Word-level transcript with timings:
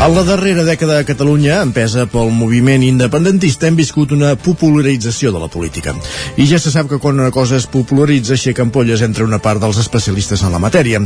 En 0.00 0.14
la 0.16 0.22
darrera 0.24 0.62
dècada 0.64 0.94
a 0.96 1.04
Catalunya, 1.04 1.58
empesa 1.60 2.06
pel 2.08 2.30
moviment 2.32 2.80
independentista, 2.80 3.68
hem 3.68 3.74
viscut 3.76 4.14
una 4.16 4.30
popularització 4.32 5.28
de 5.34 5.42
la 5.42 5.48
política. 5.52 5.92
I 6.40 6.46
ja 6.48 6.56
se 6.56 6.70
sap 6.72 6.88
que 6.88 6.96
quan 6.96 7.20
una 7.20 7.28
cosa 7.30 7.58
es 7.58 7.66
popularitza 7.68 8.32
aixeca 8.32 8.64
ampolles 8.64 9.02
entre 9.04 9.26
una 9.28 9.42
part 9.44 9.60
dels 9.60 9.76
especialistes 9.82 10.40
en 10.40 10.56
la 10.56 10.60
matèria. 10.62 11.02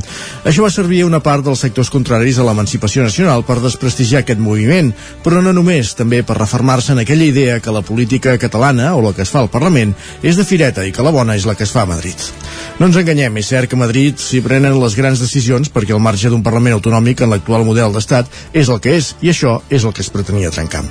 Això 0.46 0.62
va 0.62 0.70
servir 0.70 1.00
a 1.02 1.08
una 1.08 1.18
part 1.18 1.42
dels 1.42 1.64
sectors 1.66 1.90
contraris 1.90 2.38
a 2.38 2.46
l'emancipació 2.46 3.02
nacional 3.02 3.42
per 3.42 3.58
desprestigiar 3.64 4.22
aquest 4.22 4.38
moviment, 4.38 4.92
però 5.26 5.42
no 5.42 5.50
només, 5.50 5.96
també 5.98 6.22
per 6.22 6.38
reformar-se 6.38 6.94
en 6.94 7.02
aquella 7.02 7.26
idea 7.26 7.58
que 7.58 7.74
la 7.74 7.82
política 7.82 8.38
catalana, 8.38 8.94
o 8.94 9.02
la 9.02 9.10
que 9.12 9.26
es 9.26 9.34
fa 9.34 9.42
al 9.42 9.50
Parlament, 9.50 9.96
és 10.22 10.38
de 10.38 10.46
fireta 10.46 10.86
i 10.86 10.94
que 10.94 11.02
la 11.02 11.10
bona 11.10 11.34
és 11.34 11.50
la 11.50 11.56
que 11.58 11.66
es 11.66 11.74
fa 11.74 11.82
a 11.82 11.90
Madrid. 11.90 12.30
No 12.78 12.86
ens 12.86 13.02
enganyem, 13.02 13.42
és 13.42 13.50
cert 13.50 13.66
que 13.66 13.74
a 13.74 13.82
Madrid 13.82 14.22
s'hi 14.22 14.38
prenen 14.46 14.78
les 14.78 14.94
grans 14.94 15.18
decisions 15.18 15.66
perquè 15.66 15.98
el 15.98 16.02
marge 16.02 16.30
d'un 16.30 16.46
Parlament 16.46 16.78
autonòmic 16.78 17.26
en 17.26 17.34
l'actual 17.34 17.66
model 17.66 17.90
d'estat 17.90 18.30
és 18.54 18.70
el 18.70 18.83
que 18.84 18.98
és, 19.00 19.14
i 19.24 19.32
això 19.32 19.56
és 19.72 19.84
el 19.84 19.96
que 19.96 20.04
es 20.04 20.12
pretenia 20.12 20.52
trencar. 20.52 20.84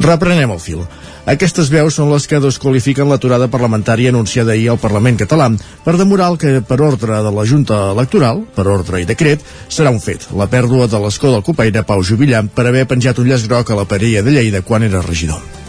Reprenem 0.00 0.54
el 0.54 0.64
fil. 0.64 0.80
Aquestes 1.28 1.68
veus 1.68 1.98
són 1.98 2.08
les 2.08 2.24
que 2.24 2.40
desqualifiquen 2.40 3.10
l'aturada 3.10 3.50
parlamentària 3.52 4.08
anunciada 4.14 4.54
ahir 4.54 4.70
al 4.72 4.80
Parlament 4.80 5.18
català 5.20 5.50
per 5.84 5.98
demorar 6.00 6.30
el 6.32 6.40
que, 6.40 6.54
per 6.64 6.80
ordre 6.80 7.20
de 7.26 7.34
la 7.36 7.44
Junta 7.44 7.82
Electoral, 7.92 8.46
per 8.56 8.64
ordre 8.78 9.02
i 9.02 9.08
decret, 9.12 9.44
serà 9.68 9.92
un 9.92 10.00
fet, 10.00 10.30
la 10.32 10.48
pèrdua 10.48 10.88
de 10.88 11.04
l'escó 11.04 11.34
del 11.34 11.44
copaire 11.44 11.84
Pau 11.84 12.00
Jubillar 12.00 12.46
per 12.48 12.70
haver 12.70 12.88
penjat 12.88 13.20
un 13.20 13.28
llaç 13.28 13.44
groc 13.44 13.68
a 13.68 13.80
la 13.82 13.88
parella 13.92 14.24
de 14.24 14.38
Lleida 14.38 14.64
quan 14.64 14.88
era 14.88 15.04
regidor 15.04 15.67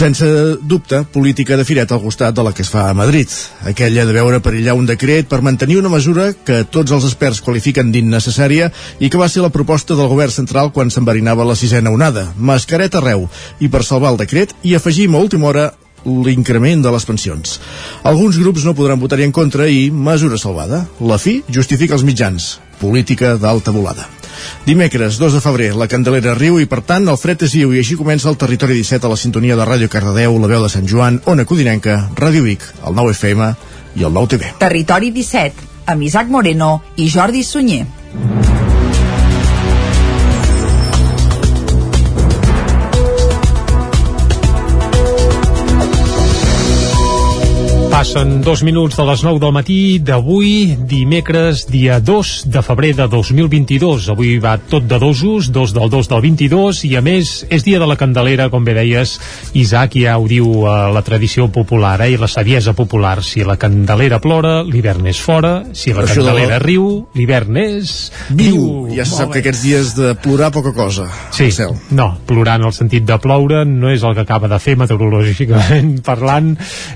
sense 0.00 0.26
dubte, 0.62 1.02
política 1.12 1.58
de 1.60 1.64
fireta 1.68 1.94
al 1.94 2.00
costat 2.00 2.34
de 2.34 2.44
la 2.44 2.54
que 2.56 2.64
es 2.64 2.70
fa 2.72 2.88
a 2.88 2.94
Madrid. 2.96 3.28
Aquella 3.68 4.06
de 4.08 4.14
veure 4.16 4.40
perillar 4.40 4.76
un 4.78 4.86
decret 4.88 5.28
per 5.28 5.42
mantenir 5.44 5.76
una 5.80 5.92
mesura 5.92 6.30
que 6.32 6.62
tots 6.64 6.94
els 6.96 7.04
experts 7.04 7.42
qualifiquen 7.44 7.92
d'innecessària 7.92 8.70
i 8.98 9.10
que 9.12 9.20
va 9.20 9.28
ser 9.28 9.44
la 9.44 9.52
proposta 9.52 9.98
del 9.98 10.08
govern 10.08 10.32
central 10.32 10.72
quan 10.72 10.88
s'enverinava 10.90 11.44
la 11.44 11.58
sisena 11.58 11.92
onada. 11.92 12.30
Mascareta 12.38 13.02
arreu. 13.02 13.28
I 13.60 13.68
per 13.68 13.84
salvar 13.84 14.14
el 14.14 14.22
decret 14.22 14.56
i 14.64 14.74
afegim 14.74 15.14
a 15.14 15.20
última 15.20 15.52
hora 15.52 15.68
l'increment 16.08 16.80
de 16.80 16.94
les 16.94 17.04
pensions. 17.04 17.58
Alguns 18.08 18.40
grups 18.40 18.64
no 18.64 18.74
podran 18.74 19.00
votar-hi 19.02 19.28
en 19.28 19.36
contra 19.36 19.68
i 19.68 19.90
mesura 19.92 20.40
salvada. 20.40 20.86
La 21.00 21.20
fi 21.20 21.42
justifica 21.52 21.98
els 21.98 22.08
mitjans. 22.08 22.54
Política 22.80 23.36
d'alta 23.36 23.74
volada. 23.74 24.08
Dimecres, 24.66 25.18
2 25.18 25.36
de 25.36 25.40
febrer, 25.44 25.70
la 25.76 25.88
Candelera 25.88 26.34
riu 26.38 26.58
i, 26.60 26.68
per 26.68 26.80
tant, 26.86 27.08
el 27.08 27.18
fred 27.20 27.44
és 27.46 27.56
viu 27.58 27.74
i 27.74 27.80
així 27.82 27.96
comença 27.98 28.28
el 28.30 28.38
Territori 28.40 28.78
17 28.78 29.06
a 29.06 29.12
la 29.12 29.18
sintonia 29.20 29.58
de 29.58 29.66
Ràdio 29.68 29.90
Cardedeu, 29.92 30.38
la 30.40 30.50
veu 30.50 30.64
de 30.64 30.72
Sant 30.72 30.88
Joan, 30.88 31.20
Ona 31.30 31.44
Codinenca, 31.48 31.98
Ràdio 32.16 32.46
Vic, 32.46 32.64
el 32.86 32.96
9 32.96 33.16
FM 33.16 33.52
i 34.00 34.06
el 34.08 34.16
9 34.16 34.34
TV. 34.36 34.54
Territori 34.62 35.12
17, 35.16 35.68
amb 35.92 36.08
Isaac 36.08 36.32
Moreno 36.32 36.78
i 36.96 37.10
Jordi 37.10 37.44
Sunyer. 37.44 37.86
Passen 48.00 48.40
dos 48.40 48.62
minuts 48.64 48.96
de 48.96 49.04
les 49.04 49.20
9 49.20 49.36
del 49.42 49.50
matí 49.52 49.98
d'avui, 50.00 50.72
dimecres, 50.88 51.66
dia 51.68 51.98
2 52.00 52.46
de 52.48 52.62
febrer 52.64 52.94
de 52.96 53.04
2022. 53.12 54.06
Avui 54.14 54.38
va 54.40 54.54
tot 54.56 54.86
de 54.88 54.96
dosos, 54.96 55.50
2 55.52 55.74
del 55.76 55.90
2 55.92 56.08
del 56.08 56.22
22, 56.24 56.80
i 56.88 56.94
a 56.96 57.02
més 57.04 57.44
és 57.52 57.60
dia 57.66 57.76
de 57.76 57.84
la 57.84 57.98
Candelera, 58.00 58.46
com 58.48 58.64
bé 58.64 58.72
deies, 58.78 59.18
Isaac 59.52 59.98
ja 60.00 60.14
ho 60.16 60.24
diu 60.30 60.48
eh, 60.64 60.76
la 60.96 61.02
tradició 61.04 61.50
popular 61.52 61.98
eh, 62.06 62.14
i 62.14 62.16
la 62.16 62.30
saviesa 62.32 62.72
popular. 62.72 63.18
Si 63.20 63.44
la 63.44 63.58
Candelera 63.60 64.16
plora, 64.24 64.62
l'hivern 64.64 65.04
és 65.12 65.20
fora, 65.20 65.52
si 65.76 65.92
la 65.92 66.06
Això 66.06 66.22
de 66.22 66.30
Candelera 66.30 66.56
la- 66.56 66.62
riu, 66.64 66.88
l'hivern 67.20 67.60
és... 67.60 67.92
Viu! 68.32 68.64
Ja 68.96 69.04
se 69.04 69.20
sap 69.20 69.36
que 69.36 69.44
aquests 69.44 69.66
dies 69.66 69.92
de 70.00 70.14
plorar 70.24 70.48
poca 70.56 70.72
cosa. 70.72 71.04
Sí, 71.36 71.50
Marcel. 71.50 71.76
no, 72.00 72.08
plorar 72.24 72.56
en 72.62 72.70
el 72.70 72.76
sentit 72.80 73.04
de 73.04 73.20
ploure 73.20 73.66
no 73.68 73.92
és 73.92 74.00
el 74.08 74.16
que 74.16 74.24
acaba 74.24 74.48
de 74.48 74.62
fer 74.64 74.78
meteorològicament 74.80 75.98
parlant 76.08 76.54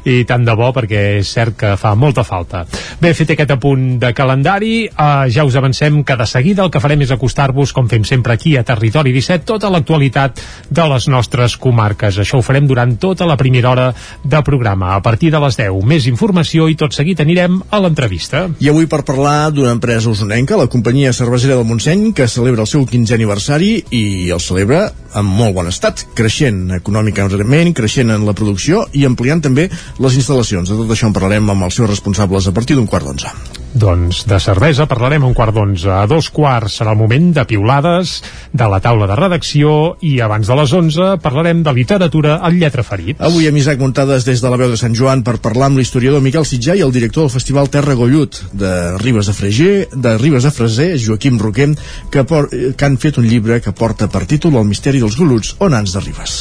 i 0.09 0.23
tant 0.25 0.49
de 0.49 0.57
bo 0.57 0.73
perquè 0.73 0.94
és 0.95 1.31
cert 1.31 1.57
que 1.59 1.75
fa 1.81 1.95
molta 1.99 2.25
falta. 2.25 2.65
Bé, 3.01 3.13
fet 3.15 3.35
aquest 3.35 3.55
apunt 3.57 3.99
de 4.03 4.13
calendari, 4.17 4.87
eh, 4.87 5.27
ja 5.33 5.45
us 5.45 5.57
avancem 5.57 6.03
que 6.05 6.17
de 6.17 6.27
seguida 6.27 6.65
el 6.65 6.71
que 6.71 6.81
farem 6.81 7.03
és 7.05 7.13
acostar-vos, 7.15 7.73
com 7.73 7.89
fem 7.89 8.05
sempre 8.05 8.35
aquí 8.35 8.57
a 8.57 8.65
Territori 8.65 9.13
17, 9.13 9.45
tota 9.45 9.71
l'actualitat 9.71 10.41
de 10.71 10.89
les 10.91 11.09
nostres 11.09 11.57
comarques. 11.57 12.19
Això 12.19 12.39
ho 12.39 12.43
farem 12.43 12.67
durant 12.67 12.97
tota 12.99 13.27
la 13.27 13.37
primera 13.37 13.71
hora 13.71 13.89
de 14.23 14.43
programa. 14.43 14.95
A 14.95 15.03
partir 15.03 15.31
de 15.31 15.41
les 15.41 15.57
10, 15.57 15.85
més 15.85 16.07
informació 16.11 16.69
i 16.69 16.77
tot 16.77 16.95
seguit 16.95 17.21
anirem 17.21 17.61
a 17.71 17.81
l'entrevista. 17.83 18.47
I 18.61 18.71
avui 18.73 18.87
per 18.91 19.05
parlar 19.05 19.51
d'una 19.55 19.75
empresa 19.75 20.11
usonenca, 20.11 20.57
la 20.57 20.71
companyia 20.71 21.13
cervesera 21.13 21.57
del 21.57 21.69
Montseny, 21.69 22.13
que 22.15 22.29
celebra 22.29 22.65
el 22.65 22.71
seu 22.71 22.85
15è 22.87 23.19
aniversari 23.19 23.73
i 23.91 24.05
el 24.35 24.41
celebra 24.41 24.89
en 25.15 25.27
molt 25.27 25.55
bon 25.55 25.69
estat, 25.71 26.05
creixent 26.19 26.73
econòmicament, 26.75 27.73
creixent 27.77 28.11
en 28.11 28.27
la 28.27 28.35
producció 28.37 28.85
i 28.93 29.05
ampliant 29.07 29.43
també 29.45 29.69
les 30.03 30.19
instal·lacions. 30.19 30.71
De 30.71 30.84
tot 30.85 30.95
això 30.95 31.09
en 31.09 31.17
parlarem 31.17 31.49
amb 31.51 31.67
els 31.67 31.81
seus 31.81 31.91
responsables 31.91 32.47
a 32.49 32.55
partir 32.57 32.77
d'un 32.77 32.89
quart 32.89 33.09
d'onze. 33.09 33.33
Doncs 33.75 34.21
de 34.31 34.37
cervesa 34.39 34.87
parlarem 34.87 35.25
un 35.27 35.33
quart 35.35 35.55
d'onze. 35.57 35.89
A 35.91 36.05
dos 36.07 36.29
quarts 36.31 36.77
serà 36.79 36.93
el 36.95 37.01
moment 37.01 37.33
de 37.35 37.43
piulades, 37.49 38.21
de 38.53 38.69
la 38.71 38.79
taula 38.85 39.09
de 39.11 39.17
redacció 39.19 39.97
i 40.07 40.13
abans 40.23 40.47
de 40.47 40.59
les 40.61 40.75
onze 40.79 41.09
parlarem 41.25 41.65
de 41.67 41.75
literatura 41.75 42.37
al 42.47 42.55
lletra 42.61 42.85
ferit. 42.87 43.19
Avui 43.19 43.49
amb 43.49 43.59
Isaac 43.59 43.81
Muntades 43.83 44.29
des 44.29 44.45
de 44.45 44.53
la 44.53 44.61
veu 44.61 44.71
de 44.71 44.79
Sant 44.79 44.95
Joan 44.95 45.25
per 45.27 45.41
parlar 45.43 45.73
amb 45.73 45.81
l'historiador 45.81 46.23
Miquel 46.23 46.47
Sitjà 46.47 46.77
i 46.79 46.85
el 46.87 46.95
director 46.95 47.27
del 47.27 47.35
Festival 47.35 47.73
Terra 47.73 47.97
Gollut 47.99 48.39
de 48.53 48.75
Ribes 49.03 49.33
de 49.33 49.35
Freger, 49.35 49.75
de 49.91 50.15
Ribes 50.23 50.47
de 50.47 50.55
Freser, 50.55 50.93
Joaquim 51.03 51.41
Roquem, 51.43 51.75
que, 52.15 52.23
por, 52.23 52.53
que 52.53 52.87
han 52.87 53.01
fet 53.03 53.19
un 53.19 53.27
llibre 53.27 53.59
que 53.65 53.75
porta 53.75 54.07
per 54.07 54.23
títol 54.31 54.55
El 54.61 54.71
misteri 54.71 55.03
dels 55.03 55.19
Goluts 55.19 55.57
o 55.59 55.73
Nans 55.73 55.99
de 55.99 56.05
Ribes. 56.07 56.39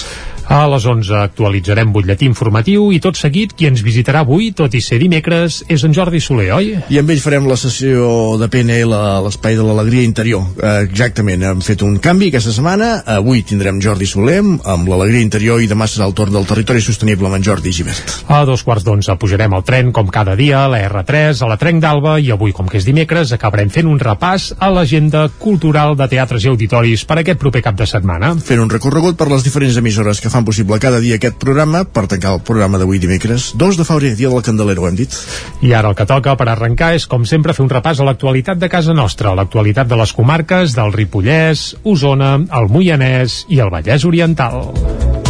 A 0.51 0.65
les 0.67 0.85
11 0.85 1.15
actualitzarem 1.21 1.91
butlletí 1.95 2.27
informatiu 2.27 2.89
i 2.91 2.99
tot 3.03 3.17
seguit 3.17 3.53
qui 3.55 3.67
ens 3.69 3.83
visitarà 3.85 4.23
avui, 4.25 4.51
tot 4.51 4.73
i 4.75 4.81
ser 4.83 4.99
dimecres, 4.99 5.61
és 5.71 5.83
en 5.87 5.93
Jordi 5.95 6.19
Soler, 6.21 6.49
oi? 6.55 6.73
I 6.91 6.99
amb 6.99 7.13
ell 7.13 7.21
farem 7.23 7.47
la 7.47 7.57
sessió 7.59 8.35
de 8.41 8.49
PNL 8.51 8.91
a 8.97 9.21
l'Espai 9.23 9.55
de 9.55 9.63
l'Alegria 9.63 10.03
Interior. 10.03 10.43
Exactament, 10.83 11.45
hem 11.47 11.63
fet 11.63 11.81
un 11.85 11.95
canvi 12.03 12.27
aquesta 12.31 12.51
setmana. 12.55 12.89
Avui 13.15 13.43
tindrem 13.47 13.79
Jordi 13.83 14.07
Soler 14.09 14.41
amb 14.43 14.91
l'Alegria 14.91 15.23
Interior 15.23 15.61
i 15.63 15.69
demà 15.71 15.87
serà 15.87 16.09
el 16.09 16.15
torn 16.17 16.35
del 16.35 16.47
Territori 16.49 16.83
Sostenible 16.83 17.29
amb 17.29 17.39
en 17.39 17.47
Jordi 17.47 17.71
Givert. 17.71 18.17
A 18.27 18.43
dos 18.49 18.65
quarts 18.67 18.83
d'onze 18.83 19.15
pujarem 19.21 19.55
al 19.55 19.63
tren, 19.63 19.93
com 19.95 20.11
cada 20.11 20.35
dia, 20.39 20.65
a 20.65 20.71
la 20.71 20.83
R3, 20.89 21.39
a 21.39 21.51
la 21.53 21.59
Trenc 21.61 21.81
d'Alba, 21.83 22.17
i 22.19 22.31
avui, 22.35 22.51
com 22.51 22.67
que 22.67 22.81
és 22.81 22.87
dimecres, 22.87 23.31
acabarem 23.31 23.71
fent 23.71 23.87
un 23.89 24.01
repàs 24.01 24.51
a 24.59 24.69
l'agenda 24.73 25.25
cultural 25.39 25.95
de 25.95 26.09
teatres 26.11 26.43
i 26.43 26.51
auditoris 26.51 27.07
per 27.07 27.21
aquest 27.21 27.39
proper 27.39 27.63
cap 27.63 27.79
de 27.79 27.87
setmana. 27.89 28.33
Fent 28.43 28.61
un 28.61 28.71
recorregut 28.71 29.17
per 29.19 29.29
les 29.31 29.45
diferents 29.45 29.79
emissores 29.79 30.19
que 30.19 30.32
fan 30.33 30.45
possible 30.47 30.79
cada 30.81 30.99
dia 31.03 31.19
aquest 31.19 31.37
programa 31.41 31.83
per 31.85 32.07
tancar 32.09 32.33
el 32.37 32.43
programa 32.45 32.81
d'avui 32.81 32.99
dimecres 33.01 33.51
2 33.59 33.79
de 33.79 33.85
febrer, 33.87 34.13
dia 34.17 34.31
de 34.31 34.35
la 34.35 34.45
Candelera, 34.45 34.81
ho 34.81 34.89
hem 34.89 34.97
dit 34.97 35.13
I 35.61 35.75
ara 35.77 35.91
el 35.93 35.97
que 35.99 36.07
toca 36.09 36.35
per 36.39 36.49
arrencar 36.49 36.93
és, 36.97 37.07
com 37.09 37.27
sempre, 37.29 37.53
fer 37.53 37.65
un 37.65 37.71
repàs 37.71 38.01
a 38.01 38.07
l'actualitat 38.07 38.61
de 38.61 38.71
casa 38.71 38.95
nostra, 38.97 39.31
a 39.31 39.37
l'actualitat 39.37 39.89
de 39.89 39.99
les 39.99 40.13
comarques 40.17 40.73
del 40.77 40.93
Ripollès, 40.95 41.73
Osona, 41.83 42.35
el 42.49 42.71
Moianès 42.73 43.43
i 43.53 43.61
el 43.63 43.73
Vallès 43.73 44.07
Oriental. 44.09 45.22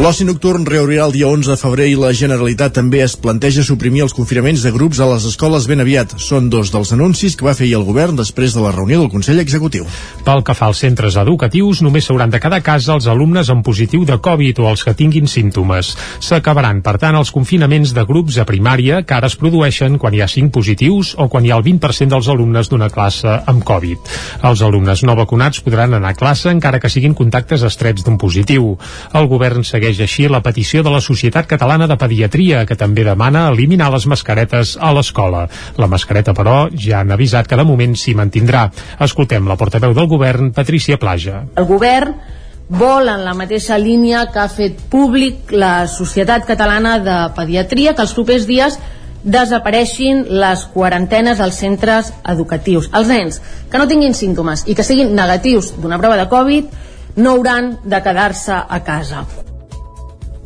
L'oci 0.00 0.24
nocturn 0.24 0.62
reobrirà 0.64 1.04
el 1.04 1.12
dia 1.12 1.28
11 1.28 1.50
de 1.50 1.54
febrer 1.60 1.86
i 1.90 1.96
la 2.00 2.08
Generalitat 2.16 2.72
també 2.72 3.02
es 3.04 3.18
planteja 3.20 3.60
suprimir 3.60 4.00
els 4.00 4.14
confinaments 4.16 4.62
de 4.64 4.70
grups 4.72 4.96
a 4.96 5.08
les 5.10 5.26
escoles 5.28 5.66
ben 5.68 5.82
aviat. 5.84 6.14
Són 6.16 6.46
dos 6.48 6.70
dels 6.72 6.94
anuncis 6.96 7.34
que 7.36 7.44
va 7.44 7.52
fer 7.52 7.68
el 7.76 7.84
govern 7.84 8.16
després 8.16 8.54
de 8.56 8.62
la 8.64 8.70
reunió 8.72 9.02
del 9.02 9.10
Consell 9.12 9.42
Executiu. 9.42 9.84
Pel 10.24 10.40
que 10.40 10.54
fa 10.56 10.70
als 10.70 10.80
centres 10.80 11.18
educatius, 11.20 11.82
només 11.84 12.08
s'hauran 12.08 12.32
de 12.32 12.40
quedar 12.40 12.62
a 12.62 12.64
casa 12.64 12.94
els 12.94 13.10
alumnes 13.12 13.50
amb 13.52 13.60
positiu 13.66 14.06
de 14.08 14.16
Covid 14.24 14.62
o 14.64 14.70
els 14.70 14.86
que 14.88 14.94
tinguin 14.96 15.28
símptomes. 15.28 15.92
S'acabaran, 16.24 16.80
per 16.80 16.96
tant, 16.96 17.20
els 17.20 17.34
confinaments 17.36 17.92
de 17.92 18.06
grups 18.08 18.40
a 18.40 18.48
primària 18.48 19.02
que 19.04 19.18
ara 19.18 19.28
es 19.28 19.36
produeixen 19.36 20.00
quan 20.00 20.16
hi 20.16 20.24
ha 20.24 20.30
5 20.32 20.48
positius 20.56 21.12
o 21.20 21.28
quan 21.28 21.44
hi 21.44 21.52
ha 21.52 21.60
el 21.60 21.66
20% 21.68 22.16
dels 22.16 22.32
alumnes 22.32 22.72
d'una 22.72 22.88
classe 22.88 23.36
amb 23.44 23.68
Covid. 23.68 24.16
Els 24.48 24.64
alumnes 24.64 25.04
no 25.04 25.20
vacunats 25.20 25.60
podran 25.60 26.00
anar 26.00 26.16
a 26.16 26.20
classe 26.24 26.48
encara 26.48 26.80
que 26.80 26.88
siguin 26.88 27.12
contactes 27.12 27.68
estrets 27.68 28.08
d'un 28.08 28.16
positiu. 28.16 28.78
El 29.12 29.28
govern 29.28 29.60
segueix 29.60 29.89
així 29.98 30.28
la 30.30 30.42
petició 30.44 30.84
de 30.86 30.92
la 30.94 31.00
Societat 31.02 31.48
Catalana 31.50 31.88
de 31.90 31.96
Pediatria, 31.98 32.62
que 32.68 32.76
també 32.78 33.02
demana 33.02 33.48
eliminar 33.50 33.90
les 33.90 34.06
mascaretes 34.06 34.76
a 34.78 34.92
l'escola. 34.94 35.46
La 35.80 35.88
mascareta, 35.90 36.34
però, 36.36 36.68
ja 36.70 37.00
han 37.00 37.10
avisat 37.10 37.50
que 37.50 37.58
de 37.58 37.66
moment 37.66 37.96
s'hi 37.98 38.14
mantindrà. 38.14 38.68
Escoltem 39.00 39.50
la 39.50 39.58
portaveu 39.58 39.96
del 39.96 40.06
govern, 40.06 40.52
Patricia 40.54 41.00
Plaja. 41.00 41.42
El 41.58 41.66
govern 41.66 42.14
vol 42.70 43.10
en 43.10 43.24
la 43.26 43.34
mateixa 43.34 43.78
línia 43.82 44.28
que 44.30 44.38
ha 44.38 44.48
fet 44.48 44.78
públic 44.92 45.50
la 45.50 45.88
Societat 45.90 46.46
Catalana 46.46 46.98
de 47.02 47.18
Pediatria 47.34 47.96
que 47.98 48.06
els 48.06 48.14
propers 48.14 48.46
dies 48.46 48.78
desapareixin 49.24 50.24
les 50.40 50.64
quarantenes 50.72 51.40
als 51.40 51.58
centres 51.60 52.14
educatius. 52.24 52.88
Els 52.94 53.10
nens 53.10 53.42
que 53.70 53.78
no 53.78 53.88
tinguin 53.90 54.14
símptomes 54.14 54.64
i 54.70 54.78
que 54.78 54.86
siguin 54.86 55.14
negatius 55.16 55.74
d'una 55.76 55.98
prova 55.98 56.16
de 56.16 56.28
Covid 56.30 57.20
no 57.20 57.36
hauran 57.36 57.76
de 57.84 58.02
quedar-se 58.02 58.54
a 58.54 58.84
casa. 58.86 59.26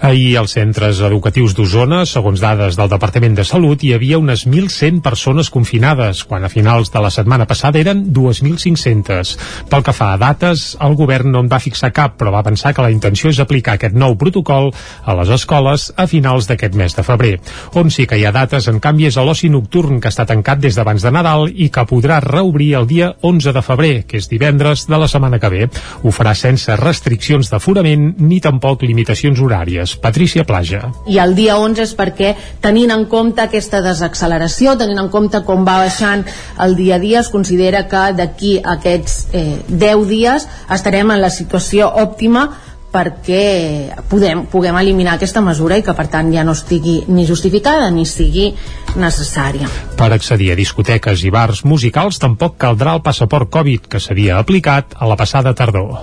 Ahir 0.00 0.36
als 0.38 0.52
centres 0.54 1.00
educatius 1.02 1.56
d'Osona, 1.58 2.04
segons 2.06 2.38
dades 2.38 2.76
del 2.78 2.90
Departament 2.92 3.34
de 3.34 3.42
Salut, 3.42 3.82
hi 3.82 3.90
havia 3.96 4.20
unes 4.22 4.44
1.100 4.46 5.00
persones 5.02 5.48
confinades, 5.50 6.20
quan 6.22 6.44
a 6.46 6.50
finals 6.52 6.92
de 6.94 7.00
la 7.02 7.10
setmana 7.10 7.48
passada 7.50 7.80
eren 7.80 8.04
2.500. 8.14 9.32
Pel 9.66 9.82
que 9.82 9.94
fa 9.96 10.12
a 10.14 10.20
dates, 10.20 10.76
el 10.86 10.94
govern 10.94 11.32
no 11.34 11.42
en 11.42 11.50
va 11.50 11.58
fixar 11.58 11.90
cap, 11.90 12.14
però 12.20 12.30
va 12.30 12.44
pensar 12.46 12.72
que 12.76 12.84
la 12.84 12.92
intenció 12.94 13.32
és 13.34 13.40
aplicar 13.42 13.74
aquest 13.74 13.98
nou 13.98 14.14
protocol 14.20 14.70
a 15.02 15.16
les 15.18 15.32
escoles 15.34 15.88
a 15.96 16.06
finals 16.06 16.46
d'aquest 16.46 16.78
mes 16.78 16.94
de 16.94 17.02
febrer. 17.02 17.34
On 17.74 17.90
sí 17.90 18.06
que 18.06 18.20
hi 18.20 18.24
ha 18.28 18.32
dates, 18.32 18.70
en 18.70 18.78
canvi, 18.78 19.08
és 19.10 19.18
a 19.18 19.26
l'oci 19.26 19.50
nocturn, 19.50 19.98
que 19.98 20.14
està 20.14 20.28
tancat 20.30 20.62
des 20.62 20.78
d'abans 20.78 21.02
de 21.02 21.10
Nadal 21.10 21.48
i 21.50 21.72
que 21.74 21.86
podrà 21.90 22.20
reobrir 22.22 22.70
el 22.78 22.86
dia 22.86 23.10
11 23.26 23.50
de 23.50 23.66
febrer, 23.66 23.92
que 24.06 24.22
és 24.22 24.30
divendres 24.30 24.86
de 24.86 25.02
la 25.02 25.10
setmana 25.10 25.42
que 25.42 25.50
ve. 25.56 25.68
Ho 26.04 26.14
farà 26.14 26.38
sense 26.38 26.78
restriccions 26.78 27.50
d'aforament 27.50 28.12
ni 28.22 28.38
tampoc 28.38 28.86
limitacions 28.86 29.42
horàries. 29.42 29.87
Terrades, 29.88 29.96
Patrícia 29.96 30.44
Plaja. 30.44 30.92
I 31.06 31.18
el 31.18 31.34
dia 31.34 31.56
11 31.58 31.82
és 31.82 31.94
perquè, 31.96 32.34
tenint 32.60 32.90
en 32.92 33.06
compte 33.08 33.42
aquesta 33.42 33.80
desacceleració, 33.80 34.76
tenint 34.76 34.98
en 34.98 35.08
compte 35.08 35.42
com 35.44 35.64
va 35.64 35.78
baixant 35.84 36.24
el 36.60 36.76
dia 36.76 36.96
a 36.96 36.98
dia, 36.98 37.20
es 37.20 37.28
considera 37.28 37.86
que 37.88 38.12
d'aquí 38.16 38.58
a 38.58 38.76
aquests 38.76 39.28
eh, 39.32 39.62
10 39.68 40.08
dies 40.08 40.48
estarem 40.70 41.10
en 41.10 41.20
la 41.20 41.30
situació 41.30 41.88
òptima 41.88 42.48
perquè 42.88 43.92
podem, 44.08 44.46
puguem 44.48 44.76
eliminar 44.80 45.18
aquesta 45.18 45.42
mesura 45.44 45.76
i 45.76 45.82
que 45.84 45.92
per 45.92 46.06
tant 46.08 46.30
ja 46.32 46.42
no 46.42 46.54
estigui 46.56 47.02
ni 47.12 47.26
justificada 47.28 47.90
ni 47.92 48.06
sigui 48.08 48.54
necessària. 48.96 49.68
Per 49.98 50.08
accedir 50.14 50.54
a 50.54 50.56
discoteques 50.56 51.24
i 51.24 51.30
bars 51.30 51.66
musicals 51.68 52.18
tampoc 52.18 52.56
caldrà 52.56 52.96
el 52.96 53.04
passaport 53.04 53.52
Covid 53.52 53.92
que 53.92 54.00
s'havia 54.00 54.40
aplicat 54.40 54.96
a 54.96 55.06
la 55.06 55.20
passada 55.20 55.52
tardor. 55.52 56.00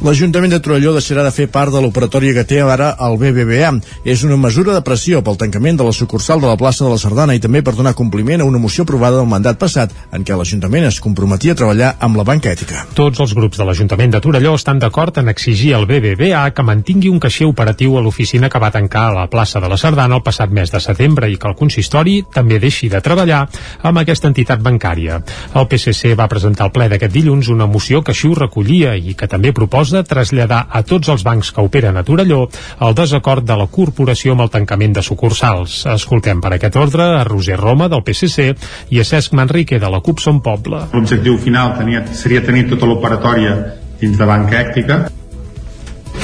L'Ajuntament 0.00 0.48
de 0.48 0.58
Torelló 0.64 0.94
deixarà 0.96 1.20
de 1.26 1.30
fer 1.36 1.44
part 1.52 1.74
de 1.74 1.80
l'operatòria 1.84 2.32
que 2.32 2.46
té 2.48 2.62
ara 2.64 2.94
el 3.04 3.18
BBVA. 3.20 3.68
És 4.08 4.22
una 4.24 4.38
mesura 4.40 4.72
de 4.72 4.80
pressió 4.80 5.18
pel 5.20 5.36
tancament 5.36 5.76
de 5.76 5.84
la 5.84 5.92
sucursal 5.92 6.40
de 6.40 6.48
la 6.48 6.56
plaça 6.56 6.86
de 6.86 6.92
la 6.94 6.96
Sardana 6.96 7.34
i 7.36 7.42
també 7.44 7.60
per 7.60 7.74
donar 7.76 7.92
compliment 7.98 8.40
a 8.40 8.46
una 8.48 8.56
moció 8.58 8.86
aprovada 8.86 9.18
del 9.18 9.28
mandat 9.28 9.58
passat 9.60 9.92
en 10.16 10.24
què 10.24 10.32
l'Ajuntament 10.32 10.86
es 10.88 11.02
comprometia 11.04 11.52
a 11.52 11.58
treballar 11.60 11.90
amb 12.00 12.16
la 12.16 12.24
banca 12.24 12.48
ètica. 12.48 12.86
Tots 12.96 13.20
els 13.20 13.34
grups 13.36 13.60
de 13.60 13.66
l'Ajuntament 13.68 14.14
de 14.14 14.22
Torelló 14.24 14.54
estan 14.56 14.80
d'acord 14.80 15.20
en 15.20 15.28
exigir 15.28 15.74
al 15.76 15.84
BBVA 15.84 16.46
que 16.56 16.64
mantingui 16.64 17.12
un 17.12 17.20
caixer 17.20 17.50
operatiu 17.50 17.98
a 17.98 18.00
l'oficina 18.00 18.48
que 18.48 18.62
va 18.64 18.72
tancar 18.72 19.04
a 19.10 19.14
la 19.18 19.26
plaça 19.28 19.60
de 19.60 19.68
la 19.68 19.76
Sardana 19.76 20.16
el 20.16 20.24
passat 20.24 20.48
mes 20.48 20.72
de 20.72 20.80
setembre 20.80 21.28
i 21.28 21.36
que 21.36 21.52
el 21.52 21.58
consistori 21.60 22.22
també 22.32 22.56
deixi 22.56 22.88
de 22.88 23.02
treballar 23.04 23.42
amb 23.84 24.00
aquesta 24.00 24.32
entitat 24.32 24.64
bancària. 24.64 25.20
El 25.52 25.68
PSC 25.68 26.16
va 26.16 26.30
presentar 26.32 26.70
al 26.70 26.72
ple 26.72 26.88
d'aquest 26.88 27.12
dilluns 27.12 27.52
una 27.52 27.68
moció 27.68 28.00
que 28.00 28.16
així 28.16 28.32
ho 28.32 28.40
recollia 28.40 28.96
i 28.96 29.12
que 29.12 29.28
també 29.28 29.52
proposa 29.52 29.89
de 29.94 30.02
traslladar 30.06 30.64
a 30.70 30.82
tots 30.86 31.10
els 31.12 31.24
bancs 31.26 31.52
que 31.54 31.64
operen 31.64 31.96
a 31.96 32.04
Torelló 32.06 32.44
el 32.86 32.94
desacord 32.98 33.46
de 33.46 33.56
la 33.58 33.66
corporació 33.70 34.36
amb 34.36 34.46
el 34.46 34.52
tancament 34.54 34.96
de 34.98 35.04
sucursals. 35.06 35.84
Escoltem 35.94 36.40
per 36.40 36.54
aquest 36.56 36.78
ordre 36.80 37.06
a 37.18 37.24
Roger 37.28 37.58
Roma, 37.60 37.88
del 37.88 38.04
PSC, 38.06 38.50
i 38.90 39.00
a 39.00 39.06
Cesc 39.06 39.34
Manrique, 39.38 39.80
de 39.80 39.90
la 39.90 40.00
CUP 40.04 40.22
Som 40.22 40.40
Poble. 40.44 40.86
L'objectiu 40.94 41.38
final 41.42 41.76
tenia, 41.78 42.04
seria 42.14 42.44
tenir 42.46 42.68
tota 42.70 42.88
l'operatòria 42.90 43.56
dins 44.00 44.16
de 44.18 44.26
banca 44.26 44.60
èctica. 44.62 45.02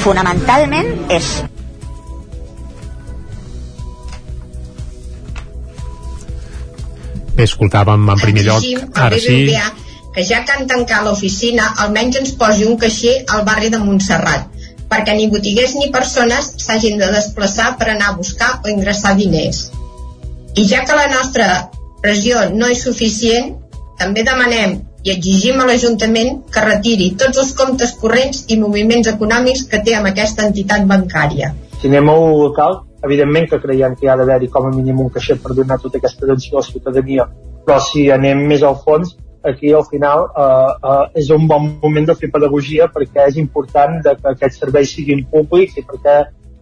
Fonamentalment 0.02 1.12
és 1.12 1.36
Bé, 7.36 7.44
escoltàvem 7.44 8.06
en 8.14 8.20
primer 8.22 8.46
lloc, 8.46 8.64
ara 8.96 9.18
sí, 9.20 9.42
que 10.16 10.24
ja 10.24 10.42
que 10.48 10.54
han 10.56 10.66
tancat 10.68 11.04
l'oficina 11.04 11.74
almenys 11.84 12.16
ens 12.22 12.30
posi 12.40 12.64
un 12.64 12.78
caixer 12.80 13.18
al 13.36 13.44
barri 13.44 13.68
de 13.72 13.80
Montserrat 13.84 14.46
perquè 14.90 15.14
ni 15.16 15.26
botiguers 15.28 15.74
ni 15.76 15.90
persones 15.92 16.52
s'hagin 16.62 16.96
de 17.02 17.10
desplaçar 17.12 17.74
per 17.78 17.90
anar 17.92 18.12
a 18.12 18.16
buscar 18.16 18.50
o 18.64 18.70
ingressar 18.70 19.16
diners. 19.18 19.66
I 20.56 20.64
ja 20.70 20.84
que 20.88 20.96
la 20.96 21.08
nostra 21.12 21.48
pressió 22.00 22.46
no 22.54 22.70
és 22.72 22.84
suficient, 22.86 23.56
també 23.98 24.22
demanem 24.24 24.78
i 25.04 25.12
exigim 25.12 25.60
a 25.60 25.66
l'Ajuntament 25.68 26.40
que 26.54 26.64
retiri 26.64 27.10
tots 27.20 27.42
els 27.42 27.52
comptes 27.58 27.92
corrents 28.00 28.46
i 28.48 28.58
moviments 28.62 29.10
econòmics 29.12 29.66
que 29.70 29.82
té 29.84 29.98
amb 29.98 30.10
aquesta 30.10 30.46
entitat 30.48 30.86
bancària. 30.88 31.52
Si 31.80 31.90
anem 31.90 32.08
a 32.08 32.16
un 32.22 32.32
local, 32.40 32.80
evidentment 33.04 33.50
que 33.50 33.60
creiem 33.62 33.94
que 33.98 34.06
hi 34.06 34.10
ha 34.10 34.16
d'haver-hi 34.18 34.48
com 34.54 34.70
a 34.70 34.72
mínim 34.74 35.04
un 35.04 35.12
caixer 35.12 35.36
per 35.42 35.54
donar 35.54 35.78
tota 35.82 36.00
aquesta 36.00 36.24
atenció 36.24 36.56
a 36.56 36.62
la 36.62 36.66
ciutadania, 36.70 37.28
però 37.66 37.78
si 37.82 38.08
anem 38.10 38.46
més 38.48 38.64
al 38.66 38.80
fons, 38.82 39.14
aquí 39.48 39.72
al 39.72 39.84
final 39.90 40.26
eh, 40.28 40.72
eh, 40.92 41.20
és 41.22 41.30
un 41.34 41.46
bon 41.50 41.68
moment 41.82 42.08
de 42.08 42.16
fer 42.18 42.30
pedagogia 42.32 42.88
perquè 42.92 43.28
és 43.30 43.38
important 43.42 44.00
que 44.04 44.32
aquests 44.32 44.62
serveis 44.64 44.94
siguin 44.96 45.24
públics 45.32 45.78
i 45.80 45.84
perquè 45.86 46.18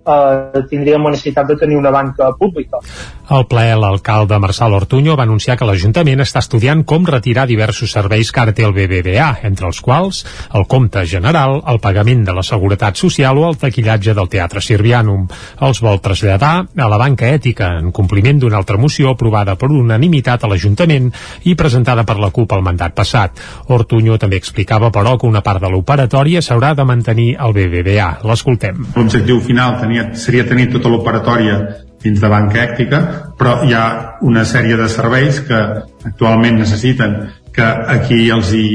eh, 0.07 0.63
tindríem 0.71 1.03
la 1.03 1.15
necessitat 1.15 1.49
de 1.49 1.57
tenir 1.57 1.77
una 1.77 1.91
banca 1.91 2.31
pública. 2.39 2.81
Al 3.29 3.47
ple, 3.49 3.71
l'alcalde 3.81 4.39
Marçal 4.39 4.75
Ortuño 4.77 5.17
va 5.17 5.25
anunciar 5.25 5.57
que 5.57 5.65
l'Ajuntament 5.65 6.21
està 6.21 6.43
estudiant 6.45 6.85
com 6.85 7.07
retirar 7.09 7.47
diversos 7.49 7.95
serveis 7.97 8.31
que 8.33 8.43
ara 8.43 8.53
té 8.53 8.67
el 8.67 8.75
BBVA, 8.77 9.31
entre 9.49 9.67
els 9.71 9.81
quals 9.81 10.25
el 10.55 10.67
compte 10.69 11.05
general, 11.09 11.61
el 11.67 11.81
pagament 11.81 12.25
de 12.27 12.35
la 12.37 12.43
Seguretat 12.45 13.01
Social 13.01 13.39
o 13.39 13.47
el 13.49 13.57
taquillatge 13.61 14.15
del 14.15 14.29
Teatre 14.29 14.61
Sirvianum. 14.61 15.29
Els 15.65 15.81
vol 15.85 16.03
traslladar 16.05 16.55
a 16.67 16.89
la 16.91 16.99
banca 17.01 17.31
ètica 17.33 17.71
en 17.79 17.93
compliment 17.97 18.43
d'una 18.43 18.59
altra 18.61 18.77
moció 18.81 19.15
aprovada 19.15 19.57
per 19.57 19.71
unanimitat 19.73 20.45
a 20.45 20.51
l'Ajuntament 20.51 21.11
i 21.49 21.55
presentada 21.55 22.05
per 22.05 22.19
la 22.21 22.33
CUP 22.35 22.53
al 22.53 22.65
mandat 22.67 22.95
passat. 22.97 23.41
Ortuño 23.73 24.19
també 24.19 24.37
explicava, 24.37 24.91
però, 24.91 25.17
que 25.19 25.31
una 25.31 25.43
part 25.47 25.63
de 25.63 25.71
l'operatòria 25.71 26.43
s'haurà 26.43 26.75
de 26.75 26.85
mantenir 26.85 27.29
al 27.39 27.55
BBVA. 27.55 28.11
L'escoltem. 28.27 28.85
L'objectiu 28.97 29.41
final 29.41 29.79
tenia, 29.81 29.94
seria 30.19 30.47
tenir 30.49 30.71
tota 30.73 30.93
l'operatòria 30.93 31.59
dins 32.05 32.21
de 32.21 32.29
banca 32.29 32.61
èctica, 32.63 33.01
però 33.39 33.63
hi 33.65 33.73
ha 33.73 33.87
una 34.29 34.45
sèrie 34.45 34.77
de 34.77 34.89
serveis 34.93 35.41
que 35.49 35.61
actualment 36.05 36.61
necessiten 36.61 37.17
que 37.55 37.65
aquí 37.65 38.27
els 38.35 38.51
hi 38.53 38.69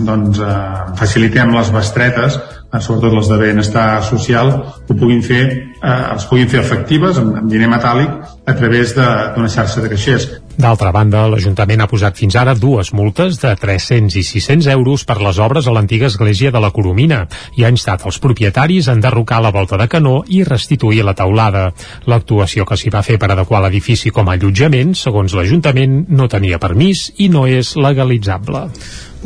doncs, 0.00 0.40
eh, 0.40 0.94
facilitem 0.98 1.52
les 1.54 1.70
bestretes, 1.74 2.38
sobretot 2.76 3.14
les 3.16 3.28
de 3.30 3.38
benestar 3.40 4.02
social, 4.04 4.50
ho 4.88 4.94
puguin 4.94 5.22
fer, 5.24 5.44
eh, 5.80 6.12
els 6.12 6.26
puguin 6.28 6.48
fer 6.52 6.60
efectives 6.60 7.16
amb, 7.16 7.38
amb 7.40 7.48
diner 7.48 7.70
metàl·lic 7.70 8.10
a 8.44 8.54
través 8.58 8.92
d'una 8.96 9.48
xarxa 9.48 9.80
de 9.80 9.88
caixers. 9.88 10.28
D'altra 10.58 10.90
banda, 10.90 11.22
l'Ajuntament 11.30 11.80
ha 11.80 11.86
posat 11.86 12.18
fins 12.18 12.34
ara 12.36 12.56
dues 12.58 12.90
multes 12.92 13.38
de 13.38 13.52
300 13.56 14.16
i 14.18 14.24
600 14.26 14.66
euros 14.74 15.04
per 15.06 15.20
les 15.22 15.38
obres 15.38 15.68
a 15.68 15.72
l'antiga 15.72 16.08
església 16.10 16.50
de 16.50 16.60
la 16.60 16.72
Coromina 16.74 17.22
i 17.56 17.64
ha 17.64 17.70
instat 17.70 18.04
els 18.04 18.18
propietaris 18.18 18.88
a 18.88 18.96
enderrocar 18.98 19.38
la 19.40 19.54
volta 19.54 19.78
de 19.78 19.86
canó 19.88 20.24
i 20.26 20.42
restituir 20.44 21.04
la 21.06 21.14
taulada. 21.14 21.68
L'actuació 22.10 22.66
que 22.66 22.76
s'hi 22.76 22.90
va 22.90 23.04
fer 23.06 23.20
per 23.22 23.30
adequar 23.32 23.62
l'edifici 23.64 24.10
com 24.10 24.28
a 24.28 24.34
allotjament, 24.34 24.96
segons 24.98 25.32
l'Ajuntament, 25.38 26.02
no 26.10 26.28
tenia 26.28 26.58
permís 26.58 27.12
i 27.16 27.30
no 27.30 27.46
és 27.46 27.76
legalitzable. 27.78 28.66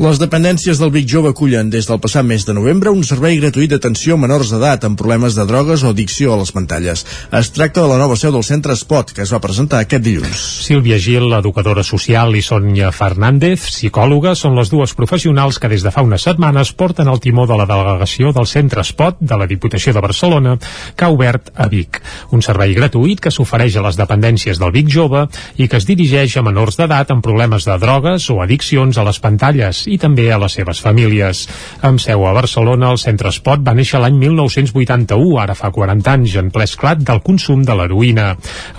Les 0.01 0.17
dependències 0.17 0.79
del 0.81 0.89
Vic 0.89 1.05
Jove 1.05 1.35
acullen 1.35 1.69
des 1.69 1.85
del 1.85 1.99
passat 2.01 2.25
mes 2.25 2.47
de 2.49 2.55
novembre 2.57 2.89
un 2.97 3.03
servei 3.05 3.37
gratuït 3.37 3.69
d'atenció 3.69 4.15
a 4.17 4.21
menors 4.23 4.49
d'edat 4.49 4.87
amb 4.89 4.97
problemes 4.97 5.35
de 5.37 5.45
drogues 5.45 5.83
o 5.85 5.91
addicció 5.91 6.33
a 6.33 6.39
les 6.41 6.53
pantalles. 6.57 7.03
Es 7.29 7.51
tracta 7.53 7.83
de 7.83 7.91
la 7.91 7.99
nova 8.01 8.17
seu 8.17 8.33
del 8.33 8.47
centre 8.47 8.73
Spot, 8.73 9.13
que 9.13 9.21
es 9.21 9.33
va 9.35 9.41
presentar 9.45 9.83
aquest 9.85 10.01
dilluns. 10.01 10.45
Sílvia 10.65 10.97
Gil, 10.97 11.27
educadora 11.37 11.85
social, 11.85 12.33
i 12.33 12.41
Sònia 12.41 12.89
Fernández, 12.89 13.67
psicòloga, 13.69 14.33
són 14.33 14.57
les 14.57 14.73
dues 14.73 14.95
professionals 14.97 15.59
que 15.61 15.69
des 15.69 15.85
de 15.85 15.93
fa 15.93 16.07
unes 16.09 16.25
setmanes 16.25 16.73
porten 16.73 17.13
el 17.13 17.21
timó 17.21 17.45
de 17.45 17.61
la 17.61 17.69
delegació 17.69 18.33
del 18.33 18.49
centre 18.49 18.87
Spot 18.89 19.21
de 19.21 19.37
la 19.37 19.51
Diputació 19.51 19.93
de 19.93 20.01
Barcelona, 20.01 20.57
que 20.97 21.05
ha 21.05 21.13
obert 21.13 21.53
a 21.53 21.69
Vic. 21.69 22.01
Un 22.33 22.41
servei 22.41 22.73
gratuït 22.73 23.21
que 23.21 23.35
s'ofereix 23.35 23.77
a 23.77 23.85
les 23.85 24.01
dependències 24.01 24.57
del 24.57 24.73
Vic 24.73 24.89
Jove 24.89 25.27
i 25.61 25.69
que 25.69 25.77
es 25.77 25.85
dirigeix 25.85 26.39
a 26.41 26.47
menors 26.49 26.81
d'edat 26.81 27.13
amb 27.13 27.21
problemes 27.21 27.69
de 27.69 27.77
drogues 27.85 28.31
o 28.33 28.41
addiccions 28.41 28.97
a 28.97 29.05
les 29.05 29.21
pantalles 29.21 29.82
i 29.87 29.99
també 29.99 30.29
a 30.33 30.39
les 30.43 30.57
seves 30.59 30.81
famílies. 30.85 31.45
Amb 31.83 32.01
seu 32.03 32.27
a 32.27 32.33
Barcelona, 32.37 32.93
el 32.93 33.01
Centre 33.03 33.33
Espot 33.33 33.63
va 33.65 33.75
néixer 33.77 34.01
l'any 34.03 34.19
1981, 34.21 35.39
ara 35.43 35.57
fa 35.59 35.73
40 35.75 36.13
anys, 36.13 36.37
en 36.41 36.51
ple 36.55 36.67
esclat 36.69 37.03
del 37.03 37.23
consum 37.25 37.65
de 37.67 37.77
l'heroïna. 37.79 38.33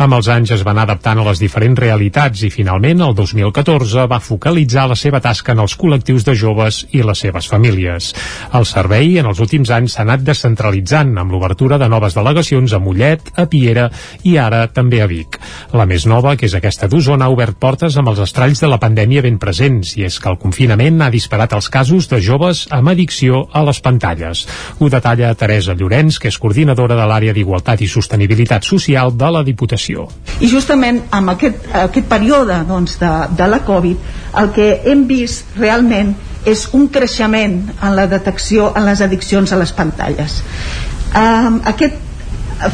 Amb 0.03 0.17
els 0.19 0.29
anys 0.31 0.53
es 0.57 0.65
van 0.67 0.81
adaptant 0.81 1.21
a 1.21 1.27
les 1.27 1.41
diferents 1.41 1.79
realitats 1.79 2.43
i 2.43 2.51
finalment, 2.53 3.01
el 3.05 3.15
2014, 3.17 4.07
va 4.11 4.21
focalitzar 4.23 4.87
la 4.91 4.99
seva 4.99 5.21
tasca 5.23 5.53
en 5.53 5.63
els 5.63 5.77
col·lectius 5.79 6.25
de 6.27 6.35
joves 6.37 6.83
i 6.91 7.03
les 7.03 7.23
seves 7.25 7.49
famílies. 7.51 8.13
El 8.53 8.67
servei, 8.69 9.17
en 9.21 9.29
els 9.31 9.41
últims 9.43 9.71
anys, 9.73 9.97
s'ha 9.97 10.05
anat 10.05 10.23
descentralitzant 10.25 11.15
amb 11.19 11.33
l'obertura 11.33 11.79
de 11.81 11.89
noves 11.91 12.15
delegacions 12.17 12.73
a 12.73 12.79
Mollet, 12.83 13.33
a 13.39 13.47
Piera 13.49 13.89
i 14.27 14.37
ara 14.41 14.65
també 14.73 15.01
a 15.03 15.07
Vic. 15.09 15.39
La 15.73 15.87
més 15.89 16.07
nova, 16.09 16.35
que 16.37 16.47
és 16.49 16.55
aquesta 16.57 16.89
d'Osona, 16.91 17.27
ha 17.27 17.33
obert 17.33 17.57
portes 17.59 17.97
amb 17.97 18.11
els 18.11 18.21
estralls 18.23 18.61
de 18.63 18.69
la 18.71 18.79
pandèmia 18.81 19.23
ben 19.25 19.39
presents 19.41 19.95
i 19.97 20.07
és 20.07 20.19
que 20.19 20.31
el 20.31 20.39
confinament 20.41 20.92
ha 21.01 21.09
disparat 21.13 21.53
els 21.57 21.69
casos 21.73 22.09
de 22.11 22.19
joves 22.21 22.65
amb 22.69 22.91
addicció 22.91 23.45
a 23.51 23.63
les 23.65 23.79
pantalles. 23.83 24.43
Ho 24.79 24.89
detalla 24.91 25.33
Teresa 25.39 25.73
Llorenç, 25.73 26.19
que 26.19 26.29
és 26.29 26.37
coordinadora 26.37 26.97
de 26.99 27.07
l'àrea 27.09 27.33
d'Igualtat 27.33 27.81
i 27.81 27.89
Sostenibilitat 27.89 28.67
Social 28.67 29.15
de 29.17 29.31
la 29.33 29.43
Diputació. 29.47 30.07
I 30.39 30.51
justament 30.51 31.01
amb 31.11 31.33
aquest, 31.33 31.67
aquest 31.85 32.09
període 32.11 32.59
doncs, 32.67 32.99
de, 33.01 33.11
de 33.37 33.49
la 33.49 33.63
Covid, 33.65 34.13
el 34.43 34.53
que 34.53 34.69
hem 34.91 35.07
vist 35.09 35.57
realment 35.57 36.13
és 36.45 36.67
un 36.75 36.89
creixement 36.91 37.59
en 37.79 37.95
la 37.95 38.07
detecció 38.11 38.73
en 38.75 38.85
les 38.85 39.01
addiccions 39.01 39.51
a 39.53 39.59
les 39.59 39.71
pantalles. 39.71 40.41
Um, 41.13 41.61
aquest 41.69 42.01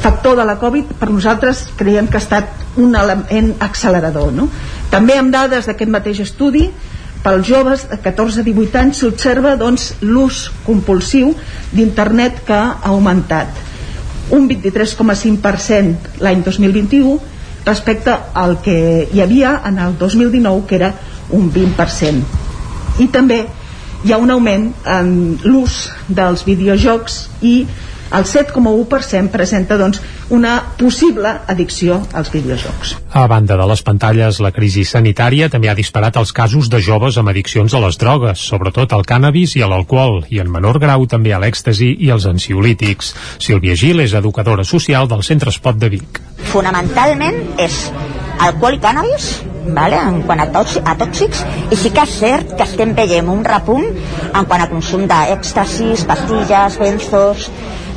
factor 0.02 0.38
de 0.38 0.46
la 0.46 0.58
Covid 0.60 0.94
per 1.00 1.10
nosaltres 1.10 1.68
creiem 1.78 2.08
que 2.08 2.18
ha 2.18 2.24
estat 2.24 2.78
un 2.78 2.96
element 2.96 3.56
accelerador. 3.64 4.32
No? 4.34 4.48
També 4.92 5.18
amb 5.20 5.34
dades 5.34 5.70
d'aquest 5.70 5.92
mateix 5.92 6.22
estudi 6.26 6.68
pels 7.24 7.48
joves 7.48 7.88
de 7.90 7.98
14 8.00 8.42
a 8.42 8.48
18 8.48 8.80
anys 8.80 9.02
s'observa 9.04 9.56
doncs, 9.60 9.94
l'ús 10.02 10.48
compulsiu 10.66 11.34
d'internet 11.72 12.44
que 12.48 12.56
ha 12.56 12.80
augmentat. 12.92 13.48
Un 14.32 14.48
23,5% 14.48 16.22
l'any 16.24 16.44
2021 16.46 17.18
respecte 17.66 18.14
al 18.34 18.60
que 18.64 19.08
hi 19.12 19.22
havia 19.22 19.60
en 19.68 19.80
el 19.84 19.98
2019 19.98 20.68
que 20.68 20.80
era 20.80 20.94
un 21.36 21.52
20% 21.54 22.48
i 23.04 23.08
també 23.12 23.44
hi 24.04 24.14
ha 24.14 24.20
un 24.22 24.32
augment 24.32 24.70
en 24.88 25.12
l'ús 25.44 25.90
dels 26.08 26.46
videojocs 26.48 27.20
i 27.44 27.56
el 28.12 28.26
7,1% 28.26 29.30
presenta 29.30 29.78
doncs, 29.78 30.02
una 30.30 30.56
possible 30.78 31.32
addicció 31.48 32.00
als 32.14 32.32
videojocs. 32.34 32.96
A 33.14 33.26
banda 33.28 33.58
de 33.58 33.68
les 33.70 33.84
pantalles, 33.86 34.40
la 34.42 34.52
crisi 34.56 34.86
sanitària 34.86 35.50
també 35.50 35.70
ha 35.70 35.78
disparat 35.78 36.18
els 36.22 36.34
casos 36.34 36.70
de 36.70 36.82
joves 36.82 37.18
amb 37.18 37.32
addiccions 37.32 37.74
a 37.74 37.84
les 37.84 37.98
drogues, 38.02 38.46
sobretot 38.52 38.94
al 38.94 39.06
cànnabis 39.06 39.56
i 39.58 39.66
a 39.66 39.70
l'alcohol, 39.70 40.24
i 40.30 40.42
en 40.42 40.50
menor 40.52 40.80
grau 40.82 41.06
també 41.10 41.34
a 41.34 41.42
l'èxtasi 41.42 41.96
i 42.00 42.12
als 42.14 42.26
ansiolítics. 42.30 43.14
Sílvia 43.40 43.78
Gil 43.78 44.02
és 44.06 44.14
educadora 44.18 44.66
social 44.66 45.10
del 45.10 45.24
Centre 45.24 45.54
Espot 45.54 45.78
de 45.78 45.90
Vic. 45.94 46.22
Fonamentalment 46.50 47.60
és 47.62 47.86
alcohol 48.40 48.78
i 48.78 48.84
cànnabis 48.84 49.32
vale? 49.74 49.98
en 50.00 50.22
quant 50.24 50.40
a, 50.40 50.48
tòxics, 50.54 50.86
a 50.86 50.96
tòxics 51.00 51.44
i 51.74 51.78
sí 51.78 51.92
que 51.94 52.06
és 52.08 52.16
cert 52.22 52.56
que 52.56 52.66
estem 52.66 52.94
veient 52.98 53.30
un 53.30 53.44
repunt 53.46 53.86
en 53.90 54.48
quant 54.48 54.64
a 54.64 54.70
consum 54.72 55.06
d'èxtasis, 55.10 56.06
pastilles, 56.10 56.80
benzos 56.80 57.50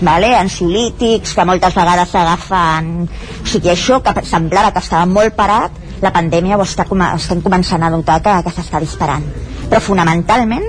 vale? 0.02 0.32
ansiolítics 0.36 1.34
que 1.36 1.46
moltes 1.48 1.74
vegades 1.78 2.12
s'agafen 2.12 2.92
o 3.06 3.46
sigui, 3.46 3.72
això 3.72 4.00
que 4.04 4.14
semblava 4.28 4.72
que 4.72 4.82
estava 4.84 5.06
molt 5.06 5.36
parat 5.38 5.78
la 6.02 6.12
pandèmia 6.14 6.58
ho 6.58 6.64
està, 6.66 6.86
estem 7.14 7.42
començant 7.42 7.82
a 7.82 7.90
notar 7.90 8.20
que, 8.22 8.38
que 8.44 8.54
s'està 8.54 8.82
disparant 8.82 9.24
però 9.70 9.80
fonamentalment 9.80 10.66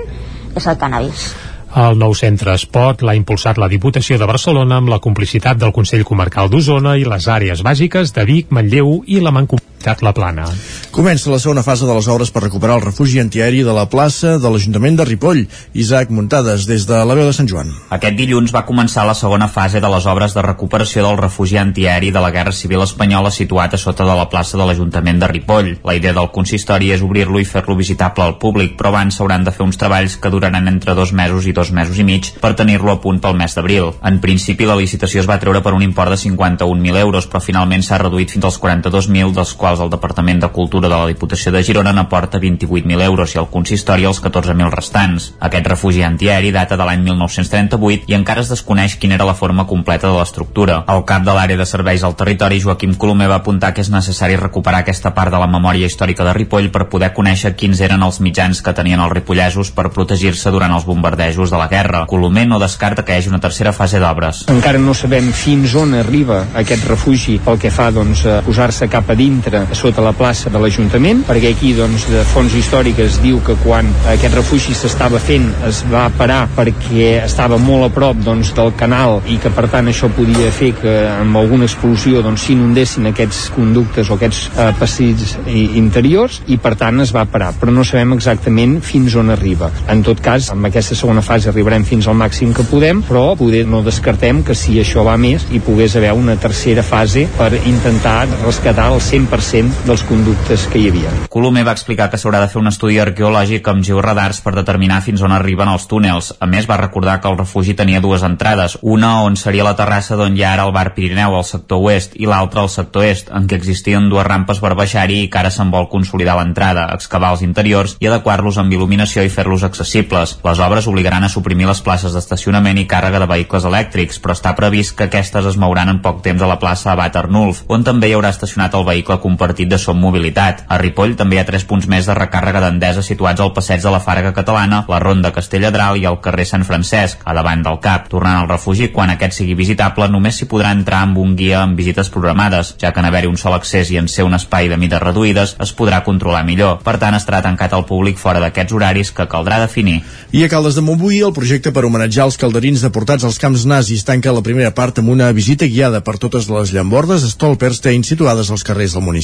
és 0.54 0.66
el 0.70 0.78
cannabis 0.78 1.32
el 1.74 1.98
nou 1.98 2.14
centre 2.14 2.54
Espot 2.54 3.02
l'ha 3.02 3.16
impulsat 3.18 3.58
la 3.58 3.68
Diputació 3.68 4.18
de 4.20 4.30
Barcelona 4.30 4.78
amb 4.78 4.92
la 4.92 5.00
complicitat 5.02 5.58
del 5.58 5.74
Consell 5.74 6.06
Comarcal 6.06 6.50
d'Osona 6.50 6.94
i 7.00 7.06
les 7.08 7.26
àrees 7.26 7.66
bàsiques 7.66 8.14
de 8.14 8.24
Vic, 8.28 8.54
Manlleu 8.54 9.00
i 9.10 9.18
la 9.18 9.34
Mancomunitat 9.34 9.73
La 9.84 10.14
Plana. 10.16 10.46
Comença 10.94 11.28
la 11.28 11.38
segona 11.42 11.62
fase 11.62 11.84
de 11.84 11.92
les 11.92 12.06
obres 12.08 12.30
per 12.32 12.40
recuperar 12.44 12.78
el 12.78 12.84
refugi 12.86 13.18
antiaeri 13.20 13.60
de 13.66 13.72
la 13.76 13.84
plaça 13.92 14.38
de 14.40 14.48
l'Ajuntament 14.50 14.96
de 14.96 15.04
Ripoll. 15.04 15.42
Isaac 15.74 16.08
Muntades, 16.08 16.64
des 16.64 16.86
de 16.88 17.00
la 17.04 17.16
veu 17.18 17.26
de 17.28 17.34
Sant 17.36 17.50
Joan. 17.50 17.68
Aquest 17.92 18.16
dilluns 18.16 18.54
va 18.54 18.64
començar 18.64 19.04
la 19.04 19.16
segona 19.18 19.48
fase 19.52 19.82
de 19.84 19.90
les 19.92 20.06
obres 20.08 20.32
de 20.32 20.44
recuperació 20.46 21.04
del 21.04 21.18
refugi 21.20 21.58
antiaeri 21.60 22.12
de 22.14 22.22
la 22.24 22.30
Guerra 22.32 22.54
Civil 22.56 22.80
Espanyola 22.86 23.32
situat 23.34 23.74
a 23.76 23.80
sota 23.82 24.06
de 24.08 24.16
la 24.16 24.28
plaça 24.32 24.56
de 24.56 24.64
l'Ajuntament 24.64 25.20
de 25.20 25.28
Ripoll. 25.28 25.70
La 25.84 25.96
idea 25.98 26.14
del 26.16 26.30
consistori 26.32 26.88
és 26.94 27.04
obrir-lo 27.04 27.42
i 27.42 27.44
fer-lo 27.44 27.76
visitable 27.76 28.24
al 28.24 28.38
públic, 28.40 28.78
però 28.78 28.94
abans 28.94 29.18
s'hauran 29.18 29.44
de 29.44 29.52
fer 29.52 29.66
uns 29.66 29.76
treballs 29.76 30.16
que 30.16 30.32
duraran 30.32 30.70
entre 30.70 30.94
dos 30.96 31.12
mesos 31.12 31.44
i 31.44 31.52
dos 31.52 31.74
mesos 31.76 32.00
i 32.00 32.08
mig 32.08 32.32
per 32.40 32.54
tenir-lo 32.56 32.94
a 32.94 33.00
punt 33.04 33.20
pel 33.20 33.36
mes 33.36 33.52
d'abril. 33.52 33.92
En 34.00 34.22
principi, 34.24 34.64
la 34.64 34.78
licitació 34.80 35.20
es 35.20 35.28
va 35.28 35.40
treure 35.42 35.60
per 35.60 35.74
un 35.76 35.84
import 35.84 36.14
de 36.14 36.20
51.000 36.22 37.04
euros, 37.04 37.28
però 37.28 37.44
finalment 37.44 37.84
s'ha 37.84 38.00
reduït 38.00 38.32
fins 38.32 38.48
als 38.48 38.60
42.000, 38.62 39.34
dels 39.36 39.54
quals 39.58 39.73
el 39.80 39.90
Departament 39.90 40.40
de 40.42 40.50
Cultura 40.54 40.88
de 40.88 40.94
la 40.94 41.06
Diputació 41.10 41.52
de 41.54 41.62
Girona 41.64 41.92
n'aporta 41.96 42.40
28.000 42.42 43.02
euros 43.06 43.34
i 43.34 43.40
el 43.40 43.48
consistori 43.52 44.04
els 44.08 44.20
14.000 44.22 44.70
restants. 44.74 45.30
Aquest 45.40 45.66
refugi 45.72 46.02
antiaeri 46.06 46.52
data 46.54 46.76
de 46.76 46.86
l'any 46.86 47.02
1938 47.06 48.10
i 48.12 48.16
encara 48.18 48.44
es 48.44 48.52
desconeix 48.52 48.96
quina 49.00 49.18
era 49.18 49.26
la 49.28 49.34
forma 49.34 49.66
completa 49.66 50.10
de 50.10 50.18
l'estructura. 50.18 50.82
El 50.88 51.04
cap 51.08 51.24
de 51.26 51.34
l'àrea 51.34 51.58
de 51.60 51.66
serveis 51.66 52.04
al 52.04 52.16
territori, 52.16 52.60
Joaquim 52.60 52.94
Colomer, 52.94 53.28
va 53.32 53.40
apuntar 53.42 53.72
que 53.74 53.82
és 53.84 53.90
necessari 53.90 54.36
recuperar 54.40 54.82
aquesta 54.84 55.14
part 55.14 55.32
de 55.32 55.40
la 55.40 55.50
memòria 55.50 55.86
històrica 55.86 56.24
de 56.26 56.34
Ripoll 56.36 56.70
per 56.74 56.88
poder 56.92 57.12
conèixer 57.16 57.54
quins 57.56 57.80
eren 57.80 58.02
els 58.02 58.20
mitjans 58.20 58.62
que 58.62 58.74
tenien 58.76 59.00
els 59.00 59.12
ripollesos 59.12 59.70
per 59.74 59.90
protegir-se 59.94 60.52
durant 60.54 60.72
els 60.74 60.86
bombardejos 60.86 61.50
de 61.50 61.60
la 61.60 61.68
guerra. 61.68 62.04
Colomer 62.10 62.46
no 62.48 62.60
descarta 62.62 63.04
que 63.04 63.14
hi 63.14 63.22
hagi 63.22 63.32
una 63.32 63.42
tercera 63.42 63.72
fase 63.72 64.00
d'obres. 64.02 64.44
Encara 64.52 64.78
no 64.78 64.94
sabem 64.94 65.32
fins 65.32 65.74
on 65.78 65.94
arriba 65.98 66.44
aquest 66.54 66.86
refugi 66.88 67.38
pel 67.44 67.58
que 67.60 67.72
fa 67.74 67.90
doncs, 67.94 68.24
a 68.26 68.40
posar-se 68.44 68.88
cap 68.92 69.10
a 69.10 69.18
dintre 69.18 69.63
sota 69.72 70.02
la 70.04 70.12
plaça 70.16 70.50
de 70.52 70.60
l'Ajuntament, 70.60 71.22
perquè 71.26 71.54
aquí 71.54 71.72
doncs, 71.76 72.06
de 72.10 72.24
fons 72.32 72.54
històriques 72.54 73.20
diu 73.22 73.40
que 73.44 73.56
quan 73.62 73.88
aquest 74.12 74.36
refugi 74.36 74.74
s'estava 74.76 75.20
fent 75.22 75.46
es 75.68 75.82
va 75.90 76.06
parar 76.18 76.44
perquè 76.54 77.24
estava 77.24 77.58
molt 77.60 77.88
a 77.88 77.90
prop 77.94 78.20
doncs, 78.24 78.52
del 78.56 78.72
canal 78.78 79.20
i 79.30 79.38
que 79.42 79.52
per 79.54 79.66
tant 79.72 79.88
això 79.90 80.10
podia 80.14 80.50
fer 80.54 80.72
que 80.78 80.94
amb 81.14 81.38
alguna 81.40 81.68
explosió 81.68 82.22
doncs, 82.24 82.46
s'inundessin 82.48 83.08
aquests 83.10 83.46
conductes 83.54 84.10
o 84.10 84.18
aquests 84.18 84.48
eh, 84.52 84.70
passills 84.80 85.36
interiors 85.48 86.40
i 86.50 86.58
per 86.60 86.74
tant 86.80 87.00
es 87.04 87.14
va 87.14 87.26
parar, 87.30 87.52
però 87.60 87.72
no 87.74 87.84
sabem 87.86 88.14
exactament 88.16 88.78
fins 88.84 89.16
on 89.20 89.32
arriba. 89.34 89.70
En 89.90 90.02
tot 90.06 90.20
cas, 90.24 90.50
amb 90.52 90.68
aquesta 90.68 90.96
segona 90.98 91.22
fase 91.24 91.50
arribarem 91.50 91.86
fins 91.88 92.08
al 92.08 92.18
màxim 92.18 92.52
que 92.54 92.66
podem, 92.68 93.02
però 93.06 93.26
poder 93.38 93.64
no 93.70 93.82
descartem 93.86 94.42
que 94.44 94.56
si 94.58 94.78
això 94.82 95.04
va 95.06 95.16
més 95.20 95.46
hi 95.52 95.60
pogués 95.64 95.96
haver 95.96 96.12
una 96.16 96.36
tercera 96.40 96.82
fase 96.84 97.26
per 97.38 97.52
intentar 97.64 98.26
rescatar 98.44 98.90
el 98.92 99.00
100% 99.00 99.53
dels 99.54 100.02
conductes 100.02 100.64
que 100.66 100.80
hi 100.80 100.88
havia. 100.90 101.10
Colomer 101.30 101.62
va 101.62 101.74
explicar 101.76 102.08
que 102.10 102.18
s'haurà 102.18 102.40
de 102.42 102.48
fer 102.50 102.58
un 102.58 102.66
estudi 102.66 102.96
arqueològic 102.98 103.68
amb 103.70 103.84
georadars 103.86 104.40
per 104.42 104.50
determinar 104.56 104.96
fins 105.06 105.22
on 105.22 105.30
arriben 105.30 105.68
els 105.70 105.84
túnels. 105.86 106.32
A 106.42 106.48
més, 106.50 106.66
va 106.66 106.80
recordar 106.80 107.20
que 107.22 107.30
el 107.30 107.38
refugi 107.38 107.76
tenia 107.78 108.00
dues 108.02 108.24
entrades, 108.26 108.74
una 108.82 109.12
on 109.22 109.36
seria 109.38 109.62
la 109.62 109.76
terrassa 109.78 110.18
d'on 110.18 110.34
hi 110.34 110.42
ha 110.42 110.54
ara 110.56 110.64
el 110.66 110.72
bar 110.74 110.90
Pirineu 110.96 111.36
al 111.38 111.46
sector 111.46 111.78
oest 111.86 112.16
i 112.18 112.26
l'altra 112.26 112.64
al 112.64 112.70
sector 112.72 113.06
est, 113.06 113.30
en 113.30 113.46
què 113.46 113.54
existien 113.54 114.08
dues 114.10 114.26
rampes 114.26 114.58
per 114.58 114.72
baixar-hi 114.74 115.20
i 115.22 115.28
que 115.30 115.38
ara 115.38 115.54
se'n 115.54 115.70
vol 115.70 115.86
consolidar 115.92 116.34
l'entrada, 116.40 116.88
excavar 116.98 117.30
els 117.36 117.46
interiors 117.46 117.94
i 118.02 118.10
adequar-los 118.10 118.58
amb 118.58 118.74
il·luminació 118.74 119.22
i 119.22 119.30
fer-los 119.30 119.62
accessibles. 119.62 120.34
Les 120.42 120.64
obres 120.66 120.90
obligaran 120.90 121.22
a 121.22 121.30
suprimir 121.30 121.70
les 121.70 121.84
places 121.86 122.10
d'estacionament 122.10 122.82
i 122.82 122.88
càrrega 122.90 123.22
de 123.22 123.30
vehicles 123.30 123.70
elèctrics, 123.70 124.18
però 124.18 124.34
està 124.34 124.56
previst 124.58 124.98
que 124.98 125.06
aquestes 125.06 125.46
es 125.52 125.60
mouran 125.62 125.94
en 125.94 126.02
poc 126.02 126.24
temps 126.26 126.42
a 126.42 126.50
la 126.50 126.58
plaça 126.58 126.90
Abat 126.90 127.22
Arnulf, 127.22 127.62
on 127.70 127.86
també 127.86 128.10
hi 128.10 128.18
haurà 128.18 128.34
estacionat 128.34 128.74
el 128.74 128.90
vehicle 128.90 129.22
compartit 129.22 129.43
de 129.52 129.78
Som 129.78 129.98
Mobilitat. 130.00 130.64
A 130.68 130.78
Ripoll 130.78 131.16
també 131.16 131.36
hi 131.36 131.38
ha 131.40 131.44
tres 131.44 131.64
punts 131.68 131.86
més 131.86 132.06
de 132.06 132.14
recàrrega 132.16 132.60
d'Endesa 132.62 133.02
situats 133.02 133.40
al 133.40 133.52
passeig 133.52 133.82
de 133.82 133.90
la 133.92 134.00
Farga 134.00 134.32
Catalana, 134.32 134.84
la 134.88 134.98
Ronda 135.02 135.32
Castelladral 135.32 135.98
i 136.00 136.06
el 136.08 136.20
carrer 136.24 136.46
Sant 136.48 136.64
Francesc, 136.64 137.20
a 137.24 137.34
davant 137.34 137.62
del 137.62 137.78
CAP. 137.84 138.08
Tornant 138.08 138.40
al 138.40 138.48
refugi, 138.48 138.88
quan 138.94 139.10
aquest 139.10 139.36
sigui 139.38 139.54
visitable, 139.54 140.08
només 140.08 140.38
s'hi 140.38 140.48
podrà 140.48 140.72
entrar 140.72 141.02
amb 141.04 141.18
un 141.18 141.34
guia 141.36 141.60
amb 141.62 141.76
visites 141.76 142.08
programades, 142.08 142.74
ja 142.80 142.92
que 142.92 143.00
en 143.02 143.10
haver-hi 143.10 143.28
un 143.28 143.36
sol 143.36 143.54
accés 143.58 143.90
i 143.90 143.98
en 144.00 144.08
ser 144.08 144.24
un 144.24 144.34
espai 144.38 144.70
de 144.72 144.78
mides 144.80 145.02
reduïdes, 145.02 145.56
es 145.60 145.74
podrà 145.76 146.02
controlar 146.06 146.44
millor. 146.46 146.78
Per 146.86 146.96
tant, 147.02 147.14
estarà 147.18 147.42
tancat 147.44 147.74
al 147.74 147.86
públic 147.88 148.18
fora 148.18 148.40
d'aquests 148.40 148.72
horaris 148.72 149.12
que 149.12 149.28
caldrà 149.28 149.60
definir. 149.60 150.00
I 150.32 150.44
a 150.44 150.48
Caldes 150.48 150.78
de 150.78 150.86
Montbui, 150.86 151.20
el 151.20 151.34
projecte 151.36 151.72
per 151.74 151.84
homenatjar 151.84 152.28
els 152.30 152.38
calderins 152.40 152.82
deportats 152.84 153.24
als 153.26 153.38
camps 153.42 153.66
nazis 153.68 154.04
tanca 154.06 154.32
la 154.32 154.42
primera 154.42 154.72
part 154.74 154.98
amb 155.02 155.12
una 155.12 155.30
visita 155.32 155.66
guiada 155.66 156.00
per 156.04 156.18
totes 156.22 156.48
les 156.52 156.72
llambordes 156.74 157.26
Stolperstein 157.34 158.04
situades 158.04 158.50
als 158.50 158.64
carrers 158.64 158.94
del 158.94 159.02
municipi. 159.02 159.23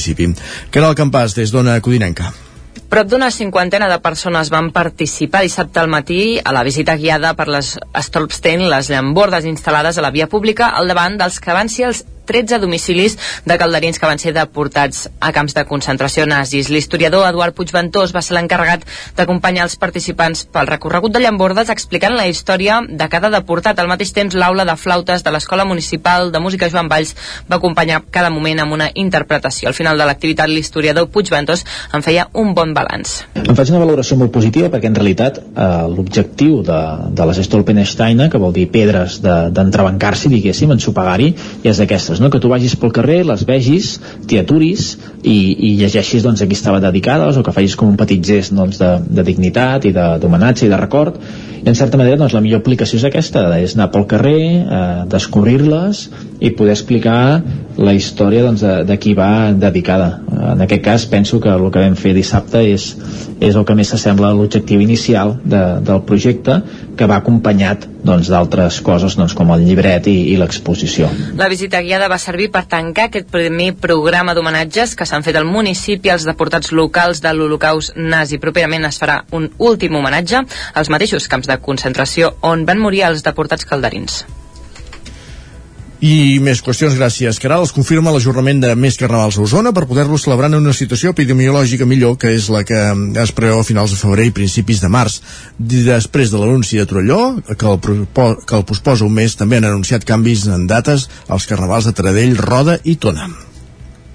Caral 0.71 0.95
Campàs, 0.97 1.37
des 1.37 1.53
d'Ona 1.53 1.79
Codinenca. 1.81 2.31
Prop 2.91 3.07
d'una 3.07 3.29
cinquantena 3.31 3.87
de 3.87 4.01
persones 4.03 4.49
van 4.51 4.71
participar 4.75 5.45
dissabte 5.45 5.79
al 5.79 5.87
matí 5.87 6.39
a 6.43 6.51
la 6.51 6.63
visita 6.67 6.97
guiada 6.99 7.31
per 7.39 7.47
les 7.47 7.77
Stolpstein, 8.07 8.65
les 8.67 8.89
llambordes 8.91 9.47
instal·lades 9.47 9.95
a 9.95 10.03
la 10.03 10.11
via 10.11 10.27
pública 10.27 10.73
al 10.75 10.91
davant 10.91 11.15
dels 11.21 11.39
que 11.39 11.55
van 11.55 11.71
ser 11.71 11.87
els 11.87 12.03
13 12.31 12.61
domicilis 12.63 13.17
de 13.45 13.57
calderins 13.59 13.99
que 13.99 14.07
van 14.07 14.21
ser 14.21 14.31
deportats 14.35 15.09
a 15.19 15.33
camps 15.35 15.55
de 15.57 15.65
concentració 15.67 16.25
nazis. 16.29 16.69
L'historiador 16.71 17.27
Eduard 17.27 17.55
Puigventós 17.57 18.13
va 18.15 18.23
ser 18.23 18.37
l'encarregat 18.37 18.85
d'acompanyar 19.17 19.67
els 19.67 19.75
participants 19.81 20.45
pel 20.47 20.69
recorregut 20.69 21.11
de 21.11 21.19
Llambordes 21.23 21.71
explicant 21.73 22.15
la 22.15 22.29
història 22.31 22.79
de 22.87 23.09
cada 23.11 23.31
deportat. 23.33 23.79
Al 23.79 23.91
mateix 23.91 24.13
temps, 24.15 24.37
l'aula 24.37 24.65
de 24.67 24.77
flautes 24.79 25.25
de 25.25 25.33
l'Escola 25.35 25.65
Municipal 25.67 26.31
de 26.31 26.39
Música 26.39 26.69
Joan 26.71 26.89
Valls 26.91 27.13
va 27.51 27.59
acompanyar 27.59 28.01
cada 28.11 28.31
moment 28.31 28.63
amb 28.63 28.77
una 28.77 28.89
interpretació. 28.95 29.67
Al 29.67 29.77
final 29.77 29.99
de 29.99 30.07
l'activitat, 30.07 30.49
l'historiador 30.49 31.09
Puigventós 31.11 31.65
en 31.91 32.05
feia 32.05 32.29
un 32.33 32.55
bon 32.55 32.73
balanç. 32.77 33.25
Em 33.35 33.55
faig 33.57 33.73
una 33.73 33.83
valoració 33.83 34.17
molt 34.21 34.31
positiva 34.31 34.71
perquè 34.71 34.87
en 34.87 34.95
realitat 34.95 35.41
eh, 35.41 35.69
l'objectiu 35.91 36.61
de, 36.63 36.79
de 37.11 37.27
les 37.27 37.43
Stolpensteina, 37.49 38.29
que 38.31 38.39
vol 38.41 38.55
dir 38.55 38.69
pedres 38.71 39.19
d'entrebancar-s'hi, 39.23 40.29
de, 40.29 40.37
diguéssim, 40.37 40.71
ensopegari, 40.77 41.31
és 41.67 41.81
d'aquestes 41.81 42.20
no? 42.21 42.29
que 42.31 42.39
tu 42.39 42.51
vagis 42.51 42.77
pel 42.79 42.93
carrer, 42.95 43.21
les 43.27 43.43
vegis, 43.47 43.91
t'hi 44.27 44.39
aturis 44.41 44.91
i, 45.23 45.35
i 45.35 45.71
llegeixis 45.81 46.25
doncs, 46.25 46.43
a 46.43 46.49
qui 46.49 46.57
estava 46.57 46.81
dedicada 46.83 47.29
o 47.29 47.45
que 47.45 47.55
facis 47.55 47.77
com 47.79 47.91
un 47.91 47.99
petit 47.99 48.23
gest 48.25 48.55
doncs, 48.55 48.79
de, 48.81 48.91
de 49.09 49.25
dignitat 49.27 49.89
i 49.89 49.93
d'homenatge 49.95 50.67
i 50.67 50.71
de 50.71 50.79
record 50.79 51.17
i 51.61 51.69
en 51.69 51.77
certa 51.77 51.99
manera 51.99 52.17
doncs, 52.21 52.35
la 52.37 52.41
millor 52.43 52.63
aplicació 52.63 53.01
és 53.01 53.07
aquesta 53.09 53.47
és 53.59 53.75
anar 53.77 53.91
pel 53.93 54.07
carrer, 54.09 54.41
eh, 54.61 54.83
descobrir-les 55.11 56.07
i 56.41 56.51
poder 56.57 56.73
explicar 56.73 57.41
la 57.77 57.93
història 57.93 58.43
doncs, 58.43 58.63
de, 58.65 58.81
de 58.89 58.97
qui 58.99 59.13
va 59.17 59.51
dedicada 59.53 60.09
en 60.51 60.61
aquest 60.61 60.83
cas 60.83 61.05
penso 61.05 61.39
que 61.39 61.49
el 61.49 61.69
que 61.71 61.83
vam 61.83 61.95
fer 61.95 62.13
dissabte 62.17 62.63
és, 62.65 62.87
és 63.39 63.55
el 63.55 63.65
que 63.65 63.75
més 63.77 63.91
s'assembla 63.93 64.31
a 64.31 64.35
l'objectiu 64.35 64.81
inicial 64.81 65.35
de, 65.43 65.61
del 65.85 66.01
projecte 66.07 66.57
que 66.97 67.07
va 67.09 67.19
acompanyat 67.21 67.85
doncs, 68.01 68.31
d'altres 68.33 68.79
doncs, 68.79 68.81
coses 68.85 69.17
doncs, 69.19 69.35
com 69.37 69.53
el 69.53 69.65
llibret 69.67 70.09
i, 70.09 70.17
i 70.33 70.35
l'exposició. 70.41 71.09
La 71.37 71.49
visita 71.51 71.81
guiada 71.85 72.09
va 72.11 72.19
servir 72.21 72.49
per 72.53 72.65
tancar 72.71 73.09
aquest 73.09 73.29
primer 73.31 73.71
programa 73.77 74.35
d'homenatges 74.37 74.97
que 74.97 75.07
s'han 75.07 75.25
fet 75.25 75.37
al 75.37 75.47
municipi 75.47 76.11
als 76.13 76.25
deportats 76.27 76.73
locals 76.73 77.21
de 77.21 77.33
l'Holocaust 77.37 77.95
nazi. 77.95 78.41
Properament 78.41 78.89
es 78.89 79.01
farà 79.01 79.21
un 79.37 79.49
últim 79.59 79.95
homenatge 79.95 80.43
als 80.73 80.93
mateixos 80.93 81.29
camps 81.31 81.49
de 81.49 81.61
concentració 81.61 82.35
on 82.41 82.65
van 82.65 82.81
morir 82.81 83.05
els 83.11 83.25
deportats 83.25 83.67
calderins. 83.69 84.23
I 86.01 86.39
més 86.41 86.63
qüestions, 86.65 86.95
gràcies. 86.97 87.37
Caral 87.37 87.61
es 87.61 87.73
confirma 87.75 88.09
l'ajornament 88.09 88.63
de 88.63 88.71
més 88.73 88.95
carnavals 88.97 89.35
a 89.37 89.43
Osona 89.43 89.69
per 89.69 89.83
poder-lo 89.85 90.17
celebrar 90.17 90.49
en 90.49 90.57
una 90.57 90.73
situació 90.73 91.11
epidemiològica 91.13 91.85
millor 91.85 92.15
que 92.17 92.31
és 92.33 92.47
la 92.49 92.63
que 92.65 92.79
es 93.21 93.33
preveu 93.37 93.61
a 93.61 93.67
finals 93.67 93.93
de 93.93 93.99
febrer 93.99 94.25
i 94.31 94.33
principis 94.33 94.81
de 94.81 94.89
març. 94.89 95.19
Després 95.59 96.33
de 96.33 96.41
l'anunci 96.41 96.81
de 96.81 96.87
Trolló, 96.89 97.21
que 97.53 97.69
el, 97.69 97.77
que 97.85 98.57
el 98.57 98.65
posposa 98.65 99.05
un 99.05 99.13
mes, 99.13 99.37
també 99.37 99.61
han 99.61 99.69
anunciat 99.69 100.09
canvis 100.09 100.47
en 100.49 100.65
dates 100.65 101.05
als 101.29 101.45
carnavals 101.45 101.85
de 101.85 101.93
Taradell, 101.93 102.33
Roda 102.49 102.79
i 102.81 102.97
Tona. 102.97 103.29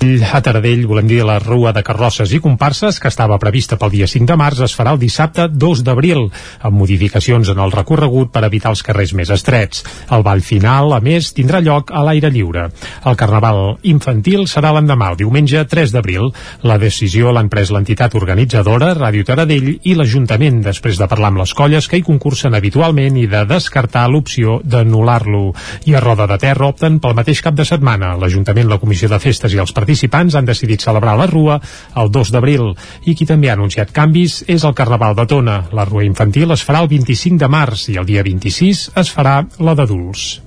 A 0.06 0.40
Taradell, 0.44 0.84
volem 0.86 1.06
dir, 1.08 1.22
la 1.26 1.38
Rua 1.40 1.72
de 1.75 1.82
Carrosses 1.82 2.30
i 2.36 2.38
Comparses, 2.42 2.98
que 3.02 3.10
estava 3.10 3.38
prevista 3.42 3.78
pel 3.80 3.90
dia 3.90 4.06
5 4.06 4.28
de 4.28 4.36
març, 4.38 4.60
es 4.62 4.75
farà 4.76 4.92
el 4.94 5.00
dissabte 5.00 5.46
2 5.50 5.82
d'abril, 5.86 6.26
amb 6.60 6.78
modificacions 6.78 7.48
en 7.50 7.58
el 7.64 7.72
recorregut 7.75 8.30
per 8.34 8.44
evitar 8.46 8.70
els 8.75 8.82
carrers 8.86 9.14
més 9.18 9.32
estrets. 9.34 9.82
El 10.12 10.22
ball 10.26 10.42
final, 10.46 10.92
a 10.94 11.00
més, 11.02 11.32
tindrà 11.34 11.62
lloc 11.64 11.90
a 11.90 12.04
l'aire 12.06 12.30
lliure. 12.30 12.68
El 13.06 13.18
carnaval 13.18 13.78
infantil 13.88 14.46
serà 14.50 14.70
l'endemà, 14.76 15.10
el 15.14 15.18
diumenge 15.22 15.64
3 15.64 15.94
d'abril. 15.96 16.30
La 16.62 16.78
decisió 16.82 17.32
l'han 17.34 17.50
pres 17.50 17.72
l'entitat 17.75 18.14
organitzadora, 18.14 18.92
Ràdio 18.98 19.26
Taradell, 19.26 19.72
i 19.82 19.96
l'Ajuntament, 19.98 20.62
després 20.66 21.00
de 21.00 21.10
parlar 21.10 21.32
amb 21.32 21.42
les 21.42 21.54
colles 21.56 21.88
que 21.88 21.98
hi 21.98 22.06
concursen 22.06 22.54
habitualment 22.54 23.18
i 23.18 23.26
de 23.32 23.42
descartar 23.48 24.06
l'opció 24.12 24.60
d'anul·lar-lo. 24.62 25.44
I 25.90 25.96
a 25.96 26.04
Roda 26.04 26.28
de 26.30 26.38
Terra 26.46 26.70
opten 26.70 27.00
pel 27.02 27.18
mateix 27.18 27.42
cap 27.42 27.58
de 27.58 27.66
setmana. 27.66 28.14
L'Ajuntament, 28.20 28.70
la 28.70 28.80
Comissió 28.82 29.10
de 29.10 29.22
Festes 29.22 29.56
i 29.56 29.62
els 29.62 29.75
participants 29.96 30.34
han 30.36 30.44
decidit 30.44 30.82
celebrar 30.84 31.16
la 31.16 31.26
Rua 31.26 31.56
el 31.96 32.10
2 32.12 32.32
d'abril 32.34 32.74
i 33.06 33.14
qui 33.16 33.26
també 33.26 33.48
ha 33.48 33.56
anunciat 33.56 33.92
canvis 33.96 34.42
és 34.46 34.64
el 34.64 34.74
Carnaval 34.76 35.16
de 35.16 35.24
Tona. 35.26 35.56
La 35.72 35.86
Rua 35.88 36.04
infantil 36.04 36.52
es 36.52 36.64
farà 36.64 36.82
el 36.84 36.90
25 36.92 37.40
de 37.40 37.48
març 37.48 37.88
i 37.88 37.96
el 37.96 38.04
dia 38.04 38.22
26 38.22 38.90
es 38.94 39.12
farà 39.12 39.46
la 39.58 39.74
d'adults. 39.74 40.42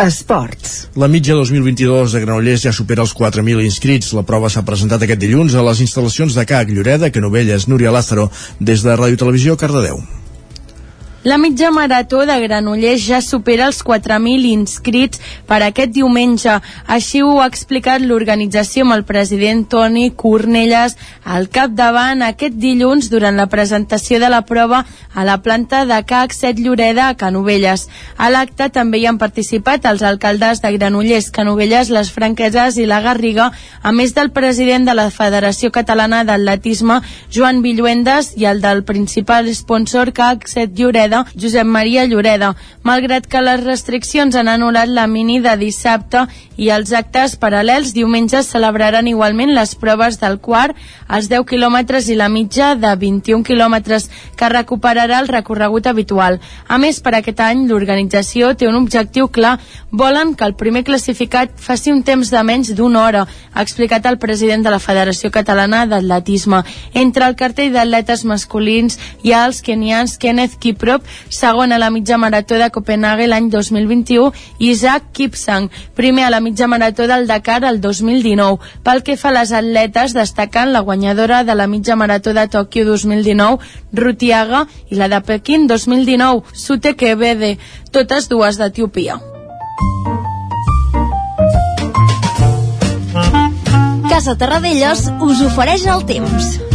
Esports. 0.00 0.88
La 0.96 1.08
mitja 1.08 1.34
2022 1.36 2.12
de 2.12 2.20
Granollers 2.20 2.62
ja 2.64 2.72
supera 2.72 3.04
els 3.04 3.12
4.000 3.16 3.64
inscrits. 3.64 4.14
La 4.16 4.24
prova 4.24 4.48
s'ha 4.48 4.64
presentat 4.64 5.04
aquest 5.04 5.20
dilluns 5.20 5.56
a 5.56 5.64
les 5.64 5.80
instal·lacions 5.84 6.36
de 6.36 6.46
CAC 6.48 6.72
Lloreda, 6.72 7.12
Canovelles, 7.12 7.68
Núria 7.68 7.92
Lázaro, 7.92 8.30
des 8.60 8.84
de 8.84 8.96
Ràdio 8.96 9.20
Televisió 9.20 9.56
Cardedeu. 9.60 10.00
La 11.22 11.36
mitja 11.36 11.70
marató 11.70 12.24
de 12.24 12.32
Granollers 12.40 13.02
ja 13.04 13.18
supera 13.20 13.66
els 13.68 13.82
4.000 13.84 14.46
inscrits 14.54 15.20
per 15.44 15.58
aquest 15.60 15.90
diumenge. 15.92 16.54
Així 16.88 17.20
ho 17.20 17.34
ha 17.42 17.48
explicat 17.50 18.00
l'organització 18.00 18.86
amb 18.86 18.94
el 18.94 19.04
president 19.04 19.66
Toni 19.68 20.06
Cornelles 20.16 20.96
al 21.28 21.50
capdavant 21.52 22.24
aquest 22.24 22.56
dilluns 22.56 23.10
durant 23.12 23.36
la 23.36 23.50
presentació 23.52 24.16
de 24.22 24.30
la 24.32 24.40
prova 24.48 24.86
a 25.12 25.26
la 25.28 25.36
planta 25.44 25.82
de 25.84 25.98
CAC 26.08 26.32
7 26.32 26.64
Lloreda 26.64 27.10
a 27.10 27.18
Canovelles. 27.20 27.90
A 28.16 28.30
l'acte 28.32 28.70
també 28.72 29.02
hi 29.02 29.04
han 29.04 29.20
participat 29.20 29.84
els 29.92 30.00
alcaldes 30.00 30.64
de 30.64 30.72
Granollers, 30.78 31.28
Canovelles, 31.28 31.92
les 31.92 32.14
Franqueses 32.16 32.80
i 32.80 32.88
la 32.88 33.02
Garriga, 33.04 33.50
a 33.82 33.92
més 33.92 34.16
del 34.16 34.32
president 34.32 34.88
de 34.88 34.96
la 34.96 35.10
Federació 35.12 35.68
Catalana 35.68 36.24
d'Atletisme, 36.24 37.02
Joan 37.28 37.60
Villuendes, 37.60 38.32
i 38.40 38.48
el 38.48 38.64
del 38.64 38.84
principal 38.88 39.52
sponsor 39.52 40.14
CAC 40.16 40.48
7 40.48 40.72
Lloreda 40.80 41.09
Lloreda, 41.10 41.26
Josep 41.34 41.66
Maria 41.66 42.06
Lloreda. 42.06 42.54
Malgrat 42.82 43.26
que 43.26 43.40
les 43.42 43.60
restriccions 43.64 44.36
han 44.36 44.48
anul·lat 44.48 44.88
la 44.88 45.06
mini 45.06 45.40
de 45.40 45.56
dissabte 45.58 46.26
i 46.56 46.70
els 46.70 46.92
actes 46.92 47.36
paral·lels, 47.40 47.92
diumenge 47.92 48.42
celebraran 48.44 49.08
igualment 49.08 49.52
les 49.54 49.74
proves 49.74 50.20
del 50.20 50.38
quart, 50.40 50.76
els 51.08 51.28
10 51.28 51.46
quilòmetres 51.48 52.08
i 52.08 52.16
la 52.16 52.28
mitja 52.28 52.74
de 52.76 52.94
21 52.96 53.44
quilòmetres, 53.44 54.08
que 54.36 54.48
recuperarà 54.48 55.20
el 55.20 55.28
recorregut 55.28 55.86
habitual. 55.86 56.38
A 56.68 56.78
més, 56.78 57.00
per 57.00 57.14
aquest 57.16 57.40
any, 57.40 57.66
l'organització 57.68 58.54
té 58.54 58.68
un 58.68 58.78
objectiu 58.78 59.28
clar. 59.28 59.58
Volen 59.90 60.34
que 60.34 60.44
el 60.46 60.54
primer 60.54 60.84
classificat 60.84 61.56
faci 61.56 61.90
un 61.92 62.04
temps 62.04 62.30
de 62.30 62.42
menys 62.44 62.74
d'una 62.76 63.04
hora, 63.04 63.26
ha 63.52 63.62
explicat 63.62 64.06
el 64.06 64.18
president 64.18 64.62
de 64.62 64.70
la 64.70 64.78
Federació 64.78 65.30
Catalana 65.30 65.86
d'Atletisme. 65.86 66.62
Entre 66.94 67.26
el 67.26 67.36
cartell 67.36 67.72
d'atletes 67.74 68.24
masculins 68.24 68.98
hi 69.24 69.32
ha 69.32 69.46
els 69.48 69.60
kenians 69.64 70.16
Kenneth 70.20 70.58
Kiprop 70.60 70.99
Europe, 71.00 71.08
segon 71.28 71.72
a 71.72 71.78
la 71.78 71.90
mitja 71.90 72.18
marató 72.18 72.54
de 72.58 72.70
Copenhague 72.70 73.26
l'any 73.26 73.50
2021, 73.50 74.32
i 74.58 74.70
Isaac 74.70 75.12
Kipsang, 75.12 75.70
primer 75.94 76.24
a 76.24 76.30
la 76.30 76.40
mitja 76.40 76.66
marató 76.66 77.06
del 77.06 77.26
Dakar 77.26 77.64
el 77.64 77.80
2019. 77.80 78.58
Pel 78.82 79.02
que 79.02 79.16
fa 79.16 79.30
a 79.30 79.32
les 79.40 79.52
atletes, 79.52 80.14
destacant 80.14 80.72
la 80.72 80.80
guanyadora 80.80 81.44
de 81.44 81.54
la 81.54 81.66
mitja 81.66 81.96
marató 81.96 82.34
de 82.34 82.46
Tòquio 82.48 82.84
2019, 82.86 83.58
Rutiaga, 83.92 84.66
i 84.90 84.96
la 84.96 85.08
de 85.08 85.20
Pequín 85.20 85.66
2019, 85.66 86.42
Sute 86.52 86.94
Kebede, 86.96 87.58
totes 87.90 88.28
dues 88.28 88.58
d'Etiopia. 88.58 89.20
Casa 94.10 94.34
Terradellos 94.36 95.06
us 95.22 95.40
ofereix 95.46 95.86
el 95.86 96.04
temps. 96.04 96.69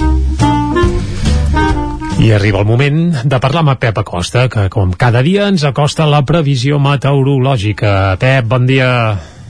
I 2.25 2.31
arriba 2.33 2.57
el 2.57 2.65
moment 2.65 3.01
de 3.21 3.37
parlar 3.37 3.61
amb 3.61 3.77
Pep 3.77 3.99
Acosta, 4.01 4.47
que 4.49 4.63
com 4.73 4.95
cada 4.97 5.21
dia 5.21 5.43
ens 5.51 5.61
acosta 5.67 6.07
la 6.09 6.23
previsió 6.25 6.79
meteorològica. 6.81 8.15
Pep, 8.17 8.47
bon 8.49 8.63
dia. 8.65 8.87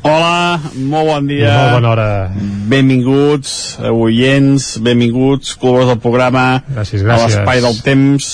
Hola, 0.04 0.60
molt 0.76 1.08
bon 1.08 1.30
dia. 1.30 1.54
Molt 1.56 1.78
bona 1.78 1.92
hora. 1.94 2.08
Benvinguts, 2.74 3.54
oients, 3.88 4.66
benvinguts, 4.84 5.54
col·laboradors 5.62 5.94
del 5.94 6.02
programa. 6.04 6.44
Gràcies, 6.68 7.06
gràcies. 7.06 7.16
A 7.16 7.30
l'espai 7.30 7.64
del 7.64 7.80
temps. 7.86 8.28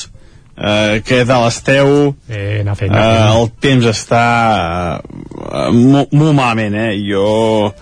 Uh, 0.57 0.97
què 1.05 1.21
tal 1.29 1.45
esteu? 1.45 1.93
Eh, 2.25 2.63
anar 2.63 2.73
fent, 2.79 2.95
anar 2.95 3.05
fent. 3.11 3.21
Uh, 3.21 3.43
el 3.43 3.53
temps 3.67 3.91
està 3.93 4.23
uh, 5.05 5.69
molt, 5.69 6.17
molt 6.17 6.33
malament, 6.33 6.79
eh? 6.87 6.97
Jo 7.05 7.27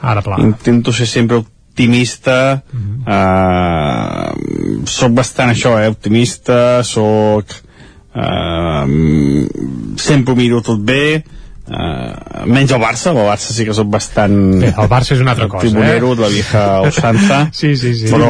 Ara, 0.03 0.25
pla. 0.27 0.41
intento 0.43 0.91
ser 0.91 1.07
sempre 1.07 1.39
optimista 1.79 2.61
uh 2.73 2.79
-huh. 2.79 4.33
uh, 4.35 4.83
soc 4.85 5.11
bastant 5.11 5.51
això, 5.51 5.79
eh, 5.79 5.87
optimista 5.87 6.83
soc 6.83 7.45
uh, 8.15 8.85
sempre 9.95 10.33
ho 10.33 10.35
miro 10.35 10.61
tot 10.61 10.79
bé 10.79 11.23
uh, 11.67 12.45
menys 12.45 12.71
el 12.71 12.81
Barça, 12.81 13.09
el 13.09 13.17
Barça 13.17 13.53
sí 13.53 13.65
que 13.65 13.73
soc 13.73 13.87
bastant 13.87 14.59
bé, 14.59 14.73
el 14.77 14.89
Barça 14.89 15.13
és 15.13 15.21
una 15.21 15.31
altra 15.31 15.47
cosa 15.47 15.61
tribunero 15.67 16.13
eh? 16.13 16.19
la 16.19 16.27
vieja 16.27 16.81
usança 16.91 17.49
sí, 17.51 17.75
sí, 17.77 17.93
sí. 17.95 18.05
però 18.11 18.27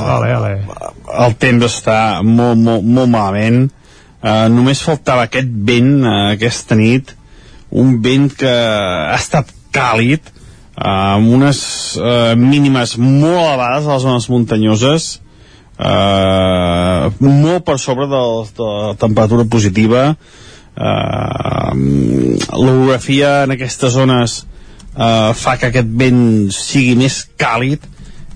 vale, 0.00 0.34
vale. 0.34 0.60
el 1.26 1.34
temps 1.34 1.64
està 1.64 2.22
molt, 2.22 2.58
molt, 2.58 2.84
molt 2.84 3.08
malament 3.08 3.70
uh, 4.22 4.48
només 4.48 4.82
faltava 4.82 5.22
aquest 5.22 5.48
vent 5.48 6.04
uh, 6.04 6.32
aquesta 6.32 6.74
nit 6.74 7.16
un 7.70 8.02
vent 8.02 8.34
que 8.36 8.52
ha 8.52 9.16
estat 9.16 9.46
càlid 9.72 10.20
amb 10.80 11.28
unes 11.36 11.60
uh, 12.00 12.32
mínimes 12.40 12.96
molt 12.96 13.36
elevades 13.36 13.86
a 13.86 13.96
les 13.96 14.04
zones 14.06 14.28
muntanyoses 14.32 15.08
uh, 15.76 17.12
molt 17.20 17.66
per 17.66 17.76
sobre 17.78 18.08
de, 18.08 18.22
de 18.56 18.68
la 18.68 18.94
temperatura 19.00 19.44
positiva 19.44 20.06
uh, 20.14 21.72
l'orografia 22.56 23.42
en 23.44 23.56
aquestes 23.56 23.92
zones 23.92 24.40
uh, 24.96 25.36
fa 25.36 25.58
que 25.60 25.68
aquest 25.68 25.92
vent 26.00 26.48
sigui 26.56 26.96
més 27.02 27.22
càlid 27.36 27.84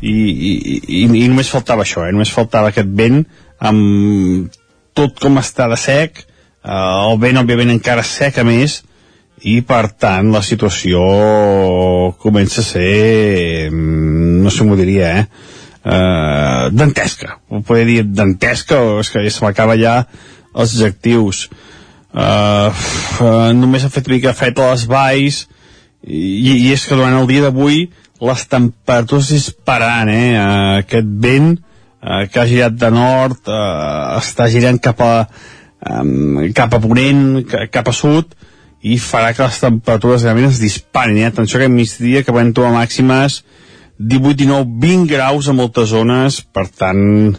i, 0.04 0.12
i, 0.12 0.52
i, 0.84 1.02
i 1.24 1.28
només 1.30 1.48
faltava 1.48 1.86
això, 1.86 2.04
eh? 2.04 2.12
només 2.12 2.32
faltava 2.32 2.68
aquest 2.74 2.92
vent 2.92 3.22
amb 3.64 4.52
tot 4.94 5.16
com 5.22 5.40
està 5.40 5.64
de 5.72 5.80
sec 5.80 6.20
uh, 6.20 7.08
el 7.08 7.16
vent 7.24 7.40
òbviament 7.40 7.72
encara 7.72 8.04
seca 8.04 8.44
més 8.44 8.82
i 9.44 9.58
per 9.66 9.88
tant 10.00 10.30
la 10.32 10.42
situació 10.42 11.02
comença 12.22 12.62
a 12.62 12.66
ser 12.66 13.68
mm, 13.70 14.40
no 14.44 14.52
sé 14.52 14.64
com 14.64 14.76
diria 14.78 15.10
eh 15.18 15.24
uh, 15.84 16.70
dantesca 16.72 17.38
ho 17.48 17.60
podria 17.60 17.90
dir 17.90 18.06
dantesca 18.08 18.80
o 18.80 19.00
és 19.00 19.12
que 19.12 19.24
se 19.30 19.44
m'acaba 19.44 19.76
ja 19.80 19.98
els 20.54 20.76
adjectius 20.76 21.48
uh, 22.14 22.70
uh, 23.20 23.50
només 23.52 23.84
ha 23.84 23.92
fet 23.92 24.08
mica 24.08 24.32
fet 24.36 24.58
a 24.58 24.70
les 24.72 24.86
valls 24.88 25.44
i, 26.06 26.56
i 26.68 26.72
és 26.72 26.84
que 26.86 26.96
durant 26.96 27.20
el 27.20 27.28
dia 27.28 27.44
d'avui 27.44 27.86
les 28.24 28.46
temperatures 28.48 29.30
dispararan, 29.34 30.08
eh? 30.08 30.30
Uh, 30.38 30.78
aquest 30.84 31.10
vent 31.24 31.50
uh, 31.56 32.24
que 32.30 32.40
ha 32.40 32.48
girat 32.48 32.76
de 32.78 32.90
nord 32.94 33.50
uh, 33.50 34.16
està 34.20 34.48
girant 34.52 34.78
cap 34.82 35.00
a, 35.04 35.12
um, 35.90 36.44
cap 36.56 36.76
a 36.76 36.80
ponent, 36.80 37.42
cap 37.72 37.90
a 37.90 37.96
sud, 37.96 38.36
i 38.84 38.98
farà 39.00 39.32
que 39.32 39.46
les 39.46 39.60
temperatures 39.62 40.24
realment 40.26 40.50
es 40.50 40.60
disparin. 40.60 41.16
Eh? 41.22 41.28
Atenció 41.30 41.60
que 41.60 41.68
a 41.70 41.72
migdia 41.72 42.22
que 42.24 42.34
vam 42.36 42.52
trobar 42.52 42.74
màximes 42.76 43.40
18, 43.98 44.34
19, 44.42 44.66
20 44.82 45.06
graus 45.08 45.48
a 45.48 45.54
moltes 45.56 45.88
zones, 45.94 46.40
per 46.44 46.66
tant, 46.68 47.38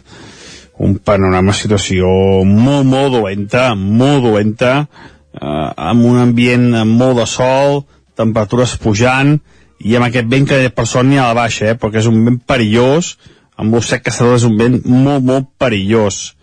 un 0.82 0.96
panorama, 1.04 1.54
situació 1.54 2.08
molt, 2.48 2.88
molt 2.88 3.12
dolenta, 3.14 3.68
molt 3.76 4.24
dolenta, 4.24 4.72
eh, 5.36 5.68
amb 5.90 6.08
un 6.08 6.18
ambient 6.24 6.72
amb 6.82 6.98
molt 6.98 7.20
de 7.20 7.28
sol, 7.30 7.84
temperatures 8.16 8.74
pujant, 8.82 9.36
i 9.78 9.94
amb 9.96 10.08
aquest 10.08 10.28
vent 10.32 10.48
que 10.48 10.62
per 10.72 10.86
sort 10.88 11.06
n'hi 11.06 11.20
ha 11.20 11.28
a 11.28 11.34
la 11.34 11.42
baixa, 11.44 11.70
eh, 11.70 11.78
perquè 11.78 12.00
és 12.02 12.08
un 12.10 12.24
vent 12.24 12.40
perillós, 12.48 13.14
amb 13.56 13.76
sec 13.84 14.02
que 14.04 14.12
és 14.34 14.44
un 14.44 14.56
vent 14.58 14.80
molt, 14.84 15.22
molt 15.24 15.52
perillós 15.60 16.36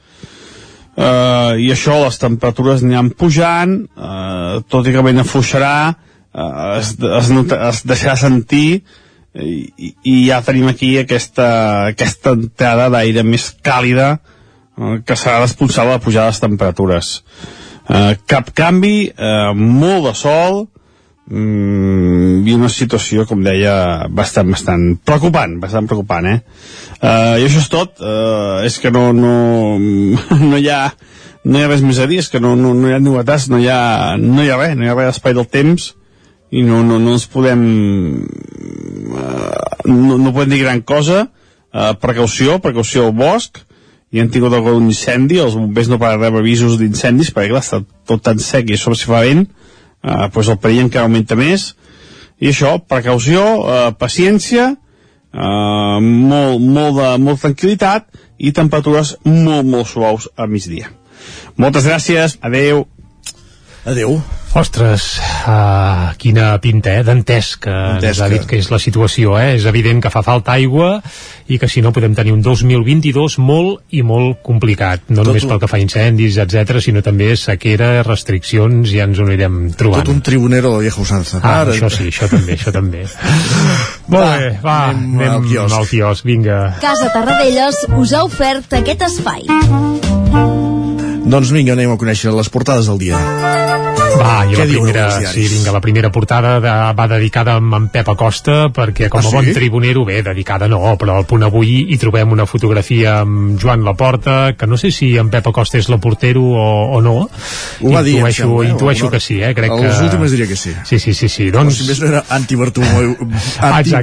eh, 0.97 1.53
i 1.63 1.69
això 1.73 1.99
les 2.03 2.19
temperatures 2.21 2.83
aniran 2.83 3.11
pujant 3.17 3.77
eh, 3.83 4.59
tot 4.69 4.87
i 4.87 4.93
que 4.95 5.05
ben 5.05 5.21
afluixarà 5.23 5.75
eh, 5.89 6.77
es, 6.79 6.93
es, 6.97 7.31
nota, 7.33 7.59
es 7.69 7.83
deixarà 7.89 8.17
sentir 8.19 8.83
i, 9.33 9.93
i 10.05 10.15
ja 10.27 10.43
tenim 10.45 10.69
aquí 10.69 10.93
aquesta, 10.99 11.47
aquesta 11.93 12.35
entrada 12.37 12.89
d'aire 12.93 13.25
més 13.25 13.49
càlida 13.65 14.13
eh, 14.17 14.99
que 15.05 15.17
serà 15.17 15.41
responsable 15.41 15.97
de 15.97 16.03
pujar 16.05 16.27
les 16.29 16.41
temperatures. 16.43 17.15
Eh, 17.89 18.13
cap 18.29 18.53
canvi 18.55 19.09
eh, 19.09 19.51
molt 19.57 20.09
de 20.09 20.13
sol 20.17 20.63
mm, 21.31 22.43
i 22.47 22.55
una 22.55 22.69
situació, 22.71 23.27
com 23.29 23.43
deia, 23.45 24.07
bastant, 24.11 24.51
bastant 24.51 24.85
preocupant, 25.05 25.57
bastant 25.61 25.87
preocupant, 25.89 26.27
eh? 26.27 26.39
Uh, 26.99 27.39
I 27.39 27.47
això 27.47 27.61
és 27.61 27.69
tot, 27.71 27.99
uh, 28.03 28.63
és 28.67 28.77
que 28.79 28.91
no, 28.93 29.11
no, 29.15 29.35
no 30.51 30.59
hi 30.59 30.69
ha 30.71 30.85
no 31.43 31.59
hi 31.59 31.65
ha 31.65 31.67
res 31.67 31.83
més 31.83 31.99
a 31.99 32.07
dir, 32.07 32.21
és 32.23 32.29
que 32.31 32.39
no, 32.39 32.53
no, 32.55 32.71
no 32.77 32.87
hi 32.87 32.95
ha 32.95 33.01
novetats, 33.03 33.49
no 33.51 33.59
hi 33.59 33.67
ha, 33.67 34.15
no 34.19 34.43
hi 34.43 34.51
ha 34.51 34.59
res, 34.59 34.77
no 34.79 34.85
hi 34.85 34.91
ha 34.91 34.95
res 34.95 35.11
d'espai 35.11 35.35
del 35.35 35.49
temps. 35.51 35.91
I 36.53 36.61
no, 36.61 36.83
no, 36.85 36.99
no 37.01 37.15
ens 37.17 37.25
podem 37.33 37.63
uh, 39.17 39.63
no, 39.89 40.19
no 40.21 40.31
podem 40.31 40.53
dir 40.53 40.61
gran 40.61 40.83
cosa. 40.85 41.25
Uh, 41.73 41.91
precaució, 41.99 42.59
precaució 42.63 43.07
al 43.09 43.15
bosc. 43.17 43.59
I 44.13 44.21
han 44.21 44.29
tingut 44.29 44.53
algun 44.53 44.85
incendi, 44.85 45.39
els 45.41 45.57
bombers 45.57 45.89
no 45.89 45.97
poden 45.97 46.21
rebre 46.21 46.43
avisos 46.43 46.77
d'incendis 46.77 47.33
perquè 47.33 47.49
clar, 47.49 47.63
està 47.65 47.81
tot 48.07 48.21
tan 48.21 48.37
sec 48.39 48.69
i 48.69 48.77
això 48.77 48.93
si 48.95 49.09
fa 49.09 49.23
vent. 49.25 49.47
uh, 49.49 49.62
doncs 50.03 50.51
el 50.51 50.59
perill 50.59 50.85
encara 50.85 51.07
augmenta 51.07 51.37
més 51.39 51.71
i 52.43 52.51
això, 52.51 52.75
precaució, 52.91 53.43
uh, 53.61 53.91
paciència 53.95 54.73
uh, 54.73 55.99
molt, 56.03 56.59
molt 56.59 56.99
de 56.99 57.09
molt 57.23 57.43
tranquil·litat 57.45 58.09
i 58.43 58.51
temperatures 58.51 59.15
molt, 59.23 59.63
molt 59.63 59.87
suaus 59.87 60.27
a 60.35 60.49
migdia. 60.49 60.91
Moltes 61.55 61.87
gràcies, 61.87 62.39
adeu. 62.43 62.87
Adeu. 63.87 64.17
Ostres, 64.53 65.17
uh, 65.49 66.13
quina 66.21 66.51
pinta, 66.61 66.91
eh? 66.99 67.01
D'entès 67.01 67.55
que 67.57 67.73
ens 67.73 68.19
ha 68.21 68.27
dit 68.29 68.43
que 68.45 68.59
és 68.61 68.67
la 68.69 68.77
situació, 68.77 69.33
eh? 69.41 69.55
És 69.55 69.65
evident 69.65 69.97
que 70.03 70.11
fa 70.13 70.21
falta 70.21 70.53
aigua 70.53 70.99
i 71.49 71.57
que 71.57 71.65
si 71.65 71.81
no 71.81 71.89
podem 71.95 72.13
tenir 72.13 72.35
un 72.35 72.43
2022 72.45 73.39
molt 73.41 73.81
i 73.97 74.03
molt 74.05 74.43
complicat. 74.45 75.09
No 75.09 75.23
Tot 75.23 75.31
només 75.31 75.47
pel 75.49 75.57
que 75.63 75.69
fa 75.71 75.79
a 75.79 75.81
incendis, 75.81 76.37
etc, 76.43 76.77
sinó 76.85 77.01
també 77.01 77.31
sequera, 77.33 78.03
restriccions, 78.05 78.93
ja 78.93 79.07
ens 79.09 79.17
ho 79.17 79.25
anirem 79.25 79.57
trobant. 79.79 80.05
Tot 80.05 80.13
un 80.13 80.21
tribunero 80.21 80.75
de 80.75 80.85
vieja 80.85 81.01
usanza. 81.01 81.41
Ah, 81.41 81.63
Ara. 81.63 81.73
això 81.73 81.89
sí, 81.89 82.11
això 82.13 82.29
també, 82.29 82.53
això 82.53 82.75
també. 82.75 83.07
molt 84.13 84.37
bé, 84.37 84.53
va, 84.61 84.77
anem, 84.91 85.17
anem 85.17 85.35
al, 85.39 85.49
quiosc. 85.49 85.77
al 85.79 85.89
quiosc, 85.89 86.29
vinga. 86.29 86.61
Casa 86.83 87.09
Tarradellas 87.09 87.87
us 87.89 88.13
ha 88.13 88.21
ofert 88.29 88.77
aquest 88.83 89.09
espai. 89.09 89.49
Doncs 91.25 91.49
vinga, 91.49 91.73
anem 91.73 91.97
a 91.97 91.97
conèixer 91.97 92.37
les 92.37 92.53
portades 92.53 92.93
del 92.93 93.01
dia. 93.01 93.17
Va, 94.19 94.45
i 94.45 94.55
la 94.55 94.65
primera, 94.67 95.05
sí, 95.31 95.47
vinga, 95.49 95.71
la 95.73 95.81
primera 95.81 96.11
portada 96.13 96.59
de, 96.63 96.73
va 96.97 97.07
dedicada 97.11 97.57
amb 97.59 97.73
en 97.77 97.87
Pep 97.93 98.09
Acosta 98.13 98.69
perquè 98.73 99.09
com 99.11 99.19
a 99.19 99.23
ah, 99.23 99.29
sí? 99.29 99.35
bon 99.35 99.49
tribunero, 99.55 100.05
bé, 100.07 100.21
dedicada 100.25 100.67
no, 100.71 100.79
però 101.01 101.17
al 101.19 101.27
punt 101.29 101.43
avui 101.47 101.93
hi 101.93 101.97
trobem 102.01 102.31
una 102.35 102.45
fotografia 102.49 103.19
amb 103.23 103.57
Joan 103.61 103.83
Laporta, 103.85 104.53
que 104.57 104.67
no 104.69 104.77
sé 104.77 104.91
si 104.93 105.13
en 105.19 105.29
Pep 105.33 105.47
Acosta 105.51 105.79
és 105.79 105.89
la 105.91 105.99
portero 106.03 106.43
o, 106.43 106.67
o 106.97 107.01
no. 107.03 107.15
Ho 107.81 107.93
va 107.93 108.03
dir, 108.05 108.17
intueixo, 108.19 108.43
sembla, 108.43 108.63
eh? 108.63 108.71
intueixo 108.73 109.09
que 109.13 109.21
sí, 109.23 109.39
eh? 109.41 109.53
Crec 109.57 109.71
Els 109.73 109.97
que... 109.97 110.07
últims 110.07 110.35
diria 110.35 110.47
que 110.49 110.59
sí. 110.59 110.75
Sí, 110.85 110.99
sí, 110.99 111.13
sí, 111.17 111.29
sí. 111.29 111.49
Doncs... 111.53 111.79
si 111.79 111.89
més 111.89 112.01
no 112.03 112.11
era 112.11 112.23
anti-bartomeuista. 112.37 113.71
Anti 113.73 113.93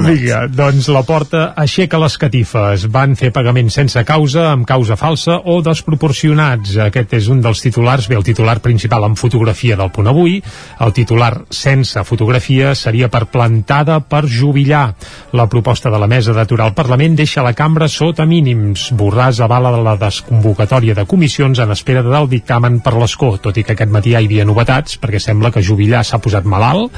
vinga, 0.10 0.44
doncs 0.52 0.88
Laporta 0.92 1.50
aixeca 1.58 2.00
les 2.02 2.16
catifes. 2.20 2.86
Van 2.92 3.16
fer 3.18 3.30
pagament 3.34 3.70
sense 3.72 4.02
causa, 4.08 4.50
amb 4.54 4.66
causa 4.68 4.98
falsa 5.00 5.40
o 5.44 5.60
desproporcionats. 5.64 6.76
Aquest 6.88 7.14
és 7.20 7.30
un 7.32 7.42
dels 7.44 7.62
titulars, 7.62 8.08
bé, 8.10 8.18
el 8.18 8.26
titular 8.26 8.49
principal 8.58 9.06
amb 9.06 9.18
fotografia 9.18 9.76
del 9.78 9.92
punt 9.94 10.10
avui, 10.10 10.40
el 10.82 10.92
titular 10.92 11.44
sense 11.54 12.02
fotografia 12.02 12.74
seria 12.74 13.06
per 13.08 13.28
plantada 13.30 14.00
per 14.02 14.24
jubilar. 14.26 14.96
La 15.38 15.46
proposta 15.46 15.90
de 15.94 16.00
la 16.02 16.08
mesa 16.10 16.34
d'aturar 16.34 16.66
el 16.66 16.74
Parlament 16.74 17.14
deixa 17.14 17.46
la 17.46 17.54
cambra 17.54 17.86
sota 17.86 18.26
mínims. 18.26 18.88
Borràs 18.90 19.38
avala 19.38 19.70
la 19.78 19.94
desconvocatòria 20.00 20.98
de 20.98 21.06
comissions 21.06 21.62
en 21.62 21.70
espera 21.70 22.02
del 22.02 22.26
dictamen 22.28 22.80
per 22.82 22.96
l'escó, 22.98 23.36
tot 23.38 23.56
i 23.56 23.62
que 23.62 23.78
aquest 23.78 23.94
matí 23.94 24.10
hi 24.10 24.18
havia 24.24 24.44
novetats, 24.44 24.98
perquè 24.98 25.22
sembla 25.22 25.54
que 25.54 25.62
Jubillar 25.62 26.02
s'ha 26.02 26.18
posat 26.18 26.44
malalt 26.44 26.90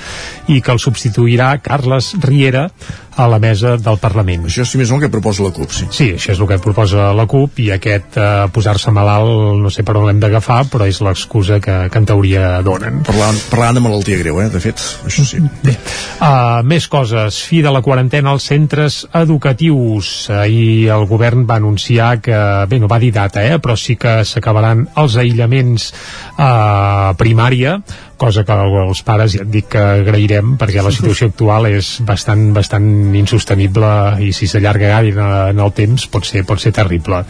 i 0.48 0.62
que 0.64 0.72
el 0.72 0.80
substituirà 0.80 1.58
Carles 1.60 2.14
Riera 2.22 2.70
a 3.16 3.28
la 3.28 3.38
mesa 3.38 3.76
del 3.76 3.98
Parlament. 4.00 4.46
Això 4.48 4.64
és, 4.64 4.72
si 4.72 4.80
més 4.80 4.90
no, 4.90 4.96
el 4.96 5.04
que 5.04 5.12
proposa 5.12 5.44
la 5.44 5.52
CUP, 5.54 5.72
sí. 5.74 5.88
Sí, 5.92 6.08
això 6.16 6.32
és 6.34 6.40
el 6.40 6.48
que 6.48 6.58
proposa 6.62 7.10
la 7.16 7.26
CUP 7.28 7.60
i 7.64 7.68
aquest 7.74 8.16
eh, 8.20 8.28
posar-se 8.52 8.92
malalt, 8.94 9.58
no 9.62 9.72
sé 9.72 9.84
per 9.86 9.96
on 10.00 10.08
l'hem 10.08 10.20
d'agafar, 10.22 10.62
però 10.72 10.88
és 10.88 11.02
l'excusa 11.04 11.60
que, 11.62 11.76
que 11.92 12.00
en 12.00 12.08
teoria 12.08 12.54
donen. 12.64 13.02
Parlant, 13.06 13.40
parlant 13.50 13.78
de 13.78 13.84
malaltia 13.84 14.20
greu, 14.20 14.40
eh, 14.42 14.48
de 14.52 14.62
fet, 14.62 14.80
això 15.08 15.26
sí. 15.28 15.42
Bé, 15.62 15.76
uh, 16.20 16.62
més 16.66 16.88
coses. 16.92 17.42
Fi 17.48 17.62
de 17.64 17.72
la 17.74 17.82
quarantena 17.84 18.32
als 18.32 18.48
centres 18.48 19.02
educatius. 19.22 20.30
Ahir 20.32 20.92
el 20.94 21.06
govern 21.10 21.44
va 21.48 21.58
anunciar 21.60 22.14
que, 22.24 22.38
bé, 22.68 22.80
no 22.80 22.90
va 22.90 23.00
dir 23.02 23.12
data, 23.14 23.44
eh, 23.44 23.60
però 23.62 23.76
sí 23.78 23.98
que 24.00 24.22
s'acabaran 24.28 24.86
els 25.02 25.18
aïllaments 25.20 25.90
a 26.38 26.48
uh, 26.48 27.18
primària, 27.18 27.78
cosa 28.22 28.44
que 28.46 28.56
els 28.84 29.02
pares 29.06 29.34
ja 29.34 29.42
et 29.42 29.50
dic 29.52 29.70
que 29.74 29.82
agrairem 30.02 30.54
perquè 30.60 30.84
la 30.84 30.92
situació 30.94 31.30
actual 31.32 31.66
és 31.72 31.94
bastant, 32.06 32.48
bastant 32.54 32.86
insostenible 33.18 33.90
i 34.22 34.30
si 34.36 34.48
s'allarga 34.50 34.92
gaire 34.94 35.26
en 35.50 35.62
el 35.62 35.74
temps 35.76 36.06
pot 36.12 36.26
ser, 36.28 36.44
pot 36.48 36.62
ser 36.62 36.74
terrible 36.76 37.24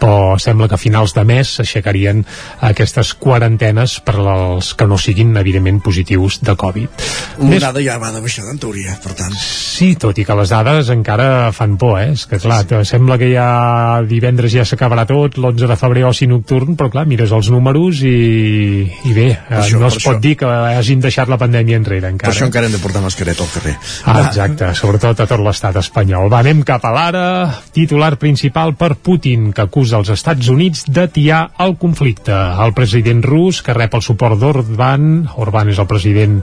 però 0.00 0.38
sembla 0.40 0.70
que 0.70 0.78
a 0.78 0.80
finals 0.80 1.14
de 1.16 1.24
mes 1.28 1.54
s'aixecarien 1.58 2.24
aquestes 2.70 3.12
quarantenes 3.20 3.98
per 4.06 4.16
als 4.22 4.72
que 4.78 4.88
no 4.88 4.98
siguin 5.00 5.36
evidentment 5.36 5.82
positius 5.84 6.40
de 6.44 6.56
Covid 6.58 7.06
L'onada 7.38 7.82
ja 7.84 7.98
va 8.00 8.12
de 8.14 8.22
baixada 8.24 8.54
en 8.54 8.62
teoria, 8.62 8.96
per 9.04 9.14
tant 9.18 9.34
Sí, 9.78 9.92
tot 10.00 10.16
i 10.18 10.24
que 10.26 10.34
les 10.34 10.50
dades 10.50 10.88
encara 10.90 11.52
fan 11.54 11.76
por, 11.78 12.00
eh? 12.00 12.12
És 12.16 12.24
que 12.26 12.40
clar, 12.42 12.64
sí. 12.66 12.78
sembla 12.88 13.18
que 13.20 13.28
ja 13.30 14.00
divendres 14.08 14.50
ja 14.54 14.64
s'acabarà 14.66 15.04
tot, 15.06 15.38
l'11 15.38 15.68
de 15.70 15.76
febrer 15.78 16.04
oci 16.08 16.26
nocturn, 16.30 16.74
però 16.78 16.90
clar, 16.90 17.04
mires 17.06 17.30
els 17.36 17.50
números 17.54 18.02
i, 18.02 18.88
i 18.88 19.14
bé, 19.14 19.28
això, 19.46 19.78
no 19.78 19.90
es 19.90 20.00
pot 20.00 20.16
això. 20.16 20.22
dir 20.24 20.34
que 20.38 20.48
hagin 20.48 21.02
deixat 21.04 21.30
la 21.30 21.38
pandèmia 21.40 21.78
enrere 21.80 22.10
encara. 22.12 22.30
Per 22.30 22.36
això 22.36 22.48
encara 22.48 22.68
hem 22.68 22.76
de 22.76 22.82
portar 22.82 23.02
mascareta 23.04 23.44
al 23.44 23.52
carrer. 23.52 23.74
Ah, 24.04 24.18
exacte, 24.26 24.70
sobretot 24.78 25.20
a 25.20 25.26
tot 25.28 25.42
l'estat 25.44 25.76
espanyol. 25.82 26.30
Va, 26.32 26.42
anem 26.44 26.62
cap 26.66 26.84
a 26.86 26.92
l'ara. 26.94 27.26
Titular 27.74 28.14
principal 28.20 28.74
per 28.78 28.94
Putin, 28.96 29.50
que 29.52 29.66
acusa 29.66 29.98
els 30.00 30.12
Estats 30.14 30.48
Units 30.52 30.86
d'atiar 30.88 31.42
el 31.64 31.76
conflicte. 31.80 32.34
El 32.34 32.74
president 32.76 33.22
rus, 33.26 33.62
que 33.64 33.76
rep 33.76 33.98
el 33.98 34.04
suport 34.04 34.38
d'Orban, 34.40 35.28
Orban 35.36 35.72
és 35.72 35.78
el 35.78 35.88
president, 35.90 36.38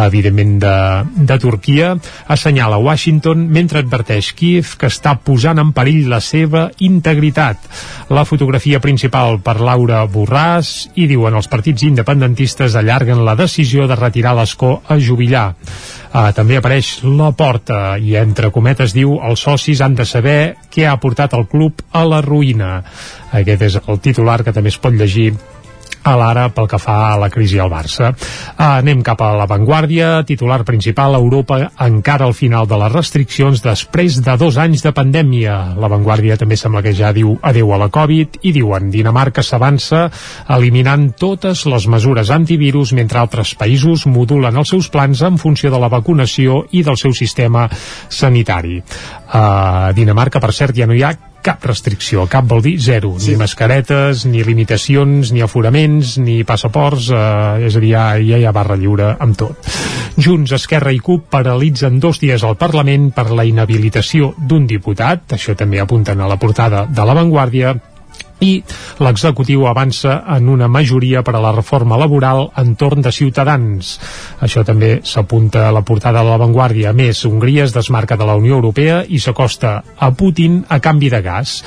evidentment, 0.00 0.58
de, 0.60 0.76
de 1.30 1.38
Turquia, 1.40 1.94
assenyala 2.30 2.78
Washington 2.80 3.46
mentre 3.50 3.82
adverteix 3.82 4.32
Kiev 4.36 4.76
que 4.80 4.90
està 4.90 5.16
posant 5.24 5.58
en 5.62 5.72
perill 5.76 6.10
la 6.10 6.20
seva 6.24 6.68
integritat. 6.78 7.64
La 8.10 8.26
fotografia 8.28 8.80
principal 8.82 9.38
per 9.44 9.58
Laura 9.60 10.02
Borràs 10.10 10.90
i 11.00 11.06
diuen 11.10 11.36
els 11.38 11.48
partits 11.50 11.84
independentistes 11.86 12.76
allarguen 12.78 13.24
la 13.26 13.29
la 13.30 13.36
decisió 13.38 13.86
de 13.86 13.94
retirar 13.94 14.34
l'escó 14.34 14.80
a 14.88 14.98
jubilar. 14.98 15.54
Uh, 16.10 16.32
també 16.34 16.56
apareix 16.58 16.96
la 17.06 17.30
porta 17.38 17.94
i 18.02 18.16
entre 18.18 18.50
cometes 18.50 18.94
diu 18.96 19.14
els 19.22 19.44
socis 19.46 19.82
han 19.84 19.94
de 19.94 20.06
saber 20.08 20.40
què 20.72 20.88
ha 20.90 20.98
portat 20.98 21.36
el 21.38 21.46
club 21.46 21.84
a 21.94 22.02
la 22.08 22.18
ruïna. 22.26 22.80
Aquest 23.30 23.62
és 23.68 23.78
el 23.86 24.02
titular 24.02 24.40
que 24.42 24.54
també 24.56 24.74
es 24.74 24.80
pot 24.82 24.96
llegir 24.96 25.30
a 26.02 26.14
l'ara 26.16 26.48
pel 26.54 26.68
que 26.70 26.78
fa 26.80 26.96
a 27.10 27.18
la 27.20 27.28
crisi 27.32 27.58
al 27.60 27.70
Barça. 27.72 28.10
Uh, 28.12 28.80
anem 28.80 29.02
cap 29.06 29.20
a 29.24 29.32
l'avantguàrdia, 29.36 30.22
titular 30.28 30.62
principal, 30.64 31.16
Europa 31.18 31.60
encara 31.86 32.26
al 32.26 32.34
final 32.36 32.68
de 32.68 32.78
les 32.80 32.92
restriccions 32.92 33.62
després 33.64 34.20
de 34.24 34.36
dos 34.40 34.58
anys 34.60 34.84
de 34.86 34.92
pandèmia. 34.96 35.56
L'avantguàrdia 35.80 36.38
també 36.40 36.58
sembla 36.60 36.82
que 36.84 36.94
ja 36.96 37.12
diu 37.16 37.36
adeu 37.42 37.74
a 37.74 37.80
la 37.80 37.90
Covid 37.92 38.40
i 38.48 38.54
diuen 38.56 38.90
Dinamarca 38.90 39.44
s'avança 39.44 40.06
eliminant 40.56 41.10
totes 41.20 41.66
les 41.70 41.86
mesures 41.90 42.30
antivirus 42.34 42.94
mentre 42.96 43.20
altres 43.20 43.54
països 43.58 44.06
modulen 44.06 44.56
els 44.56 44.72
seus 44.72 44.90
plans 44.92 45.22
en 45.26 45.38
funció 45.38 45.70
de 45.70 45.80
la 45.80 45.92
vacunació 45.92 46.64
i 46.72 46.84
del 46.86 46.98
seu 47.00 47.12
sistema 47.16 47.68
sanitari. 48.08 48.80
A 49.30 49.92
Dinamarca, 49.96 50.40
per 50.40 50.52
cert, 50.56 50.76
ja 50.76 50.88
no 50.88 50.96
hi 50.96 51.04
ha 51.04 51.14
cap 51.44 51.64
restricció, 51.66 52.26
cap 52.30 52.46
vol 52.48 52.62
dir 52.64 52.76
zero, 52.80 53.14
sí. 53.18 53.32
ni 53.32 53.40
mascaretes, 53.40 54.24
ni 54.28 54.44
limitacions, 54.46 55.32
ni 55.34 55.42
aforaments, 55.44 56.16
ni 56.22 56.40
passaports, 56.48 57.10
eh, 57.12 57.66
és 57.68 57.76
a 57.76 57.82
dir, 57.82 57.92
ja, 57.94 58.04
ja 58.20 58.40
hi 58.40 58.46
ha 58.46 58.54
barra 58.56 58.78
lliure 58.80 59.14
amb 59.18 59.38
tot. 59.38 59.70
Junts, 60.20 60.52
Esquerra 60.56 60.92
i 60.92 61.00
CUP 61.00 61.28
paralitzen 61.32 62.00
dos 62.02 62.20
dies 62.20 62.44
al 62.44 62.58
Parlament 62.60 63.10
per 63.16 63.30
la 63.30 63.46
inhabilitació 63.48 64.34
d'un 64.36 64.66
diputat, 64.68 65.36
això 65.36 65.56
també 65.56 65.80
apunten 65.80 66.20
a 66.20 66.28
la 66.28 66.38
portada 66.40 66.84
de 66.90 67.06
l'avantguàrdia, 67.06 67.74
i 68.40 68.62
l'executiu 69.04 69.66
avança 69.68 70.20
en 70.36 70.48
una 70.48 70.68
majoria 70.68 71.22
per 71.22 71.36
a 71.36 71.44
la 71.44 71.52
reforma 71.56 71.98
laboral 72.00 72.48
entorn 72.60 73.04
de 73.04 73.12
Ciutadans. 73.12 73.94
Això 74.40 74.64
també 74.66 74.98
s'apunta 75.04 75.68
a 75.68 75.72
la 75.76 75.84
portada 75.86 76.24
de 76.24 76.32
l'avantguàrdia. 76.32 76.90
A 76.90 76.96
més, 76.96 77.24
Hongria 77.24 77.64
es 77.68 77.76
desmarca 77.76 78.16
de 78.16 78.28
la 78.28 78.36
Unió 78.40 78.58
Europea 78.58 79.04
i 79.08 79.20
s'acosta 79.20 79.80
a 79.96 80.12
Putin 80.12 80.64
a 80.68 80.80
canvi 80.80 81.10
de 81.12 81.22
gas 81.24 81.60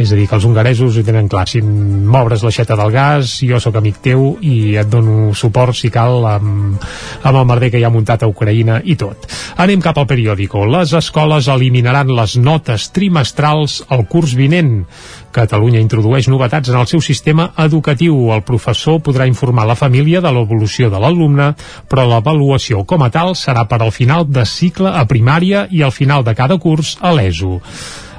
és 0.00 0.12
a 0.12 0.16
dir, 0.16 0.26
que 0.28 0.36
els 0.38 0.44
hongaresos 0.48 0.96
ho 0.96 1.02
tenen 1.04 1.28
clar 1.28 1.44
si 1.50 1.60
m'obres 1.60 2.44
l'aixeta 2.44 2.76
del 2.78 2.92
gas 2.94 3.34
jo 3.44 3.58
sóc 3.60 3.76
amic 3.76 3.98
teu 4.04 4.22
i 4.40 4.76
et 4.80 4.88
dono 4.88 5.34
suport 5.36 5.76
si 5.76 5.90
cal 5.92 6.24
amb, 6.30 6.80
amb 7.20 7.40
el 7.40 7.48
merder 7.48 7.68
que 7.74 7.80
hi 7.80 7.84
ha 7.84 7.92
muntat 7.92 8.24
a 8.24 8.30
Ucraïna 8.30 8.80
i 8.84 8.96
tot 9.00 9.26
anem 9.60 9.82
cap 9.84 9.98
al 10.00 10.08
periòdico 10.08 10.64
les 10.72 10.94
escoles 10.96 11.50
eliminaran 11.52 12.12
les 12.16 12.38
notes 12.40 12.88
trimestrals 12.96 13.80
al 13.92 14.06
curs 14.08 14.32
vinent 14.38 14.84
Catalunya 15.30 15.80
introdueix 15.82 16.28
novetats 16.28 16.72
en 16.72 16.78
el 16.80 16.88
seu 16.90 17.02
sistema 17.04 17.50
educatiu. 17.62 18.16
El 18.34 18.42
professor 18.42 19.00
podrà 19.04 19.28
informar 19.30 19.66
la 19.68 19.78
família 19.78 20.20
de 20.20 20.32
l'evolució 20.34 20.90
de 20.90 20.98
l'alumne, 20.98 21.52
però 21.88 22.06
l'avaluació 22.10 22.84
com 22.84 23.06
a 23.06 23.10
tal 23.14 23.36
serà 23.38 23.66
per 23.70 23.80
al 23.82 23.94
final 23.94 24.26
de 24.26 24.44
cicle 24.44 24.90
a 24.90 25.06
primària 25.06 25.66
i 25.70 25.82
al 25.86 25.94
final 25.94 26.26
de 26.26 26.34
cada 26.34 26.58
curs 26.58 26.96
a 27.00 27.14
l'ESO 27.14 27.60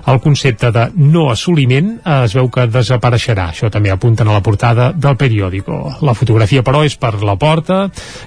el 0.07 0.19
concepte 0.19 0.71
de 0.71 0.87
no 0.95 1.29
assoliment 1.31 1.91
eh, 1.99 2.23
es 2.25 2.35
veu 2.37 2.49
que 2.53 2.65
desapareixerà. 2.71 3.49
Això 3.51 3.69
també 3.73 3.91
apunten 3.93 4.27
a 4.27 4.35
la 4.35 4.43
portada 4.45 4.91
del 4.93 5.17
periòdico. 5.17 5.77
La 6.05 6.15
fotografia, 6.17 6.63
però, 6.65 6.83
és 6.85 6.97
per 6.97 7.13
la 7.21 7.37
porta, 7.39 7.83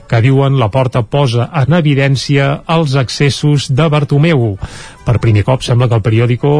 que 0.08 0.22
diuen 0.24 0.58
la 0.60 0.70
porta 0.74 1.02
posa 1.02 1.48
en 1.62 1.74
evidència 1.78 2.50
els 2.76 2.94
accessos 3.00 3.70
de 3.74 3.88
Bartomeu 3.90 4.54
per 5.04 5.20
primer 5.22 5.44
cop 5.46 5.62
sembla 5.64 5.88
que 5.88 5.98
el 5.98 6.04
periòdico 6.04 6.50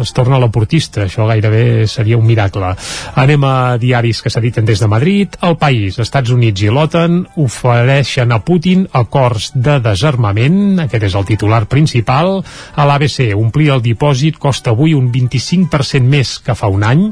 es 0.00 0.12
torna 0.16 0.36
a 0.36 0.42
la 0.42 0.50
portista, 0.52 1.04
això 1.04 1.26
gairebé 1.28 1.86
seria 1.88 2.18
un 2.18 2.26
miracle. 2.28 2.74
Anem 3.20 3.46
a 3.48 3.54
diaris 3.80 4.22
que 4.22 4.32
s'editen 4.32 4.68
des 4.68 4.80
de 4.80 4.88
Madrid, 4.90 5.36
El 5.42 5.56
País, 5.60 5.98
Estats 5.98 6.30
Units 6.34 6.62
i 6.62 6.70
l'OTAN 6.70 7.22
ofereixen 7.40 8.32
a 8.32 8.40
Putin 8.44 8.86
acords 8.92 9.50
de 9.54 9.78
desarmament, 9.84 10.78
aquest 10.84 11.08
és 11.10 11.16
el 11.16 11.28
titular 11.28 11.64
principal, 11.70 12.40
a 12.76 12.86
l'ABC, 12.88 13.32
omplir 13.36 13.70
el 13.74 13.84
dipòsit 13.84 14.38
costa 14.38 14.74
avui 14.74 14.94
un 14.94 15.10
25% 15.12 16.04
més 16.04 16.38
que 16.44 16.56
fa 16.58 16.70
un 16.72 16.84
any, 16.86 17.08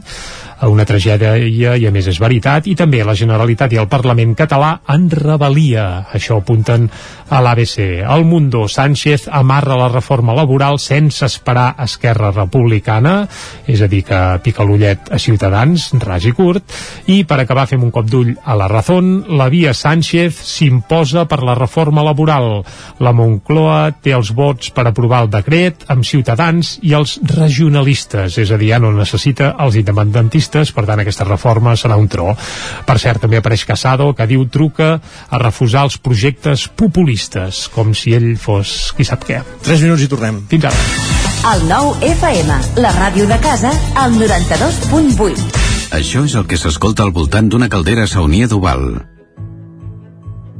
una 0.66 0.82
tragèdia 0.82 1.36
i 1.78 1.86
a 1.86 1.92
més 1.94 2.08
és 2.10 2.18
veritat 2.18 2.66
i 2.66 2.74
també 2.74 3.04
la 3.06 3.14
Generalitat 3.14 3.72
i 3.74 3.78
el 3.78 3.86
Parlament 3.90 4.34
català 4.34 4.80
en 4.90 5.06
rebel·lia, 5.12 5.84
això 6.14 6.40
apunten 6.40 6.88
a 7.30 7.42
l'ABC. 7.44 8.02
El 8.02 8.24
Mundo 8.26 8.64
Sánchez 8.66 9.28
amarra 9.30 9.76
la 9.78 9.90
reforma 9.92 10.34
laboral 10.34 10.80
sense 10.82 11.22
esperar 11.28 11.76
Esquerra 11.84 12.32
Republicana, 12.34 13.28
és 13.70 13.82
a 13.84 13.86
dir 13.86 14.02
que 14.08 14.18
pica 14.42 14.66
l'ullet 14.66 15.12
a 15.12 15.20
Ciutadans, 15.22 15.92
ras 16.02 16.26
i 16.26 16.34
curt, 16.34 16.74
i 17.06 17.22
per 17.28 17.38
acabar 17.44 17.68
fem 17.70 17.84
un 17.86 17.94
cop 17.94 18.10
d'ull 18.10 18.34
a 18.42 18.58
la 18.58 18.66
Razón, 18.72 19.28
la 19.38 19.46
via 19.52 19.76
Sánchez 19.76 20.42
s'imposa 20.42 21.28
per 21.30 21.42
la 21.46 21.54
reforma 21.54 22.02
laboral. 22.02 22.64
La 22.98 23.14
Moncloa 23.14 23.92
té 24.02 24.16
els 24.16 24.32
vots 24.34 24.72
per 24.74 24.88
aprovar 24.88 25.22
el 25.26 25.32
decret 25.38 25.86
amb 25.92 26.02
Ciutadans 26.08 26.78
i 26.82 26.96
els 26.98 27.18
regionalistes, 27.36 28.40
és 28.42 28.50
a 28.50 28.58
dir, 28.58 28.72
ja 28.72 28.82
no 28.82 28.90
necessita 28.96 29.54
els 29.62 29.78
independentistes 29.78 30.47
socialistes, 30.48 30.72
per 30.72 30.86
tant 30.86 31.00
aquesta 31.00 31.24
reforma 31.24 31.76
serà 31.76 31.96
un 31.96 32.08
tro. 32.08 32.34
Per 32.86 32.98
cert, 32.98 33.20
també 33.20 33.38
apareix 33.38 33.64
Casado, 33.64 34.14
que 34.14 34.26
diu 34.26 34.46
truca 34.48 35.00
a 35.30 35.38
refusar 35.38 35.84
els 35.84 35.98
projectes 35.98 36.68
populistes, 36.68 37.68
com 37.68 37.94
si 37.94 38.14
ell 38.14 38.36
fos 38.36 38.92
qui 38.96 39.04
sap 39.04 39.24
què. 39.24 39.42
3 39.64 39.82
minuts 39.84 40.02
i 40.02 40.08
tornem. 40.08 40.42
Fins 40.48 40.64
ara. 40.64 40.76
El 41.52 41.68
nou 41.68 41.94
FM, 42.02 42.58
la 42.82 42.92
ràdio 42.96 43.28
de 43.28 43.38
casa, 43.40 43.70
al 43.94 44.16
92.8. 44.18 45.62
Això 45.98 46.24
és 46.24 46.34
el 46.34 46.46
que 46.46 46.58
s'escolta 46.58 47.04
al 47.04 47.14
voltant 47.14 47.48
d'una 47.48 47.68
caldera 47.68 48.06
saunia 48.06 48.48
d'Oval 48.48 49.17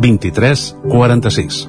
23 0.00 0.76
46. 0.88 1.68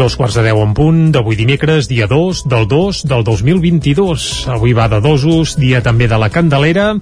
Dos 0.00 0.14
quarts 0.16 0.38
de 0.38 0.42
deu 0.46 0.62
en 0.64 0.70
punt 0.72 1.00
d'avui 1.12 1.36
dimecres, 1.36 1.84
dia 1.90 2.06
2 2.08 2.46
del 2.48 2.64
2 2.70 3.02
del 3.10 3.24
2022. 3.26 4.28
Avui 4.48 4.72
va 4.72 4.86
de 4.88 5.02
dosos, 5.04 5.58
dia 5.60 5.82
també 5.84 6.08
de 6.08 6.16
la 6.16 6.30
Candelera 6.32 6.94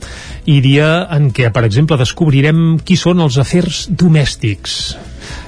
i 0.51 0.59
dia 0.65 1.07
en 1.15 1.31
què, 1.31 1.53
per 1.55 1.63
exemple, 1.69 2.01
descobrirem 2.01 2.81
qui 2.83 2.99
són 2.99 3.23
els 3.23 3.39
afers 3.39 3.87
domèstics. 4.03 4.75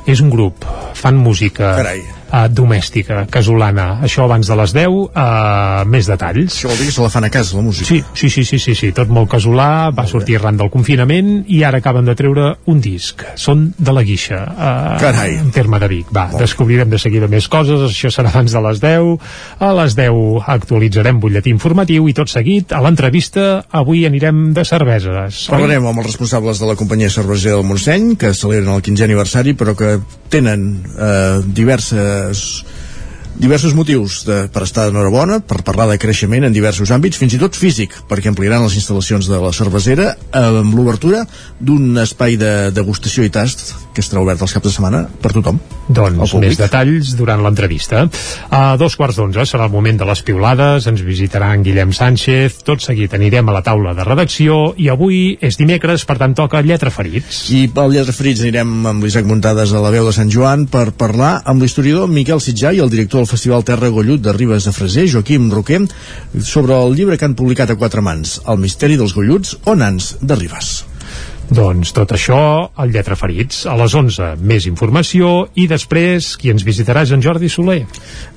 És 0.07 0.23
un 0.23 0.31
grup, 0.31 0.63
fan 0.95 1.19
música 1.19 1.75
Carai. 1.81 2.20
Uh, 2.31 2.47
domèstica, 2.51 3.25
casolana. 3.31 4.01
Això 4.07 4.25
abans 4.25 4.47
de 4.47 4.57
les 4.59 4.75
10, 4.77 4.97
uh, 5.11 5.85
més 5.91 6.09
detalls. 6.11 6.55
Això 6.55 6.71
vol 6.71 6.79
dir 6.81 6.89
que 6.91 6.95
se 6.95 7.05
la 7.05 7.11
fan 7.13 7.27
a 7.27 7.33
casa, 7.33 7.57
la 7.59 7.65
música. 7.67 7.89
Sí, 7.89 8.03
sí, 8.15 8.31
sí, 8.31 8.45
sí, 8.45 8.59
sí, 8.59 8.75
sí. 8.79 8.93
tot 8.97 9.11
molt 9.13 9.31
casolà, 9.33 9.91
va 9.95 10.07
sortir 10.11 10.39
arran 10.39 10.59
del 10.61 10.71
confinament 10.73 11.45
i 11.49 11.63
ara 11.67 11.81
acaben 11.83 12.09
de 12.09 12.17
treure 12.19 12.55
un 12.71 12.81
disc. 12.83 13.25
Són 13.41 13.71
de 13.79 13.95
la 13.95 14.05
guixa. 14.07 14.41
Uh, 14.51 14.97
Carai. 15.03 15.37
En 15.41 15.51
terme 15.55 15.81
de 15.83 15.91
Vic. 15.91 16.13
Va, 16.15 16.29
descobrirem 16.39 16.91
de 16.91 17.01
seguida 17.03 17.29
més 17.31 17.49
coses, 17.51 17.83
això 17.89 18.13
serà 18.15 18.33
abans 18.33 18.55
de 18.55 18.65
les 18.69 18.83
10. 18.83 19.11
A 19.61 19.73
les 19.83 19.97
10 19.99 20.51
actualitzarem 20.57 21.21
butlletí 21.23 21.53
informatiu 21.55 22.09
i 22.09 22.17
tot 22.17 22.31
seguit, 22.31 22.73
a 22.73 22.83
l'entrevista, 22.85 23.65
avui 23.71 24.05
anirem 24.09 24.51
de 24.57 24.65
cerveses. 24.67 25.47
Parlarem 25.51 25.87
amb 25.91 26.03
els 26.03 26.13
responsables 26.13 26.61
de 26.61 26.71
la 26.71 26.77
companyia 26.79 27.11
cervesera 27.13 27.59
del 27.59 27.67
Montseny, 27.69 28.15
que 28.21 28.35
celebren 28.37 28.75
el 28.75 28.85
15è 28.85 29.09
aniversari, 29.09 29.55
però 29.59 29.75
que 29.79 29.97
tenen 30.31 30.67
eh, 30.95 31.41
diverses 31.57 32.20
Yes. 32.21 32.63
Diversos 33.41 33.75
motius 33.75 34.21
de, 34.29 34.45
per 34.53 34.65
estar 34.67 34.87
d'enhorabona, 34.87 35.41
per 35.41 35.63
parlar 35.67 35.89
de 35.91 35.99
creixement 36.01 36.45
en 36.47 36.55
diversos 36.55 36.93
àmbits, 36.95 37.19
fins 37.21 37.35
i 37.35 37.41
tot 37.41 37.57
físic, 37.57 37.97
perquè 38.11 38.31
ampliaran 38.31 38.67
les 38.67 38.77
instal·lacions 38.79 39.31
de 39.31 39.41
la 39.41 39.53
cervesera 39.57 40.13
amb 40.37 40.75
l'obertura 40.77 41.25
d'un 41.59 41.97
espai 42.05 42.37
de 42.41 42.71
degustació 42.77 43.25
i 43.25 43.33
tast 43.33 43.73
que 43.95 44.05
estarà 44.05 44.23
obert 44.23 44.43
els 44.45 44.53
caps 44.55 44.69
de 44.69 44.73
setmana 44.75 45.03
per 45.23 45.33
tothom. 45.35 45.59
Doncs 45.91 46.35
més 46.39 46.59
detalls 46.61 47.15
durant 47.19 47.43
l'entrevista. 47.43 48.05
A 48.55 48.77
dos 48.79 48.95
quarts 48.99 49.19
d'onze 49.19 49.47
serà 49.49 49.67
el 49.67 49.73
moment 49.73 49.99
de 49.99 50.07
les 50.07 50.23
piulades, 50.27 50.87
ens 50.87 51.03
visitarà 51.03 51.51
en 51.57 51.65
Guillem 51.67 51.95
Sánchez, 51.97 52.61
tot 52.67 52.85
seguit 52.85 53.17
anirem 53.17 53.51
a 53.51 53.57
la 53.57 53.65
taula 53.67 53.97
de 53.99 54.07
redacció 54.07 54.61
i 54.79 54.91
avui 54.93 55.35
és 55.43 55.59
dimecres, 55.59 56.05
per 56.07 56.21
tant 56.21 56.37
toca 56.39 56.63
lletra 56.63 56.93
ferits. 56.95 57.43
I 57.57 57.67
pel 57.75 57.97
Lletra 57.97 58.15
Ferits 58.15 58.45
anirem 58.45 58.87
amb 58.87 59.05
l'Isaac 59.05 59.27
Muntades 59.27 59.73
a 59.75 59.83
la 59.83 59.91
veu 59.91 60.07
de 60.07 60.15
Sant 60.15 60.31
Joan 60.31 60.69
per 60.71 60.91
parlar 60.99 61.41
amb 61.51 61.63
l'historiador 61.65 62.11
Miquel 62.11 62.43
Sitjà 62.45 62.71
i 62.77 62.83
el 62.85 62.93
director 62.93 63.25
del 63.25 63.30
Festival 63.31 63.65
Terra 63.65 63.89
Gollut 63.95 64.23
de 64.25 64.35
Ribes 64.35 64.67
de 64.67 64.75
Freser, 64.75 65.07
Joaquim 65.13 65.51
Roquer, 65.55 65.85
sobre 66.43 66.75
el 66.75 66.97
llibre 66.99 67.19
que 67.19 67.29
han 67.29 67.39
publicat 67.39 67.71
a 67.71 67.79
quatre 67.79 68.03
mans, 68.03 68.41
El 68.51 68.59
misteri 68.59 68.99
dels 68.99 69.15
golluts 69.15 69.57
o 69.65 69.79
nans 69.79 70.17
de 70.21 70.43
Ribes. 70.43 70.90
Doncs 71.51 71.91
tot 71.91 72.13
això 72.15 72.39
al 72.79 72.93
Lletra 72.95 73.17
Ferits. 73.19 73.65
A 73.67 73.75
les 73.75 73.95
11, 73.99 74.37
més 74.47 74.69
informació 74.71 75.49
i 75.59 75.67
després 75.71 76.37
qui 76.39 76.53
ens 76.53 76.63
visitarà 76.67 77.03
és 77.03 77.11
en 77.11 77.23
Jordi 77.25 77.51
Soler. 77.51 77.81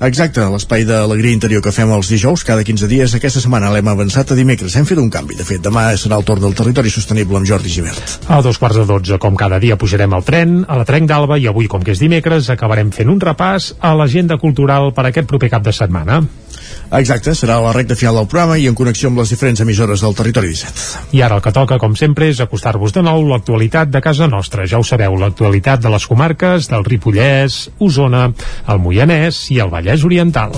Exacte, 0.02 0.42
l'espai 0.50 0.82
d'alegria 0.88 1.36
interior 1.36 1.62
que 1.62 1.72
fem 1.74 1.92
els 1.94 2.10
dijous 2.10 2.42
cada 2.46 2.66
15 2.66 2.90
dies. 2.90 3.14
Aquesta 3.14 3.42
setmana 3.44 3.70
l'hem 3.70 3.92
avançat 3.92 4.34
a 4.34 4.38
dimecres. 4.38 4.74
Hem 4.74 4.88
fet 4.88 4.98
un 4.98 5.12
canvi. 5.14 5.38
De 5.38 5.46
fet, 5.46 5.62
demà 5.62 5.86
serà 6.00 6.18
el 6.18 6.26
torn 6.26 6.42
del 6.42 6.58
territori 6.58 6.90
sostenible 6.90 7.38
amb 7.38 7.46
Jordi 7.46 7.70
Givert. 7.70 8.18
A 8.26 8.40
dos 8.42 8.58
quarts 8.58 8.82
de 8.82 8.88
dotze, 8.90 9.20
com 9.22 9.38
cada 9.38 9.62
dia, 9.62 9.78
pujarem 9.78 10.10
al 10.12 10.26
tren, 10.26 10.64
a 10.66 10.80
la 10.80 10.88
Trenc 10.88 11.06
d'Alba, 11.10 11.38
i 11.38 11.46
avui, 11.46 11.70
com 11.70 11.86
que 11.86 11.94
és 11.94 12.02
dimecres, 12.02 12.50
acabarem 12.50 12.90
fent 12.90 13.14
un 13.14 13.22
repàs 13.22 13.76
a 13.78 13.94
l'agenda 13.94 14.40
cultural 14.42 14.90
per 14.96 15.06
aquest 15.06 15.30
proper 15.30 15.54
cap 15.54 15.62
de 15.62 15.76
setmana. 15.76 16.24
Exacte, 16.94 17.32
serà 17.34 17.56
la 17.58 17.72
recta 17.74 17.96
final 17.98 18.14
del 18.20 18.28
programa 18.30 18.54
i 18.60 18.68
en 18.70 18.76
connexió 18.78 19.08
amb 19.10 19.18
les 19.18 19.32
diferents 19.34 19.60
emissores 19.64 20.04
del 20.04 20.14
territori 20.14 20.52
17. 20.52 21.16
I 21.18 21.24
ara 21.26 21.40
el 21.40 21.42
que 21.42 21.52
toca, 21.56 21.78
com 21.82 21.96
sempre, 21.98 22.28
és 22.30 22.42
acostar-vos 22.44 22.94
de 22.94 23.02
nou 23.02 23.24
l'actualitat 23.26 23.90
de 23.90 24.02
casa 24.04 24.28
nostra. 24.30 24.68
Ja 24.70 24.78
ho 24.78 24.86
sabeu, 24.86 25.18
l'actualitat 25.18 25.82
de 25.82 25.90
les 25.90 26.06
comarques 26.06 26.70
del 26.70 26.86
Ripollès, 26.86 27.64
Osona, 27.82 28.28
el 28.68 28.82
Moianès 28.84 29.48
i 29.50 29.58
el 29.64 29.74
Vallès 29.74 30.06
Oriental. 30.06 30.54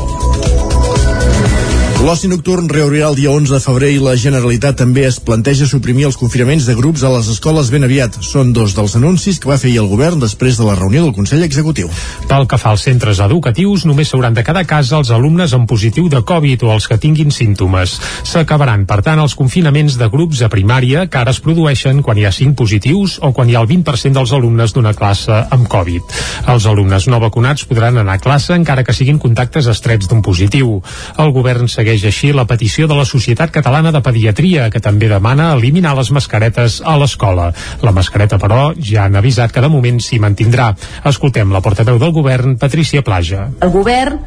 L'oci 2.07 2.29
nocturn 2.31 2.69
reobrirà 2.71 3.09
el 3.11 3.16
dia 3.19 3.33
11 3.35 3.51
de 3.51 3.59
febrer 3.59 3.88
i 3.90 3.99
la 3.99 4.12
Generalitat 4.14 4.77
també 4.79 5.03
es 5.09 5.16
planteja 5.19 5.66
suprimir 5.66 6.05
els 6.07 6.14
confinaments 6.21 6.69
de 6.69 6.77
grups 6.79 7.03
a 7.03 7.09
les 7.11 7.27
escoles 7.33 7.66
ben 7.75 7.83
aviat. 7.83 8.21
Són 8.23 8.53
dos 8.55 8.77
dels 8.77 8.92
anuncis 8.95 9.40
que 9.42 9.49
va 9.51 9.57
fer 9.59 9.73
el 9.75 9.88
govern 9.90 10.23
després 10.23 10.55
de 10.55 10.69
la 10.69 10.77
reunió 10.79 11.03
del 11.03 11.16
Consell 11.16 11.42
Executiu. 11.42 11.90
Pel 12.31 12.47
que 12.47 12.61
fa 12.62 12.71
als 12.71 12.85
centres 12.87 13.19
educatius, 13.25 13.83
només 13.90 14.12
s'hauran 14.12 14.38
de 14.38 14.45
quedar 14.47 14.62
a 14.62 14.69
casa 14.71 15.01
els 15.01 15.11
alumnes 15.11 15.51
amb 15.57 15.66
positiu 15.66 16.07
de 16.12 16.21
Covid 16.23 16.62
o 16.62 16.71
els 16.77 16.87
que 16.87 17.01
tinguin 17.03 17.35
símptomes. 17.35 17.97
S'acabaran, 18.23 18.87
per 18.87 19.01
tant, 19.03 19.19
els 19.19 19.35
confinaments 19.35 19.99
de 19.99 20.07
grups 20.07 20.45
a 20.47 20.53
primària 20.53 21.09
que 21.11 21.19
ara 21.19 21.35
es 21.35 21.42
produeixen 21.42 22.05
quan 22.07 22.23
hi 22.23 22.29
ha 22.31 22.33
5 22.38 22.55
positius 22.62 23.19
o 23.19 23.33
quan 23.35 23.51
hi 23.51 23.59
ha 23.59 23.64
el 23.66 23.71
20% 23.73 24.21
dels 24.21 24.37
alumnes 24.38 24.77
d'una 24.79 24.95
classe 24.95 25.40
amb 25.51 25.66
Covid. 25.66 26.14
Els 26.55 26.71
alumnes 26.71 27.11
no 27.11 27.19
vacunats 27.27 27.66
podran 27.66 27.99
anar 27.99 28.21
a 28.21 28.25
classe 28.29 28.55
encara 28.55 28.87
que 28.87 28.95
siguin 28.95 29.19
contactes 29.19 29.66
estrets 29.75 30.07
d'un 30.07 30.23
positiu. 30.23 30.79
El 31.19 31.35
govern 31.35 31.66
segueix 31.66 31.95
així 32.04 32.32
la 32.37 32.44
petició 32.44 32.87
de 32.87 32.96
la 32.98 33.06
Societat 33.09 33.50
Catalana 33.54 33.92
de 33.94 34.02
Pediatria, 34.04 34.68
que 34.70 34.82
també 34.85 35.09
demana 35.09 35.52
eliminar 35.54 35.94
les 35.96 36.11
mascaretes 36.12 36.82
a 36.85 36.96
l'escola. 37.00 37.52
La 37.82 37.94
mascareta, 37.96 38.38
però, 38.42 38.72
ja 38.76 39.06
han 39.06 39.16
avisat 39.16 39.54
que 39.54 39.64
de 39.64 39.70
moment 39.72 40.00
s'hi 40.02 40.18
mantindrà. 40.20 40.72
Escoltem 41.09 41.52
la 41.54 41.62
portaveu 41.64 41.98
del 42.02 42.12
govern, 42.12 42.59
Patricia 42.59 43.02
Plaja. 43.06 43.48
El 43.62 43.72
govern 43.72 44.20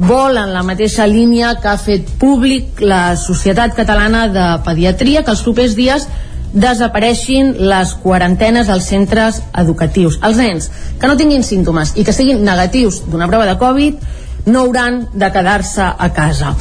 vol 0.00 0.38
en 0.40 0.54
la 0.54 0.64
mateixa 0.64 1.04
línia 1.06 1.56
que 1.60 1.68
ha 1.68 1.76
fet 1.76 2.08
públic 2.18 2.80
la 2.80 3.16
Societat 3.20 3.76
Catalana 3.76 4.26
de 4.32 4.48
Pediatria 4.64 5.22
que 5.26 5.34
els 5.34 5.44
propers 5.44 5.76
dies 5.76 6.08
desapareixin 6.52 7.52
les 7.70 7.94
quarantenes 8.02 8.68
als 8.68 8.88
centres 8.90 9.42
educatius. 9.54 10.18
Els 10.26 10.40
nens 10.40 10.70
que 10.98 11.06
no 11.10 11.18
tinguin 11.20 11.46
símptomes 11.46 11.94
i 11.96 12.04
que 12.04 12.16
siguin 12.16 12.44
negatius 12.44 13.04
d'una 13.06 13.28
prova 13.30 13.46
de 13.46 13.58
Covid 13.60 14.48
no 14.50 14.66
hauran 14.66 15.04
de 15.14 15.32
quedar-se 15.32 15.92
a 15.96 16.12
casa. 16.16 16.56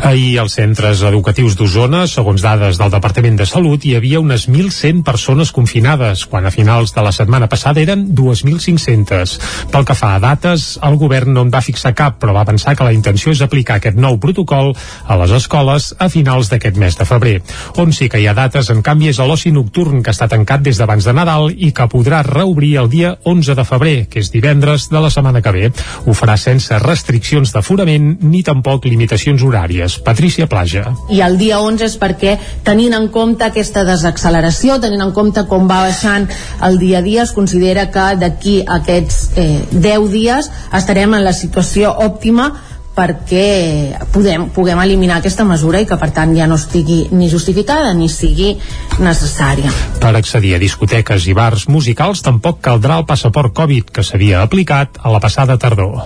Ahir 0.00 0.38
als 0.40 0.54
centres 0.56 1.02
educatius 1.04 1.52
d'Osona, 1.58 2.06
segons 2.08 2.40
dades 2.40 2.78
del 2.80 2.88
Departament 2.90 3.34
de 3.36 3.44
Salut, 3.44 3.84
hi 3.84 3.92
havia 3.98 4.22
unes 4.22 4.46
1.100 4.48 5.02
persones 5.04 5.50
confinades, 5.52 6.22
quan 6.24 6.46
a 6.48 6.52
finals 6.54 6.94
de 6.96 7.02
la 7.04 7.12
setmana 7.12 7.50
passada 7.52 7.82
eren 7.82 8.06
2.500. 8.16 9.34
Pel 9.70 9.84
que 9.84 9.96
fa 9.98 10.14
a 10.16 10.22
dates, 10.22 10.78
el 10.88 10.96
govern 10.96 11.34
no 11.36 11.44
en 11.44 11.52
va 11.52 11.60
fixar 11.60 11.92
cap, 11.98 12.16
però 12.22 12.32
va 12.32 12.46
pensar 12.48 12.72
que 12.78 12.86
la 12.86 12.94
intenció 12.96 13.34
és 13.34 13.42
aplicar 13.44 13.76
aquest 13.76 14.00
nou 14.00 14.16
protocol 14.22 14.72
a 15.04 15.18
les 15.20 15.34
escoles 15.36 15.90
a 15.98 16.08
finals 16.08 16.48
d'aquest 16.48 16.80
mes 16.80 16.96
de 16.96 17.04
febrer. 17.04 17.36
On 17.76 17.92
sí 17.92 18.08
que 18.08 18.22
hi 18.22 18.26
ha 18.30 18.34
dates, 18.34 18.72
en 18.72 18.80
canvi, 18.80 19.12
és 19.12 19.20
a 19.20 19.28
l'oci 19.28 19.52
nocturn, 19.52 20.00
que 20.00 20.16
està 20.16 20.30
tancat 20.32 20.64
des 20.64 20.80
d'abans 20.80 21.04
de 21.04 21.16
Nadal 21.16 21.52
i 21.52 21.74
que 21.76 21.88
podrà 21.92 22.22
reobrir 22.24 22.72
el 22.80 22.88
dia 22.88 23.12
11 23.28 23.58
de 23.58 23.68
febrer, 23.68 23.96
que 24.08 24.24
és 24.24 24.32
divendres 24.32 24.88
de 24.88 25.04
la 25.04 25.12
setmana 25.12 25.44
que 25.44 25.54
ve. 25.58 25.72
Ho 26.06 26.16
farà 26.16 26.40
sense 26.40 26.80
restriccions 26.80 27.52
d'aforament 27.52 28.14
ni 28.24 28.40
tampoc 28.46 28.88
limitacions 28.88 29.44
horàries. 29.44 29.89
Patricia 29.98 30.46
Plaja. 30.46 30.94
I 31.10 31.20
el 31.26 31.36
dia 31.40 31.60
11 31.60 31.86
és 31.88 31.96
perquè, 32.00 32.36
tenint 32.66 32.94
en 32.96 33.08
compte 33.12 33.44
aquesta 33.46 33.84
desacceleració, 33.88 34.78
tenint 34.80 35.02
en 35.04 35.12
compte 35.16 35.44
com 35.50 35.68
va 35.70 35.82
baixant 35.88 36.28
el 36.66 36.78
dia 36.78 37.00
a 37.00 37.04
dia, 37.06 37.24
es 37.26 37.34
considera 37.36 37.88
que 37.90 38.06
d'aquí 38.20 38.60
aquests 38.66 39.20
eh, 39.36 39.64
10 39.72 40.10
dies 40.12 40.50
estarem 40.76 41.14
en 41.14 41.24
la 41.24 41.34
situació 41.36 41.94
òptima 42.06 42.52
perquè 43.00 43.96
podem, 44.12 44.48
puguem 44.52 44.80
eliminar 44.82 45.20
aquesta 45.20 45.46
mesura 45.48 45.80
i 45.80 45.86
que 45.88 45.96
per 46.00 46.10
tant 46.16 46.34
ja 46.36 46.48
no 46.50 46.58
estigui 46.60 47.06
ni 47.16 47.30
justificada 47.32 47.94
ni 47.96 48.10
sigui 48.12 48.52
necessària. 49.00 49.72
Per 50.02 50.12
accedir 50.16 50.54
a 50.56 50.60
discoteques 50.60 51.28
i 51.30 51.36
bars 51.36 51.66
musicals 51.72 52.20
tampoc 52.26 52.60
caldrà 52.66 53.00
el 53.00 53.06
passaport 53.08 53.54
Covid 53.56 53.92
que 53.94 54.04
s'havia 54.04 54.42
aplicat 54.44 55.00
a 55.00 55.12
la 55.12 55.22
passada 55.22 55.56
tardor. 55.60 56.04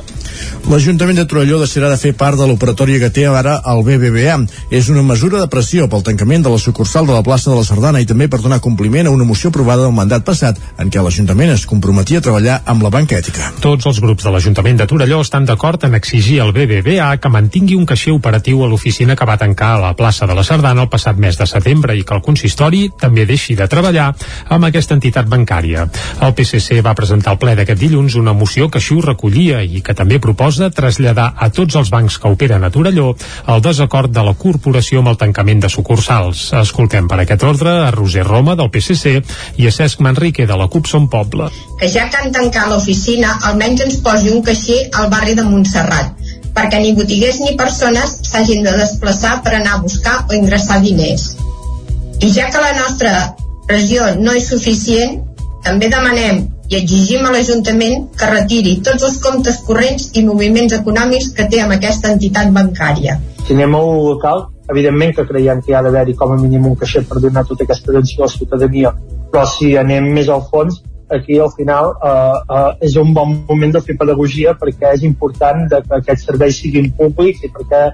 L'Ajuntament 0.70 1.18
de 1.18 1.26
Torelló 1.28 1.58
deixarà 1.60 1.90
de 1.92 1.98
fer 2.00 2.14
part 2.18 2.38
de 2.38 2.46
l'operatòria 2.48 3.00
que 3.02 3.10
té 3.14 3.26
ara 3.28 3.58
el 3.72 3.82
BBVA. 3.86 4.36
És 4.74 4.88
una 4.92 5.02
mesura 5.06 5.40
de 5.40 5.48
pressió 5.50 5.88
pel 5.90 6.04
tancament 6.06 6.46
de 6.46 6.52
la 6.52 6.60
sucursal 6.62 7.06
de 7.06 7.14
la 7.14 7.22
plaça 7.26 7.50
de 7.50 7.58
la 7.58 7.66
Sardana 7.66 8.00
i 8.00 8.08
també 8.08 8.28
per 8.30 8.40
donar 8.42 8.60
compliment 8.64 9.08
a 9.08 9.12
una 9.14 9.26
moció 9.28 9.50
aprovada 9.50 9.84
del 9.84 9.94
mandat 9.96 10.24
passat 10.24 10.58
en 10.78 10.90
què 10.90 11.02
l'Ajuntament 11.02 11.52
es 11.54 11.66
comprometia 11.68 12.22
a 12.22 12.24
treballar 12.24 12.60
amb 12.70 12.86
la 12.86 12.92
banca 12.94 13.18
ètica. 13.18 13.52
Tots 13.64 13.86
els 13.90 14.00
grups 14.00 14.24
de 14.24 14.32
l'Ajuntament 14.34 14.80
de 14.80 14.88
Torelló 14.90 15.20
estan 15.24 15.46
d'acord 15.48 15.84
en 15.84 15.98
exigir 15.98 16.40
al 16.40 16.54
BBVA 16.56 16.83
que 16.84 17.28
mantingui 17.32 17.76
un 17.76 17.86
caixer 17.86 18.12
operatiu 18.12 18.62
a 18.62 18.68
l'oficina 18.68 19.16
que 19.16 19.24
va 19.24 19.38
tancar 19.40 19.74
a 19.74 19.80
la 19.80 19.92
plaça 19.96 20.26
de 20.26 20.34
la 20.34 20.44
Sardana 20.44 20.82
el 20.82 20.90
passat 20.92 21.16
mes 21.16 21.38
de 21.38 21.46
setembre 21.46 21.96
i 21.96 22.02
que 22.04 22.14
el 22.14 22.20
consistori 22.20 22.90
també 23.00 23.24
deixi 23.24 23.54
de 23.56 23.66
treballar 23.66 24.10
amb 24.52 24.64
aquesta 24.68 24.94
entitat 24.94 25.26
bancària. 25.26 25.86
El 26.20 26.34
PSC 26.34 26.82
va 26.84 26.94
presentar 26.94 27.32
al 27.32 27.38
ple 27.38 27.54
d'aquest 27.56 27.80
dilluns 27.80 28.16
una 28.20 28.34
moció 28.34 28.68
que 28.68 28.82
ho 28.84 29.00
recollia 29.00 29.62
i 29.62 29.80
que 29.80 29.94
també 29.94 30.18
proposa 30.20 30.70
traslladar 30.70 31.32
a 31.38 31.48
tots 31.48 31.74
els 31.74 31.90
bancs 31.90 32.18
que 32.18 32.28
operen 32.28 32.64
a 32.64 32.70
Torelló 32.70 33.14
el 33.48 33.62
desacord 33.62 34.12
de 34.12 34.22
la 34.22 34.34
corporació 34.34 35.00
amb 35.00 35.14
el 35.14 35.16
tancament 35.16 35.64
de 35.64 35.72
sucursals. 35.72 36.52
Escoltem 36.60 37.08
per 37.08 37.22
aquest 37.22 37.42
ordre 37.48 37.72
a 37.86 37.90
Roser 37.90 38.26
Roma 38.28 38.56
del 38.60 38.68
PSC 38.68 39.22
i 39.56 39.68
a 39.68 39.72
Cesc 39.72 40.04
Manrique 40.04 40.46
de 40.46 40.56
la 40.60 40.68
CUP 40.68 40.86
Som 40.86 41.08
Poble. 41.08 41.48
Que 41.80 41.88
ja 41.88 42.10
que 42.10 42.20
han 42.20 42.32
tancat 42.34 42.68
l'oficina, 42.68 43.38
almenys 43.48 43.86
ens 43.88 44.00
posi 44.04 44.30
un 44.34 44.44
caixer 44.44 44.82
al 44.92 45.08
barri 45.12 45.34
de 45.38 45.44
Montserrat, 45.48 46.12
perquè 46.54 46.80
ni 46.80 46.94
botiguers 46.96 47.40
ni 47.42 47.56
persones 47.58 48.18
s'hagin 48.30 48.64
de 48.66 48.74
desplaçar 48.78 49.40
per 49.44 49.56
anar 49.58 49.76
a 49.76 49.82
buscar 49.82 50.16
o 50.28 50.34
ingressar 50.38 50.80
diners. 50.82 51.34
I 52.22 52.30
ja 52.32 52.50
que 52.50 52.62
la 52.62 52.74
nostra 52.78 53.34
pressió 53.68 54.14
no 54.20 54.32
és 54.38 54.48
suficient, 54.48 55.20
també 55.64 55.90
demanem 55.92 56.44
i 56.70 56.78
exigim 56.78 57.26
a 57.26 57.32
l'Ajuntament 57.34 58.08
que 58.18 58.30
retiri 58.30 58.78
tots 58.86 59.04
els 59.08 59.18
comptes 59.24 59.60
corrents 59.66 60.10
i 60.16 60.24
moviments 60.24 60.76
econòmics 60.76 61.32
que 61.36 61.48
té 61.52 61.60
amb 61.64 61.76
aquesta 61.76 62.12
entitat 62.14 62.52
bancària. 62.56 63.18
Si 63.44 63.52
anem 63.56 63.74
a 63.76 63.82
un 63.84 64.00
local, 64.06 64.46
evidentment 64.72 65.12
que 65.16 65.26
creiem 65.28 65.60
que 65.60 65.72
hi 65.72 65.76
ha 65.76 65.82
d'haver-hi 65.84 66.16
com 66.20 66.32
a 66.32 66.40
mínim 66.40 66.66
un 66.70 66.78
caixer 66.80 67.04
per 67.08 67.20
donar 67.20 67.44
tota 67.48 67.66
aquesta 67.66 67.92
atenció 67.92 68.22
a 68.22 68.26
la 68.28 68.32
ciutadania, 68.32 68.94
però 69.32 69.44
si 69.50 69.74
anem 69.76 70.08
més 70.16 70.30
al 70.32 70.46
fons, 70.50 70.80
aquí 71.18 71.38
al 71.38 71.52
final 71.56 71.92
eh, 71.94 72.38
eh, 72.58 72.86
és 72.88 72.96
un 73.00 73.12
bon 73.16 73.36
moment 73.48 73.74
de 73.74 73.82
fer 73.84 73.96
pedagogia 74.00 74.54
perquè 74.60 74.94
és 74.98 75.04
important 75.06 75.66
que 75.70 75.98
aquests 75.98 76.26
serveis 76.30 76.60
siguin 76.62 76.90
públics 76.98 77.44
i 77.44 77.52
perquè 77.54 77.84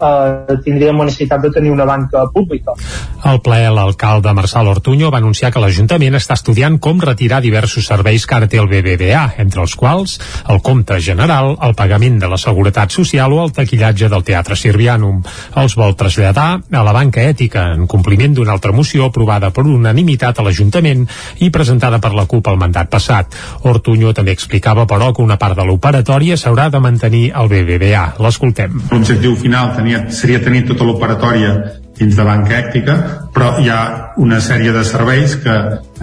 eh, 0.00 0.56
tindríem 0.64 0.98
la 0.98 1.08
necessitat 1.08 1.42
de 1.44 1.52
tenir 1.54 1.72
una 1.72 1.84
banca 1.84 2.26
pública. 2.32 2.74
Al 3.22 3.40
ple, 3.44 3.60
l'alcalde 3.70 4.32
Marçal 4.34 4.68
Ortuño 4.68 5.10
va 5.10 5.20
anunciar 5.20 5.52
que 5.52 5.60
l'Ajuntament 5.62 6.16
està 6.16 6.36
estudiant 6.38 6.78
com 6.80 7.00
retirar 7.00 7.42
diversos 7.44 7.86
serveis 7.86 8.26
que 8.26 8.36
ara 8.36 8.48
té 8.48 8.60
el 8.60 8.68
BBVA, 8.70 9.24
entre 9.42 9.62
els 9.64 9.76
quals 9.76 10.18
el 10.48 10.62
compte 10.62 11.00
general, 11.00 11.56
el 11.62 11.74
pagament 11.74 12.18
de 12.20 12.28
la 12.30 12.38
Seguretat 12.40 12.92
Social 12.94 13.32
o 13.32 13.42
el 13.44 13.52
taquillatge 13.56 14.08
del 14.08 14.24
Teatre 14.24 14.56
Sirvianum. 14.56 15.20
Els 15.60 15.76
vol 15.76 15.96
traslladar 15.98 16.48
a 16.60 16.84
la 16.86 16.94
banca 16.96 17.22
ètica 17.26 17.70
en 17.74 17.86
compliment 17.90 18.34
d'una 18.36 18.54
altra 18.56 18.72
moció 18.72 19.10
aprovada 19.10 19.50
per 19.50 19.66
unanimitat 19.66 20.38
a 20.38 20.46
l'Ajuntament 20.46 21.06
i 21.44 21.50
presentada 21.50 22.00
per 22.00 22.12
la 22.14 22.26
CUP 22.30 22.48
al 22.48 22.60
mandat 22.60 22.90
passat. 22.92 23.36
Ortuño 23.66 24.14
també 24.14 24.32
explicava, 24.36 24.86
però, 24.86 25.12
que 25.14 25.22
una 25.22 25.38
part 25.40 25.58
de 25.58 25.66
l'operatòria 25.66 26.38
s'haurà 26.40 26.68
de 26.70 26.80
mantenir 26.80 27.24
al 27.34 27.50
BBVA. 27.50 28.04
L'escoltem. 28.22 28.78
L'objectiu 28.92 29.34
final 29.40 29.74
tenia, 29.76 29.89
seria 30.14 30.42
tenir 30.44 30.64
tota 30.68 30.86
l'operatòria 30.88 31.54
dins 32.00 32.16
de 32.16 32.24
banca 32.24 32.56
èctica, 32.56 32.96
però 33.34 33.58
hi 33.60 33.68
ha 33.68 33.80
una 34.20 34.40
sèrie 34.40 34.72
de 34.72 34.84
serveis 34.88 35.36
que 35.42 35.56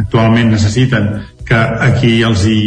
actualment 0.04 0.52
necessiten 0.54 1.10
que 1.48 1.58
aquí 1.58 2.12
els 2.28 2.44
hi 2.46 2.62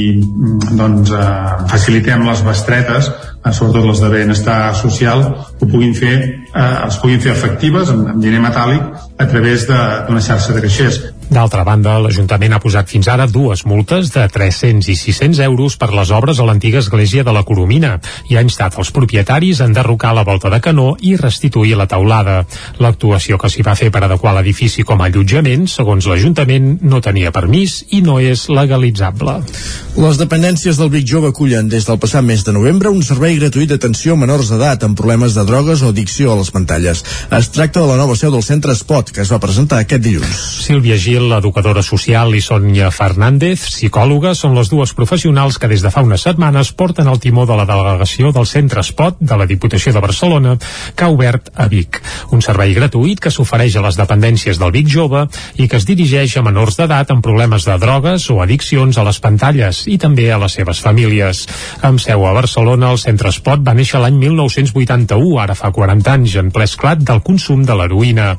doncs, 0.73 1.13
eh, 1.13 1.67
facilitem 1.69 2.25
les 2.27 2.43
bestretes, 2.43 3.11
eh, 3.11 3.53
sobretot 3.53 3.87
les 3.87 4.01
de 4.01 4.09
benestar 4.09 4.75
social, 4.75 5.23
ho 5.61 5.67
puguin 5.67 5.95
fer, 5.95 6.17
eh, 6.55 6.85
els 6.85 6.97
puguin 7.03 7.21
fer 7.21 7.33
efectives 7.33 7.93
amb, 7.93 8.09
amb 8.15 8.23
diner 8.25 8.41
metàl·lic 8.41 8.83
a 9.19 9.27
través 9.29 9.67
d'una 9.69 10.21
xarxa 10.21 10.57
de 10.57 10.65
caixers. 10.65 11.01
D'altra 11.31 11.63
banda, 11.63 11.93
l'Ajuntament 12.03 12.57
ha 12.57 12.59
posat 12.59 12.89
fins 12.91 13.07
ara 13.07 13.29
dues 13.31 13.61
multes 13.63 14.09
de 14.11 14.25
300 14.35 14.89
i 14.91 14.97
600 14.99 15.39
euros 15.45 15.77
per 15.79 15.93
les 15.95 16.11
obres 16.11 16.41
a 16.41 16.47
l'antiga 16.49 16.81
església 16.83 17.23
de 17.23 17.31
la 17.31 17.45
Coromina 17.47 17.93
i 18.27 18.35
ha 18.35 18.43
instat 18.43 18.75
els 18.83 18.91
propietaris 18.91 19.61
a 19.61 19.69
enderrocar 19.71 20.11
la 20.17 20.25
volta 20.27 20.51
de 20.51 20.59
canó 20.61 20.97
i 20.99 21.15
restituir 21.21 21.77
la 21.79 21.87
taulada. 21.87 22.41
L'actuació 22.83 23.39
que 23.39 23.51
s'hi 23.53 23.63
va 23.63 23.77
fer 23.79 23.93
per 23.95 24.03
adequar 24.09 24.33
l'edifici 24.35 24.83
com 24.83 24.99
a 24.99 25.07
allotjament, 25.07 25.69
segons 25.71 26.09
l'Ajuntament, 26.11 26.81
no 26.83 26.99
tenia 26.99 27.31
permís 27.31 27.85
i 27.95 28.03
no 28.03 28.19
és 28.19 28.49
legalitzable. 28.51 29.37
Les 30.03 30.19
dependències 30.19 30.83
del 30.83 30.91
Vic 30.91 31.07
Jove 31.07 31.31
acullen 31.31 31.71
des 31.71 31.87
del 31.87 32.03
passat 32.03 32.27
mes 32.27 32.43
de 32.43 32.57
novembre 32.59 32.91
un 32.91 33.07
servei 33.07 33.39
gratuït 33.39 33.71
d'atenció 33.71 34.19
a 34.19 34.23
menors 34.25 34.51
d'edat 34.51 34.83
amb 34.83 34.99
problemes 34.99 35.39
de 35.39 35.47
drogues 35.47 35.87
o 35.87 35.95
addicció 35.95 36.35
a 36.35 36.41
les 36.43 36.51
pantalles. 36.51 37.07
Es 37.39 37.53
tracta 37.55 37.87
de 37.87 37.95
la 37.95 38.03
nova 38.03 38.19
seu 38.19 38.35
del 38.35 38.43
centre 38.43 38.75
Spot, 38.75 39.15
que 39.15 39.23
es 39.23 39.31
va 39.31 39.39
presentar 39.39 39.79
aquest 39.85 40.03
dilluns. 40.03 40.45
Sílvia 40.67 40.99
Gil 40.99 41.20
l'educadora 41.23 41.83
social, 41.83 42.35
i 42.35 42.41
Sònia 42.45 42.91
Fernández, 42.95 43.63
psicòloga, 43.69 44.33
són 44.39 44.55
les 44.57 44.71
dues 44.73 44.93
professionals 44.97 45.59
que 45.61 45.69
des 45.71 45.83
de 45.85 45.91
fa 45.93 46.03
unes 46.07 46.23
setmanes 46.27 46.73
porten 46.73 47.09
el 47.11 47.21
timó 47.21 47.47
de 47.49 47.57
la 47.59 47.67
delegació 47.69 48.31
del 48.33 48.47
Centre 48.47 48.81
Espot 48.85 49.19
de 49.21 49.37
la 49.37 49.47
Diputació 49.51 49.93
de 49.93 50.03
Barcelona, 50.05 50.57
que 50.95 51.05
ha 51.05 51.11
obert 51.13 51.51
a 51.55 51.67
Vic. 51.73 52.01
Un 52.31 52.41
servei 52.45 52.73
gratuït 52.77 53.21
que 53.21 53.33
s'ofereix 53.35 53.77
a 53.77 53.85
les 53.85 53.99
dependències 53.99 54.61
del 54.61 54.73
Vic 54.73 54.89
Jove 54.89 55.27
i 55.57 55.69
que 55.69 55.81
es 55.81 55.89
dirigeix 55.89 56.37
a 56.37 56.45
menors 56.47 56.79
d'edat 56.79 57.11
amb 57.11 57.25
problemes 57.25 57.67
de 57.69 57.77
drogues 57.83 58.29
o 58.31 58.41
addiccions 58.45 58.97
a 58.97 59.07
les 59.07 59.21
pantalles 59.21 59.85
i 59.91 59.99
també 59.99 60.31
a 60.33 60.39
les 60.41 60.57
seves 60.57 60.81
famílies. 60.85 61.47
Amb 61.83 62.01
seu 62.01 62.25
a 62.27 62.33
Barcelona, 62.37 62.93
el 62.95 63.03
Centre 63.03 63.35
Espot 63.35 63.65
va 63.67 63.75
néixer 63.75 64.01
l'any 64.01 64.17
1981, 64.23 65.35
ara 65.43 65.59
fa 65.59 65.73
40 65.75 66.15
anys, 66.15 66.39
en 66.41 66.55
ple 66.55 66.69
esclat 66.71 67.03
del 67.03 67.25
consum 67.27 67.67
de 67.67 67.77
l'heroïna. 67.77 68.31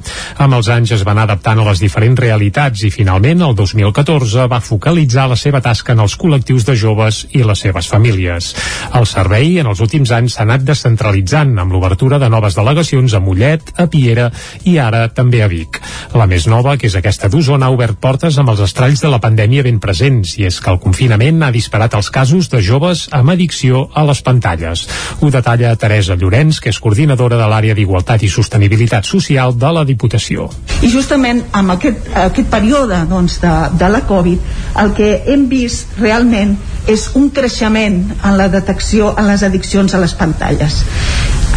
Amb 0.42 0.58
els 0.58 0.72
anys 0.72 0.96
es 0.98 1.06
van 1.08 1.20
adaptant 1.22 1.60
a 1.60 1.68
les 1.68 1.84
diferents 1.84 2.20
realitats 2.20 2.71
i 2.80 2.90
finalment 2.94 3.42
el 3.44 3.56
2014 3.58 4.46
va 4.48 4.62
focalitzar 4.64 5.28
la 5.28 5.36
seva 5.36 5.60
tasca 5.62 5.92
en 5.92 6.00
els 6.06 6.16
col·lectius 6.16 6.64
de 6.64 6.76
joves 6.80 7.26
i 7.36 7.44
les 7.44 7.60
seves 7.66 7.90
famílies. 7.92 8.54
El 8.96 9.08
servei 9.10 9.60
en 9.60 9.68
els 9.68 9.82
últims 9.84 10.14
anys 10.16 10.38
s'ha 10.38 10.46
anat 10.48 10.64
descentralitzant 10.64 11.52
amb 11.60 11.76
l'obertura 11.76 12.20
de 12.22 12.30
noves 12.32 12.56
delegacions 12.56 13.14
a 13.14 13.20
Mollet, 13.20 13.74
a 13.76 13.90
Piera 13.92 14.30
i 14.64 14.78
ara 14.80 15.08
també 15.12 15.44
a 15.44 15.50
Vic. 15.52 15.82
La 16.16 16.28
més 16.32 16.48
nova, 16.48 16.78
que 16.80 16.88
és 16.88 16.96
aquesta 16.96 17.28
d'Osona, 17.28 17.68
ha 17.68 17.76
obert 17.76 18.00
portes 18.00 18.40
amb 18.40 18.54
els 18.54 18.64
estralls 18.64 19.04
de 19.04 19.12
la 19.12 19.20
pandèmia 19.20 19.68
ben 19.68 19.82
presents 19.84 20.38
i 20.40 20.48
és 20.48 20.62
que 20.64 20.72
el 20.72 20.80
confinament 20.80 21.44
ha 21.44 21.52
disparat 21.52 22.00
els 22.00 22.10
casos 22.14 22.48
de 22.54 22.64
joves 22.64 23.08
amb 23.12 23.36
addicció 23.36 23.88
a 23.94 24.06
les 24.08 24.24
pantalles. 24.24 24.88
Ho 25.20 25.30
detalla 25.34 25.76
Teresa 25.76 26.16
Llorenç, 26.16 26.62
que 26.64 26.72
és 26.72 26.80
coordinadora 26.80 27.40
de 27.40 27.52
l'àrea 27.52 27.76
d'Igualtat 27.76 28.24
i 28.24 28.32
Sostenibilitat 28.32 29.08
Social 29.10 29.56
de 29.58 29.72
la 29.76 29.84
Diputació. 29.88 30.48
I 30.82 30.90
justament 30.94 31.44
amb 31.58 31.76
aquest, 31.76 32.12
aquest 32.18 32.50
període 32.62 33.01
doncs, 33.09 33.39
de, 33.41 33.53
de 33.82 33.89
la 33.89 34.05
Covid 34.05 34.78
el 34.82 34.93
que 34.93 35.09
hem 35.34 35.47
vist 35.49 35.97
realment 35.97 36.53
és 36.89 37.09
un 37.18 37.30
creixement 37.34 37.99
en 38.14 38.38
la 38.38 38.47
detecció 38.53 39.12
en 39.18 39.28
les 39.30 39.43
addiccions 39.43 39.93
a 39.93 40.01
les 40.01 40.14
pantalles. 40.18 40.82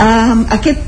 Um, 0.00 0.44
aquest 0.52 0.80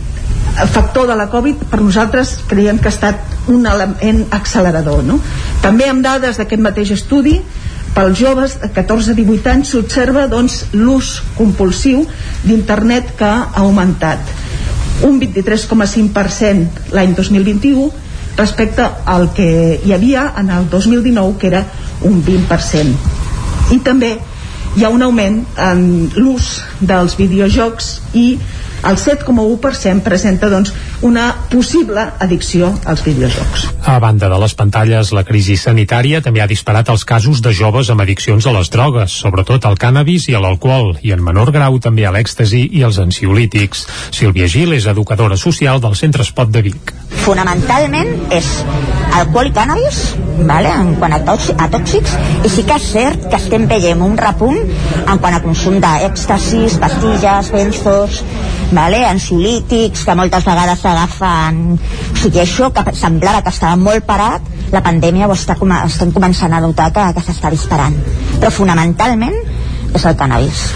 factor 0.72 1.06
de 1.08 1.16
la 1.16 1.28
Covid 1.28 1.66
per 1.70 1.82
nosaltres 1.84 2.38
creiem 2.48 2.80
que 2.80 2.88
ha 2.88 2.94
estat 2.94 3.52
un 3.52 3.66
element 3.68 4.24
accelerador. 4.32 5.04
No? 5.04 5.20
També 5.62 5.88
amb 5.90 6.04
dades 6.04 6.40
d'aquest 6.40 6.62
mateix 6.64 6.94
estudi 6.96 7.36
pels 7.96 8.18
joves 8.18 8.58
de 8.60 8.68
14 8.72 9.12
a 9.12 9.16
18 9.16 9.52
anys 9.52 9.72
s'observa 9.72 10.26
doncs, 10.32 10.64
l'ús 10.76 11.20
compulsiu 11.36 12.04
d'internet 12.44 13.14
que 13.16 13.28
ha 13.28 13.52
augmentat 13.62 14.20
un 15.06 15.20
23,5% 15.20 16.92
l'any 16.96 17.14
2021 17.16 18.05
respecte 18.36 18.86
al 19.04 19.30
que 19.36 19.80
hi 19.84 19.92
havia 19.96 20.32
en 20.38 20.50
el 20.50 20.68
2019 20.70 21.38
que 21.40 21.46
era 21.52 21.64
un 22.02 22.22
20% 22.24 23.74
i 23.74 23.78
també 23.84 24.16
hi 24.76 24.84
ha 24.84 24.92
un 24.92 25.02
augment 25.02 25.40
en 25.66 25.82
l'ús 26.16 26.50
dels 26.80 27.16
videojocs 27.16 27.90
i 28.14 28.26
el 28.86 28.96
7,1% 28.96 30.02
presenta 30.06 30.48
doncs, 30.50 30.72
una 31.02 31.28
possible 31.50 32.02
addicció 32.18 32.70
als 32.84 33.02
videojocs. 33.04 33.66
A 33.86 33.98
banda 34.02 34.28
de 34.30 34.38
les 34.40 34.54
pantalles, 34.58 35.12
la 35.14 35.24
crisi 35.26 35.56
sanitària 35.60 36.22
també 36.22 36.42
ha 36.42 36.48
disparat 36.50 36.88
els 36.94 37.04
casos 37.04 37.42
de 37.42 37.52
joves 37.54 37.90
amb 37.90 38.04
addiccions 38.04 38.46
a 38.46 38.54
les 38.56 38.70
drogues, 38.70 39.18
sobretot 39.22 39.66
al 39.66 39.78
cànnabis 39.78 40.28
i 40.30 40.36
a 40.36 40.42
l'alcohol, 40.42 40.96
i 41.02 41.12
en 41.14 41.24
menor 41.24 41.52
grau 41.54 41.80
també 41.82 42.06
a 42.06 42.14
l'èxtasi 42.14 42.66
i 42.78 42.84
als 42.86 43.00
ansiolítics. 43.02 43.86
Sílvia 44.14 44.48
Gil 44.50 44.76
és 44.76 44.86
educadora 44.90 45.36
social 45.36 45.82
del 45.82 45.98
Centre 45.98 46.26
Espot 46.26 46.50
de 46.52 46.62
Vic. 46.66 46.94
Fonamentalment 47.26 48.12
és 48.34 48.50
alcohol 49.16 49.50
i 49.50 49.54
cànnabis, 49.56 50.00
vale? 50.46 50.70
en 50.70 50.94
quant 51.00 51.14
a, 51.16 51.20
tòxics, 51.26 51.56
a 51.62 51.68
tòxics, 51.72 52.16
i 52.44 52.52
sí 52.52 52.64
que 52.66 52.76
és 52.76 52.88
cert 52.92 53.28
que 53.30 53.38
estem 53.40 53.66
veient 53.70 54.02
un 54.04 54.16
repunt 54.20 54.58
en 55.06 55.22
quant 55.22 55.34
a 55.34 55.42
consum 55.44 55.80
d'èxtasis, 55.82 56.78
pastilles, 56.82 57.50
benzos, 57.54 58.22
vale? 58.76 59.02
ansiolítics, 59.08 60.04
que 60.06 60.16
moltes 60.18 60.44
vegades 60.46 60.82
s'agafen... 60.84 61.62
O 62.12 62.18
sigui, 62.20 62.42
això 62.42 62.70
que 62.74 62.84
semblava 62.96 63.42
que 63.42 63.52
estava 63.54 63.76
molt 63.80 64.06
parat, 64.08 64.44
la 64.72 64.82
pandèmia 64.84 65.28
ho 65.28 65.34
està, 65.34 65.56
estem 65.84 66.12
començant 66.14 66.52
a 66.52 66.60
notar 66.64 66.92
que, 66.94 67.06
que 67.16 67.24
s'està 67.26 67.52
disparant. 67.52 67.96
Però 68.36 68.52
fonamentalment 68.52 69.34
és 69.94 70.04
el 70.04 70.16
cannabis. 70.18 70.66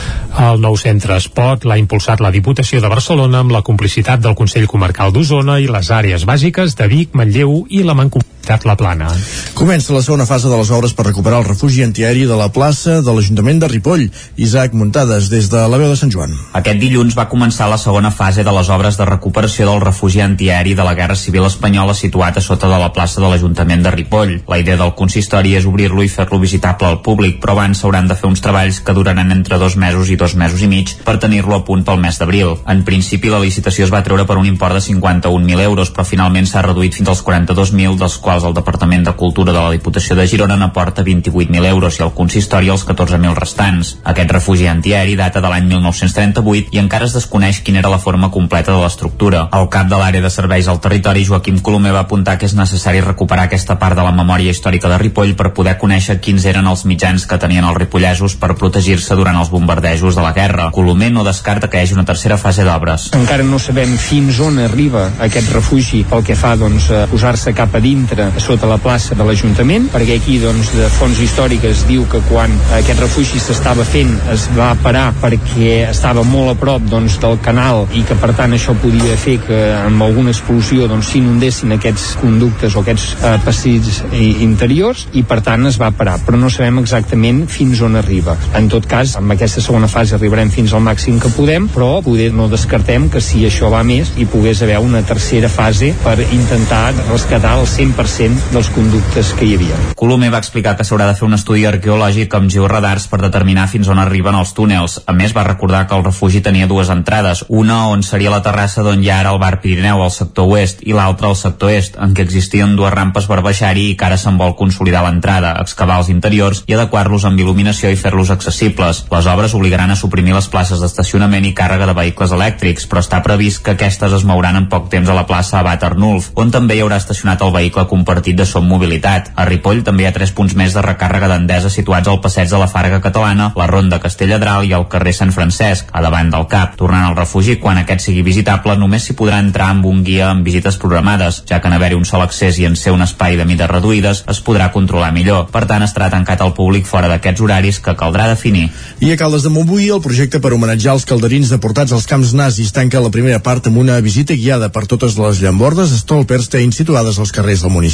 El 0.40 0.60
nou 0.62 0.76
centre 0.78 1.16
Espot 1.18 1.64
l'ha 1.66 1.78
impulsat 1.80 2.20
la 2.22 2.30
Diputació 2.30 2.80
de 2.80 2.90
Barcelona 2.92 3.42
amb 3.42 3.52
la 3.52 3.64
complicitat 3.66 4.22
del 4.22 4.36
Consell 4.38 4.68
Comarcal 4.70 5.12
d'Osona 5.12 5.58
i 5.60 5.66
les 5.68 5.90
àrees 5.90 6.24
bàsiques 6.28 6.78
de 6.78 6.86
Vic, 6.92 7.16
Manlleu 7.18 7.64
i 7.68 7.82
la 7.82 7.98
Mancomunitat 7.98 8.39
La 8.50 8.74
Plana. 8.74 9.06
Comença 9.54 9.92
la 9.94 10.02
segona 10.02 10.24
fase 10.26 10.48
de 10.50 10.56
les 10.58 10.70
obres 10.74 10.90
per 10.96 11.04
recuperar 11.06 11.38
el 11.38 11.46
refugi 11.46 11.84
antiaeri 11.84 12.24
de 12.26 12.34
la 12.34 12.48
plaça 12.50 12.96
de 12.98 13.12
l'Ajuntament 13.14 13.60
de 13.62 13.68
Ripoll. 13.70 14.08
Isaac 14.42 14.74
Muntades, 14.74 15.28
des 15.30 15.46
de 15.52 15.60
la 15.70 15.78
veu 15.78 15.86
de 15.86 15.98
Sant 16.00 16.10
Joan. 16.10 16.34
Aquest 16.58 16.80
dilluns 16.82 17.14
va 17.14 17.28
començar 17.30 17.68
la 17.70 17.78
segona 17.78 18.10
fase 18.10 18.42
de 18.42 18.54
les 18.56 18.70
obres 18.74 18.98
de 18.98 19.06
recuperació 19.06 19.68
del 19.68 19.78
refugi 19.84 20.24
antiaeri 20.24 20.74
de 20.74 20.82
la 20.82 20.96
Guerra 20.98 21.14
Civil 21.14 21.46
Espanyola 21.46 21.94
situat 21.94 22.40
a 22.40 22.42
sota 22.42 22.66
de 22.66 22.80
la 22.82 22.90
plaça 22.90 23.22
de 23.22 23.30
l'Ajuntament 23.30 23.86
de 23.86 23.92
Ripoll. 23.94 24.34
La 24.50 24.58
idea 24.58 24.80
del 24.80 24.96
consistori 24.98 25.54
és 25.54 25.70
obrir-lo 25.70 26.02
i 26.02 26.10
fer-lo 26.10 26.42
visitable 26.42 26.90
al 26.90 27.00
públic, 27.06 27.38
però 27.38 27.54
abans 27.54 27.78
s'hauran 27.78 28.10
de 28.10 28.18
fer 28.18 28.26
uns 28.32 28.42
treballs 28.42 28.82
que 28.82 28.96
duraran 28.98 29.30
entre 29.30 29.62
dos 29.62 29.78
mesos 29.78 30.10
i 30.10 30.18
dos 30.18 30.34
mesos 30.34 30.66
i 30.66 30.72
mig 30.74 30.96
per 31.06 31.20
tenir-lo 31.22 31.60
a 31.60 31.64
punt 31.64 31.86
pel 31.86 32.02
mes 32.02 32.18
d'abril. 32.18 32.56
En 32.66 32.82
principi, 32.82 33.30
la 33.30 33.38
licitació 33.38 33.86
es 33.86 33.94
va 33.94 34.02
treure 34.02 34.26
per 34.26 34.40
un 34.42 34.50
import 34.50 34.74
de 34.74 34.82
51.000 34.82 35.62
euros, 35.70 35.94
però 35.94 36.08
finalment 36.08 36.50
s'ha 36.50 36.66
reduït 36.66 36.98
fins 36.98 37.14
als 37.14 37.22
42.000, 37.22 37.94
dels 38.00 38.18
quals 38.18 38.39
el 38.44 38.54
Departament 38.54 39.04
de 39.06 39.12
Cultura 39.18 39.52
de 39.52 39.58
la 39.58 39.70
Diputació 39.74 40.16
de 40.16 40.26
Girona 40.30 40.56
n'aporta 40.60 41.04
28.000 41.06 41.66
euros 41.70 41.98
i 41.98 42.04
el 42.04 42.12
consistori 42.16 42.70
els 42.72 42.84
14.000 42.86 43.34
restants. 43.38 43.94
Aquest 44.12 44.32
refugi 44.36 44.68
antiaeri 44.70 45.16
data 45.18 45.40
de 45.40 45.50
l'any 45.52 45.68
1938 45.70 46.74
i 46.76 46.80
encara 46.82 47.08
es 47.08 47.16
desconeix 47.16 47.60
quina 47.64 47.80
era 47.82 47.92
la 47.92 47.98
forma 47.98 48.30
completa 48.30 48.72
de 48.72 48.82
l'estructura. 48.82 49.46
El 49.56 49.68
cap 49.72 49.88
de 49.90 49.98
l'àrea 50.00 50.24
de 50.24 50.30
serveis 50.30 50.68
al 50.68 50.80
territori, 50.80 51.24
Joaquim 51.26 51.60
Colomer, 51.64 51.92
va 51.96 52.04
apuntar 52.06 52.36
que 52.38 52.48
és 52.48 52.56
necessari 52.58 53.00
recuperar 53.04 53.48
aquesta 53.48 53.78
part 53.80 53.98
de 53.98 54.04
la 54.06 54.14
memòria 54.16 54.52
històrica 54.52 54.90
de 54.92 54.98
Ripoll 55.02 55.34
per 55.38 55.52
poder 55.56 55.76
conèixer 55.80 56.20
quins 56.20 56.44
eren 56.46 56.68
els 56.70 56.84
mitjans 56.84 57.26
que 57.26 57.38
tenien 57.40 57.64
els 57.64 57.78
ripollesos 57.78 58.36
per 58.40 58.54
protegir-se 58.58 59.16
durant 59.18 59.38
els 59.40 59.50
bombardejos 59.50 60.16
de 60.16 60.24
la 60.24 60.34
guerra. 60.36 60.70
Colomer 60.74 61.10
no 61.14 61.24
descarta 61.26 61.70
que 61.70 61.78
hi 61.80 61.86
hagi 61.86 61.96
una 61.98 62.06
tercera 62.08 62.38
fase 62.38 62.64
d'obres. 62.66 63.10
Encara 63.16 63.46
no 63.46 63.58
sabem 63.58 63.96
fins 64.00 64.40
on 64.44 64.60
arriba 64.62 65.08
aquest 65.26 65.52
refugi 65.54 66.04
pel 66.08 66.24
que 66.26 66.36
fa 66.38 66.54
doncs, 66.60 66.90
a 66.90 67.06
posar-se 67.10 67.54
cap 67.56 67.74
a 67.74 67.82
dintre 67.82 68.19
sota 68.42 68.68
la 68.70 68.78
plaça 68.82 69.16
de 69.18 69.24
l'Ajuntament, 69.26 69.88
perquè 69.92 70.18
aquí 70.20 70.38
doncs, 70.42 70.72
de 70.76 70.88
fonts 70.94 71.20
històriques 71.22 71.84
diu 71.88 72.06
que 72.10 72.20
quan 72.28 72.52
aquest 72.76 73.02
refugi 73.02 73.40
s'estava 73.42 73.84
fent 73.88 74.12
es 74.32 74.46
va 74.56 74.70
parar 74.82 75.10
perquè 75.20 75.86
estava 75.88 76.24
molt 76.26 76.54
a 76.54 76.56
prop 76.60 76.84
doncs, 76.90 77.18
del 77.22 77.38
canal 77.44 77.86
i 77.96 78.04
que 78.06 78.16
per 78.20 78.32
tant 78.38 78.54
això 78.56 78.74
podia 78.80 79.16
fer 79.20 79.38
que 79.44 79.60
amb 79.76 80.04
alguna 80.06 80.34
explosió 80.34 80.88
doncs, 80.90 81.12
s'inundessin 81.12 81.76
aquests 81.76 82.14
conductes 82.20 82.76
o 82.76 82.84
aquests 82.84 83.08
eh, 83.18 83.36
passills 83.44 84.02
interiors 84.44 85.06
i 85.18 85.24
per 85.26 85.40
tant 85.46 85.66
es 85.70 85.78
va 85.80 85.92
parar, 85.96 86.18
però 86.26 86.38
no 86.40 86.50
sabem 86.52 86.80
exactament 86.82 87.44
fins 87.50 87.80
on 87.86 87.98
arriba. 88.00 88.36
En 88.58 88.68
tot 88.72 88.86
cas, 88.90 89.16
amb 89.20 89.34
aquesta 89.34 89.62
segona 89.64 89.88
fase 89.90 90.16
arribarem 90.16 90.52
fins 90.52 90.74
al 90.74 90.84
màxim 90.84 91.18
que 91.22 91.32
podem, 91.34 91.68
però 91.72 92.00
poder 92.04 92.30
no 92.36 92.48
descartem 92.52 93.08
que 93.12 93.22
si 93.24 93.44
això 93.48 93.70
va 93.72 93.82
més 93.86 94.12
hi 94.18 94.26
pogués 94.30 94.62
haver 94.64 94.78
una 94.84 95.02
tercera 95.06 95.48
fase 95.52 95.92
per 96.04 96.18
intentar 96.30 96.92
rescatar 97.10 97.56
el 97.60 97.66
100% 97.68 98.09
dels 98.18 98.68
conductes 98.74 99.30
que 99.38 99.46
hi 99.46 99.54
havia. 99.54 99.76
Colomer 99.96 100.28
va 100.34 100.40
explicar 100.42 100.74
que 100.76 100.84
s'haurà 100.84 101.06
de 101.08 101.14
fer 101.16 101.24
un 101.24 101.36
estudi 101.36 101.62
arqueològic 101.68 102.34
amb 102.34 102.50
georadars 102.52 103.06
per 103.08 103.20
determinar 103.22 103.68
fins 103.70 103.88
on 103.88 104.00
arriben 104.02 104.34
els 104.34 104.50
túnels. 104.52 104.98
A 105.06 105.14
més, 105.16 105.32
va 105.36 105.44
recordar 105.46 105.86
que 105.86 105.94
el 105.96 106.02
refugi 106.04 106.42
tenia 106.44 106.66
dues 106.68 106.90
entrades, 106.92 107.44
una 107.48 107.86
on 107.88 108.02
seria 108.02 108.32
la 108.34 108.42
terrassa 108.42 108.82
d'on 108.84 109.04
ja 109.06 109.20
ara 109.20 109.30
el 109.32 109.38
bar 109.40 109.60
Pirineu 109.62 110.02
al 110.02 110.10
sector 110.10 110.50
oest 110.50 110.82
i 110.82 110.92
l'altra 110.92 111.30
al 111.30 111.36
sector 111.38 111.70
est, 111.70 111.96
en 112.02 112.12
què 112.12 112.26
existien 112.26 112.74
dues 112.76 112.92
rampes 112.92 113.28
per 113.30 113.38
baixar-hi 113.46 113.86
i 113.92 113.94
que 113.96 114.08
ara 114.08 114.18
se'n 114.20 114.36
vol 114.40 114.56
consolidar 114.58 115.04
l'entrada, 115.06 115.54
excavar 115.62 116.00
els 116.02 116.10
interiors 116.12 116.64
i 116.66 116.74
adequar-los 116.74 117.24
amb 117.30 117.40
il·luminació 117.40 117.94
i 117.94 118.00
fer-los 118.00 118.34
accessibles. 118.34 119.04
Les 119.14 119.30
obres 119.30 119.54
obligaran 119.54 119.94
a 119.94 119.96
suprimir 119.96 120.34
les 120.34 120.50
places 120.50 120.82
d'estacionament 120.82 121.46
i 121.46 121.54
càrrega 121.54 121.88
de 121.88 121.96
vehicles 121.96 122.34
elèctrics, 122.36 122.90
però 122.90 123.04
està 123.06 123.22
previst 123.24 123.62
que 123.64 123.78
aquestes 123.78 124.18
es 124.18 124.26
mouran 124.28 124.58
en 124.60 124.68
poc 124.68 124.90
temps 124.90 125.08
a 125.08 125.16
la 125.16 125.28
plaça 125.30 125.62
Abat 125.62 125.88
Arnulf, 125.88 126.32
on 126.34 126.50
també 126.50 126.76
hi 126.76 126.84
haurà 126.84 127.00
estacionat 127.00 127.40
el 127.46 127.54
vehicle 127.54 127.86
compartit 128.00 128.36
de 128.36 128.46
Som 128.48 128.64
Mobilitat. 128.64 129.30
A 129.36 129.44
Ripoll 129.44 129.82
també 129.84 130.04
hi 130.04 130.08
ha 130.08 130.14
tres 130.16 130.32
punts 130.32 130.54
més 130.56 130.72
de 130.72 130.82
recàrrega 130.84 131.28
d'Endesa 131.28 131.70
situats 131.72 132.08
al 132.08 132.20
passeig 132.24 132.48
de 132.48 132.58
la 132.60 132.68
Farga 132.70 133.00
Catalana, 133.04 133.50
la 133.56 133.66
Ronda 133.68 134.00
Castelladral 134.00 134.64
i 134.64 134.72
el 134.76 134.86
carrer 134.88 135.12
Sant 135.16 135.34
Francesc, 135.36 135.90
a 135.92 136.00
davant 136.00 136.30
del 136.32 136.46
CAP. 136.48 136.78
Tornant 136.80 137.04
al 137.10 137.16
refugi, 137.18 137.58
quan 137.60 137.80
aquest 137.82 138.06
sigui 138.06 138.24
visitable, 138.24 138.76
només 138.80 139.04
s'hi 139.04 139.16
podrà 139.18 139.40
entrar 139.44 139.68
amb 139.74 139.88
un 139.90 140.00
guia 140.06 140.30
amb 140.30 140.46
visites 140.46 140.78
programades, 140.80 141.42
ja 141.50 141.60
que 141.60 141.68
en 141.68 141.76
haver-hi 141.76 141.98
un 141.98 142.06
sol 142.08 142.24
accés 142.24 142.58
i 142.58 142.66
en 142.68 142.78
ser 142.80 142.94
un 142.96 143.04
espai 143.04 143.36
de 143.36 143.44
mides 143.44 143.68
reduïdes, 143.70 144.24
es 144.32 144.42
podrà 144.46 144.70
controlar 144.72 145.12
millor. 145.12 145.50
Per 145.52 145.66
tant, 145.68 145.84
estarà 145.84 146.08
tancat 146.14 146.40
al 146.40 146.54
públic 146.56 146.88
fora 146.88 147.10
d'aquests 147.12 147.44
horaris 147.44 147.82
que 147.84 147.96
caldrà 148.00 148.30
definir. 148.32 148.70
I 149.04 149.12
a 149.12 149.18
Caldes 149.20 149.44
de 149.44 149.52
Montbui, 149.52 149.90
el 149.92 150.02
projecte 150.04 150.40
per 150.40 150.54
homenatjar 150.56 150.96
els 150.96 151.08
calderins 151.08 151.52
deportats 151.52 151.92
als 151.92 152.08
camps 152.08 152.32
nazis 152.38 152.72
tanca 152.72 153.04
la 153.04 153.12
primera 153.12 153.42
part 153.44 153.68
amb 153.68 153.82
una 153.84 154.00
visita 154.00 154.38
guiada 154.38 154.70
per 154.72 154.86
totes 154.88 155.18
les 155.20 155.44
llambordes 155.44 155.92
Stolperstein 156.00 156.72
situades 156.72 157.18
als 157.20 157.34
carrers 157.36 157.66
del 157.66 157.74
municipi. 157.76 157.89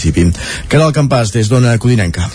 Caral 0.73 0.93
Campàs, 0.97 1.33
des 1.35 1.49
d'Ona 1.53 1.77
Codinenca. 1.83 2.29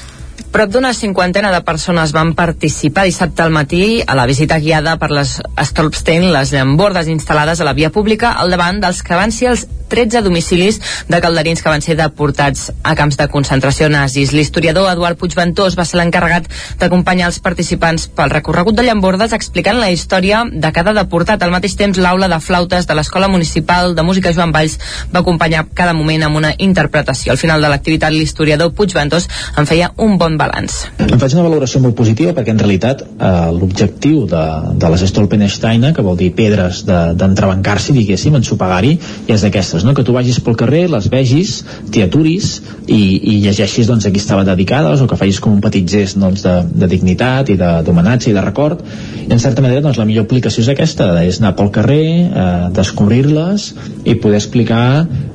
Prop 0.52 0.68
d'una 0.68 0.90
cinquantena 0.92 1.48
de 1.54 1.62
persones 1.64 2.12
van 2.12 2.34
participar 2.36 3.06
dissabte 3.08 3.40
al 3.40 3.54
matí 3.56 4.02
a 4.04 4.18
la 4.20 4.26
visita 4.28 4.58
guiada 4.60 4.98
per 5.00 5.08
les 5.16 5.38
Stolpstein, 5.70 6.28
les 6.34 6.52
llambordes 6.52 7.08
instal·lades 7.08 7.62
a 7.62 7.68
la 7.70 7.78
via 7.78 7.90
pública 7.96 8.34
al 8.36 8.52
davant 8.52 8.82
dels 8.84 9.00
que 9.00 9.16
van 9.16 9.32
ser 9.32 9.54
els 9.54 9.64
13 9.92 10.22
domicilis 10.24 10.80
de 11.12 11.20
calderins 11.20 11.62
que 11.62 11.70
van 11.70 11.84
ser 11.84 11.98
deportats 12.00 12.70
a 12.88 12.96
camps 12.96 13.18
de 13.20 13.28
concentració 13.32 13.90
nazis. 13.92 14.32
L'historiador 14.32 14.88
Eduard 14.94 15.20
Puigventós 15.20 15.76
va 15.76 15.86
ser 15.86 16.00
l'encarregat 16.00 16.48
d'acompanyar 16.80 17.28
els 17.28 17.42
participants 17.44 18.08
pel 18.16 18.32
recorregut 18.32 18.78
de 18.78 18.86
llambordes 18.88 19.36
explicant 19.36 19.82
la 19.82 19.92
història 19.92 20.46
de 20.48 20.72
cada 20.72 20.96
deportat. 20.96 21.44
Al 21.44 21.52
mateix 21.52 21.76
temps, 21.76 22.00
l'aula 22.00 22.32
de 22.32 22.40
flautes 22.40 22.88
de 22.88 22.96
l'Escola 22.96 23.28
Municipal 23.28 23.96
de 23.96 24.08
Música 24.08 24.32
Joan 24.32 24.56
Valls 24.56 24.78
va 25.12 25.26
acompanyar 25.26 25.68
cada 25.76 25.94
moment 25.94 26.24
amb 26.24 26.40
una 26.40 26.54
interpretació. 26.58 27.36
Al 27.36 27.42
final 27.44 27.62
de 27.62 27.74
l'activitat, 27.74 28.16
l'historiador 28.16 28.72
Puigventós 28.72 29.28
en 29.60 29.68
feia 29.68 29.92
un 29.98 30.16
bon 30.18 30.40
balanç. 30.42 30.78
Em 31.02 31.20
faig 31.20 31.36
una 31.36 31.46
valoració 31.46 31.82
molt 31.84 31.96
positiva 31.98 32.34
perquè 32.38 32.54
en 32.54 32.62
realitat 32.62 33.04
eh, 33.06 33.30
l'objectiu 33.56 34.26
de, 34.30 34.44
de 34.82 34.92
les 34.94 35.06
Stolpensteiner, 35.12 35.94
que 35.96 36.06
vol 36.06 36.18
dir 36.20 36.32
pedres 36.38 36.84
d'entrebancar-s'hi, 36.88 37.94
de, 37.94 38.02
diguéssim, 38.02 38.38
ensopegari, 38.40 38.96
i 39.28 39.36
és 39.36 39.46
d'aquestes, 39.46 39.86
no? 39.88 39.96
que 39.98 40.06
tu 40.08 40.16
vagis 40.16 40.40
pel 40.44 40.58
carrer, 40.60 40.86
les 40.92 41.10
vegis, 41.12 41.58
t'hi 41.92 42.06
aturis 42.06 42.52
i, 42.88 43.00
i 43.00 43.38
llegeixis 43.46 43.90
doncs, 43.90 44.08
a 44.08 44.14
qui 44.14 44.22
estava 44.22 44.46
dedicades 44.48 45.02
o 45.02 45.10
que 45.10 45.20
facis 45.20 45.42
com 45.44 45.58
un 45.58 45.64
petit 45.64 45.88
gest 45.90 46.20
doncs, 46.22 46.46
de, 46.46 46.56
de 46.84 46.92
dignitat 46.92 47.52
i 47.54 47.58
d'homenatge 47.60 48.32
i 48.32 48.38
de 48.38 48.46
record. 48.46 48.82
I 49.26 49.30
en 49.32 49.42
certa 49.42 49.64
manera 49.64 49.84
doncs, 49.84 50.00
la 50.02 50.08
millor 50.10 50.28
aplicació 50.28 50.66
és 50.66 50.72
aquesta, 50.74 51.12
és 51.26 51.42
anar 51.42 51.56
pel 51.60 51.72
carrer, 51.74 52.06
eh, 52.28 52.48
descobrir-les 52.76 53.72
i 54.06 54.18
poder 54.22 54.42
explicar 54.42 54.86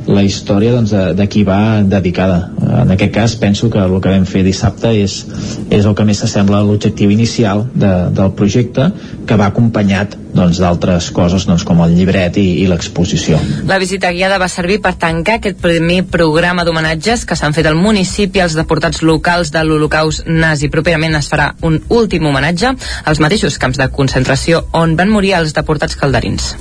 la 0.07 0.22
història 0.22 0.72
doncs, 0.74 0.92
de, 0.94 1.14
de 1.18 1.26
qui 1.30 1.42
va 1.46 1.82
dedicada. 1.82 2.50
En 2.82 2.92
aquest 2.94 3.12
cas 3.14 3.34
penso 3.40 3.70
que 3.70 3.80
el 3.82 3.96
que 4.00 4.12
vam 4.12 4.26
fer 4.28 4.44
dissabte 4.46 4.92
és, 4.94 5.18
és 5.70 5.84
el 5.84 5.96
que 5.98 6.07
més 6.07 6.20
s'assembla 6.22 6.61
a 6.61 6.66
l'objectiu 6.66 7.11
inicial 7.11 7.66
de, 7.74 7.92
del 8.14 8.32
projecte 8.38 8.90
que 9.26 9.38
va 9.38 9.50
acompanyat 9.50 10.14
doncs, 10.36 10.61
d'altres 10.61 11.11
coses 11.16 11.46
doncs, 11.48 11.64
com 11.66 11.80
el 11.84 11.96
llibret 11.96 12.38
i, 12.38 12.46
i 12.62 12.68
l'exposició. 12.70 13.40
La 13.66 13.80
visita 13.82 14.12
guiada 14.14 14.38
va 14.42 14.50
servir 14.52 14.78
per 14.84 14.94
tancar 15.00 15.40
aquest 15.40 15.59
primer 15.62 16.02
programa 16.12 16.66
d'homenatges 16.68 17.26
que 17.26 17.38
s'han 17.38 17.57
fet 17.57 17.66
al 17.66 17.78
municipi 17.80 18.44
als 18.44 18.57
deportats 18.59 19.02
locals 19.02 19.50
de 19.54 19.64
l'Holocaust 19.64 20.28
nazi. 20.28 20.70
Properament 20.70 21.18
es 21.18 21.30
farà 21.32 21.52
un 21.66 21.80
últim 21.88 22.28
homenatge 22.28 22.76
als 23.04 23.22
mateixos 23.22 23.59
camps 23.59 23.80
de 23.80 23.90
concentració 23.90 24.66
on 24.76 24.96
van 24.96 25.11
morir 25.11 25.36
els 25.40 25.57
deportats 25.57 25.98
calderins. 25.98 26.54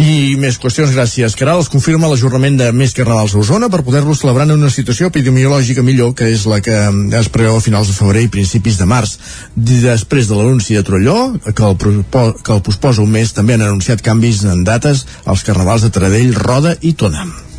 I 0.00 0.36
més 0.40 0.56
qüestions, 0.56 0.94
gràcies. 0.96 1.34
Caral 1.36 1.60
es 1.60 1.68
confirma 1.72 2.08
l'ajornament 2.08 2.56
de 2.56 2.70
més 2.72 2.94
carnavals 2.96 3.34
a 3.34 3.42
Osona 3.42 3.68
per 3.72 3.82
poder-los 3.84 4.22
celebrar 4.22 4.46
en 4.48 4.54
una 4.56 4.72
situació 4.72 5.10
epidemiològica 5.12 5.84
millor, 5.84 6.14
que 6.16 6.30
és 6.32 6.46
la 6.48 6.62
que 6.64 6.78
es 7.18 7.30
preveu 7.34 7.58
a 7.58 7.64
finals 7.64 7.92
de 7.92 7.98
febrer 7.98 8.24
i 8.24 8.32
principis 8.32 8.80
de 8.80 8.88
març. 8.88 9.18
Després 9.54 10.32
de 10.32 10.38
l'anunci 10.38 10.78
de 10.78 10.84
Trolló, 10.88 11.18
que 11.44 11.68
el, 11.68 11.76
que 11.76 12.56
el 12.56 12.64
posposa 12.64 13.04
un 13.04 13.12
mes, 13.12 13.36
també 13.36 13.58
han 13.58 13.68
anunciat 13.68 14.02
canvis 14.02 14.44
en 14.48 14.64
dates 14.64 15.06
als 15.26 15.44
carnavals 15.44 15.84
de 15.84 15.92
Taradell, 15.92 16.36
Roda 16.40 16.78
i 16.80 16.96
Tona. 16.96 17.51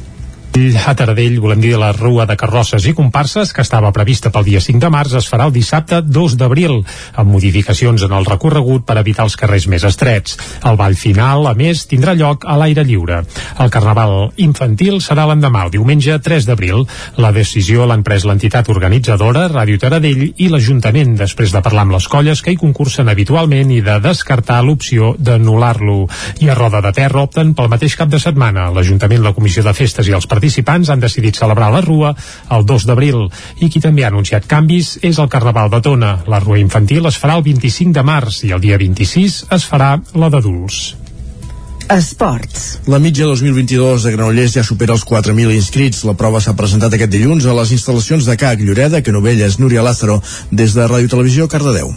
A 0.53 0.93
Taradell, 0.93 1.39
volem 1.41 1.57
dir 1.63 1.71
la 1.81 1.87
Rua 1.95 2.27
de 2.29 2.35
Carrosses 2.37 2.85
i 2.85 2.91
Comparses, 2.93 3.49
que 3.57 3.63
estava 3.65 3.89
prevista 3.91 4.29
pel 4.29 4.43
dia 4.45 4.59
5 4.61 4.77
de 4.83 4.89
març, 4.93 5.15
es 5.17 5.25
farà 5.25 5.47
el 5.49 5.53
dissabte 5.55 5.97
2 6.05 6.35
d'abril, 6.37 6.75
amb 7.17 7.31
modificacions 7.33 8.03
en 8.05 8.11
el 8.13 8.27
recorregut 8.27 8.85
per 8.85 8.99
evitar 9.01 9.25
els 9.25 9.33
carrers 9.39 9.65
més 9.65 9.81
estrets. 9.87 10.37
El 10.61 10.77
ball 10.77 10.93
final, 10.93 11.47
a 11.49 11.55
més, 11.57 11.87
tindrà 11.89 12.13
lloc 12.13 12.45
a 12.45 12.57
l'aire 12.61 12.83
lliure. 12.85 13.23
El 13.65 13.71
carnaval 13.73 14.29
infantil 14.45 14.99
serà 15.01 15.25
l'endemà, 15.25 15.63
el 15.65 15.73
diumenge 15.73 16.19
3 16.21 16.45
d'abril. 16.45 16.85
La 17.17 17.33
decisió 17.33 17.87
l'han 17.89 18.05
pres 18.05 18.27
l'entitat 18.29 18.69
organitzadora, 18.69 19.47
Ràdio 19.49 19.81
Taradell, 19.81 20.21
i 20.37 20.51
l'Ajuntament, 20.53 21.17
després 21.17 21.49
de 21.49 21.63
parlar 21.65 21.87
amb 21.87 21.97
les 21.97 22.07
colles 22.07 22.45
que 22.45 22.53
hi 22.53 22.61
concursen 22.61 23.09
habitualment 23.09 23.73
i 23.73 23.81
de 23.81 23.97
descartar 24.05 24.61
l'opció 24.61 25.15
d'anul·lar-lo. 25.17 25.97
I 26.45 26.53
a 26.53 26.59
Roda 26.61 26.85
de 26.85 26.93
Terra 26.93 27.25
opten 27.25 27.57
pel 27.57 27.73
mateix 27.73 27.97
cap 27.97 28.13
de 28.13 28.21
setmana. 28.21 28.69
L'Ajuntament, 28.69 29.25
la 29.25 29.33
Comissió 29.33 29.65
de 29.65 29.73
Festes 29.73 30.05
i 30.05 30.13
els 30.13 30.29
participants 30.43 30.89
han 30.91 30.99
decidit 30.99 31.37
celebrar 31.39 31.69
la 31.71 31.79
Rua 31.81 32.09
el 32.51 32.65
2 32.67 32.85
d'abril 32.89 33.29
i 33.63 33.69
qui 33.71 33.79
també 33.79 34.03
ha 34.03 34.09
anunciat 34.11 34.43
canvis 34.43 34.97
és 35.01 35.19
el 35.23 35.29
Carnaval 35.31 35.71
de 35.71 35.79
Tona. 35.79 36.17
La 36.27 36.41
Rua 36.43 36.59
infantil 36.59 37.07
es 37.07 37.19
farà 37.21 37.37
el 37.39 37.45
25 37.45 37.95
de 37.95 38.03
març 38.03 38.41
i 38.43 38.51
el 38.51 38.59
dia 38.59 38.77
26 38.81 39.39
es 39.55 39.69
farà 39.69 39.95
la 40.19 40.29
d'adults. 40.33 40.81
Esports. 41.93 42.79
La 42.91 42.99
mitja 42.99 43.27
2022 43.29 44.03
de 44.03 44.15
Granollers 44.17 44.57
ja 44.57 44.63
supera 44.67 44.95
els 44.97 45.05
4.000 45.07 45.55
inscrits. 45.55 46.03
La 46.07 46.15
prova 46.19 46.41
s'ha 46.43 46.55
presentat 46.59 46.95
aquest 46.95 47.11
dilluns 47.11 47.47
a 47.47 47.55
les 47.55 47.71
instal·lacions 47.75 48.27
de 48.27 48.35
CAC 48.39 48.63
Lloreda, 48.63 49.03
Canovelles, 49.03 49.59
Núria 49.63 49.83
Lázaro, 49.83 50.19
des 50.51 50.75
de 50.75 50.89
Ràdio 50.89 51.11
Televisió 51.11 51.47
Cardedeu. 51.47 51.93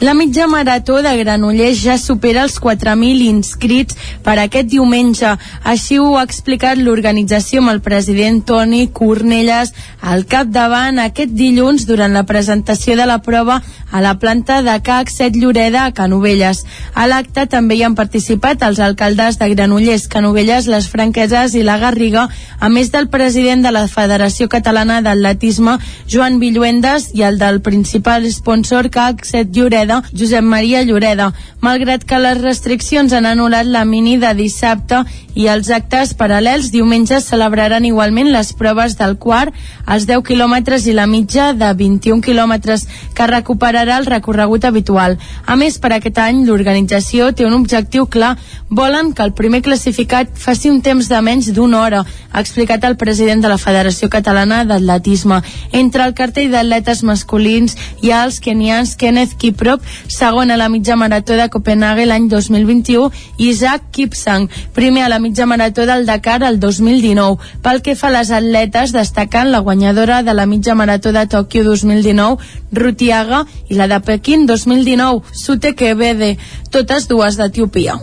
La 0.00 0.14
mitja 0.14 0.46
marató 0.46 1.02
de 1.02 1.10
Granollers 1.18 1.80
ja 1.82 1.96
supera 1.98 2.44
els 2.46 2.60
4.000 2.62 3.24
inscrits 3.26 3.96
per 4.22 4.36
aquest 4.38 4.68
diumenge. 4.70 5.32
Així 5.66 5.96
ho 5.98 6.12
ha 6.14 6.22
explicat 6.22 6.78
l'organització 6.78 7.58
amb 7.64 7.72
el 7.72 7.80
president 7.82 8.44
Toni 8.46 8.84
Cornelles 8.94 9.72
al 9.98 10.22
capdavant 10.30 11.00
aquest 11.02 11.34
dilluns 11.34 11.88
durant 11.88 12.14
la 12.14 12.22
presentació 12.28 12.94
de 12.94 13.08
la 13.10 13.18
prova 13.26 13.56
a 13.90 14.02
la 14.04 14.14
planta 14.22 14.60
de 14.62 14.76
CAC 14.86 15.10
7 15.10 15.40
Lloreda 15.40 15.88
a 15.88 15.92
Canovelles. 15.96 16.62
A 16.94 17.08
l'acte 17.10 17.48
també 17.50 17.74
hi 17.74 17.82
han 17.82 17.98
participat 17.98 18.62
els 18.62 18.78
alcaldes 18.78 19.40
de 19.42 19.50
Granollers, 19.50 20.06
Canovelles, 20.06 20.70
les 20.70 20.86
Franqueses 20.86 21.58
i 21.58 21.64
la 21.66 21.80
Garriga, 21.82 22.28
a 22.60 22.68
més 22.70 22.92
del 22.94 23.10
president 23.10 23.66
de 23.66 23.74
la 23.74 23.88
Federació 23.90 24.46
Catalana 24.46 25.02
d'Atletisme, 25.02 25.78
Joan 26.06 26.38
Villuendes, 26.38 27.10
i 27.18 27.26
el 27.26 27.42
del 27.42 27.62
principal 27.66 28.30
sponsor 28.30 28.92
CAC 28.94 29.26
7 29.26 29.50
Lloreda 29.58 29.87
Lloreda, 29.88 30.04
Josep 30.12 30.42
Maria 30.42 30.82
Lloreda. 30.84 31.32
Malgrat 31.60 32.04
que 32.04 32.18
les 32.20 32.38
restriccions 32.38 33.12
han 33.12 33.26
anul·lat 33.26 33.66
la 33.66 33.84
mini 33.84 34.18
de 34.20 34.30
dissabte 34.36 35.02
i 35.34 35.48
els 35.48 35.70
actes 35.70 36.14
paral·lels, 36.18 36.70
diumenge 36.70 37.20
celebraran 37.22 37.84
igualment 37.86 38.30
les 38.32 38.52
proves 38.58 38.96
del 38.98 39.16
quart, 39.18 39.54
els 39.86 40.06
10 40.06 40.24
quilòmetres 40.26 40.86
i 40.86 40.94
la 40.94 41.06
mitja 41.06 41.52
de 41.54 41.70
21 41.78 42.22
quilòmetres, 42.22 42.86
que 43.14 43.26
recuperarà 43.30 43.98
el 43.98 44.06
recorregut 44.06 44.64
habitual. 44.64 45.16
A 45.46 45.56
més, 45.56 45.78
per 45.78 45.92
aquest 45.94 46.18
any, 46.18 46.44
l'organització 46.46 47.32
té 47.32 47.46
un 47.46 47.54
objectiu 47.54 48.06
clar. 48.06 48.36
Volen 48.68 49.12
que 49.14 49.22
el 49.22 49.32
primer 49.32 49.62
classificat 49.62 50.34
faci 50.34 50.70
un 50.70 50.82
temps 50.82 51.08
de 51.08 51.20
menys 51.22 51.52
d'una 51.54 51.82
hora, 51.82 52.04
ha 52.32 52.42
explicat 52.42 52.84
el 52.84 52.98
president 53.00 53.42
de 53.42 53.48
la 53.48 53.58
Federació 53.58 54.10
Catalana 54.10 54.64
d'Atletisme. 54.68 55.40
Entre 55.72 56.04
el 56.04 56.14
cartell 56.18 56.52
d'atletes 56.52 57.02
masculins 57.06 57.76
hi 58.02 58.12
ha 58.12 58.24
els 58.26 58.40
kenians 58.42 58.96
Kenneth 58.98 59.38
Kiprop, 59.78 60.08
segon 60.08 60.50
a 60.50 60.56
la 60.56 60.68
mitja 60.68 60.96
marató 60.96 61.34
de 61.34 61.48
Copenhague 61.48 62.06
l'any 62.06 62.28
2021, 62.28 63.10
i 63.38 63.48
Isaac 63.50 63.90
Kipsang, 63.92 64.48
primer 64.74 65.04
a 65.04 65.08
la 65.08 65.18
mitja 65.18 65.46
marató 65.46 65.86
del 65.86 66.06
Dakar 66.06 66.42
el 66.42 66.58
2019. 66.60 67.38
Pel 67.62 67.82
que 67.82 67.94
fa 67.96 68.08
a 68.08 68.18
les 68.18 68.30
atletes, 68.30 68.92
destacant 68.92 69.50
la 69.50 69.60
guanyadora 69.60 70.22
de 70.22 70.34
la 70.34 70.46
mitja 70.46 70.74
marató 70.74 71.12
de 71.12 71.26
Tòquio 71.26 71.64
2019, 71.64 72.38
Rutiaga, 72.72 73.46
i 73.68 73.74
la 73.74 73.88
de 73.88 74.00
Pequín 74.00 74.46
2019, 74.46 75.22
Sute 75.32 75.74
Kebede, 75.74 76.36
totes 76.70 77.08
dues 77.08 77.36
d'Etiopia. 77.36 77.98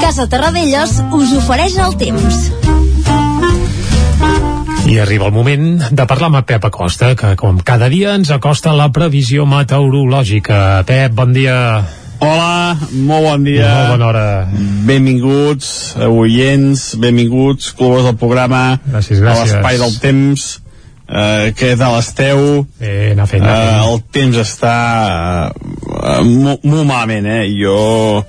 Casa 0.00 0.26
Terradellos 0.26 0.98
us 1.12 1.32
ofereix 1.38 1.76
el 1.78 1.96
temps. 1.96 2.79
I 4.90 4.96
arriba 4.98 5.28
el 5.28 5.32
moment 5.32 5.84
de 5.94 6.04
parlar 6.10 6.32
amb 6.32 6.42
Pep 6.42 6.64
Acosta, 6.66 7.12
que 7.14 7.36
com 7.38 7.60
cada 7.62 7.86
dia 7.92 8.16
ens 8.18 8.32
acosta 8.34 8.72
la 8.74 8.88
previsió 8.90 9.44
meteorològica. 9.46 10.80
Pep, 10.88 11.12
bon 11.14 11.30
dia. 11.30 11.54
Hola, 12.18 12.74
molt 12.90 13.28
bon 13.28 13.44
dia. 13.46 13.68
Molt 13.70 13.92
bona 13.92 14.08
hora. 14.08 14.24
Benvinguts, 14.88 15.68
oients, 16.08 16.82
benvinguts, 16.98 17.70
clubes 17.78 18.08
del 18.08 18.16
programa. 18.18 18.80
Gràcies, 18.88 19.22
gràcies. 19.22 19.54
A 19.54 19.60
l'espai 19.60 19.78
del 19.78 19.94
temps. 20.02 20.48
Uh, 21.06 21.52
què 21.54 21.70
tal 21.78 21.94
esteu? 22.00 22.42
Bé, 22.82 23.12
anar 23.12 23.28
fent, 23.30 23.46
anar 23.46 23.62
fent. 23.62 23.78
Uh, 23.78 23.94
el 23.94 24.02
temps 24.18 24.42
està 24.42 24.74
uh, 25.54 26.18
molt, 26.26 26.66
molt 26.66 26.82
malament, 26.90 27.30
eh? 27.30 27.46
Jo 27.54 27.78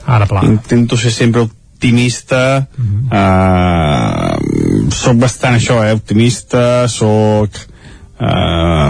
Ara, 0.05 0.29
pla. 0.29 0.45
intento 0.45 0.97
ser 0.97 1.09
sempre 1.13 1.47
optimista 1.49 2.67
uh 2.69 2.85
-huh. 2.85 3.09
uh, 3.09 4.50
soc 4.93 5.19
bastant 5.21 5.57
això, 5.57 5.79
eh, 5.85 5.93
optimista 5.95 6.87
soc 6.91 7.59
uh, 8.21 8.89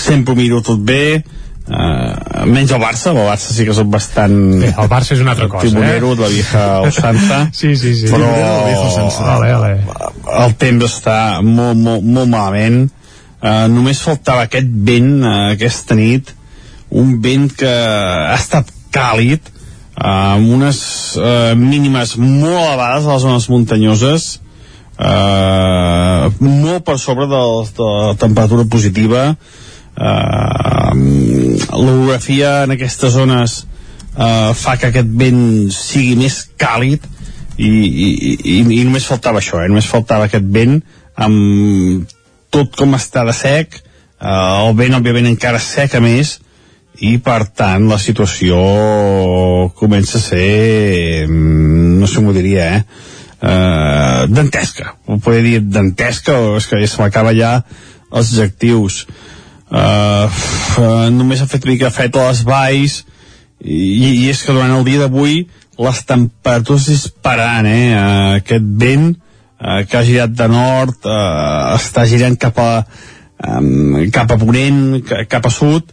sempre 0.00 0.34
ho 0.34 0.38
miro 0.38 0.62
tot 0.64 0.80
bé 0.86 1.18
uh, 1.20 2.44
menys 2.48 2.72
el 2.74 2.82
Barça 2.82 3.12
el 3.12 3.20
Barça 3.20 3.54
sí 3.54 3.66
que 3.68 3.74
soc 3.76 3.90
bastant 3.92 4.36
bé, 4.62 4.72
el 4.72 4.90
Barça 4.92 5.16
és 5.16 5.24
una 5.24 5.34
altra 5.36 5.48
cosa 5.52 5.68
timonero 5.68 6.14
eh? 6.14 6.20
la 6.20 6.30
vieja 6.32 6.64
Osanza 6.86 7.42
sí, 7.60 7.74
sí, 7.76 7.94
sí. 8.00 8.12
però 8.12 8.30
vale, 8.30 9.52
vale. 9.52 9.74
el 10.46 10.56
temps 10.60 10.88
està 10.88 11.18
molt, 11.42 11.76
molt, 11.76 12.06
molt 12.06 12.32
malament 12.32 12.86
uh, 12.86 13.66
només 13.72 14.02
faltava 14.02 14.46
aquest 14.48 14.72
vent 14.88 15.20
uh, 15.22 15.36
aquesta 15.56 15.98
nit 15.98 16.32
un 16.96 17.16
vent 17.20 17.50
que 17.58 17.68
ha 17.68 18.34
estat 18.38 18.70
càlid 18.94 19.52
amb 19.96 20.50
unes 20.52 20.78
uh, 21.16 21.54
mínimes 21.56 22.18
molt 22.20 22.58
elevades 22.60 23.06
a 23.06 23.14
les 23.14 23.22
zones 23.24 23.46
muntanyoses 23.48 24.26
uh, 24.98 26.32
molt 26.40 26.84
per 26.86 26.98
sobre 26.98 27.26
de, 27.30 27.42
de 27.76 27.88
la 27.90 28.14
temperatura 28.20 28.64
positiva 28.70 29.28
uh, 29.32 30.90
l'orografia 30.94 32.62
en 32.64 32.76
aquestes 32.76 33.12
zones 33.16 33.66
uh, 34.16 34.52
fa 34.56 34.76
que 34.80 34.90
aquest 34.90 35.10
vent 35.20 35.70
sigui 35.74 36.16
més 36.24 36.42
càlid 36.60 37.04
i, 37.56 37.68
i, 37.68 38.08
i, 38.36 38.56
i 38.60 38.84
només 38.84 39.08
faltava 39.08 39.40
això, 39.40 39.62
eh? 39.62 39.68
només 39.70 39.88
faltava 39.88 40.28
aquest 40.28 40.48
vent 40.52 40.80
amb 41.16 42.08
tot 42.52 42.74
com 42.76 42.96
està 42.96 43.24
de 43.28 43.34
sec 43.36 43.78
uh, 43.80 44.66
el 44.66 44.74
vent 44.80 44.98
òbviament 44.98 45.28
encara 45.32 45.60
seca 45.62 46.00
més 46.04 46.38
i 47.04 47.18
per 47.20 47.42
tant 47.52 47.84
la 47.90 47.98
situació 48.00 48.56
comença 49.76 50.16
a 50.16 50.24
ser 50.24 51.26
no 51.28 52.08
sé 52.08 52.16
com 52.16 52.30
ho 52.30 52.36
diria 52.36 52.70
eh 52.78 52.80
uh, 53.46 54.26
dantesca 54.32 54.96
ho 55.06 55.18
podria 55.22 55.44
dir 55.46 55.60
dantesca 55.70 56.36
o 56.38 56.56
és 56.60 56.66
que 56.68 56.80
ja 56.82 56.90
se 56.90 57.00
m'acaba 57.02 57.34
ja 57.36 57.52
els 58.10 58.32
adjectius 58.32 59.04
uh, 59.06 60.26
uh, 60.26 61.06
només 61.14 61.42
ha 61.42 61.50
fet 61.50 61.68
mica 61.68 61.92
fred 61.94 62.16
a 62.16 62.28
les 62.30 62.42
valls 62.46 63.02
i, 63.62 64.26
i 64.26 64.28
és 64.30 64.42
que 64.42 64.54
durant 64.54 64.74
el 64.76 64.84
dia 64.88 65.04
d'avui 65.04 65.46
les 65.76 66.02
temperatures 66.08 66.88
dispararan 66.88 67.68
eh? 67.68 67.92
Aquest 68.40 68.70
vent 68.80 69.10
uh, 69.12 69.82
que 69.88 69.98
ha 69.98 70.06
girat 70.06 70.32
de 70.36 70.48
nord 70.52 71.04
uh, 71.04 71.76
està 71.76 72.06
girant 72.08 72.38
cap 72.40 72.58
a 72.62 72.70
um, 73.44 74.06
cap 74.12 74.32
a 74.32 74.38
ponent 74.40 75.02
cap 75.28 75.46
a 75.46 75.52
sud 75.52 75.92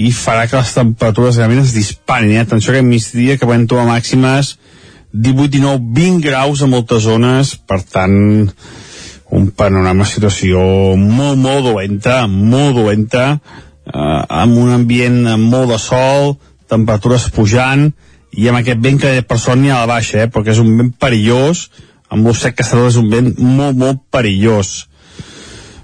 i 0.00 0.12
farà 0.16 0.46
que 0.48 0.56
les 0.56 0.72
temperatures 0.72 1.36
realment 1.36 1.60
es 1.66 1.74
disparin. 1.76 2.32
Eh? 2.32 2.44
Atenció 2.44 2.72
que 2.72 2.84
migdia 2.84 3.36
que 3.36 3.48
podem 3.48 3.66
trobar 3.68 3.90
màximes 3.90 4.54
18, 5.12 5.48
19, 5.52 5.92
20 5.92 6.20
graus 6.24 6.62
a 6.62 6.68
moltes 6.70 7.04
zones, 7.04 7.56
per 7.56 7.82
tant 7.84 8.48
un 9.32 9.50
panorama, 9.56 10.06
situació 10.08 10.62
molt, 10.96 11.38
molt 11.40 11.66
dolenta, 11.68 12.22
molt 12.28 12.76
dolenta, 12.76 13.26
eh, 13.86 14.22
amb 14.42 14.56
un 14.60 14.72
ambient 14.72 15.26
amb 15.34 15.52
molt 15.52 15.72
de 15.72 15.78
sol, 15.80 16.36
temperatures 16.68 17.28
pujant, 17.32 17.90
i 18.32 18.48
amb 18.48 18.62
aquest 18.62 18.80
vent 18.80 19.00
que 19.00 19.12
per 19.28 19.38
sort 19.40 19.60
n'hi 19.60 19.72
ha 19.72 19.82
a 19.82 19.86
la 19.86 19.94
baixa, 19.94 20.22
eh, 20.24 20.30
perquè 20.32 20.54
és 20.54 20.62
un 20.62 20.72
vent 20.78 20.92
perillós, 21.00 21.66
amb 22.12 22.28
lo 22.28 22.34
sec 22.36 22.56
que 22.56 22.64
és 22.64 22.96
un 23.00 23.08
vent 23.12 23.32
molt, 23.38 23.76
molt 23.76 24.02
perillós. 24.12 24.88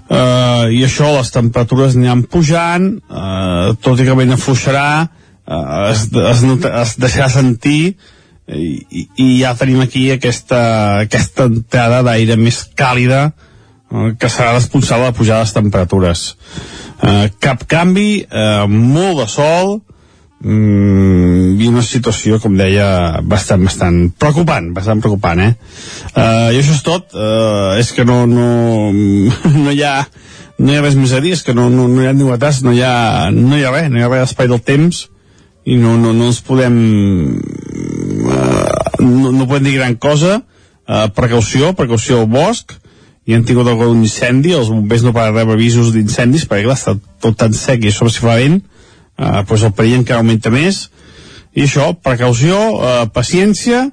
Uh, 0.09 0.65
i 0.73 0.81
això 0.81 1.11
les 1.13 1.29
temperatures 1.29 1.93
aniran 1.93 2.23
pujant 2.25 2.95
uh, 3.13 3.75
tot 3.77 3.99
i 4.01 4.07
que 4.07 4.15
ben 4.17 4.33
afluixarà 4.33 5.03
eh, 5.05 5.91
es, 5.91 6.07
es, 6.09 6.41
es 6.65 6.93
deixarà 6.97 7.27
sentir 7.29 7.93
i, 8.55 9.05
i, 9.15 9.27
ja 9.41 9.53
tenim 9.57 9.81
aquí 9.83 10.07
aquesta, 10.13 10.61
aquesta 11.05 11.47
entrada 11.49 12.01
d'aire 12.05 12.37
més 12.39 12.63
càlida 12.77 13.29
eh, 13.29 14.15
que 14.19 14.31
serà 14.31 14.55
responsable 14.55 15.09
de 15.09 15.17
pujar 15.17 15.41
les 15.43 15.53
temperatures 15.55 16.25
eh, 17.03 17.29
cap 17.41 17.65
canvi 17.69 18.23
eh, 18.23 18.65
molt 18.69 19.21
de 19.21 19.27
sol 19.31 19.75
mm, 20.41 21.59
i 21.59 21.69
una 21.69 21.85
situació 21.85 22.39
com 22.41 22.57
deia 22.57 23.19
bastant, 23.21 23.67
bastant 23.67 24.01
preocupant 24.17 24.73
bastant 24.77 25.03
preocupant 25.03 25.45
eh? 25.45 25.53
eh 26.15 26.49
i 26.55 26.63
això 26.63 26.73
és 26.73 26.83
tot 26.85 27.13
eh, 27.13 27.79
és 27.83 27.93
que 27.93 28.07
no, 28.07 28.25
no, 28.29 28.89
no 29.63 29.75
hi 29.75 29.85
ha 29.85 29.95
no 30.59 30.73
hi 30.73 30.75
ha 30.75 30.83
res 30.83 30.97
més 30.99 31.13
a 31.15 31.21
dir, 31.23 31.31
és 31.37 31.45
que 31.47 31.55
no, 31.55 31.69
no, 31.71 31.87
no 31.87 32.01
hi 32.03 32.09
ha 32.09 32.11
novetats, 32.11 32.59
no 32.65 32.73
hi 32.75 32.81
ha, 32.83 33.29
no 33.31 33.55
hi 33.55 33.63
ha 33.63 33.71
res, 33.71 33.87
no 33.91 33.99
hi 33.99 34.03
ha 34.03 34.09
res 34.11 34.25
d'espai 34.27 34.49
del 34.51 34.59
temps 34.59 35.05
i 35.69 35.77
no, 35.79 35.95
no, 36.01 36.11
no 36.15 36.29
ens 36.31 36.41
podem 36.43 36.75
no, 38.99 39.31
no 39.31 39.47
podem 39.47 39.69
dir 39.69 39.77
gran 39.79 39.95
cosa. 40.01 40.39
Uh, 40.89 41.07
precaució, 41.15 41.73
precaució 41.77 42.23
al 42.23 42.29
bosc. 42.31 42.75
I 43.29 43.35
han 43.37 43.45
tingut 43.45 43.67
algun 43.69 44.01
incendi 44.01 44.55
els 44.57 44.71
bombers 44.73 45.03
no 45.05 45.13
poden 45.13 45.35
rebre 45.35 45.53
avisos 45.53 45.91
d'incendis 45.93 46.47
perquè 46.49 46.65
clar, 46.65 46.77
està 46.79 46.95
tot 47.21 47.37
tan 47.37 47.53
sec 47.53 47.83
i 47.85 47.93
sobre 47.93 48.13
si 48.15 48.23
fa 48.23 48.39
vent. 48.39 48.61
Uh, 49.19 49.43
doncs 49.43 49.67
el 49.67 49.75
perill 49.77 49.99
encara 49.99 50.23
augmenta 50.23 50.51
més. 50.53 50.87
I 51.53 51.67
això, 51.67 51.91
precaució, 52.05 52.57
uh, 52.77 53.03
paciència 53.13 53.85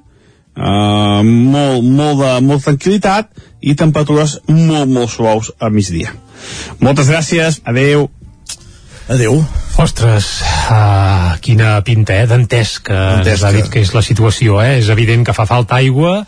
uh, 0.57 1.21
molt, 1.23 1.85
molt 1.85 2.23
de 2.23 2.33
molt 2.45 2.65
tranquil·litat 2.65 3.29
i 3.61 3.75
temperatures 3.77 4.39
molt, 4.49 4.89
molt 4.89 5.13
suaus 5.13 5.51
a 5.59 5.69
migdia. 5.73 6.13
Moltes 6.81 7.09
gràcies, 7.09 7.61
adeu. 7.65 8.07
Adeu. 9.07 9.39
Ostres, 9.77 10.41
uh, 10.71 11.37
quina 11.39 11.77
pinta, 11.85 12.15
eh, 12.17 12.25
d'entès 12.27 12.79
que 12.83 12.95
ens 12.97 13.43
ha 13.45 13.51
dit 13.53 13.67
que 13.69 13.79
és 13.85 13.91
la 13.93 14.01
situació, 14.01 14.57
eh? 14.65 14.79
És 14.81 14.89
evident 14.89 15.21
que 15.23 15.35
fa 15.37 15.45
falta 15.45 15.77
aigua 15.77 16.23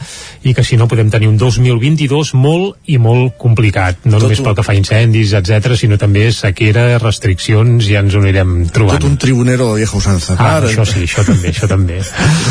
i 0.46 0.54
que 0.54 0.64
si 0.64 0.78
no 0.78 0.86
podem 0.88 1.10
tenir 1.10 1.28
un 1.28 1.36
2022 1.42 2.36
molt 2.38 2.78
i 2.86 3.00
molt 3.02 3.34
complicat, 3.42 3.98
no 4.06 4.20
Tot 4.20 4.28
només 4.30 4.40
un- 4.40 4.46
pel 4.46 4.56
que 4.60 4.64
fa 4.64 4.72
a 4.74 4.78
incendis, 4.78 5.34
etc, 5.34 5.74
sinó 5.76 5.98
també 5.98 6.32
sequera, 6.32 7.00
restriccions, 7.02 7.84
ja 7.90 8.00
ens 8.06 8.14
ho 8.14 8.22
anirem 8.22 8.70
trobant. 8.70 9.00
Tot 9.02 9.10
un 9.10 9.18
tribunero 9.18 9.72
de 9.74 9.82
vieja 9.82 9.98
usanza. 9.98 10.36
Ah, 10.38 10.58
Ara- 10.58 10.70
això 10.70 10.86
sí, 10.86 11.04
això 11.10 11.26
també, 11.26 11.50
això 11.50 11.68
també. 11.68 12.00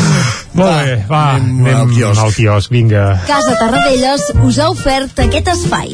Molt 0.59 0.83
bé, 0.83 1.05
va, 1.09 1.23
anem 1.39 1.65
anem, 1.65 1.75
al 1.79 1.89
quiosc. 1.95 2.19
al 2.21 2.33
quiosc, 2.35 2.69
vinga. 2.75 3.21
Casa 3.25 3.55
Tarradellas 3.57 4.33
us 4.43 4.59
ha 4.59 4.69
ofert 4.69 5.17
aquest 5.25 5.47
espai. 5.55 5.93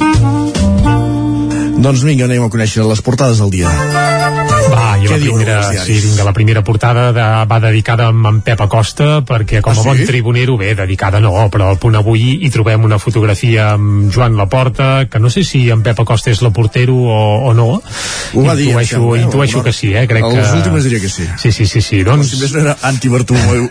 Doncs 1.76 2.03
vinga, 2.07 2.26
anem 2.30 2.45
a 2.45 2.51
conèixer 2.51 2.86
les 2.88 3.01
portades 3.03 3.41
del 3.43 3.51
dia. 3.53 4.44
I 5.05 5.09
Què 5.09 5.17
la 5.17 5.21
primera, 5.21 5.55
els 5.69 5.83
sí, 5.85 5.97
vinga, 6.03 6.23
la 6.27 6.33
primera 6.33 6.63
portada 6.65 7.05
de, 7.15 7.25
va 7.49 7.59
dedicada 7.63 8.07
amb 8.11 8.25
en 8.31 8.41
Pep 8.45 8.61
Acosta, 8.65 9.21
perquè 9.27 9.61
com 9.61 9.71
a 9.71 9.75
Ah, 9.75 9.81
sí? 9.83 9.87
bon 9.89 10.05
tribunero, 10.07 10.57
bé, 10.57 10.73
dedicada 10.75 11.19
no, 11.21 11.31
però 11.53 11.69
al 11.69 11.77
punt 11.81 11.95
avui 11.99 12.39
hi 12.45 12.49
trobem 12.49 12.83
una 12.87 12.97
fotografia 12.99 13.71
amb 13.75 14.09
Joan 14.13 14.35
Laporta, 14.39 15.05
que 15.11 15.19
no 15.19 15.29
sé 15.29 15.43
si 15.43 15.69
en 15.69 15.83
Pep 15.85 15.99
Acosta 16.01 16.31
és 16.31 16.41
la 16.41 16.49
portero 16.55 16.95
o, 16.95 17.19
o 17.49 17.53
no. 17.53 17.67
Ho 18.33 18.43
va 18.45 18.55
dir, 18.55 18.69
intueixo, 18.71 18.95
sembla, 18.97 19.17
eh? 19.17 19.23
intueixo 19.27 19.63
que 19.63 19.73
sí, 19.73 19.93
eh? 19.93 20.07
Crec 20.07 20.23
a 20.23 20.29
que... 20.31 20.41
les 20.41 20.53
últimes 20.57 20.83
diria 20.89 20.99
que 21.03 21.09
sí. 21.09 21.27
Sí, 21.37 21.51
sí, 21.51 21.65
sí, 21.67 21.81
sí. 21.81 22.03
Doncs... 22.03 22.31
Si 22.33 22.41
més 22.41 22.53
no 22.55 22.63
era 22.65 22.75
anti-Bartomeu- 22.81 23.69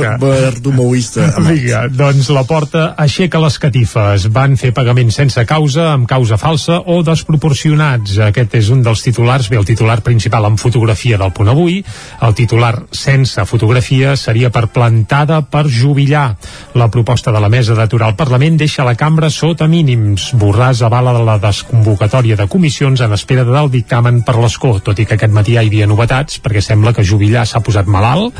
anti-bartomeuista. 0.00 1.26
Vinga, 1.50 1.84
doncs 1.90 2.28
la 2.32 2.44
porta 2.48 2.94
aixeca 3.00 3.40
les 3.42 3.58
catifes. 3.62 4.26
Van 4.32 4.56
fer 4.60 4.72
pagaments 4.76 5.14
sense 5.20 5.44
causa, 5.48 5.90
amb 5.94 6.08
causa 6.08 6.38
falsa 6.40 6.80
o 6.86 7.00
desproporcionats. 7.06 8.16
Aquest 8.30 8.54
és 8.60 8.70
un 8.74 8.82
dels 8.86 9.02
titulars, 9.04 9.48
bé, 9.50 9.56
el 9.60 9.66
titular 9.68 9.98
principal 10.06 10.29
amb 10.38 10.58
fotografia 10.60 11.18
del 11.18 11.32
punt 11.32 11.50
avui. 11.50 11.80
El 12.22 12.34
titular 12.34 12.72
sense 12.92 13.44
fotografia 13.44 14.14
seria 14.16 14.50
per 14.50 14.68
plantada 14.70 15.40
per 15.42 15.66
jubilar. 15.66 16.36
La 16.74 16.90
proposta 16.90 17.32
de 17.32 17.40
la 17.40 17.48
mesa 17.48 17.74
d'aturar 17.74 18.10
el 18.12 18.16
Parlament 18.16 18.56
deixa 18.60 18.84
la 18.84 18.94
cambra 18.94 19.30
sota 19.30 19.66
mínims. 19.66 20.30
Borràs 20.38 20.84
avala 20.86 21.12
de 21.16 21.24
la 21.26 21.38
desconvocatòria 21.42 22.36
de 22.36 22.48
comissions 22.48 23.00
en 23.00 23.12
espera 23.12 23.44
del 23.44 23.70
dictamen 23.70 24.22
per 24.22 24.36
l'escó, 24.38 24.78
tot 24.78 24.98
i 24.98 25.06
que 25.06 25.18
aquest 25.18 25.34
matí 25.34 25.56
hi 25.56 25.60
havia 25.64 25.88
novetats, 25.90 26.38
perquè 26.40 26.62
sembla 26.62 26.92
que 26.94 27.04
Jubillar 27.04 27.46
s'ha 27.46 27.62
posat 27.64 27.88
malalt 27.90 28.36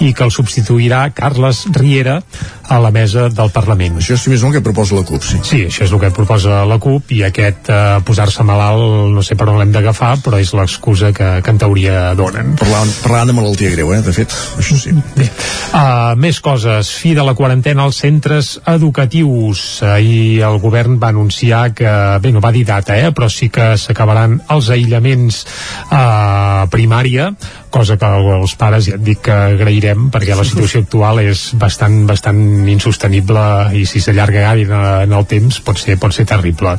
i 0.00 0.12
que 0.12 0.24
el 0.24 0.30
substituirà 0.34 1.08
Carles 1.16 1.66
Riera 1.72 2.20
a 2.68 2.78
la 2.78 2.90
mesa 2.94 3.28
del 3.28 3.50
Parlament. 3.54 3.98
Això 4.00 4.16
és, 4.16 4.26
més 4.30 4.42
el 4.42 4.54
que 4.54 4.62
proposa 4.64 4.96
la 4.96 5.04
CUP, 5.06 5.24
sí. 5.26 5.40
Sí, 5.46 5.60
això 5.68 5.86
és 5.86 5.92
el 5.92 6.00
que 6.02 6.12
proposa 6.14 6.62
la 6.68 6.78
CUP 6.82 7.12
i 7.16 7.22
aquest 7.26 7.70
eh, 7.72 7.80
posar-se 8.06 8.44
malalt 8.46 9.12
no 9.12 9.24
sé 9.24 9.36
per 9.38 9.48
on 9.50 9.58
l'hem 9.60 9.72
d'agafar, 9.74 10.14
però 10.24 10.40
és 10.40 10.52
l'excusa 10.56 11.12
que, 11.16 11.28
que 11.42 11.54
en 11.54 11.60
teoria 11.60 12.12
donen. 12.18 12.54
Parlant, 12.60 12.92
parlant 13.02 13.32
de 13.32 13.36
malaltia 13.36 13.72
greu, 13.74 13.92
eh, 13.96 14.02
de 14.04 14.14
fet, 14.14 14.36
això 14.62 14.78
sí. 14.78 14.94
Bé, 15.16 15.28
uh, 15.72 16.12
més 16.20 16.40
coses. 16.44 16.92
Fi 17.02 17.14
de 17.18 17.26
la 17.26 17.36
quarantena 17.38 17.86
als 17.86 18.02
centres 18.04 18.54
educatius. 18.66 19.82
Ahir 19.86 20.42
el 20.46 20.60
govern 20.62 20.98
va 21.02 21.12
anunciar 21.12 21.64
que, 21.76 21.90
bé, 22.22 22.32
no 22.34 22.42
va 22.44 22.52
dir 22.54 22.64
data, 22.68 22.98
eh, 22.98 23.10
però 23.14 23.30
sí 23.32 23.50
que 23.52 23.72
s'acabaran 23.80 24.38
els 24.52 24.70
aïllaments 24.72 25.42
a 25.90 26.66
primària, 26.72 27.32
cosa 27.72 27.96
que 28.00 28.10
els 28.36 28.54
pares 28.60 28.86
ja 28.90 28.98
et 28.98 29.04
dic 29.04 29.22
que 29.26 29.34
agrairem 29.56 30.08
perquè 30.12 30.36
la 30.38 30.46
situació 30.46 30.82
actual 30.84 31.22
és 31.24 31.48
bastant, 31.58 32.02
bastant 32.08 32.68
insostenible 32.70 33.44
i 33.78 33.84
si 33.88 34.02
s'allarga 34.04 34.46
gaire 34.46 34.68
en, 34.68 34.86
en 35.08 35.16
el 35.18 35.26
temps 35.30 35.60
pot 35.64 35.80
ser, 35.80 35.98
pot 36.02 36.14
ser 36.14 36.26
terrible 36.28 36.76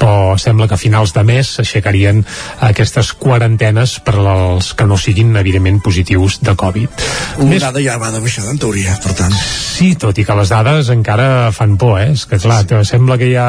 però 0.00 0.36
sembla 0.40 0.68
que 0.70 0.78
a 0.78 0.80
finals 0.80 1.14
de 1.16 1.24
mes 1.26 1.54
s'aixecarien 1.58 2.22
aquestes 2.68 3.14
quarantenes 3.18 3.98
per 4.04 4.18
als 4.20 4.72
que 4.76 4.86
no 4.88 5.00
siguin 5.00 5.34
evidentment 5.40 5.80
positius 5.84 6.40
de 6.44 6.54
Covid 6.58 7.04
Una 7.42 7.58
dada 7.58 7.80
ja 7.82 7.96
va 7.98 8.10
de 8.12 8.20
baixada, 8.22 8.52
en 8.52 8.58
teoria, 8.60 8.94
per 9.02 9.14
tant. 9.18 9.32
Sí, 9.34 9.94
tot 9.98 10.18
i 10.20 10.24
que 10.26 10.36
les 10.38 10.50
dades 10.52 10.90
encara 10.92 11.50
fan 11.54 11.76
por, 11.80 11.96
eh? 12.00 12.12
És 12.14 12.24
que, 12.30 12.38
clar, 12.42 12.60
sí. 12.68 12.80
sembla 12.92 13.16
que 13.20 13.30
ja 13.32 13.46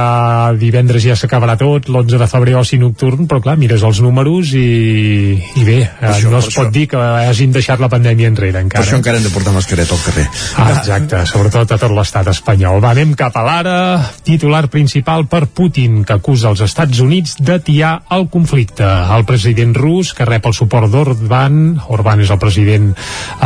divendres 0.57 1.03
ja 1.05 1.17
s'acabarà 1.19 1.57
tot, 1.59 1.89
l'11 1.91 2.21
de 2.21 2.29
febrer 2.31 2.55
oci 2.59 2.79
nocturn, 2.81 3.27
però, 3.29 3.41
clar, 3.43 3.57
mires 3.61 3.85
els 3.85 4.01
números 4.03 4.55
i, 4.57 5.37
i 5.37 5.65
bé, 5.67 5.79
això, 5.99 6.31
no 6.31 6.41
es 6.41 6.49
això. 6.49 6.63
pot 6.63 6.73
dir 6.85 6.91
que 6.93 7.01
hagin 7.01 7.53
deixat 7.55 7.81
la 7.81 7.89
pandèmia 7.89 8.29
enrere, 8.29 8.61
encara. 8.61 8.81
Per 8.81 8.87
això 8.87 8.99
encara 8.99 9.19
hem 9.19 9.25
de 9.25 9.33
portar 9.33 9.53
mascareta 9.55 9.95
al 9.95 10.03
carrer. 10.05 10.25
Ah, 10.61 10.69
exacte, 10.77 11.21
sobretot 11.29 11.71
a 11.73 11.79
tot 11.81 11.93
l'estat 11.95 12.29
espanyol. 12.31 12.79
Va, 12.83 12.93
anem 12.93 13.15
cap 13.17 13.35
a 13.37 13.43
l'ara. 13.45 13.77
Titular 14.25 14.65
principal 14.71 15.25
per 15.31 15.45
Putin, 15.47 16.03
que 16.05 16.17
acusa 16.17 16.51
els 16.51 16.61
Estats 16.65 17.01
Units 17.03 17.37
d'atiar 17.41 17.93
el 18.15 18.27
conflicte. 18.29 18.85
El 18.85 19.25
president 19.25 19.75
rus, 19.75 20.13
que 20.15 20.27
rep 20.27 20.45
el 20.45 20.55
suport 20.55 20.91
d'Orban, 20.91 21.79
Orban 21.95 22.21
és 22.21 22.31
el 22.33 22.41
president, 22.41 22.91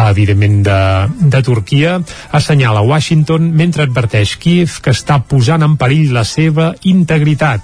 evidentment, 0.10 0.60
de, 0.66 0.80
de 1.32 1.44
Turquia, 1.46 1.98
assenyala 2.36 2.84
Washington 2.86 3.52
mentre 3.56 3.86
adverteix 3.88 4.36
Kiev 4.42 4.80
que 4.84 4.94
està 4.96 5.20
posant 5.24 5.64
en 5.66 5.78
perill 5.80 6.14
la 6.16 6.26
seva 6.28 6.74
integritat. 6.90 7.64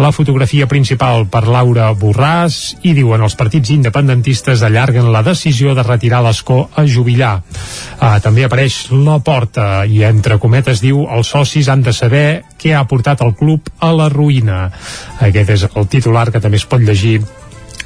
La 0.00 0.12
fotografia 0.14 0.66
principal 0.70 1.26
per 1.30 1.44
Laura 1.46 1.90
Borràs 1.98 2.58
i 2.82 2.94
diuen 2.96 3.22
els 3.22 3.36
partits 3.38 3.72
independentistes 3.74 4.64
allarguen 4.66 5.11
la 5.12 5.22
decisió 5.26 5.74
de 5.76 5.84
retirar 5.86 6.22
l'escó 6.24 6.64
a 6.74 6.86
jubilar. 6.88 7.34
Uh, 8.00 8.16
també 8.24 8.46
apareix 8.46 8.88
la 8.92 9.18
porta 9.24 9.84
i 9.84 10.02
entre 10.08 10.40
cometes 10.42 10.82
diu 10.82 11.04
els 11.04 11.34
socis 11.36 11.68
han 11.68 11.84
de 11.84 11.92
saber 11.92 12.26
què 12.58 12.74
ha 12.74 12.86
portat 12.88 13.22
el 13.22 13.36
club 13.38 13.70
a 13.80 13.92
la 13.94 14.08
ruïna. 14.12 14.64
Aquest 15.20 15.56
és 15.56 15.68
el 15.68 15.88
titular 15.92 16.30
que 16.32 16.40
també 16.40 16.60
es 16.60 16.66
pot 16.66 16.82
llegir 16.82 17.20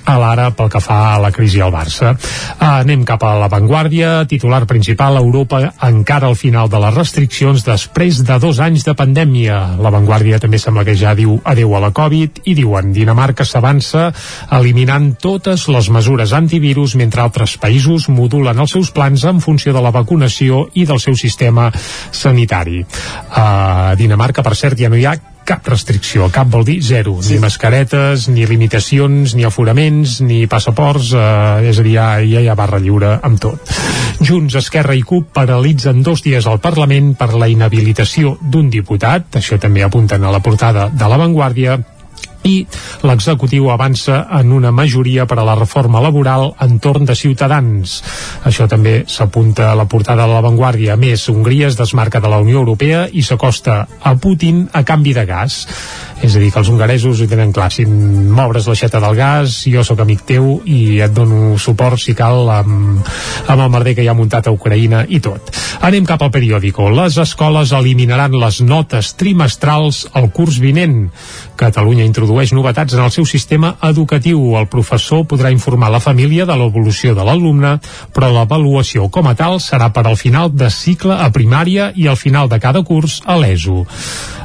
a 0.07 0.17
l'ara 0.21 0.51
pel 0.55 0.71
que 0.73 0.81
fa 0.83 0.99
a 1.15 1.19
la 1.21 1.33
crisi 1.35 1.61
al 1.61 1.73
Barça. 1.75 2.15
Uh, 2.15 2.81
anem 2.81 3.05
cap 3.07 3.25
a 3.27 3.35
l'avantguàrdia, 3.41 4.25
titular 4.31 4.63
principal, 4.71 5.19
Europa 5.19 5.61
encara 5.89 6.31
al 6.31 6.39
final 6.39 6.71
de 6.71 6.81
les 6.83 6.95
restriccions 6.95 7.65
després 7.67 8.23
de 8.27 8.39
dos 8.43 8.61
anys 8.63 8.87
de 8.87 8.95
pandèmia. 8.97 9.59
L'avantguàrdia 9.83 10.41
també 10.43 10.61
sembla 10.63 10.87
que 10.87 10.97
ja 10.97 11.15
diu 11.19 11.37
adeu 11.45 11.77
a 11.77 11.83
la 11.83 11.93
Covid 11.97 12.43
i 12.47 12.57
diuen 12.57 12.95
Dinamarca 12.95 13.45
s'avança 13.45 14.09
eliminant 14.57 15.13
totes 15.21 15.67
les 15.73 15.91
mesures 15.91 16.33
antivirus 16.37 16.97
mentre 16.97 17.25
altres 17.25 17.57
països 17.61 18.09
modulen 18.09 18.59
els 18.63 18.77
seus 18.77 18.93
plans 18.95 19.27
en 19.27 19.43
funció 19.45 19.75
de 19.75 19.83
la 19.83 19.95
vacunació 19.95 20.67
i 20.75 20.87
del 20.87 21.03
seu 21.03 21.17
sistema 21.19 21.71
sanitari. 22.11 22.85
A 23.31 23.95
Dinamarca, 23.99 24.43
per 24.47 24.55
cert, 24.55 24.79
ja 24.79 24.93
no 24.93 24.99
hi 25.01 25.07
ha 25.07 25.17
cap 25.47 25.67
restricció, 25.71 26.27
cap 26.35 26.51
vol 26.51 26.67
dir 26.67 26.81
zero, 26.85 27.17
sí. 27.23 27.35
ni 27.35 27.41
mascaretes, 27.45 28.27
ni 28.33 28.47
limitacions, 28.49 29.37
ni 29.39 29.47
aforaments, 29.47 30.19
ni 30.27 30.45
passaports, 30.51 31.13
eh, 31.15 31.71
és 31.71 31.81
a 31.81 31.87
dir, 31.87 31.95
ja, 31.95 32.07
ja 32.27 32.43
hi 32.43 32.51
ha 32.51 32.59
barra 32.59 32.83
lliure 32.83 33.17
amb 33.27 33.41
tot. 33.41 33.75
Junts, 34.21 34.57
Esquerra 34.59 34.97
i 34.97 35.05
CUP 35.07 35.31
paralitzen 35.37 36.03
dos 36.03 36.25
dies 36.25 36.47
al 36.51 36.61
Parlament 36.65 37.15
per 37.19 37.33
la 37.37 37.49
inhabilitació 37.53 38.37
d'un 38.41 38.71
diputat, 38.73 39.39
això 39.39 39.61
també 39.63 39.85
apunten 39.87 40.25
a 40.25 40.33
la 40.35 40.43
portada 40.43 40.89
de 40.93 41.11
l'avantguàrdia, 41.11 41.79
i 42.45 42.67
l'executiu 43.07 43.71
avança 43.71 44.27
en 44.39 44.53
una 44.53 44.73
majoria 44.75 45.27
per 45.27 45.39
a 45.41 45.47
la 45.47 45.57
reforma 45.59 46.03
laboral 46.03 46.53
entorn 46.61 47.07
de 47.07 47.17
Ciutadans. 47.17 48.01
Això 48.45 48.69
també 48.69 49.05
s'apunta 49.09 49.71
a 49.71 49.77
la 49.79 49.87
portada 49.87 50.27
de 50.27 50.35
la 50.35 50.45
Vanguardia. 50.45 50.95
A 50.95 51.01
més, 51.01 51.29
Hongria 51.29 51.69
es 51.69 51.79
desmarca 51.79 52.21
de 52.21 52.29
la 52.29 52.41
Unió 52.43 52.61
Europea 52.61 53.07
i 53.13 53.23
s'acosta 53.23 53.87
a 54.03 54.15
Putin 54.17 54.67
a 54.73 54.85
canvi 54.85 55.15
de 55.15 55.27
gas. 55.27 55.65
És 56.25 56.33
a 56.33 56.41
dir, 56.41 56.49
que 56.53 56.61
els 56.63 56.69
hongaresos 56.73 57.21
ho 57.21 57.27
tenen 57.29 57.53
clar. 57.53 57.69
Si 57.75 57.85
m'obres 57.87 58.67
l'aixeta 58.69 59.01
del 59.03 59.17
gas, 59.19 59.59
jo 59.69 59.85
sóc 59.85 60.01
amic 60.01 60.25
teu 60.29 60.63
i 60.65 61.01
et 61.05 61.13
dono 61.13 61.59
suport, 61.61 62.01
si 62.01 62.15
cal, 62.17 62.49
amb, 62.53 63.05
amb 63.47 63.65
el 63.67 63.73
merder 63.73 63.97
que 63.99 64.07
hi 64.07 64.09
ha 64.09 64.17
muntat 64.17 64.49
a 64.49 64.55
Ucraïna 64.55 65.05
i 65.09 65.21
tot. 65.21 65.53
Anem 65.85 66.07
cap 66.09 66.23
al 66.25 66.33
periòdico. 66.33 66.89
Les 66.95 67.19
escoles 67.21 67.75
eliminaran 67.77 68.35
les 68.41 68.63
notes 68.65 69.13
trimestrals 69.21 70.07
al 70.17 70.31
curs 70.33 70.57
vinent. 70.63 71.11
Catalunya 71.57 72.05
introdueix 72.05 72.53
novetats 72.53 72.95
en 72.95 73.03
el 73.05 73.13
seu 73.15 73.27
sistema 73.29 73.75
educatiu. 73.89 74.41
El 74.61 74.69
professor 74.71 75.25
podrà 75.29 75.51
informar 75.55 75.91
la 75.93 76.03
família 76.05 76.47
de 76.47 76.57
l'evolució 76.57 77.15
de 77.17 77.25
l'alumne, 77.25 77.77
però 78.13 78.31
l'avaluació 78.33 79.09
com 79.11 79.27
a 79.31 79.35
tal 79.39 79.59
serà 79.65 79.91
per 79.93 80.07
al 80.07 80.19
final 80.21 80.53
de 80.53 80.71
cicle 80.71 81.17
a 81.17 81.31
primària 81.33 81.91
i 81.97 82.07
al 82.07 82.21
final 82.21 82.51
de 82.53 82.61
cada 82.61 82.85
curs 82.85 83.23
a 83.25 83.39
l'ESO. 83.41 83.87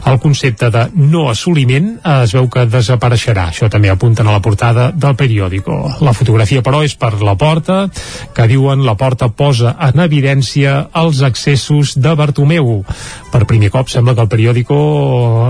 El 0.06 0.18
concepte 0.18 0.72
de 0.74 0.88
no 0.96 1.28
assoliment 1.30 1.92
eh, 2.00 2.24
es 2.24 2.34
veu 2.34 2.48
que 2.50 2.66
desapareixerà. 2.66 3.50
Això 3.52 3.70
també 3.70 3.92
apunten 3.92 4.28
a 4.28 4.34
la 4.34 4.42
portada 4.42 4.90
del 4.92 5.16
periòdico. 5.20 5.78
La 6.02 6.16
fotografia, 6.18 6.64
però, 6.66 6.82
és 6.86 6.96
per 6.98 7.14
la 7.22 7.36
porta, 7.38 7.84
que 8.34 8.48
diuen 8.50 8.86
la 8.86 8.96
porta 8.98 9.30
posa 9.30 9.76
en 9.90 10.02
evidència 10.02 10.88
els 10.98 11.22
accessos 11.28 11.94
de 12.02 12.16
Bartomeu. 12.18 12.82
Per 13.32 13.44
primer 13.46 13.70
cop 13.74 13.92
sembla 13.94 14.16
que 14.18 14.26
el 14.26 14.32
periòdico 14.32 14.80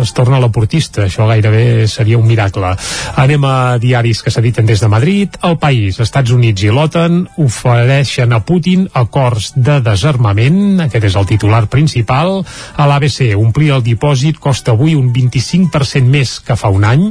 es 0.01 0.12
torna 0.18 0.38
a 0.38 0.43
la 0.43 0.51
portista. 0.51 1.05
Això 1.07 1.24
gairebé 1.52 1.88
seria 1.88 2.18
un 2.18 2.28
miracle. 2.28 2.76
Anem 3.20 3.43
a 3.45 3.78
diaris 3.82 4.22
que 4.24 4.32
s'editen 4.32 4.66
des 4.66 4.80
de 4.80 4.88
Madrid. 4.88 5.36
El 5.43 5.58
País, 5.60 5.99
Estats 5.99 6.32
Units 6.32 6.64
i 6.64 6.72
l'OTAN 6.72 7.28
ofereixen 7.38 8.34
a 8.34 8.41
Putin 8.45 8.88
acords 8.93 9.52
de 9.56 9.80
desarmament. 9.82 10.80
Aquest 10.82 11.06
és 11.12 11.16
el 11.16 11.28
titular 11.28 11.68
principal. 11.68 12.41
A 12.78 12.88
l'ABC, 12.88 13.36
omplir 13.36 13.72
el 13.76 13.84
dipòsit 13.84 14.39
costa 14.39 14.72
avui 14.72 14.95
un 14.95 15.12
25% 15.14 16.08
més 16.08 16.39
que 16.39 16.56
fa 16.56 16.72
un 16.72 16.86
any. 16.88 17.10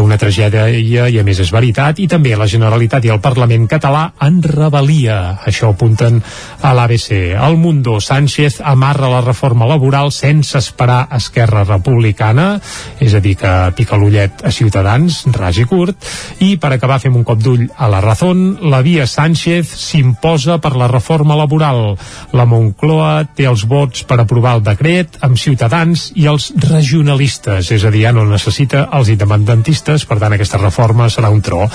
Una 0.00 0.18
tragèdia 0.18 0.68
i 1.08 1.18
a 1.18 1.24
més 1.24 1.40
és 1.40 1.52
veritat. 1.52 2.00
I 2.00 2.08
també 2.10 2.34
la 2.36 2.48
Generalitat 2.50 3.06
i 3.06 3.14
el 3.14 3.22
Parlament 3.22 3.68
català 3.70 4.10
en 4.20 4.40
rebel·lia. 4.42 5.40
Això 5.46 5.70
apunten 5.70 6.20
a 6.62 6.74
l'ABC. 6.74 7.36
El 7.38 7.56
Mundo 7.60 8.00
Sánchez 8.00 8.60
amarra 8.64 9.10
la 9.10 9.22
reforma 9.24 9.68
laboral 9.68 10.10
sense 10.12 10.58
esperar 10.58 11.06
Esquerra 11.14 11.64
Republicana, 11.64 12.60
és 13.00 13.14
a 13.14 13.20
dir, 13.20 13.36
que 13.40 13.50
pica 13.76 13.98
l'ullet 14.00 14.42
a 14.46 14.52
Ciutadans, 14.54 15.22
ras 15.36 15.58
i 15.60 15.66
curt, 15.68 16.06
i 16.44 16.54
per 16.60 16.72
acabar 16.74 17.00
fem 17.02 17.16
un 17.16 17.24
cop 17.26 17.40
d'ull 17.42 17.66
a 17.76 17.88
la 17.90 18.00
Razón, 18.04 18.58
la 18.72 18.80
via 18.86 19.06
Sánchez 19.06 19.74
s'imposa 19.76 20.58
per 20.62 20.74
la 20.78 20.88
reforma 20.90 21.36
laboral. 21.38 21.96
La 22.36 22.46
Moncloa 22.48 23.26
té 23.36 23.46
els 23.50 23.66
vots 23.68 24.04
per 24.08 24.20
aprovar 24.20 24.56
el 24.58 24.64
decret 24.66 25.20
amb 25.26 25.38
Ciutadans 25.40 26.10
i 26.16 26.26
els 26.30 26.50
regionalistes, 26.66 27.70
és 27.70 27.84
a 27.84 27.92
dir, 27.92 28.06
ja 28.06 28.14
no 28.16 28.24
necessita 28.28 28.86
els 28.96 29.10
independentistes, 29.12 30.06
per 30.08 30.20
tant 30.22 30.36
aquesta 30.36 30.60
reforma 30.60 31.10
serà 31.12 31.30
un 31.32 31.42
tro. 31.44 31.66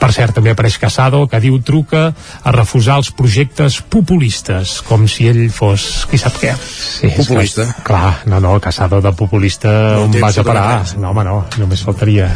Per 0.00 0.12
cert, 0.14 0.36
també 0.36 0.54
apareix 0.54 0.78
Casado, 0.80 1.26
que 1.30 1.40
diu 1.42 1.58
truca 1.64 2.10
a 2.10 2.54
refusar 2.54 3.00
els 3.00 3.10
projectes 3.16 3.80
populistes, 3.82 4.78
com 4.86 5.06
si 5.08 5.28
ell 5.30 5.46
fos 5.54 6.06
qui 6.10 6.20
sap 6.20 6.38
què. 6.40 6.54
Sí, 6.56 7.10
Populista. 7.16 7.66
Que, 7.66 7.84
clar, 7.86 8.12
no, 8.30 8.40
no, 8.40 8.58
Casado 8.60 9.00
de 9.00 9.12
populista 9.12 9.70
No 9.70 10.04
on 10.04 10.16
vas 10.20 10.38
a 10.38 10.44
parar? 10.44 10.84
No, 10.98 11.10
home, 11.10 11.24
no, 11.24 11.29
només 11.60 11.82
faltaria. 11.86 12.28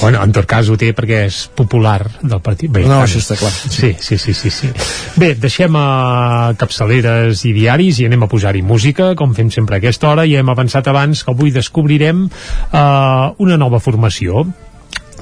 Bueno, 0.00 0.22
en 0.24 0.32
tot 0.36 0.46
cas 0.48 0.68
ho 0.72 0.76
té 0.80 0.92
perquè 0.96 1.24
és 1.28 1.42
popular 1.56 1.98
del 2.22 2.40
partit. 2.44 2.70
Bé, 2.72 2.82
No, 2.86 3.00
tant. 3.00 3.04
això 3.06 3.20
està 3.22 3.36
clar. 3.40 3.50
Sí, 3.52 3.92
sí, 4.00 4.18
sí, 4.18 4.34
sí, 4.34 4.50
sí. 4.50 4.70
Bé, 5.20 5.34
deixem 5.34 5.76
a 5.76 6.54
capçaleres 6.60 7.44
i 7.48 7.52
diaris 7.56 8.00
i 8.00 8.06
anem 8.08 8.24
a 8.24 8.30
posar-hi 8.30 8.62
música, 8.62 9.12
com 9.16 9.34
fem 9.36 9.50
sempre 9.50 9.76
a 9.76 9.82
aquesta 9.82 10.08
hora, 10.12 10.26
i 10.26 10.36
hem 10.40 10.48
avançat 10.52 10.88
abans 10.88 11.24
que 11.24 11.30
avui 11.34 11.50
descobrirem 11.54 12.26
uh, 12.26 13.34
una 13.38 13.56
nova 13.60 13.80
formació 13.80 14.46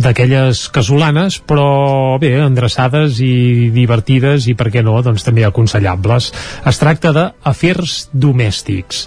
d'aquelles 0.02 0.64
casolanes 0.74 1.38
però 1.48 2.18
bé, 2.20 2.32
endreçades 2.42 3.20
i 3.24 3.70
divertides 3.74 4.48
i 4.50 4.54
per 4.58 4.70
què 4.74 4.82
no, 4.86 4.96
doncs 5.04 5.26
també 5.26 5.44
aconsellables. 5.46 6.30
Es 6.68 6.80
tracta 6.80 7.12
de 7.16 7.24
afers 7.48 8.08
domèstics. 8.12 9.04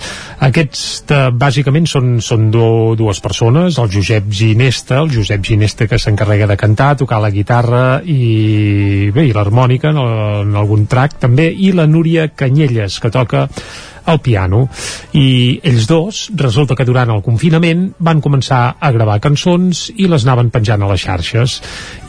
Aquests 0.47 0.83
eh, 1.11 1.21
bàsicament 1.31 1.87
són, 1.89 2.17
són 2.23 2.49
do, 2.53 2.67
dues 2.99 3.21
persones 3.23 3.79
el 3.81 3.91
Josep 3.93 4.27
Ginesta, 4.31 4.99
el 5.01 5.13
Josep 5.13 5.45
Ginesta 5.47 5.87
que 5.87 5.99
s'encarrega 6.01 6.49
de 6.49 6.59
cantar, 6.59 6.95
tocar 6.99 7.21
la 7.23 7.31
guitarra 7.33 8.01
i 8.05 9.11
bé, 9.13 9.27
i 9.29 9.35
l'harmònica 9.35 9.91
en, 9.93 10.01
en 10.45 10.59
algun 10.59 10.87
track 10.91 11.19
també, 11.21 11.49
i 11.51 11.71
la 11.75 11.87
Núria 11.89 12.29
Canyelles 12.35 12.99
que 13.01 13.13
toca 13.13 13.47
al 14.05 14.21
piano. 14.21 14.67
I 15.13 15.59
ells 15.63 15.87
dos, 15.89 16.23
resulta 16.37 16.75
que 16.75 16.87
durant 16.87 17.11
el 17.13 17.23
confinament 17.25 17.89
van 17.99 18.21
començar 18.23 18.77
a 18.79 18.91
gravar 18.95 19.19
cançons 19.23 19.89
i 19.97 20.09
les 20.11 20.25
anaven 20.25 20.51
penjant 20.53 20.81
a 20.81 20.91
les 20.91 21.05
xarxes 21.05 21.59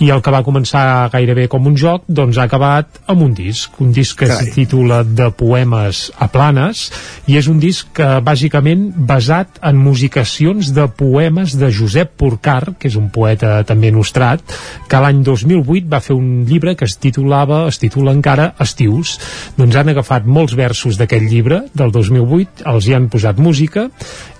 i 0.03 0.11
el 0.11 0.22
que 0.22 0.32
va 0.34 0.42
començar 0.42 1.11
gairebé 1.12 1.46
com 1.50 1.66
un 1.70 1.76
joc 1.78 2.07
doncs 2.11 2.38
ha 2.40 2.46
acabat 2.48 2.98
amb 3.12 3.22
un 3.22 3.34
disc 3.38 3.78
un 3.84 3.92
disc 3.94 4.18
que 4.18 4.26
Carai. 4.26 4.48
es 4.48 4.55
titula 4.57 5.03
De 5.05 5.28
poemes 5.30 6.09
a 6.18 6.26
planes 6.32 6.88
i 7.30 7.36
és 7.38 7.46
un 7.50 7.61
disc 7.62 7.92
que 7.94 8.09
bàsicament 8.24 8.88
basat 8.96 9.61
en 9.62 9.78
musicacions 9.78 10.72
de 10.74 10.88
poemes 10.98 11.55
de 11.59 11.70
Josep 11.70 12.16
Porcar 12.18 12.74
que 12.78 12.90
és 12.90 12.96
un 12.98 13.11
poeta 13.14 13.61
també 13.68 13.92
nostrat 13.94 14.42
que 14.90 15.03
l'any 15.03 15.22
2008 15.22 15.86
va 15.92 16.03
fer 16.03 16.16
un 16.18 16.42
llibre 16.48 16.74
que 16.76 16.88
es 16.88 16.96
titulava, 16.98 17.62
es 17.68 17.78
titula 17.78 18.14
encara 18.16 18.53
Estius 18.62 19.14
doncs 19.59 19.78
han 19.78 19.92
agafat 19.92 20.26
molts 20.26 20.57
versos 20.59 20.98
d'aquest 20.98 21.28
llibre 21.30 21.62
del 21.78 21.94
2008, 21.94 22.66
els 22.72 22.88
hi 22.88 22.96
han 22.98 23.09
posat 23.12 23.38
música 23.38 23.86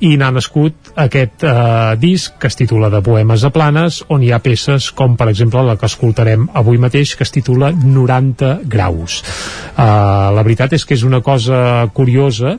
i 0.02 0.16
n'ha 0.18 0.32
nascut 0.34 0.92
aquest 0.98 1.46
eh, 1.46 1.94
disc 2.02 2.34
que 2.40 2.50
es 2.50 2.58
titula 2.58 2.90
de 2.90 3.02
Poemes 3.04 3.46
a 3.46 3.52
Planes 3.54 4.02
on 4.10 4.26
hi 4.26 4.32
ha 4.32 4.42
peces 4.42 4.90
com 4.96 5.14
per 5.16 5.30
exemple 5.30 5.51
la 5.61 5.76
que 5.76 5.90
escoltarem 5.90 6.48
avui 6.57 6.80
mateix 6.80 7.12
que 7.18 7.26
es 7.26 7.34
titula 7.34 7.72
90 7.76 8.62
graus 8.64 9.20
eh, 9.20 9.84
la 9.84 10.42
veritat 10.42 10.72
és 10.72 10.86
que 10.88 10.96
és 10.96 11.05
una 11.05 11.20
cosa 11.20 11.90
curiosa 11.92 12.57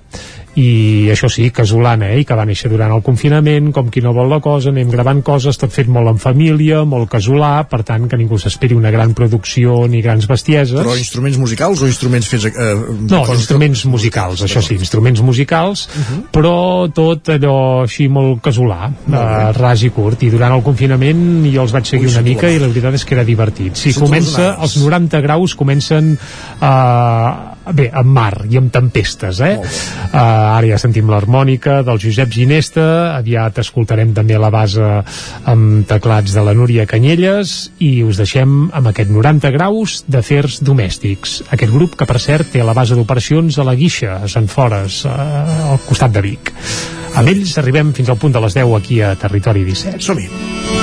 i 0.56 1.10
això 1.10 1.30
sí, 1.32 1.48
casolana, 1.50 2.12
eh? 2.14 2.20
i 2.22 2.26
que 2.30 2.36
va 2.38 2.46
néixer 2.46 2.70
durant 2.70 2.92
el 2.94 3.02
confinament, 3.06 3.72
com 3.74 3.88
qui 3.90 4.04
no 4.06 4.12
vol 4.14 4.30
la 4.30 4.40
cosa, 4.44 4.70
anem 4.70 4.92
gravant 4.94 5.24
coses, 5.26 5.58
tot 5.58 5.74
fet 5.74 5.90
molt 5.90 6.12
en 6.12 6.20
família, 6.22 6.84
molt 6.86 7.10
casolà, 7.10 7.64
per 7.70 7.82
tant 7.88 8.06
que 8.10 8.20
ningú 8.20 8.38
s'esperi 8.38 8.78
una 8.78 8.92
gran 8.94 9.16
producció 9.18 9.88
ni 9.90 10.04
grans 10.06 10.28
bestieses. 10.30 10.76
Però 10.78 10.94
instruments 10.98 11.40
musicals 11.42 11.82
o 11.82 11.90
instruments 11.90 12.30
fets... 12.30 12.46
Eh, 12.52 12.74
No, 13.10 13.24
instruments 13.34 13.86
musicals, 13.90 14.44
això 14.46 14.62
sí, 14.62 14.76
instruments 14.78 15.22
musicals, 15.26 15.88
Mhm. 15.94 16.22
però 16.34 16.92
tot 16.94 17.30
allò 17.34 17.84
així 17.84 18.08
molt 18.10 18.42
casolà, 18.46 18.92
uh, 18.92 19.52
ras 19.58 19.84
i 19.84 19.90
curt, 19.90 20.24
i 20.24 20.30
durant 20.30 20.54
el 20.54 20.64
confinament 20.64 21.44
jo 21.54 21.62
els 21.66 21.74
vaig 21.74 21.86
seguir 21.90 22.08
Ui, 22.08 22.14
una 22.14 22.22
mica 22.22 22.50
i 22.50 22.60
la 22.60 22.68
veritat 22.68 22.94
és 22.94 23.06
que 23.06 23.16
era 23.16 23.24
divertit. 23.26 23.74
Les 23.86 23.98
comença, 23.98 24.58
els 24.62 24.78
90 24.78 25.22
graus 25.22 25.56
comencen 25.56 26.14
uh, 26.62 27.53
bé, 27.72 27.88
amb 27.94 28.12
mar 28.16 28.44
i 28.50 28.58
amb 28.60 28.72
tempestes, 28.74 29.40
eh? 29.46 29.54
Uh, 29.62 30.18
ara 30.18 30.68
ja 30.68 30.80
sentim 30.82 31.10
l'harmònica 31.12 31.80
del 31.88 32.02
Josep 32.02 32.32
Ginesta, 32.34 32.86
aviat 33.16 33.62
escoltarem 33.64 34.14
també 34.16 34.40
la 34.40 34.52
base 34.54 34.84
amb 35.50 35.88
teclats 35.88 36.36
de 36.36 36.44
la 36.44 36.56
Núria 36.58 36.88
Canyelles 36.90 37.56
i 37.84 37.94
us 38.04 38.20
deixem 38.20 38.68
amb 38.74 38.92
aquest 38.92 39.12
90 39.14 39.54
graus 39.56 40.02
d'afers 40.08 40.60
domèstics. 40.66 41.42
Aquest 41.56 41.74
grup 41.74 41.98
que, 42.00 42.10
per 42.10 42.20
cert, 42.20 42.52
té 42.54 42.64
la 42.66 42.76
base 42.76 42.98
d'operacions 43.00 43.58
a 43.60 43.68
la 43.68 43.78
Guixa, 43.80 44.20
a 44.24 44.32
Sant 44.32 44.50
Fores, 44.52 45.04
uh, 45.08 45.74
al 45.74 45.84
costat 45.88 46.14
de 46.14 46.26
Vic. 46.26 46.54
Amb 47.14 47.30
ells 47.30 47.60
arribem 47.62 47.94
fins 47.94 48.10
al 48.10 48.18
punt 48.18 48.34
de 48.34 48.42
les 48.44 48.58
10 48.58 48.80
aquí 48.80 49.04
a 49.06 49.14
Territori 49.20 49.64
17. 49.70 50.02
Som-hi. 50.04 50.83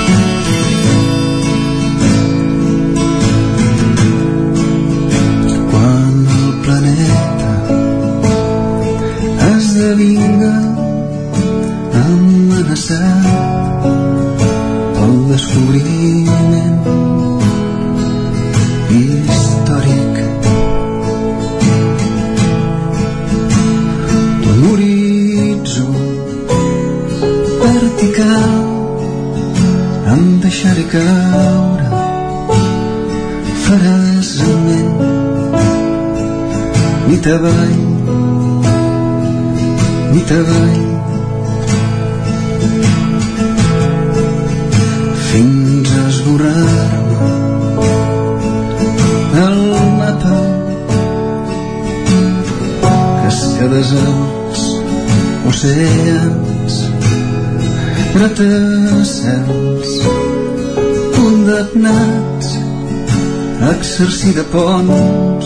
a 64.11 64.13
exercir 64.13 64.33
de 64.35 64.43
ponts 64.43 65.45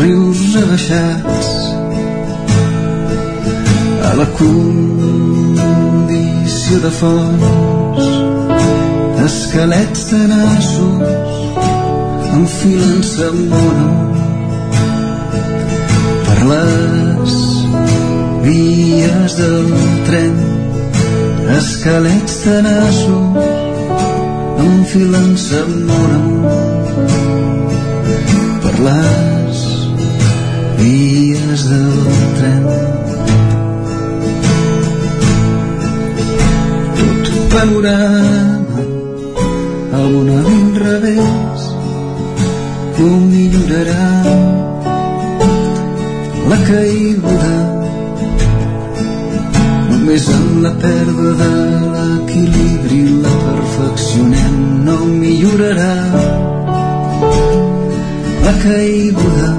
rius 0.00 0.40
rebaixats 0.54 1.48
a 4.08 4.10
la 4.20 4.26
condició 4.38 5.56
de 6.84 6.92
fons 6.98 8.02
esquelets 9.24 10.02
de 10.10 10.20
nassos 10.32 11.32
enfilant-se 12.38 13.26
mono 13.40 13.90
per 16.28 16.40
les 16.52 17.34
vies 18.46 19.32
del 19.40 19.66
tren 20.10 20.36
esquelets 21.58 22.34
de 22.46 22.56
nassos 22.68 23.42
enfilant-se 24.68 25.60
mono 25.90 26.22
per 26.46 27.21
les 28.86 29.58
vies 30.78 31.62
del 31.70 31.98
tren. 32.38 32.64
Tot 36.98 37.30
panorama 37.54 38.84
el 39.98 40.08
món 40.14 40.30
a 40.34 40.40
l'inrevés 40.46 41.66
no 42.98 43.10
millorarà. 43.32 44.08
La 46.52 46.58
caiguda 46.68 47.52
només 49.90 50.26
amb 50.38 50.56
la 50.64 50.72
pèrdua 50.86 51.36
de 51.42 51.52
l'equilibri 51.92 53.04
la 53.26 53.36
perfeccionem 53.44 54.58
no 54.88 54.98
millorarà 55.12 56.51
la 58.44 58.52
caiguda. 58.62 59.50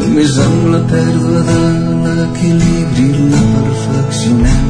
Només 0.00 0.40
amb 0.46 0.66
la 0.74 0.82
pèrdua 0.94 1.44
de 1.52 2.16
l'equilibri 2.18 3.08
la 3.36 3.46
perfeccionem 3.54 4.69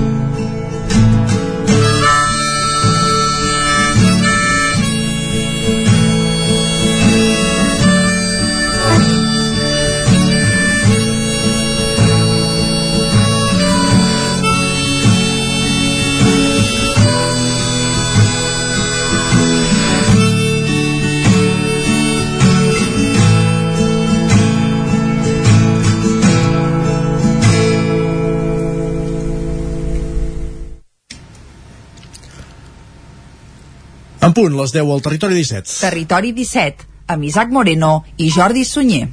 En 34.31 34.35
punt, 34.37 34.53
les 34.55 34.71
10 34.71 34.87
al 34.95 35.01
Territori 35.03 35.35
17. 35.35 35.73
Territori 35.81 36.31
17, 36.31 36.85
amb 37.11 37.25
Isaac 37.27 37.49
Moreno 37.51 38.05
i 38.23 38.29
Jordi 38.31 38.63
Sunyer. 38.63 39.09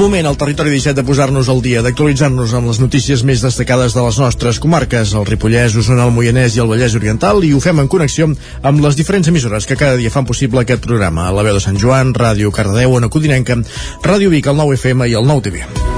Moment 0.00 0.26
al 0.26 0.34
territori 0.40 0.72
17 0.72 0.96
de 0.98 1.04
posar-nos 1.06 1.46
al 1.52 1.62
dia, 1.62 1.84
d'actualitzar-nos 1.86 2.56
amb 2.58 2.72
les 2.72 2.82
notícies 2.82 3.22
més 3.22 3.44
destacades 3.46 3.94
de 3.94 4.02
les 4.02 4.18
nostres 4.18 4.58
comarques, 4.58 5.14
el 5.14 5.28
Ripollès, 5.30 5.78
Osona, 5.78 6.08
el 6.08 6.16
Moianès 6.16 6.58
i 6.58 6.64
el 6.64 6.72
Vallès 6.72 6.98
Oriental, 6.98 7.44
i 7.46 7.52
ho 7.54 7.62
fem 7.62 7.78
en 7.78 7.92
connexió 7.92 8.32
amb 8.32 8.82
les 8.82 8.98
diferents 8.98 9.30
emissores 9.30 9.68
que 9.68 9.78
cada 9.78 9.94
dia 9.94 10.10
fan 10.10 10.26
possible 10.26 10.66
aquest 10.66 10.82
programa. 10.82 11.30
La 11.30 11.46
veu 11.46 11.54
de 11.54 11.62
Sant 11.62 11.78
Joan, 11.78 12.16
Ràdio 12.18 12.50
Cardedeu, 12.50 12.98
Ona 12.98 13.14
Codinenca, 13.14 13.62
Ràdio 14.02 14.34
Vic, 14.34 14.50
el 14.50 14.58
9 14.64 14.80
FM 14.82 15.12
i 15.12 15.20
el 15.22 15.30
9 15.30 15.50
TV. 15.52 15.91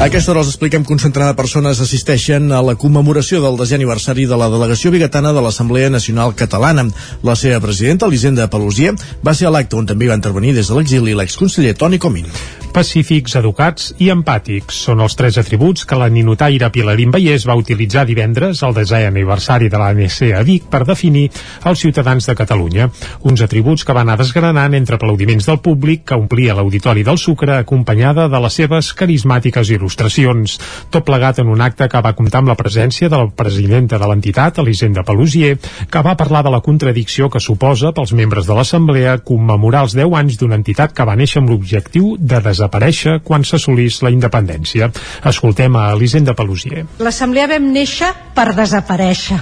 A 0.00 0.06
aquesta 0.08 0.30
hora 0.32 0.40
els 0.40 0.48
expliquem 0.48 0.80
que 0.80 0.94
un 0.94 1.00
centenar 1.02 1.26
de 1.28 1.36
persones 1.36 1.80
assisteixen 1.84 2.46
a 2.56 2.62
la 2.64 2.72
commemoració 2.80 3.42
del 3.44 3.58
desè 3.60 3.74
aniversari 3.76 4.24
de 4.30 4.38
la 4.40 4.46
delegació 4.48 4.88
bigatana 4.94 5.34
de 5.36 5.42
l'Assemblea 5.44 5.90
Nacional 5.92 6.32
Catalana. 6.32 6.86
La 7.20 7.34
seva 7.36 7.60
presidenta, 7.60 8.08
Elisenda 8.08 8.48
Pelusier, 8.48 8.94
va 9.20 9.36
ser 9.36 9.50
a 9.50 9.52
l'acte 9.52 9.76
on 9.76 9.92
també 9.92 10.08
va 10.08 10.16
intervenir 10.16 10.56
des 10.56 10.72
de 10.72 10.80
l'exili 10.80 11.12
l'exconseller 11.20 11.76
Toni 11.76 12.00
Comín. 12.00 12.32
Pacífics, 12.70 13.32
educats 13.34 13.88
i 13.98 14.12
empàtics 14.12 14.76
són 14.84 15.00
els 15.02 15.16
tres 15.18 15.34
atributs 15.40 15.82
que 15.90 15.96
la 15.98 16.06
ninotaire 16.12 16.68
Pilarín 16.70 17.10
Vallès 17.10 17.42
va 17.48 17.56
utilitzar 17.58 18.04
divendres 18.06 18.60
al 18.62 18.76
desè 18.76 19.00
aniversari 19.08 19.66
de 19.72 19.78
l'ANC 19.80 20.28
a 20.38 20.42
Vic 20.46 20.68
per 20.70 20.84
definir 20.86 21.24
els 21.66 21.82
ciutadans 21.82 22.28
de 22.30 22.36
Catalunya. 22.38 22.86
Uns 23.26 23.42
atributs 23.42 23.82
que 23.82 23.96
va 23.96 24.04
anar 24.06 24.16
desgranant 24.20 24.76
entre 24.78 25.00
aplaudiments 25.00 25.48
del 25.50 25.58
públic 25.64 26.04
que 26.06 26.18
omplia 26.20 26.54
l'auditori 26.54 27.02
del 27.02 27.18
Sucre 27.18 27.56
acompanyada 27.56 28.28
de 28.30 28.42
les 28.44 28.60
seves 28.60 28.92
carismàtiques 28.94 29.74
il·lustracions. 29.74 30.54
Tot 30.94 31.08
plegat 31.08 31.42
en 31.42 31.50
un 31.50 31.66
acte 31.66 31.90
que 31.90 32.04
va 32.06 32.14
comptar 32.14 32.44
amb 32.44 32.54
la 32.54 32.58
presència 32.60 33.10
de 33.10 33.18
la 33.18 33.26
presidenta 33.34 33.98
de 33.98 34.12
l'entitat, 34.12 34.62
Elisenda 34.62 35.02
Pelusier, 35.02 35.56
que 35.90 36.04
va 36.06 36.14
parlar 36.14 36.44
de 36.46 36.54
la 36.54 36.62
contradicció 36.62 37.26
que 37.34 37.42
suposa 37.42 37.90
pels 37.90 38.14
membres 38.14 38.46
de 38.46 38.54
l'Assemblea 38.54 39.18
commemorar 39.26 39.88
els 39.88 39.98
10 39.98 40.16
anys 40.22 40.38
d'una 40.38 40.60
entitat 40.62 40.94
que 40.94 41.10
va 41.10 41.18
néixer 41.18 41.42
amb 41.42 41.50
l'objectiu 41.50 42.14
de 42.14 42.38
desaparèixer 42.60 43.20
quan 43.24 43.44
s'assolís 43.44 44.02
la 44.04 44.12
independència. 44.12 44.90
Escoltem 45.24 45.76
a 45.76 45.90
Elisenda 45.94 46.36
Pelusier. 46.36 46.84
L'Assemblea 47.00 47.48
vam 47.56 47.72
néixer 47.72 48.12
per 48.36 48.52
desaparèixer. 48.56 49.40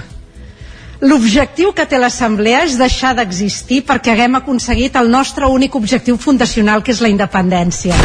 L'objectiu 0.99 1.71
que 1.71 1.85
té 1.87 1.99
l'Assemblea 1.99 2.65
és 2.67 2.75
deixar 2.79 3.13
d'existir 3.15 3.85
perquè 3.87 4.11
haguem 4.11 4.35
aconseguit 4.35 4.97
el 4.99 5.07
nostre 5.11 5.47
únic 5.47 5.75
objectiu 5.79 6.17
fundacional, 6.19 6.83
que 6.83 6.91
és 6.91 6.99
la 6.99 7.11
independència. 7.11 7.95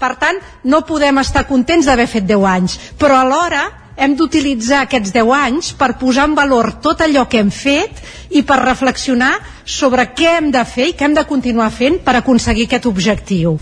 Per 0.00 0.12
tant, 0.18 0.40
no 0.66 0.82
podem 0.84 1.22
estar 1.22 1.46
contents 1.46 1.86
d'haver 1.86 2.08
fet 2.10 2.26
10 2.26 2.46
anys, 2.50 2.74
però 2.98 3.20
alhora 3.22 3.68
hem 3.96 4.16
d'utilitzar 4.18 4.80
aquests 4.82 5.14
10 5.14 5.30
anys 5.38 5.68
per 5.78 5.94
posar 6.00 6.26
en 6.26 6.34
valor 6.34 6.72
tot 6.82 7.04
allò 7.06 7.28
que 7.30 7.38
hem 7.38 7.52
fet 7.54 8.02
i 8.34 8.42
per 8.42 8.58
reflexionar 8.64 9.36
sobre 9.64 10.08
què 10.18 10.34
hem 10.40 10.50
de 10.50 10.64
fer 10.66 10.88
i 10.90 10.96
què 10.98 11.06
hem 11.06 11.14
de 11.14 11.24
continuar 11.30 11.70
fent 11.70 12.02
per 12.02 12.16
aconseguir 12.18 12.66
aquest 12.66 12.90
objectiu. 12.90 13.54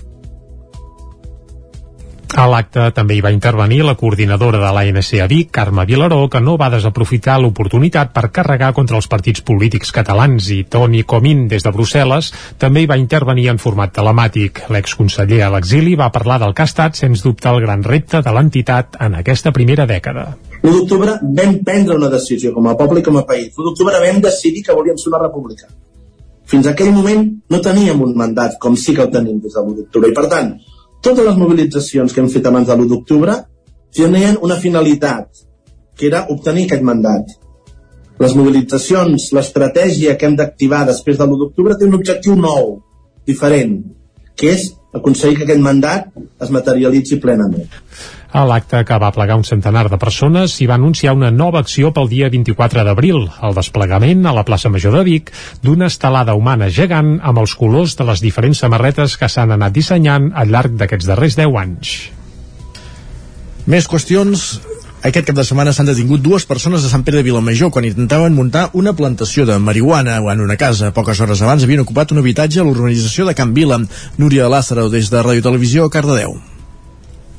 A 2.32 2.46
l'acte 2.48 2.86
també 2.96 3.18
hi 3.18 3.20
va 3.20 3.30
intervenir 3.34 3.82
la 3.84 3.92
coordinadora 4.00 4.56
de 4.62 4.68
l'ANC 4.72 5.18
a 5.20 5.26
Vic, 5.28 5.50
Carme 5.52 5.84
Vilaró, 5.84 6.30
que 6.32 6.40
no 6.40 6.54
va 6.56 6.70
desaprofitar 6.72 7.34
l'oportunitat 7.42 8.14
per 8.14 8.30
carregar 8.32 8.70
contra 8.72 8.96
els 8.96 9.08
partits 9.12 9.44
polítics 9.44 9.92
catalans 9.92 10.48
i 10.54 10.62
Toni 10.64 11.02
Comín, 11.04 11.44
des 11.50 11.66
de 11.66 11.72
Brussel·les, 11.76 12.30
també 12.56 12.82
hi 12.82 12.88
va 12.88 12.96
intervenir 12.96 13.50
en 13.52 13.60
format 13.60 13.92
telemàtic. 13.92 14.62
L'exconseller 14.72 15.42
a 15.44 15.52
l'exili 15.52 15.92
va 16.00 16.08
parlar 16.14 16.40
del 16.40 16.56
que 16.56 16.64
ha 16.64 16.70
estat, 16.72 16.96
sens 16.96 17.20
dubte, 17.26 17.52
el 17.52 17.60
gran 17.66 17.84
repte 17.84 18.24
de 18.24 18.32
l'entitat 18.32 18.96
en 19.04 19.20
aquesta 19.20 19.52
primera 19.52 19.84
dècada. 19.84 20.30
L'1 20.62 20.72
d'octubre 20.78 21.20
vam 21.20 21.56
prendre 21.68 22.00
una 22.00 22.08
decisió 22.08 22.56
com 22.56 22.72
a 22.72 22.76
poble 22.80 23.04
i 23.04 23.08
com 23.10 23.20
a 23.20 23.26
país. 23.28 23.52
L'1 23.52 23.68
d'octubre 23.68 24.00
vam 24.08 24.24
decidir 24.24 24.64
que 24.64 24.80
volíem 24.80 24.96
ser 24.96 25.12
una 25.12 25.20
república. 25.26 25.68
Fins 26.48 26.66
aquell 26.66 26.96
moment 26.96 27.28
no 27.52 27.60
teníem 27.60 28.00
un 28.00 28.16
mandat 28.16 28.56
com 28.60 28.74
sí 28.76 28.96
que 28.96 29.04
el 29.04 29.12
tenim 29.12 29.36
des 29.40 29.52
de 29.52 29.60
l'1 29.60 29.82
d'octubre. 29.82 30.08
I 30.08 30.16
per 30.16 30.30
tant, 30.32 30.54
totes 31.02 31.26
les 31.26 31.38
mobilitzacions 31.38 32.12
que 32.14 32.22
hem 32.22 32.30
fet 32.32 32.46
abans 32.46 32.68
de 32.68 32.76
l'1 32.76 32.88
d'octubre 32.90 33.34
tenien 33.92 34.38
una 34.40 34.56
finalitat, 34.56 35.28
que 35.96 36.06
era 36.08 36.26
obtenir 36.32 36.68
aquest 36.68 36.84
mandat. 36.86 37.34
Les 38.22 38.36
mobilitzacions, 38.38 39.30
l'estratègia 39.36 40.16
que 40.16 40.28
hem 40.28 40.36
d'activar 40.38 40.84
després 40.88 41.18
de 41.18 41.26
l'1 41.26 41.40
d'octubre 41.40 41.76
té 41.76 41.88
un 41.88 41.98
objectiu 41.98 42.38
nou, 42.38 42.78
diferent, 43.26 43.80
que 44.36 44.54
és 44.54 44.70
aconseguir 44.94 45.40
que 45.40 45.46
aquest 45.48 45.64
mandat 45.64 46.08
es 46.16 46.50
materialitzi 46.54 47.18
plenament. 47.20 47.68
A 48.32 48.46
l'acte 48.48 48.78
que 48.88 48.96
va 48.96 49.10
plegar 49.12 49.36
un 49.36 49.44
centenar 49.44 49.90
de 49.92 49.98
persones 50.00 50.54
s'hi 50.56 50.64
va 50.70 50.78
anunciar 50.80 51.12
una 51.12 51.28
nova 51.30 51.60
acció 51.60 51.90
pel 51.92 52.08
dia 52.08 52.30
24 52.32 52.80
d'abril, 52.86 53.26
el 53.28 53.56
desplegament 53.58 54.24
a 54.24 54.32
la 54.32 54.44
plaça 54.48 54.70
Major 54.72 54.94
de 54.96 55.02
Vic 55.04 55.28
d'una 55.60 55.90
estelada 55.92 56.32
humana 56.38 56.70
gegant 56.72 57.18
amb 57.20 57.42
els 57.42 57.52
colors 57.60 57.92
de 57.98 58.06
les 58.08 58.22
diferents 58.24 58.62
samarretes 58.64 59.18
que 59.20 59.28
s'han 59.28 59.52
anat 59.52 59.74
dissenyant 59.76 60.30
al 60.32 60.48
llarg 60.48 60.78
d'aquests 60.80 61.10
darrers 61.10 61.36
10 61.36 61.58
anys. 61.60 61.90
Més 63.68 63.84
qüestions 63.86 64.46
aquest 65.04 65.28
cap 65.28 65.36
de 65.36 65.44
setmana 65.44 65.74
s'han 65.76 65.90
detingut 65.90 66.24
dues 66.24 66.46
persones 66.48 66.80
de 66.86 66.88
Sant 66.88 67.04
Pere 67.04 67.20
de 67.20 67.26
Vilamajor 67.26 67.68
quan 67.74 67.84
intentaven 67.84 68.32
muntar 68.38 68.70
una 68.72 68.94
plantació 68.96 69.44
de 69.44 69.58
marihuana 69.58 70.16
en 70.32 70.40
una 70.40 70.56
casa. 70.56 70.94
Poques 70.96 71.20
hores 71.20 71.42
abans 71.42 71.66
havien 71.68 71.84
ocupat 71.84 72.16
un 72.16 72.22
habitatge 72.22 72.62
a 72.62 72.64
l'urbanització 72.64 73.28
de 73.28 73.36
Can 73.36 73.52
Vila. 73.52 73.82
Núria 74.16 74.48
Lázaro, 74.48 74.88
des 74.88 75.12
de 75.12 75.20
Ràdio 75.20 75.44
Televisió, 75.50 75.90
Cardedeu. 75.90 76.38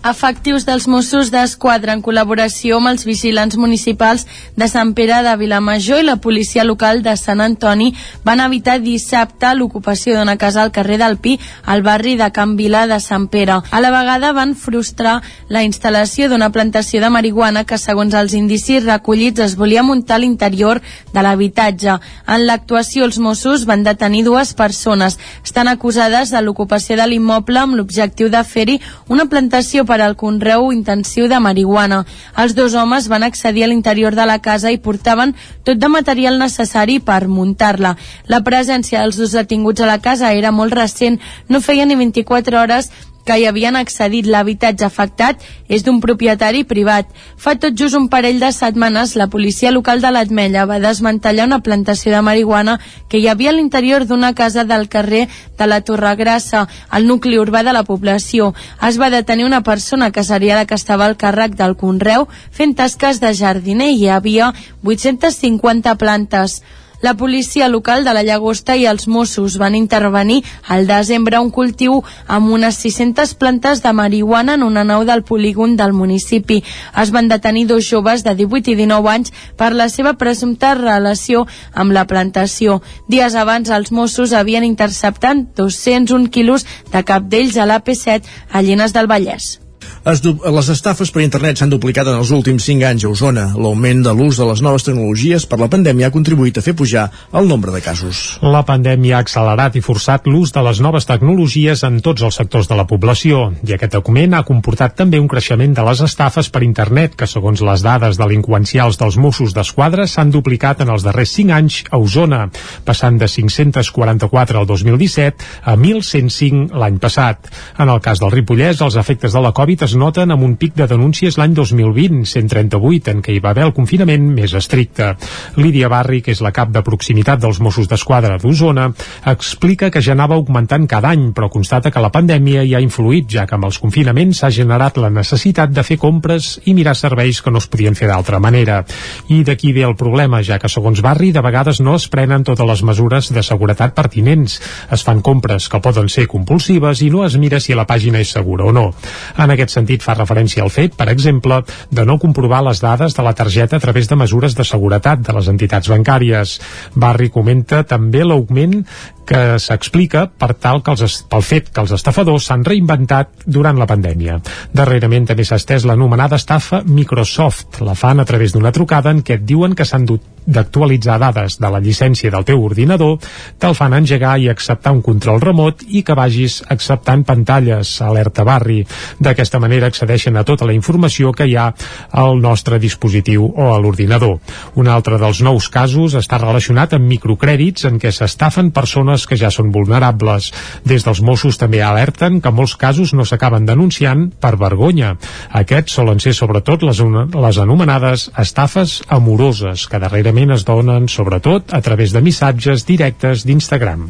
Efectius 0.04 0.66
dels 0.68 0.84
Mossos 0.91 1.30
d'Esquadra 1.32 1.93
en 1.95 2.01
col·laboració 2.04 2.76
amb 2.82 2.89
els 2.89 3.06
vigilants 3.08 3.56
municipals 3.56 4.26
de 4.60 4.68
Sant 4.68 4.89
Pere 4.97 5.22
de 5.24 5.32
Vilamajor 5.39 6.01
i 6.01 6.04
la 6.04 6.18
policia 6.20 6.66
local 6.68 6.99
de 7.06 7.14
Sant 7.16 7.39
Antoni 7.39 7.93
van 8.28 8.41
evitar 8.43 8.82
dissabte 8.84 9.54
l'ocupació 9.56 10.18
d'una 10.18 10.36
casa 10.36 10.60
al 10.62 10.74
carrer 10.76 10.97
del 10.99 11.16
Pi, 11.24 11.38
al 11.64 11.86
barri 11.86 12.18
de 12.20 12.28
Can 12.36 12.58
Vila 12.60 12.82
de 12.91 12.97
Sant 12.99 13.30
Pere. 13.32 13.62
A 13.64 13.80
la 13.80 13.93
vegada 13.95 14.34
van 14.36 14.58
frustrar 14.60 15.22
la 15.47 15.64
instal·lació 15.64 16.28
d'una 16.28 16.51
plantació 16.51 16.99
de 16.99 17.10
marihuana 17.10 17.64
que, 17.64 17.80
segons 17.80 18.12
els 18.14 18.36
indicis 18.36 18.84
recollits, 18.84 19.39
es 19.39 19.56
volia 19.56 19.88
muntar 19.88 20.20
a 20.20 20.24
l'interior 20.26 20.82
de 21.14 21.24
l'habitatge. 21.24 21.95
En 22.28 22.43
l'actuació, 22.43 23.08
els 23.08 23.22
Mossos 23.24 23.64
van 23.64 23.88
detenir 23.88 24.26
dues 24.28 24.51
persones. 24.51 25.16
Estan 25.45 25.72
acusades 25.72 26.36
de 26.36 26.43
l'ocupació 26.43 26.99
de 26.99 27.08
l'immoble 27.08 27.64
amb 27.64 27.80
l'objectiu 27.80 28.28
de 28.28 28.43
fer-hi 28.43 28.82
una 29.08 29.30
plantació 29.32 29.88
al 30.01 30.15
conreu 30.15 30.71
intensiu 30.73 31.27
de 31.29 31.39
marihuana. 31.39 32.03
Els 32.37 32.55
dos 32.55 32.73
homes 32.73 33.07
van 33.11 33.23
accedir 33.23 33.63
a 33.63 33.67
l'interior 33.67 34.15
de 34.15 34.25
la 34.25 34.39
casa 34.39 34.71
i 34.71 34.79
portaven 34.81 35.35
tot 35.63 35.77
de 35.77 35.89
material 35.91 36.39
necessari 36.39 36.99
per 36.99 37.27
muntar-la. 37.27 37.95
La 38.27 38.41
presència 38.41 39.01
dels 39.01 39.19
dos 39.19 39.37
detinguts 39.37 39.81
a 39.81 39.89
la 39.89 39.99
casa 40.01 40.33
era 40.33 40.51
molt 40.51 40.73
recent, 40.73 41.19
no 41.49 41.61
feia 41.61 41.85
ni 41.85 41.95
24 41.95 42.61
hores 42.61 42.89
que 43.26 43.38
hi 43.39 43.45
havien 43.47 43.76
accedit. 43.80 44.28
L'habitatge 44.28 44.86
afectat 44.86 45.41
és 45.67 45.84
d'un 45.84 45.99
propietari 46.03 46.63
privat. 46.67 47.07
Fa 47.38 47.55
tot 47.55 47.78
just 47.80 47.97
un 47.97 48.09
parell 48.11 48.39
de 48.41 48.51
setmanes, 48.51 49.15
la 49.15 49.28
policia 49.28 49.71
local 49.71 50.01
de 50.03 50.11
l'Atmella 50.11 50.65
va 50.69 50.80
desmantellar 50.84 51.47
una 51.47 51.61
plantació 51.63 52.13
de 52.13 52.21
marihuana 52.21 52.80
que 53.09 53.19
hi 53.19 53.28
havia 53.32 53.51
a 53.51 53.57
l'interior 53.57 54.05
d'una 54.05 54.34
casa 54.34 54.63
del 54.63 54.88
carrer 54.89 55.28
de 55.57 55.67
la 55.67 55.82
Torregrassa, 55.82 56.67
al 56.89 57.07
nucli 57.07 57.39
urbà 57.39 57.63
de 57.63 57.74
la 57.74 57.84
població. 57.88 58.53
Es 58.88 58.99
va 58.99 59.09
detenir 59.13 59.45
una 59.45 59.63
persona 59.63 60.11
que 60.11 60.24
seria 60.24 60.59
la 60.59 60.65
que 60.65 60.76
estava 60.76 61.05
al 61.05 61.17
càrrec 61.17 61.57
del 61.59 61.78
Conreu 61.78 62.28
fent 62.51 62.76
tasques 62.76 63.19
de 63.24 63.34
jardiner 63.34 63.91
i 63.91 64.03
hi 64.03 64.09
havia 64.09 64.53
850 64.84 65.95
plantes. 65.95 66.61
La 67.04 67.16
policia 67.16 67.68
local 67.68 68.06
de 68.06 68.14
la 68.16 68.22
Llagosta 68.24 68.78
i 68.80 68.86
els 68.88 69.10
Mossos 69.12 69.58
van 69.60 69.76
intervenir 69.76 70.38
al 70.72 70.86
desembre 70.88 71.41
un 71.43 71.49
cultiu 71.51 71.97
amb 72.32 72.54
unes 72.56 72.78
600 72.80 73.34
plantes 73.41 73.82
de 73.84 73.91
marihuana 73.91 74.54
en 74.56 74.64
una 74.64 74.86
nau 74.88 75.04
del 75.04 75.26
polígon 75.28 75.76
del 75.76 75.91
municipi. 75.91 76.62
Es 77.04 77.12
van 77.12 77.28
detenir 77.28 77.66
dos 77.68 77.89
joves 77.89 78.24
de 78.24 78.38
18 78.39 78.72
i 78.72 78.78
19 78.80 79.12
anys 79.12 79.34
per 79.60 79.74
la 79.76 79.89
seva 79.91 80.14
presumpta 80.22 80.78
relació 80.80 81.43
amb 81.74 81.91
la 81.91 82.06
plantació. 82.08 82.80
Dies 83.12 83.36
abans, 83.36 83.68
els 83.68 83.91
Mossos 83.91 84.32
havien 84.32 84.64
interceptat 84.64 85.43
201 85.60 86.32
quilos 86.32 86.64
de 86.95 87.04
cap 87.04 87.28
d'ells 87.28 87.60
a 87.60 87.68
l'AP7 87.68 88.24
a 88.47 88.64
Llenes 88.64 88.95
del 88.95 89.12
Vallès. 89.12 89.62
Es 90.03 90.19
les 90.23 90.69
estafes 90.73 91.11
per 91.15 91.21
internet 91.23 91.61
s'han 91.61 91.71
duplicat 91.71 92.09
en 92.11 92.17
els 92.19 92.31
últims 92.36 92.65
5 92.67 92.84
anys 92.89 93.05
a 93.05 93.11
Osona. 93.13 93.45
L'augment 93.55 94.01
de 94.03 94.11
l'ús 94.11 94.36
de 94.36 94.47
les 94.49 94.59
noves 94.65 94.84
tecnologies 94.84 95.45
per 95.47 95.61
la 95.61 95.69
pandèmia 95.71 96.09
ha 96.09 96.13
contribuït 96.15 96.57
a 96.59 96.63
fer 96.65 96.73
pujar 96.75 97.05
el 97.31 97.47
nombre 97.47 97.71
de 97.71 97.79
casos. 97.81 98.23
La 98.43 98.65
pandèmia 98.67 99.17
ha 99.17 99.21
accelerat 99.23 99.77
i 99.79 99.84
forçat 99.86 100.27
l'ús 100.27 100.51
de 100.51 100.63
les 100.65 100.81
noves 100.84 101.07
tecnologies 101.07 101.86
en 101.88 102.01
tots 102.03 102.25
els 102.27 102.36
sectors 102.36 102.67
de 102.67 102.75
la 102.75 102.84
població 102.89 103.53
i 103.63 103.77
aquest 103.77 103.95
augment 103.95 104.36
ha 104.36 104.43
comportat 104.43 104.97
també 104.99 105.21
un 105.23 105.29
creixement 105.31 105.73
de 105.73 105.88
les 105.88 106.03
estafes 106.03 106.51
per 106.51 106.65
internet 106.67 107.15
que, 107.15 107.27
segons 107.27 107.63
les 107.63 107.88
dades 107.88 108.19
delinqüencials 108.19 108.99
dels 108.99 109.15
Mossos 109.15 109.55
d'Esquadra, 109.55 110.03
s'han 110.07 110.36
duplicat 110.36 110.84
en 110.84 110.91
els 110.91 111.07
darrers 111.07 111.31
5 111.39 111.55
anys 111.55 111.79
a 111.89 112.01
Osona, 112.03 112.49
passant 112.84 113.17
de 113.17 113.31
544 113.31 114.59
al 114.59 114.67
2017 114.67 115.47
a 115.63 115.77
1.105 115.79 116.75
l'any 116.75 116.99
passat. 116.99 117.49
En 117.79 117.88
el 117.88 118.03
cas 118.03 118.19
del 118.19 118.36
Ripollès, 118.36 118.84
els 118.84 118.99
efectes 118.99 119.31
de 119.31 119.41
la 119.41 119.55
Covid 119.55 119.72
es 119.82 119.95
noten 119.97 120.30
amb 120.30 120.43
un 120.45 120.53
pic 120.61 120.76
de 120.78 120.86
denúncies 120.86 121.39
l'any 121.39 121.55
2020, 121.57 122.28
138, 122.30 123.09
en 123.09 123.21
què 123.26 123.34
hi 123.34 123.41
va 123.41 123.49
haver 123.53 123.63
el 123.65 123.74
confinament 123.74 124.28
més 124.36 124.53
estricte. 124.53 125.13
Lídia 125.57 125.89
Barri, 125.89 126.21
que 126.21 126.34
és 126.36 126.41
la 126.45 126.51
cap 126.53 126.69
de 126.69 126.84
proximitat 126.86 127.41
dels 127.41 127.57
Mossos 127.63 127.89
d'Esquadra 127.89 128.38
d'Osona, 128.38 128.89
explica 129.32 129.89
que 129.89 130.01
ja 130.03 130.13
anava 130.13 130.36
augmentant 130.36 130.86
cada 130.91 131.09
any, 131.15 131.32
però 131.34 131.49
constata 131.49 131.89
que 131.89 132.03
la 132.03 132.11
pandèmia 132.13 132.63
hi 132.67 132.76
ha 132.76 132.82
influït, 132.84 133.32
ja 133.34 133.47
que 133.49 133.55
amb 133.57 133.65
els 133.69 133.80
confinaments 133.80 134.43
s'ha 134.43 134.51
generat 134.53 134.99
la 135.01 135.09
necessitat 135.09 135.74
de 135.74 135.84
fer 135.88 135.97
compres 135.97 136.59
i 136.65 136.76
mirar 136.76 136.93
serveis 136.99 137.41
que 137.41 137.51
no 137.51 137.63
es 137.63 137.69
podien 137.71 137.95
fer 137.95 138.11
d'altra 138.11 138.41
manera. 138.43 138.84
I 139.32 139.41
d'aquí 139.47 139.74
ve 139.74 139.88
el 139.88 139.95
problema, 139.95 140.43
ja 140.43 140.59
que 140.59 140.69
segons 140.69 141.01
Barri 141.01 141.32
de 141.32 141.41
vegades 141.41 141.80
no 141.80 141.95
es 141.95 142.09
prenen 142.11 142.43
totes 142.43 142.67
les 142.67 142.84
mesures 142.84 143.32
de 143.34 143.43
seguretat 143.43 143.95
pertinents. 143.95 144.59
Es 144.91 145.07
fan 145.07 145.24
compres 145.24 145.69
que 145.71 145.82
poden 145.82 146.09
ser 146.11 146.28
compulsives 146.28 147.01
i 147.01 147.09
no 147.13 147.24
es 147.26 147.38
mira 147.39 147.61
si 147.63 147.74
la 147.74 147.88
pàgina 147.88 148.19
és 148.19 148.34
segura 148.36 148.67
o 148.67 148.74
no. 148.76 148.89
En 149.38 149.53
aquest 149.53 149.62
sentit 149.72 150.03
fa 150.03 150.16
referència 150.18 150.64
al 150.64 150.72
fet, 150.74 150.97
per 150.97 151.09
exemple, 151.11 151.61
de 151.91 152.05
no 152.05 152.20
comprovar 152.20 152.64
les 152.68 152.82
dades 152.84 153.16
de 153.16 153.24
la 153.24 153.36
targeta 153.38 153.78
a 153.78 153.84
través 153.84 154.09
de 154.09 154.18
mesures 154.20 154.55
de 154.55 154.66
seguretat 154.68 155.24
de 155.24 155.36
les 155.38 155.47
entitats 155.47 155.89
bancàries. 155.89 156.59
Barri 156.95 157.30
comenta 157.30 157.84
també 157.88 158.24
l'augment 158.26 158.82
que 159.24 159.57
s'explica 159.59 160.26
per 160.28 160.53
tal 160.59 160.82
que 160.84 160.93
els, 160.93 161.22
pel 161.30 161.45
fet 161.45 161.72
que 161.74 161.82
els 161.84 161.93
estafadors 161.95 162.49
s'han 162.49 162.66
reinventat 162.68 163.45
durant 163.45 163.80
la 163.80 163.88
pandèmia. 163.89 164.39
Darrerament 164.76 165.30
també 165.30 165.45
s'ha 165.47 165.59
estès 165.61 165.88
l'anomenada 165.88 166.39
estafa 166.39 166.84
Microsoft. 166.86 167.82
La 167.88 167.95
fan 167.95 168.20
a 168.20 168.28
través 168.28 168.53
d'una 168.53 168.74
trucada 168.76 169.14
en 169.14 169.24
què 169.24 169.39
et 169.39 169.47
diuen 169.47 169.76
que 169.76 169.88
s'han 169.88 170.07
dut 170.09 170.34
d'actualitzar 170.45 171.18
dades 171.22 171.57
de 171.59 171.70
la 171.72 171.80
llicència 171.80 172.32
del 172.32 172.43
teu 172.47 172.64
ordinador, 172.64 173.20
te'l 173.59 173.76
fan 173.78 173.95
engegar 173.95 174.36
i 174.41 174.49
acceptar 174.51 174.91
un 174.91 175.01
control 175.01 175.39
remot 175.41 175.86
i 175.88 176.03
que 176.03 176.18
vagis 176.18 176.61
acceptant 176.74 177.24
pantalles, 177.24 177.95
alerta 178.03 178.43
barri. 178.43 178.82
D'aquesta 179.24 179.53
manera 179.60 179.88
accedeixen 179.89 180.38
a 180.38 180.43
tota 180.43 180.68
la 180.70 180.76
informació 180.76 181.32
que 181.34 181.47
hi 181.47 181.56
ha 181.58 181.72
al 182.12 182.41
nostre 182.41 182.80
dispositiu 182.80 183.45
o 183.47 183.72
a 183.74 183.80
l'ordinador. 183.80 184.38
Un 184.76 184.89
altre 184.91 185.18
dels 185.22 185.41
nous 185.41 185.70
casos 185.74 186.18
està 186.20 186.38
relacionat 186.41 186.93
amb 186.93 187.10
microcrèdits 187.10 187.88
en 187.89 187.97
què 188.01 188.12
s'estafen 188.12 188.74
persones 188.76 189.26
que 189.28 189.39
ja 189.39 189.51
són 189.51 189.72
vulnerables. 189.72 190.51
Des 190.86 191.08
dels 191.08 191.24
Mossos 191.24 191.58
també 191.58 191.82
alerten 191.82 192.41
que 192.41 192.51
molts 192.51 192.76
casos 192.76 193.16
no 193.18 193.26
s'acaben 193.26 193.66
denunciant 193.66 194.30
per 194.39 194.56
vergonya. 194.60 195.16
Aquests 195.49 195.97
solen 195.97 196.20
ser 196.20 196.36
sobretot 196.38 196.84
les, 196.84 196.99
les 197.34 197.64
anomenades 197.64 198.30
estafes 198.38 198.99
amoroses, 199.08 199.88
que 199.88 200.01
darrere 200.04 200.34
Actualment 200.34 200.58
es 200.58 200.64
donen, 200.66 201.06
sobretot, 201.08 201.72
a 201.72 201.80
través 201.86 202.12
de 202.12 202.22
missatges 202.26 202.84
directes 202.88 203.45
d'Instagram. 203.45 204.10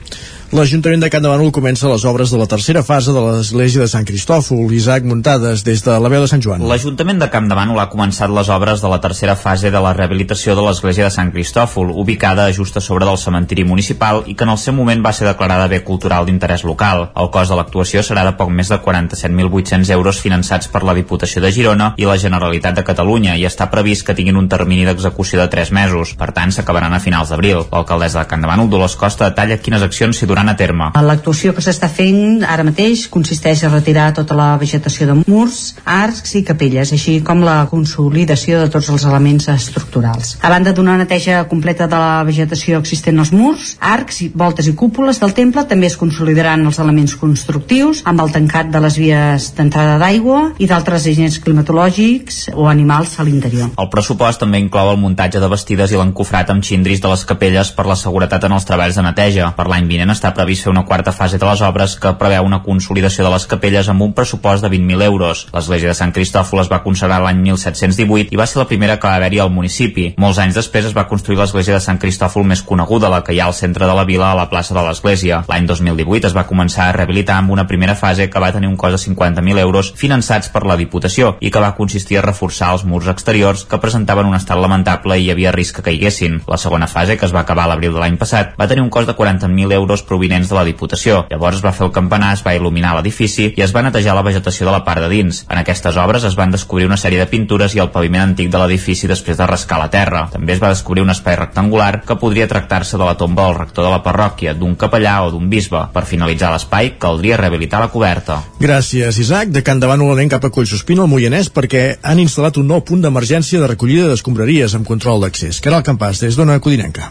L'Ajuntament 0.52 1.02
de 1.02 1.10
Can 1.10 1.24
de 1.24 1.52
comença 1.52 1.88
les 1.88 2.04
obres 2.06 2.32
de 2.32 2.38
la 2.38 2.46
tercera 2.46 2.84
fase 2.84 3.14
de 3.14 3.22
l'església 3.22 3.82
de 3.82 3.88
Sant 3.88 4.06
Cristòfol, 4.06 4.72
Isaac 4.74 5.04
Muntades, 5.04 5.64
des 5.64 5.82
de 5.84 5.96
la 6.00 6.10
veu 6.10 6.22
de 6.22 6.28
Sant 6.28 6.42
Joan. 6.42 6.62
L'Ajuntament 6.68 7.20
de 7.20 7.30
Camp 7.30 7.48
de 7.50 7.56
Bànol 7.56 7.80
ha 7.80 7.90
començat 7.90 8.30
les 8.30 8.50
obres 8.50 8.82
de 8.82 8.90
la 8.92 9.00
tercera 9.02 9.36
fase 9.36 9.72
de 9.72 9.82
la 9.82 9.94
rehabilitació 9.94 10.56
de 10.56 10.62
l'església 10.62 11.06
de 11.06 11.14
Sant 11.14 11.32
Cristòfol, 11.32 11.90
ubicada 11.90 12.52
just 12.54 12.78
a 12.78 12.82
sobre 12.82 13.06
del 13.06 13.18
cementiri 13.18 13.64
municipal 13.64 14.24
i 14.28 14.36
que 14.36 14.44
en 14.44 14.52
el 14.54 14.58
seu 14.58 14.74
moment 14.74 15.02
va 15.06 15.14
ser 15.14 15.28
declarada 15.28 15.68
bé 15.68 15.84
cultural 15.84 16.26
d'interès 16.26 16.64
local. 16.64 17.10
El 17.16 17.32
cost 17.34 17.50
de 17.50 17.58
l'actuació 17.58 18.04
serà 18.04 18.26
de 18.26 18.36
poc 18.38 18.50
més 18.50 18.70
de 18.70 18.78
47.800 18.78 19.92
euros 19.98 20.22
finançats 20.22 20.68
per 20.68 20.84
la 20.84 20.94
Diputació 20.94 21.42
de 21.42 21.52
Girona 21.52 21.94
i 21.98 22.06
la 22.06 22.18
Generalitat 22.18 22.78
de 22.78 22.86
Catalunya 22.86 23.38
i 23.38 23.48
està 23.50 23.70
previst 23.72 24.06
que 24.06 24.16
tinguin 24.18 24.38
un 24.38 24.50
termini 24.50 24.86
d'execució 24.86 25.42
de 25.42 25.48
3 25.50 25.72
mesos. 25.72 26.14
Per 26.20 26.32
tant, 26.32 26.52
s'acabaran 26.52 26.94
a 26.94 27.02
finals 27.02 27.34
d'abril. 27.34 27.66
L'alcaldessa 27.72 28.22
de 28.22 28.30
Camp 28.30 28.42
de 28.42 28.54
Bànol, 28.54 28.70
Dolors 28.70 28.96
Costa, 28.96 29.32
detalla 29.32 29.58
quines 29.58 29.82
accions 29.82 30.18
s'hi 30.18 30.30
duran 30.30 30.43
duran 30.44 30.50
a 30.50 30.58
terme. 30.58 30.92
L'actuació 30.94 31.54
que 31.56 31.64
s'està 31.64 31.88
fent 31.90 32.44
ara 32.44 32.64
mateix 32.68 33.08
consisteix 33.12 33.64
a 33.64 33.72
retirar 33.72 34.12
tota 34.14 34.36
la 34.36 34.58
vegetació 34.60 35.08
de 35.08 35.16
murs, 35.24 35.76
arcs 35.86 36.36
i 36.36 36.44
capelles, 36.44 36.92
així 36.92 37.22
com 37.24 37.44
la 37.44 37.68
consolidació 37.72 38.60
de 38.62 38.70
tots 38.70 38.90
els 38.90 39.06
elements 39.08 39.48
estructurals. 39.50 40.38
A 40.42 40.52
banda 40.52 40.74
d'una 40.74 40.98
neteja 40.98 41.44
completa 41.50 41.88
de 41.88 42.00
la 42.00 42.24
vegetació 42.28 42.80
existent 42.80 43.20
als 43.20 43.32
murs, 43.32 43.76
arcs, 43.80 44.24
voltes 44.36 44.68
i 44.68 44.76
cúpules 44.76 45.20
del 45.20 45.34
temple 45.34 45.66
també 45.70 45.88
es 45.88 45.98
consolidaran 45.98 46.66
els 46.66 46.80
elements 46.80 47.16
constructius 47.20 48.04
amb 48.06 48.22
el 48.24 48.34
tancat 48.34 48.72
de 48.74 48.82
les 48.84 48.98
vies 49.00 49.52
d'entrada 49.58 49.98
d'aigua 50.02 50.54
i 50.60 50.68
d'altres 50.68 51.08
agents 51.08 51.40
climatològics 51.44 52.50
o 52.54 52.68
animals 52.68 53.18
a 53.20 53.28
l'interior. 53.28 53.72
El 53.80 53.90
pressupost 53.94 54.42
també 54.44 54.60
inclou 54.60 54.92
el 54.92 55.00
muntatge 55.02 55.40
de 55.40 55.52
vestides 55.52 55.94
i 55.94 56.00
l'encofrat 56.00 56.50
amb 56.52 56.66
xindris 56.66 57.02
de 57.04 57.12
les 57.12 57.26
capelles 57.28 57.72
per 57.76 57.88
la 57.88 57.98
seguretat 58.00 58.48
en 58.48 58.58
els 58.58 58.68
treballs 58.68 58.98
de 58.98 59.06
neteja. 59.06 59.52
Per 59.58 59.68
l'any 59.70 59.88
vinent 59.90 60.14
està 60.24 60.32
previst 60.32 60.64
fer 60.64 60.72
una 60.72 60.86
quarta 60.88 61.12
fase 61.12 61.36
de 61.36 61.44
les 61.44 61.62
obres 61.68 61.98
que 62.00 62.14
preveu 62.16 62.46
una 62.48 62.62
consolidació 62.64 63.26
de 63.26 63.32
les 63.34 63.46
capelles 63.52 63.90
amb 63.92 64.06
un 64.06 64.14
pressupost 64.16 64.64
de 64.64 64.70
20.000 64.72 65.04
euros. 65.04 65.42
L'església 65.52 65.90
de 65.92 65.98
Sant 65.98 66.14
Cristòfol 66.16 66.62
es 66.62 66.70
va 66.72 66.80
consagrar 66.86 67.18
l'any 67.20 67.42
1718 67.44 68.32
i 68.32 68.40
va 68.40 68.46
ser 68.48 68.62
la 68.62 68.68
primera 68.70 68.96
que 68.96 69.10
va 69.10 69.18
haver-hi 69.20 69.42
al 69.44 69.52
municipi. 69.52 70.06
Molts 70.24 70.40
anys 70.40 70.56
després 70.56 70.88
es 70.88 70.96
va 70.96 71.04
construir 71.10 71.42
l'església 71.42 71.76
de 71.76 71.84
Sant 71.84 72.00
Cristòfol 72.00 72.48
més 72.48 72.62
coneguda, 72.64 73.10
la 73.12 73.20
que 73.20 73.36
hi 73.36 73.42
ha 73.44 73.50
al 73.52 73.58
centre 73.58 73.90
de 73.90 73.98
la 73.98 74.06
vila 74.08 74.30
a 74.32 74.38
la 74.40 74.48
plaça 74.54 74.78
de 74.78 74.86
l'església. 74.86 75.42
L'any 75.52 75.68
2018 75.68 76.32
es 76.32 76.38
va 76.38 76.46
començar 76.48 76.88
a 76.88 76.96
rehabilitar 76.96 77.42
amb 77.42 77.52
una 77.58 77.68
primera 77.68 77.98
fase 78.00 78.30
que 78.30 78.40
va 78.40 78.54
tenir 78.56 78.72
un 78.72 78.80
cost 78.80 78.96
de 78.96 79.02
50.000 79.04 79.60
euros 79.60 79.92
finançats 80.00 80.54
per 80.56 80.64
la 80.64 80.80
Diputació 80.80 81.34
i 81.42 81.52
que 81.52 81.66
va 81.66 81.74
consistir 81.76 82.22
a 82.22 82.24
reforçar 82.24 82.72
els 82.78 82.88
murs 82.88 83.12
exteriors 83.12 83.66
que 83.68 83.82
presentaven 83.84 84.32
un 84.32 84.40
estat 84.40 84.64
lamentable 84.64 85.20
i 85.20 85.28
hi 85.28 85.36
havia 85.36 85.52
risc 85.52 85.82
que 85.82 85.88
caiguessin. 85.90 86.40
La 86.48 86.62
segona 86.64 86.88
fase, 86.88 87.20
que 87.20 87.28
es 87.28 87.36
va 87.36 87.44
acabar 87.44 87.68
a 87.68 87.74
l'abril 87.74 87.92
de 87.92 88.00
l'any 88.00 88.16
passat, 88.16 88.56
va 88.56 88.72
tenir 88.72 88.88
un 88.88 88.94
cost 88.94 89.12
de 89.12 89.20
40.000 89.20 89.74
euros 89.74 90.08
provinents 90.14 90.50
de 90.52 90.58
la 90.60 90.66
Diputació. 90.68 91.24
Llavors 91.32 91.58
es 91.58 91.66
va 91.66 91.74
fer 91.74 91.88
el 91.88 91.94
campanar, 91.96 92.34
es 92.38 92.44
va 92.46 92.54
il·luminar 92.54 92.94
l'edifici 92.98 93.50
i 93.58 93.66
es 93.66 93.74
va 93.74 93.82
netejar 93.86 94.14
la 94.14 94.26
vegetació 94.26 94.68
de 94.68 94.76
la 94.76 94.84
part 94.86 95.02
de 95.02 95.10
dins. 95.10 95.44
En 95.50 95.60
aquestes 95.60 95.98
obres 95.98 96.28
es 96.30 96.38
van 96.38 96.54
descobrir 96.54 96.86
una 96.86 97.00
sèrie 97.02 97.20
de 97.22 97.30
pintures 97.32 97.74
i 97.74 97.82
el 97.82 97.90
paviment 97.96 98.28
antic 98.28 98.52
de 98.54 98.62
l'edifici 98.62 99.10
després 99.10 99.40
de 99.40 99.48
rascar 99.50 99.80
la 99.82 99.90
terra. 99.94 100.28
També 100.34 100.54
es 100.54 100.62
va 100.62 100.72
descobrir 100.74 101.04
un 101.04 101.14
espai 101.14 101.38
rectangular 101.40 102.04
que 102.06 102.20
podria 102.22 102.48
tractar-se 102.52 103.00
de 103.00 103.08
la 103.08 103.18
tomba 103.18 103.48
del 103.48 103.58
rector 103.58 103.88
de 103.88 103.96
la 103.96 104.04
parròquia, 104.06 104.54
d'un 104.54 104.78
capellà 104.80 105.16
o 105.26 105.32
d'un 105.34 105.50
bisbe. 105.50 105.82
Per 105.94 106.06
finalitzar 106.06 106.54
l'espai, 106.54 106.94
caldria 107.02 107.40
rehabilitar 107.42 107.82
la 107.82 107.90
coberta. 107.94 108.42
Gràcies, 108.62 109.20
Isaac. 109.20 109.50
De 109.54 109.64
Can 109.66 109.82
Davant 109.82 110.04
anem 110.04 110.30
cap 110.30 110.46
a 110.46 110.54
Collsospina, 110.54 111.04
al 111.04 111.12
Moianès, 111.12 111.50
perquè 111.54 111.84
han 112.04 112.22
instal·lat 112.22 112.60
un 112.62 112.70
nou 112.70 112.86
punt 112.86 113.02
d'emergència 113.02 113.62
de 113.62 113.74
recollida 113.74 114.10
d'escombraries 114.12 114.78
amb 114.78 114.88
control 114.88 115.26
d'accés. 115.26 115.62
Caral 115.64 115.86
Campàs, 115.86 116.22
des 116.24 116.38
d'Ona 116.38 116.60
Codinenca. 116.60 117.10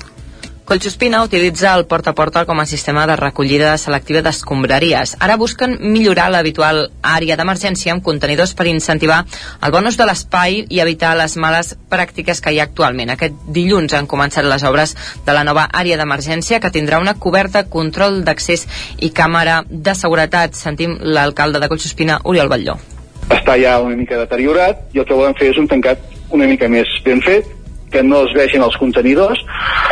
Collsospina 0.73 1.23
utilitza 1.23 1.75
el 1.77 1.85
porta 1.85 2.11
a 2.11 2.15
porta 2.15 2.47
com 2.47 2.59
a 2.59 2.65
sistema 2.65 3.03
de 3.07 3.13
recollida 3.21 3.75
selectiva 3.77 4.23
d'escombraries. 4.25 5.19
Ara 5.21 5.37
busquen 5.37 5.75
millorar 5.85 6.31
l'habitual 6.33 6.87
àrea 7.05 7.37
d'emergència 7.37 7.93
amb 7.93 8.01
contenidors 8.07 8.55
per 8.57 8.65
incentivar 8.71 9.19
el 9.61 9.75
bonus 9.75 10.01
de 10.01 10.07
l'espai 10.09 10.63
i 10.73 10.81
evitar 10.81 11.13
les 11.21 11.37
males 11.37 11.75
pràctiques 11.93 12.41
que 12.41 12.55
hi 12.57 12.63
ha 12.63 12.65
actualment. 12.71 13.13
Aquest 13.13 13.37
dilluns 13.53 13.93
han 13.93 14.09
començat 14.09 14.49
les 14.49 14.65
obres 14.65 14.97
de 15.27 15.37
la 15.37 15.45
nova 15.45 15.69
àrea 15.69 16.01
d'emergència 16.01 16.65
que 16.65 16.73
tindrà 16.73 17.05
una 17.05 17.19
coberta, 17.21 17.67
control 17.69 18.23
d'accés 18.25 18.65
i 18.97 19.13
càmera 19.13 19.67
de 19.69 19.93
seguretat. 19.93 20.57
Sentim 20.57 20.97
l'alcalde 21.03 21.61
de 21.61 21.69
Collsospina, 21.69 22.23
Oriol 22.25 22.49
Batlló. 22.49 22.81
Està 23.29 23.61
ja 23.61 23.77
una 23.85 24.01
mica 24.01 24.25
deteriorat 24.25 24.87
i 24.97 25.05
el 25.05 25.05
que 25.05 25.21
volem 25.21 25.37
fer 25.37 25.53
és 25.53 25.61
un 25.61 25.69
tancat 25.69 26.01
una 26.33 26.49
mica 26.49 26.65
més 26.73 26.89
ben 27.05 27.21
fet, 27.21 27.59
que 27.93 28.03
no 28.03 28.25
es 28.27 28.35
vegin 28.37 28.65
els 28.65 28.79
contenidors 28.81 29.43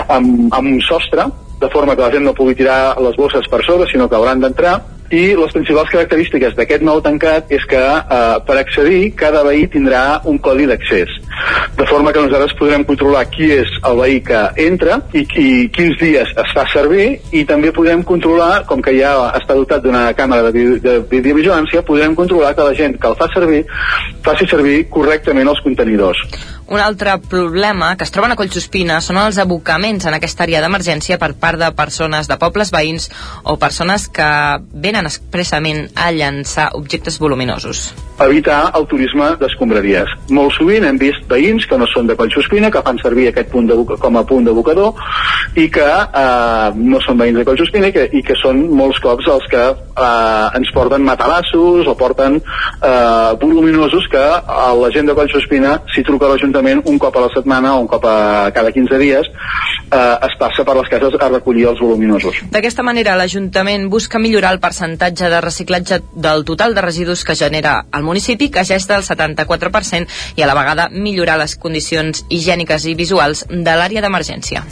amb, 0.09 0.49
amb 0.51 0.65
un 0.67 0.81
sostre, 0.87 1.29
de 1.61 1.69
forma 1.69 1.95
que 1.95 2.07
la 2.07 2.13
gent 2.15 2.25
no 2.25 2.37
pugui 2.37 2.57
tirar 2.57 2.97
les 3.05 3.17
bosses 3.21 3.47
per 3.53 3.61
sobre, 3.67 3.89
sinó 3.91 4.09
que 4.09 4.17
hauran 4.17 4.41
d'entrar 4.41 4.79
i 5.11 5.35
les 5.35 5.53
principals 5.53 5.91
característiques 5.91 6.55
d'aquest 6.55 6.85
nou 6.87 7.01
tancat 7.03 7.51
és 7.53 7.65
que 7.69 7.81
eh, 7.81 8.37
per 8.47 8.57
accedir 8.61 9.11
cada 9.19 9.43
veí 9.47 9.67
tindrà 9.71 10.21
un 10.31 10.39
codi 10.39 10.69
d'accés 10.71 11.11
de 11.77 11.87
forma 11.87 12.13
que 12.13 12.23
nosaltres 12.23 12.55
podrem 12.59 12.85
controlar 12.87 13.25
qui 13.33 13.51
és 13.57 13.71
el 13.89 13.99
veí 13.99 14.21
que 14.23 14.41
entra 14.65 15.01
i, 15.13 15.25
i 15.43 15.49
quins 15.75 15.99
dies 16.01 16.31
es 16.43 16.55
fa 16.55 16.65
servir 16.71 17.09
i 17.35 17.43
també 17.49 17.73
podem 17.75 18.05
controlar, 18.07 18.65
com 18.71 18.83
que 18.85 18.95
ja 18.99 19.15
està 19.39 19.57
dotat 19.59 19.83
d'una 19.83 20.11
càmera 20.19 20.53
de, 20.55 20.65
de 20.85 20.97
videovigilància, 21.11 21.83
podrem 21.87 22.15
controlar 22.19 22.55
que 22.55 22.69
la 22.71 22.77
gent 22.79 22.99
que 23.01 23.11
el 23.11 23.19
fa 23.19 23.31
servir 23.35 23.65
faci 24.27 24.47
servir 24.51 24.85
correctament 24.93 25.51
els 25.51 25.63
contenidors. 25.65 26.23
Un 26.71 26.79
altre 26.79 27.19
problema 27.19 27.97
que 27.99 28.07
es 28.07 28.13
troben 28.15 28.31
a 28.31 28.37
Collsospina 28.39 29.01
són 29.03 29.17
els 29.19 29.41
abocaments 29.43 30.05
en 30.07 30.15
aquesta 30.15 30.45
àrea 30.45 30.61
d'emergència 30.63 31.17
per 31.19 31.33
part 31.35 31.59
de 31.59 31.67
persones 31.75 32.29
de 32.31 32.37
pobles 32.39 32.71
veïns 32.71 33.09
o 33.43 33.57
persones 33.59 34.05
que 34.07 34.29
venen 34.85 35.09
expressament 35.11 35.89
a 35.99 36.13
llançar 36.15 36.69
objectes 36.79 37.19
voluminosos. 37.19 37.89
Evitar 38.23 38.61
el 38.79 38.87
turisme 38.87 39.33
d'escombraries. 39.41 40.13
Molt 40.31 40.55
sovint 40.55 40.87
hem 40.87 41.01
vist 41.01 41.27
veïns 41.27 41.67
que 41.67 41.79
no 41.81 41.89
són 41.91 42.07
de 42.07 42.15
Collsospina, 42.15 42.71
que 42.71 42.85
fan 42.87 43.03
servir 43.03 43.27
aquest 43.33 43.51
punt 43.51 43.67
de, 43.67 43.81
com 43.91 44.21
a 44.21 44.23
punt 44.29 44.47
d'abocador 44.47 44.95
i 45.59 45.67
que 45.75 45.89
eh, 45.91 46.79
no 46.79 47.03
són 47.03 47.19
veïns 47.19 47.41
de 47.41 47.47
Collsospina 47.51 47.91
i 47.91 47.97
que, 47.99 48.07
i 48.15 48.23
que 48.23 48.39
són 48.39 48.63
molts 48.79 49.03
cops 49.03 49.27
els 49.27 49.51
que 49.51 49.67
eh, 49.75 50.47
ens 50.61 50.71
porten 50.77 51.03
matalassos 51.03 51.91
o 51.91 51.99
porten 51.99 52.39
eh, 52.39 53.31
voluminosos 53.43 54.07
que 54.13 54.23
eh, 54.23 54.73
la 54.85 54.95
gent 54.95 55.11
de 55.11 55.19
Collsospina, 55.19 55.81
si 55.97 56.07
truca 56.07 56.29
a 56.29 56.35
l'Ajuntament 56.37 56.60
l'Ajuntament 56.61 56.83
un 56.87 56.99
cop 56.99 57.17
a 57.17 57.21
la 57.21 57.31
setmana 57.35 57.75
o 57.75 57.81
un 57.81 57.87
cop 57.89 58.05
a 58.05 58.51
cada 58.53 58.71
15 58.73 58.99
dies 58.99 59.27
eh, 59.29 60.27
es 60.27 60.37
passa 60.39 60.65
per 60.65 60.77
les 60.77 60.89
cases 60.89 61.15
a 61.19 61.29
recollir 61.29 61.67
els 61.69 61.81
voluminosos. 61.81 62.43
D'aquesta 62.53 62.83
manera 62.83 63.17
l'Ajuntament 63.17 63.89
busca 63.91 64.19
millorar 64.19 64.53
el 64.53 64.61
percentatge 64.61 65.31
de 65.31 65.41
reciclatge 65.41 66.01
del 66.15 66.45
total 66.45 66.75
de 66.75 66.85
residus 66.85 67.25
que 67.25 67.37
genera 67.37 67.87
el 67.93 68.03
municipi, 68.03 68.51
que 68.51 68.65
ja 68.65 68.77
és 68.77 68.89
del 68.89 69.03
74%, 69.03 70.07
i 70.37 70.43
a 70.43 70.51
la 70.51 70.59
vegada 70.59 70.89
millorar 70.91 71.39
les 71.41 71.57
condicions 71.57 72.25
higièniques 72.29 72.87
i 72.87 72.95
visuals 72.95 73.47
de 73.49 73.77
l'àrea 73.77 74.05
d'emergència. 74.05 74.65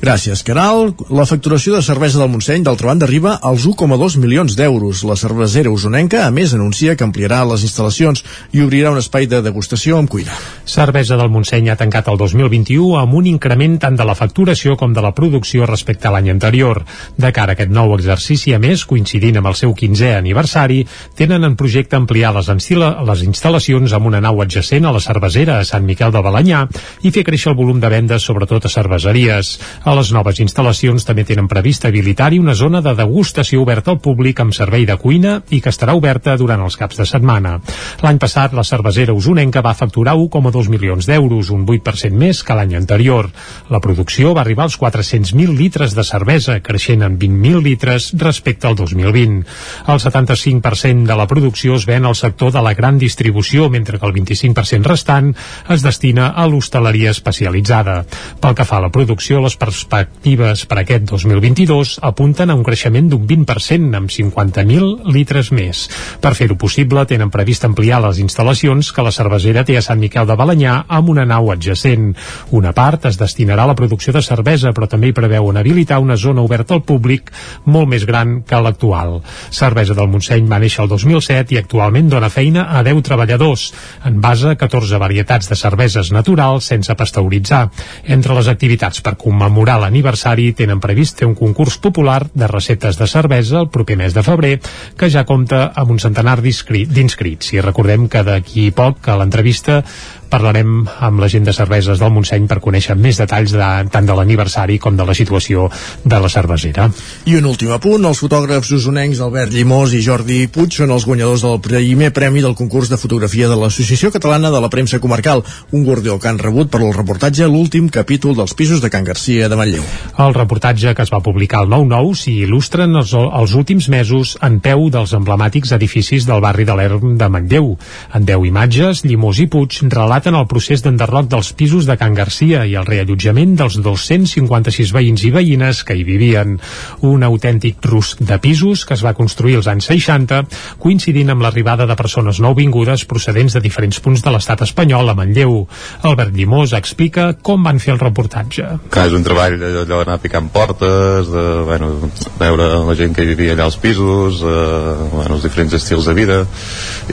Gràcies, 0.00 0.40
Caral. 0.40 0.94
La 1.12 1.26
facturació 1.28 1.74
de 1.74 1.82
cervesa 1.84 2.16
del 2.16 2.30
Montseny, 2.32 2.62
d'altra 2.64 2.88
banda, 2.88 3.04
arriba 3.04 3.34
als 3.44 3.66
1,2 3.68 4.14
milions 4.16 4.54
d'euros. 4.56 5.02
La 5.04 5.16
cervesera 5.20 5.68
usonenca, 5.68 6.22
a 6.24 6.30
més, 6.32 6.54
anuncia 6.56 6.94
que 6.96 7.04
ampliarà 7.04 7.42
les 7.44 7.66
instal·lacions 7.68 8.22
i 8.56 8.62
obrirà 8.64 8.94
un 8.94 9.00
espai 9.02 9.28
de 9.28 9.42
degustació 9.44 9.98
amb 10.00 10.08
cuina. 10.08 10.32
Cervesa 10.64 11.18
del 11.20 11.28
Montseny 11.28 11.68
ha 11.68 11.76
tancat 11.76 12.08
el 12.08 12.16
2021 12.16 12.96
amb 12.96 13.18
un 13.18 13.28
increment 13.28 13.76
tant 13.82 13.98
de 13.98 14.06
la 14.08 14.14
facturació 14.16 14.78
com 14.80 14.94
de 14.96 15.04
la 15.04 15.10
producció 15.12 15.68
respecte 15.68 16.08
a 16.08 16.14
l'any 16.14 16.32
anterior. 16.32 16.80
De 17.20 17.32
cara 17.36 17.52
a 17.52 17.58
aquest 17.58 17.76
nou 17.76 17.92
exercici, 17.98 18.54
a 18.56 18.62
més, 18.62 18.86
coincidint 18.88 19.36
amb 19.36 19.52
el 19.52 19.60
seu 19.60 19.76
15è 19.76 20.14
aniversari, 20.16 20.80
tenen 21.20 21.44
en 21.44 21.58
projecte 21.60 22.00
ampliar 22.00 22.32
les, 22.38 22.48
les 22.48 23.26
instal·lacions 23.28 23.92
amb 23.92 24.08
una 24.08 24.24
nau 24.24 24.40
adjacent 24.40 24.88
a 24.88 24.96
la 24.96 25.04
cervesera 25.04 25.60
a 25.60 25.68
Sant 25.68 25.84
Miquel 25.84 26.16
de 26.16 26.24
Balanyà 26.24 26.64
i 27.04 27.12
fer 27.12 27.28
créixer 27.28 27.52
el 27.52 27.60
volum 27.60 27.84
de 27.84 27.92
vendes, 27.92 28.24
sobretot 28.24 28.64
a 28.64 28.72
cerveseries. 28.72 29.58
A 29.90 29.94
les 29.98 30.12
noves 30.14 30.38
instal·lacions 30.38 31.02
també 31.02 31.24
tenen 31.26 31.48
previst 31.50 31.82
habilitar-hi 31.88 32.36
una 32.38 32.52
zona 32.54 32.78
de 32.78 32.92
degustació 32.94 33.64
oberta 33.64 33.90
al 33.90 33.98
públic 33.98 34.38
amb 34.38 34.54
servei 34.54 34.84
de 34.86 34.94
cuina 34.94 35.32
i 35.50 35.58
que 35.58 35.72
estarà 35.72 35.96
oberta 35.98 36.36
durant 36.38 36.60
els 36.62 36.76
caps 36.78 37.00
de 37.00 37.06
setmana. 37.10 37.56
L'any 38.04 38.20
passat, 38.22 38.54
la 38.54 38.62
cervesera 38.62 39.16
usonenca 39.18 39.64
va 39.66 39.72
facturar 39.74 40.14
1,2 40.14 40.68
milions 40.70 41.08
d'euros, 41.10 41.50
un 41.50 41.64
8% 41.66 42.14
més 42.14 42.44
que 42.46 42.54
l'any 42.54 42.76
anterior. 42.78 43.32
La 43.74 43.80
producció 43.82 44.30
va 44.38 44.44
arribar 44.44 44.68
als 44.68 44.76
400.000 44.78 45.58
litres 45.58 45.98
de 45.98 46.04
cervesa, 46.06 46.60
creixent 46.62 47.02
en 47.02 47.18
20.000 47.18 47.66
litres 47.66 48.12
respecte 48.22 48.70
al 48.70 48.78
2020. 48.78 49.42
El 49.90 49.98
75% 50.06 51.10
de 51.10 51.18
la 51.18 51.26
producció 51.26 51.74
es 51.80 51.88
ven 51.90 52.06
al 52.06 52.14
sector 52.14 52.54
de 52.54 52.62
la 52.62 52.76
gran 52.78 53.02
distribució, 53.02 53.66
mentre 53.74 53.98
que 53.98 54.06
el 54.06 54.14
25% 54.14 54.86
restant 54.86 55.34
es 55.66 55.82
destina 55.82 56.30
a 56.30 56.46
l'hostaleria 56.46 57.10
especialitzada. 57.10 58.04
Pel 58.38 58.54
que 58.54 58.70
fa 58.70 58.78
a 58.78 58.86
la 58.86 58.94
producció, 58.94 59.42
les 59.42 59.58
perspectives 59.80 60.66
per 60.68 60.80
aquest 60.82 61.06
2022 61.08 61.98
apunten 62.04 62.50
a 62.50 62.54
un 62.54 62.64
creixement 62.64 63.08
d'un 63.08 63.24
20% 63.26 63.96
amb 63.96 64.10
50.000 64.12 65.10
litres 65.14 65.50
més. 65.56 65.86
Per 66.20 66.34
fer-ho 66.36 66.56
possible, 66.60 67.04
tenen 67.08 67.30
previst 67.32 67.64
ampliar 67.64 68.00
les 68.04 68.20
instal·lacions 68.20 68.92
que 68.92 69.04
la 69.04 69.12
cervesera 69.14 69.64
té 69.64 69.78
a 69.78 69.84
Sant 69.84 70.00
Miquel 70.00 70.28
de 70.28 70.36
Balanyà 70.36 70.84
amb 70.88 71.10
una 71.12 71.24
nau 71.24 71.50
adjacent. 71.52 72.12
Una 72.56 72.72
part 72.76 73.06
es 73.08 73.18
destinarà 73.20 73.64
a 73.64 73.70
la 73.72 73.76
producció 73.78 74.12
de 74.12 74.22
cervesa, 74.22 74.74
però 74.76 74.88
també 74.90 75.10
hi 75.10 75.16
preveuen 75.16 75.56
habilitar 75.56 76.00
una 76.00 76.16
zona 76.16 76.44
oberta 76.44 76.76
al 76.76 76.84
públic 76.84 77.32
molt 77.64 77.88
més 77.88 78.04
gran 78.04 78.40
que 78.42 78.60
l'actual. 78.60 79.20
Cervesa 79.50 79.96
del 79.96 80.10
Montseny 80.12 80.48
va 80.50 80.60
néixer 80.60 80.84
el 80.84 80.92
2007 80.92 81.54
i 81.54 81.60
actualment 81.60 82.10
dona 82.10 82.30
feina 82.30 82.66
a 82.76 82.84
10 82.84 83.02
treballadors, 83.06 83.70
en 84.04 84.20
base 84.20 84.52
a 84.52 84.58
14 84.60 85.00
varietats 85.00 85.48
de 85.48 85.56
cerveses 85.56 86.12
naturals 86.12 86.68
sense 86.68 86.94
pasteuritzar. 86.94 87.68
Entre 88.04 88.34
les 88.36 88.48
activitats 88.50 89.00
per 89.04 89.16
commemorar 89.16 89.69
commemorar 89.70 89.86
l'aniversari 89.86 90.50
tenen 90.58 90.80
previst 90.82 91.20
fer 91.20 91.28
un 91.28 91.36
concurs 91.38 91.76
popular 91.78 92.24
de 92.34 92.46
receptes 92.50 92.96
de 92.98 93.06
cervesa 93.06 93.60
el 93.60 93.68
proper 93.70 93.96
mes 93.96 94.14
de 94.14 94.22
febrer, 94.26 94.58
que 94.98 95.10
ja 95.10 95.22
compta 95.24 95.70
amb 95.76 95.92
un 95.94 96.00
centenar 96.02 96.40
d'inscrits. 96.42 97.52
I 97.54 97.62
recordem 97.62 98.08
que 98.08 98.24
d'aquí 98.26 98.70
poc, 98.74 99.06
a 99.06 99.16
l'entrevista, 99.20 99.84
parlarem 100.30 100.84
amb 101.00 101.20
la 101.20 101.28
gent 101.28 101.44
de 101.48 101.54
cerveses 101.56 102.00
del 102.00 102.12
Montseny 102.14 102.46
per 102.50 102.60
conèixer 102.62 102.96
més 102.96 103.18
detalls 103.20 103.52
de, 103.56 103.68
tant 103.92 104.06
de 104.06 104.16
l'aniversari 104.16 104.78
com 104.78 104.96
de 104.96 105.06
la 105.06 105.16
situació 105.16 105.66
de 106.04 106.20
la 106.22 106.30
cervesera. 106.32 106.88
I 107.26 107.36
un 107.40 107.48
últim 107.50 107.72
apunt, 107.74 108.06
els 108.06 108.22
fotògrafs 108.22 108.70
usonencs 108.78 109.20
Albert 109.24 109.54
Llimós 109.54 109.94
i 109.96 110.02
Jordi 110.04 110.44
Puig 110.52 110.76
són 110.78 110.94
els 110.94 111.06
guanyadors 111.08 111.44
del 111.46 111.58
primer 111.64 112.12
premi 112.16 112.44
del 112.44 112.56
concurs 112.58 112.90
de 112.92 112.98
fotografia 113.00 113.50
de 113.50 113.58
l'Associació 113.58 114.12
Catalana 114.14 114.52
de 114.54 114.62
la 114.62 114.70
Premsa 114.72 115.00
Comarcal, 115.02 115.42
un 115.72 115.84
guardió 115.84 116.18
que 116.18 116.30
han 116.30 116.38
rebut 116.38 116.70
per 116.70 116.82
el 116.84 116.94
reportatge 116.94 117.48
l'últim 117.50 117.90
capítol 117.90 118.36
dels 118.38 118.54
pisos 118.54 118.80
de 118.80 118.90
Can 118.90 119.04
Garcia 119.04 119.48
de 119.50 119.58
Manlleu. 119.58 119.84
El 120.18 120.34
reportatge 120.36 120.94
que 120.94 121.02
es 121.06 121.12
va 121.12 121.22
publicar 121.24 121.64
al 121.64 121.72
9-9 121.72 122.14
s'hi 122.22 122.36
il·lustren 122.46 122.94
els, 123.00 123.14
els 123.14 123.56
últims 123.58 123.90
mesos 123.92 124.36
en 124.46 124.60
peu 124.62 124.86
dels 124.92 125.14
emblemàtics 125.16 125.74
edificis 125.76 126.28
del 126.28 126.42
barri 126.44 126.66
de 126.68 126.76
l'Erm 126.78 127.16
de 127.18 127.28
Manlleu. 127.32 127.74
En 128.14 128.26
10 128.28 128.46
imatges, 128.50 129.04
Llimós 129.04 129.40
i 129.42 129.48
Puig 129.50 129.80
relaten 129.90 130.19
el 130.28 130.46
procés 130.50 130.82
d'enderroc 130.84 131.28
dels 131.30 131.52
pisos 131.56 131.86
de 131.88 131.96
Can 131.96 132.14
Garcia 132.14 132.66
i 132.68 132.74
el 132.76 132.84
reallotjament 132.84 133.54
dels 133.56 133.78
256 133.80 134.92
veïns 134.92 135.24
i 135.24 135.30
veïnes 135.32 135.80
que 135.86 135.96
hi 135.96 136.04
vivien. 136.04 136.58
Un 137.06 137.22
autèntic 137.24 137.80
rusc 137.88 138.20
de 138.20 138.36
pisos 138.42 138.84
que 138.84 138.94
es 138.94 139.04
va 139.06 139.14
construir 139.14 139.56
als 139.56 139.70
anys 139.72 139.88
60, 139.88 140.42
coincidint 140.78 141.30
amb 141.32 141.42
l'arribada 141.46 141.86
de 141.86 141.96
persones 141.96 142.40
nouvingudes 142.44 143.06
procedents 143.08 143.56
de 143.56 143.62
diferents 143.64 144.00
punts 144.04 144.20
de 144.20 144.34
l'estat 144.34 144.66
espanyol 144.66 145.08
a 145.08 145.16
Manlleu. 145.16 145.66
Albert 146.02 146.36
Llimós 146.36 146.74
explica 146.76 147.30
com 147.40 147.64
van 147.64 147.80
fer 147.80 147.94
el 147.94 148.02
reportatge. 148.02 148.66
Que 148.92 149.06
és 149.08 149.16
un 149.16 149.24
treball 149.24 149.56
allò 149.60 149.86
d'anar 150.02 150.20
picant 150.20 150.50
portes, 150.52 151.30
de 151.32 151.46
bueno, 151.64 151.92
veure 152.40 152.68
la 152.86 152.98
gent 152.98 153.16
que 153.16 153.24
vivia 153.24 153.54
allà 153.56 153.70
als 153.70 153.78
pisos, 153.80 154.42
eh, 154.42 155.08
bueno, 155.14 155.38
els 155.38 155.46
diferents 155.46 155.74
estils 155.80 156.10
de 156.10 156.14
vida, 156.18 156.42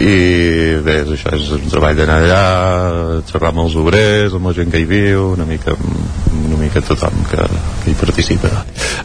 i 0.01 0.81
bé, 0.83 1.01
això 1.05 1.33
és 1.37 1.49
un 1.55 1.69
treball 1.71 1.95
d'anar 1.97 2.17
allà, 2.23 2.43
xerrar 3.29 3.51
amb 3.53 3.65
els 3.65 3.75
obrers, 3.79 4.35
amb 4.37 4.49
la 4.49 4.55
gent 4.57 4.71
que 4.73 4.81
hi 4.81 4.87
viu, 4.89 5.31
una 5.35 5.45
mica, 5.45 5.75
una 6.45 6.57
mica 6.59 6.81
tothom 6.81 7.15
que, 7.31 7.45
que 7.83 7.91
hi 7.91 7.97
participa. 7.99 8.51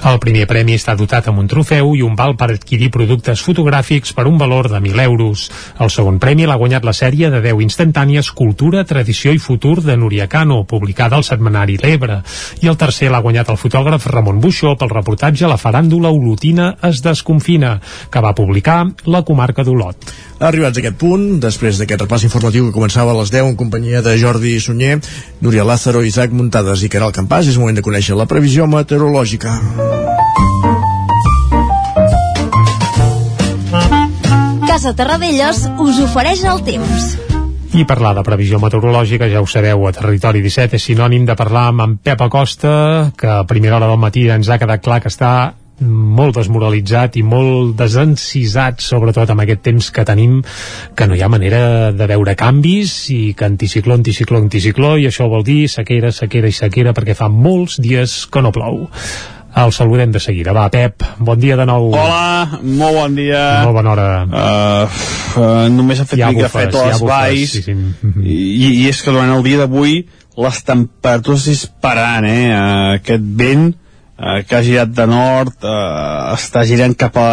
El 0.08 0.18
primer 0.22 0.46
premi 0.50 0.74
està 0.74 0.94
dotat 0.98 1.28
amb 1.30 1.42
un 1.42 1.48
trofeu 1.50 1.92
i 1.94 2.02
un 2.02 2.16
val 2.18 2.34
per 2.38 2.48
adquirir 2.54 2.90
productes 2.94 3.42
fotogràfics 3.44 4.14
per 4.16 4.26
un 4.30 4.38
valor 4.40 4.70
de 4.72 4.80
1.000 4.80 5.04
euros. 5.04 5.44
El 5.78 5.92
segon 5.94 6.18
premi 6.22 6.46
l'ha 6.48 6.58
guanyat 6.58 6.86
la 6.88 6.94
sèrie 6.96 7.30
de 7.30 7.42
10 7.44 7.62
instantànies 7.66 8.32
Cultura, 8.34 8.84
Tradició 8.88 9.34
i 9.34 9.38
Futur 9.42 9.76
de 9.84 9.96
Núria 9.96 10.26
Cano, 10.32 10.62
publicada 10.64 11.16
al 11.18 11.26
setmanari 11.26 11.78
L'Ebre. 11.82 12.22
I 12.62 12.70
el 12.72 12.78
tercer 12.80 13.12
l'ha 13.12 13.22
guanyat 13.22 13.52
el 13.52 13.60
fotògraf 13.60 14.08
Ramon 14.10 14.40
Buixó 14.42 14.74
pel 14.78 14.90
reportatge 14.94 15.50
La 15.50 15.60
faràndula 15.60 16.10
olotina 16.10 16.72
es 16.88 17.02
desconfina, 17.04 17.76
que 18.10 18.20
va 18.24 18.34
publicar 18.34 18.80
la 19.06 19.22
comarca 19.22 19.64
d'Olot. 19.66 20.12
Arribats 20.42 20.78
a 20.78 20.82
aquest 20.82 20.96
punt, 20.98 21.26
després 21.42 21.78
d'aquest 21.78 22.00
repàs 22.02 22.24
informatiu 22.26 22.66
que 22.66 22.74
començava 22.74 23.12
a 23.12 23.18
les 23.20 23.30
10 23.30 23.52
en 23.52 23.58
companyia 23.58 23.81
de 23.82 24.18
Jordi 24.18 24.60
Sunyer, 24.60 25.00
Núria 25.40 25.64
Lázaro, 25.64 26.04
Isaac 26.04 26.30
Muntades 26.30 26.82
i 26.86 26.88
Caral 26.88 27.12
Campàs, 27.12 27.48
és 27.50 27.58
moment 27.58 27.76
de 27.76 27.82
conèixer 27.82 28.14
la 28.16 28.28
previsió 28.30 28.66
meteorològica. 28.70 29.58
Casa 34.68 34.94
Terradellos 34.96 35.66
us 35.82 35.98
ofereix 36.06 36.44
el 36.48 36.62
temps. 36.64 37.12
I 37.72 37.86
parlar 37.88 38.14
de 38.16 38.22
previsió 38.24 38.60
meteorològica, 38.60 39.28
ja 39.32 39.40
ho 39.42 39.48
sabeu, 39.48 39.86
a 39.88 39.92
Territori 39.96 40.42
17 40.44 40.78
és 40.78 40.86
sinònim 40.90 41.26
de 41.28 41.36
parlar 41.36 41.70
amb 41.70 41.84
en 41.84 41.96
Pep 41.98 42.20
Acosta, 42.20 43.12
que 43.18 43.28
a 43.28 43.44
primera 43.48 43.76
hora 43.76 43.90
del 43.90 44.00
matí 44.00 44.28
ens 44.30 44.48
ha 44.48 44.60
quedat 44.60 44.84
clar 44.84 45.00
que 45.00 45.12
està 45.12 45.32
molt 45.80 46.36
desmoralitzat 46.36 47.16
i 47.18 47.24
molt 47.26 47.74
desencisat 47.78 48.82
sobretot 48.84 49.32
amb 49.32 49.44
aquest 49.44 49.62
temps 49.64 49.90
que 49.94 50.04
tenim 50.06 50.40
que 50.94 51.08
no 51.08 51.16
hi 51.16 51.22
ha 51.24 51.30
manera 51.32 51.90
de 51.96 52.08
veure 52.10 52.36
canvis 52.38 52.94
i 53.14 53.20
que 53.34 53.48
anticicló, 53.48 53.96
anticicló, 53.98 54.38
anticicló 54.38 54.96
i 55.00 55.08
això 55.08 55.28
vol 55.32 55.44
dir 55.46 55.66
sequera, 55.72 56.12
sequera 56.12 56.50
i 56.50 56.56
sequera 56.56 56.94
perquè 56.96 57.16
fa 57.18 57.30
molts 57.32 57.80
dies 57.82 58.26
que 58.30 58.42
no 58.44 58.52
plou 58.54 58.84
el 59.52 59.72
saludem 59.72 60.12
de 60.12 60.20
seguida. 60.20 60.54
Va, 60.56 60.68
Pep, 60.72 61.04
bon 61.18 61.36
dia 61.40 61.58
de 61.60 61.66
nou. 61.68 61.90
Hola, 61.92 62.60
molt 62.62 62.96
bon 62.96 63.16
dia. 63.18 63.42
Molt 63.66 63.76
bona 63.76 63.92
hora. 63.92 64.06
Uh, 64.24 65.02
uh, 65.36 65.66
només 65.68 66.00
ha 66.00 66.06
fet 66.08 66.22
Ja 66.22 66.30
mica 66.32 66.48
bufes, 66.48 66.54
fred 66.56 66.72
a 66.72 66.86
ja 66.86 66.94
les 66.94 67.04
valls 67.04 67.52
sí, 67.52 67.62
sí. 67.66 67.76
I, 68.24 68.70
i 68.70 68.88
és 68.88 69.02
que 69.04 69.12
durant 69.12 69.34
el 69.36 69.44
dia 69.44 69.60
d'avui 69.60 69.98
les 70.40 70.62
temperatures 70.64 71.44
dispararan, 71.50 72.24
eh? 72.24 72.48
Uh, 72.48 72.88
aquest 72.96 73.28
vent 73.42 73.68
uh, 74.22 74.40
que 74.46 74.56
ha 74.56 74.62
girat 74.62 74.94
de 74.94 75.06
nord 75.10 75.58
uh, 75.66 76.32
està 76.38 76.62
girant 76.68 76.94
cap 76.94 77.18
a 77.18 77.28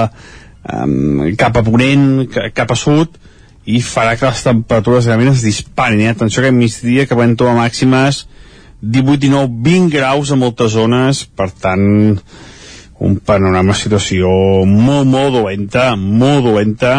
um, 0.73 1.29
cap 1.37 1.55
a 1.57 1.63
ponent, 1.63 2.25
ca- 2.33 2.49
cap 2.51 2.73
a 2.73 2.77
sud 2.77 3.15
i 3.69 3.79
farà 3.85 4.15
que 4.17 4.25
les 4.25 4.43
temperatures 4.43 5.05
realment 5.05 5.29
es 5.35 5.43
disparin, 5.45 6.01
eh? 6.01 6.09
Atenció 6.15 6.41
que 6.41 6.49
a 6.49 6.55
migdia 6.55 7.05
que 7.05 7.15
van 7.17 7.35
trobar 7.37 7.57
màximes 7.59 8.23
18, 8.81 9.19
19, 9.27 9.59
20 9.61 9.89
graus 9.93 10.31
a 10.31 10.37
moltes 10.39 10.71
zones, 10.71 11.25
per 11.35 11.49
tant 11.51 11.83
un 12.99 13.17
panorama 13.23 13.75
situació 13.75 14.29
molt, 14.67 15.07
molt 15.07 15.35
dolenta, 15.35 15.91
molt 15.99 16.43
dolenta, 16.47 16.93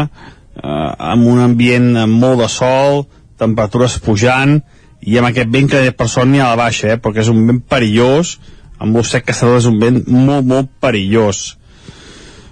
eh, 0.57 0.91
amb 1.13 1.27
un 1.29 1.41
ambient 1.45 1.91
amb 2.05 2.21
molt 2.21 2.41
de 2.45 2.49
sol, 2.53 3.07
temperatures 3.41 3.99
pujant, 4.05 4.59
i 5.01 5.17
amb 5.17 5.31
aquest 5.31 5.49
vent 5.53 5.69
que 5.73 5.83
per 5.97 6.09
sort 6.13 6.29
n'hi 6.29 6.41
ha 6.41 6.51
a 6.51 6.55
la 6.55 6.63
baixa, 6.67 6.93
eh, 6.95 7.01
perquè 7.01 7.25
és 7.25 7.33
un 7.33 7.47
vent 7.49 7.61
perillós, 7.65 8.37
amb 8.81 8.97
lo 8.97 9.05
sec 9.07 9.27
que 9.29 9.37
està 9.37 9.51
és 9.57 9.69
un 9.71 9.79
vent 9.81 10.03
molt, 10.09 10.47
molt 10.47 10.71
perillós. 10.83 11.57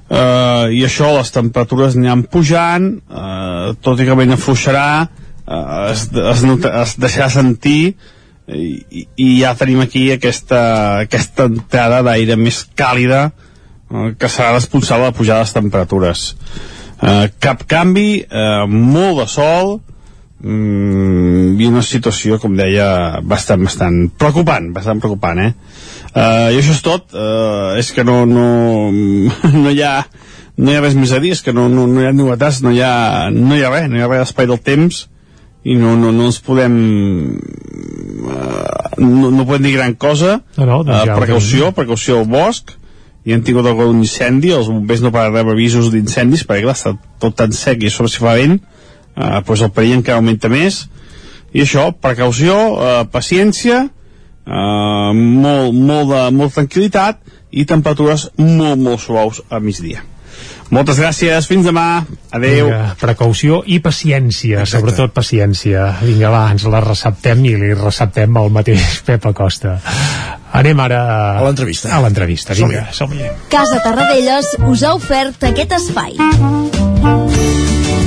Uh, 0.09 0.71
i 0.73 0.85
això, 0.87 1.11
les 1.17 1.33
temperatures 1.35 1.97
aniran 1.99 2.25
pujant, 2.33 2.95
uh, 3.13 3.75
tot 3.85 4.01
i 4.01 4.07
que 4.09 4.17
vent 4.17 4.37
afluixarà, 4.37 4.87
uh, 5.05 5.91
es, 5.91 6.07
es, 6.13 6.45
nota, 6.49 6.73
es 6.81 6.95
deixarà 7.01 7.29
sentir, 7.33 7.93
i, 8.49 9.05
i 9.17 9.29
ja 9.43 9.53
tenim 9.59 9.83
aquí 9.83 10.09
aquesta, 10.13 10.61
aquesta 11.05 11.49
entrada 11.51 12.01
d'aire 12.07 12.39
més 12.41 12.63
càlida 12.79 13.29
eh, 13.29 14.15
que 14.19 14.31
serà 14.33 14.55
responsable 14.55 15.11
de 15.13 15.27
de 15.27 15.35
les 15.35 15.53
temperatures 15.53 16.25
eh, 17.03 17.29
cap 17.39 17.67
canvi 17.69 18.23
eh, 18.23 18.65
molt 18.69 19.21
de 19.23 19.27
sol 19.29 19.75
mm, 20.41 21.61
i 21.61 21.69
una 21.69 21.83
situació 21.83 22.39
com 22.39 22.57
deia 22.57 23.21
bastant, 23.23 23.65
bastant 23.65 24.09
preocupant 24.19 24.73
bastant 24.73 25.01
preocupant 25.01 25.45
eh? 25.45 25.53
Eh, 26.15 26.55
i 26.55 26.59
això 26.59 26.75
és 26.75 26.83
tot. 26.85 27.13
Eh, 27.13 27.79
és 27.83 27.93
que 27.95 28.05
no, 28.07 28.25
no, 28.29 28.49
no 29.63 29.71
hi 29.75 29.83
ha 29.85 30.03
no 30.59 30.73
hi 30.73 30.79
ha 30.79 30.83
res 30.83 30.97
més 30.99 31.13
a 31.15 31.21
dir, 31.23 31.37
és 31.37 31.45
que 31.45 31.55
no, 31.55 31.69
no, 31.71 31.87
no 31.87 32.03
hi 32.03 32.09
ha 32.09 32.15
novetats, 32.17 32.63
no 32.65 32.73
hi 32.75 32.81
ha, 32.83 33.29
no 33.31 33.55
hi 33.55 33.63
ha 33.63 33.71
res, 33.71 33.87
no 33.91 33.99
hi 33.99 34.03
ha 34.03 34.11
res 34.11 34.25
d'espai 34.25 34.49
del 34.51 34.59
temps 34.59 35.05
i 35.69 35.77
no, 35.79 35.95
no, 36.01 36.11
no 36.15 36.27
ens 36.31 36.41
podem 36.43 36.75
eh, 38.27 38.99
no, 38.99 39.31
no 39.31 39.47
podem 39.47 39.69
dir 39.69 39.77
gran 39.77 39.95
cosa. 39.95 40.41
No, 40.57 40.67
no, 40.67 40.83
doncs 40.87 41.07
ja 41.07 41.15
ho 41.15 41.21
precaució, 41.23 41.71
precaució 41.77 42.21
al 42.23 42.29
bosc 42.31 42.75
i 43.29 43.35
han 43.35 43.45
tingut 43.45 43.67
algun 43.69 44.01
incendi 44.01 44.55
els 44.57 44.71
bombers 44.73 45.03
no 45.05 45.13
poden 45.13 45.35
rebre 45.35 45.55
avisos 45.55 45.91
d'incendis 45.93 46.47
perquè 46.49 46.65
clar, 46.65 46.77
està 46.79 46.95
tot 47.21 47.37
tan 47.37 47.53
sec 47.53 47.83
i 47.85 47.93
sobre 47.93 48.11
si 48.11 48.23
fa 48.23 48.35
vent 48.39 48.57
eh, 48.59 49.41
doncs 49.45 49.67
el 49.67 49.75
perill 49.77 49.99
encara 50.01 50.19
augmenta 50.19 50.51
més. 50.51 50.87
I 51.55 51.63
això, 51.65 51.91
precaució 52.03 52.57
eh, 52.57 53.05
paciència 53.13 53.87
eh, 54.49 55.11
molt, 55.15 55.75
molt 55.77 56.15
de 56.15 56.23
molt 56.37 56.57
tranquil·litat 56.59 57.21
i 57.51 57.65
temperatures 57.69 58.31
molt, 58.41 58.79
molt 58.81 59.05
suaus 59.05 59.43
a 59.49 59.61
migdia 59.61 60.05
moltes 60.75 60.99
gràcies, 61.01 61.47
fins 61.49 61.67
demà 61.67 62.05
adeu 62.35 62.69
Vinga, 62.69 62.95
precaució 63.01 63.63
i 63.67 63.79
paciència, 63.85 64.65
Exacte. 64.65 64.75
sobretot 64.75 65.15
paciència. 65.17 65.87
Vinga, 66.03 66.33
va, 66.35 66.43
ens 66.53 66.67
la 66.69 66.83
receptem 66.85 67.45
i 67.49 67.55
li 67.57 67.73
receptem 67.79 68.37
al 68.37 68.53
mateix 68.55 68.99
Pep 69.09 69.31
Acosta. 69.33 69.79
Anem 70.59 70.81
ara... 70.81 71.01
A 71.39 71.45
l'entrevista. 71.45 71.93
A 71.95 72.03
l'entrevista, 72.05 72.57
vinga, 72.57 72.87
som-hi. 72.97 73.25
Casa 73.53 73.81
Tarradellas 73.85 74.55
us 74.69 74.85
ha 74.85 74.95
ofert 74.97 75.49
aquest 75.53 75.77
espai. 75.81 77.68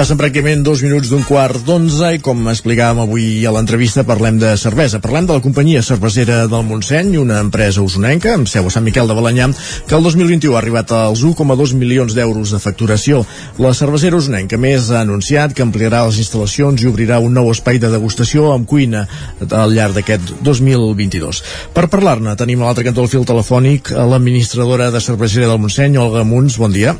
Passen 0.00 0.16
pràcticament 0.16 0.62
dos 0.64 0.80
minuts 0.80 1.10
d'un 1.12 1.26
quart 1.28 1.60
d'onze 1.60 2.14
i 2.16 2.20
com 2.24 2.46
explicàvem 2.48 3.02
avui 3.02 3.24
a 3.44 3.50
l'entrevista 3.52 4.00
parlem 4.08 4.38
de 4.40 4.54
cervesa. 4.56 4.96
Parlem 5.04 5.26
de 5.28 5.34
la 5.36 5.42
companyia 5.44 5.82
cervesera 5.84 6.38
del 6.48 6.62
Montseny, 6.64 7.18
una 7.20 7.36
empresa 7.44 7.82
usonenca 7.84 8.32
amb 8.32 8.48
seu 8.48 8.64
a 8.64 8.72
Sant 8.72 8.86
Miquel 8.86 9.10
de 9.10 9.16
Balanyà, 9.18 9.50
que 9.84 9.98
el 9.98 10.06
2021 10.08 10.54
ha 10.56 10.62
arribat 10.62 10.94
als 10.96 11.20
1,2 11.28 11.74
milions 11.76 12.16
d'euros 12.16 12.54
de 12.54 12.62
facturació. 12.62 13.20
La 13.60 13.74
cervesera 13.76 14.16
usonenca 14.16 14.56
més 14.56 14.88
ha 14.88 15.02
anunciat 15.04 15.52
que 15.52 15.66
ampliarà 15.66 16.06
les 16.08 16.22
instal·lacions 16.24 16.80
i 16.80 16.88
obrirà 16.88 17.20
un 17.20 17.36
nou 17.36 17.52
espai 17.52 17.76
de 17.76 17.92
degustació 17.92 18.54
amb 18.54 18.64
cuina 18.72 19.04
al 19.50 19.76
llarg 19.76 20.00
d'aquest 20.00 20.32
2022. 20.40 21.42
Per 21.76 21.90
parlar-ne 21.92 22.38
tenim 22.40 22.64
a 22.64 22.70
l'altre 22.70 22.88
cantó 22.88 23.04
del 23.04 23.12
fil 23.18 23.28
telefònic 23.28 23.92
l'administradora 23.92 24.88
de 24.96 25.04
cervesera 25.04 25.52
del 25.52 25.60
Montseny, 25.60 26.00
Olga 26.00 26.24
Munts. 26.24 26.56
Bon 26.56 26.72
dia. 26.72 26.96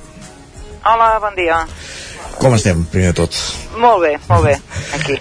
Hola, 0.84 1.14
bon 1.24 1.32
dia. 1.40 1.64
Com 2.40 2.54
estem, 2.56 2.78
primer 2.88 3.10
de 3.10 3.18
tot? 3.18 3.36
Molt 3.80 4.00
bé, 4.00 4.14
molt 4.30 4.46
bé, 4.46 4.54
aquí. 4.96 5.16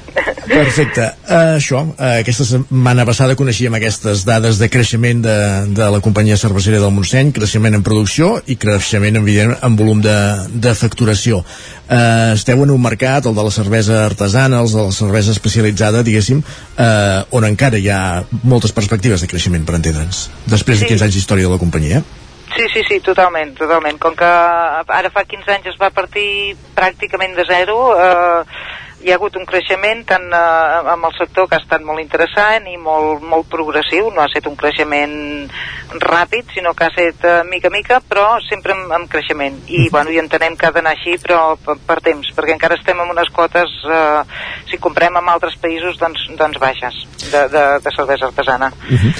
Perfecte. 0.47 1.03
Uh, 1.27 1.57
això, 1.57 1.81
uh, 1.83 2.03
aquesta 2.21 2.45
setmana 2.47 3.03
passada 3.07 3.35
coneixíem 3.39 3.75
aquestes 3.75 4.23
dades 4.27 4.59
de 4.59 4.69
creixement 4.71 5.19
de, 5.25 5.35
de 5.75 5.89
la 5.91 5.99
companyia 6.03 6.37
cervesera 6.39 6.79
del 6.79 6.93
Montseny, 6.95 7.33
creixement 7.35 7.75
en 7.75 7.83
producció 7.83 8.37
i 8.47 8.55
creixement, 8.59 9.19
evident, 9.19 9.51
en 9.67 9.75
volum 9.79 9.99
de, 10.03 10.15
de 10.63 10.73
facturació. 10.79 11.41
Uh, 11.89 12.37
esteu 12.37 12.63
en 12.63 12.71
un 12.71 12.81
mercat, 12.83 13.27
el 13.27 13.35
de 13.35 13.45
la 13.49 13.51
cervesa 13.51 13.99
artesana, 14.05 14.63
els 14.63 14.77
de 14.77 14.87
la 14.87 14.95
cervesa 14.95 15.35
especialitzada, 15.35 16.05
diguéssim, 16.07 16.39
uh, 16.39 17.27
on 17.35 17.49
encara 17.51 17.83
hi 17.83 17.91
ha 17.91 18.01
moltes 18.47 18.71
perspectives 18.71 19.19
de 19.19 19.27
creixement, 19.27 19.67
per 19.67 19.75
entendre'ns, 19.81 20.29
després 20.47 20.79
Sí. 20.79 20.87
de 20.87 20.93
15 20.95 21.09
anys 21.09 21.19
d'història 21.19 21.51
de 21.51 21.55
la 21.57 21.61
companyia. 21.61 22.03
Sí, 22.55 22.65
sí, 22.73 22.83
sí, 22.87 22.99
totalment, 23.05 23.53
totalment. 23.57 23.99
Com 24.01 24.15
que 24.17 24.29
ara 24.99 25.11
fa 25.13 25.23
15 25.23 25.53
anys 25.53 25.69
es 25.73 25.77
va 25.81 25.91
partir 25.93 26.55
pràcticament 26.75 27.35
de 27.37 27.45
zero, 27.49 27.77
eh, 28.01 28.43
hi 28.99 29.11
ha 29.11 29.15
hagut 29.15 29.37
un 29.39 29.45
creixement 29.47 30.01
tant 30.07 30.25
eh, 30.35 30.91
amb 30.93 31.07
el 31.07 31.13
sector 31.15 31.47
que 31.47 31.55
ha 31.55 31.63
estat 31.63 31.83
molt 31.87 32.01
interessant 32.03 32.67
i 32.67 32.75
molt, 32.77 33.23
molt 33.23 33.47
progressiu, 33.51 34.09
no 34.11 34.23
ha 34.23 34.27
estat 34.27 34.49
un 34.51 34.57
creixement 34.59 35.15
ràpid, 36.03 36.51
sinó 36.53 36.73
que 36.75 36.85
ha 36.85 36.91
estat 36.91 37.23
eh, 37.25 37.35
mica 37.49 37.71
a 37.71 37.73
mica, 37.73 37.99
però 38.03 38.25
sempre 38.45 38.75
amb, 38.75 38.91
amb 38.97 39.09
creixement. 39.11 39.61
I, 39.71 39.87
bueno, 39.93 40.11
i 40.11 40.19
entenem 40.21 40.57
que 40.59 40.67
ha 40.67 40.73
d'anar 40.75 40.95
així, 40.97 41.15
però 41.23 41.55
per, 41.63 41.77
per 41.87 41.99
temps, 42.05 42.33
perquè 42.35 42.55
encara 42.57 42.77
estem 42.79 42.99
amb 42.99 43.15
unes 43.15 43.31
quotes, 43.35 43.75
eh, 43.87 44.41
si 44.69 44.81
comprem 44.83 45.15
amb 45.17 45.31
altres 45.35 45.55
països, 45.63 45.97
doncs, 46.01 46.27
doncs 46.39 46.59
baixes, 46.61 46.99
de, 47.29 47.45
de, 47.55 47.63
de 47.85 47.95
cervesa 47.95 48.27
artesana. 48.27 48.71
Uh 48.89 48.99
-huh. 48.99 49.13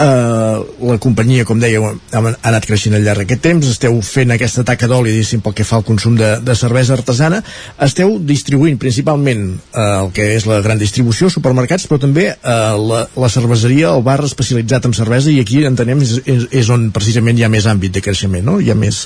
uh, 0.00 0.90
la 0.90 0.98
companyia, 0.98 1.44
com 1.44 1.60
dèieu, 1.60 1.84
ha, 1.84 1.92
ha 2.12 2.34
anat 2.42 2.66
creixent 2.66 2.94
al 2.94 3.04
llarg 3.04 3.18
d'aquest 3.18 3.42
temps, 3.42 3.68
esteu 3.68 4.00
fent 4.02 4.30
aquesta 4.30 4.64
taca 4.64 4.86
d'oli, 4.86 5.10
diguéssim, 5.10 5.40
pel 5.40 5.54
que 5.54 5.64
fa 5.64 5.76
al 5.76 5.84
consum 5.84 6.16
de, 6.16 6.40
de 6.40 6.54
cervesa 6.54 6.94
artesana, 6.94 7.42
esteu 7.78 8.18
distribuint 8.18 8.78
principalment 8.78 9.25
uh, 9.34 10.04
el 10.04 10.12
que 10.14 10.28
és 10.36 10.46
la 10.46 10.60
gran 10.64 10.78
distribució, 10.78 11.30
supermercats, 11.32 11.88
però 11.90 11.98
també 12.02 12.28
uh, 12.34 12.76
la, 12.78 13.02
la 13.16 13.30
cerveseria, 13.32 13.90
el 13.96 14.04
bar 14.06 14.20
especialitzat 14.24 14.86
en 14.86 14.94
cervesa, 14.96 15.32
i 15.32 15.40
aquí 15.42 15.64
entenem 15.66 16.04
és, 16.06 16.18
és, 16.24 16.46
és 16.62 16.70
on 16.70 16.90
precisament 16.94 17.38
hi 17.38 17.46
ha 17.46 17.52
més 17.52 17.66
àmbit 17.66 17.98
de 17.98 18.04
creixement, 18.04 18.44
no? 18.46 18.60
Hi 18.60 18.70
ha 18.70 18.78
més 18.78 19.04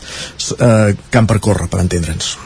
uh, 0.59 0.91
camp 1.15 1.31
per 1.31 1.41
córrer, 1.41 1.71
per 1.73 1.83
entendre'ns. 1.85 2.37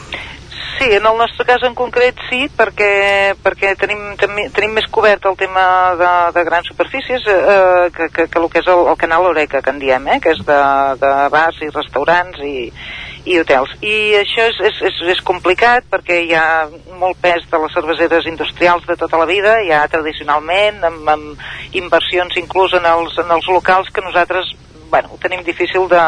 Sí, 0.75 0.89
en 0.91 1.05
el 1.05 1.17
nostre 1.17 1.45
cas 1.47 1.63
en 1.63 1.75
concret 1.75 2.19
sí, 2.27 2.49
perquè, 2.51 3.35
perquè 3.39 3.71
tenim, 3.79 4.01
tenim, 4.19 4.49
tenim 4.51 4.73
més 4.75 4.87
cobert 4.91 5.23
el 5.29 5.37
tema 5.39 5.63
de, 5.95 6.11
de 6.35 6.43
grans 6.43 6.67
superfícies 6.67 7.23
eh, 7.31 7.87
que, 7.95 8.09
que, 8.11 8.25
que 8.27 8.41
el 8.41 8.49
que 8.51 8.59
és 8.59 8.67
el, 8.67 8.83
el 8.91 8.97
canal 8.99 9.29
Oreca, 9.29 9.61
que 9.63 9.71
en 9.71 9.79
diem, 9.79 10.09
eh, 10.11 10.19
que 10.19 10.33
és 10.35 10.41
de, 10.43 10.59
de 10.99 11.13
bars 11.31 11.61
i 11.63 11.71
restaurants 11.71 12.43
i, 12.43 12.67
i 13.25 13.39
hotels. 13.41 13.71
I 13.81 13.95
això 14.21 14.47
és, 14.51 14.59
és, 14.69 14.81
és, 14.89 14.99
és 15.15 15.21
complicat 15.25 15.87
perquè 15.91 16.21
hi 16.25 16.33
ha 16.37 16.67
molt 16.99 17.19
pes 17.21 17.47
de 17.51 17.61
les 17.63 17.73
cerveseres 17.73 18.27
industrials 18.29 18.85
de 18.87 18.97
tota 19.01 19.19
la 19.21 19.29
vida, 19.29 19.57
hi 19.61 19.73
ha 19.73 19.85
tradicionalment, 19.91 20.83
amb, 20.85 21.09
amb 21.09 21.77
inversions 21.77 22.37
inclús 22.41 22.77
en 22.77 22.85
els, 22.89 23.17
en 23.21 23.31
els 23.37 23.49
locals 23.49 23.89
que 23.93 24.05
nosaltres 24.05 24.53
bueno, 24.89 25.09
ho 25.11 25.17
tenim 25.21 25.41
difícil 25.43 25.89
de, 25.89 26.03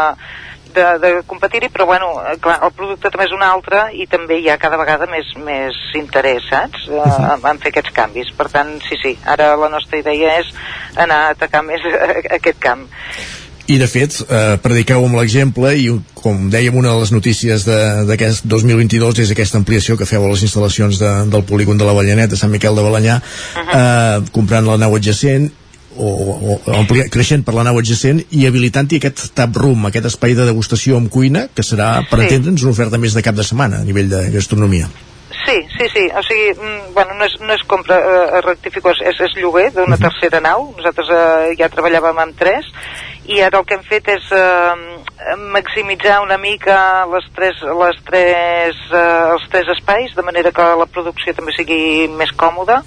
de, 0.73 0.85
de 1.01 1.23
competir-hi, 1.25 1.69
però 1.73 1.85
bueno, 1.85 2.11
eh, 2.21 2.37
clar, 2.41 2.59
el 2.63 2.73
producte 2.77 3.09
també 3.09 3.27
és 3.27 3.33
un 3.35 3.43
altre 3.43 3.87
i 3.97 4.05
també 4.09 4.39
hi 4.41 4.51
ha 4.51 4.59
cada 4.61 4.79
vegada 4.79 5.09
més, 5.09 5.33
més 5.43 5.77
interès, 5.97 6.45
saps? 6.51 6.85
Uh, 6.91 7.01
en, 7.33 7.43
en 7.51 7.63
fer 7.63 7.73
aquests 7.73 7.95
canvis. 7.95 8.31
Per 8.37 8.49
tant, 8.53 8.77
sí, 8.85 8.99
sí, 9.01 9.15
ara 9.25 9.55
la 9.59 9.71
nostra 9.73 9.99
idea 10.03 10.37
és 10.43 10.53
anar 10.95 11.23
a 11.25 11.33
atacar 11.35 11.65
més 11.65 11.83
aquest 12.37 12.61
camp. 12.63 12.87
I 13.67 13.75
de 13.81 13.87
fet, 13.91 14.21
eh, 14.23 14.55
prediqueu 14.63 15.03
amb 15.03 15.17
l'exemple 15.19 15.73
i 15.75 15.89
com 16.27 16.49
dèiem 16.51 16.75
una 16.75 16.91
de 16.91 16.99
les 16.99 17.13
notícies 17.15 17.63
d'aquest 18.07 18.47
2022 18.51 19.21
és 19.23 19.31
aquesta 19.31 19.59
ampliació 19.61 19.95
que 19.99 20.07
feu 20.09 20.25
a 20.25 20.31
les 20.33 20.43
instal·lacions 20.43 20.99
de, 20.99 21.11
del 21.31 21.45
polígon 21.47 21.79
de 21.79 21.87
la 21.87 21.95
Ballanet 21.95 22.33
de 22.33 22.39
Sant 22.39 22.51
Miquel 22.51 22.75
de 22.75 22.83
Balanyà 22.83 23.15
uh 23.21 23.61
-huh. 23.61 23.79
eh, 23.79 24.31
comprant 24.35 24.67
la 24.67 24.77
nau 24.77 24.95
adjacent 24.95 25.47
o, 25.97 26.09
o, 26.09 26.59
amplia, 26.77 27.07
creixent 27.09 27.45
per 27.45 27.55
la 27.55 27.63
nau 27.63 27.79
adjacent 27.79 28.21
i 28.29 28.45
habilitant-hi 28.45 28.99
aquest 28.99 29.33
tap 29.33 29.55
room, 29.55 29.85
aquest 29.85 30.05
espai 30.11 30.35
de 30.37 30.45
degustació 30.45 30.97
amb 30.97 31.09
cuina, 31.09 31.47
que 31.55 31.63
serà, 31.63 32.05
per 32.09 32.19
Sí. 32.19 32.25
entendre'ns, 32.25 32.61
una 32.63 32.71
oferta 32.71 32.97
més 32.97 33.13
de 33.13 33.23
cap 33.23 33.35
de 33.35 33.43
setmana 33.43 33.77
a 33.77 33.83
nivell 33.83 34.09
de 34.09 34.29
gastronomia. 34.29 34.89
Sí, 35.45 35.57
sí, 35.77 35.85
sí, 35.93 36.03
o 36.11 36.21
sigui, 36.27 36.51
mm, 36.53 36.93
bueno, 36.93 37.13
no 37.15 37.25
és, 37.25 37.39
no 37.39 37.53
és 37.53 37.63
compra, 37.63 37.97
eh, 37.97 38.41
rectifico, 38.41 38.91
és, 38.91 38.99
és, 39.09 39.19
és 39.19 39.41
lloguer 39.41 39.71
d'una 39.71 39.97
tercera 39.97 40.41
nau, 40.41 40.73
nosaltres 40.77 41.07
eh, 41.09 41.55
ja 41.57 41.69
treballàvem 41.69 42.17
amb 42.19 42.37
tres, 42.37 42.65
i 43.27 43.41
ara 43.43 43.59
el 43.59 43.65
que 43.67 43.75
hem 43.75 43.83
fet 43.83 44.07
és 44.13 44.29
eh, 44.31 45.35
maximitzar 45.51 46.21
una 46.23 46.37
mica 46.39 46.77
les 47.11 47.25
tres, 47.35 47.59
les 47.81 47.97
tres, 48.07 48.79
eh, 48.87 49.01
els 49.33 49.47
tres 49.51 49.71
espais, 49.75 50.13
de 50.15 50.23
manera 50.23 50.53
que 50.55 50.67
la 50.79 50.87
producció 50.87 51.33
també 51.35 51.51
sigui 51.55 52.07
més 52.07 52.31
còmoda, 52.39 52.79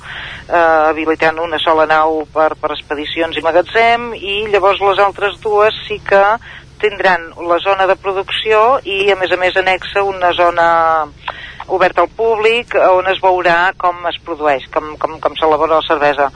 eh, 0.48 0.62
habilitant 0.88 1.42
una 1.44 1.60
sola 1.60 1.84
nau 1.90 2.24
per, 2.32 2.54
per 2.56 2.72
expedicions 2.72 3.36
i 3.36 3.44
magatzem, 3.44 4.10
i 4.16 4.40
llavors 4.48 4.80
les 4.86 5.04
altres 5.04 5.36
dues 5.44 5.76
sí 5.86 6.00
que 6.08 6.24
tindran 6.80 7.28
la 7.44 7.60
zona 7.60 7.86
de 7.86 7.98
producció 8.00 8.80
i 8.88 9.10
a 9.12 9.16
més 9.20 9.32
a 9.32 9.36
més 9.36 9.56
anexa 9.60 10.02
una 10.08 10.32
zona 10.32 10.70
oberta 11.68 12.04
al 12.04 12.12
públic 12.16 12.74
on 12.74 13.08
es 13.10 13.20
veurà 13.22 13.72
com 13.78 14.06
es 14.10 14.18
produeix, 14.24 14.66
com, 14.72 14.94
com, 15.00 15.18
com 15.20 15.36
s'elabora 15.38 15.80
la 15.80 15.86
cervesa. 15.86 16.30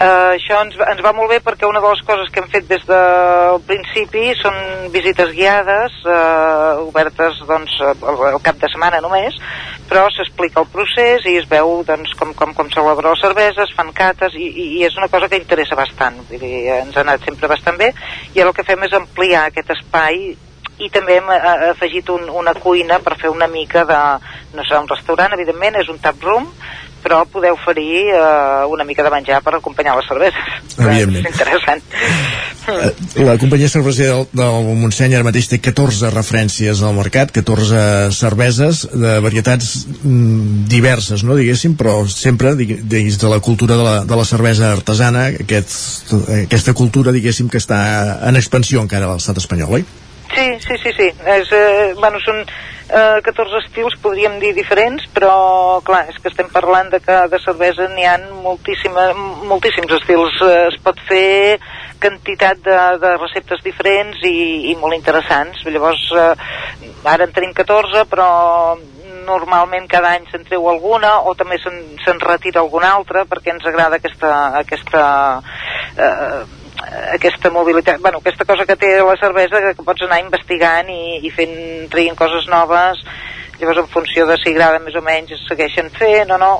Uh, 0.00 0.32
això 0.32 0.62
ens, 0.64 0.78
ens 0.80 1.00
va 1.04 1.12
molt 1.12 1.28
bé 1.28 1.42
perquè 1.44 1.68
una 1.68 1.80
de 1.84 1.88
les 1.92 2.00
coses 2.08 2.30
que 2.32 2.40
hem 2.40 2.46
fet 2.48 2.64
des 2.70 2.86
del 2.88 3.58
principi 3.68 4.30
són 4.38 4.56
visites 4.94 5.34
guiades 5.36 5.98
uh, 6.08 6.80
obertes 6.86 7.42
doncs, 7.44 7.74
al, 7.84 8.22
al 8.30 8.40
cap 8.40 8.56
de 8.62 8.70
setmana 8.72 9.02
només 9.04 9.36
però 9.90 10.06
s'explica 10.14 10.62
el 10.62 10.70
procés 10.72 11.26
i 11.28 11.36
es 11.42 11.48
veu 11.50 11.82
doncs, 11.84 12.14
com, 12.16 12.32
com, 12.38 12.54
com 12.56 12.72
s'elabora 12.72 13.12
la 13.12 13.20
cervesa, 13.20 13.66
es 13.66 13.76
fan 13.76 13.92
cates 13.92 14.32
i, 14.40 14.48
i, 14.48 14.66
i 14.78 14.84
és 14.88 14.96
una 14.96 15.10
cosa 15.12 15.28
que 15.28 15.40
interessa 15.42 15.76
bastant 15.76 16.16
Vull 16.30 16.46
dir, 16.46 16.62
ens 16.78 16.96
ha 16.96 17.04
anat 17.04 17.26
sempre 17.28 17.52
bastant 17.52 17.76
bé 17.76 17.92
i 18.32 18.40
ara 18.40 18.54
el 18.54 18.56
que 18.56 18.64
fem 18.64 18.88
és 18.88 18.96
ampliar 18.96 19.50
aquest 19.50 19.74
espai 19.76 20.30
i 20.80 20.90
també 20.92 21.18
hem 21.20 21.30
eh, 21.34 21.40
afegit 21.70 22.10
un, 22.14 22.28
una 22.42 22.54
cuina 22.56 23.00
per 23.04 23.16
fer 23.20 23.32
una 23.32 23.48
mica 23.50 23.84
de... 23.88 24.00
no 24.56 24.66
serà 24.66 24.80
un 24.82 24.88
restaurant, 24.90 25.34
evidentment, 25.36 25.76
és 25.80 25.90
un 25.92 26.00
tap 26.02 26.22
room, 26.24 26.48
però 27.00 27.24
poder 27.24 27.52
oferir 27.52 28.10
eh, 28.12 28.64
una 28.68 28.84
mica 28.84 29.02
de 29.02 29.10
menjar 29.12 29.40
per 29.44 29.54
acompanyar 29.56 29.96
les 29.96 30.08
cerveses. 30.08 30.56
Evidentment. 30.76 31.24
És 31.24 31.32
interessant. 31.32 31.82
Eh, 32.70 33.24
La 33.24 33.36
companyia 33.40 33.70
cervesera 33.72 34.18
del, 34.18 34.26
del 34.36 34.68
Montseny 34.82 35.16
ara 35.16 35.26
mateix 35.26 35.48
té 35.50 35.58
14 35.62 36.12
referències 36.12 36.82
al 36.84 36.94
mercat, 36.96 37.32
14 37.34 38.12
cerveses 38.16 38.84
de 38.92 39.16
varietats 39.24 39.72
mm, 40.02 40.66
diverses, 40.70 41.24
no, 41.26 41.38
diguéssim, 41.40 41.74
però 41.80 42.02
sempre 42.08 42.54
dins 42.58 43.18
de 43.20 43.32
la 43.32 43.40
cultura 43.40 43.80
de 43.80 43.86
la, 43.86 43.96
de 44.04 44.20
la 44.20 44.28
cervesa 44.28 44.70
artesana, 44.74 45.30
aquest, 45.46 46.14
aquesta 46.42 46.76
cultura, 46.76 47.16
diguéssim, 47.16 47.48
que 47.50 47.60
està 47.60 47.80
en 48.28 48.38
expansió 48.38 48.84
encara 48.84 49.08
a 49.08 49.16
l'estat 49.16 49.40
espanyol, 49.40 49.80
oi? 49.80 49.88
Sí, 50.34 50.46
sí, 50.60 50.78
sí, 50.82 50.92
sí. 50.96 51.08
És, 51.26 51.50
eh, 51.52 51.94
bueno, 51.98 52.20
són 52.22 52.44
eh, 52.44 53.20
14 53.26 53.62
estils, 53.64 53.96
podríem 54.02 54.38
dir 54.42 54.52
diferents, 54.54 55.06
però 55.14 55.80
clar, 55.86 56.04
és 56.10 56.18
que 56.22 56.30
estem 56.30 56.50
parlant 56.52 56.90
de 56.92 57.00
que 57.02 57.16
de 57.32 57.40
cervesa 57.42 57.88
n'hi 57.90 58.06
ha 58.06 58.16
moltíssims 58.42 59.96
estils. 59.98 60.38
Eh, 60.46 60.68
es 60.70 60.78
pot 60.84 61.00
fer 61.08 61.58
quantitat 62.00 62.62
de, 62.64 62.78
de 63.02 63.16
receptes 63.18 63.62
diferents 63.64 64.22
i, 64.24 64.70
i 64.70 64.76
molt 64.78 64.96
interessants. 64.96 65.66
Llavors, 65.66 66.06
eh, 66.14 66.94
ara 67.04 67.26
en 67.26 67.34
tenim 67.36 67.52
14, 67.56 68.06
però 68.10 68.30
normalment 69.26 69.86
cada 69.90 70.14
any 70.16 70.24
se'n 70.30 70.46
treu 70.48 70.64
alguna 70.70 71.18
o 71.28 71.34
també 71.38 71.58
se'n 71.60 71.76
se 72.02 72.14
retira 72.22 72.62
alguna 72.62 72.94
altra 72.96 73.26
perquè 73.28 73.52
ens 73.52 73.66
agrada 73.68 74.00
aquesta, 74.00 74.30
aquesta 74.62 75.02
eh, 75.96 76.59
aquesta 77.14 77.50
mobilitat, 77.54 78.00
bueno, 78.00 78.18
aquesta 78.18 78.44
cosa 78.48 78.66
que 78.66 78.76
té 78.80 78.96
la 79.00 79.16
cervesa 79.20 79.60
que, 79.64 79.74
pots 79.84 80.06
anar 80.06 80.20
investigant 80.24 80.88
i, 80.92 81.20
i 81.26 81.30
fent, 81.34 81.56
traient 81.92 82.16
coses 82.18 82.48
noves. 82.50 83.02
Llavors 83.60 83.82
en 83.82 83.90
funció 83.92 84.24
de 84.26 84.38
si 84.40 84.54
agrada 84.54 84.78
més 84.80 84.94
o 84.96 85.02
menys 85.04 85.34
es 85.36 85.42
segueixen 85.48 85.90
fent 85.98 86.30
o 86.32 86.38
no. 86.40 86.54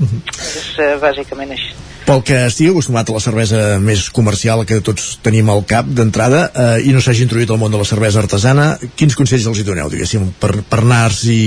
És 0.00 0.76
eh, 0.80 0.94
bàsicament 1.00 1.52
així. 1.56 1.72
Pel 2.06 2.20
que 2.22 2.36
estigui 2.46 2.70
acostumat 2.70 3.08
a 3.10 3.14
la 3.16 3.20
cervesa 3.24 3.60
més 3.82 4.04
comercial 4.14 4.60
que 4.68 4.78
tots 4.84 5.16
tenim 5.24 5.48
al 5.50 5.64
cap 5.66 5.88
d'entrada 5.90 6.42
eh, 6.52 6.84
i 6.86 6.92
no 6.94 7.00
s'hagi 7.02 7.24
introduït 7.26 7.50
al 7.50 7.58
món 7.58 7.72
de 7.72 7.80
la 7.80 7.88
cervesa 7.88 8.20
artesana, 8.22 8.66
quins 8.94 9.16
consells 9.18 9.48
els 9.50 9.58
hi 9.58 9.66
doneu, 9.66 9.90
diguéssim, 9.90 10.28
per, 10.38 10.52
per 10.68 10.82
anar-s'hi 10.84 11.40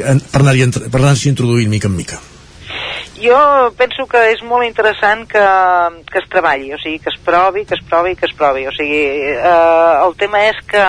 per 0.00 0.40
anar-hi 0.40 0.64
entr- 0.64 0.88
per 0.88 1.02
anar-s'hi 1.02 1.28
introduint 1.34 1.68
mica 1.68 1.90
en 1.90 1.98
mica? 1.98 2.22
Jo 3.16 3.36
penso 3.76 4.06
que 4.10 4.20
és 4.32 4.42
molt 4.44 4.66
interessant 4.66 5.24
que, 5.28 5.44
que 6.10 6.20
es 6.20 6.28
treballi, 6.32 6.72
o 6.74 6.80
sigui, 6.82 7.00
que 7.02 7.12
es 7.12 7.18
provi, 7.24 7.64
que 7.64 7.76
es 7.78 7.84
provi, 7.88 8.14
que 8.16 8.28
es 8.28 8.34
provi. 8.36 8.66
O 8.68 8.74
sigui, 8.76 9.02
eh, 9.32 9.94
el 10.04 10.16
tema 10.20 10.44
és 10.50 10.58
que 10.68 10.84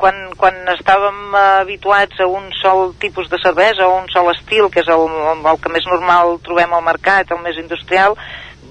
quan, 0.00 0.16
quan 0.36 0.56
estàvem 0.74 1.36
habituats 1.60 2.20
a 2.20 2.28
un 2.28 2.50
sol 2.60 2.94
tipus 3.00 3.30
de 3.30 3.38
cervesa 3.42 3.86
o 3.88 4.00
un 4.02 4.10
sol 4.12 4.32
estil, 4.34 4.70
que 4.70 4.82
és 4.82 4.90
el, 4.90 5.06
el 5.34 5.60
que 5.62 5.72
més 5.72 5.86
normal 5.90 6.38
trobem 6.44 6.74
al 6.74 6.84
mercat, 6.84 7.30
el 7.30 7.42
més 7.44 7.60
industrial, 7.62 8.18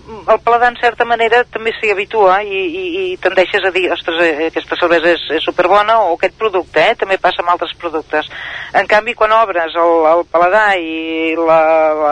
el 0.03 0.39
paladar 0.43 0.73
en 0.73 0.79
certa 0.81 1.05
manera 1.07 1.45
també 1.47 1.71
s'hi 1.77 1.93
habitua 1.93 2.41
i, 2.43 2.59
i, 2.59 2.83
i 2.99 3.03
tendeixes 3.23 3.63
a 3.63 3.71
dir 3.71 3.85
ostres, 3.93 4.19
eh, 4.19 4.49
aquesta 4.49 4.75
cervesa 4.75 5.13
és, 5.13 5.23
és 5.39 5.45
superbona 5.47 6.01
o 6.03 6.17
aquest 6.17 6.35
producte, 6.39 6.83
eh? 6.83 6.97
també 6.99 7.15
passa 7.23 7.39
amb 7.39 7.53
altres 7.53 7.71
productes 7.79 8.27
en 8.75 8.89
canvi 8.91 9.15
quan 9.15 9.31
obres 9.37 9.77
el, 9.79 9.93
el 10.11 10.25
paladar 10.27 10.73
i 10.75 11.37
la, 11.39 11.61
la, 12.01 12.11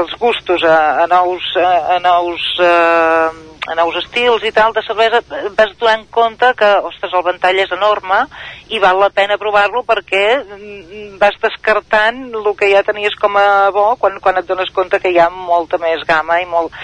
els 0.00 0.14
gustos 0.18 0.64
a, 0.64 0.78
a 1.02 1.06
nous, 1.10 1.52
a, 1.56 1.70
a 1.94 1.98
nous 2.02 2.48
eh, 2.60 3.49
nous 3.78 3.96
estils 4.00 4.44
i 4.46 4.52
tal 4.54 4.72
de 4.74 4.82
cervesa, 4.82 5.20
vas 5.56 5.74
donant 5.78 6.06
compte 6.10 6.48
que, 6.58 6.70
ostres, 6.88 7.12
el 7.14 7.26
ventall 7.26 7.60
és 7.62 7.70
enorme 7.74 8.24
i 8.70 8.80
val 8.82 8.98
la 8.98 9.10
pena 9.14 9.38
provar-lo 9.38 9.84
perquè 9.86 10.24
mm, 10.40 11.18
vas 11.20 11.36
descartant 11.42 12.22
el 12.34 12.48
que 12.58 12.70
ja 12.72 12.82
tenies 12.86 13.14
com 13.20 13.38
a 13.38 13.70
bo 13.74 13.94
quan, 14.00 14.18
quan 14.22 14.40
et 14.40 14.48
dones 14.48 14.72
compte 14.74 14.98
que 15.02 15.12
hi 15.12 15.20
ha 15.22 15.28
molta 15.30 15.78
més 15.82 16.02
gamma 16.08 16.40
i 16.42 16.48
molt... 16.50 16.74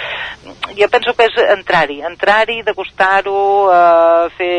Jo 0.76 0.88
penso 0.92 1.14
que 1.16 1.26
és 1.26 1.36
entrar-hi, 1.56 2.00
entrar-hi, 2.06 2.60
degustar-ho, 2.66 3.42
eh, 3.72 4.30
fer 4.36 4.56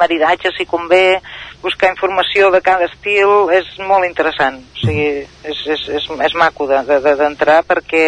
maridatge 0.00 0.52
si 0.56 0.66
convé, 0.66 1.20
buscar 1.64 1.92
informació 1.92 2.50
de 2.52 2.60
cada 2.60 2.88
estil, 2.90 3.48
és 3.56 3.68
molt 3.88 4.04
interessant. 4.04 4.60
O 4.74 4.84
sigui, 4.84 5.24
és, 5.24 5.64
és, 5.76 5.88
és, 6.00 6.08
és 6.28 6.36
maco 6.36 6.68
d'entrar 6.68 7.00
de, 7.00 7.24
de, 7.24 7.68
perquè 7.70 8.06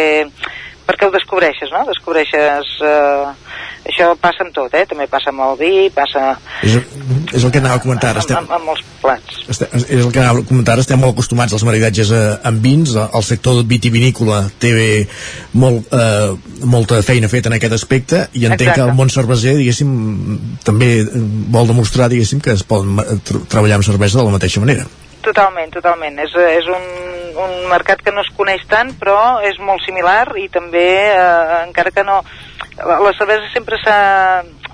perquè 0.87 1.09
ho 1.09 1.15
descobreixes, 1.15 1.73
no? 1.75 1.85
Descobreixes... 1.91 2.77
Eh, 2.83 3.35
això 3.87 4.09
passa 4.19 4.43
amb 4.43 4.51
tot, 4.55 4.73
eh? 4.75 4.83
També 4.91 5.07
passa 5.11 5.31
amb 5.31 5.45
el 5.45 5.55
vi, 5.61 5.71
passa... 5.95 6.33
És, 6.67 6.75
és 7.37 7.45
el 7.45 7.53
que 7.55 7.61
anava 7.63 7.79
a 7.79 7.83
comentar 7.85 8.11
ara. 8.11 8.23
Estem... 8.25 8.41
Amb, 8.41 8.51
amb, 8.51 8.67
amb 8.67 8.73
els 8.75 8.83
plats. 9.03 9.39
Estem, 9.55 9.77
és 9.85 10.03
el 10.03 10.11
que 10.15 10.23
anava 10.25 10.43
a 10.43 10.49
comentar. 10.49 10.77
Estem 10.83 11.01
molt 11.03 11.15
acostumats 11.15 11.55
als 11.55 11.65
maridatges 11.69 12.11
eh, 12.11 12.25
amb 12.51 12.67
vins. 12.67 12.97
El 13.07 13.27
sector 13.27 13.63
vitivinícola 13.71 14.43
té 14.63 14.75
molt, 15.55 15.95
eh, 15.95 16.59
molta 16.67 17.01
feina 17.07 17.31
feta 17.31 17.53
en 17.53 17.59
aquest 17.61 17.79
aspecte 17.79 18.27
i 18.33 18.47
entenc 18.49 18.73
Exacte. 18.73 18.81
que 18.81 18.91
el 18.91 18.95
món 18.99 19.13
cerveser, 19.13 19.57
diguéssim, 19.61 19.97
també 20.67 20.93
vol 21.55 21.71
demostrar, 21.71 22.11
diguéssim, 22.11 22.43
que 22.43 22.59
es 22.59 22.67
poden 22.67 23.21
treballar 23.47 23.79
amb 23.79 23.87
cervesa 23.87 24.19
de 24.19 24.27
la 24.27 24.39
mateixa 24.39 24.63
manera. 24.65 24.91
Totalment, 25.27 25.73
totalment. 25.75 26.21
És, 26.23 26.35
és 26.39 26.69
un, 26.71 26.85
un 27.43 27.55
mercat 27.71 28.03
que 28.05 28.13
no 28.15 28.23
es 28.23 28.31
coneix 28.37 28.63
tant, 28.71 28.93
però 29.01 29.41
és 29.43 29.59
molt 29.59 29.83
similar 29.83 30.37
i 30.39 30.47
també, 30.53 30.87
eh, 31.11 31.63
encara 31.65 31.95
que 31.95 32.07
no... 32.07 32.21
La, 32.77 33.11
cervesa 33.17 33.49
sempre 33.55 33.79
s'ha 33.81 33.99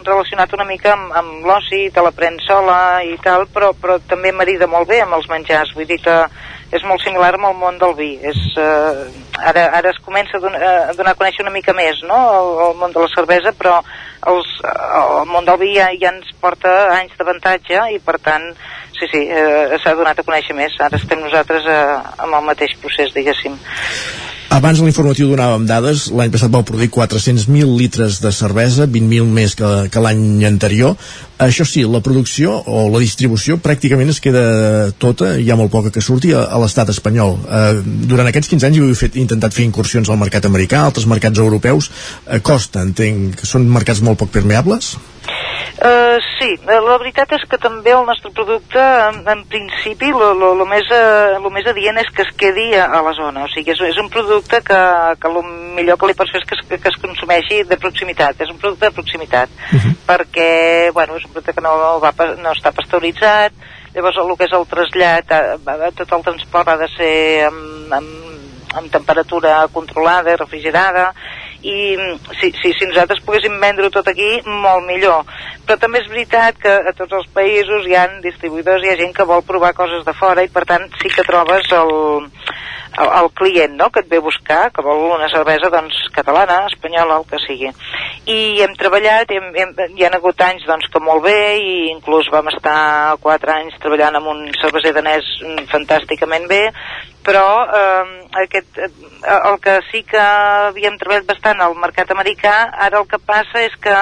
relacionat 0.03 0.53
una 0.57 0.67
mica 0.67 0.91
amb, 0.97 1.13
amb 1.15 1.47
l'oci, 1.47 1.85
te 1.95 2.03
la 2.03 2.11
prens 2.11 2.43
sola 2.51 2.77
i 3.07 3.15
tal, 3.23 3.47
però, 3.55 3.71
però 3.79 4.01
també 4.11 4.33
marida 4.35 4.67
molt 4.67 4.91
bé 4.91 4.99
amb 5.05 5.15
els 5.17 5.29
menjars. 5.31 5.71
Vull 5.79 5.87
dir 5.87 6.01
que 6.03 6.17
és 6.73 6.85
molt 6.89 7.05
similar 7.05 7.31
amb 7.37 7.51
el 7.53 7.57
món 7.61 7.79
del 7.81 7.95
vi. 7.97 8.11
És, 8.33 8.43
eh, 8.59 9.07
ara, 9.39 9.69
ara 9.79 9.95
es 9.95 10.03
comença 10.05 10.37
a 10.37 10.43
donar, 10.43 10.63
a 10.91 10.97
donar 10.99 11.15
a 11.15 11.21
conèixer 11.21 11.47
una 11.47 11.55
mica 11.55 11.73
més 11.79 12.03
no? 12.09 12.19
el, 12.37 12.53
el 12.67 12.79
món 12.81 12.93
de 12.93 13.07
la 13.07 13.11
cervesa, 13.15 13.55
però 13.57 13.79
els, 14.33 14.53
el 14.67 15.31
món 15.31 15.49
del 15.49 15.61
vi 15.63 15.73
ja, 15.79 15.89
ja 16.01 16.13
ens 16.13 16.35
porta 16.43 16.73
anys 16.99 17.17
d'avantatge 17.19 17.87
i 17.95 18.01
per 18.03 18.19
tant 18.25 18.51
sí, 18.99 19.09
sí, 19.13 19.23
eh, 19.29 19.79
s'ha 19.83 19.95
donat 19.99 20.19
a 20.19 20.27
conèixer 20.27 20.57
més. 20.57 20.75
Ara 20.81 21.01
estem 21.01 21.23
nosaltres 21.23 21.67
eh, 21.69 21.81
amb 22.25 22.39
el 22.39 22.47
mateix 22.51 22.77
procés, 22.83 23.15
diguéssim. 23.17 23.59
Abans 24.53 24.77
de 24.77 24.85
l'informatiu 24.85 25.31
donàvem 25.31 25.63
dades, 25.65 26.11
l'any 26.13 26.33
passat 26.33 26.53
vau 26.53 26.61
produir 26.69 26.91
400.000 26.93 27.71
litres 27.73 28.19
de 28.21 28.29
cervesa, 28.37 28.85
20.000 28.85 29.31
més 29.33 29.55
que, 29.57 29.71
que 29.89 30.03
l'any 30.05 30.45
anterior. 30.45 30.93
Això 31.41 31.65
sí, 31.65 31.87
la 31.89 32.03
producció 32.05 32.59
o 32.69 32.83
la 32.93 33.01
distribució 33.01 33.57
pràcticament 33.65 34.13
es 34.13 34.21
queda 34.21 34.43
tota, 35.01 35.33
hi 35.41 35.49
ha 35.49 35.57
molt 35.57 35.73
poca 35.73 35.95
que 35.95 36.05
surti, 36.05 36.35
a, 36.37 36.45
a 36.53 36.61
l'estat 36.61 36.93
espanyol. 36.93 37.39
Eh, 37.49 37.81
durant 38.13 38.29
aquests 38.29 38.53
15 38.53 38.69
anys 38.69 38.83
heu 38.83 38.93
fet, 38.99 39.17
intentat 39.23 39.57
fer 39.57 39.65
incursions 39.65 40.13
al 40.13 40.21
mercat 40.21 40.51
americà, 40.51 40.85
altres 40.85 41.09
mercats 41.09 41.41
europeus. 41.41 41.89
Eh, 42.29 42.43
costa, 42.45 42.85
entenc, 42.85 43.41
que 43.41 43.49
són 43.49 43.65
mercats 43.73 44.05
molt 44.05 44.21
poc 44.21 44.37
permeables? 44.37 44.99
Uh, 45.83 46.19
sí, 46.39 46.51
eh, 46.55 46.79
la 46.85 46.97
veritat 47.01 47.33
és 47.37 47.45
que 47.49 47.59
també 47.59 47.93
el 47.95 48.05
nostre 48.07 48.31
producte, 48.35 48.79
en, 48.81 49.23
en 49.33 49.43
principi, 49.51 50.13
el 50.13 50.65
més, 50.69 50.89
uh, 50.95 51.39
lo 51.43 51.51
més 51.55 51.67
adient 51.71 51.99
és 52.03 52.11
que 52.15 52.27
es 52.27 52.33
quedi 52.39 52.69
a, 52.79 52.87
a 52.99 53.03
la 53.03 53.15
zona. 53.19 53.47
O 53.47 53.51
sigui, 53.53 53.75
és, 53.75 53.83
és 53.93 54.01
un 54.03 54.11
producte 54.13 54.63
que, 54.67 54.81
que 55.19 55.31
el 55.31 55.39
millor 55.79 55.99
que 55.99 56.11
li 56.11 56.17
pots 56.19 56.35
fer 56.35 56.43
és 56.43 56.49
que 56.49 56.59
es, 56.59 56.65
que 56.73 56.93
es 56.93 57.01
consumeixi 57.03 57.63
de 57.69 57.81
proximitat. 57.83 58.41
És 58.43 58.53
un 58.53 58.61
producte 58.63 58.89
de 58.89 58.97
proximitat. 58.97 59.53
Uh 59.73 59.79
-huh. 59.79 59.95
Perquè, 60.09 60.93
bueno, 60.93 61.17
és 61.17 61.25
un 61.25 61.33
producte 61.33 61.55
que 61.55 61.65
no, 61.65 62.01
va, 62.01 62.13
no 62.39 62.53
està 62.53 62.73
pasteuritzat, 62.73 63.53
llavors 63.95 64.17
el 64.17 64.37
que 64.37 64.45
és 64.45 64.53
el 64.57 64.67
trasllat, 64.67 65.33
tot 65.97 66.13
el 66.13 66.23
transport 66.23 66.69
ha 66.69 66.77
de 66.77 66.89
ser 66.97 67.47
amb, 67.47 67.93
amb, 67.93 68.09
amb 68.75 68.91
temperatura 68.91 69.69
controlada 69.73 70.37
refrigerada, 70.37 71.13
i 71.63 71.95
si, 72.41 72.51
si, 72.59 72.73
si 72.75 72.87
nosaltres 72.91 73.23
poguéssim 73.23 73.55
vendre-ho 73.63 73.91
tot 73.95 74.09
aquí, 74.11 74.41
molt 74.47 74.85
millor. 74.87 75.23
Però 75.73 75.81
també 75.81 76.03
és 76.03 76.09
veritat 76.13 76.59
que 76.61 76.69
a 76.69 76.93
tots 76.93 77.15
els 77.17 77.29
països 77.33 77.87
hi 77.89 77.95
han 77.97 78.19
distribuïdors, 78.21 78.83
hi 78.85 78.91
ha 78.93 78.97
gent 78.99 79.15
que 79.17 79.25
vol 79.25 79.41
provar 79.49 79.71
coses 79.73 80.03
de 80.05 80.13
fora 80.13 80.43
i 80.45 80.51
per 80.53 80.67
tant 80.69 80.83
sí 81.01 81.09
que 81.09 81.23
trobes 81.25 81.71
el, 81.73 81.93
el, 83.01 83.13
el 83.23 83.29
client 83.41 83.79
no? 83.79 83.87
que 83.89 84.03
et 84.03 84.11
ve 84.11 84.19
a 84.21 84.25
buscar, 84.27 84.59
que 84.69 84.85
vol 84.85 85.01
una 85.15 85.31
cervesa 85.33 85.71
doncs, 85.73 85.97
catalana, 86.13 86.59
espanyola, 86.69 87.17
el 87.23 87.25
que 87.31 87.41
sigui. 87.41 87.71
I 88.29 88.37
hem 88.67 88.75
treballat, 88.83 89.33
hem, 89.33 89.47
hem, 89.63 89.73
hi 89.97 90.05
ha 90.05 90.11
hagut 90.19 90.45
anys 90.45 90.67
doncs, 90.69 90.91
que 90.93 91.01
molt 91.01 91.25
bé 91.25 91.39
i 91.63 91.73
inclús 91.95 92.29
vam 92.35 92.53
estar 92.53 93.17
quatre 93.25 93.57
anys 93.57 93.81
treballant 93.81 94.21
amb 94.21 94.29
un 94.35 94.45
cerveser 94.59 94.93
danès 94.99 95.33
fantàsticament 95.73 96.45
bé, 96.53 96.67
però 97.25 97.47
eh, 97.65 98.13
aquest, 98.45 98.77
eh, 98.77 98.93
el 99.39 99.57
que 99.65 99.81
sí 99.89 100.05
que 100.05 100.21
havíem 100.21 101.01
treballat 101.01 101.33
bastant 101.33 101.65
al 101.65 101.81
mercat 101.81 102.13
americà, 102.13 102.59
ara 102.91 103.01
el 103.01 103.09
que 103.09 103.25
passa 103.25 103.65
és 103.65 103.81
que 103.81 103.97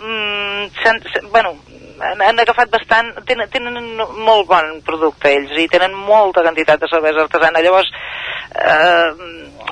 mm, 0.00 1.30
bueno, 1.30 1.56
han, 2.00 2.22
han 2.22 2.40
agafat 2.40 2.70
bastant, 2.70 3.10
tenen, 3.26 3.48
tenen 3.52 3.78
molt 4.24 4.48
bon 4.48 4.78
producte 4.86 5.30
ells 5.32 5.54
i 5.58 5.68
tenen 5.70 5.94
molta 5.94 6.44
quantitat 6.46 6.80
de 6.82 6.90
cervesa 6.90 7.24
artesana, 7.24 7.62
llavors 7.64 7.90
eh, 7.90 9.08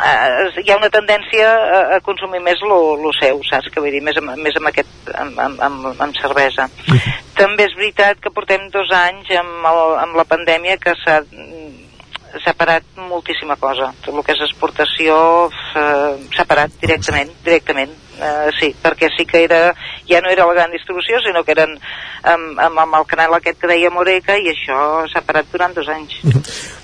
eh, 0.08 0.62
hi 0.62 0.72
ha 0.72 0.78
una 0.80 0.90
tendència 0.92 1.50
a, 1.50 1.80
a 1.96 2.00
consumir 2.06 2.42
més 2.44 2.62
lo, 2.66 2.80
lo 3.00 3.12
seu, 3.18 3.40
saps 3.48 3.70
què 3.72 3.82
vull 3.82 3.94
dir, 3.94 4.02
més 4.04 4.18
amb, 4.20 4.34
més 4.42 4.58
amb 4.58 4.70
aquest, 4.72 4.94
amb, 5.14 5.40
amb, 5.40 5.90
amb, 5.94 6.18
cervesa. 6.20 6.68
També 7.36 7.66
és 7.68 7.76
veritat 7.76 8.20
que 8.22 8.32
portem 8.34 8.70
dos 8.74 8.92
anys 8.96 9.30
amb, 9.38 9.68
el, 9.72 9.98
amb 10.06 10.18
la 10.18 10.28
pandèmia 10.28 10.80
que 10.82 10.96
s'ha 11.04 11.20
s'ha 12.36 12.52
parat 12.52 12.84
moltíssima 13.00 13.54
cosa. 13.56 13.86
Tot 14.04 14.12
el 14.12 14.24
que 14.26 14.34
és 14.34 14.42
exportació 14.44 15.14
eh, 15.48 16.26
s'ha 16.34 16.44
parat 16.48 16.74
directament, 16.82 17.30
directament 17.46 17.94
eh, 18.20 18.50
sí, 18.58 18.72
perquè 18.82 19.10
sí 19.16 19.26
que 19.26 19.44
era, 19.44 19.74
ja 20.08 20.20
no 20.20 20.30
era 20.30 20.46
la 20.46 20.54
gran 20.54 20.72
distribució, 20.72 21.20
sinó 21.24 21.44
que 21.44 21.54
eren 21.56 21.76
amb, 22.22 22.58
amb, 22.58 22.80
amb 22.84 22.98
el 23.00 23.06
canal 23.10 23.36
aquest 23.36 23.60
que 23.60 23.70
deia 23.70 23.92
Moreca 23.92 24.36
i 24.38 24.50
això 24.52 25.04
s'ha 25.10 25.22
parat 25.26 25.48
durant 25.52 25.74
dos 25.76 25.88
anys. 25.92 26.16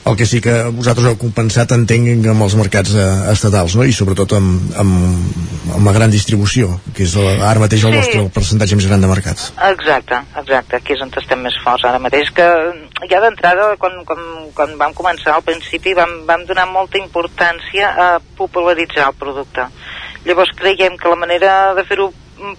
El 0.02 0.16
que 0.18 0.26
sí 0.26 0.40
que 0.42 0.54
vosaltres 0.74 1.06
heu 1.06 1.18
compensat, 1.20 1.72
entenc, 1.76 2.26
amb 2.32 2.46
els 2.46 2.56
mercats 2.58 2.94
eh, 2.98 3.08
estatals, 3.32 3.76
no? 3.78 3.86
I 3.86 3.94
sobretot 3.94 4.34
amb, 4.38 4.72
amb, 4.82 5.42
amb 5.76 5.86
la 5.86 5.94
gran 5.94 6.10
distribució, 6.10 6.72
que 6.96 7.06
és 7.06 7.14
la, 7.18 7.36
ara 7.50 7.62
mateix 7.62 7.86
el 7.86 7.94
sí. 7.94 8.00
vostre 8.00 8.24
percentatge 8.34 8.78
més 8.78 8.88
gran 8.90 9.04
de 9.04 9.10
mercats. 9.10 9.52
Exacte, 9.70 10.18
exacte, 10.42 10.80
aquí 10.80 10.96
és 10.96 11.04
on 11.04 11.14
estem 11.22 11.46
més 11.46 11.58
forts 11.62 11.86
ara 11.86 12.02
mateix, 12.02 12.32
que 12.34 12.48
ja 13.10 13.22
d'entrada, 13.22 13.72
quan, 13.82 14.02
quan, 14.08 14.22
quan 14.56 14.74
vam 14.80 14.94
començar 14.98 15.36
al 15.36 15.46
principi, 15.46 15.94
vam, 15.98 16.22
vam 16.28 16.46
donar 16.50 16.66
molta 16.70 16.98
importància 16.98 17.94
a 17.94 18.08
popularitzar 18.38 19.10
el 19.10 19.18
producte 19.18 19.70
Llavors 20.24 20.52
creiem 20.56 20.96
que 20.96 21.10
la 21.10 21.18
manera 21.18 21.74
de 21.74 21.84
fer-ho 21.84 22.12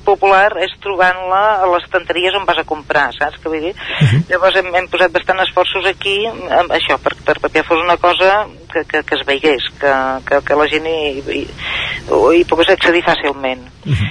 popular 0.06 0.53
és 0.64 0.72
trobant-la 0.84 1.41
a 1.64 1.68
les 1.73 1.84
estanteries 1.84 2.35
on 2.38 2.45
vas 2.48 2.60
a 2.61 2.65
comprar, 2.68 3.10
saps 3.15 3.40
què 3.41 3.52
vull 3.52 3.64
dir? 3.65 3.73
Uh 3.73 4.07
-huh. 4.07 4.22
Llavors 4.30 4.56
hem, 4.56 4.69
hem 4.76 4.88
posat 4.88 5.11
bastant 5.11 5.40
esforços 5.40 5.85
aquí 5.85 6.26
amb 6.27 6.72
això, 6.72 6.98
per, 7.03 7.15
per, 7.26 7.40
perquè 7.40 7.64
fos 7.68 7.80
una 7.84 7.98
cosa 7.98 8.48
que, 8.72 8.85
que, 8.85 9.03
que 9.03 9.15
es 9.15 9.26
veigués, 9.26 9.64
que, 9.80 9.94
que, 10.27 10.41
que 10.45 10.56
la 10.56 10.68
gent 10.68 10.88
hi, 10.88 11.23
hi, 11.27 11.48
hi 12.38 12.45
pogués 12.45 12.69
accedir 12.69 13.03
fàcilment. 13.03 13.64
Uh 13.85 13.91
-huh. 13.91 14.10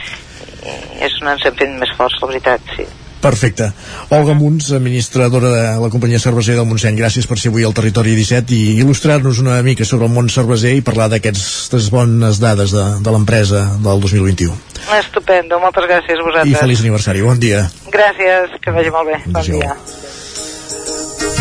I 0.64 1.04
és 1.04 1.12
on 1.22 1.28
ens 1.28 1.44
hem 1.44 1.54
fet 1.54 1.70
més 1.70 1.92
forts, 1.96 2.20
la 2.20 2.28
veritat, 2.28 2.60
sí. 2.76 2.86
Perfecte. 3.22 3.70
Olga 4.10 4.34
Munts, 4.34 4.72
administradora 4.74 5.52
de 5.54 5.66
la 5.78 5.90
companyia 5.92 6.18
cerveser 6.22 6.56
del 6.58 6.66
Montseny, 6.66 6.98
gràcies 6.98 7.28
per 7.30 7.38
ser 7.38 7.52
avui 7.52 7.62
al 7.62 7.74
Territori 7.76 8.16
17 8.18 8.56
i 8.56 8.80
il·lustrar-nos 8.82 9.38
una 9.44 9.60
mica 9.62 9.86
sobre 9.86 10.08
el 10.10 10.14
món 10.14 10.30
cerveser 10.32 10.74
i 10.74 10.82
parlar 10.82 11.06
d'aquestes 11.12 11.88
bones 11.94 12.42
dades 12.42 12.74
de, 12.74 12.88
de 12.98 13.14
l'empresa 13.14 13.62
del 13.84 14.02
2021. 14.02 14.58
Estupendo, 14.98 15.62
moltes 15.62 15.86
gràcies 15.86 16.18
a 16.18 16.26
vosaltres. 16.26 16.50
I 16.50 16.58
feliç 16.58 16.82
aniversari, 16.82 17.22
bon 17.22 17.38
dia. 17.38 17.68
Gràcies, 17.94 18.58
que 18.58 18.74
vagi 18.74 18.90
molt 18.90 19.14
bé, 19.14 19.22
bon 19.30 19.46
dia. 19.54 19.78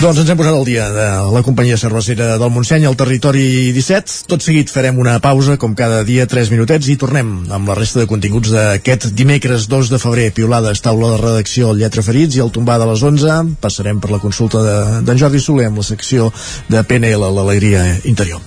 Doncs 0.02 0.18
ens 0.18 0.32
hem 0.34 0.38
posat 0.40 0.56
al 0.58 0.64
dia 0.66 0.88
de 0.90 1.04
la 1.30 1.44
companyia 1.46 1.76
cervecera 1.78 2.32
del 2.42 2.50
Montseny 2.50 2.88
al 2.90 2.96
territori 2.98 3.70
17. 3.70 4.24
Tot 4.32 4.42
seguit 4.42 4.72
farem 4.74 4.98
una 4.98 5.20
pausa, 5.22 5.60
com 5.62 5.76
cada 5.78 6.00
dia, 6.08 6.26
3 6.26 6.50
minutets, 6.50 6.88
i 6.90 6.96
tornem 6.98 7.30
amb 7.54 7.70
la 7.70 7.76
resta 7.78 8.02
de 8.02 8.08
continguts 8.10 8.50
d'aquest 8.50 9.12
dimecres 9.14 9.68
2 9.70 9.92
de 9.94 10.00
febrer. 10.02 10.32
Piolades, 10.34 10.82
taula 10.82 11.12
de 11.12 11.20
redacció, 11.22 11.76
lletra 11.78 12.02
ferits 12.02 12.40
i 12.40 12.42
el 12.42 12.50
tombar 12.50 12.80
de 12.82 12.90
les 12.90 13.04
11. 13.12 13.54
Passarem 13.62 14.02
per 14.02 14.10
la 14.16 14.22
consulta 14.24 14.64
d'en 14.66 15.06
de, 15.06 15.18
Jordi 15.22 15.44
Soler 15.44 15.70
amb 15.70 15.84
la 15.84 15.86
secció 15.86 16.32
de 16.66 16.82
PNL, 16.82 17.30
l'alegria 17.38 17.86
interior. 18.10 18.42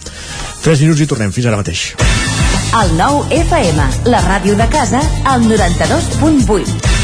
3 0.67 0.83
minuts 0.83 1.07
i 1.07 1.11
tornem. 1.15 1.31
Fins 1.31 1.47
ara 1.47 1.63
mateix. 1.63 1.87
El 2.83 2.99
nou 2.99 3.23
FM, 3.31 3.89
la 4.11 4.27
ràdio 4.27 4.59
de 4.59 4.67
casa, 4.75 5.07
al 5.23 5.47
92.8. 5.47 7.04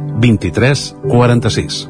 23 0.19 0.95
46. 1.07 1.89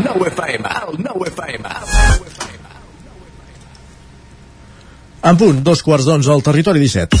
9 0.13 0.27
FM, 0.27 0.67
el 0.87 1.03
9 1.03 1.29
FM. 1.29 1.69
En 5.23 5.37
punt, 5.37 5.61
dos 5.63 5.83
quarts 5.85 6.03
d'onze 6.03 6.31
al 6.33 6.43
territori 6.43 6.81
17. 6.83 7.15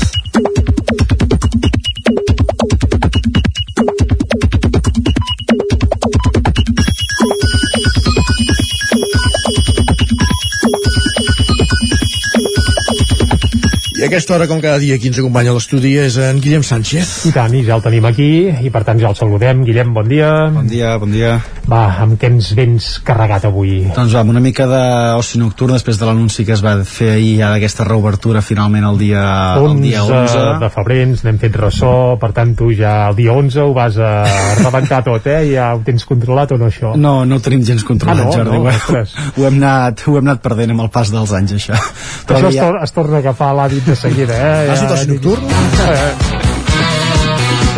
I 14.01 14.03
a 14.03 14.07
aquesta 14.09 14.33
hora, 14.33 14.47
com 14.49 14.59
cada 14.59 14.79
dia, 14.81 14.97
qui 14.97 15.07
ens 15.13 15.19
acompanya 15.21 15.53
a 15.53 15.55
l'estudi 15.55 15.93
és 16.01 16.17
en 16.17 16.41
Guillem 16.41 16.63
Sánchez. 16.65 17.27
I 17.29 17.35
tant, 17.37 17.53
i 17.53 17.63
ja 17.63 17.77
el 17.77 17.85
tenim 17.85 18.09
aquí, 18.09 18.49
i 18.49 18.73
per 18.73 18.81
tant 18.83 18.99
ja 18.99 19.13
el 19.13 19.15
saludem. 19.19 19.61
Guillem, 19.63 19.93
bon 19.93 20.09
dia. 20.09 20.31
Bon 20.51 20.67
dia, 20.67 20.97
bon 20.97 21.13
dia. 21.13 21.37
Va, 21.71 21.85
amb 22.03 22.17
què 22.19 22.27
ens 22.27 22.49
vens 22.57 22.87
carregat 23.07 23.45
avui? 23.47 23.77
Doncs 23.95 24.11
va, 24.11 24.21
amb 24.25 24.33
una 24.33 24.41
mica 24.43 24.65
d'oci 24.67 25.39
nocturn 25.39 25.77
després 25.77 25.95
de 26.01 26.07
l'anunci 26.09 26.43
que 26.43 26.51
es 26.57 26.63
va 26.65 26.73
fer 26.83 27.13
ahir 27.13 27.37
ja 27.39 27.51
d'aquesta 27.53 27.85
reobertura 27.87 28.41
finalment 28.43 28.83
el 28.89 28.99
dia, 28.99 29.21
11, 29.61 29.71
el 29.77 29.81
dia 29.85 30.01
11. 30.03 30.41
de 30.65 30.69
febrer 30.73 30.97
ens 31.05 31.23
n'hem 31.23 31.39
fet 31.39 31.55
ressò, 31.61 31.93
per 32.19 32.33
tant 32.35 32.51
tu 32.59 32.73
ja 32.75 32.97
el 33.07 33.15
dia 33.21 33.31
11 33.37 33.63
ho 33.63 33.71
vas 33.77 33.95
a 34.03 34.11
rebentar 34.59 34.99
tot, 35.07 35.31
eh? 35.31 35.39
Ja 35.53 35.69
ho 35.77 35.81
tens 35.87 36.03
controlat 36.09 36.51
o 36.51 36.59
no, 36.59 36.67
això? 36.67 36.91
No, 36.99 37.13
no 37.23 37.39
ho 37.39 37.45
tenim 37.47 37.63
gens 37.71 37.87
controlat, 37.87 38.19
Ah, 38.19 38.27
no? 38.27 38.35
Jordi. 38.35 38.57
No, 38.57 38.67
ho, 38.67 39.05
ho, 39.37 39.47
hem 39.47 39.61
anat, 39.63 40.03
ho 40.07 40.17
hem 40.19 40.27
anat 40.27 40.43
perdent 40.43 40.75
amb 40.75 40.83
el 40.83 40.91
pas 40.91 41.13
dels 41.15 41.31
anys, 41.39 41.55
això. 41.61 41.79
Però 42.27 42.41
això 42.41 42.51
es, 42.51 42.59
tor 42.59 42.81
es 42.83 42.95
torna 42.99 43.21
a 43.21 43.23
agafar 43.23 43.53
l'hàbit 43.55 43.87
de 43.87 43.95
seguida, 43.95 44.35
eh? 44.35 44.71
Has 44.75 44.83
dit 44.83 44.95
oci 44.97 45.11
nocturn? 45.15 45.47
Eh, 45.87 46.40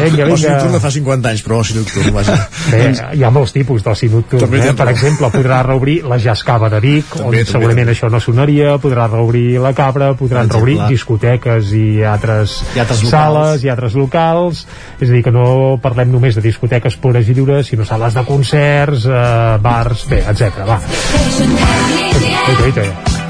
Vinga, 0.04 0.26
vinga. 0.26 0.50
nocturn 0.54 0.74
de 0.74 0.80
fa 0.80 0.92
50 0.92 1.30
anys, 1.30 1.44
però 1.46 1.60
oci 1.64 1.74
nocturn, 1.78 2.12
vaja. 2.14 2.36
Bé, 2.72 2.82
hi 3.18 3.24
ha 3.24 3.30
molts 3.32 3.52
tipus 3.56 3.84
d'oci 3.84 4.10
nocturn. 4.10 4.44
També 4.46 4.60
Eh? 4.64 4.74
Per 4.74 4.88
exemple, 4.90 5.28
podrà 5.34 5.62
reobrir 5.66 6.04
la 6.08 6.18
Jascava 6.20 6.70
de 6.70 6.80
Vic, 6.80 7.06
També, 7.10 7.24
on 7.26 7.32
també, 7.32 7.46
segurament 7.46 7.88
també. 7.88 7.92
això 7.98 8.10
no 8.12 8.20
sonaria, 8.20 8.78
podrà 8.80 9.08
reobrir 9.12 9.60
la 9.60 9.74
Cabra, 9.74 10.14
podran 10.14 10.48
Per 10.48 10.56
reobrir 10.58 10.76
exemple. 10.76 10.94
discoteques 10.96 11.72
i 11.74 12.04
altres, 12.04 12.64
I 12.76 12.80
altres 12.80 13.04
locals. 13.04 13.12
sales 13.12 13.64
i 13.64 13.70
altres 13.70 13.94
locals. 13.96 14.66
És 15.00 15.10
a 15.10 15.12
dir, 15.14 15.24
que 15.24 15.32
no 15.32 15.78
parlem 15.82 16.12
només 16.12 16.36
de 16.36 16.42
discoteques 16.42 16.96
pures 16.98 17.28
i 17.30 17.34
dures, 17.34 17.68
sinó 17.68 17.86
sales 17.86 18.14
de 18.14 18.24
concerts, 18.26 19.06
eh, 19.06 19.58
bars, 19.62 20.08
bé, 20.10 20.24
etc. 20.28 20.64
Va. 20.68 20.80
Oita, 22.48 22.64
oita. 22.82 23.23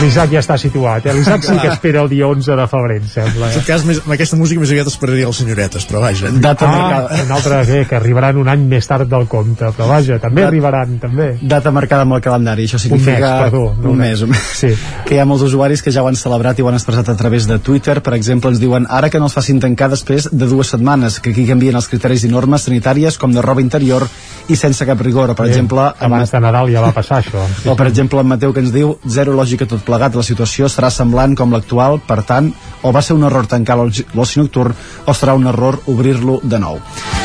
L'Isaac 0.00 0.30
ja 0.30 0.38
està 0.38 0.54
situat, 0.60 1.06
eh? 1.06 1.12
L'Isaac 1.16 1.42
sí 1.42 1.56
que 1.58 1.68
espera 1.72 2.02
el 2.04 2.08
dia 2.08 2.26
11 2.28 2.54
de 2.56 2.66
febrer, 2.70 2.96
em 3.02 3.08
sembla. 3.10 3.46
En 3.48 3.52
Eh? 3.52 3.54
tot 3.58 3.66
cas, 3.66 3.84
més, 3.84 3.98
amb 4.04 4.12
aquesta 4.14 4.36
música 4.38 4.60
més 4.62 4.70
aviat 4.70 4.86
esperaria 4.86 5.26
els 5.26 5.36
senyoretes, 5.40 5.86
però 5.88 6.00
vaja. 6.04 6.30
Data 6.30 6.66
Ah, 6.68 6.76
marcada. 6.78 7.22
un 7.24 7.32
altre 7.32 7.58
que, 7.66 7.80
que 7.88 7.96
arribaran 7.96 8.36
un 8.38 8.48
any 8.48 8.60
més 8.68 8.86
tard 8.86 9.08
del 9.10 9.26
compte, 9.26 9.64
però 9.76 9.88
vaja, 9.88 10.18
també 10.20 10.42
Dat- 10.42 10.48
arribaran, 10.52 10.98
també. 10.98 11.38
Data 11.42 11.70
marcada 11.70 12.02
amb 12.02 12.12
el 12.14 12.20
calendari, 12.20 12.64
això 12.68 12.74
Un 12.74 12.80
significa... 12.80 13.18
mes, 13.18 13.42
perdó, 13.50 13.64
un 13.80 13.86
un 13.86 13.96
mes, 13.98 14.22
un 14.22 14.30
mes. 14.30 14.40
Sí. 14.54 14.68
Que 15.06 15.14
hi 15.16 15.18
ha 15.18 15.24
molts 15.24 15.42
usuaris 15.42 15.82
que 15.82 15.90
ja 15.90 16.02
ho 16.02 16.06
han 16.08 16.16
celebrat 16.16 16.58
i 16.58 16.62
ho 16.62 16.68
han 16.68 16.74
expressat 16.78 17.08
a 17.08 17.16
través 17.16 17.46
de 17.48 17.58
Twitter. 17.58 18.00
Per 18.02 18.14
exemple, 18.14 18.50
ens 18.50 18.60
diuen 18.60 18.86
ara 18.88 19.10
que 19.10 19.18
no 19.18 19.24
els 19.26 19.34
facin 19.34 19.58
tancar 19.60 19.90
després 19.90 20.28
de 20.30 20.46
dues 20.46 20.68
setmanes, 20.68 21.18
que 21.20 21.30
aquí 21.30 21.46
canvien 21.46 21.74
els 21.74 21.88
criteris 21.88 22.22
i 22.24 22.28
normes 22.28 22.62
sanitàries 22.62 23.18
com 23.18 23.32
de 23.32 23.42
roba 23.42 23.60
interior 23.60 24.06
i 24.48 24.56
sense 24.56 24.86
cap 24.88 25.00
rigor. 25.04 25.34
Per 25.34 25.46
Bé, 25.46 25.52
exemple, 25.52 25.84
en 25.98 26.08
abans 26.08 26.32
de 26.32 26.40
Nadal 26.40 26.72
ja 26.72 26.82
va 26.84 26.92
passar 26.96 27.20
això. 27.22 27.44
Sí, 27.62 27.68
o 27.72 27.76
per 27.78 27.88
exemple 27.90 28.22
en 28.24 28.30
Mateu 28.30 28.54
que 28.56 28.64
ens 28.64 28.72
diu 28.74 28.96
zero 29.08 29.36
lògica 29.36 29.68
tot 29.68 29.84
plegat, 29.86 30.16
la 30.18 30.26
situació 30.26 30.70
serà 30.72 30.90
semblant 30.94 31.36
com 31.38 31.52
l'actual, 31.54 32.00
per 32.04 32.22
tant 32.28 32.52
o 32.82 32.92
va 32.94 33.02
ser 33.02 33.16
un 33.18 33.26
error 33.28 33.48
tancar 33.50 33.78
l'oci 33.78 34.40
nocturn 34.40 34.74
o 35.06 35.14
serà 35.14 35.34
un 35.36 35.46
error 35.50 35.80
obrir-lo 35.90 36.38
de 36.42 36.60
nou 36.62 36.78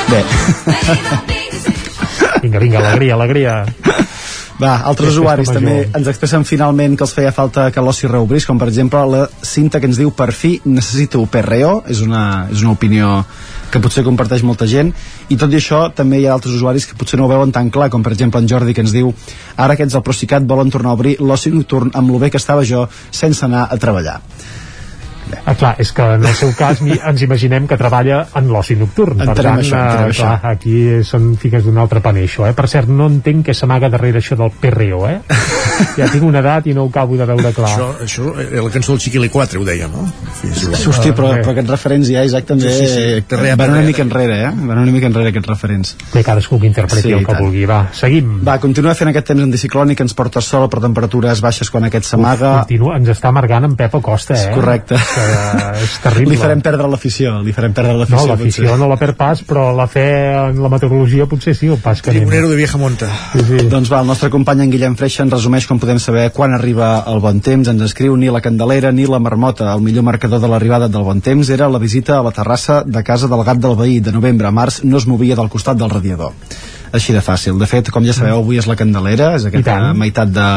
bé 0.10 0.24
Vinga, 2.44 2.60
vinga, 2.60 2.80
alegria, 2.80 3.14
alegria. 3.16 3.52
Va, 4.60 4.74
altres 4.84 5.14
usuaris 5.16 5.48
també 5.48 5.78
ens 5.86 6.10
expressen 6.12 6.44
finalment 6.44 6.98
que 7.00 7.06
els 7.06 7.14
feia 7.16 7.32
falta 7.32 7.70
que 7.72 7.82
l'oci 7.82 8.10
reobrís, 8.12 8.44
com 8.48 8.60
per 8.60 8.68
exemple 8.68 9.00
la 9.08 9.22
cinta 9.48 9.80
que 9.80 9.88
ens 9.88 10.02
diu 10.02 10.12
per 10.12 10.34
fi 10.36 10.58
necessito 10.66 11.24
perreo, 11.32 11.78
és 11.88 12.04
una, 12.04 12.50
és 12.52 12.66
una 12.66 12.76
opinió 12.76 13.14
que 13.74 13.82
potser 13.82 14.06
comparteix 14.06 14.46
molta 14.46 14.68
gent. 14.70 14.94
I 15.34 15.38
tot 15.42 15.52
i 15.54 15.58
això 15.58 15.88
també 15.98 16.22
hi 16.22 16.28
ha 16.30 16.36
altres 16.38 16.56
usuaris 16.60 16.86
que 16.90 16.98
potser 17.00 17.18
no 17.20 17.26
ho 17.26 17.32
veuen 17.32 17.54
tan 17.56 17.72
clar 17.74 17.90
com 17.94 18.06
per 18.06 18.14
exemple 18.14 18.42
en 18.44 18.50
Jordi 18.50 18.76
que 18.78 18.86
ens 18.86 18.94
diu 18.94 19.14
ara 19.58 19.74
aquests 19.74 19.98
del 19.98 20.06
Procicat 20.06 20.46
volen 20.50 20.70
tornar 20.74 20.94
a 20.94 21.00
obrir 21.00 21.18
l'oci 21.20 21.54
nocturn 21.54 21.94
amb 21.94 22.14
lo 22.14 22.22
bé 22.22 22.30
que 22.30 22.42
estava 22.42 22.66
jo 22.68 22.86
sense 23.10 23.46
anar 23.46 23.68
a 23.70 23.80
treballar 23.82 24.20
Ah, 25.46 25.56
clar, 25.56 25.76
és 25.80 25.92
que 25.96 26.04
en 26.18 26.26
el 26.26 26.36
seu 26.36 26.52
cas 26.58 26.82
ens 26.84 27.22
imaginem 27.26 27.68
que 27.68 27.78
treballa 27.78 28.24
en 28.40 28.48
l'oci 28.52 28.76
nocturn. 28.80 29.18
Per 29.18 29.28
Entenem 29.30 29.58
tant, 29.58 29.64
això, 29.64 29.76
eh, 29.78 29.84
entenem 29.84 30.14
clar, 30.18 30.34
això. 30.34 30.52
aquí 30.52 31.04
són 31.04 31.36
fiques 31.38 31.64
d'un 31.66 31.78
altre 31.78 32.02
paner, 32.02 32.24
això. 32.28 32.48
Eh? 32.50 32.54
Per 32.54 32.68
cert, 32.70 32.88
no 32.90 33.08
entenc 33.08 33.48
què 33.48 33.54
s'amaga 33.58 33.90
darrere 33.90 34.20
això 34.20 34.38
del 34.40 34.52
perreo, 34.60 35.08
eh? 35.10 35.20
ja 36.00 36.08
tinc 36.12 36.24
una 36.24 36.40
edat 36.44 36.68
i 36.68 36.74
no 36.74 36.86
ho 36.86 36.90
acabo 36.90 37.18
de 37.18 37.26
veure 37.26 37.54
clar. 37.54 37.70
Això, 37.74 37.90
això 38.06 38.34
era 38.40 38.64
la 38.64 38.70
cançó 38.74 38.94
del 38.94 39.02
Chiquili 39.02 39.30
4, 39.30 39.62
ho 39.62 39.66
deia, 39.66 39.88
no? 39.88 40.06
Sí. 40.42 40.52
Hosti, 40.90 41.12
però, 41.16 41.32
però 41.40 41.52
aquests 41.54 41.70
referents 41.72 42.10
ja, 42.12 42.24
Isaac, 42.28 42.46
també 42.50 42.72
Sí, 42.74 42.86
sí, 42.88 42.94
sí. 42.94 43.22
Terrera, 43.28 43.56
van 43.60 43.72
una 43.76 43.82
mica 43.86 44.02
enrere, 44.04 44.40
eh? 44.48 44.52
Van 44.54 44.78
una 44.84 44.92
mica 44.92 45.08
enrere 45.10 45.30
aquests 45.34 45.50
referents. 45.50 45.96
Bé, 46.14 46.24
cadascú 46.24 46.60
que 46.60 46.68
interpreti 46.68 47.10
Sí, 47.10 47.14
el 47.14 47.26
que 47.26 47.32
tant. 47.34 47.42
vulgui. 47.44 47.66
Va, 47.70 47.88
seguim. 47.94 48.40
Va, 48.46 48.58
continua 48.64 48.94
fent 48.96 49.10
aquest 49.12 49.28
temps 49.32 49.44
anticiclònic 49.44 49.98
que 49.98 50.04
ens 50.08 50.14
porta 50.18 50.42
sol 50.42 50.68
per 50.70 50.80
temperatures 50.84 51.42
baixes 51.44 51.70
quan 51.74 51.88
aquest 51.90 52.06
s'amaga. 52.12 52.54
Continua, 52.64 52.98
ens 53.00 53.10
està 53.16 53.30
amargant 53.34 53.66
en 53.70 53.76
Pep 53.80 53.96
Acosta, 54.00 54.36
eh? 54.36 54.44
És 54.50 54.56
correcte. 54.56 54.96
Que 55.14 55.23
és 55.84 55.96
terrible. 56.04 56.34
Li 56.34 56.40
farem 56.40 56.62
perdre 56.64 56.88
l'afició, 56.92 57.36
li 57.44 57.54
farem 57.56 57.74
perdre 57.74 57.94
No, 57.94 58.00
l'afició. 58.04 58.28
l'afició 58.34 58.64
potser. 58.64 58.80
no 58.80 58.88
la 58.90 58.98
perd 58.98 59.16
pas, 59.20 59.42
però 59.48 59.66
la 59.76 59.88
fe 59.88 60.06
en 60.50 60.62
la 60.64 60.70
meteorologia 60.70 61.26
potser 61.30 61.56
sí, 61.56 61.68
el 61.68 61.78
pas 61.78 62.02
que 62.02 62.10
anem. 62.12 62.24
Tribunero 62.24 62.50
de 62.50 62.56
vieja 62.56 62.78
monta. 62.78 63.10
Sí, 63.34 63.44
sí. 63.48 63.68
Doncs 63.70 63.92
va, 63.92 64.02
el 64.02 64.08
nostre 64.08 64.30
company 64.34 64.64
en 64.66 64.72
Guillem 64.72 64.96
Freixa 65.00 65.24
ens 65.24 65.34
resumeix 65.34 65.68
com 65.70 65.80
podem 65.80 66.00
saber 66.00 66.30
quan 66.36 66.54
arriba 66.54 67.04
el 67.08 67.20
bon 67.24 67.40
temps. 67.42 67.68
Ens 67.68 67.82
escriu 67.82 68.16
ni 68.18 68.30
la 68.34 68.42
Candelera 68.42 68.92
ni 68.92 69.06
la 69.06 69.20
Marmota. 69.20 69.74
El 69.74 69.82
millor 69.82 70.04
marcador 70.04 70.40
de 70.44 70.48
l'arribada 70.48 70.88
del 70.90 71.04
bon 71.04 71.22
temps 71.22 71.50
era 71.50 71.70
la 71.70 71.80
visita 71.80 72.20
a 72.20 72.24
la 72.24 72.32
terrassa 72.32 72.84
de 72.86 73.04
casa 73.04 73.28
del 73.28 73.44
gat 73.44 73.58
del 73.58 73.76
veí. 73.76 74.00
De 74.00 74.12
novembre 74.12 74.48
a 74.48 74.52
març 74.52 74.84
no 74.84 74.98
es 74.98 75.08
movia 75.08 75.36
del 75.36 75.50
costat 75.50 75.78
del 75.78 75.90
radiador. 75.90 76.34
Així 76.94 77.14
de 77.16 77.22
fàcil. 77.26 77.58
De 77.58 77.66
fet, 77.70 77.90
com 77.94 78.06
ja 78.06 78.14
sabeu, 78.14 78.38
avui 78.44 78.60
és 78.62 78.68
la 78.70 78.76
Candelera, 78.78 79.32
és 79.38 79.48
aquesta 79.50 79.78
meitat 79.98 80.30
de, 80.34 80.48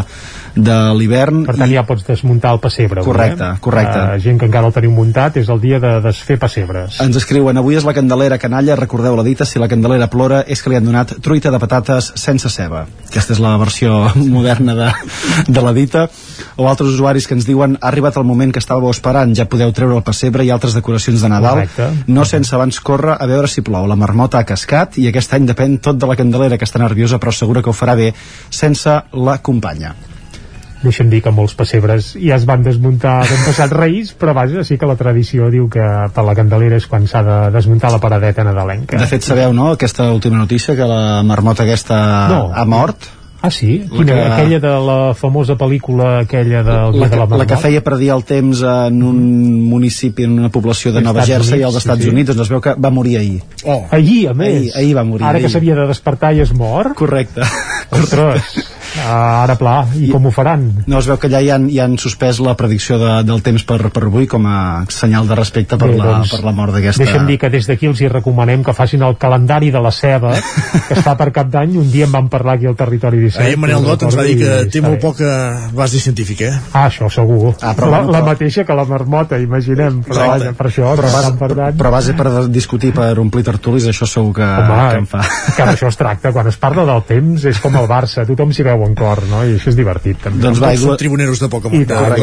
de 0.57 0.77
l'hivern. 0.97 1.45
Per 1.49 1.55
tant, 1.57 1.71
ja 1.73 1.85
pots 1.89 2.05
desmuntar 2.07 2.53
el 2.57 2.61
pessebre. 2.61 3.01
avui, 3.01 3.09
Correcte, 3.11 3.45
eh? 3.55 3.61
correcte. 3.65 4.03
Uh, 4.03 4.21
gent 4.23 4.41
que 4.41 4.49
encara 4.51 4.69
el 4.69 4.75
teniu 4.77 4.93
muntat, 4.93 5.37
és 5.41 5.49
el 5.53 5.61
dia 5.63 5.81
de 5.81 5.95
desfer 6.05 6.39
pessebres. 6.41 7.01
Ens 7.05 7.17
escriuen, 7.17 7.57
avui 7.61 7.79
és 7.79 7.87
la 7.89 7.95
Candelera 7.97 8.39
canalla, 8.43 8.77
recordeu 8.77 9.17
la 9.17 9.25
dita, 9.27 9.47
si 9.49 9.61
la 9.63 9.69
Candelera 9.69 10.11
plora 10.13 10.43
és 10.47 10.63
que 10.63 10.73
li 10.73 10.77
han 10.77 10.85
donat 10.85 11.17
truita 11.25 11.53
de 11.53 11.61
patates 11.63 12.13
sense 12.21 12.51
ceba. 12.53 12.87
Aquesta 13.09 13.33
és 13.37 13.41
la 13.41 13.57
versió 13.61 14.03
moderna 14.37 14.75
de, 14.77 14.91
de 15.49 15.65
la 15.65 15.73
dita. 15.77 16.07
O 16.57 16.69
altres 16.69 16.93
usuaris 16.93 17.27
que 17.27 17.37
ens 17.37 17.47
diuen, 17.49 17.79
ha 17.81 17.89
arribat 17.89 18.17
el 18.17 18.25
moment 18.29 18.53
que 18.53 18.61
estàveu 18.61 18.91
esperant, 18.93 19.33
ja 19.37 19.49
podeu 19.49 19.73
treure 19.77 19.97
el 19.97 20.05
pessebre 20.05 20.45
i 20.45 20.51
altres 20.53 20.77
decoracions 20.77 21.23
de 21.25 21.29
Nadal, 21.33 21.65
Correcte. 21.65 22.13
no 22.13 22.25
sense 22.29 22.55
abans 22.57 22.81
córrer 22.81 23.17
a 23.21 23.27
veure 23.29 23.49
si 23.49 23.65
plou. 23.65 23.87
La 23.89 23.97
marmota 23.97 24.41
ha 24.41 24.45
cascat 24.49 24.97
i 25.01 25.09
aquest 25.09 25.33
any 25.37 25.49
depèn 25.49 25.79
tot 25.81 25.97
de 25.97 26.07
la 26.09 26.17
Candelera, 26.17 26.26
que 26.33 26.65
està 26.65 26.79
nerviosa 26.79 27.19
però 27.19 27.33
segura 27.33 27.63
que 27.63 27.71
ho 27.71 27.77
farà 27.77 27.97
bé 27.97 28.13
sense 28.51 29.03
la 29.13 29.39
companya. 29.43 29.95
Deixa'm 30.83 31.09
dir 31.11 31.23
que 31.25 31.33
molts 31.33 31.55
pessebres 31.57 32.13
ja 32.21 32.37
es 32.37 32.45
van 32.47 32.63
desmuntar 32.63 33.25
ben 33.27 33.43
passat 33.47 33.73
Reis, 33.73 34.13
però 34.13 34.35
vaja, 34.37 34.63
sí 34.65 34.77
que 34.79 34.87
la 34.87 34.97
tradició 34.97 35.49
diu 35.51 35.71
que 35.73 35.83
per 36.15 36.25
la 36.27 36.35
Candelera 36.37 36.77
és 36.77 36.87
quan 36.87 37.09
s'ha 37.09 37.23
de 37.27 37.39
desmuntar 37.55 37.91
la 37.95 38.01
paradeta 38.03 38.45
nadalenca. 38.45 39.01
De 39.01 39.09
fet, 39.09 39.25
sabeu, 39.25 39.55
no?, 39.57 39.73
aquesta 39.73 40.11
última 40.13 40.37
notícia, 40.37 40.77
que 40.77 40.87
la 40.87 41.23
marmota 41.25 41.65
aquesta 41.65 42.29
No. 42.29 42.51
ha 42.55 42.65
mort. 42.69 43.16
Ah, 43.43 43.51
sí? 43.51 43.85
La 43.91 43.97
Quina, 43.99 44.15
que- 44.15 44.33
aquella 44.33 44.61
de 44.61 44.73
la 44.87 45.15
famosa 45.15 45.55
pel·lícula, 45.55 46.21
aquella 46.23 46.63
del 46.65 46.93
dia 46.93 47.01
la, 47.01 47.07
de 47.09 47.11
que, 47.11 47.17
la 47.17 47.37
la 47.37 47.47
que 47.47 47.57
feia 47.57 47.83
predir 47.85 48.11
el 48.11 48.25
temps 48.25 48.63
en 48.63 49.03
un 49.03 49.63
municipi, 49.69 50.25
en 50.25 50.39
una 50.39 50.49
població 50.51 50.93
de 50.93 51.03
Nova 51.03 51.25
Jersey 51.27 51.63
als 51.63 51.77
Estats 51.77 52.03
sí. 52.03 52.09
Units, 52.11 52.33
doncs 52.33 52.47
es 52.47 52.51
veu 52.51 52.61
que 52.65 52.75
va 52.75 52.91
morir 52.91 53.19
ahir. 53.19 53.43
Oh. 53.65 53.85
Ahir, 53.91 54.29
a 54.31 54.35
més. 54.35 54.57
Ahir, 54.57 54.73
ahir 54.77 54.97
va 54.97 55.05
morir. 55.05 55.27
Ara 55.27 55.39
que 55.39 55.47
ahir. 55.47 55.53
s'havia 55.53 55.75
de 55.77 55.87
despertar 55.87 56.35
i 56.35 56.41
es 56.41 56.53
mor? 56.55 56.95
Correcte. 56.95 57.43
Ostres, 57.91 58.43
ah, 58.57 58.63
ara 59.05 59.57
pla, 59.59 59.77
i, 59.99 60.09
com 60.13 60.29
ho 60.29 60.33
faran? 60.35 60.67
No, 60.87 61.01
es 61.01 61.09
veu 61.11 61.19
que 61.21 61.29
allà 61.31 61.43
ja 61.45 61.57
han, 61.59 61.69
ja 61.73 61.87
han 61.87 61.97
suspès 62.01 62.41
la 62.45 62.57
predicció 62.59 62.99
de, 63.01 63.13
del 63.27 63.43
temps 63.47 63.65
per, 63.69 63.79
per 63.95 64.05
avui 64.09 64.29
com 64.31 64.47
a 64.49 64.59
senyal 64.93 65.29
de 65.29 65.39
respecte 65.39 65.79
per, 65.81 65.91
Bé, 65.93 65.99
la, 66.01 66.19
doncs, 66.19 66.33
per 66.35 66.43
la 66.47 66.55
mort 66.57 66.75
d'aquesta... 66.77 67.05
Deixa'm 67.05 67.29
dir 67.29 67.39
que 67.43 67.51
des 67.53 67.69
d'aquí 67.69 67.91
els 67.91 68.03
hi 68.03 68.11
recomanem 68.13 68.65
que 68.67 68.75
facin 68.77 69.05
el 69.07 69.19
calendari 69.21 69.73
de 69.75 69.83
la 69.83 69.93
ceba, 69.95 70.35
que 70.89 70.97
es 70.97 71.03
fa 71.05 71.17
per 71.19 71.31
cap 71.35 71.51
d'any, 71.53 71.77
un 71.81 71.91
dia 71.93 72.09
en 72.09 72.15
vam 72.15 72.31
parlar 72.33 72.57
aquí 72.57 72.71
al 72.71 72.79
Territori 72.79 73.21
17. 73.25 73.45
Ahir 73.45 73.59
en 73.59 73.65
Manel 73.65 73.87
Dot 73.87 74.07
ens 74.07 74.19
va 74.19 74.27
dir 74.27 74.39
que 74.41 74.53
i 74.67 74.71
té 74.71 74.81
està 74.81 74.89
molt 74.89 75.03
poca 75.03 75.31
base 75.77 76.01
científica, 76.03 76.51
eh? 76.51 76.63
Ah, 76.73 76.87
això 76.87 77.11
segur. 77.13 77.55
Ah, 77.61 77.75
però 77.77 77.91
la, 77.93 78.03
la 78.19 78.23
mateixa 78.27 78.65
que 78.67 78.77
la 78.77 78.87
marmota, 78.89 79.39
imaginem. 79.43 80.03
Però, 80.07 80.17
Exacte. 80.17 80.33
vaja, 80.33 80.55
per 80.59 80.69
això, 80.71 80.95
però, 80.97 81.11
per 81.11 81.15
base, 81.17 81.33
per 81.41 81.51
tant, 81.55 81.79
però 81.81 81.93
base 81.95 82.17
per 82.17 82.33
discutir, 82.53 82.93
per 82.97 83.11
omplir 83.23 83.45
tertulis, 83.47 83.89
això 83.91 84.09
segur 84.11 84.35
que, 84.39 84.47
Home, 84.47 84.81
que 84.93 85.03
em 85.03 85.09
fa. 85.11 85.23
que 85.57 85.69
d'això 85.71 85.91
es 85.93 86.01
tracta. 86.01 86.33
Quan 86.37 86.51
es 86.51 86.59
parla 86.61 86.87
del 86.89 87.05
temps 87.09 87.47
és 87.51 87.61
com 87.63 87.77
el 87.79 87.89
Barça, 87.91 88.27
tothom 88.29 88.53
s'hi 88.55 88.67
veu 88.67 88.86
en 88.87 88.95
cor, 88.99 89.23
no? 89.31 89.43
I 89.47 89.57
això 89.57 89.71
és 89.73 89.77
divertit, 89.79 90.19
també. 90.23 90.43
Doncs 90.45 90.61
va, 90.63 90.73
dues, 90.79 90.99
tribuneros 91.01 91.41
de 91.43 91.49
poca 91.53 91.71
tant. 91.89 92.17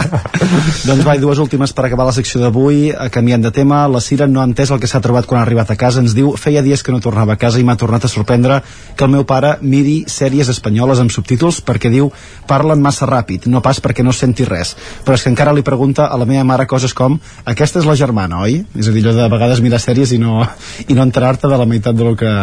doncs 0.88 1.04
va, 1.06 1.16
dues 1.20 1.40
últimes 1.42 1.72
per 1.76 1.86
acabar 1.88 2.06
la 2.08 2.14
secció 2.16 2.40
d'avui, 2.42 2.90
eh, 2.92 3.08
canviant 3.12 3.42
de 3.44 3.52
tema. 3.54 3.82
La 3.90 4.02
Cira 4.04 4.28
no 4.30 4.42
ha 4.42 4.46
entès 4.48 4.70
el 4.70 4.80
que 4.82 4.90
s'ha 4.90 5.02
trobat 5.04 5.28
quan 5.28 5.40
ha 5.40 5.44
arribat 5.46 5.72
a 5.72 5.78
casa. 5.80 6.04
Ens 6.04 6.14
diu, 6.16 6.32
feia 6.40 6.62
dies 6.66 6.84
que 6.86 6.94
no 6.94 7.02
tornava 7.02 7.34
a 7.34 7.40
casa 7.40 7.60
i 7.60 7.66
m'ha 7.66 7.78
tornat 7.80 8.06
a 8.06 8.12
sorprendre 8.12 8.60
que 8.96 9.06
el 9.06 9.12
meu 9.14 9.26
pare 9.28 9.56
miri 9.60 10.04
sèries 10.10 10.50
espanyoles 10.52 11.02
amb 11.02 11.12
subtítols 11.14 11.60
perquè 11.66 11.90
diu, 11.92 12.10
parlen 12.50 12.82
massa 12.82 13.08
ràpid, 13.08 13.48
no 13.50 13.62
pas 13.64 13.80
perquè 13.82 14.04
no 14.06 14.14
senti 14.16 14.46
res. 14.48 14.76
Però 15.04 15.16
és 15.18 15.24
que 15.24 15.32
encara 15.32 15.54
li 15.56 15.66
pregunta 15.66 16.08
a 16.10 16.18
la 16.20 16.28
meva 16.28 16.44
mare 16.46 16.68
coses 16.70 16.94
com, 16.96 17.18
aquesta 17.44 17.82
és 17.82 17.88
la 17.88 17.98
germana, 17.98 18.44
oi? 18.46 18.60
És 18.78 18.88
a 18.88 18.94
dir, 18.94 19.04
allò 19.04 19.16
de 19.16 19.28
vegades 19.32 19.62
mirar 19.64 19.80
sèries 19.82 20.14
i 20.16 20.20
no, 20.22 20.40
i 20.88 20.96
no 20.96 21.06
enterar-te 21.06 21.50
de 21.50 21.60
la 21.60 21.68
meitat 21.68 21.96
de 21.96 22.04
lo 22.06 22.16
que, 22.16 22.34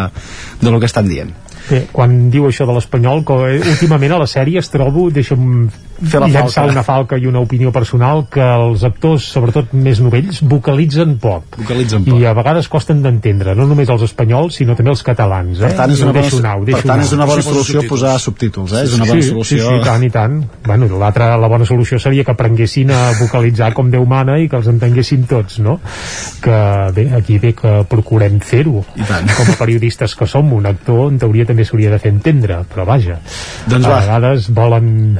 de 0.61 0.71
lo 0.71 0.79
que 0.79 0.89
estan 0.89 1.07
dient. 1.07 1.46
Bé, 1.69 1.83
quan 1.91 2.29
diu 2.31 2.47
això 2.47 2.65
de 2.69 2.73
l'espanyol, 2.77 3.25
que 3.27 3.35
eh, 3.57 3.59
últimament 3.73 4.15
a 4.15 4.21
les 4.23 4.37
sèries 4.37 4.69
trobo, 4.71 5.09
deixa'm 5.11 5.67
Fer 5.97 6.19
la 6.21 6.27
llançar 6.29 6.61
falca. 6.61 6.71
una 6.75 6.83
falca 6.85 7.17
i 7.17 7.25
una 7.25 7.39
opinió 7.41 7.71
personal, 7.73 8.27
que 8.29 8.43
els 8.43 8.83
actors, 8.85 9.23
sobretot 9.33 9.71
més 9.73 9.97
novells, 9.99 10.43
vocalitzen 10.45 11.15
poc. 11.17 11.57
Vocalitzen 11.57 12.03
poc. 12.05 12.19
I 12.21 12.27
a 12.29 12.33
vegades 12.37 12.67
costen 12.69 13.01
d'entendre, 13.01 13.55
no 13.57 13.65
només 13.65 13.89
els 13.89 14.03
espanyols, 14.05 14.59
sinó 14.59 14.75
també 14.77 14.91
els 14.93 15.01
catalans. 15.01 15.57
Eh? 15.57 15.71
Per 15.71 15.73
tant, 15.79 15.91
és 15.95 15.99
I 15.99 16.05
una 16.05 16.13
bona, 16.13 16.53
ho 16.53 16.67
per 16.67 16.83
tant, 16.85 17.01
és 17.01 17.13
una 17.17 17.25
bona 17.25 17.41
Sí, 17.41 17.47
posa 17.47 17.55
solució 17.55 17.81
subtítols. 17.81 17.89
posar 17.89 18.19
subtítols, 18.21 18.73
eh? 18.73 18.83
És 18.85 18.93
una 18.93 19.07
bona 19.09 19.21
sí, 19.23 19.29
solució. 19.31 19.57
Sí, 19.57 19.79
sí, 19.79 19.81
tant 19.87 20.05
i 20.05 20.11
tant. 20.13 20.37
Bueno, 20.67 20.91
l'altra, 21.01 21.31
la 21.35 21.49
bona 21.49 21.65
solució 21.65 21.97
seria 21.99 22.23
que 22.23 22.31
aprenguessin 22.35 22.91
a 22.93 23.01
vocalitzar 23.19 23.73
com 23.73 23.89
Déu 23.89 24.05
mana 24.05 24.37
i 24.37 24.47
que 24.47 24.57
els 24.61 24.69
entenguessin 24.69 25.25
tots, 25.25 25.57
no? 25.65 25.79
Que 26.45 26.61
bé, 26.93 27.07
aquí 27.17 27.39
bé 27.41 27.55
que 27.57 27.73
procurem 27.89 28.37
fer-ho. 28.39 28.85
Com 28.93 29.49
a 29.49 29.57
periodistes 29.57 30.13
que 30.15 30.29
som, 30.29 30.53
un 30.53 30.69
actor 30.69 31.07
en 31.09 31.17
teoria 31.17 31.45
també 31.49 31.56
s'hauria 31.65 31.89
de 31.93 31.99
fer 31.99 32.11
entendre, 32.13 32.59
però 32.73 32.85
vaja. 32.85 33.19
Doncs 33.67 33.85
a 33.85 33.89
va. 33.89 33.99
vegades 34.01 34.49
volen 34.53 35.17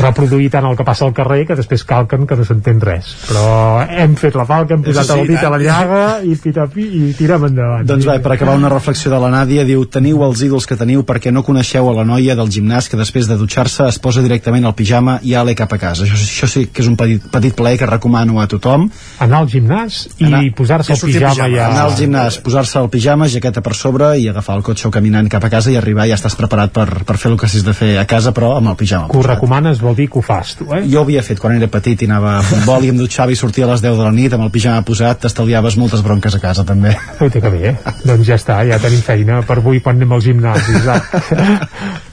reproduir 0.00 0.50
tant 0.50 0.66
el 0.68 0.76
que 0.76 0.84
passa 0.86 1.06
al 1.06 1.14
carrer 1.16 1.44
que 1.48 1.56
després 1.58 1.84
calquen 1.88 2.26
que 2.26 2.36
no 2.36 2.44
s'entén 2.44 2.80
res. 2.84 3.14
Però 3.28 3.84
hem 3.88 4.16
fet 4.20 4.36
la 4.38 4.44
falca, 4.48 4.74
hem 4.74 4.82
posat 4.86 5.08
sí, 5.08 5.18
el 5.18 5.30
dit 5.32 5.42
a 5.44 5.50
la 5.52 5.60
llaga 5.62 6.02
i 6.24 6.36
pitapi 6.36 6.84
i 6.84 7.12
tirem 7.18 7.48
endavant. 7.50 7.86
Doncs 7.88 8.08
va, 8.08 8.18
per 8.22 8.34
acabar 8.34 8.56
una 8.58 8.70
reflexió 8.72 9.12
de 9.12 9.20
la 9.22 9.30
Nàdia, 9.32 9.64
diu 9.68 9.84
teniu 9.86 10.22
els 10.26 10.42
ídols 10.46 10.66
que 10.68 10.76
teniu 10.76 11.04
perquè 11.08 11.32
no 11.34 11.44
coneixeu 11.46 11.88
a 11.90 11.94
la 11.96 12.04
noia 12.08 12.36
del 12.38 12.50
gimnàs 12.52 12.90
que 12.90 13.00
després 13.00 13.28
de 13.28 13.38
dutxar-se 13.40 13.88
es 13.88 13.98
posa 14.02 14.22
directament 14.24 14.66
al 14.68 14.76
pijama 14.78 15.18
i 15.22 15.34
ale 15.38 15.54
cap 15.58 15.72
a 15.72 15.80
casa. 15.80 16.04
Això, 16.04 16.18
això 16.18 16.50
sí 16.50 16.66
que 16.72 16.82
és 16.84 16.90
un 16.90 16.96
petit, 17.00 17.24
petit 17.32 17.56
plaer 17.56 17.78
que 17.78 17.86
recomano 17.88 18.40
a 18.42 18.46
tothom. 18.50 18.88
Anar 19.24 19.42
al 19.42 19.48
gimnàs 19.50 20.00
i 20.18 20.28
Anar- 20.28 20.44
posar-se 20.58 20.96
sortir 20.96 21.22
en 21.22 21.30
pijama, 21.30 21.48
ja... 21.54 21.68
Anar 21.72 21.86
al 21.88 21.96
gimnàs, 21.98 22.40
posar-se 22.44 22.78
el 22.80 22.90
pijama, 22.92 23.28
jaqueta 23.30 23.62
per 23.64 23.74
sobre 23.78 24.12
i 24.18 24.28
agafar 24.28 24.58
el 24.58 24.64
cotxe 24.66 24.88
o 24.88 24.92
caminant 24.94 25.28
cap 25.32 25.44
a 25.44 25.50
casa 25.52 25.72
i 25.72 25.77
arribar 25.78 26.06
i 26.06 26.10
ja 26.12 26.16
estàs 26.18 26.36
preparat 26.38 26.72
per, 26.72 26.86
per 27.06 27.16
fer 27.16 27.30
el 27.32 27.38
que 27.38 27.46
hagis 27.46 27.64
de 27.66 27.72
fer 27.74 27.90
a 27.98 28.04
casa 28.06 28.32
però 28.36 28.56
amb 28.58 28.68
el 28.72 28.76
pijama. 28.76 29.08
Que 29.10 29.18
ho 29.18 29.22
recomanes 29.26 29.80
vol 29.80 29.96
dir 29.96 30.08
que 30.10 30.18
ho 30.18 30.22
fas 30.22 30.54
tu, 30.58 30.68
eh? 30.74 30.82
Jo 30.90 31.00
ho 31.00 31.04
havia 31.06 31.22
fet 31.22 31.38
quan 31.40 31.56
era 31.56 31.68
petit 31.68 32.02
i 32.02 32.08
anava 32.10 32.38
a 32.38 32.42
futbol 32.42 32.84
i 32.84 32.92
em 32.92 32.98
dutxava 32.98 33.32
i 33.32 33.36
sortia 33.36 33.66
a 33.66 33.70
les 33.72 33.82
10 33.84 33.96
de 33.98 34.04
la 34.04 34.12
nit 34.12 34.32
amb 34.34 34.44
el 34.44 34.50
pijama 34.54 34.82
posat, 34.86 35.20
t'estalviaves 35.24 35.76
moltes 35.78 36.02
bronques 36.02 36.34
a 36.34 36.40
casa 36.42 36.64
també. 36.64 36.94
Uita, 37.20 37.40
que 37.40 37.50
bé. 37.50 37.74
doncs 38.04 38.26
ja 38.26 38.36
està, 38.38 38.60
ja 38.68 38.78
tenim 38.82 39.00
feina 39.02 39.40
per 39.46 39.58
avui 39.62 39.80
quan 39.80 39.96
anem 39.96 40.12
al 40.12 40.22
gimnàs, 40.22 40.68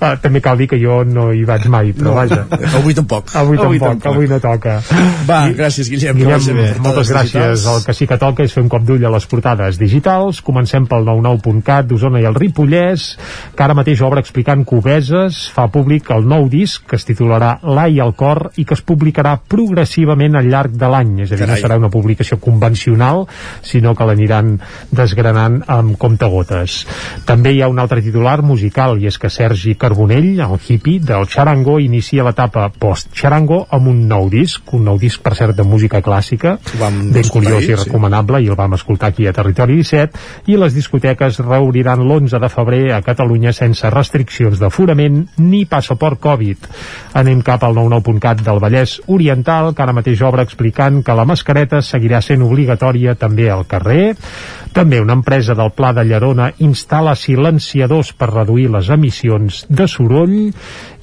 ah, 0.01 0.15
també 0.21 0.41
cal 0.43 0.57
dir 0.59 0.67
que 0.71 0.79
jo 0.81 1.01
no 1.07 1.29
hi 1.33 1.43
vaig 1.47 1.65
mai, 1.71 1.91
però 1.93 2.11
No, 2.11 2.15
vaja. 2.19 2.45
avui 2.77 2.93
tampoc. 2.93 3.31
Avui, 3.35 3.57
Avui 3.57 3.79
tampoc, 3.79 4.01
tampoc. 4.03 4.13
avui 4.13 4.27
no 4.29 4.39
toca. 4.39 4.75
Va, 5.27 5.39
gràcies, 5.49 5.89
Guillem. 5.89 6.15
que 6.15 6.23
Guillem, 6.23 6.31
vagi 6.37 6.53
bé. 6.53 6.67
moltes 6.79 7.09
gràcies. 7.11 7.65
El 7.75 7.83
que 7.85 7.93
sí 7.97 8.07
que 8.07 8.17
toca 8.21 8.43
és 8.43 8.53
fer 8.53 8.63
un 8.63 8.69
cop 8.69 8.83
d'ull 8.85 9.03
a 9.05 9.09
les 9.09 9.25
portades 9.25 9.79
digitals. 9.81 10.41
Comencem 10.45 10.85
pel 10.87 11.05
99.cat 11.05 11.87
d'Osona 11.89 12.21
i 12.21 12.25
el 12.29 12.35
Ripollès, 12.35 13.15
que 13.55 13.63
ara 13.63 13.75
mateix 13.77 14.01
obre 14.03 14.19
explicant 14.19 14.65
Cobeses, 14.67 15.45
fa 15.55 15.69
públic 15.71 16.09
el 16.11 16.25
nou 16.27 16.49
disc 16.51 16.83
que 16.89 16.97
es 16.99 17.05
titularà 17.07 17.55
i 17.87 17.99
el 18.03 18.13
cor 18.17 18.49
i 18.59 18.65
que 18.65 18.75
es 18.75 18.81
publicarà 18.83 19.37
progressivament 19.39 20.35
al 20.35 20.49
llarg 20.51 20.75
de 20.75 20.89
l'any, 20.91 21.13
és 21.23 21.31
a 21.31 21.35
dir, 21.35 21.45
Carai. 21.45 21.55
no 21.55 21.61
serà 21.63 21.77
una 21.79 21.89
publicació 21.89 22.37
convencional, 22.39 23.25
sinó 23.63 23.95
que 23.95 24.05
l'aniran 24.05 24.57
desgranant 24.91 25.61
amb 25.67 25.95
comptagotes. 25.97 26.85
També 27.25 27.53
hi 27.53 27.61
ha 27.61 27.69
un 27.71 27.79
altre 27.79 28.01
titular 28.01 28.41
musical 28.43 28.99
i 28.99 29.07
és 29.07 29.17
que 29.17 29.29
Sergi 29.29 29.75
Carbonell, 29.79 30.41
el 30.41 30.59
hippie 30.59 30.99
del 30.99 31.27
Charango, 31.27 31.79
inicia 31.79 32.25
l'etapa 32.27 32.67
post-Charango 32.69 33.65
amb 33.69 33.87
un 33.91 34.05
nou 34.09 34.29
disc, 34.29 34.73
un 34.73 34.85
nou 34.89 34.99
disc 34.99 35.21
per 35.23 35.35
cert 35.35 35.55
de 35.55 35.63
música 35.63 36.01
clàssica, 36.03 36.57
ben 36.79 37.31
curiós 37.31 37.61
ahir, 37.61 37.75
i 37.75 37.77
sí. 37.77 37.83
recomanable 37.85 38.41
i 38.43 38.49
el 38.51 38.59
vam 38.59 38.75
escoltar 38.75 39.13
aquí 39.13 39.27
a 39.27 39.33
Territori 39.33 39.79
17 39.79 40.51
i 40.51 40.59
les 40.59 40.75
discoteques 40.75 41.39
reobriran 41.45 42.03
l'11 42.03 42.39
de 42.41 42.49
febrer 42.51 42.83
a 42.95 43.01
Catalunya 43.05 43.44
sense 43.53 43.89
restriccions 43.93 44.57
d'aforament 44.61 45.21
ni 45.37 45.65
passaport 45.69 46.19
Covid. 46.21 46.69
Anem 47.21 47.43
cap 47.45 47.63
al 47.63 47.75
99.cat 47.77 48.41
del 48.45 48.61
Vallès 48.63 48.97
Oriental, 49.07 49.73
que 49.75 49.83
ara 49.83 49.93
mateix 49.93 50.23
obre 50.25 50.45
explicant 50.47 51.03
que 51.03 51.17
la 51.17 51.27
mascareta 51.29 51.81
seguirà 51.85 52.21
sent 52.25 52.41
obligatòria 52.45 53.15
també 53.19 53.49
al 53.51 53.65
carrer. 53.69 54.15
També 54.75 54.97
una 54.99 55.15
empresa 55.15 55.53
del 55.55 55.69
Pla 55.71 55.93
de 55.95 56.03
Llerona 56.03 56.49
instal·la 56.65 57.13
silenciadors 57.15 58.09
per 58.19 58.27
reduir 58.27 58.65
les 58.73 58.89
emissions 58.91 59.61
de 59.71 59.87
soroll 59.87 60.33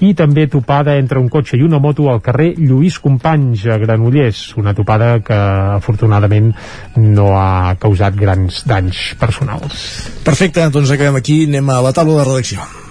i 0.05 0.11
també 0.19 0.44
topada 0.53 0.99
entre 1.01 1.23
un 1.23 1.31
cotxe 1.32 1.57
i 1.57 1.65
una 1.65 1.81
moto 1.81 2.11
al 2.12 2.20
carrer 2.20 2.51
Lluís 2.59 3.01
Companys 3.01 3.65
a 3.73 3.81
Granollers, 3.81 4.44
una 4.61 4.77
topada 4.77 5.15
que 5.24 5.40
afortunadament 5.78 6.53
no 7.01 7.32
ha 7.39 7.73
causat 7.81 8.20
grans 8.20 8.61
danys 8.69 9.15
personals. 9.16 9.89
Perfecte, 10.20 10.69
doncs 10.69 10.93
acabem 10.93 11.16
aquí, 11.23 11.43
anem 11.49 11.73
a 11.73 11.81
la 11.89 11.97
taula 11.97 12.20
de 12.20 12.28
redacció. 12.28 12.81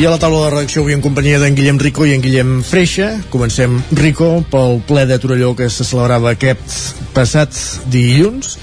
I 0.00 0.06
a 0.08 0.14
la 0.14 0.16
taula 0.16 0.46
de 0.46 0.50
redacció 0.54 0.80
avui 0.80 0.94
en 0.96 1.02
companyia 1.04 1.36
d'en 1.42 1.52
Guillem 1.52 1.76
Rico 1.76 2.06
i 2.08 2.14
en 2.14 2.22
Guillem 2.24 2.62
Freixa. 2.64 3.10
Comencem, 3.28 3.74
Rico, 3.98 4.30
pel 4.48 4.78
ple 4.88 5.02
de 5.04 5.18
Torelló 5.20 5.50
que 5.58 5.66
se 5.68 5.84
celebrava 5.84 6.30
aquest 6.30 7.10
passat 7.12 7.52
dilluns 7.92 8.54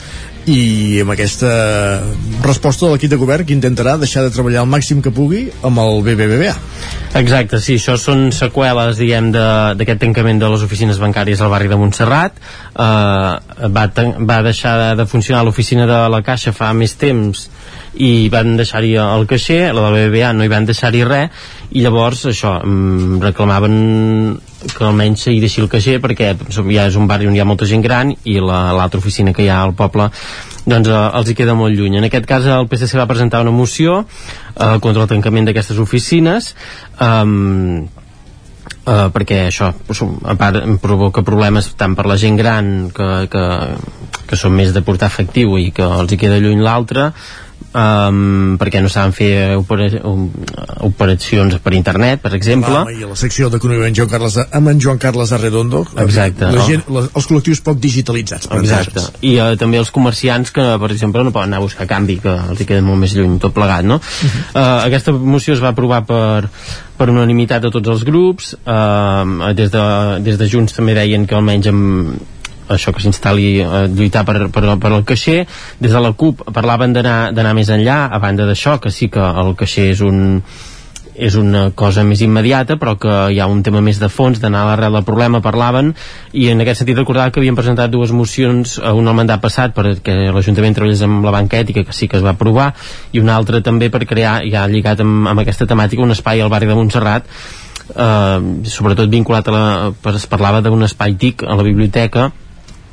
i 0.50 1.04
amb 1.04 1.14
aquesta 1.14 1.52
resposta 2.42 2.88
de 2.88 2.96
l'equip 2.96 3.14
de 3.14 3.22
govern 3.22 3.46
que 3.46 3.54
intentarà 3.54 4.00
deixar 4.02 4.24
de 4.26 4.34
treballar 4.34 4.64
el 4.66 4.72
màxim 4.72 5.04
que 5.06 5.14
pugui 5.14 5.44
amb 5.62 5.78
el 5.84 6.02
BBVA. 6.08 6.56
Exacte, 7.22 7.62
sí, 7.62 7.78
això 7.78 8.00
són 8.02 8.32
seqüeles, 8.34 8.98
diguem, 8.98 9.30
d'aquest 9.30 10.02
tancament 10.08 10.42
de 10.42 10.50
les 10.56 10.66
oficines 10.66 10.98
bancàries 10.98 11.46
al 11.46 11.54
barri 11.54 11.70
de 11.70 11.78
Montserrat. 11.78 12.42
Eh, 12.74 13.70
va, 13.78 13.86
va 14.34 14.42
deixar 14.50 14.74
de, 14.82 14.92
de 15.04 15.10
funcionar 15.14 15.46
l'oficina 15.46 15.86
de 15.86 16.02
la 16.10 16.26
Caixa 16.26 16.56
fa 16.56 16.74
més 16.74 16.98
temps 16.98 17.46
i 18.04 18.30
van 18.30 18.56
deixar-hi 18.60 18.96
el 19.02 19.26
caixer, 19.30 19.74
la 19.74 19.88
del 19.90 20.10
BBVA 20.10 20.34
no 20.34 20.46
hi 20.46 20.52
van 20.52 20.66
deixar-hi 20.68 21.04
res, 21.08 21.30
i 21.72 21.82
llavors 21.84 22.26
això, 22.30 22.58
mm, 22.64 23.22
reclamaven 23.24 24.40
que 24.74 24.84
almenys 24.86 25.26
s'hi 25.26 25.40
deixi 25.40 25.62
el 25.62 25.70
caixer 25.70 26.00
perquè 26.02 26.36
som- 26.50 26.70
ja 26.72 26.88
és 26.88 26.96
un 26.96 27.08
barri 27.08 27.28
on 27.28 27.36
hi 27.36 27.40
ha 27.40 27.46
molta 27.46 27.66
gent 27.66 27.84
gran 27.84 28.14
i 28.24 28.40
la- 28.40 28.74
l'altra 28.74 29.00
oficina 29.00 29.34
que 29.34 29.44
hi 29.44 29.50
ha 29.50 29.62
al 29.62 29.74
poble 29.74 30.10
doncs 30.66 30.90
eh, 30.90 31.12
els 31.18 31.30
hi 31.30 31.36
queda 31.36 31.54
molt 31.56 31.76
lluny. 31.76 31.98
En 31.98 32.04
aquest 32.04 32.26
cas 32.26 32.46
el 32.46 32.68
PSC 32.68 32.98
va 32.98 33.08
presentar 33.08 33.42
una 33.42 33.52
moció 33.52 34.06
eh, 34.60 34.80
contra 34.80 35.04
el 35.04 35.08
tancament 35.08 35.46
d'aquestes 35.48 35.78
oficines 35.80 36.56
um, 37.00 37.88
uh, 38.88 39.08
perquè 39.14 39.48
això 39.48 39.72
a 40.26 40.36
part 40.40 40.64
provoca 40.84 41.24
problemes 41.24 41.74
tant 41.80 41.96
per 41.96 42.06
la 42.10 42.18
gent 42.20 42.38
gran 42.40 42.90
que, 42.96 43.28
que, 43.32 43.44
que 44.28 44.40
són 44.40 44.56
més 44.56 44.74
de 44.76 44.84
portar 44.84 45.08
efectiu 45.12 45.58
i 45.60 45.72
que 45.72 45.84
els 45.84 46.12
hi 46.12 46.20
queda 46.20 46.40
lluny 46.40 46.64
l'altre 46.64 47.12
um, 47.78 48.56
perquè 48.60 48.82
no 48.82 48.90
saben 48.92 49.14
fer 49.16 49.32
opera, 49.58 49.88
um, 50.08 50.28
operacions 50.88 51.58
per 51.64 51.74
internet, 51.78 52.22
per 52.24 52.34
exemple 52.38 52.74
Home, 52.74 52.96
I 52.98 53.06
a 53.06 53.12
la 53.12 53.18
secció 53.20 53.50
d'economia 53.54 53.90
amb 53.90 53.98
Joan 53.98 54.12
Carles, 54.12 54.38
amb 54.46 54.72
en 54.72 54.82
Joan 54.84 55.02
Carles 55.02 55.34
Arredondo, 55.36 55.84
Exacte, 56.04 56.48
la 56.48 56.62
no? 56.62 56.68
gent, 56.68 56.86
la, 56.94 57.06
els 57.08 57.30
col·lectius 57.30 57.62
poc 57.66 57.82
digitalitzats. 57.84 58.50
per 58.52 58.62
Exacte. 58.62 59.04
I 59.28 59.36
uh, 59.42 59.52
també 59.60 59.82
els 59.82 59.92
comerciants 59.94 60.54
que, 60.56 60.66
per 60.82 60.92
exemple, 60.94 61.24
no 61.26 61.34
poden 61.36 61.52
anar 61.52 61.62
a 61.62 61.66
buscar 61.68 61.88
canvi, 61.90 62.20
que 62.24 62.34
els 62.34 62.62
hi 62.62 62.70
queda 62.70 62.86
molt 62.86 63.02
més 63.04 63.16
lluny 63.18 63.38
tot 63.44 63.56
plegat, 63.58 63.88
no? 63.88 64.00
uh, 64.00 64.88
aquesta 64.88 65.14
moció 65.16 65.58
es 65.58 65.64
va 65.64 65.74
aprovar 65.76 66.04
per, 66.08 66.48
per 66.98 67.12
unanimitat 67.14 67.68
de 67.68 67.74
tots 67.74 67.94
els 67.94 68.08
grups, 68.08 68.56
uh, 68.64 69.54
des, 69.58 69.72
de, 69.74 69.86
des 70.26 70.40
de 70.40 70.50
Junts 70.52 70.76
també 70.78 70.98
deien 70.98 71.28
que 71.28 71.38
almenys 71.38 71.72
amb 71.74 72.36
això 72.74 72.94
que 72.94 73.04
s'instal·li 73.04 73.50
eh, 73.64 73.84
lluitar 73.94 74.26
per, 74.28 74.48
per, 74.54 74.64
per 74.80 74.94
el 74.94 75.06
caixer. 75.08 75.44
Des 75.80 75.94
de 75.94 76.02
la 76.04 76.14
CUP 76.14 76.48
parlaven 76.54 76.96
d'anar 76.96 77.54
més 77.58 77.70
enllà 77.74 78.08
a 78.12 78.22
banda 78.24 78.48
d'això 78.48 78.78
que 78.82 78.92
sí 78.94 79.12
que 79.14 79.24
el 79.24 79.56
caixer 79.60 79.92
és 79.94 80.04
un 80.06 80.42
és 81.18 81.36
una 81.36 81.72
cosa 81.74 82.04
més 82.06 82.22
immediata 82.22 82.78
però 82.78 82.94
que 83.02 83.14
hi 83.34 83.40
ha 83.42 83.48
un 83.50 83.64
tema 83.66 83.82
més 83.82 83.98
de 84.00 84.10
fons 84.14 84.40
d'anar 84.40 84.62
a 84.62 84.70
l'arrel 84.70 84.94
del 85.00 85.06
problema 85.08 85.42
parlaven. 85.42 85.94
I 86.38 86.52
en 86.54 86.62
aquest 86.62 86.84
sentit 86.84 87.00
recordava 87.00 87.34
que 87.34 87.42
havien 87.42 87.58
presentat 87.58 87.92
dues 87.92 88.14
mocions 88.14 88.78
una 88.78 89.12
al 89.12 89.18
mandat 89.18 89.42
passat 89.42 89.74
perquè 89.76 90.30
l'Ajuntament 90.34 90.78
treballés 90.78 91.02
amb 91.06 91.26
la 91.26 91.34
banca 91.34 91.60
ètica 91.60 91.84
que 91.84 91.96
sí 91.96 92.08
que 92.08 92.20
es 92.22 92.26
va 92.26 92.36
aprovar 92.38 92.70
i 93.12 93.24
una 93.24 93.36
altra 93.36 93.64
també 93.66 93.90
per 93.90 94.06
crear 94.06 94.40
ja 94.46 94.68
lligat 94.70 95.02
amb, 95.02 95.32
amb 95.34 95.42
aquesta 95.42 95.66
temàtica 95.66 96.06
un 96.06 96.14
espai 96.14 96.42
al 96.42 96.54
barri 96.54 96.70
de 96.70 96.78
Montserrat 96.78 97.26
eh, 97.96 98.40
sobretot 98.70 99.10
vinculat 99.10 99.48
a 99.48 99.56
la, 99.56 99.64
es 100.14 100.28
parlava 100.30 100.62
d'un 100.62 100.86
espai 100.86 101.18
TIC 101.18 101.48
a 101.48 101.58
la 101.58 101.66
biblioteca 101.66 102.30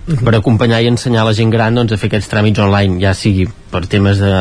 per 0.05 0.35
acompanyar 0.37 0.83
i 0.85 0.91
ensenyar 0.93 1.25
la 1.25 1.37
gent 1.37 1.53
gran 1.53 1.77
doncs, 1.77 1.95
a 1.95 2.01
fer 2.01 2.11
aquests 2.11 2.33
tràmits 2.33 2.61
online, 2.61 2.99
ja 3.01 3.15
sigui 3.17 3.47
per 3.73 3.85
temes 3.91 4.21
de, 4.21 4.35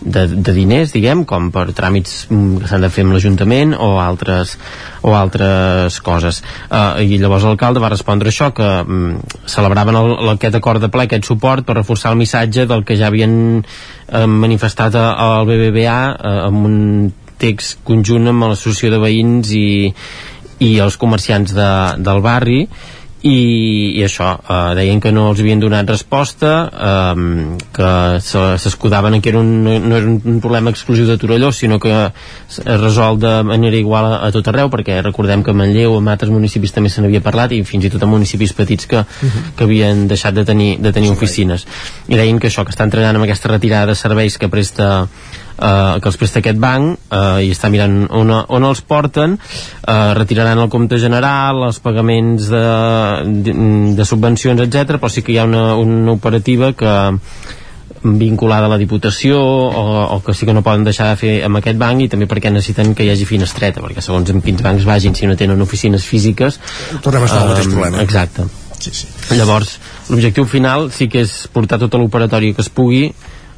de, 0.00 0.26
de 0.28 0.52
diners, 0.54 0.92
diguem, 0.94 1.24
com 1.28 1.48
per 1.54 1.66
tràmits 1.76 2.26
mm, 2.30 2.60
que 2.62 2.70
s'han 2.70 2.86
de 2.86 2.90
fer 2.92 3.04
amb 3.06 3.16
l'Ajuntament 3.16 3.74
o 3.74 3.96
altres, 4.02 4.54
o 5.02 5.14
altres 5.18 5.98
coses. 6.06 6.42
Uh, 6.70 7.02
I 7.02 7.18
llavors 7.22 7.46
l'alcalde 7.48 7.82
va 7.82 7.90
respondre 7.92 8.30
això, 8.30 8.52
que 8.54 8.68
mm, 8.84 9.42
celebraven 9.50 9.98
el, 9.98 10.14
aquest 10.36 10.58
acord 10.60 10.84
de 10.84 10.90
ple, 10.92 11.08
aquest 11.08 11.26
suport, 11.26 11.66
per 11.66 11.78
reforçar 11.80 12.14
el 12.14 12.20
missatge 12.22 12.68
del 12.70 12.86
que 12.86 12.98
ja 12.98 13.10
havien 13.10 13.36
eh, 13.62 14.26
manifestat 14.26 14.94
al 14.98 15.46
BBVA 15.48 16.00
eh, 16.14 16.38
amb 16.46 16.68
un 16.68 16.78
text 17.40 17.82
conjunt 17.84 18.30
amb 18.30 18.46
l'associació 18.46 18.94
de 18.94 19.00
veïns 19.02 19.50
i, 19.52 19.68
i 20.64 20.70
els 20.80 20.96
comerciants 20.96 21.52
de, 21.56 21.72
del 22.00 22.22
barri 22.24 22.62
i, 23.26 23.98
i 23.98 24.02
això, 24.06 24.28
eh, 24.46 24.74
deien 24.78 25.00
que 25.02 25.10
no 25.14 25.24
els 25.32 25.40
havien 25.42 25.60
donat 25.62 25.88
resposta 25.90 26.50
eh, 26.70 27.56
que 27.74 27.90
se- 28.22 28.58
s'escudaven 28.62 29.16
en 29.16 29.22
que 29.24 29.30
era 29.32 29.40
un, 29.40 29.50
no 29.64 29.96
era 29.96 30.06
un 30.06 30.40
problema 30.44 30.70
exclusiu 30.70 31.06
de 31.08 31.16
Torelló 31.18 31.50
sinó 31.52 31.78
que 31.82 31.92
es 32.06 32.60
resol 32.80 33.18
de 33.18 33.32
manera 33.42 33.76
igual 33.76 34.06
a, 34.12 34.20
a 34.28 34.32
tot 34.34 34.46
arreu 34.52 34.70
perquè 34.70 35.00
recordem 35.02 35.42
que 35.42 35.50
a 35.50 35.56
Manlleu 35.58 35.98
en 35.98 36.08
altres 36.12 36.30
municipis 36.30 36.72
també 36.76 36.90
se 36.92 37.02
n'havia 37.02 37.22
parlat 37.24 37.52
i 37.56 37.62
fins 37.66 37.88
i 37.88 37.92
tot 37.92 38.02
en 38.06 38.12
municipis 38.14 38.52
petits 38.56 38.86
que, 38.86 39.02
que 39.56 39.64
havien 39.66 40.06
deixat 40.08 40.34
de 40.36 40.44
tenir, 40.44 40.76
de 40.78 40.92
tenir 40.92 41.10
oficines. 41.10 41.66
I 42.08 42.16
deien 42.20 42.38
que 42.38 42.48
això, 42.52 42.64
que 42.64 42.74
estan 42.74 42.90
treballant 42.92 43.16
amb 43.18 43.26
aquesta 43.26 43.50
retirada 43.50 43.90
de 43.92 43.98
serveis 43.98 44.38
que 44.38 44.48
presta 44.52 45.06
eh, 45.58 45.98
que 46.00 46.08
els 46.10 46.18
presta 46.20 46.40
aquest 46.42 46.58
banc 46.62 46.96
eh, 47.10 47.46
i 47.46 47.52
està 47.54 47.70
mirant 47.72 47.98
on, 48.10 48.32
on 48.32 48.68
els 48.68 48.82
porten 48.86 49.36
eh, 49.38 50.14
retiraran 50.18 50.60
el 50.62 50.72
compte 50.72 50.98
general 51.02 51.64
els 51.68 51.80
pagaments 51.84 52.50
de, 52.52 52.64
de, 53.46 53.54
de 53.98 54.08
subvencions, 54.08 54.60
etc 54.66 54.96
però 54.96 55.12
sí 55.12 55.22
que 55.22 55.34
hi 55.34 55.38
ha 55.40 55.48
una, 55.48 55.74
una 55.80 56.12
operativa 56.16 56.72
que 56.76 56.96
vinculada 58.06 58.66
a 58.66 58.70
la 58.70 58.78
Diputació 58.78 59.40
o, 59.40 59.84
o 60.14 60.22
que 60.22 60.34
sí 60.34 60.46
que 60.46 60.54
no 60.54 60.62
poden 60.62 60.84
deixar 60.86 61.08
de 61.10 61.16
fer 61.20 61.32
amb 61.46 61.58
aquest 61.58 61.78
banc 61.80 62.04
i 62.04 62.08
també 62.12 62.28
perquè 62.30 62.52
necessiten 62.52 62.94
que 62.94 63.06
hi 63.06 63.10
hagi 63.10 63.26
finestreta 63.26 63.82
perquè 63.82 64.04
segons 64.04 64.30
en 64.30 64.42
quins 64.44 64.62
bancs 64.62 64.86
vagin 64.86 65.16
si 65.16 65.26
no 65.26 65.36
tenen 65.38 65.60
oficines 65.64 66.04
físiques 66.06 66.60
Tornem 67.02 67.24
a 67.24 67.30
estar 67.30 67.42
al 67.42 67.50
mateix 67.54 67.66
eh, 67.66 67.72
problema. 67.72 68.02
exacte 68.04 68.46
Sí, 68.76 68.92
sí. 68.92 69.08
llavors 69.34 69.78
l'objectiu 70.12 70.44
final 70.46 70.90
sí 70.94 71.08
que 71.10 71.24
és 71.24 71.32
portar 71.52 71.80
tota 71.82 71.98
l'operatori 71.98 72.52
que 72.54 72.62
es 72.62 72.68
pugui 72.70 73.08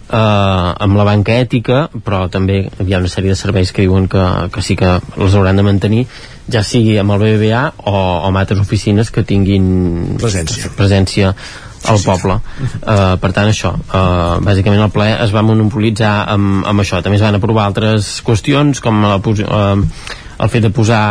eh, 0.09 0.85
amb 0.87 0.99
la 0.99 1.07
banca 1.09 1.37
ètica 1.37 1.87
però 2.05 2.27
també 2.33 2.65
hi 2.65 2.95
ha 2.95 3.03
una 3.03 3.13
sèrie 3.13 3.35
de 3.35 3.39
serveis 3.39 3.73
que 3.73 3.85
diuen 3.87 4.09
que, 4.09 4.25
que 4.55 4.65
sí 4.65 4.77
que 4.77 4.99
els 5.17 5.39
hauran 5.39 5.61
de 5.61 5.67
mantenir 5.67 6.05
ja 6.49 6.65
sigui 6.65 6.97
amb 6.99 7.15
el 7.17 7.25
BBVA 7.25 7.63
o, 7.85 7.93
o 7.93 8.29
amb 8.29 8.41
altres 8.41 8.61
oficines 8.65 9.13
que 9.13 9.25
tinguin 9.29 10.19
Presència. 10.21 10.73
presència 10.77 11.35
al 11.87 12.01
poble. 12.03 12.39
Uh, 12.83 13.15
per 13.23 13.31
tant 13.37 13.49
això 13.49 13.71
uh, 13.71 14.39
bàsicament 14.43 14.83
el 14.83 14.91
ple 14.91 15.07
es 15.15 15.35
va 15.35 15.45
monopolitzar 15.47 16.15
amb, 16.33 16.65
amb 16.67 16.83
això. 16.83 16.99
També 17.05 17.21
es 17.21 17.25
van 17.25 17.39
aprovar 17.39 17.69
altres 17.69 18.17
qüestions 18.27 18.83
com 18.85 18.99
la, 19.05 19.19
uh, 19.21 19.85
el 20.39 20.51
fet 20.53 20.65
de 20.67 20.71
posar 20.75 21.03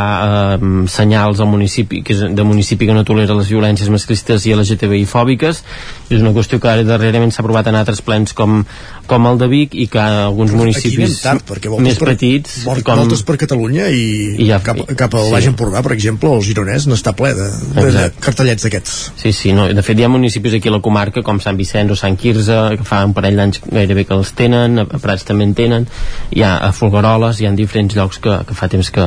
eh, 0.57 0.69
senyals 0.91 1.39
al 1.43 1.49
municipi 1.51 2.01
que 2.05 2.15
és 2.15 2.23
de 2.35 2.45
municipi 2.47 2.87
que 2.89 2.95
no 2.97 3.05
tolera 3.07 3.35
les 3.37 3.49
violències 3.51 3.89
masclistes 3.93 4.45
i 4.47 4.55
LGTBI 4.55 5.05
fòbiques 5.09 5.63
és 6.09 6.21
una 6.21 6.33
qüestió 6.35 6.59
que 6.59 6.69
ara 6.71 6.85
darrerament 6.87 7.33
s'ha 7.33 7.43
aprovat 7.43 7.69
en 7.71 7.79
altres 7.79 8.01
plens 8.01 8.35
com, 8.37 8.61
com 9.07 9.29
el 9.31 9.39
de 9.41 9.47
Vic 9.51 9.75
i 9.75 9.87
que 9.91 10.01
alguns 10.01 10.53
municipis 10.55 11.21
tard, 11.23 11.55
més 11.79 11.99
per, 11.99 12.11
petits 12.13 12.59
vol, 12.67 12.83
com... 12.83 13.03
voltes 13.03 13.23
per 13.27 13.37
Catalunya 13.39 13.87
i, 13.93 14.03
I 14.43 14.49
ja- 14.51 14.59
cap, 14.63 14.83
cap 14.97 15.15
a 15.15 15.23
sí. 15.23 15.31
l'Aix 15.33 15.49
Empordà, 15.51 15.83
per 15.85 15.93
exemple, 15.95 16.31
el 16.35 16.43
Gironès 16.43 16.87
n'està 16.89 17.13
ple 17.17 17.33
de, 17.37 17.47
de, 17.77 17.87
de 17.95 18.05
cartellets 18.23 18.67
d'aquests. 18.67 18.95
Sí, 19.21 19.31
sí, 19.35 19.53
no, 19.55 19.67
de 19.71 19.85
fet 19.85 19.99
hi 19.99 20.07
ha 20.07 20.11
municipis 20.11 20.57
aquí 20.57 20.71
a 20.71 20.75
la 20.75 20.81
comarca 20.83 21.23
com 21.25 21.39
Sant 21.43 21.59
Vicenç 21.59 21.93
o 21.95 21.99
Sant 21.99 22.17
Quirze 22.19 22.57
que 22.79 22.87
fa 22.87 23.03
un 23.07 23.15
parell 23.17 23.39
d'anys 23.39 23.61
gairebé 23.67 24.07
que 24.07 24.15
els 24.17 24.33
tenen 24.37 24.83
a 24.83 24.87
a 24.97 25.01
Prats 25.01 25.25
també 25.27 25.45
en 25.47 25.53
tenen 25.57 25.87
hi 26.33 26.43
ha 26.45 26.55
a 26.67 26.71
Folgueroles, 26.75 27.41
hi 27.41 27.47
ha 27.47 27.53
diferents 27.57 27.95
llocs 27.97 28.19
que, 28.23 28.33
que 28.47 28.57
fa 28.57 28.69
temps 28.71 28.89
que, 28.93 29.05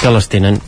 que 0.00 0.14
les 0.14 0.28
tenen. 0.32 0.60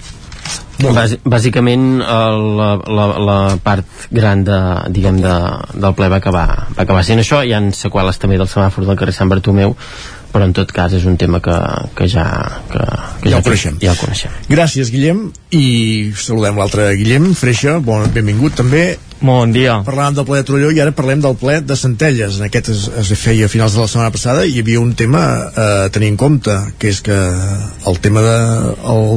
Bàs, 0.79 1.17
bàsicament 1.27 1.99
el, 1.99 2.45
la, 2.55 2.69
la, 2.87 3.07
la 3.19 3.39
part 3.65 4.07
gran 4.15 4.45
de, 4.47 4.59
diguem 4.95 5.19
de, 5.25 5.35
del 5.75 5.97
ple 5.99 6.07
va 6.13 6.21
acabar, 6.23 6.47
va 6.77 6.85
acabar 6.85 7.03
sent 7.07 7.19
això. 7.19 7.43
Hi 7.43 7.57
ha 7.57 7.61
seqüeles 7.75 8.23
també 8.23 8.39
del 8.39 8.51
semàfor 8.51 8.87
del 8.87 9.01
carrer 9.01 9.17
Sant 9.17 9.33
Bartomeu 9.33 9.75
però 10.29 10.45
en 10.45 10.53
tot 10.53 10.71
cas 10.77 10.93
és 10.93 11.07
un 11.09 11.17
tema 11.21 11.41
que, 11.45 11.57
que 11.97 12.07
ja 12.11 12.27
que, 12.71 12.83
que 13.23 13.31
Ja 13.33 13.39
el 13.39 13.45
coneixem. 13.47 13.79
ja 13.81 13.95
el 13.95 14.01
coneixem. 14.01 14.35
Gràcies, 14.53 14.91
Guillem, 14.93 15.29
i 15.57 16.13
saludem 16.17 16.59
l'altre 16.61 16.91
Guillem, 17.01 17.31
Freixa, 17.39 17.79
bon, 17.85 18.05
benvingut 18.13 18.59
també. 18.61 18.85
Bon 19.21 19.51
dia. 19.51 19.81
Parlàvem 19.83 20.15
del 20.15 20.25
ple 20.29 20.37
de 20.39 20.45
Torelló 20.47 20.69
i 20.71 20.79
ara 20.79 20.93
parlem 20.95 21.19
del 21.19 21.35
ple 21.41 21.57
de 21.67 21.75
Centelles. 21.75 22.37
En 22.39 22.45
aquest 22.47 22.69
es, 22.71 22.85
es 23.01 23.09
feia 23.19 23.49
a 23.49 23.51
finals 23.51 23.75
de 23.75 23.81
la 23.83 23.89
setmana 23.91 24.13
passada 24.15 24.45
i 24.47 24.53
hi 24.55 24.61
havia 24.63 24.79
un 24.79 24.93
tema 24.95 25.23
eh, 25.49 25.65
a 25.89 25.89
tenir 25.91 26.13
en 26.13 26.19
compte, 26.21 26.55
que 26.79 26.93
és 26.93 27.01
que 27.03 27.17
el 27.91 27.99
tema 27.99 28.23
de 28.23 28.37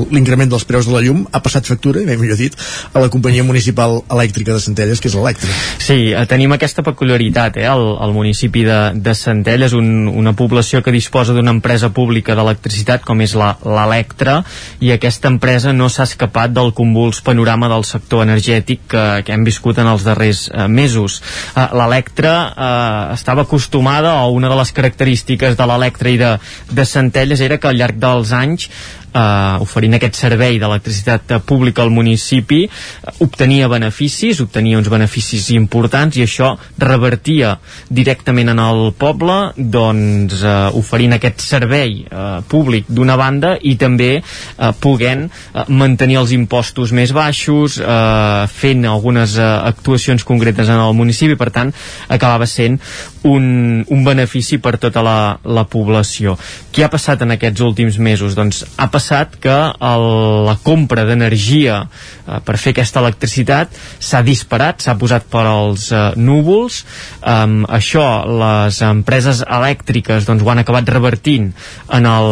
l'increment 0.10 0.50
dels 0.50 0.66
preus 0.66 0.88
de 0.90 0.96
la 0.96 1.04
llum 1.06 1.20
ha 1.30 1.42
passat 1.46 1.70
factura, 1.70 2.02
ben 2.08 2.18
millor 2.18 2.40
dit, 2.40 2.58
a 2.98 3.04
la 3.04 3.12
companyia 3.14 3.46
municipal 3.46 4.00
elèctrica 4.10 4.56
de 4.58 4.64
Centelles, 4.66 4.98
que 5.04 5.12
és 5.12 5.18
l'Electra. 5.20 5.54
Sí, 5.78 6.00
eh, 6.18 6.26
tenim 6.26 6.58
aquesta 6.58 6.82
peculiaritat, 6.88 7.62
eh? 7.62 7.68
el, 7.70 7.86
el 8.02 8.18
municipi 8.18 8.66
de, 8.66 8.80
de 8.98 9.14
Centelles, 9.14 9.78
un, 9.78 10.10
una 10.10 10.34
població 10.34 10.82
que 10.82 10.96
disposa 10.98 11.38
d'una 11.38 11.54
empresa 11.54 11.92
pública 11.94 12.34
d'electricitat 12.34 13.06
com 13.06 13.22
és 13.22 13.38
la- 13.38 13.54
l'Electra, 13.62 14.40
i 14.82 14.96
aquesta 14.98 15.30
empresa 15.30 15.78
no 15.78 15.94
s'ha 15.94 16.10
escapat 16.10 16.58
del 16.58 16.74
convuls 16.74 17.22
panorama 17.22 17.70
del 17.70 17.86
sector 17.86 18.26
energètic 18.26 18.88
que, 18.90 19.06
que 19.30 19.38
hem 19.38 19.46
viscut 19.46 19.78
en 19.78 19.91
els 19.94 20.06
darrers 20.08 20.46
eh, 20.50 20.68
mesos. 20.68 21.20
Eh, 21.56 21.68
L'Electra 21.78 22.34
eh, 22.50 23.14
estava 23.18 23.46
acostumada, 23.48 24.16
o 24.26 24.32
una 24.38 24.50
de 24.52 24.58
les 24.60 24.74
característiques 24.76 25.58
de 25.60 25.70
l'Electra 25.70 26.12
i 26.14 26.20
de, 26.22 26.32
de 26.72 26.88
Centelles 26.88 27.42
era 27.42 27.60
que 27.60 27.70
al 27.70 27.80
llarg 27.80 28.00
dels 28.02 28.34
anys 28.36 28.70
eh, 29.14 29.62
oferint 29.64 29.98
aquest 29.98 30.18
servei 30.20 30.60
d'electricitat 30.62 31.36
pública 31.48 31.84
al 31.84 31.92
municipi 31.94 32.64
eh, 32.66 33.14
obtenia 33.26 33.70
beneficis, 33.72 34.42
obtenia 34.44 34.80
uns 34.80 34.90
beneficis 34.92 35.50
importants 35.56 36.18
i 36.18 36.26
això 36.26 36.54
revertia 36.82 37.58
directament 37.90 38.54
en 38.54 38.62
el 38.64 38.92
poble 38.98 39.38
doncs 39.58 40.42
eh, 40.42 40.56
oferint 40.80 41.18
aquest 41.18 41.44
servei 41.46 42.02
eh, 42.06 42.40
públic 42.52 42.90
d'una 42.90 43.18
banda 43.20 43.56
i 43.62 43.76
també 43.80 44.12
eh, 44.18 44.72
podent 44.82 45.28
eh, 45.28 45.66
mantenir 45.68 46.22
els 46.22 46.36
impostos 46.36 46.94
més 46.96 47.14
baixos 47.16 47.80
eh, 47.82 48.48
fent 48.52 48.88
algunes 48.90 49.38
eh, 49.38 49.48
actuacions 49.72 50.26
concretes 50.28 50.72
en 50.72 50.82
el 50.82 50.96
municipi 50.98 51.38
per 51.40 51.52
tant 51.54 51.74
acabava 52.12 52.48
sent 52.50 52.80
un, 53.28 53.84
un 53.88 54.04
benefici 54.04 54.58
per 54.58 54.78
tota 54.82 55.04
la, 55.06 55.18
la 55.46 55.64
població. 55.70 56.34
Què 56.74 56.86
ha 56.86 56.90
passat 56.90 57.22
en 57.22 57.36
aquests 57.36 57.62
últims 57.62 58.00
mesos? 58.02 58.34
Doncs 58.38 58.64
ha 58.82 58.88
passat 58.90 59.01
que 59.42 59.56
el, 59.82 60.06
la 60.46 60.58
compra 60.64 61.06
d'energia 61.08 61.82
eh, 61.86 62.40
per 62.46 62.58
fer 62.62 62.74
aquesta 62.76 63.02
electricitat 63.02 63.74
s'ha 64.00 64.22
disparat, 64.26 64.82
s'ha 64.84 64.96
posat 65.00 65.26
per 65.32 65.44
als 65.48 65.90
eh, 65.92 66.12
núvols. 66.16 66.82
Um, 67.22 67.62
això 67.70 68.24
les 68.26 68.82
empreses 68.86 69.44
elèctriques 69.46 70.26
doncs, 70.28 70.44
ho 70.44 70.52
han 70.52 70.62
acabat 70.62 70.90
revertint 70.90 71.52
en 71.94 72.08
el, 72.10 72.32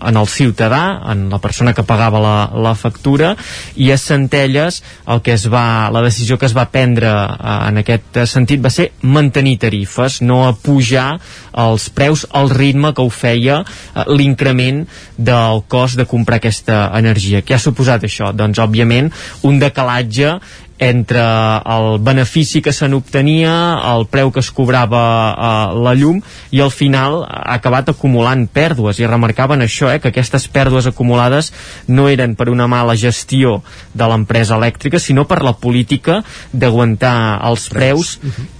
en 0.00 0.20
el 0.20 0.28
ciutadà, 0.30 0.82
en 1.12 1.28
la 1.32 1.40
persona 1.42 1.74
que 1.74 1.86
pagava 1.86 2.20
la, 2.22 2.36
la 2.54 2.74
factura, 2.78 3.34
i 3.76 3.90
a 3.92 3.98
Centelles 3.98 4.82
el 5.06 5.22
que 5.22 5.36
es 5.36 5.48
va, 5.52 5.90
la 5.92 6.02
decisió 6.04 6.38
que 6.38 6.48
es 6.48 6.56
va 6.56 6.68
prendre 6.72 7.10
eh, 7.10 7.56
en 7.68 7.82
aquest 7.82 8.22
sentit 8.30 8.62
va 8.62 8.72
ser 8.72 8.90
mantenir 9.02 9.58
tarifes, 9.62 10.20
no 10.22 10.42
a 10.48 10.54
pujar 10.54 11.16
els 11.52 11.88
preus 11.92 12.24
al 12.32 12.50
ritme 12.50 12.92
que 12.96 13.04
ho 13.04 13.10
feia 13.12 13.62
eh, 13.62 14.04
l'increment 14.12 14.84
del 15.16 15.62
cost 15.72 15.91
de 15.98 16.06
comprar 16.08 16.40
aquesta 16.40 16.84
energia. 16.98 17.42
Què 17.42 17.56
ha 17.56 17.62
suposat 17.62 18.04
això? 18.08 18.32
Doncs, 18.36 18.60
òbviament, 18.62 19.12
un 19.48 19.58
decalatge 19.62 20.36
entre 20.82 21.22
el 21.64 22.00
benefici 22.02 22.60
que 22.60 22.72
se 22.74 22.88
n'obtenia, 22.90 23.52
el 23.92 24.08
preu 24.10 24.32
que 24.34 24.42
es 24.42 24.50
cobrava 24.50 25.02
eh, 25.30 25.76
la 25.78 25.92
llum 25.94 26.18
i 26.50 26.62
al 26.64 26.72
final 26.74 27.20
ha 27.22 27.54
acabat 27.54 27.92
acumulant 27.92 28.48
pèrdues 28.50 28.98
i 28.98 29.06
remarcaven 29.06 29.62
això, 29.62 29.92
eh, 29.92 30.00
que 30.02 30.10
aquestes 30.10 30.48
pèrdues 30.50 30.88
acumulades 30.90 31.52
no 31.86 32.08
eren 32.10 32.34
per 32.34 32.48
una 32.50 32.66
mala 32.66 32.96
gestió 32.98 33.60
de 33.94 34.08
l'empresa 34.10 34.58
elèctrica 34.58 34.98
sinó 34.98 35.22
per 35.30 35.44
la 35.46 35.54
política 35.54 36.24
d'aguantar 36.52 37.38
els 37.46 37.68
preus 37.70 38.16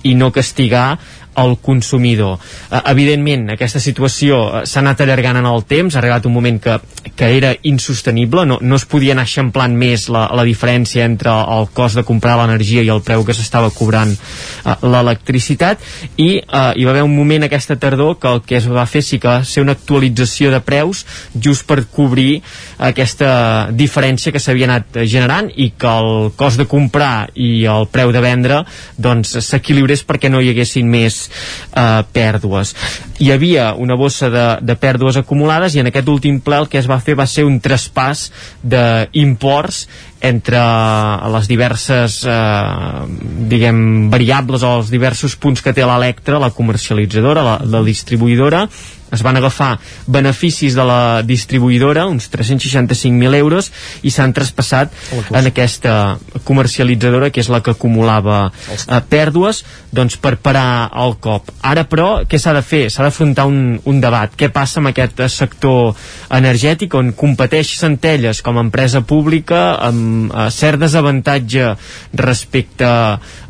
i 0.07 0.15
no 0.15 0.31
castigar 0.31 1.01
el 1.37 1.57
consumidor. 1.63 2.39
Eh, 2.71 2.81
evidentment, 2.93 3.49
aquesta 3.55 3.81
situació 3.81 4.43
eh, 4.61 4.65
s'ha 4.69 4.81
anat 4.83 5.03
allargant 5.05 5.41
en 5.41 5.49
el 5.49 5.65
temps, 5.69 5.95
ha 5.95 6.03
arribat 6.03 6.27
un 6.29 6.35
moment 6.35 6.61
que, 6.63 6.79
que 7.17 7.31
era 7.37 7.55
insostenible, 7.69 8.45
no, 8.47 8.59
no 8.61 8.77
es 8.77 8.87
podia 8.89 9.15
anar 9.17 9.27
eixamplant 9.29 9.75
més 9.79 10.09
la, 10.13 10.27
la 10.37 10.45
diferència 10.47 11.07
entre 11.09 11.33
el 11.57 11.69
cost 11.75 11.99
de 11.99 12.05
comprar 12.07 12.37
l'energia 12.41 12.83
i 12.85 12.91
el 12.93 13.03
preu 13.05 13.25
que 13.25 13.37
s'estava 13.37 13.73
cobrant 13.75 14.13
eh, 14.13 14.77
l'electricitat 14.83 15.83
i 16.17 16.31
eh, 16.41 16.63
hi 16.77 16.87
va 16.87 16.95
haver 16.95 17.05
un 17.07 17.15
moment 17.17 17.47
aquesta 17.47 17.79
tardor 17.81 18.19
que 18.21 18.31
el 18.33 18.43
que 18.47 18.59
es 18.61 18.69
va 18.69 18.87
fer 18.87 19.03
sí 19.05 19.19
que 19.23 19.31
va 19.31 19.45
ser 19.49 19.65
una 19.65 19.77
actualització 19.79 20.53
de 20.53 20.61
preus 20.65 21.05
just 21.35 21.67
per 21.69 21.83
cobrir 21.91 22.43
aquesta 22.83 23.71
diferència 23.73 24.33
que 24.33 24.43
s'havia 24.43 24.69
anat 24.71 25.01
eh, 25.01 25.07
generant 25.09 25.51
i 25.57 25.73
que 25.79 25.97
el 26.03 26.33
cost 26.37 26.61
de 26.61 26.69
comprar 26.69 27.31
i 27.35 27.65
el 27.71 27.89
preu 27.93 28.13
de 28.13 28.23
vendre 28.25 28.63
doncs 28.97 29.37
s'equilibrés 29.41 30.05
perquè 30.07 30.31
no 30.33 30.43
hi 30.43 30.53
haguessin 30.53 30.89
més 30.91 31.22
eh, 31.29 32.03
pèrdues. 32.13 32.75
Hi 33.23 33.33
havia 33.35 33.73
una 33.79 33.97
bossa 33.99 34.31
de, 34.33 34.47
de 34.63 34.77
pèrdues 34.79 35.19
acumulades 35.21 35.77
i 35.77 35.83
en 35.83 35.91
aquest 35.93 36.09
últim 36.09 36.41
ple 36.45 36.63
el 36.63 36.71
que 36.73 36.81
es 36.81 36.89
va 36.91 37.01
fer 37.03 37.17
va 37.19 37.29
ser 37.31 37.47
un 37.49 37.61
traspàs 37.63 38.29
d'imports 38.63 39.87
entre 40.23 40.63
les 41.35 41.51
diverses 41.51 42.21
eh, 42.31 43.05
diguem 43.51 44.09
variables 44.13 44.63
o 44.63 44.77
els 44.79 44.91
diversos 44.93 45.35
punts 45.37 45.63
que 45.65 45.75
té 45.75 45.87
l'Electra, 45.87 46.39
la 46.43 46.53
comercialitzadora, 46.55 47.43
la, 47.43 47.57
la 47.67 47.83
distribuïdora 47.87 48.67
es 49.13 49.23
van 49.23 49.37
agafar 49.37 49.77
beneficis 50.09 50.75
de 50.75 50.85
la 50.89 51.23
distribuïdora, 51.27 52.07
uns 52.09 52.31
365.000 52.33 53.37
euros, 53.37 53.69
i 54.03 54.11
s'han 54.11 54.33
traspassat 54.33 54.95
en 55.13 55.51
aquesta 55.51 56.17
comercialitzadora, 56.49 57.29
que 57.31 57.45
és 57.45 57.51
la 57.53 57.61
que 57.61 57.75
acumulava 57.77 58.47
eh, 58.49 59.01
pèrdues, 59.13 59.63
doncs 59.93 60.17
per 60.17 60.39
parar 60.41 60.89
el 61.05 61.19
cop. 61.21 61.53
Ara, 61.61 61.85
però, 61.89 62.25
què 62.25 62.41
s'ha 62.41 62.57
de 62.57 62.65
fer? 62.65 62.87
S'ha 62.91 63.05
d'afrontar 63.05 63.47
un, 63.51 63.77
un 63.85 64.01
debat. 64.01 64.33
Què 64.33 64.49
passa 64.53 64.81
amb 64.81 64.93
aquest 64.93 65.21
sector 65.29 65.93
energètic 66.33 66.97
on 66.97 67.13
competeix 67.13 67.77
Centelles 67.83 68.41
com 68.45 68.57
a 68.57 68.65
empresa 68.65 69.03
pública 69.05 69.75
amb 69.77 70.12
eh, 70.29 70.49
cert 70.51 70.83
desavantatge 70.83 71.73
respecte 72.19 72.89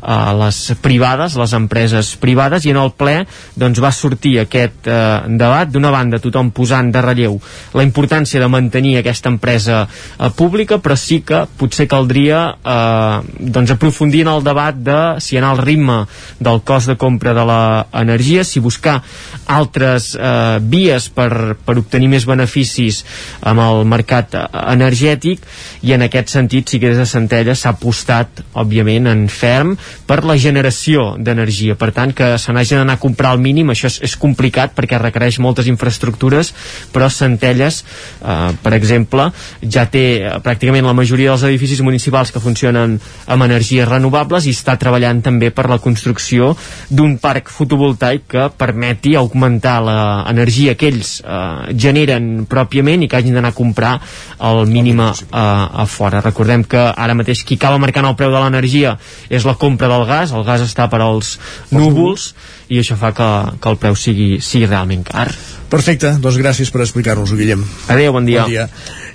a 0.03 0.17
les 0.37 0.59
privades, 0.83 1.37
les 1.39 1.53
empreses 1.55 2.13
privades, 2.19 2.65
i 2.65 2.73
en 2.73 2.81
el 2.81 2.91
ple 2.97 3.21
doncs, 3.59 3.81
va 3.83 3.91
sortir 3.95 4.37
aquest 4.41 4.87
eh, 4.87 4.97
debat 5.39 5.69
d'una 5.71 5.91
banda 5.93 6.21
tothom 6.23 6.51
posant 6.55 6.91
de 6.93 7.01
relleu 7.03 7.39
la 7.73 7.85
importància 7.85 8.41
de 8.41 8.49
mantenir 8.51 8.97
aquesta 8.99 9.31
empresa 9.31 9.83
eh, 9.85 10.29
pública 10.35 10.79
però 10.83 10.97
sí 10.99 11.21
que 11.25 11.43
potser 11.59 11.87
caldria 11.91 12.43
eh, 12.53 13.17
doncs 13.39 13.73
aprofundir 13.75 14.23
en 14.25 14.33
el 14.35 14.43
debat 14.45 14.77
de 14.77 14.99
si 15.23 15.37
anar 15.37 15.53
al 15.53 15.63
ritme 15.63 16.03
del 16.39 16.61
cost 16.65 16.91
de 16.91 16.97
compra 16.99 17.33
de 17.33 17.45
l'energia, 17.47 18.43
si 18.43 18.59
buscar 18.63 18.99
altres 19.47 20.13
eh, 20.15 20.59
vies 20.61 21.09
per, 21.13 21.55
per 21.65 21.77
obtenir 21.81 22.11
més 22.13 22.27
beneficis 22.29 23.03
amb 23.41 23.63
el 23.63 23.83
mercat 23.89 24.37
eh, 24.37 24.45
energètic 24.73 25.43
i 25.83 25.95
en 25.95 26.05
aquest 26.07 26.33
sentit 26.33 26.52
sentit, 26.53 26.69
sí 26.69 26.79
que 26.79 26.89
des 26.89 26.97
de 26.97 27.05
Centelles 27.05 27.59
s'ha 27.59 27.73
apostat, 27.73 28.43
òbviament, 28.53 29.07
en 29.07 29.27
ferm 29.27 29.75
per 30.05 30.23
la 30.23 30.37
generació 30.37 31.15
d'energia. 31.17 31.75
Per 31.75 31.91
tant, 31.91 32.13
que 32.13 32.37
se 32.37 32.53
n'hagi 32.53 32.75
d'anar 32.75 32.95
a 32.97 33.01
comprar 33.01 33.31
al 33.31 33.39
mínim, 33.39 33.69
això 33.69 33.87
és, 33.87 33.99
és 34.03 34.15
complicat 34.15 34.73
perquè 34.75 34.99
requereix 34.99 35.39
moltes 35.39 35.67
infraestructures, 35.67 36.53
però 36.93 37.09
Centelles, 37.09 37.83
eh, 38.21 38.51
per 38.61 38.73
exemple, 38.73 39.31
ja 39.63 39.85
té 39.85 40.21
eh, 40.21 40.33
pràcticament 40.43 40.85
la 40.85 40.93
majoria 40.93 41.31
dels 41.31 41.43
edificis 41.43 41.81
municipals 41.81 42.31
que 42.31 42.41
funcionen 42.43 42.99
amb 43.27 43.43
energies 43.43 43.87
renovables 43.87 44.45
i 44.45 44.53
està 44.53 44.77
treballant 44.77 45.21
també 45.23 45.49
per 45.51 45.69
la 45.69 45.79
construcció 45.79 46.53
d'un 46.89 47.17
parc 47.17 47.49
fotovoltaic 47.49 48.27
que 48.29 48.49
permeti 48.57 49.15
augmentar 49.15 49.79
l'energia 49.83 50.75
que 50.75 50.91
ells 50.91 51.19
eh, 51.23 51.73
generen 51.73 52.45
pròpiament 52.49 53.03
i 53.03 53.09
que 53.09 53.17
hagin 53.17 53.39
d'anar 53.39 53.53
a 53.53 53.57
comprar 53.57 53.97
el 54.43 54.65
mínim 54.69 55.01
a, 55.01 55.11
a, 55.31 55.45
a 55.83 55.85
fora. 55.89 56.21
Recordem 56.21 56.42
que 56.69 56.81
ara 56.81 57.15
mateix 57.17 57.43
qui 57.43 57.57
acaba 57.59 57.79
marcant 57.81 58.07
el 58.09 58.15
preu 58.19 58.31
de 58.33 58.41
l'energia 58.41 58.97
és 59.29 59.45
la 59.45 59.55
compra 59.59 59.89
del 59.91 60.05
gas, 60.09 60.33
el 60.33 60.45
gas 60.47 60.63
està 60.65 60.89
per 60.91 61.01
als 61.01 61.37
núvols 61.71 62.33
i 62.69 62.79
això 62.81 62.97
fa 62.99 63.13
que, 63.15 63.29
que 63.59 63.69
el 63.69 63.79
preu 63.81 63.95
sigui, 63.99 64.37
sigui 64.41 64.69
realment 64.69 65.03
car. 65.07 65.29
Perfecte, 65.73 66.15
doncs 66.21 66.37
gràcies 66.37 66.69
per 66.69 66.83
explicar-nos-ho, 66.83 67.37
Guillem. 67.37 67.63
Adéu, 67.89 68.13
bon 68.13 68.27
dia. 68.29 68.43
Bon 68.43 68.53
dia. 68.53 68.67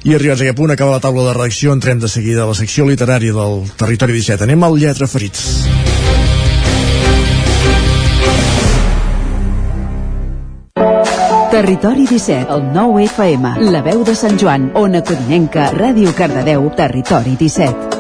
I 0.06 0.14
arribats 0.14 0.42
a 0.42 0.46
aquest 0.46 0.58
punt, 0.58 0.74
acaba 0.74 0.96
la 0.96 1.02
taula 1.02 1.28
de 1.28 1.36
redacció, 1.36 1.74
entrem 1.74 2.02
de 2.02 2.10
seguida 2.10 2.44
a 2.44 2.50
la 2.50 2.58
secció 2.58 2.86
literària 2.88 3.34
del 3.34 3.64
Territori 3.78 4.18
17. 4.18 4.46
Anem 4.48 4.66
al 4.66 4.78
Lletra 4.78 5.10
Ferits. 5.10 6.37
Territori 11.50 12.06
17, 12.06 12.52
el 12.52 12.72
9 12.74 13.04
FM, 13.08 13.70
la 13.72 13.80
veu 13.80 14.02
de 14.04 14.12
Sant 14.12 14.36
Joan, 14.36 14.66
Ona 14.76 15.00
Codinenca, 15.00 15.70
Ràdio 15.72 16.12
Cardedeu, 16.12 16.66
Territori 16.76 17.38
17. 17.40 17.96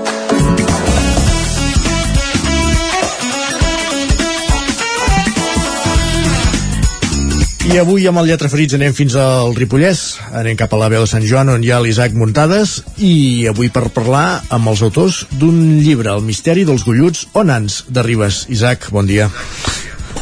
I 7.72 7.80
avui 7.80 8.04
amb 8.08 8.20
el 8.20 8.28
Lletra 8.28 8.52
Ferits 8.52 8.76
anem 8.76 8.92
fins 8.92 9.16
al 9.16 9.56
Ripollès, 9.56 10.18
anem 10.36 10.56
cap 10.60 10.76
a 10.76 10.82
la 10.84 10.92
veu 10.92 11.04
de 11.04 11.08
Sant 11.08 11.24
Joan 11.24 11.48
on 11.56 11.64
hi 11.64 11.72
ha 11.72 11.80
l'Isaac 11.80 12.12
Muntades 12.20 12.82
i 13.00 13.48
avui 13.48 13.72
per 13.72 13.88
parlar 13.96 14.42
amb 14.52 14.68
els 14.68 14.84
autors 14.84 15.24
d'un 15.40 15.80
llibre, 15.80 16.12
El 16.12 16.24
misteri 16.28 16.68
dels 16.68 16.84
golluts 16.84 17.30
o 17.32 17.48
nans 17.48 17.86
de 17.88 18.04
Ribes. 18.04 18.44
Isaac, 18.52 18.92
bon 18.92 19.08
dia. 19.08 19.32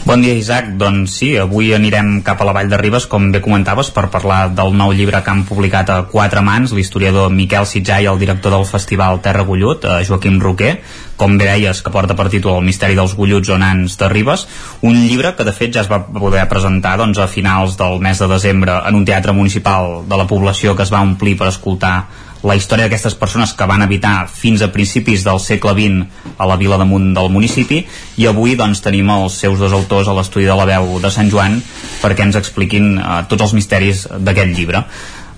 Bon 0.06 0.22
dia, 0.22 0.34
Isaac. 0.38 0.68
Doncs 0.78 1.16
sí, 1.18 1.32
avui 1.38 1.72
anirem 1.74 2.20
cap 2.26 2.40
a 2.40 2.46
la 2.46 2.52
Vall 2.54 2.68
de 2.70 2.78
Ribes, 2.78 3.08
com 3.10 3.28
bé 3.34 3.40
comentaves, 3.42 3.88
per 3.94 4.04
parlar 4.10 4.52
del 4.54 4.74
nou 4.78 4.92
llibre 4.94 5.18
que 5.22 5.32
han 5.32 5.44
publicat 5.48 5.90
a 5.90 5.96
quatre 6.10 6.42
mans, 6.46 6.74
l'historiador 6.74 7.32
Miquel 7.34 7.66
Sitjà 7.66 8.00
i 8.02 8.06
el 8.10 8.18
director 8.18 8.54
del 8.54 8.66
festival 8.66 9.18
Terra 9.22 9.42
Gollut, 9.46 9.84
eh, 9.84 10.04
Joaquim 10.06 10.38
Roquer, 10.42 10.76
com 11.16 11.34
bé 11.38 11.48
deies, 11.50 11.82
que 11.82 11.90
porta 11.90 12.14
per 12.14 12.28
títol 12.30 12.58
El 12.58 12.66
misteri 12.66 12.94
dels 12.94 13.16
golluts 13.18 13.50
o 13.50 13.58
nans 13.58 13.98
de 13.98 14.08
Ribes, 14.12 14.46
un 14.82 14.94
llibre 14.94 15.34
que 15.34 15.46
de 15.46 15.54
fet 15.54 15.74
ja 15.74 15.82
es 15.82 15.90
va 15.90 16.04
poder 16.06 16.46
presentar 16.48 16.96
doncs, 16.98 17.18
a 17.18 17.26
finals 17.26 17.74
del 17.78 17.98
mes 18.00 18.18
de 18.18 18.30
desembre 18.30 18.78
en 18.86 18.94
un 18.94 19.04
teatre 19.04 19.32
municipal 19.32 20.04
de 20.06 20.16
la 20.16 20.26
població 20.26 20.76
que 20.76 20.86
es 20.86 20.92
va 20.92 21.02
omplir 21.02 21.36
per 21.38 21.48
escoltar 21.48 21.96
la 22.44 22.56
història 22.56 22.86
d'aquestes 22.86 23.16
persones 23.18 23.52
que 23.56 23.68
van 23.68 23.82
habitar 23.82 24.26
fins 24.28 24.62
a 24.62 24.70
principis 24.72 25.24
del 25.24 25.40
segle 25.40 25.72
XX 25.76 26.32
a 26.36 26.48
la 26.48 26.56
vila 26.60 26.78
damunt 26.80 27.12
del 27.16 27.30
municipi 27.32 27.82
i 28.20 28.26
avui 28.28 28.56
doncs 28.56 28.82
tenim 28.84 29.10
els 29.14 29.38
seus 29.40 29.58
dos 29.58 29.72
autors 29.72 30.08
a 30.08 30.16
l'estudi 30.16 30.48
de 30.48 30.56
la 30.56 30.66
veu 30.68 30.98
de 31.02 31.10
Sant 31.10 31.30
Joan 31.32 31.60
perquè 32.02 32.26
ens 32.26 32.36
expliquin 32.36 32.98
eh, 32.98 33.22
tots 33.30 33.48
els 33.48 33.56
misteris 33.56 34.06
d'aquest 34.18 34.52
llibre. 34.58 34.84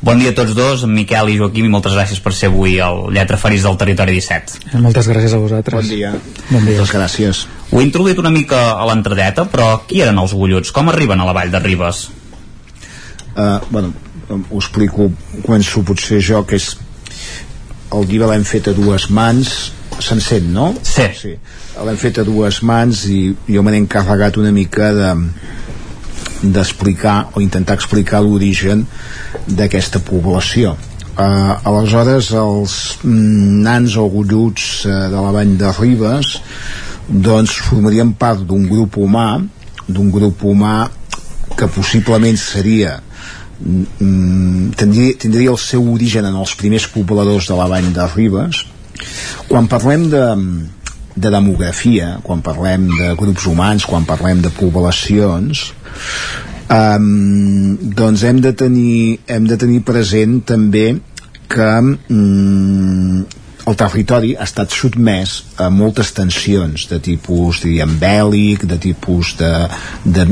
Bon 0.01 0.19
dia 0.19 0.31
a 0.31 0.35
tots 0.35 0.55
dos, 0.55 0.85
Miquel 0.87 1.33
i 1.33 1.39
Joaquim, 1.41 1.66
i 1.66 1.73
moltes 1.73 1.97
gràcies 1.97 2.20
per 2.23 2.31
ser 2.31 2.53
avui 2.53 2.77
el 2.79 3.09
Lletra 3.16 3.39
Ferits 3.41 3.65
del 3.66 3.79
Territori 3.81 4.15
17. 4.15 4.79
Moltes 4.79 5.09
gràcies 5.11 5.35
a 5.35 5.41
vosaltres. 5.43 5.75
Bon 5.75 5.91
dia. 5.91 6.12
Bon 6.53 6.62
dia. 6.62 6.77
Moltes 6.77 6.93
gràcies. 6.95 7.41
Ho 7.73 7.81
he 7.81 7.87
introduït 7.87 8.20
una 8.23 8.31
mica 8.31 8.61
a 8.79 8.87
l'entradeta, 8.87 9.49
però 9.51 9.73
qui 9.91 10.05
eren 10.05 10.20
els 10.23 10.37
golluts? 10.39 10.70
Com 10.77 10.93
arriben 10.93 11.19
a 11.19 11.27
la 11.27 11.35
vall 11.35 11.51
de 11.51 11.62
Ribes? 11.65 12.05
Uh, 13.35 13.59
bueno, 13.73 13.91
ho 14.31 14.61
explico, 14.61 15.11
començo 15.43 15.83
potser 15.87 16.23
jo, 16.23 16.45
que 16.47 16.62
és 16.62 16.77
el 17.94 18.09
llibre 18.09 18.28
l'hem 18.31 18.44
fet 18.44 18.69
a 18.69 18.74
dues 18.77 19.09
mans 19.15 19.55
s'encén, 19.98 20.52
no? 20.55 20.73
Sí. 20.86 21.09
sí. 21.16 21.32
L'hem 21.85 21.98
fet 21.98 22.20
a 22.20 22.27
dues 22.27 22.60
mans 22.66 23.06
i 23.10 23.20
jo 23.48 23.62
me 23.65 23.73
n'he 23.73 23.82
encarregat 23.85 24.39
una 24.40 24.52
mica 24.55 24.93
de 24.94 25.15
d'explicar 26.39 27.32
o 27.35 27.40
intentar 27.43 27.74
explicar 27.74 28.20
l'origen 28.23 28.85
d'aquesta 29.48 29.98
població 30.06 30.77
uh, 31.19 31.59
aleshores 31.66 32.31
els 32.39 32.74
nans 33.02 33.97
o 33.98 34.06
golluts 34.12 34.69
uh, 34.86 35.09
de 35.10 35.19
la 35.19 35.32
vall 35.35 35.56
de 35.59 35.73
Ribes 35.81 36.36
doncs 37.09 37.56
formarien 37.66 38.12
part 38.15 38.44
d'un 38.47 38.69
grup 38.70 39.01
humà 39.02 39.40
d'un 39.89 40.12
grup 40.15 40.44
humà 40.47 40.77
que 41.59 41.66
possiblement 41.74 42.39
seria 42.39 42.98
tindria, 43.59 45.14
tindria 45.18 45.52
el 45.52 45.60
seu 45.60 45.86
origen 45.93 46.26
en 46.28 46.36
els 46.39 46.55
primers 46.59 46.89
pobladors 46.94 47.48
de 47.51 47.59
la 47.59 47.68
vall 47.70 47.93
de 47.94 48.10
Ribes. 48.14 48.64
Quan 49.48 49.66
parlem 49.70 50.09
de, 50.12 50.24
de 51.18 51.30
demografia 51.30 52.18
quan 52.22 52.43
parlem 52.44 52.89
de 52.94 53.12
grups 53.18 53.47
humans 53.51 53.86
quan 53.89 54.06
parlem 54.09 54.43
de 54.44 54.52
poblacions 54.55 55.64
um, 56.70 57.74
doncs 57.98 58.24
hem 58.28 58.43
de 58.44 58.52
tenir 58.62 59.18
hem 59.26 59.48
de 59.51 59.59
tenir 59.60 59.82
present 59.89 60.39
també 60.52 60.86
que 61.51 61.70
um, 61.82 63.24
el 63.69 63.77
territori 63.77 64.32
ha 64.36 64.47
estat 64.49 64.73
sotmès 64.73 65.35
a 65.61 65.69
moltes 65.73 66.12
tensions 66.16 66.86
de 66.90 66.99
tipus, 67.05 67.62
diríem, 67.65 67.97
bèl·lic, 68.01 68.65
de 68.70 68.78
tipus 68.81 69.35
de, 69.40 69.53
de 70.05 70.27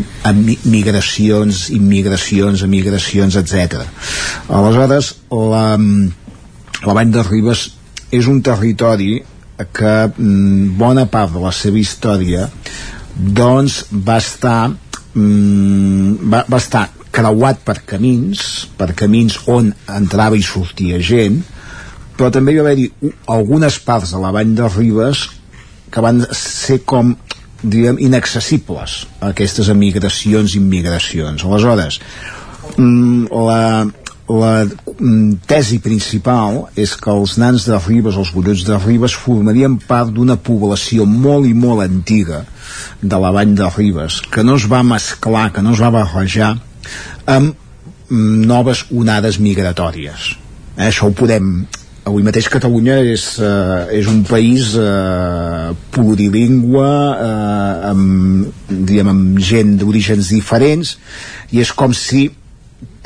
migracions, 0.65 1.67
immigracions, 1.77 2.65
emigracions, 2.65 3.37
etc. 3.43 3.85
Aleshores, 4.49 5.13
la, 5.31 5.67
la 6.87 6.97
Vall 6.97 7.13
de 7.13 7.25
Ribes 7.27 7.69
és 8.15 8.29
un 8.31 8.41
territori 8.45 9.19
que 9.77 9.95
bona 10.79 11.07
part 11.09 11.33
de 11.33 11.41
la 11.43 11.53
seva 11.53 11.81
història 11.81 12.47
doncs 13.17 13.87
va 13.91 14.19
estar 14.21 14.61
va, 15.17 16.43
va 16.45 16.59
estar 16.61 16.85
creuat 17.17 17.63
per 17.65 17.79
camins 17.89 18.43
per 18.77 18.91
camins 18.99 19.39
on 19.49 19.71
entrava 19.97 20.37
i 20.37 20.45
sortia 20.45 21.01
gent 21.01 21.41
però 22.17 22.31
també 22.33 22.55
hi 22.55 22.61
va 22.61 22.67
haver-hi 22.67 23.13
algunes 23.33 23.79
parts 23.85 24.15
de 24.15 24.21
la 24.23 24.33
vall 24.35 24.55
de 24.57 24.69
Ribes 24.73 25.27
que 25.93 26.03
van 26.03 26.25
ser 26.35 26.81
com 26.89 27.15
diguem, 27.63 28.01
inaccessibles 28.03 29.05
a 29.21 29.31
aquestes 29.33 29.71
emigracions 29.73 30.55
i 30.55 30.61
immigracions. 30.61 31.45
Aleshores, 31.45 32.01
mm, 32.77 33.29
la, 33.33 33.87
la 34.29 34.53
mm, 34.65 35.47
tesi 35.49 35.79
principal 35.85 36.67
és 36.77 36.97
que 37.01 37.13
els 37.13 37.37
nans 37.43 37.67
de 37.69 37.79
Ribes, 37.87 38.17
els 38.17 38.33
gollots 38.35 38.65
de 38.67 38.79
Ribes, 38.85 39.17
formarien 39.17 39.79
part 39.79 40.13
d'una 40.13 40.37
població 40.37 41.07
molt 41.07 41.49
i 41.49 41.55
molt 41.55 41.85
antiga 41.87 42.45
de 43.03 43.21
la 43.23 43.33
vall 43.33 43.55
de 43.57 43.71
Ribes, 43.77 44.21
que 44.31 44.45
no 44.45 44.57
es 44.57 44.67
va 44.71 44.83
mesclar, 44.83 45.51
que 45.53 45.63
no 45.63 45.75
es 45.77 45.83
va 45.83 45.95
barrejar 45.95 46.57
amb 47.27 47.55
mm, 48.09 48.45
noves 48.47 48.87
onades 48.93 49.41
migratòries. 49.41 50.35
Eh, 50.77 50.91
això 50.91 51.09
ho 51.09 51.17
podem 51.17 51.67
avui 52.07 52.23
mateix 52.23 52.47
Catalunya 52.53 53.01
és, 53.03 53.27
uh, 53.43 53.91
és 53.91 54.07
un 54.11 54.23
país 54.27 54.75
uh, 54.79 55.75
plurilingüe 55.95 56.87
uh, 56.87 57.91
amb, 57.91 58.51
diguem, 58.71 59.11
amb 59.11 59.41
gent 59.43 59.75
d'orígens 59.81 60.31
diferents 60.31 60.97
i 61.51 61.63
és 61.65 61.73
com 61.75 61.95
si 61.97 62.29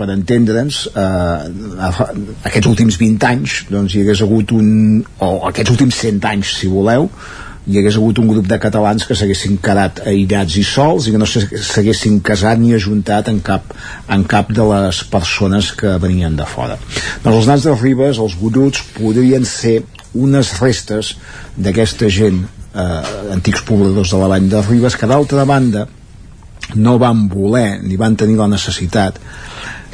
per 0.00 0.08
entendre'ns 0.10 0.80
eh, 0.88 1.42
aquests 2.48 2.68
últims 2.70 2.96
20 2.98 3.26
anys 3.28 3.56
doncs 3.70 3.94
hi 3.94 4.02
hagués 4.02 4.22
hagut 4.24 4.54
un 4.56 4.70
o 5.22 5.28
aquests 5.50 5.74
últims 5.74 6.00
100 6.00 6.26
anys 6.32 6.54
si 6.60 6.70
voleu 6.72 7.06
hi 7.70 7.78
hagués 7.78 7.96
hagut 7.96 8.18
un 8.18 8.28
grup 8.30 8.48
de 8.50 8.58
catalans 8.58 9.06
que 9.06 9.14
s'haguessin 9.14 9.58
quedat 9.62 10.02
aïllats 10.10 10.56
i 10.58 10.64
sols 10.66 11.06
i 11.06 11.14
que 11.14 11.20
no 11.22 11.28
s'haguessin 11.28 12.18
casat 12.26 12.58
ni 12.58 12.74
ajuntat 12.74 13.30
en 13.30 13.38
cap, 13.46 13.74
en 14.08 14.24
cap 14.24 14.50
de 14.56 14.66
les 14.72 15.02
persones 15.12 15.70
que 15.78 15.94
venien 16.02 16.34
de 16.36 16.46
fora. 16.50 16.78
Doncs 17.22 17.36
els 17.36 17.50
nans 17.52 17.68
de 17.68 17.76
Ribes, 17.76 18.18
els 18.18 18.34
golluts, 18.40 18.82
podrien 18.96 19.46
ser 19.46 19.80
unes 20.18 20.56
restes 20.58 21.14
d'aquesta 21.56 22.10
gent, 22.10 22.42
eh, 22.74 23.32
antics 23.36 23.62
pobladors 23.68 24.10
de 24.10 24.22
la 24.22 24.30
vall 24.34 24.50
de 24.50 24.62
Ribes, 24.66 24.96
que 24.98 25.06
d'altra 25.06 25.46
banda 25.46 25.86
no 26.74 26.98
van 26.98 27.28
voler 27.28 27.80
ni 27.82 27.96
van 27.96 28.16
tenir 28.16 28.36
la 28.38 28.48
necessitat 28.50 29.18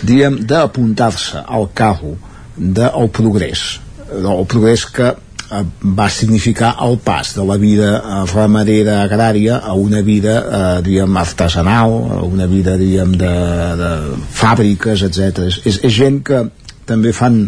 diguem, 0.02 0.40
d'apuntar-se 0.44 1.42
al 1.46 1.70
carro 1.74 2.16
del 2.56 3.10
progrés 3.12 3.80
el 4.12 4.46
progrés 4.46 4.84
que 4.86 5.14
Eh, 5.47 5.62
va 5.94 6.09
significar 6.10 6.73
el 6.82 6.97
pas 6.98 7.35
de 7.36 7.44
la 7.47 7.56
vida 7.56 7.90
eh, 8.01 8.20
ramadera 8.32 8.97
agrària 9.05 9.60
a 9.62 9.74
una 9.78 10.01
vida 10.02 10.32
eh, 10.40 10.82
diguem 10.82 11.16
artesanal 11.20 11.93
a 12.16 12.23
una 12.27 12.48
vida 12.51 12.74
diguem 12.81 13.12
de, 13.14 13.35
de 13.78 13.90
fàbriques 14.35 15.05
etc. 15.06 15.44
És, 15.47 15.78
és 15.86 15.93
gent 15.94 16.18
que, 16.27 16.40
també 16.86 17.12
fan 17.14 17.39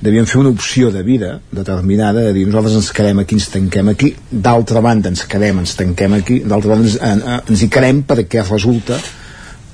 devien 0.00 0.28
fer 0.28 0.40
una 0.40 0.52
opció 0.52 0.90
de 0.92 1.02
vida 1.04 1.34
determinada, 1.52 2.26
de 2.26 2.32
dir 2.32 2.46
nosaltres 2.48 2.78
ens 2.80 2.92
quedem 2.96 3.20
aquí, 3.20 3.36
ens 3.36 3.48
tanquem 3.52 3.90
aquí, 3.92 4.12
d'altra 4.30 4.80
banda 4.84 5.12
ens 5.12 5.26
quedem, 5.28 5.60
ens 5.60 5.74
tanquem 5.76 6.16
aquí, 6.16 6.38
d'altra 6.44 6.72
banda 6.74 6.88
ens, 6.88 6.96
en, 7.04 7.24
ens 7.40 7.64
hi 7.64 7.68
quedem 7.72 8.00
perquè 8.08 8.44
resulta 8.46 8.96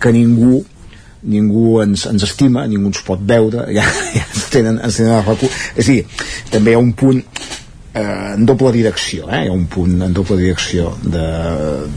que 0.02 0.14
ningú 0.14 0.64
ningú 1.26 1.80
ens, 1.82 2.04
ens 2.06 2.22
estima, 2.26 2.66
ningú 2.70 2.90
ens 2.92 3.02
pot 3.06 3.22
veure, 3.26 3.66
ja, 3.74 3.86
ja 4.14 4.22
ens 4.26 4.46
tenen, 4.52 4.78
ens 4.82 4.98
tenen. 5.00 5.46
És 5.74 5.86
a 5.86 5.90
dir, 5.90 6.02
també 6.52 6.74
hi 6.74 6.78
ha 6.78 6.82
un 6.82 6.92
punt 6.98 7.22
eh, 7.96 8.34
en 8.34 8.46
doble 8.46 8.72
direcció, 8.76 9.30
eh? 9.30 9.44
hi 9.46 9.52
ha 9.52 9.56
un 9.56 9.66
punt 9.72 9.96
en 10.06 10.16
doble 10.16 10.38
direcció 10.42 10.92
de, 11.02 11.28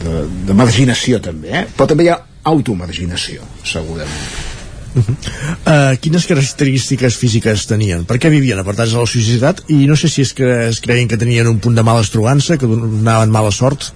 de, 0.04 0.22
de 0.48 0.56
marginació 0.56 1.20
també, 1.24 1.52
eh? 1.62 1.66
però 1.76 1.90
també 1.90 2.08
hi 2.08 2.14
ha 2.14 2.20
automarginació, 2.50 3.44
segurament. 3.64 4.48
Uh 4.90 5.02
-huh. 5.06 5.14
uh, 5.14 5.96
quines 6.02 6.26
característiques 6.26 7.14
físiques 7.16 7.66
tenien? 7.66 8.04
Per 8.04 8.16
què 8.18 8.28
vivien 8.28 8.58
apartats 8.58 8.90
de 8.90 8.98
la 8.98 9.06
societat? 9.06 9.62
I 9.68 9.86
no 9.86 9.94
sé 9.94 10.08
si 10.08 10.22
és 10.22 10.32
que 10.32 10.68
es 10.68 10.80
creien 10.80 11.06
que 11.06 11.16
tenien 11.16 11.46
un 11.46 11.60
punt 11.60 11.76
de 11.76 11.82
mala 11.82 12.00
estrugança, 12.00 12.56
que 12.58 12.66
donaven 12.66 13.30
mala 13.30 13.52
sort. 13.52 13.92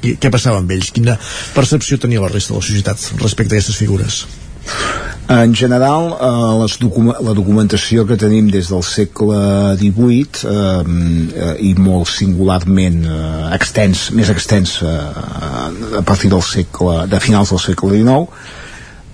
Què, 0.00 0.16
què 0.16 0.30
passava 0.30 0.58
amb 0.58 0.70
ells? 0.70 0.90
Quina 0.90 1.18
percepció 1.54 1.98
tenia 1.98 2.20
la 2.20 2.28
resta 2.28 2.54
de 2.54 2.60
la 2.60 2.66
societat 2.66 3.12
respecte 3.20 3.54
a 3.54 3.58
aquestes 3.58 3.76
figures? 3.76 4.26
En 5.28 5.52
general, 5.52 6.06
eh, 6.16 6.58
les 6.62 6.78
docu 6.80 7.02
la 7.04 7.34
documentació 7.36 8.06
que 8.08 8.16
tenim 8.16 8.46
des 8.48 8.70
del 8.72 8.80
segle 8.86 9.40
XVIII 9.76 10.48
eh, 10.48 11.50
i 11.68 11.74
molt 11.76 12.08
singularment 12.08 13.02
eh, 13.04 13.42
extens, 13.58 14.06
més 14.16 14.32
extens 14.32 14.78
eh, 14.80 14.94
a 16.00 16.02
partir 16.08 16.32
del 16.32 16.40
segle, 16.40 17.04
de 17.12 17.20
finals 17.20 17.52
del 17.52 17.60
segle 17.60 17.92
XIX, 17.98 18.24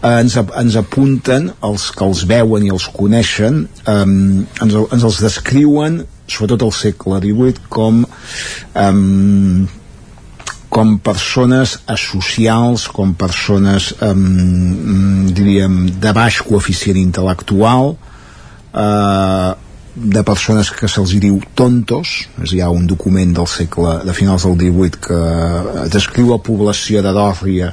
eh, 0.04 0.14
ens, 0.20 0.38
ens 0.62 0.78
apunten 0.78 1.50
els 1.66 1.90
que 1.90 2.06
els 2.06 2.22
veuen 2.30 2.62
i 2.62 2.70
els 2.70 2.86
coneixen 2.94 3.64
eh, 3.82 4.00
ens, 4.06 4.80
ens 4.84 5.10
els 5.10 5.22
descriuen 5.26 6.04
sobretot 6.30 6.62
al 6.62 6.76
segle 6.78 7.18
XVIII 7.26 7.66
com 7.74 8.04
eh, 8.06 8.92
com 10.74 10.96
persones 10.98 11.76
asocials, 11.86 12.88
com 12.90 13.12
persones 13.14 13.92
eh, 14.02 14.14
diríem 15.36 15.84
de 16.02 16.14
baix 16.16 16.40
coeficient 16.42 16.98
intel·lectual 16.98 17.94
eh, 17.94 19.52
de 19.94 20.22
persones 20.26 20.72
que 20.74 20.88
se'ls 20.90 21.12
diu 21.22 21.36
tontos 21.54 22.16
és, 22.42 22.56
hi 22.56 22.60
ha 22.64 22.72
un 22.74 22.88
document 22.90 23.36
del 23.36 23.46
segle 23.46 24.00
de 24.02 24.14
finals 24.18 24.42
del 24.48 24.56
18 24.58 25.02
que 25.06 25.20
descriu 25.94 26.32
la 26.32 26.40
població 26.42 27.04
de 27.06 27.12
Dòrria 27.14 27.70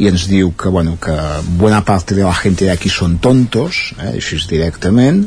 i 0.00 0.08
ens 0.08 0.24
diu 0.30 0.54
que, 0.56 0.72
bueno, 0.72 0.96
que 0.96 1.18
bona 1.60 1.82
part 1.84 2.16
de 2.16 2.24
la 2.24 2.32
gent 2.40 2.56
de 2.62 2.72
aquí 2.72 2.88
són 2.88 3.18
tontos 3.20 3.90
eh, 3.98 4.14
així 4.16 4.40
directament 4.48 5.26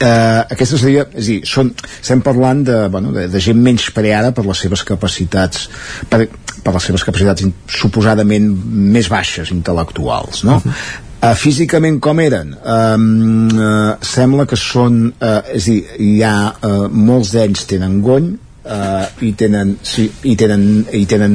eh, 0.00 0.40
aquesta 0.56 0.78
seria, 0.80 1.06
és 1.12 1.24
a 1.24 1.28
dir, 1.28 1.38
són, 1.48 1.72
estem 2.00 2.22
parlant 2.24 2.64
de, 2.66 2.78
bueno, 2.92 3.12
de, 3.16 3.26
de 3.30 3.42
gent 3.42 3.60
menys 3.60 3.90
preada 3.96 4.32
per 4.36 4.46
les 4.48 4.64
seves 4.64 4.84
capacitats 4.88 5.68
per, 6.10 6.24
per 6.64 6.74
les 6.76 6.88
seves 6.90 7.04
capacitats 7.06 7.46
suposadament 7.80 8.50
més 8.96 9.10
baixes 9.12 9.52
intel·lectuals 9.54 10.44
no? 10.48 10.58
Uh 10.60 10.66
-huh. 10.66 11.06
Uh, 11.20 11.34
físicament 11.36 11.98
com 12.00 12.20
eren? 12.20 12.54
Um, 12.64 13.48
uh, 13.52 13.96
sembla 14.00 14.46
que 14.46 14.56
són, 14.56 15.12
uh, 15.20 15.42
és 15.52 15.66
a 15.68 15.70
dir, 15.70 15.82
hi 16.00 16.22
ha 16.24 16.36
uh, 16.48 16.88
molts 16.88 17.34
d'ells 17.34 17.66
tenen 17.68 18.00
gony, 18.00 18.38
uh, 18.64 19.04
i 19.20 19.34
tenen 19.36 19.74
sí, 19.82 20.06
i 20.22 20.34
tenen 20.34 20.86
i 20.96 21.04
tenen 21.04 21.34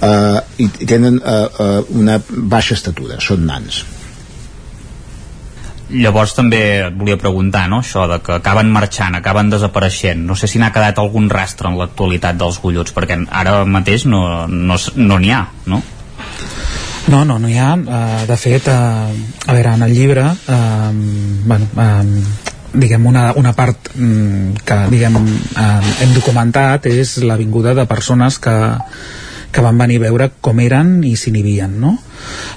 uh, 0.00 0.40
i 0.56 0.86
tenen 0.86 1.20
uh, 1.20 1.44
uh, 1.60 1.84
una 1.92 2.16
baixa 2.28 2.72
estatura, 2.74 3.20
són 3.20 3.44
nans 3.44 3.82
Llavors 5.90 6.32
també 6.32 6.60
et 6.86 6.94
volia 6.96 7.18
preguntar, 7.20 7.66
no?, 7.68 7.82
això 7.84 8.06
de 8.08 8.16
que 8.24 8.38
acaben 8.38 8.70
marxant, 8.72 9.16
acaben 9.18 9.50
desapareixent. 9.52 10.22
No 10.24 10.36
sé 10.36 10.48
si 10.48 10.58
n'ha 10.58 10.72
quedat 10.72 10.98
algun 11.02 11.28
rastre 11.32 11.68
en 11.68 11.76
l'actualitat 11.80 12.38
dels 12.40 12.60
golluts, 12.62 12.94
perquè 12.96 13.18
ara 13.28 13.58
mateix 13.68 14.06
no 14.08 14.46
n'hi 14.48 14.72
no, 14.72 14.78
no 14.96 15.20
ha, 15.34 15.42
no? 15.66 15.82
No, 17.12 17.20
no, 17.28 17.36
no 17.38 17.50
hi 17.52 17.58
ha. 17.60 17.74
Uh, 17.76 18.24
de 18.30 18.36
fet, 18.40 18.70
uh, 18.72 19.12
a 19.12 19.52
veure, 19.52 19.74
en 19.76 19.84
el 19.84 19.92
llibre, 19.92 20.24
uh, 20.24 20.90
bueno, 21.44 21.68
uh, 21.76 22.44
diguem, 22.72 23.06
una, 23.06 23.26
una 23.36 23.52
part 23.52 23.92
um, 23.98 24.54
que 24.64 24.78
diguem, 24.90 25.20
uh, 25.20 25.92
hem 26.00 26.14
documentat 26.16 26.88
és 26.88 27.18
la 27.28 27.36
vinguda 27.36 27.76
de 27.76 27.84
persones 27.90 28.40
que, 28.40 28.56
que 29.54 29.62
van 29.62 29.78
venir 29.78 30.00
a 30.00 30.08
veure 30.08 30.30
com 30.42 30.58
eren 30.60 30.98
i 31.06 31.14
s'inhibien, 31.16 31.78
no? 31.80 31.94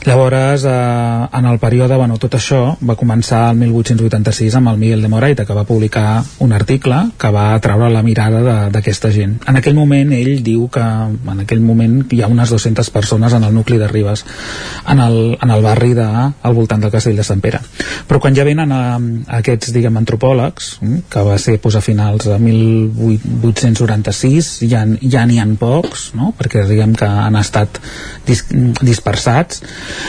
Llavors, 0.06 0.64
eh, 0.65 1.28
en 1.34 1.45
el 1.45 1.60
període, 1.60 1.95
bueno, 1.99 2.18
tot 2.18 2.34
això 2.38 2.78
va 2.80 2.95
començar 2.95 3.49
el 3.52 3.57
1886 3.60 4.56
amb 4.56 4.69
el 4.72 4.78
Miguel 4.78 5.02
de 5.03 5.10
Moraita, 5.11 5.45
que 5.45 5.53
va 5.53 5.65
publicar 5.68 6.24
un 6.40 6.53
article 6.53 7.11
que 7.19 7.30
va 7.34 7.60
treure 7.60 7.90
la 7.91 8.03
mirada 8.03 8.69
d'aquesta 8.72 9.11
gent. 9.11 9.41
En 9.48 9.56
aquell 9.60 9.76
moment, 9.76 10.11
ell 10.15 10.44
diu 10.44 10.69
que 10.72 10.82
en 10.82 11.40
aquell 11.44 11.61
moment 11.61 12.06
hi 12.14 12.22
ha 12.22 12.28
unes 12.32 12.49
200 12.49 12.90
persones 12.95 13.34
en 13.34 13.44
el 13.44 13.53
nucli 13.53 13.78
de 13.78 13.88
Ribes, 13.88 14.26
en 14.88 14.99
el, 15.03 15.38
en 15.41 15.49
el 15.52 15.61
barri 15.61 15.94
de, 15.98 16.07
al 16.07 16.53
voltant 16.56 16.82
del 16.82 16.91
castell 16.94 17.18
de 17.19 17.24
Sant 17.28 17.41
Pere. 17.44 17.60
Però 18.07 18.19
quan 18.24 18.36
ja 18.38 18.48
venen 18.48 18.72
a, 18.72 18.95
a 18.95 18.98
aquests, 19.41 19.74
diguem, 19.76 19.98
antropòlegs, 19.99 20.80
mm, 20.82 20.98
que 21.11 21.22
va 21.28 21.38
ser 21.38 21.57
a 21.57 21.82
finals 21.82 22.26
de 22.26 22.40
1896, 22.40 24.60
ja, 24.72 24.86
ja 25.02 25.26
n'hi 25.28 25.40
ha 25.40 25.48
pocs, 25.60 26.11
no? 26.15 26.34
perquè 26.38 26.65
diguem 26.68 26.87
que 26.96 27.08
han 27.08 27.36
estat 27.40 27.80
dis, 28.28 28.44
dispersats, 28.82 29.64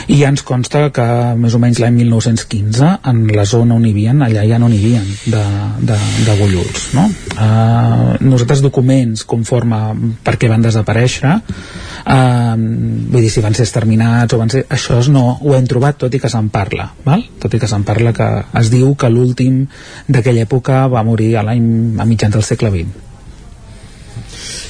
i 0.08 0.20
ja 0.20 0.30
ens 0.32 0.44
consta 0.46 0.88
que 0.94 1.06
més 1.38 1.54
o 1.54 1.60
menys 1.62 1.80
l'any 1.82 1.96
1915 2.02 2.90
en 3.10 3.22
la 3.34 3.46
zona 3.48 3.76
on 3.78 3.86
hi 3.86 3.92
havia, 3.94 4.14
allà 4.28 4.44
ja 4.48 4.58
no 4.60 4.68
n'hi 4.70 4.78
havia 4.82 5.02
de, 5.34 5.42
de, 5.90 5.98
de 6.26 6.36
golluts 6.40 6.88
no? 6.98 7.06
Uh, 7.38 8.14
nosaltres 8.24 8.62
documents 8.64 9.24
conforme 9.28 9.80
per 10.24 10.36
què 10.40 10.50
van 10.50 10.64
desaparèixer 10.64 11.34
uh, 11.38 12.54
vull 12.58 13.24
dir 13.24 13.32
si 13.32 13.44
van 13.44 13.56
ser 13.56 13.66
exterminats 13.68 14.34
o 14.34 14.40
van 14.40 14.52
ser, 14.52 14.64
això 14.68 15.00
no 15.12 15.26
ho 15.40 15.56
hem 15.56 15.66
trobat 15.70 16.00
tot 16.04 16.14
i 16.14 16.22
que 16.22 16.30
se'n 16.32 16.52
parla 16.54 16.90
val? 17.06 17.24
tot 17.40 17.54
i 17.54 17.62
que 17.62 17.70
se'n 17.70 17.86
parla 17.88 18.14
que 18.16 18.28
es 18.60 18.72
diu 18.74 18.94
que 18.98 19.10
l'últim 19.12 19.64
d'aquella 20.08 20.46
època 20.48 20.86
va 20.92 21.06
morir 21.06 21.34
a 21.36 21.46
l'any 21.46 21.98
a 21.98 22.08
mitjans 22.08 22.34
del 22.34 22.46
segle 22.46 22.74
XX 22.74 23.07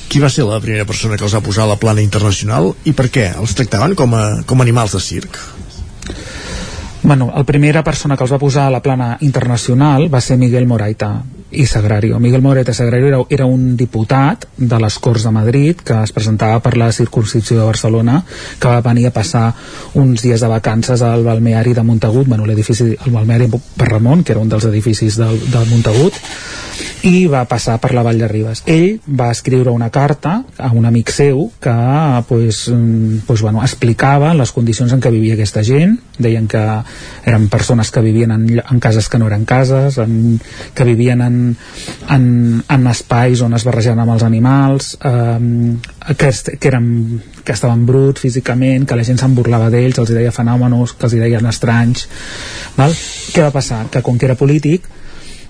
qui 0.09 0.21
va 0.21 0.31
ser 0.33 0.47
la 0.49 0.61
primera 0.61 0.87
persona 0.89 1.17
que 1.17 1.27
els 1.27 1.35
va 1.37 1.45
posar 1.45 1.67
a 1.67 1.73
la 1.75 1.79
plana 1.81 2.03
internacional 2.05 2.73
i 2.89 2.95
per 2.97 3.11
què? 3.13 3.29
Els 3.37 3.55
tractaven 3.55 3.95
com 3.99 4.15
a, 4.17 4.25
com 4.49 4.65
animals 4.65 4.97
de 4.97 5.01
circ? 5.05 5.37
Bueno, 7.03 7.31
la 7.35 7.45
primera 7.45 7.85
persona 7.85 8.17
que 8.17 8.25
els 8.25 8.33
va 8.33 8.41
posar 8.41 8.67
a 8.67 8.75
la 8.75 8.83
plana 8.83 9.17
internacional 9.21 10.09
va 10.13 10.21
ser 10.25 10.39
Miguel 10.41 10.67
Moraita 10.67 11.13
i 11.51 11.66
Sagrario. 11.66 12.19
Miguel 12.20 12.43
Moraita 12.43 12.75
Sagrario 12.75 13.09
era, 13.09 13.20
era 13.31 13.47
un 13.47 13.77
diputat 13.77 14.45
de 14.57 14.81
les 14.81 14.99
Corts 14.99 15.25
de 15.25 15.33
Madrid 15.33 15.81
que 15.81 15.97
es 16.03 16.12
presentava 16.12 16.61
per 16.61 16.77
la 16.77 16.91
circunscripció 16.93 17.59
de 17.59 17.65
Barcelona 17.65 18.23
que 18.59 18.69
va 18.69 18.83
venir 18.85 19.09
a 19.09 19.15
passar 19.15 19.47
uns 19.95 20.23
dies 20.23 20.41
de 20.41 20.51
vacances 20.51 21.03
al 21.03 21.25
balneari 21.25 21.75
de 21.75 21.83
Montagut, 21.83 22.29
bueno, 22.29 22.47
l'edifici, 22.47 22.93
el 22.93 23.12
balneari 23.12 23.49
per 23.49 23.89
Ramon, 23.89 24.25
que 24.25 24.37
era 24.37 24.45
un 24.45 24.49
dels 24.53 24.69
edificis 24.69 25.16
del, 25.16 25.41
del 25.51 25.70
Montagut 25.73 26.20
i 27.07 27.27
va 27.31 27.45
passar 27.49 27.77
per 27.83 27.93
la 27.95 28.03
Vall 28.03 28.19
de 28.20 28.29
Ribes. 28.31 28.62
Ell 28.66 28.99
va 29.07 29.31
escriure 29.31 29.70
una 29.70 29.91
carta 29.95 30.43
a 30.59 30.70
un 30.75 30.87
amic 30.89 31.12
seu 31.15 31.45
que 31.62 31.75
pues, 32.29 32.69
mm, 32.69 33.25
pues, 33.27 33.43
bueno, 33.43 33.62
explicava 33.62 34.35
les 34.35 34.53
condicions 34.53 34.93
en 34.93 35.01
què 35.01 35.12
vivia 35.15 35.37
aquesta 35.39 35.62
gent, 35.62 35.99
deien 36.19 36.49
que 36.49 36.62
eren 37.25 37.49
persones 37.49 37.91
que 37.91 38.03
vivien 38.03 38.33
en, 38.35 38.47
en 38.59 38.81
cases 38.81 39.09
que 39.09 39.19
no 39.19 39.29
eren 39.29 39.45
cases, 39.45 39.99
en, 39.99 40.41
que 40.75 40.85
vivien 40.85 41.23
en, 41.23 41.38
en, 42.16 42.28
en 42.69 42.86
espais 42.93 43.43
on 43.44 43.56
es 43.59 43.66
barrejaven 43.69 44.05
amb 44.05 44.15
els 44.16 44.27
animals, 44.27 44.93
eh, 45.01 46.15
que, 46.15 46.31
que, 46.59 46.69
eren, 46.70 46.89
que 47.44 47.56
estaven 47.56 47.86
bruts 47.89 48.24
físicament, 48.27 48.86
que 48.89 48.98
la 48.98 49.06
gent 49.06 49.20
se'n 49.20 49.35
burlava 49.39 49.70
d'ells, 49.73 50.01
els 50.02 50.15
deia 50.15 50.35
fenòmenos, 50.35 50.94
que 50.98 51.09
els 51.09 51.19
deien 51.19 51.51
estranys. 51.51 52.09
Val? 52.78 52.97
Què 53.35 53.44
va 53.44 53.55
passar? 53.55 53.86
Que 53.93 54.05
com 54.05 54.19
que 54.19 54.31
era 54.31 54.39
polític, 54.39 54.89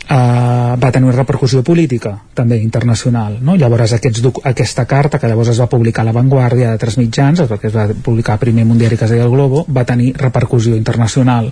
Uh, 0.09 0.73
va 0.81 0.89
tenir 0.89 1.11
repercussió 1.13 1.61
política 1.61 2.15
també 2.33 2.57
internacional 2.65 3.35
no? 3.45 3.59
llavors 3.61 3.93
aquests, 3.93 4.23
aquesta 4.49 4.87
carta 4.89 5.19
que 5.21 5.29
llavors 5.29 5.51
es 5.53 5.61
va 5.61 5.67
publicar 5.69 6.01
a 6.01 6.07
La 6.09 6.15
Vanguardia 6.17 6.71
de 6.73 6.81
tres 6.81 6.97
mitjans 6.97 7.43
perquè 7.45 7.69
es 7.69 7.77
va 7.77 7.85
publicar 7.93 8.39
primer 8.41 8.65
un 8.65 8.81
diari 8.81 8.97
que 8.97 9.05
es 9.05 9.13
deia 9.13 9.27
El 9.27 9.35
Globo 9.37 9.67
va 9.69 9.85
tenir 9.85 10.15
repercussió 10.17 10.79
internacional 10.81 11.51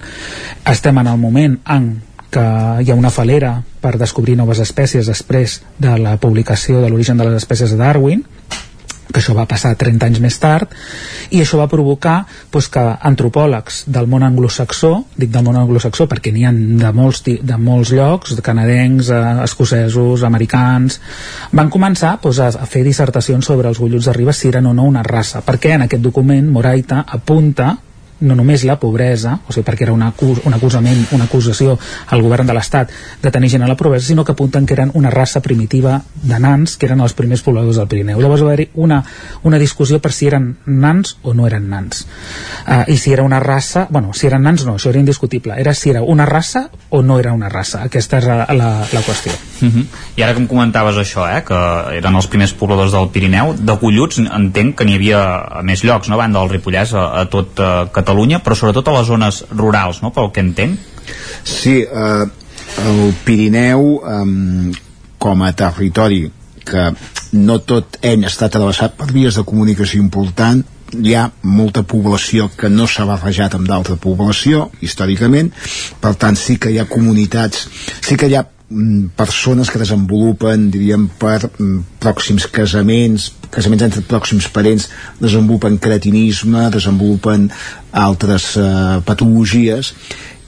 estem 0.73 1.03
en 1.03 1.13
el 1.13 1.21
moment 1.21 1.59
en 1.77 1.91
que 2.33 2.47
hi 2.81 2.91
ha 2.91 2.97
una 2.97 3.13
falera 3.13 3.59
per 3.87 3.95
descobrir 4.03 4.35
noves 4.35 4.59
espècies 4.65 5.07
després 5.07 5.61
de 5.79 5.95
la 6.03 6.17
publicació 6.19 6.83
de 6.83 6.91
l'origen 6.91 7.19
de 7.23 7.29
les 7.29 7.39
espècies 7.39 7.71
de 7.71 7.79
Darwin 7.79 8.27
que 9.07 9.21
això 9.21 9.37
va 9.37 9.47
passar 9.47 9.71
30 9.79 10.09
anys 10.09 10.21
més 10.21 10.37
tard 10.43 10.73
i 11.31 11.41
això 11.41 11.61
va 11.61 11.69
provocar 11.71 12.17
doncs, 12.53 12.69
que 12.75 12.83
antropòlegs 13.11 13.85
del 13.93 14.09
món 14.11 14.27
anglosaxó 14.27 14.93
dic 15.15 15.31
del 15.31 15.47
món 15.47 15.59
anglosaxó 15.61 16.09
perquè 16.11 16.33
n'hi 16.35 16.45
ha 16.47 16.53
de 16.53 16.93
molts, 16.97 17.23
de 17.25 17.59
molts 17.69 17.95
llocs, 17.95 18.35
de 18.37 18.45
canadencs 18.45 19.11
eh, 19.15 19.23
escocesos, 19.47 20.27
americans 20.27 21.01
van 21.55 21.71
començar 21.71 22.17
doncs, 22.23 22.43
a 22.59 22.67
fer 22.67 22.83
dissertacions 22.87 23.47
sobre 23.47 23.71
els 23.71 23.81
golluts 23.83 24.11
de 24.11 24.17
Ribes 24.17 24.43
si 24.43 24.51
eren 24.51 24.67
o 24.67 24.75
no 24.75 24.89
una 24.91 25.07
raça 25.07 25.45
perquè 25.47 25.77
en 25.77 25.87
aquest 25.87 26.03
document 26.03 26.51
Moraita 26.51 27.05
apunta 27.07 27.77
no 28.21 28.35
només 28.37 28.65
la 28.65 28.79
pobresa, 28.81 29.37
o 29.47 29.53
sigui, 29.53 29.65
perquè 29.67 29.85
era 29.87 29.93
una, 29.93 30.13
un 30.21 30.55
acusament, 30.57 31.07
una 31.13 31.27
acusació 31.29 31.77
al 32.09 32.23
govern 32.25 32.47
de 32.49 32.55
l'Estat 32.57 32.93
de 33.23 33.33
tenir 33.33 33.51
gent 33.53 33.67
a 33.67 33.69
la 33.69 33.77
pobresa, 33.77 34.07
sinó 34.07 34.25
que 34.25 34.33
apunten 34.33 34.67
que 34.67 34.75
eren 34.75 34.91
una 34.95 35.11
raça 35.11 35.43
primitiva 35.43 36.01
de 36.23 36.39
nans, 36.41 36.77
que 36.77 36.89
eren 36.89 37.03
els 37.05 37.13
primers 37.17 37.43
pobladors 37.45 37.77
del 37.81 37.89
Pirineu. 37.91 38.21
Llavors 38.21 38.45
va 38.45 38.53
haver-hi 38.53 38.71
una, 38.75 39.03
una 39.45 39.61
discussió 39.61 40.01
per 40.01 40.13
si 40.17 40.31
eren 40.31 40.55
nans 40.67 41.17
o 41.23 41.35
no 41.35 41.47
eren 41.47 41.69
nans. 41.69 42.07
Uh, 42.67 42.85
I 42.89 42.97
si 42.97 43.13
era 43.13 43.27
una 43.27 43.41
raça, 43.41 43.87
bueno, 43.91 44.15
si 44.15 44.27
eren 44.31 44.47
nans 44.47 44.65
no, 44.67 44.77
això 44.77 44.91
era 44.91 45.03
indiscutible, 45.03 45.59
era 45.61 45.75
si 45.75 45.93
era 45.93 46.03
una 46.03 46.27
raça 46.27 46.71
o 46.91 47.03
no 47.03 47.19
era 47.21 47.35
una 47.37 47.51
raça. 47.53 47.83
Aquesta 47.85 48.23
és 48.23 48.29
la, 48.31 48.47
la, 48.57 48.71
la 48.93 49.03
qüestió. 49.05 49.33
Uh 49.61 49.69
-huh. 49.69 49.85
I 50.17 50.23
ara 50.23 50.35
que 50.35 50.41
em 50.41 50.47
comentaves 50.47 50.97
això, 50.97 51.27
eh, 51.29 51.43
que 51.45 51.61
eren 51.99 52.15
els 52.15 52.27
primers 52.27 52.53
pobladors 52.53 52.93
del 52.93 53.09
Pirineu, 53.09 53.55
de 53.59 53.73
Golluts 53.73 54.19
entenc 54.19 54.77
que 54.77 54.85
n'hi 54.85 54.95
havia 54.95 55.63
més 55.63 55.85
llocs, 55.85 56.09
no? 56.09 56.17
banda 56.17 56.41
del 56.41 56.51
Ripollès, 56.51 56.93
a, 56.95 57.21
a 57.21 57.25
tot 57.27 57.61
Catalunya, 57.93 58.06
però 58.45 58.57
sobretot 58.59 58.89
a 58.89 58.97
les 58.99 59.11
zones 59.11 59.43
rurals, 59.51 60.03
no? 60.03 60.13
pel 60.15 60.31
que 60.33 60.45
entenc. 60.45 60.79
Sí, 61.47 61.81
eh, 61.83 62.25
el 62.87 63.03
Pirineu 63.25 63.93
eh, 64.01 64.25
com 65.19 65.43
a 65.43 65.53
territori 65.57 66.25
que 66.67 66.89
no 67.37 67.61
tot 67.63 68.01
ell 68.07 68.25
està 68.27 68.49
travessat 68.51 68.97
per 68.99 69.11
vies 69.13 69.39
de 69.39 69.45
comunicació 69.47 70.03
important 70.03 70.65
hi 70.95 71.15
ha 71.19 71.27
molta 71.43 71.83
població 71.83 72.49
que 72.57 72.71
no 72.71 72.87
s'ha 72.87 73.07
barrejat 73.09 73.57
amb 73.57 73.69
d'altra 73.69 73.97
població 74.01 74.69
històricament, 74.81 75.51
per 76.01 76.15
tant 76.15 76.39
sí 76.39 76.59
que 76.63 76.71
hi 76.71 76.79
ha 76.79 76.87
comunitats, 76.91 77.67
sí 78.07 78.17
que 78.17 78.31
hi 78.31 78.37
ha 78.39 78.45
persones 79.15 79.71
que 79.71 79.79
desenvolupen 79.79 80.71
diríem 80.75 81.07
per 81.21 81.39
mm, 81.47 82.01
pròxims 82.03 82.49
casaments 82.51 83.29
casaments 83.55 83.85
entre 83.87 84.03
pròxims 84.03 84.49
parents 84.51 84.89
desenvolupen 85.23 85.79
cretinisme 85.79 86.67
desenvolupen 86.75 87.47
altres 87.95 88.57
eh, 88.59 88.99
patologies 89.07 89.93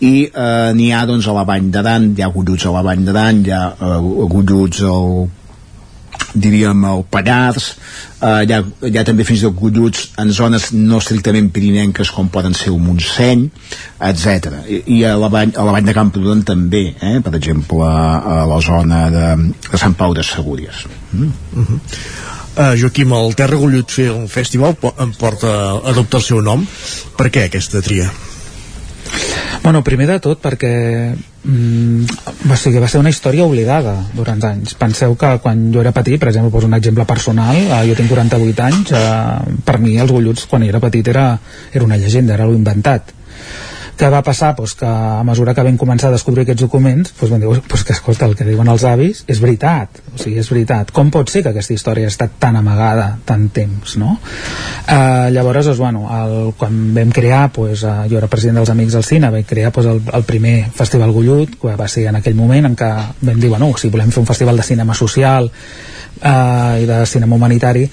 i 0.03 0.27
eh, 0.27 0.71
n'hi 0.75 0.91
ha 0.91 1.05
doncs 1.07 1.31
a 1.31 1.37
la 1.37 1.47
Vall 1.47 1.71
d'Aran 1.71 2.11
hi 2.17 2.27
ha 2.27 2.33
golluts 2.35 2.67
a 2.67 2.75
la 2.75 2.83
Vall 2.83 3.07
d'Aran 3.07 3.45
hi 3.47 3.55
ha 3.55 3.65
eh, 3.71 4.01
golluts 4.35 4.83
al 4.83 5.29
diríem 6.35 6.85
el 6.85 7.05
Pallars 7.11 7.71
eh, 8.21 8.45
hi 8.45 8.99
ha 8.99 9.05
també 9.07 9.25
fins 9.27 9.43
i 9.43 9.47
tot 9.47 9.57
golluts 9.59 10.09
en 10.21 10.33
zones 10.35 10.71
no 10.75 11.01
estrictament 11.03 11.51
pirinenques 11.55 12.13
com 12.15 12.31
poden 12.33 12.57
ser 12.59 12.71
el 12.73 12.81
Montseny 12.85 13.47
etc. 14.11 14.63
I, 14.69 14.83
i 14.99 15.03
a 15.09 15.17
la 15.19 15.31
Vall, 15.33 15.55
a 15.57 15.67
la 15.67 15.75
Vall 15.77 15.89
de 15.89 15.97
Camprodon 15.97 16.45
també 16.49 16.85
eh? 16.95 17.19
per 17.25 17.35
exemple 17.39 17.85
a, 17.85 18.45
la 18.51 18.61
zona 18.65 19.05
de, 19.15 19.27
de 19.71 19.81
Sant 19.81 19.97
Pau 19.99 20.17
de 20.17 20.27
Segúries 20.27 20.87
mm? 21.13 21.31
Uh 21.57 21.65
-huh. 21.65 21.81
Uh, 22.59 22.75
Joaquim, 22.75 23.13
el 23.13 23.37
Terra 23.39 23.57
Gollut 23.57 23.93
Festival 24.29 24.77
em 24.99 25.13
porta 25.15 25.79
adopta 25.85 26.17
el 26.17 26.23
seu 26.23 26.41
nom 26.43 26.67
per 27.17 27.31
què 27.31 27.45
aquesta 27.47 27.81
tria? 27.81 28.11
Bueno, 29.63 29.83
primer 29.85 30.07
de 30.09 30.19
tot 30.23 30.41
perquè 30.41 30.73
mm, 31.13 32.19
va, 32.49 32.57
ser, 32.57 32.73
va 32.81 32.89
ser 32.89 33.03
una 33.03 33.13
història 33.13 33.45
oblidada 33.45 33.97
durant 34.15 34.41
anys. 34.49 34.77
Penseu 34.79 35.17
que 35.19 35.35
quan 35.45 35.69
jo 35.75 35.83
era 35.83 35.93
petit, 35.97 36.21
per 36.21 36.31
exemple, 36.31 36.53
poso 36.55 36.71
un 36.71 36.79
exemple 36.79 37.05
personal, 37.09 37.59
eh, 37.59 37.83
jo 37.91 37.99
tinc 37.99 38.13
48 38.15 38.65
anys, 38.65 38.95
eh, 38.97 39.61
per 39.65 39.79
mi 39.83 39.99
els 39.99 40.15
golluts 40.15 40.49
quan 40.49 40.65
era 40.65 40.81
petit 40.81 41.13
era, 41.13 41.31
era 41.73 41.85
una 41.85 42.01
llegenda, 42.01 42.35
era 42.39 42.49
algo 42.49 42.57
inventat 42.57 43.18
què 43.99 44.09
va 44.13 44.23
passar? 44.23 44.55
Pues 44.57 44.75
que 44.79 44.87
a 44.87 45.25
mesura 45.27 45.55
que 45.55 45.65
vam 45.67 45.77
començar 45.81 46.09
a 46.09 46.15
descobrir 46.15 46.45
aquests 46.45 46.63
documents 46.65 47.13
pues 47.19 47.33
vam 47.33 47.43
dir, 47.43 47.63
pues 47.69 47.85
que 47.85 47.95
escolta, 47.97 48.29
el 48.29 48.37
que 48.39 48.47
diuen 48.47 48.69
els 48.71 48.85
avis 48.87 49.25
és 49.27 49.41
veritat, 49.43 50.01
o 50.15 50.21
sigui, 50.21 50.39
és 50.43 50.51
veritat 50.53 50.93
com 50.95 51.11
pot 51.15 51.31
ser 51.33 51.43
que 51.45 51.53
aquesta 51.53 51.75
història 51.75 52.09
ha 52.09 52.13
estat 52.13 52.39
tan 52.41 52.57
amagada 52.61 53.11
tant 53.29 53.49
temps, 53.55 53.97
no? 54.01 54.17
Uh, 54.89 55.29
llavors, 55.35 55.67
doncs, 55.67 55.81
bueno, 55.83 56.07
el, 56.15 56.53
quan 56.59 56.79
vam 56.97 57.13
crear 57.15 57.49
pues, 57.53 57.83
uh, 57.83 58.07
jo 58.11 58.21
era 58.21 58.31
president 58.31 58.61
dels 58.61 58.73
Amics 58.73 58.97
del 58.99 59.07
Cine 59.09 59.33
vam 59.35 59.47
crear 59.49 59.73
pues, 59.75 59.91
el, 59.91 60.03
el 60.15 60.27
primer 60.29 60.57
Festival 60.75 61.13
Gollut 61.13 61.59
que 61.61 61.77
va 61.79 61.91
ser 61.91 62.09
en 62.13 62.23
aquell 62.23 62.39
moment 62.39 62.71
en 62.71 62.79
què 62.79 62.91
vam 63.21 63.39
dir, 63.43 63.51
bueno, 63.51 63.73
si 63.77 63.91
volem 63.93 64.15
fer 64.15 64.23
un 64.23 64.31
festival 64.31 64.57
de 64.57 64.67
cinema 64.71 64.95
social 64.95 65.51
eh, 66.23 66.83
i 66.83 66.87
de 66.89 67.01
cinema 67.07 67.37
humanitari 67.37 67.87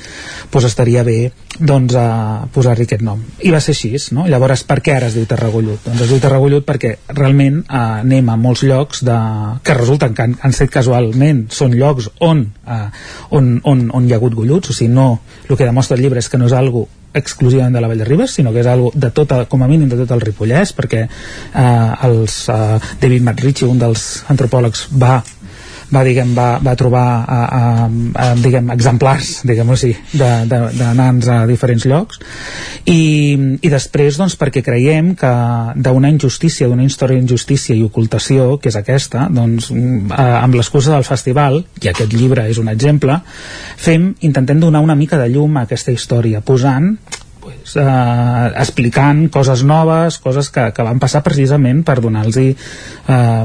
doncs 0.52 0.69
estaria 0.69 1.03
bé 1.03 1.31
doncs, 1.56 1.95
a 1.95 2.47
posar-li 2.52 2.84
aquest 2.84 3.03
nom 3.06 3.22
i 3.43 3.52
va 3.53 3.61
ser 3.64 3.76
així, 3.76 3.93
no? 4.15 4.26
llavors 4.27 4.65
per 4.68 4.81
què 4.84 4.95
ara 4.95 5.07
es 5.11 5.15
diu 5.15 5.27
Tarragollut? 5.30 5.85
doncs 5.85 6.06
es 6.06 6.11
diu 6.11 6.19
Tarragollut 6.23 6.65
perquè 6.68 6.95
realment 7.14 7.61
eh, 7.64 7.80
anem 8.02 8.30
a 8.30 8.38
molts 8.39 8.65
llocs 8.68 9.06
de... 9.07 9.19
que 9.64 9.77
resulten 9.77 10.14
que 10.14 10.27
han, 10.27 10.35
han 10.41 10.56
set 10.56 10.73
casualment 10.73 11.45
són 11.52 11.77
llocs 11.77 12.11
on, 12.19 12.45
eh, 12.68 12.84
on, 13.31 13.56
on, 13.64 13.88
on 13.93 14.06
hi 14.07 14.14
ha 14.14 14.19
hagut 14.19 14.35
golluts 14.35 14.72
o 14.72 14.77
sigui, 14.77 14.93
no, 14.93 15.19
el 15.49 15.56
que 15.56 15.68
demostra 15.68 15.97
el 15.97 16.06
llibre 16.06 16.23
és 16.23 16.30
que 16.30 16.41
no 16.41 16.49
és 16.49 16.57
algo 16.57 16.88
exclusivament 17.15 17.73
de 17.73 17.81
la 17.81 17.88
Vall 17.88 18.02
de 18.03 18.06
Ribes, 18.06 18.35
sinó 18.35 18.52
que 18.53 18.60
és 18.61 18.68
algo 18.68 18.91
de 18.93 19.10
tota, 19.15 19.45
com 19.49 19.64
a 19.64 19.69
mínim 19.72 19.88
de 19.89 19.97
tot 20.02 20.11
el 20.11 20.22
Ripollès, 20.22 20.73
perquè 20.76 21.06
eh, 21.06 22.07
els, 22.07 22.38
eh, 22.52 22.80
David 23.02 23.23
McRitchie, 23.23 23.69
un 23.72 23.80
dels 23.80 24.26
antropòlegs, 24.31 24.89
va 24.99 25.22
va, 25.94 26.03
diguem, 26.06 26.34
va, 26.38 26.48
va 26.64 26.76
trobar 26.80 27.06
a, 27.22 27.40
a, 27.45 27.62
a, 27.88 28.28
diguem, 28.40 28.72
exemplars 28.74 29.41
diguem 29.48 29.72
així, 29.76 29.91
de, 30.14 30.30
de, 30.49 30.60
de 30.76 30.91
nans 30.98 31.30
a 31.32 31.41
diferents 31.49 31.86
llocs. 31.90 32.22
I, 32.90 33.02
i 33.66 33.72
després 33.72 34.20
doncs, 34.20 34.38
perquè 34.40 34.64
creiem 34.66 35.14
que 35.20 35.32
d'una 35.76 36.12
injustícia, 36.14 36.70
d'una 36.70 36.86
història 36.86 37.20
d'injustícia 37.20 37.76
i 37.76 37.84
ocultació, 37.86 38.56
que 38.62 38.72
és 38.72 38.80
aquesta 38.80 39.28
doncs, 39.34 39.72
amb 39.72 40.57
l'excusa 40.57 40.94
del 40.95 41.07
festival 41.07 41.62
i 41.84 41.91
aquest 41.91 42.14
llibre 42.14 42.48
és 42.49 42.62
un 42.62 42.70
exemple 42.72 43.20
fem, 43.78 44.14
intentem 44.26 44.62
donar 44.62 44.84
una 44.86 44.98
mica 44.98 45.20
de 45.22 45.30
llum 45.34 45.57
a 45.57 45.66
aquesta 45.66 45.94
història, 45.95 46.41
posant 46.45 46.94
pues, 47.45 47.76
eh, 47.77 48.51
explicant 48.57 49.27
coses 49.30 49.61
noves, 49.63 50.17
coses 50.17 50.49
que, 50.49 50.72
que 50.73 50.85
van 50.85 50.97
passar 51.01 51.22
precisament 51.22 51.84
per 51.85 51.99
donar-los 52.01 52.38
eh, 52.41 52.53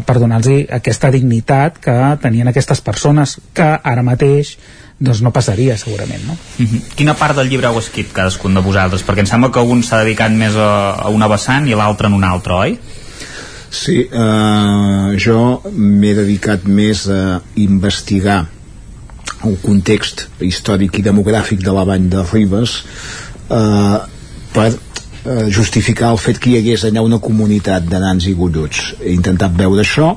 per 0.06 0.16
donar 0.16 0.40
aquesta 0.80 1.10
dignitat 1.12 1.76
que 1.84 1.96
tenien 2.22 2.48
aquestes 2.48 2.80
persones 2.80 3.36
que 3.52 3.66
ara 3.76 4.04
mateix 4.06 4.54
doncs 5.00 5.20
no 5.24 5.32
passaria 5.32 5.76
segurament 5.80 6.24
no? 6.26 6.32
Uh 6.32 6.64
-huh. 6.64 6.80
Quina 6.96 7.14
part 7.14 7.36
del 7.36 7.48
llibre 7.48 7.68
heu 7.68 7.78
escrit 7.78 8.12
cadascun 8.12 8.54
de 8.54 8.60
vosaltres? 8.60 9.04
Perquè 9.04 9.20
em 9.20 9.26
sembla 9.26 9.52
que 9.52 9.60
un 9.60 9.82
s'ha 9.82 10.00
dedicat 10.04 10.32
més 10.32 10.56
a, 10.56 10.92
a 10.92 11.08
una 11.08 11.28
vessant 11.28 11.68
i 11.68 11.74
l'altre 11.74 12.06
en 12.06 12.14
una 12.14 12.30
altra, 12.30 12.54
oi? 12.54 12.78
Sí, 13.70 14.08
eh, 14.10 15.16
jo 15.16 15.62
m'he 15.72 16.14
dedicat 16.14 16.64
més 16.64 17.06
a 17.08 17.40
investigar 17.54 18.46
el 19.44 19.56
context 19.62 20.26
històric 20.40 20.98
i 20.98 21.02
demogràfic 21.02 21.62
de 21.64 21.72
la 21.72 21.84
Vall 21.84 22.08
de 22.12 22.24
Ribes 22.32 22.82
eh, 23.50 23.98
per 24.54 24.70
eh, 25.24 25.50
justificar 25.52 26.12
el 26.14 26.20
fet 26.22 26.40
que 26.40 26.52
hi 26.52 26.58
hagués 26.60 26.86
allà 26.86 27.04
una 27.04 27.20
comunitat 27.22 27.86
de 27.90 28.00
nans 28.02 28.28
i 28.30 28.34
golluts. 28.38 28.94
He 29.00 29.14
intentat 29.14 29.56
veure 29.58 29.84
això, 29.84 30.14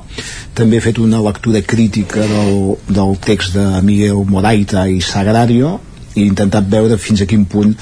també 0.54 0.78
he 0.78 0.84
fet 0.84 1.00
una 1.02 1.22
lectura 1.24 1.62
crítica 1.62 2.26
del, 2.30 2.74
del 2.88 3.16
text 3.24 3.58
de 3.58 3.66
Miguel 3.86 4.24
Moraita 4.30 4.86
i 4.88 5.00
Sagrario, 5.04 5.78
i 6.14 6.22
he 6.22 6.26
intentat 6.30 6.68
veure 6.70 6.98
fins 7.00 7.24
a 7.24 7.26
quin 7.26 7.42
punt 7.50 7.72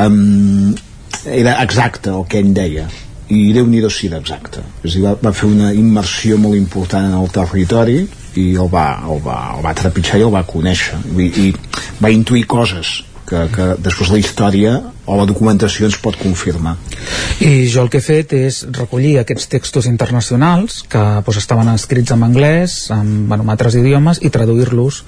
um, 0.00 0.70
era 1.28 1.58
exacte 1.62 2.12
el 2.12 2.24
que 2.30 2.40
ell 2.40 2.54
deia. 2.56 2.86
I 3.26 3.50
déu 3.52 3.66
nhi 3.66 3.80
si 3.90 4.06
era 4.06 4.20
exacte. 4.22 4.62
És 4.84 4.94
dir, 4.94 5.02
va, 5.02 5.16
va 5.18 5.32
fer 5.34 5.48
una 5.48 5.72
immersió 5.74 6.38
molt 6.38 6.54
important 6.56 7.08
en 7.08 7.16
el 7.18 7.28
territori 7.34 7.98
i 8.38 8.46
el 8.54 8.70
va, 8.70 9.02
el 9.10 9.20
va, 9.24 9.56
el 9.56 9.64
va 9.64 9.74
trepitjar 9.74 10.20
i 10.20 10.24
el 10.28 10.32
va 10.32 10.44
conèixer. 10.46 11.00
I, 11.18 11.26
i 11.48 12.00
va 12.00 12.12
intuir 12.14 12.46
coses 12.46 13.00
que, 13.26 13.42
que 13.54 13.66
després 13.82 14.12
la 14.12 14.20
història 14.22 14.76
o 15.06 15.16
la 15.18 15.26
documentació 15.26 15.86
ens 15.86 15.96
pot 16.02 16.18
confirmar. 16.18 16.74
I 17.40 17.66
jo 17.70 17.84
el 17.84 17.90
que 17.92 18.00
he 18.00 18.04
fet 18.04 18.32
és 18.36 18.62
recollir 18.74 19.16
aquests 19.20 19.48
textos 19.52 19.86
internacionals 19.86 20.82
que 20.90 21.02
doncs, 21.22 21.38
estaven 21.38 21.70
escrits 21.72 22.12
en 22.14 22.24
anglès, 22.26 22.76
en, 22.94 23.28
bueno, 23.30 23.46
en 23.46 23.52
altres 23.54 23.76
idiomes, 23.78 24.20
i 24.26 24.32
traduir-los 24.34 25.02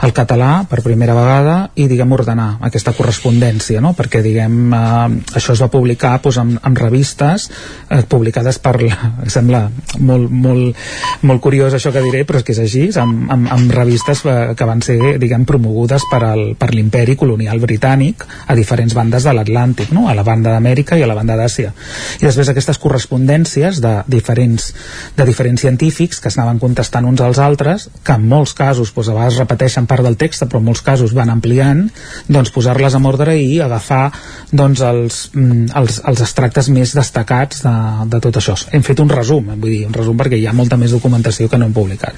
al 0.00 0.14
català 0.16 0.52
per 0.70 0.84
primera 0.86 1.16
vegada 1.18 1.56
i, 1.74 1.88
diguem, 1.90 2.12
ordenar 2.14 2.50
aquesta 2.66 2.94
correspondència, 2.96 3.82
no? 3.82 3.92
perquè, 3.98 4.22
diguem, 4.24 4.58
eh, 4.76 5.36
això 5.40 5.56
es 5.56 5.62
va 5.62 5.70
publicar 5.72 6.16
doncs, 6.22 6.38
en, 6.40 6.54
en 6.62 6.78
revistes 6.78 7.48
eh, 7.50 8.02
publicades 8.08 8.60
per, 8.62 8.76
la, 8.84 9.12
sembla 9.28 9.64
molt, 9.98 10.30
molt, 10.30 10.78
molt 11.26 11.42
curiós 11.42 11.74
això 11.74 11.92
que 11.94 12.04
diré, 12.04 12.22
però 12.28 12.40
és 12.40 12.46
que 12.46 12.54
és 12.54 12.62
així, 12.62 12.86
amb, 13.00 13.26
amb, 13.32 13.50
amb 13.50 13.74
revistes 13.74 14.22
eh, 14.24 14.38
que 14.56 14.68
van 14.68 14.84
ser, 14.86 14.98
diguem, 15.20 15.44
promogudes 15.48 16.06
per, 16.10 16.22
l'imperi 16.70 17.16
colonial 17.18 17.58
britànic 17.62 18.24
a 18.46 18.54
diferents 18.58 18.94
bandes 18.94 19.26
de 19.26 19.34
l'Atlàntic, 19.40 19.90
no? 19.96 20.06
a 20.08 20.14
la 20.16 20.24
banda 20.26 20.54
d'Amèrica 20.54 20.98
i 20.98 21.04
a 21.04 21.08
la 21.10 21.16
banda 21.18 21.36
d'Àsia. 21.40 21.72
I 22.20 22.26
després 22.26 22.52
aquestes 22.52 22.78
correspondències 22.80 23.80
de 23.82 23.94
diferents, 24.10 24.70
de 25.16 25.26
diferents 25.28 25.64
científics 25.66 26.20
que 26.20 26.30
s'anaven 26.30 26.60
contestant 26.62 27.08
uns 27.08 27.22
als 27.24 27.40
altres, 27.42 27.88
que 28.04 28.16
en 28.16 28.28
molts 28.28 28.54
casos 28.56 28.92
doncs, 28.94 29.08
a 29.10 29.16
vegades 29.16 29.40
repeteixen 29.40 29.88
part 29.90 30.04
del 30.04 30.18
text, 30.20 30.44
però 30.46 30.60
en 30.60 30.68
molts 30.68 30.84
casos 30.84 31.14
van 31.16 31.30
ampliant, 31.32 31.86
doncs 32.28 32.52
posar-les 32.54 32.94
en 32.94 33.06
ordre 33.08 33.36
i 33.40 33.60
agafar 33.60 34.10
doncs, 34.52 34.80
els, 34.84 35.20
mm, 35.34 35.72
els, 35.80 36.00
els 36.06 36.20
extractes 36.20 36.68
més 36.68 36.94
destacats 36.96 37.64
de, 37.64 37.74
de 38.12 38.20
tot 38.20 38.40
això. 38.40 38.56
Hem 38.72 38.84
fet 38.86 39.00
un 39.00 39.10
resum, 39.10 39.52
vull 39.56 39.70
dir, 39.70 39.84
un 39.88 39.96
resum 39.96 40.18
perquè 40.18 40.38
hi 40.38 40.46
ha 40.46 40.56
molta 40.56 40.76
més 40.76 40.92
documentació 40.92 41.48
que 41.48 41.58
no 41.58 41.68
hem 41.68 41.76
publicat. 41.76 42.14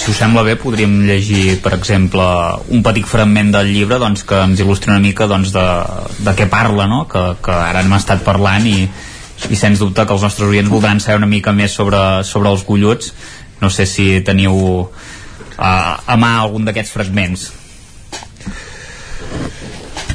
Si 0.00 0.10
us 0.12 0.16
sembla 0.16 0.42
bé, 0.46 0.54
podríem 0.56 1.02
llegir, 1.04 1.58
per 1.60 1.74
exemple, 1.76 2.24
un 2.72 2.84
petit 2.86 3.04
fragment 3.04 3.50
del 3.52 3.72
llibre 3.74 3.98
doncs, 4.00 4.24
que 4.24 4.38
ens 4.46 4.62
il·lustri 4.62 4.92
una 4.92 5.02
mica 5.02 5.26
doncs, 5.28 5.52
de, 5.52 5.66
de 6.24 6.34
què 6.38 6.46
parla, 6.60 6.86
no? 6.86 7.06
que, 7.08 7.22
que 7.44 7.54
ara 7.54 7.80
hem 7.80 7.94
estat 7.96 8.24
parlant 8.26 8.66
i, 8.68 8.84
i 9.48 9.56
sens 9.56 9.80
dubte 9.80 10.04
que 10.04 10.16
els 10.16 10.26
nostres 10.26 10.50
oients 10.50 10.72
voldran 10.72 11.00
saber 11.00 11.20
una 11.22 11.30
mica 11.30 11.54
més 11.56 11.76
sobre, 11.76 12.00
sobre 12.28 12.52
els 12.52 12.66
golluts. 12.68 13.14
No 13.60 13.70
sé 13.72 13.86
si 13.88 14.10
teniu 14.24 14.60
a, 15.56 15.72
a 16.04 16.18
mà 16.20 16.34
algun 16.42 16.68
d'aquests 16.68 16.92
fragments. 16.96 17.48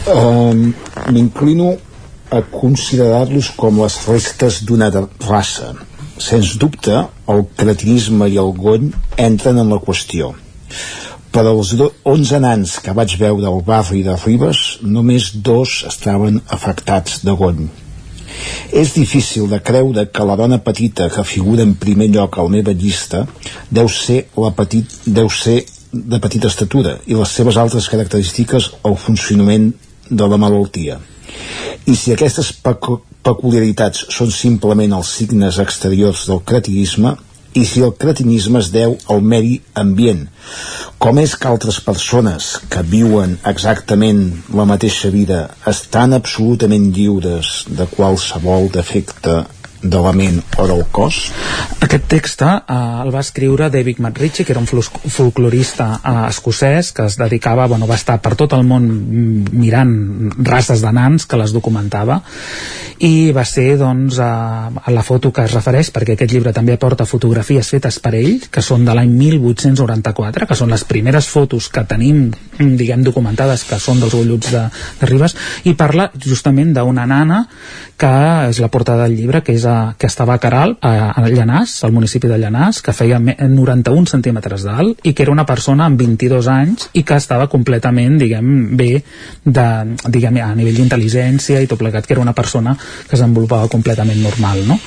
Um, 0.06 0.70
m'inclino 1.10 1.74
a 2.36 2.42
considerar-los 2.52 3.52
com 3.58 3.82
les 3.82 3.98
restes 4.10 4.62
d'una 4.66 4.92
raça. 5.26 5.74
Sens 6.22 6.56
dubte 6.62 6.94
el 7.32 7.46
cretinisme 7.58 8.30
i 8.32 8.38
el 8.42 8.54
gony 8.58 8.92
entren 9.22 9.62
en 9.62 9.74
la 9.74 9.82
qüestió 9.82 10.34
per 11.36 11.44
als 11.50 11.74
11 11.76 12.38
nans 12.40 12.78
que 12.80 12.94
vaig 12.96 13.18
veure 13.20 13.50
al 13.50 13.60
barri 13.68 14.06
de 14.06 14.14
Ribes, 14.16 14.60
només 14.88 15.34
dos 15.44 15.82
estaven 15.90 16.38
afectats 16.56 17.26
de 17.28 17.34
gony. 17.36 17.66
És 18.72 18.94
difícil 18.96 19.50
de 19.52 19.60
creure 19.60 20.06
que 20.16 20.28
la 20.28 20.38
dona 20.40 20.62
petita 20.64 21.10
que 21.12 21.26
figura 21.28 21.66
en 21.68 21.74
primer 21.76 22.08
lloc 22.14 22.38
a 22.38 22.46
la 22.48 22.54
meva 22.54 22.72
llista 22.72 23.26
deu 23.68 23.92
ser, 23.92 24.22
la 24.40 24.54
petit, 24.56 24.96
deu 25.06 25.28
ser 25.28 25.58
de 25.92 26.22
petita 26.24 26.48
estatura 26.48 26.96
i 27.06 27.20
les 27.20 27.36
seves 27.36 27.60
altres 27.60 27.92
característiques 27.92 28.72
el 28.88 28.96
funcionament 28.96 29.74
de 30.08 30.32
la 30.32 30.40
malaltia. 30.40 31.02
I 31.86 32.00
si 32.00 32.16
aquestes 32.16 32.54
peculiaritats 32.64 34.08
són 34.16 34.32
simplement 34.32 34.96
els 34.96 35.12
signes 35.20 35.60
exteriors 35.60 36.30
del 36.32 36.46
cretinisme, 36.48 37.18
i 37.56 37.64
si 37.66 37.84
el 37.86 37.94
cretinisme 38.00 38.60
es 38.60 38.70
deu 38.74 38.98
al 39.12 39.22
medi 39.24 39.60
ambient, 39.82 40.26
com 41.00 41.20
és 41.22 41.36
que 41.40 41.50
altres 41.50 41.80
persones 41.84 42.50
que 42.72 42.84
viuen 42.96 43.38
exactament 43.52 44.24
la 44.60 44.68
mateixa 44.68 45.12
vida 45.14 45.42
estan 45.72 46.16
absolutament 46.18 46.90
lliures 46.96 47.62
de 47.80 47.88
qualsevol 47.96 48.68
defecte 48.76 49.44
de 49.90 50.02
la 50.02 50.14
ment 50.16 50.42
o 50.58 50.68
del 50.70 50.84
cos? 50.92 51.22
Aquest 51.86 52.08
text 52.12 52.42
eh, 52.46 52.54
el 53.04 53.14
va 53.14 53.24
escriure 53.24 53.70
David 53.70 54.02
McRitchie, 54.02 54.46
que 54.46 54.56
era 54.56 54.64
un 54.64 54.68
folclorista 54.68 55.90
eh, 56.00 56.16
escocès 56.30 56.92
que 56.96 57.06
es 57.06 57.18
dedicava, 57.22 57.68
bueno, 57.68 57.88
va 57.88 58.00
estar 58.00 58.20
per 58.22 58.36
tot 58.40 58.56
el 58.58 58.66
món 58.68 58.90
mirant 59.52 59.96
races 60.38 60.82
de 60.82 60.92
nans 60.96 61.26
que 61.30 61.40
les 61.40 61.54
documentava 61.56 62.22
i 63.04 63.32
va 63.36 63.44
ser 63.44 63.76
doncs 63.78 64.20
a 64.24 64.72
la 64.94 65.04
foto 65.04 65.32
que 65.36 65.44
es 65.44 65.54
refereix 65.54 65.90
perquè 65.92 66.16
aquest 66.16 66.32
llibre 66.32 66.54
també 66.56 66.76
aporta 66.76 67.08
fotografies 67.08 67.68
fetes 67.74 67.98
per 68.00 68.14
ell 68.16 68.46
que 68.52 68.64
són 68.64 68.86
de 68.88 68.96
l'any 68.96 69.12
1894 69.12 70.48
que 70.48 70.56
són 70.56 70.72
les 70.72 70.86
primeres 70.88 71.28
fotos 71.28 71.68
que 71.68 71.84
tenim 71.90 72.30
diguem 72.60 73.04
documentades 73.04 73.66
que 73.68 73.80
són 73.84 74.00
dels 74.00 74.16
ulluts 74.16 74.52
de, 74.54 74.64
de 75.02 75.10
Ribes 75.12 75.36
i 75.68 75.76
parla 75.76 76.08
justament 76.16 76.72
d'una 76.76 77.06
nana 77.10 77.44
que 78.00 78.14
és 78.50 78.62
la 78.64 78.72
portada 78.72 79.10
del 79.10 79.18
llibre 79.20 79.44
que 79.44 79.56
és 79.56 79.68
a, 79.68 79.75
que 80.00 80.08
estava 80.08 80.36
a 80.36 80.42
Caral 80.42 80.78
a, 80.82 81.12
a 81.12 81.26
Llanàs, 81.30 81.78
al 81.86 81.94
municipi 81.96 82.32
de 82.32 82.40
Llanàs 82.42 82.82
que 82.86 82.96
feia 82.96 83.20
91 83.20 84.10
centímetres 84.12 84.66
d'alt 84.66 85.06
i 85.06 85.14
que 85.14 85.26
era 85.26 85.34
una 85.34 85.46
persona 85.46 85.90
amb 85.90 86.00
22 86.00 86.50
anys 86.52 86.90
i 86.94 87.04
que 87.04 87.20
estava 87.20 87.48
completament 87.52 88.18
diguem 88.22 88.78
bé 88.78 88.92
de, 89.44 89.68
diguem, 90.08 90.42
a 90.42 90.54
nivell 90.56 90.82
d'intel·ligència 90.82 91.62
i 91.62 91.70
tot 91.70 91.80
plegat 91.82 92.08
que 92.08 92.16
era 92.16 92.24
una 92.24 92.36
persona 92.38 92.76
que 92.76 93.16
es 93.16 93.26
desenvolupava 93.26 93.68
completament 93.68 94.22
normal, 94.22 94.68
no? 94.68 94.80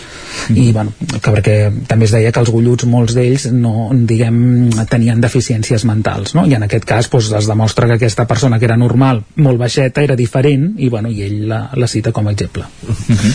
Mm. 0.48 0.56
I, 0.56 0.72
bueno, 0.72 0.92
que 1.20 1.32
perquè 1.32 1.56
també 1.88 2.06
es 2.06 2.12
deia 2.14 2.30
que 2.32 2.40
els 2.40 2.50
golluts, 2.52 2.86
molts 2.88 3.14
d'ells, 3.16 3.48
no, 3.52 3.88
diguem, 3.92 4.70
tenien 4.90 5.20
deficiències 5.20 5.84
mentals, 5.88 6.34
no? 6.36 6.44
I 6.46 6.54
en 6.58 6.66
aquest 6.68 6.86
cas, 6.88 7.08
doncs, 7.10 7.32
es 7.40 7.48
demostra 7.50 7.88
que 7.88 7.98
aquesta 7.98 8.26
persona 8.28 8.58
que 8.58 8.68
era 8.68 8.76
normal, 8.76 9.22
molt 9.36 9.60
baixeta, 9.60 10.04
era 10.04 10.16
diferent, 10.16 10.70
i, 10.78 10.90
bueno, 10.92 11.10
i 11.10 11.24
ell 11.26 11.40
la, 11.50 11.62
la 11.74 11.88
cita 11.90 12.12
com 12.12 12.28
a 12.28 12.32
exemple. 12.36 12.64
Mm 13.08 13.14
-hmm. 13.14 13.34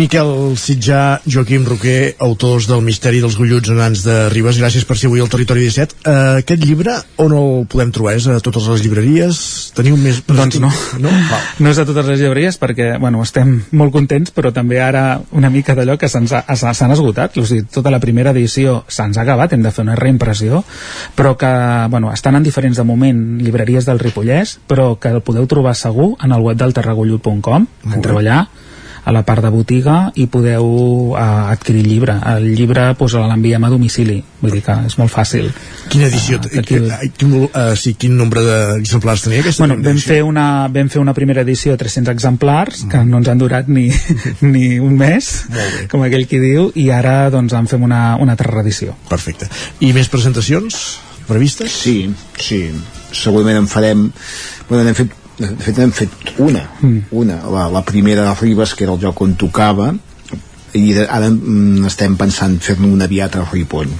Miquel 0.00 0.56
Sitjà, 0.90 1.22
Joaquim 1.22 1.62
Roquer, 1.62 2.16
autors 2.18 2.66
del 2.66 2.80
Misteri 2.82 3.20
dels 3.22 3.36
golluts 3.38 3.70
anants 3.70 4.00
de 4.02 4.14
Ribes, 4.32 4.56
gràcies 4.58 4.82
per 4.82 4.96
ser 4.98 5.06
avui 5.06 5.20
al 5.22 5.28
Territori 5.30 5.62
17. 5.62 6.00
Uh, 6.00 6.10
eh, 6.10 6.38
aquest 6.40 6.64
llibre, 6.66 6.96
on 7.22 7.34
el 7.38 7.50
podem 7.70 7.92
trobar? 7.94 8.16
És 8.18 8.24
a 8.26 8.40
totes 8.42 8.66
les 8.72 8.82
llibreries? 8.82 9.38
Teniu 9.76 9.94
més... 9.94 10.18
Doncs 10.26 10.58
no. 10.58 10.72
No? 10.98 11.12
no 11.62 11.70
és 11.70 11.78
a 11.78 11.84
totes 11.86 12.08
les 12.10 12.18
llibreries 12.18 12.58
perquè, 12.58 12.88
bueno, 12.98 13.22
estem 13.22 13.52
molt 13.70 13.94
contents, 13.94 14.32
però 14.34 14.50
també 14.56 14.80
ara 14.82 15.20
una 15.30 15.52
mica 15.54 15.76
d'allò 15.78 15.94
que 15.94 16.10
s'han 16.10 16.26
esgotat, 16.96 17.38
o 17.38 17.46
sigui, 17.46 17.68
tota 17.70 17.92
la 17.94 18.02
primera 18.02 18.32
edició 18.34 18.80
se'ns 18.90 19.20
ha 19.20 19.22
acabat, 19.22 19.54
hem 19.54 19.62
de 19.62 19.70
fer 19.70 19.84
una 19.86 19.94
reimpressió, 20.00 20.64
però 21.14 21.36
que, 21.38 21.52
bueno, 21.94 22.10
estan 22.10 22.40
en 22.40 22.48
diferents 22.48 22.82
de 22.82 22.88
moment 22.88 23.38
llibreries 23.38 23.86
del 23.86 24.02
Ripollès, 24.02 24.56
però 24.66 24.96
que 24.98 25.14
el 25.14 25.22
podeu 25.22 25.46
trobar 25.46 25.76
segur 25.78 26.16
en 26.18 26.34
el 26.34 26.42
web 26.42 26.58
del 26.58 26.74
terragollut.com, 26.74 27.70
entreu 27.94 28.18
allà, 28.18 28.40
a 29.04 29.12
la 29.12 29.22
part 29.26 29.44
de 29.44 29.50
botiga 29.52 29.96
i 30.20 30.26
podeu 30.30 30.66
uh, 31.14 31.50
adquirir 31.50 31.82
el 31.84 31.88
llibre. 31.88 32.16
El 32.34 32.50
llibre 32.56 32.90
pues, 32.98 33.14
l'enviem 33.16 33.64
a 33.64 33.70
domicili, 33.72 34.18
vull 34.40 34.54
dir 34.56 34.62
que 34.66 34.76
és 34.88 34.96
molt 35.00 35.12
fàcil. 35.12 35.50
Quina 35.92 36.08
edició? 36.10 36.40
Uh, 36.40 36.60
aquí... 36.62 36.80
quin, 37.18 37.36
uh, 37.40 37.72
sí, 37.78 37.94
quin 38.00 38.16
nombre 38.18 38.44
d'exemplars 38.44 39.26
tenia 39.26 39.44
aquesta 39.44 39.64
bueno, 39.66 39.78
vam 39.84 40.00
fer, 40.02 40.20
una, 40.26 40.46
vam 40.72 40.90
fer 40.92 41.02
una 41.02 41.14
primera 41.16 41.44
edició 41.46 41.74
de 41.74 41.82
300 41.84 42.14
exemplars, 42.14 42.84
mm. 42.84 42.92
que 42.92 43.04
no 43.08 43.20
ens 43.22 43.30
han 43.32 43.40
durat 43.40 43.70
ni, 43.70 43.88
ni 44.52 44.78
un 44.80 44.96
mes, 45.00 45.30
com 45.92 46.04
aquell 46.06 46.26
qui 46.30 46.42
diu, 46.42 46.70
i 46.74 46.90
ara 46.94 47.22
doncs 47.32 47.56
en 47.56 47.70
fem 47.70 47.86
una, 47.86 48.16
una 48.20 48.36
altra 48.36 48.52
reedició. 48.52 48.96
Perfecte. 49.10 49.50
I 49.80 49.94
més 49.96 50.10
presentacions 50.12 51.00
previstes? 51.30 51.72
Sí, 51.86 52.10
sí. 52.38 52.66
Segurament 53.14 53.62
en 53.62 53.70
farem... 53.70 54.08
Bueno, 54.68 54.84
n'hem 54.86 54.94
fet 54.94 55.16
de 55.40 55.50
fet 55.64 55.80
hem 55.80 55.92
fet 55.94 56.36
una, 56.38 56.66
mm. 56.80 57.10
una 57.16 57.40
la, 57.48 57.66
la 57.72 57.84
primera 57.86 58.28
de 58.28 58.36
Ribes, 58.40 58.74
que 58.76 58.84
era 58.86 58.94
el 58.96 59.02
lloc 59.02 59.20
on 59.24 59.36
tocava, 59.40 59.90
i 60.76 60.92
de, 60.94 61.04
ara 61.10 61.26
mm, 61.30 61.86
estem 61.88 62.14
pensant 62.18 62.54
fer-ne 62.62 62.86
una 62.86 63.06
aviat 63.08 63.36
a 63.40 63.44
Ripoll. 63.48 63.90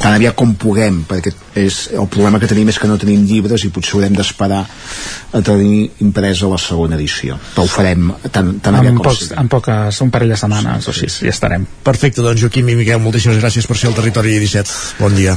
Tan 0.00 0.16
aviat 0.16 0.34
com 0.38 0.54
puguem 0.58 1.02
perquè 1.06 1.30
és, 1.60 1.76
el 1.94 2.08
problema 2.10 2.40
que 2.42 2.48
tenim 2.50 2.70
és 2.72 2.78
que 2.80 2.88
no 2.90 2.96
tenim 2.98 3.26
llibres 3.28 3.62
i 3.66 3.70
potser 3.74 3.98
haurem 3.98 4.16
d'esperar 4.16 4.64
a 4.64 5.42
tenir 5.46 5.84
impresa 6.04 6.50
la 6.50 6.58
segona 6.62 6.98
edició. 6.98 7.38
Però 7.54 7.66
ho 7.66 7.70
farem 7.70 8.08
tan, 8.32 8.56
tan 8.64 8.80
aviat 8.80 8.96
en 8.96 8.98
com 8.98 9.10
pocs, 9.10 9.28
sigui. 9.28 9.38
en 9.42 9.52
poques, 9.52 10.00
un 10.06 10.10
parell 10.14 10.34
de 10.34 10.40
setmanes 10.40 10.88
sí, 10.88 10.90
o 10.90 10.96
així, 10.96 11.12
ja 11.28 11.34
estarem. 11.34 11.68
Perfecte, 11.86 12.24
doncs 12.24 12.42
Joaquim 12.42 12.72
i 12.72 12.78
Miquel 12.80 13.04
moltíssimes 13.04 13.38
gràcies 13.42 13.68
per 13.70 13.78
ser 13.78 13.92
al 13.92 13.98
Territori 14.00 14.34
17 14.40 15.04
bon 15.04 15.14
dia. 15.18 15.36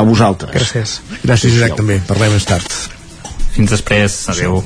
A 0.00 0.08
vosaltres. 0.08 0.56
Gràcies, 0.56 0.98
gràcies 1.22 1.60
Isaac 1.60 1.78
també, 1.78 2.00
parlem 2.08 2.34
més 2.34 2.48
tard 2.48 3.01
fins 3.52 3.72
després, 3.72 4.16
adeu 4.32 4.62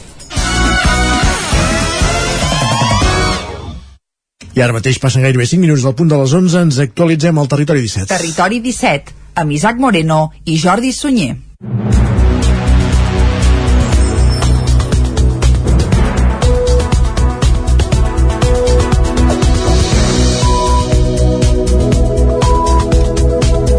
I 4.57 4.63
ara 4.65 4.73
mateix 4.73 4.97
passen 5.03 5.27
gairebé 5.27 5.45
5 5.45 5.61
minuts 5.61 5.85
del 5.85 5.95
punt 5.99 6.09
de 6.09 6.17
les 6.17 6.33
11, 6.33 6.63
ens 6.69 6.79
actualitzem 6.87 7.37
al 7.37 7.51
Territori 7.53 7.85
17. 7.85 8.09
Territori 8.15 8.63
17, 8.65 9.13
amb 9.43 9.53
Isaac 9.53 9.77
Moreno 9.83 10.31
i 10.49 10.57
Jordi 10.63 10.95
Sunyer. 10.97 11.35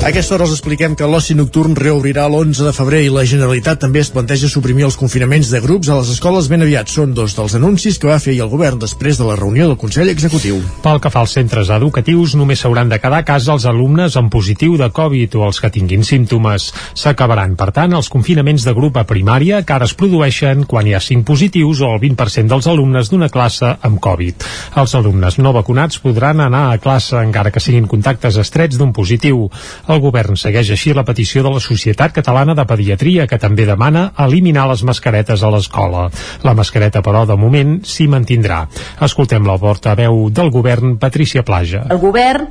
A 0.08 0.10
aquesta 0.10 0.38
hora 0.38 0.46
els 0.48 0.54
expliquem 0.56 0.94
que 0.96 1.08
l'oci 1.12 1.36
nocturn 1.36 1.74
reobrirà 1.76 2.30
l'11 2.30 2.64
de 2.64 2.72
febrer 2.72 3.02
i 3.04 3.10
la 3.12 3.26
Generalitat 3.28 3.82
també 3.84 4.00
es 4.00 4.08
planteja 4.16 4.48
suprimir 4.48 4.86
els 4.88 4.96
confinaments 4.96 5.50
de 5.52 5.60
grups 5.60 5.90
a 5.92 5.98
les 5.98 6.14
escoles 6.14 6.46
ben 6.48 6.62
aviat. 6.64 6.88
Són 6.88 7.12
dos 7.12 7.34
dels 7.36 7.58
anuncis 7.58 7.98
que 8.00 8.08
va 8.08 8.16
fer 8.24 8.38
el 8.38 8.48
govern 8.48 8.80
després 8.80 9.20
de 9.20 9.28
la 9.28 9.36
reunió 9.36 9.68
del 9.68 9.76
Consell 9.76 10.08
Executiu. 10.08 10.62
Pel 10.86 11.02
que 11.04 11.12
fa 11.12 11.26
als 11.26 11.34
centres 11.36 11.68
educatius, 11.76 12.38
només 12.40 12.64
s'hauran 12.64 12.88
de 12.88 13.02
quedar 13.04 13.20
a 13.20 13.26
casa 13.28 13.52
els 13.52 13.66
alumnes 13.68 14.16
amb 14.16 14.32
positiu 14.32 14.78
de 14.80 14.88
Covid 14.96 15.36
o 15.36 15.44
els 15.50 15.60
que 15.60 15.74
tinguin 15.76 16.08
símptomes. 16.08 16.70
S'acabaran, 16.96 17.58
per 17.60 17.74
tant, 17.76 17.98
els 18.00 18.08
confinaments 18.08 18.64
de 18.64 18.76
grup 18.80 18.96
a 18.96 19.04
primària 19.12 19.60
que 19.68 19.76
ara 19.76 19.92
es 19.92 19.98
produeixen 20.00 20.64
quan 20.72 20.88
hi 20.88 20.96
ha 20.96 21.04
5 21.04 21.28
positius 21.28 21.84
o 21.84 21.92
el 21.98 22.00
20% 22.06 22.56
dels 22.56 22.72
alumnes 22.72 23.12
d'una 23.12 23.28
classe 23.28 23.74
amb 23.84 24.00
Covid. 24.00 24.48
Els 24.80 24.96
alumnes 24.96 25.36
no 25.44 25.52
vacunats 25.60 26.00
podran 26.00 26.48
anar 26.48 26.70
a 26.72 26.80
classe 26.80 27.20
encara 27.20 27.52
que 27.52 27.60
siguin 27.68 27.92
contactes 27.92 28.40
estrets 28.40 28.80
d'un 28.80 28.96
positiu. 28.96 29.50
El 29.97 29.97
el 29.98 30.04
govern 30.04 30.38
segueix 30.38 30.70
així 30.74 30.94
la 30.96 31.06
petició 31.08 31.44
de 31.44 31.52
la 31.56 31.62
Societat 31.64 32.14
Catalana 32.16 32.56
de 32.58 32.66
Pediatria, 32.70 33.28
que 33.28 33.40
també 33.42 33.66
demana 33.66 34.12
eliminar 34.28 34.68
les 34.70 34.84
mascaretes 34.86 35.44
a 35.44 35.52
l'escola. 35.54 36.08
La 36.46 36.54
mascareta, 36.58 37.02
però, 37.06 37.26
de 37.26 37.38
moment 37.40 37.80
s'hi 37.86 38.08
mantindrà. 38.12 38.64
Escoltem 39.10 39.46
la 39.48 39.58
portaveu 39.62 40.28
del 40.30 40.52
govern, 40.54 40.98
Patricia 41.02 41.44
Plaja. 41.44 41.88
El 41.90 42.02
govern 42.04 42.48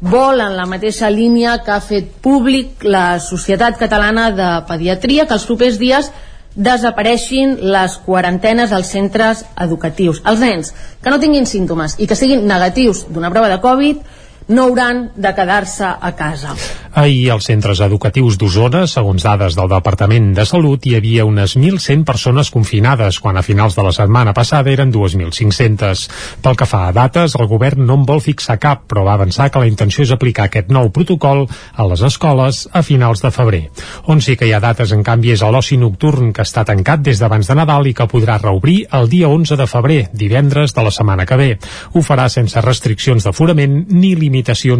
vol 0.00 0.40
en 0.44 0.56
la 0.56 0.66
mateixa 0.68 1.10
línia 1.12 1.58
que 1.64 1.72
ha 1.72 1.80
fet 1.80 2.16
públic 2.24 2.84
la 2.84 3.18
Societat 3.20 3.78
Catalana 3.80 4.30
de 4.36 4.48
Pediatria 4.68 5.26
que 5.28 5.36
els 5.36 5.46
propers 5.48 5.78
dies 5.80 6.10
desapareixin 6.56 7.58
les 7.60 7.98
quarantenes 8.04 8.72
als 8.72 8.88
centres 8.92 9.44
educatius. 9.60 10.22
Els 10.24 10.40
nens 10.40 10.72
que 11.04 11.12
no 11.12 11.20
tinguin 11.20 11.48
símptomes 11.48 11.98
i 12.00 12.08
que 12.08 12.16
siguin 12.16 12.46
negatius 12.48 13.04
d'una 13.12 13.32
prova 13.32 13.50
de 13.52 13.60
Covid 13.60 14.00
no 14.48 14.68
hauran 14.68 15.10
de 15.16 15.34
quedar-se 15.34 15.84
a 15.84 16.12
casa. 16.14 16.54
Ahir, 16.96 17.30
als 17.30 17.44
centres 17.50 17.80
educatius 17.84 18.38
d'Osona, 18.40 18.86
segons 18.88 19.24
dades 19.26 19.56
del 19.58 19.68
Departament 19.68 20.30
de 20.36 20.46
Salut, 20.48 20.86
hi 20.86 20.94
havia 20.96 21.26
unes 21.28 21.56
1.100 21.58 22.06
persones 22.08 22.48
confinades, 22.54 23.18
quan 23.20 23.36
a 23.36 23.42
finals 23.44 23.76
de 23.76 23.84
la 23.84 23.92
setmana 23.92 24.32
passada 24.32 24.72
eren 24.72 24.92
2.500. 24.94 26.06
Pel 26.40 26.56
que 26.56 26.68
fa 26.68 26.86
a 26.86 26.94
dates, 26.96 27.34
el 27.36 27.50
govern 27.50 27.84
no 27.84 27.98
en 28.00 28.06
vol 28.08 28.22
fixar 28.24 28.56
cap, 28.62 28.86
però 28.88 29.04
va 29.04 29.16
avançar 29.18 29.50
que 29.50 29.60
la 29.60 29.68
intenció 29.68 30.06
és 30.06 30.14
aplicar 30.14 30.46
aquest 30.46 30.70
nou 30.72 30.88
protocol 30.88 31.44
a 31.74 31.88
les 31.90 32.06
escoles 32.06 32.62
a 32.72 32.80
finals 32.86 33.20
de 33.26 33.32
febrer. 33.34 33.62
On 34.06 34.22
sí 34.24 34.38
que 34.38 34.48
hi 34.48 34.54
ha 34.56 34.62
dates, 34.64 34.94
en 34.94 35.04
canvi, 35.04 35.34
és 35.34 35.44
a 35.44 35.50
l'oci 35.52 35.76
nocturn, 35.76 36.32
que 36.32 36.46
està 36.46 36.64
tancat 36.64 37.04
des 37.04 37.20
d'abans 37.20 37.44
de 37.44 37.58
Nadal 37.58 37.90
i 37.90 37.94
que 37.98 38.08
podrà 38.08 38.38
reobrir 38.40 38.86
el 38.96 39.10
dia 39.12 39.28
11 39.28 39.60
de 39.60 39.68
febrer, 39.68 40.00
divendres 40.14 40.72
de 40.72 40.86
la 40.86 40.94
setmana 40.94 41.26
que 41.28 41.36
ve. 41.36 41.52
Ho 41.92 42.00
farà 42.00 42.30
sense 42.32 42.64
restriccions 42.64 43.26
d'aforament 43.26 43.82
ni 43.90 44.14
limitacions 44.14 44.35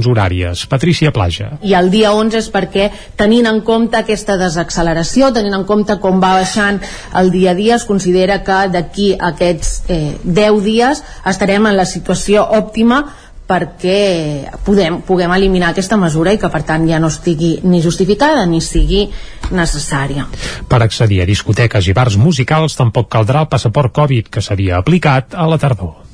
horàries. 0.07 0.67
Patricia 0.67 1.13
Plaja. 1.13 1.59
I 1.63 1.75
el 1.75 1.91
dia 1.91 2.13
11 2.13 2.39
és 2.39 2.49
perquè, 2.53 2.91
tenint 3.17 3.47
en 3.47 3.61
compte 3.67 3.97
aquesta 3.97 4.37
desacceleració, 4.37 5.33
tenint 5.33 5.55
en 5.55 5.65
compte 5.65 5.99
com 6.03 6.21
va 6.21 6.35
baixant 6.41 6.81
el 7.15 7.31
dia 7.31 7.53
a 7.53 7.55
dia, 7.55 7.77
es 7.77 7.85
considera 7.85 8.43
que 8.45 8.69
d'aquí 8.73 9.15
aquests 9.19 9.85
eh, 9.89 10.17
10 10.25 10.63
dies 10.65 11.03
estarem 11.25 11.67
en 11.67 11.77
la 11.77 11.87
situació 11.87 12.45
òptima 12.45 13.05
perquè 13.47 14.51
podem, 14.67 15.01
puguem 15.07 15.33
eliminar 15.37 15.71
aquesta 15.71 15.99
mesura 16.01 16.35
i 16.35 16.41
que 16.43 16.51
per 16.51 16.65
tant 16.67 16.87
ja 16.89 16.99
no 17.03 17.11
estigui 17.13 17.61
ni 17.63 17.81
justificada 17.83 18.43
ni 18.47 18.61
sigui 18.61 19.07
necessària. 19.55 20.27
Per 20.67 20.83
accedir 20.83 21.23
a 21.23 21.29
discoteques 21.29 21.87
i 21.87 21.95
bars 21.95 22.19
musicals 22.19 22.75
tampoc 22.79 23.09
caldrà 23.13 23.47
el 23.47 23.53
passaport 23.53 23.95
Covid 23.95 24.33
que 24.35 24.43
s'havia 24.43 24.83
aplicat 24.83 25.39
a 25.39 25.47
la 25.47 25.61
tardor. 25.63 26.06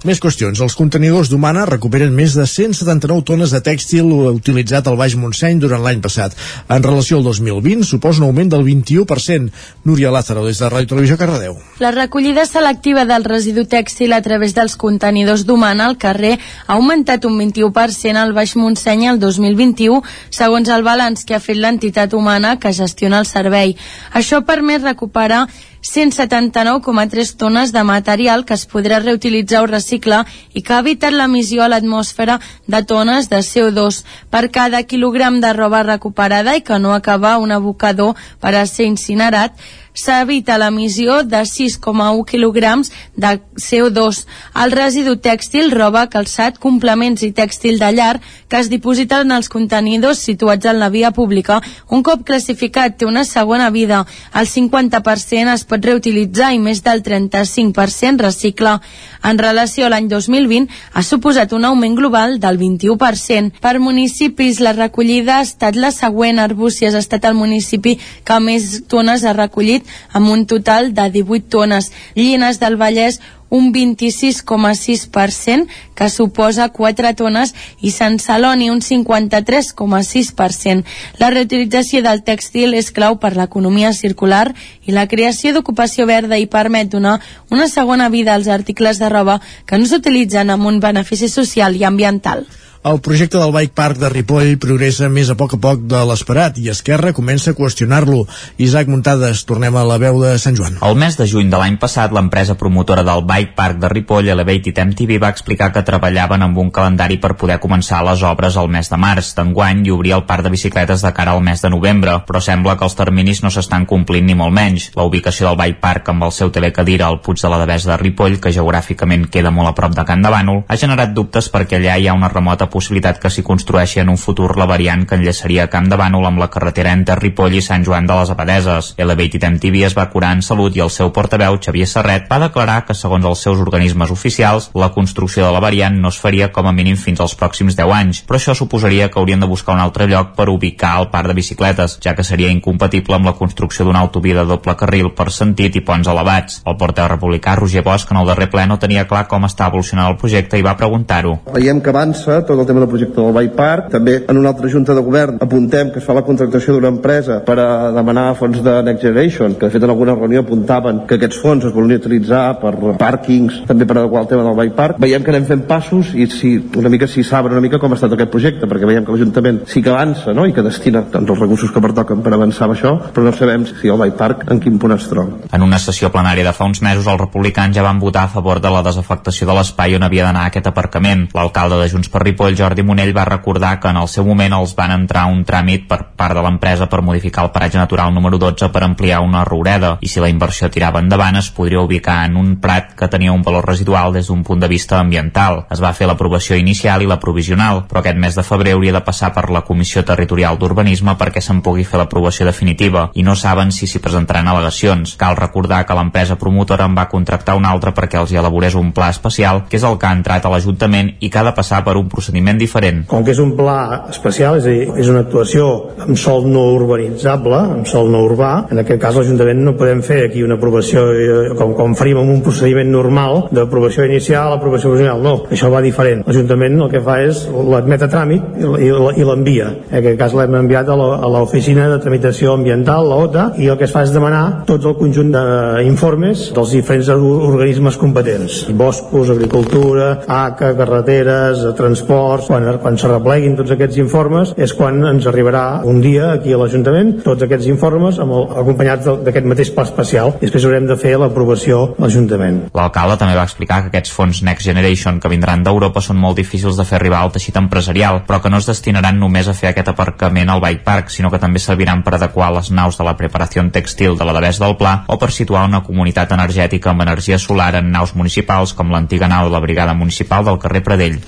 Més 0.00 0.16
qüestions. 0.16 0.56
Els 0.64 0.72
contenidors 0.72 1.28
d'Humana 1.28 1.66
recuperen 1.68 2.14
més 2.16 2.32
de 2.32 2.46
179 2.48 3.20
tones 3.28 3.50
de 3.52 3.58
tèxtil 3.60 4.06
utilitzat 4.30 4.86
al 4.88 4.96
Baix 4.96 5.12
Montseny 5.20 5.58
durant 5.60 5.82
l'any 5.84 6.00
passat. 6.00 6.32
En 6.72 6.80
relació 6.80 7.18
al 7.18 7.26
2020, 7.26 7.84
suposa 7.84 8.22
un 8.22 8.30
augment 8.30 8.48
del 8.54 8.64
21%. 8.64 9.50
Núria 9.84 10.08
Lázaro, 10.14 10.46
des 10.46 10.56
de 10.56 10.70
Ràdio 10.72 10.94
Televisió 10.94 11.18
Cardedeu. 11.20 11.58
La 11.84 11.92
recollida 11.92 12.46
selectiva 12.48 13.04
del 13.04 13.28
residu 13.28 13.66
tèxtil 13.68 14.16
a 14.16 14.22
través 14.24 14.56
dels 14.56 14.78
contenidors 14.80 15.44
d'Humana 15.44 15.90
al 15.90 15.98
carrer 16.00 16.38
ha 16.38 16.78
augmentat 16.78 17.28
un 17.28 17.36
21% 17.36 18.16
al 18.16 18.32
Baix 18.32 18.56
Montseny 18.56 19.04
el 19.12 19.20
2021, 19.20 20.00
segons 20.32 20.72
el 20.72 20.86
balanç 20.86 21.26
que 21.28 21.36
ha 21.36 21.44
fet 21.44 21.60
l'entitat 21.60 22.16
humana 22.16 22.56
que 22.56 22.72
gestiona 22.72 23.20
el 23.20 23.28
servei. 23.28 23.76
Això 24.16 24.40
permet 24.48 24.80
recuperar 24.80 25.44
179,3 25.82 27.36
tones 27.36 27.72
de 27.72 27.82
material 27.84 28.44
que 28.44 28.54
es 28.54 28.66
podrà 28.68 29.00
reutilitzar 29.00 29.62
o 29.64 29.70
reciclar 29.70 30.26
i 30.52 30.62
que 30.62 30.74
ha 30.74 30.82
evitat 30.84 31.16
l'emissió 31.16 31.64
a 31.64 31.70
l'atmosfera 31.72 32.38
de 32.66 32.82
tones 32.84 33.30
de 33.32 33.40
CO2 33.40 34.02
per 34.30 34.50
cada 34.50 34.82
quilogram 34.84 35.40
de 35.40 35.52
roba 35.56 35.82
recuperada 35.82 36.56
i 36.56 36.62
que 36.62 36.78
no 36.78 36.94
acaba 36.94 37.38
un 37.38 37.52
abocador 37.52 38.16
per 38.40 38.54
a 38.54 38.66
ser 38.66 38.86
incinerat 38.86 39.56
s'evita 40.00 40.58
l'emissió 40.58 41.22
de 41.22 41.42
6,1 41.44 42.24
quilograms 42.26 42.90
de 43.16 43.36
CO2. 43.56 44.24
El 44.64 44.72
residu 44.72 45.16
tèxtil, 45.20 45.70
roba, 45.76 46.06
calçat, 46.12 46.58
complements 46.58 47.22
i 47.22 47.32
tèxtil 47.36 47.78
de 47.80 47.90
llar 47.92 48.14
que 48.50 48.58
es 48.58 48.70
dipositen 48.72 49.28
en 49.28 49.36
els 49.36 49.48
contenidors 49.52 50.22
situats 50.26 50.66
en 50.66 50.80
la 50.80 50.88
via 50.90 51.12
pública. 51.14 51.60
Un 51.88 52.02
cop 52.02 52.24
classificat 52.26 52.96
té 52.98 53.06
una 53.06 53.24
segona 53.24 53.70
vida. 53.70 54.04
El 54.34 54.48
50% 54.48 55.54
es 55.54 55.64
pot 55.68 55.84
reutilitzar 55.84 56.52
i 56.54 56.58
més 56.58 56.82
del 56.82 57.04
35% 57.06 58.24
recicla. 58.24 58.80
En 59.22 59.38
relació 59.38 59.86
a 59.86 59.92
l'any 59.92 60.08
2020 60.08 60.70
ha 60.94 61.04
suposat 61.06 61.52
un 61.52 61.66
augment 61.68 61.96
global 61.98 62.38
del 62.40 62.58
21%. 62.58 63.60
Per 63.60 63.76
municipis 63.78 64.60
la 64.64 64.72
recollida 64.72 65.38
ha 65.38 65.46
estat 65.46 65.76
la 65.76 65.92
següent. 65.94 66.40
Arbúcies 66.40 66.94
ha 66.94 67.04
estat 67.04 67.28
el 67.28 67.36
municipi 67.38 67.98
que 68.24 68.40
més 68.40 68.70
tones 68.88 69.24
ha 69.24 69.36
recollit 69.36 69.86
amb 70.12 70.30
un 70.30 70.46
total 70.46 70.94
de 70.94 71.10
18 71.10 71.48
tones. 71.48 71.92
Llines 72.14 72.60
del 72.60 72.76
Vallès 72.76 73.20
un 73.50 73.74
26,6%, 73.74 75.66
que 75.94 76.08
suposa 76.08 76.70
4 76.70 77.14
tones, 77.14 77.54
i 77.82 77.90
Sant 77.90 78.18
Celoni 78.22 78.70
un 78.70 78.80
53,6%. 78.80 80.84
La 81.18 81.30
reutilització 81.34 82.02
del 82.06 82.22
tèxtil 82.24 82.74
és 82.78 82.90
clau 82.94 83.18
per 83.20 83.36
l'economia 83.36 83.92
circular 83.92 84.54
i 84.86 84.92
la 84.94 85.08
creació 85.10 85.52
d'ocupació 85.52 86.06
verda 86.06 86.38
i 86.38 86.46
permet 86.46 86.88
donar 86.88 87.20
una 87.50 87.68
segona 87.68 88.08
vida 88.08 88.34
als 88.34 88.48
articles 88.48 88.98
de 89.02 89.08
roba 89.10 89.40
que 89.66 89.78
no 89.78 89.86
s'utilitzen 89.86 90.50
amb 90.50 90.66
un 90.66 90.80
benefici 90.80 91.28
social 91.28 91.76
i 91.76 91.84
ambiental. 91.84 92.46
El 92.82 93.02
projecte 93.02 93.36
del 93.36 93.52
Bike 93.52 93.74
Park 93.76 93.98
de 94.00 94.08
Ripoll 94.08 94.54
progressa 94.56 95.10
més 95.12 95.28
a 95.28 95.34
poc 95.36 95.52
a 95.52 95.58
poc 95.60 95.82
de 95.84 95.98
l'esperat 96.08 96.56
i 96.56 96.70
Esquerra 96.72 97.10
comença 97.12 97.52
a 97.52 97.56
qüestionar-lo. 97.58 98.22
Isaac 98.56 98.88
Muntades, 98.88 99.42
tornem 99.44 99.74
a 99.76 99.82
la 99.84 99.98
veu 100.00 100.16
de 100.22 100.30
Sant 100.40 100.56
Joan. 100.56 100.78
El 100.88 100.96
mes 100.96 101.18
de 101.18 101.26
juny 101.28 101.50
de 101.52 101.60
l'any 101.60 101.76
passat, 101.76 102.08
l'empresa 102.16 102.56
promotora 102.56 103.04
del 103.04 103.20
Bike 103.28 103.52
Park 103.58 103.82
de 103.82 103.90
Ripoll, 103.92 104.30
Elevated 104.32 104.80
MTV, 104.80 105.18
va 105.20 105.28
explicar 105.28 105.68
que 105.74 105.82
treballaven 105.84 106.46
amb 106.46 106.56
un 106.62 106.70
calendari 106.72 107.18
per 107.20 107.34
poder 107.36 107.58
començar 107.60 107.98
les 108.06 108.22
obres 108.24 108.56
al 108.56 108.72
mes 108.72 108.88
de 108.88 109.00
març 109.04 109.34
d'enguany 109.36 109.84
i 109.84 109.92
obrir 109.92 110.16
el 110.16 110.24
parc 110.24 110.48
de 110.48 110.54
bicicletes 110.56 111.04
de 111.04 111.12
cara 111.12 111.36
al 111.36 111.44
mes 111.44 111.60
de 111.60 111.72
novembre, 111.76 112.16
però 112.24 112.40
sembla 112.40 112.78
que 112.80 112.88
els 112.88 112.96
terminis 112.96 113.44
no 113.44 113.52
s'estan 113.52 113.84
complint 113.84 114.24
ni 114.24 114.38
molt 114.40 114.56
menys. 114.56 114.88
La 114.96 115.04
ubicació 115.04 115.50
del 115.50 115.60
Bike 115.60 115.82
Park 115.84 116.08
amb 116.14 116.30
el 116.30 116.32
seu 116.32 116.48
TV 116.48 116.72
Cadira 116.72 117.12
al 117.12 117.20
Puig 117.20 117.44
de 117.44 117.52
la 117.52 117.60
Devesa 117.60 117.92
de 117.92 118.00
Ripoll, 118.06 118.40
que 118.40 118.56
geogràficament 118.56 119.28
queda 119.28 119.52
molt 119.52 119.68
a 119.68 119.76
prop 119.76 119.92
de 120.00 120.08
Can 120.08 120.24
de 120.24 120.32
Bànol, 120.32 120.64
ha 120.64 120.80
generat 120.80 121.12
dubtes 121.12 121.52
perquè 121.52 121.76
allà 121.76 122.00
hi 122.00 122.08
ha 122.08 122.16
una 122.16 122.32
remota 122.32 122.69
possibilitat 122.72 123.18
que 123.20 123.30
s'hi 123.30 123.44
construeixi 123.46 124.00
en 124.00 124.08
un 124.12 124.18
futur 124.20 124.56
la 124.58 124.66
variant 124.70 125.04
que 125.06 125.18
enllaçaria 125.18 125.68
Camp 125.72 125.88
de 125.90 125.98
Bànol 126.00 126.26
amb 126.28 126.40
la 126.42 126.50
carretera 126.52 126.92
entre 126.96 127.18
Ripoll 127.18 127.58
i 127.58 127.62
Sant 127.64 127.84
Joan 127.86 128.08
de 128.08 128.16
les 128.18 128.30
Abadeses. 128.32 128.92
Elevated 128.96 129.46
MTV 129.50 129.84
es 129.88 129.96
va 129.98 130.08
curar 130.12 130.32
en 130.36 130.42
salut 130.46 130.76
i 130.76 130.84
el 130.84 130.92
seu 130.94 131.12
portaveu, 131.14 131.58
Xavier 131.60 131.88
Serret, 131.90 132.28
va 132.30 132.40
declarar 132.42 132.84
que 132.86 132.96
segons 132.96 133.26
els 133.26 133.42
seus 133.46 133.60
organismes 133.60 134.10
oficials, 134.14 134.70
la 134.74 134.90
construcció 134.94 135.46
de 135.46 135.52
la 135.54 135.62
variant 135.62 135.98
no 136.00 136.14
es 136.14 136.20
faria 136.20 136.50
com 136.52 136.66
a 136.66 136.74
mínim 136.76 136.96
fins 136.96 137.20
als 137.20 137.36
pròxims 137.38 137.76
10 137.78 137.94
anys, 137.96 138.22
però 138.26 138.38
això 138.40 138.54
suposaria 138.56 139.10
que 139.10 139.20
haurien 139.20 139.40
de 139.40 139.50
buscar 139.50 139.74
un 139.74 139.84
altre 139.84 140.06
lloc 140.10 140.34
per 140.36 140.48
ubicar 140.52 140.96
el 141.00 141.10
parc 141.12 141.30
de 141.30 141.36
bicicletes, 141.38 141.98
ja 142.04 142.14
que 142.14 142.26
seria 142.26 142.50
incompatible 142.52 143.16
amb 143.16 143.30
la 143.30 143.36
construcció 143.38 143.84
d'una 143.84 144.04
autovia 144.06 144.40
de 144.40 144.46
doble 144.52 144.76
carril 144.76 145.10
per 145.16 145.30
sentit 145.34 145.76
i 145.76 145.84
ponts 145.84 146.08
elevats. 146.08 146.60
El 146.66 146.78
portaveu 146.80 147.14
republicà 147.14 147.56
Roger 147.58 147.84
Bosch 147.86 148.10
en 148.10 148.20
el 148.20 148.30
darrer 148.30 148.50
ple 148.52 148.66
no 148.70 148.78
tenia 148.78 149.06
clar 149.10 149.26
com 149.30 149.46
està 149.48 149.68
evolucionant 149.70 150.10
el 150.10 150.18
projecte 150.20 150.58
i 150.58 150.66
va 150.66 150.76
preguntar-ho. 150.78 151.36
Veiem 151.54 151.80
que 151.80 151.92
avança 151.92 152.40
tot 152.46 152.59
el 152.60 152.66
tema 152.68 152.80
del 152.80 152.88
projecte 152.88 153.20
del 153.20 153.32
Bike 153.32 153.56
Park. 153.56 153.90
També 153.94 154.16
en 154.28 154.38
una 154.38 154.52
altra 154.52 154.70
junta 154.70 154.94
de 154.94 155.04
govern 155.04 155.38
apuntem 155.40 155.92
que 155.92 156.00
es 156.00 156.06
fa 156.06 156.16
la 156.16 156.24
contractació 156.26 156.74
d'una 156.76 156.92
empresa 156.92 157.40
per 157.46 157.58
a 157.58 157.68
demanar 157.96 158.34
fons 158.38 158.60
de 158.64 158.76
Next 158.86 159.02
Generation, 159.02 159.56
que 159.56 159.66
de 159.66 159.74
fet 159.74 159.86
en 159.86 159.90
alguna 159.90 160.14
reunió 160.14 160.44
apuntaven 160.44 161.04
que 161.06 161.18
aquests 161.18 161.40
fons 161.42 161.66
es 161.66 161.74
volien 161.74 162.00
utilitzar 162.00 162.58
per 162.60 162.74
pàrquings, 163.00 163.62
també 163.68 163.86
per 163.88 163.98
adequar 163.98 164.24
el 164.24 164.30
tema 164.30 164.46
del 164.46 164.58
Bike 164.58 164.76
Park. 164.76 165.00
Veiem 165.02 165.24
que 165.24 165.34
anem 165.34 165.48
fent 165.48 165.64
passos 165.68 166.12
i 166.14 166.26
si, 166.30 166.54
una 166.76 166.92
mica 166.92 167.08
si 167.10 167.24
saben 167.24 167.52
una 167.52 167.64
mica 167.64 167.80
com 167.80 167.92
ha 167.92 167.98
estat 167.98 168.14
aquest 168.16 168.32
projecte, 168.32 168.68
perquè 168.70 168.88
veiem 168.88 169.06
que 169.06 169.14
l'Ajuntament 169.14 169.62
sí 169.70 169.82
que 169.82 169.92
avança 169.92 170.34
no? 170.36 170.46
i 170.46 170.54
que 170.56 170.64
destina 170.66 171.04
doncs, 171.10 171.30
els 171.30 171.42
recursos 171.42 171.72
que 171.72 171.82
pertoquen 171.82 172.24
per 172.24 172.34
avançar 172.36 172.68
amb 172.68 172.76
això, 172.76 172.94
però 173.14 173.26
no 173.26 173.34
sabem 173.36 173.66
si 173.68 173.90
el 173.90 174.00
Bike 174.00 174.18
Park 174.18 174.46
en 174.50 174.62
quin 174.62 174.78
punt 174.80 174.96
es 174.96 175.08
troba. 175.10 175.40
En 175.52 175.66
una 175.66 175.80
sessió 175.82 176.10
plenària 176.12 176.46
de 176.46 176.54
fa 176.56 176.68
uns 176.68 176.82
mesos, 176.84 177.06
els 177.06 177.20
republicans 177.20 177.76
ja 177.76 177.84
van 177.86 178.00
votar 178.02 178.26
a 178.26 178.32
favor 178.32 178.60
de 178.60 178.72
la 178.72 178.82
desafectació 178.86 179.48
de 179.48 179.56
l'espai 179.56 179.96
on 179.96 180.06
havia 180.06 180.26
d'anar 180.26 180.46
aquest 180.48 180.70
aparcament. 180.70 181.28
L'alcalde 181.34 181.80
de 181.80 181.88
Junts 181.92 182.10
per 182.12 182.24
Ripoll, 182.24 182.49
Jordi 182.56 182.82
Monell, 182.82 183.12
va 183.16 183.24
recordar 183.24 183.78
que 183.80 183.88
en 183.88 183.98
el 184.00 184.08
seu 184.08 184.24
moment 184.26 184.54
els 184.56 184.74
van 184.76 184.92
entrar 184.94 185.26
un 185.30 185.44
tràmit 185.44 185.86
per 185.88 186.00
part 186.16 186.36
de 186.36 186.42
l'empresa 186.44 186.88
per 186.90 187.02
modificar 187.02 187.44
el 187.46 187.52
paratge 187.54 187.78
natural 187.78 188.12
número 188.14 188.38
12 188.38 188.70
per 188.72 188.82
ampliar 188.84 189.20
una 189.24 189.44
roureda 189.44 189.96
i 190.00 190.08
si 190.08 190.20
la 190.20 190.28
inversió 190.32 190.70
tirava 190.70 191.00
endavant 191.00 191.36
es 191.40 191.50
podria 191.50 191.80
ubicar 191.80 192.24
en 192.26 192.36
un 192.36 192.56
prat 192.60 192.94
que 192.96 193.08
tenia 193.08 193.32
un 193.32 193.42
valor 193.42 193.66
residual 193.66 194.12
des 194.12 194.28
d'un 194.28 194.42
punt 194.44 194.60
de 194.60 194.68
vista 194.68 194.98
ambiental. 194.98 195.64
Es 195.70 195.82
va 195.82 195.92
fer 195.92 196.08
l'aprovació 196.10 196.56
inicial 196.56 197.02
i 197.02 197.08
la 197.10 197.20
provisional, 197.20 197.84
però 197.88 198.00
aquest 198.00 198.18
mes 198.18 198.34
de 198.36 198.46
febrer 198.46 198.74
hauria 198.74 198.92
de 198.96 199.04
passar 199.06 199.32
per 199.34 199.48
la 199.50 199.62
Comissió 199.66 200.04
Territorial 200.04 200.58
d'Urbanisme 200.58 201.16
perquè 201.20 201.42
se'n 201.44 201.62
pugui 201.62 201.84
fer 201.84 202.00
l'aprovació 202.00 202.46
definitiva 202.46 203.10
i 203.14 203.22
no 203.22 203.36
saben 203.36 203.70
si 203.72 203.86
s'hi 203.86 204.02
presentaran 204.02 204.48
al·legacions. 204.48 205.16
Cal 205.20 205.36
recordar 205.36 205.84
que 205.86 205.96
l'empresa 205.96 206.38
promotora 206.40 206.88
en 206.88 206.96
va 206.98 207.08
contractar 207.08 207.56
una 207.56 207.70
altra 207.70 207.94
perquè 207.94 208.20
els 208.20 208.32
hi 208.32 208.40
elaborés 208.40 208.74
un 208.74 208.92
pla 208.92 209.10
especial, 209.10 209.64
que 209.68 209.76
és 209.76 209.84
el 209.84 209.98
que 209.98 210.08
ha 210.08 210.16
entrat 210.16 210.46
a 210.46 210.52
l'Ajuntament 210.52 211.14
i 211.20 211.30
que 211.30 211.38
ha 211.38 211.46
de 211.46 211.54
passar 211.56 211.84
per 211.84 211.96
un 212.00 212.08
procediment 212.08 212.39
diferent. 212.60 213.04
Com 213.10 213.24
que 213.24 213.34
és 213.34 213.40
un 213.42 213.54
pla 213.58 214.06
especial, 214.10 214.58
és 214.60 214.66
a 214.66 214.72
dir, 214.72 214.88
és 215.00 215.10
una 215.12 215.24
actuació 215.24 215.66
amb 216.06 216.18
sol 216.18 216.46
no 216.50 216.66
urbanitzable, 216.76 217.60
amb 217.76 217.88
sol 217.88 218.10
no 218.12 218.22
urbà, 218.26 218.52
en 218.70 218.82
aquest 218.82 219.00
cas 219.02 219.16
l'Ajuntament 219.18 219.62
no 219.64 219.76
podem 219.78 220.02
fer 220.06 220.22
aquí 220.26 220.44
una 220.46 220.56
aprovació 220.58 221.06
eh, 221.12 221.54
com, 221.58 221.74
com 221.78 221.94
faríem 221.98 222.22
amb 222.22 222.34
un 222.36 222.42
procediment 222.44 222.90
normal 222.92 223.46
d'aprovació 223.54 224.06
inicial, 224.08 224.54
aprovació 224.54 224.94
original, 224.94 225.22
no, 225.24 225.36
això 225.50 225.70
va 225.72 225.82
diferent. 225.84 226.24
L'Ajuntament 226.26 226.78
el 226.80 226.90
que 226.92 227.02
fa 227.04 227.20
és 227.26 227.44
l'admet 227.50 228.06
a 228.06 228.10
tràmit 228.10 228.60
i, 228.80 228.90
l'envia. 229.26 229.70
En 229.90 229.98
aquest 230.00 230.18
cas 230.20 230.34
l'hem 230.36 230.56
enviat 230.62 230.88
a 230.90 230.96
l'Oficina 230.96 231.88
de 231.92 232.00
Tramitació 232.02 232.54
Ambiental, 232.56 233.08
la 233.10 233.20
OTA, 233.26 233.46
i 233.60 233.68
el 233.70 233.78
que 233.78 233.86
es 233.88 233.94
fa 233.94 234.04
és 234.06 234.14
demanar 234.14 234.64
tot 234.68 234.84
el 234.88 234.96
conjunt 234.98 235.32
d'informes 235.34 236.48
dels 236.56 236.74
diferents 236.76 237.10
organismes 237.10 237.98
competents. 238.00 238.62
Boscos, 238.76 239.30
agricultura, 239.32 240.10
ACA, 240.26 240.72
carreteres, 240.78 241.62
transport, 241.78 242.29
llavors 242.30 242.46
quan, 242.46 242.66
quan 242.82 242.98
s'arrepleguin 242.98 243.56
tots 243.58 243.72
aquests 243.74 243.98
informes 243.98 244.52
és 244.60 244.72
quan 244.76 245.00
ens 245.08 245.26
arribarà 245.26 245.82
un 245.88 246.00
dia 246.02 246.30
aquí 246.36 246.52
a 246.54 246.60
l'Ajuntament 246.60 247.16
tots 247.24 247.42
aquests 247.42 247.66
informes 247.72 248.20
amb 248.22 248.36
el, 248.36 248.46
acompanyats 248.62 249.08
d'aquest 249.24 249.48
mateix 249.50 249.72
pla 249.74 249.86
especial 249.88 250.34
i 250.38 250.44
després 250.44 250.66
haurem 250.68 250.86
de 250.86 250.96
fer 251.00 251.16
l'aprovació 251.18 251.80
a 251.96 252.04
l'Ajuntament. 252.04 252.62
L'alcalde 252.76 253.18
també 253.20 253.36
va 253.38 253.46
explicar 253.48 253.80
que 253.82 253.90
aquests 253.90 254.14
fons 254.14 254.42
Next 254.46 254.68
Generation 254.68 255.18
que 255.20 255.32
vindran 255.32 255.64
d'Europa 255.66 256.02
són 256.04 256.20
molt 256.22 256.38
difícils 256.38 256.78
de 256.78 256.86
fer 256.86 257.00
arribar 257.00 257.24
al 257.24 257.34
teixit 257.34 257.58
empresarial, 257.58 258.22
però 258.28 258.40
que 258.42 258.52
no 258.52 258.60
es 258.62 258.68
destinaran 258.70 259.18
només 259.18 259.48
a 259.48 259.56
fer 259.56 259.72
aquest 259.72 259.90
aparcament 259.90 260.50
al 260.50 260.62
Bike 260.62 260.84
Park, 260.86 261.10
sinó 261.10 261.32
que 261.32 261.42
també 261.42 261.62
serviran 261.62 262.04
per 262.06 262.14
adequar 262.16 262.52
les 262.54 262.70
naus 262.70 262.98
de 262.98 263.06
la 263.06 263.16
preparació 263.18 263.64
textil 263.74 264.16
de 264.16 264.24
la 264.24 264.34
Devesa 264.36 264.64
del 264.64 264.76
Pla 264.78 264.94
o 265.10 265.18
per 265.18 265.32
situar 265.34 265.66
una 265.68 265.82
comunitat 265.84 266.32
energètica 266.36 266.94
amb 266.94 267.02
energia 267.04 267.38
solar 267.38 267.74
en 267.80 267.90
naus 267.92 268.14
municipals 268.14 268.72
com 268.76 268.92
l'antiga 268.92 269.28
nau 269.28 269.48
de 269.48 269.54
la 269.56 269.64
Brigada 269.64 269.94
Municipal 269.94 270.46
del 270.46 270.60
carrer 270.62 270.84
Pradell. 270.86 271.18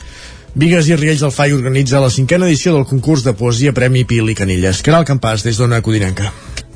Vigues 0.55 0.85
i 0.91 0.97
Riells 0.99 1.23
del 1.25 1.31
FAI 1.33 1.55
organitza 1.57 2.01
la 2.03 2.11
cinquena 2.13 2.45
edició 2.45 2.75
del 2.75 2.85
concurs 2.85 3.23
de 3.25 3.33
poesia 3.33 3.73
Premi 3.73 4.03
Pil 4.05 4.29
i 4.29 4.35
Canilles. 4.37 4.83
Caral 4.85 5.07
Campàs, 5.09 5.47
des 5.47 5.57
d'Ona 5.57 5.81
Codinenca. 5.81 6.29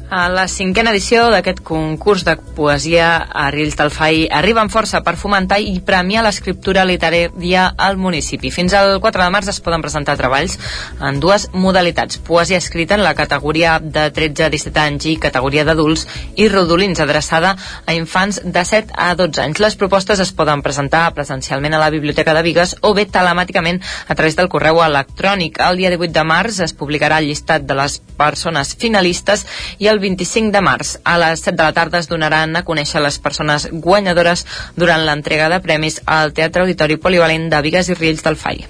A 0.08 0.28
la 0.30 0.44
cinquena 0.46 0.92
edició 0.94 1.24
d'aquest 1.34 1.64
concurs 1.66 2.22
de 2.22 2.36
poesia 2.54 3.08
a 3.26 3.48
Riells 3.50 3.74
del 3.74 3.88
FAI 3.90 4.28
arriba 4.30 4.60
amb 4.62 4.70
força 4.70 5.00
per 5.02 5.16
fomentar 5.18 5.56
i 5.58 5.80
premiar 5.82 6.22
l'escriptura 6.22 6.84
literària 6.86 7.64
al 7.74 7.98
municipi. 7.98 8.52
Fins 8.54 8.76
al 8.78 9.00
4 9.02 9.24
de 9.24 9.32
març 9.34 9.50
es 9.50 9.58
poden 9.58 9.82
presentar 9.82 10.14
treballs 10.16 10.54
en 11.02 11.18
dues 11.18 11.48
modalitats. 11.52 12.20
Poesia 12.22 12.60
escrita 12.62 12.94
en 12.94 13.02
la 13.02 13.16
categoria 13.18 13.80
de 13.82 14.04
13 14.14 14.46
a 14.46 14.50
17 14.54 14.80
anys 14.84 15.08
i 15.10 15.16
categoria 15.18 15.64
d'adults 15.66 16.06
i 16.36 16.46
rodolins 16.54 17.02
adreçada 17.02 17.56
a 17.84 17.98
infants 17.98 18.38
de 18.44 18.64
7 18.64 18.94
a 18.94 19.10
12 19.18 19.42
anys. 19.42 19.64
Les 19.66 19.74
propostes 19.74 20.22
es 20.22 20.30
poden 20.30 20.62
presentar 20.62 21.10
presencialment 21.18 21.74
a 21.74 21.82
la 21.82 21.90
Biblioteca 21.90 22.36
de 22.36 22.46
Vigues 22.46 22.76
o 22.82 22.94
bé 22.94 23.08
telemàticament 23.10 23.82
a 24.06 24.14
través 24.14 24.38
del 24.38 24.52
correu 24.54 24.84
electrònic. 24.86 25.58
El 25.66 25.82
dia 25.82 25.90
18 25.90 26.14
de 26.14 26.26
març 26.30 26.62
es 26.62 26.78
publicarà 26.78 27.18
el 27.18 27.26
llistat 27.32 27.66
de 27.66 27.74
les 27.74 27.98
persones 28.16 28.76
finalistes 28.78 29.42
i 29.82 29.90
el 29.90 29.95
el 29.96 30.02
25 30.04 30.52
de 30.52 30.62
març. 30.62 30.94
A 31.04 31.16
les 31.22 31.42
7 31.48 31.56
de 31.56 31.64
la 31.64 31.74
tarda 31.76 32.00
es 32.02 32.10
donaran 32.12 32.56
a 32.56 32.64
conèixer 32.68 33.02
les 33.02 33.18
persones 33.26 33.68
guanyadores 33.72 34.46
durant 34.76 35.04
l'entrega 35.08 35.50
de 35.52 35.62
premis 35.64 36.00
al 36.04 36.36
Teatre 36.36 36.66
Auditori 36.66 37.00
Polivalent 37.00 37.50
de 37.52 37.62
Vigues 37.68 37.92
i 37.92 38.00
Riells 38.00 38.26
del 38.26 38.42
FAI. 38.46 38.66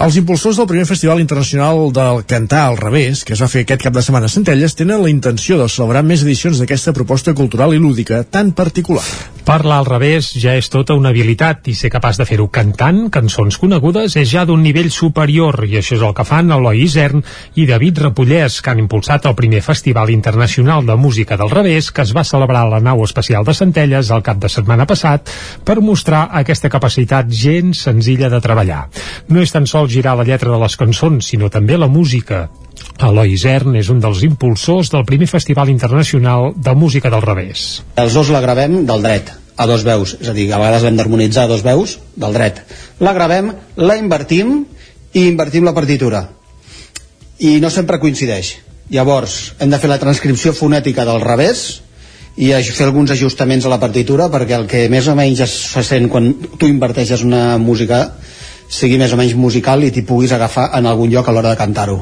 Els 0.00 0.16
impulsors 0.16 0.56
del 0.56 0.64
primer 0.64 0.86
Festival 0.88 1.18
Internacional 1.20 1.90
del 1.92 2.22
Cantar 2.24 2.62
al 2.70 2.78
Revés, 2.78 3.20
que 3.20 3.34
es 3.36 3.42
va 3.44 3.50
fer 3.52 3.66
aquest 3.66 3.82
cap 3.84 3.92
de 3.92 4.00
setmana 4.00 4.30
a 4.30 4.32
Centelles, 4.32 4.72
tenen 4.78 5.02
la 5.02 5.10
intenció 5.12 5.58
de 5.60 5.66
celebrar 5.68 6.00
més 6.08 6.22
edicions 6.24 6.56
d'aquesta 6.56 6.94
proposta 6.96 7.34
cultural 7.36 7.76
i 7.76 7.82
lúdica 7.82 8.22
tan 8.24 8.54
particular. 8.56 9.04
Parlar 9.44 9.80
al 9.80 9.88
revés 9.88 10.30
ja 10.40 10.54
és 10.56 10.68
tota 10.72 10.94
una 10.96 11.10
habilitat 11.10 11.68
i 11.68 11.74
ser 11.74 11.90
capaç 11.92 12.16
de 12.20 12.24
fer-ho 12.28 12.46
cantant 12.52 13.10
cançons 13.12 13.58
conegudes 13.60 14.14
és 14.20 14.28
ja 14.30 14.44
d'un 14.48 14.62
nivell 14.62 14.88
superior 14.94 15.64
i 15.66 15.76
això 15.80 15.96
és 15.98 16.04
el 16.06 16.14
que 16.16 16.24
fan 16.28 16.52
Eloi 16.54 16.84
Isern 16.84 17.20
i 17.60 17.66
David 17.68 18.00
Repollès, 18.04 18.60
que 18.62 18.72
han 18.72 18.80
impulsat 18.80 19.28
el 19.28 19.36
primer 19.36 19.60
Festival 19.64 20.12
Internacional 20.14 20.86
de 20.86 20.96
Música 20.96 21.36
del 21.40 21.52
Revés 21.52 21.90
que 21.90 22.06
es 22.06 22.14
va 22.16 22.24
celebrar 22.24 22.62
a 22.64 22.70
la 22.76 22.80
nau 22.84 23.02
especial 23.04 23.44
de 23.44 23.56
Centelles 23.58 24.12
el 24.14 24.24
cap 24.24 24.40
de 24.40 24.48
setmana 24.48 24.86
passat 24.88 25.28
per 25.64 25.80
mostrar 25.84 26.28
aquesta 26.40 26.72
capacitat 26.72 27.28
gens 27.28 27.84
senzilla 27.88 28.30
de 28.32 28.40
treballar. 28.40 28.86
No 29.28 29.42
és 29.44 29.52
tan 29.52 29.66
sols 29.66 29.89
girar 29.90 30.16
la 30.16 30.24
lletra 30.24 30.52
de 30.52 30.60
les 30.62 30.76
cançons, 30.78 31.26
sinó 31.32 31.50
també 31.50 31.78
la 31.78 31.88
música. 31.90 32.46
Eloi 33.00 33.36
Zern 33.40 33.76
és 33.80 33.90
un 33.92 34.00
dels 34.00 34.22
impulsors 34.26 34.90
del 34.92 35.04
primer 35.08 35.28
Festival 35.28 35.70
Internacional 35.72 36.52
de 36.56 36.74
Música 36.74 37.10
del 37.12 37.24
Revés. 37.24 37.82
Els 38.00 38.16
dos 38.16 38.30
la 38.32 38.42
gravem 38.44 38.84
del 38.88 39.04
dret, 39.04 39.32
a 39.56 39.66
dos 39.68 39.84
veus, 39.84 40.16
és 40.20 40.30
a 40.30 40.36
dir, 40.36 40.48
a 40.52 40.60
vegades 40.60 40.86
l'hem 40.86 40.96
d'harmonitzar 40.96 41.44
a 41.44 41.52
dos 41.52 41.64
veus 41.66 41.98
del 42.16 42.36
dret. 42.36 42.62
La 43.00 43.12
gravem, 43.16 43.52
la 43.76 43.98
invertim 44.00 44.62
i 45.12 45.26
invertim 45.26 45.66
la 45.66 45.76
partitura. 45.76 46.24
I 47.40 47.58
no 47.60 47.70
sempre 47.72 48.00
coincideix. 48.00 48.56
Llavors, 48.90 49.54
hem 49.60 49.70
de 49.70 49.78
fer 49.78 49.90
la 49.90 50.00
transcripció 50.02 50.52
fonètica 50.56 51.06
del 51.08 51.22
revés 51.22 51.80
i 52.40 52.50
fer 52.72 52.86
alguns 52.86 53.10
ajustaments 53.12 53.66
a 53.66 53.72
la 53.72 53.80
partitura 53.82 54.28
perquè 54.32 54.56
el 54.56 54.66
que 54.70 54.86
més 54.92 55.08
o 55.10 55.14
menys 55.18 55.42
es 55.44 55.54
sent 55.86 56.08
quan 56.08 56.32
tu 56.58 56.68
inverteixes 56.70 57.24
una 57.26 57.58
música 57.58 58.00
sigui 58.70 58.98
més 59.02 59.12
o 59.12 59.18
menys 59.20 59.34
musical 59.34 59.82
i 59.84 59.90
t'hi 59.90 60.06
puguis 60.06 60.32
agafar 60.32 60.70
en 60.78 60.86
algun 60.86 61.10
lloc 61.10 61.28
a 61.28 61.34
l'hora 61.34 61.52
de 61.52 61.60
cantar-ho. 61.60 62.00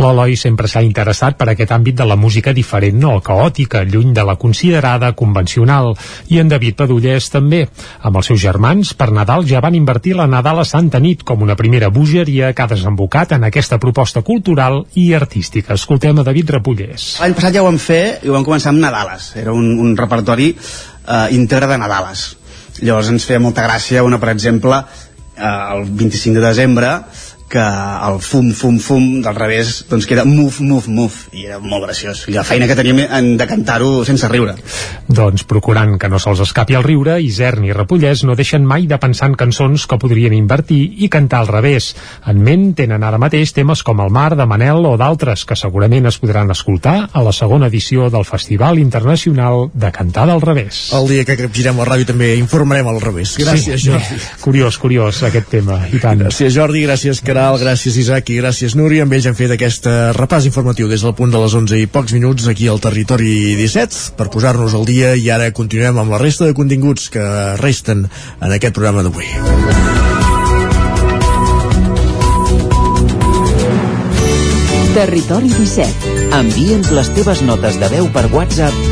L'Eloi 0.00 0.38
sempre 0.40 0.68
s'ha 0.70 0.80
interessat 0.82 1.36
per 1.36 1.50
aquest 1.52 1.72
àmbit 1.74 1.98
de 1.98 2.06
la 2.08 2.16
música 2.16 2.54
diferent, 2.56 2.96
no 2.98 3.18
caòtica, 3.20 3.82
lluny 3.84 4.14
de 4.16 4.24
la 4.24 4.38
considerada 4.40 5.12
convencional. 5.12 5.92
I 6.32 6.40
en 6.40 6.48
David 6.48 6.78
Padullès 6.80 7.28
també. 7.30 7.66
Amb 8.00 8.16
els 8.16 8.30
seus 8.32 8.40
germans, 8.40 8.94
per 8.96 9.10
Nadal 9.12 9.44
ja 9.48 9.60
van 9.60 9.76
invertir 9.76 10.16
la 10.16 10.26
Nadal 10.26 10.62
a 10.62 10.66
Santa 10.68 10.98
Nit 10.98 11.26
com 11.28 11.44
una 11.44 11.58
primera 11.60 11.92
bogeria 11.92 12.54
que 12.56 12.64
ha 12.64 12.70
desembocat 12.72 13.36
en 13.36 13.44
aquesta 13.44 13.78
proposta 13.78 14.24
cultural 14.24 14.80
i 14.96 15.12
artística. 15.14 15.76
Escoltem 15.76 16.18
a 16.18 16.26
David 16.26 16.56
Repollès. 16.56 17.18
L'any 17.20 17.36
passat 17.36 17.58
ja 17.58 17.62
ho 17.62 17.68
vam 17.68 17.78
fer 17.78 18.02
i 18.24 18.32
ho 18.32 18.38
vam 18.38 18.48
començar 18.48 18.72
amb 18.72 18.80
Nadales. 18.80 19.34
Era 19.36 19.52
un, 19.52 19.74
un 19.76 19.96
repertori 19.96 20.54
eh, 20.56 21.26
íntegre 21.36 21.68
de 21.68 21.78
Nadales. 21.84 22.30
Llavors 22.80 23.12
ens 23.12 23.28
feia 23.28 23.42
molta 23.44 23.66
gràcia 23.68 24.02
una, 24.02 24.16
per 24.18 24.32
exemple, 24.32 24.80
eh, 25.42 25.76
el 25.76 25.84
25 25.90 26.40
de 26.40 26.46
desembre 26.46 26.88
que 27.52 27.62
el 28.08 28.18
fum, 28.24 28.48
fum, 28.56 28.78
fum 28.80 29.20
del 29.20 29.36
revés 29.36 29.82
doncs 29.90 30.06
queda 30.08 30.24
muf, 30.24 30.60
muf, 30.64 30.86
muf 30.88 31.18
i 31.36 31.44
era 31.44 31.58
molt 31.60 31.84
graciós. 31.84 32.24
I 32.32 32.36
la 32.38 32.44
feina 32.48 32.68
que 32.70 32.76
teníem 32.78 33.02
en 33.04 33.34
de 33.36 33.46
cantar-ho 33.48 34.06
sense 34.08 34.28
riure. 34.32 34.54
Doncs 35.12 35.44
procurant 35.48 35.98
que 36.00 36.08
no 36.08 36.20
se'ls 36.22 36.40
escapi 36.46 36.78
el 36.78 36.86
riure 36.86 37.18
Isern 37.20 37.66
i 37.68 37.74
Repollès 37.76 38.24
no 38.24 38.36
deixen 38.38 38.64
mai 38.68 38.86
de 38.88 38.96
pensar 39.02 39.28
en 39.28 39.36
cançons 39.36 39.84
que 39.86 39.98
podrien 40.00 40.32
invertir 40.32 40.80
i 41.04 41.10
cantar 41.12 41.42
al 41.42 41.50
revés. 41.50 41.90
En 42.24 42.40
ment 42.40 42.70
tenen 42.78 43.04
ara 43.04 43.20
mateix 43.20 43.52
temes 43.52 43.84
com 43.84 44.00
el 44.00 44.12
mar 44.14 44.30
de 44.38 44.48
Manel 44.48 44.88
o 44.88 44.94
d'altres 44.96 45.44
que 45.44 45.58
segurament 45.58 46.08
es 46.08 46.18
podran 46.22 46.50
escoltar 46.56 46.96
a 47.12 47.26
la 47.26 47.36
segona 47.36 47.68
edició 47.68 48.08
del 48.08 48.24
Festival 48.24 48.80
Internacional 48.80 49.68
de 49.74 49.92
Cantar 49.92 50.26
del 50.32 50.40
Revés. 50.40 50.86
El 50.96 51.10
dia 51.12 51.28
que 51.28 51.36
capgirem 51.36 51.76
la 51.82 51.90
ràdio 51.90 52.08
també 52.14 52.32
informarem 52.40 52.88
al 52.88 53.02
revés. 53.04 53.36
Gràcies 53.42 53.84
sí, 53.84 53.90
Jordi 53.92 54.20
Curiós, 54.40 54.78
curiós 54.80 55.22
aquest 55.28 55.52
tema. 55.52 55.82
I 55.92 56.00
tant. 56.00 56.24
Gràcies 56.24 56.56
Jordi, 56.56 56.86
gràcies 56.88 57.20
Caral 57.20 57.41
Caral, 57.42 57.58
gràcies 57.58 57.96
Isaac 57.98 58.28
i 58.30 58.36
gràcies 58.38 58.76
Núria. 58.78 59.02
Amb 59.02 59.16
ells 59.16 59.24
hem 59.26 59.34
fet 59.34 59.50
aquest 59.50 59.88
repàs 60.14 60.44
informatiu 60.46 60.86
des 60.86 61.02
del 61.02 61.14
punt 61.18 61.32
de 61.34 61.40
les 61.42 61.56
11 61.58 61.80
i 61.82 61.88
pocs 61.90 62.14
minuts 62.14 62.46
aquí 62.46 62.68
al 62.70 62.78
Territori 62.78 63.56
17 63.58 64.14
per 64.14 64.28
posar-nos 64.30 64.76
al 64.78 64.86
dia 64.86 65.16
i 65.18 65.26
ara 65.26 65.50
continuem 65.50 65.98
amb 65.98 66.14
la 66.14 66.20
resta 66.22 66.46
de 66.46 66.54
continguts 66.54 67.10
que 67.10 67.26
resten 67.58 68.06
en 68.06 68.54
aquest 68.54 68.78
programa 68.78 69.02
d'avui. 69.02 69.26
Territori 74.94 75.50
17. 75.58 76.16
Envia'ns 76.38 76.94
les 76.94 77.14
teves 77.18 77.42
notes 77.42 77.82
de 77.82 77.90
veu 77.98 78.06
per 78.14 78.28
WhatsApp 78.30 78.91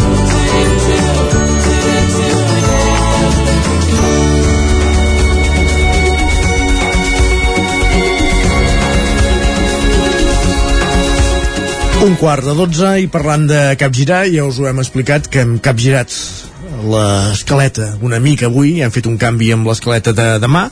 Un 12.01 12.15
quart 12.17 12.41
de 12.41 12.53
dotze 12.57 12.95
i 12.97 13.05
parlant 13.13 13.43
de 13.45 13.59
capgirar 13.77 14.23
ja 14.33 14.41
us 14.47 14.55
ho 14.57 14.65
hem 14.65 14.79
explicat 14.81 15.27
que 15.29 15.43
hem 15.43 15.59
capgirat 15.61 16.09
l'escaleta 16.81 17.91
una 18.01 18.17
mica 18.17 18.47
avui, 18.47 18.79
hem 18.81 18.89
fet 18.89 19.05
un 19.05 19.19
canvi 19.21 19.51
amb 19.53 19.69
l'escaleta 19.69 20.09
de 20.17 20.25
demà. 20.41 20.63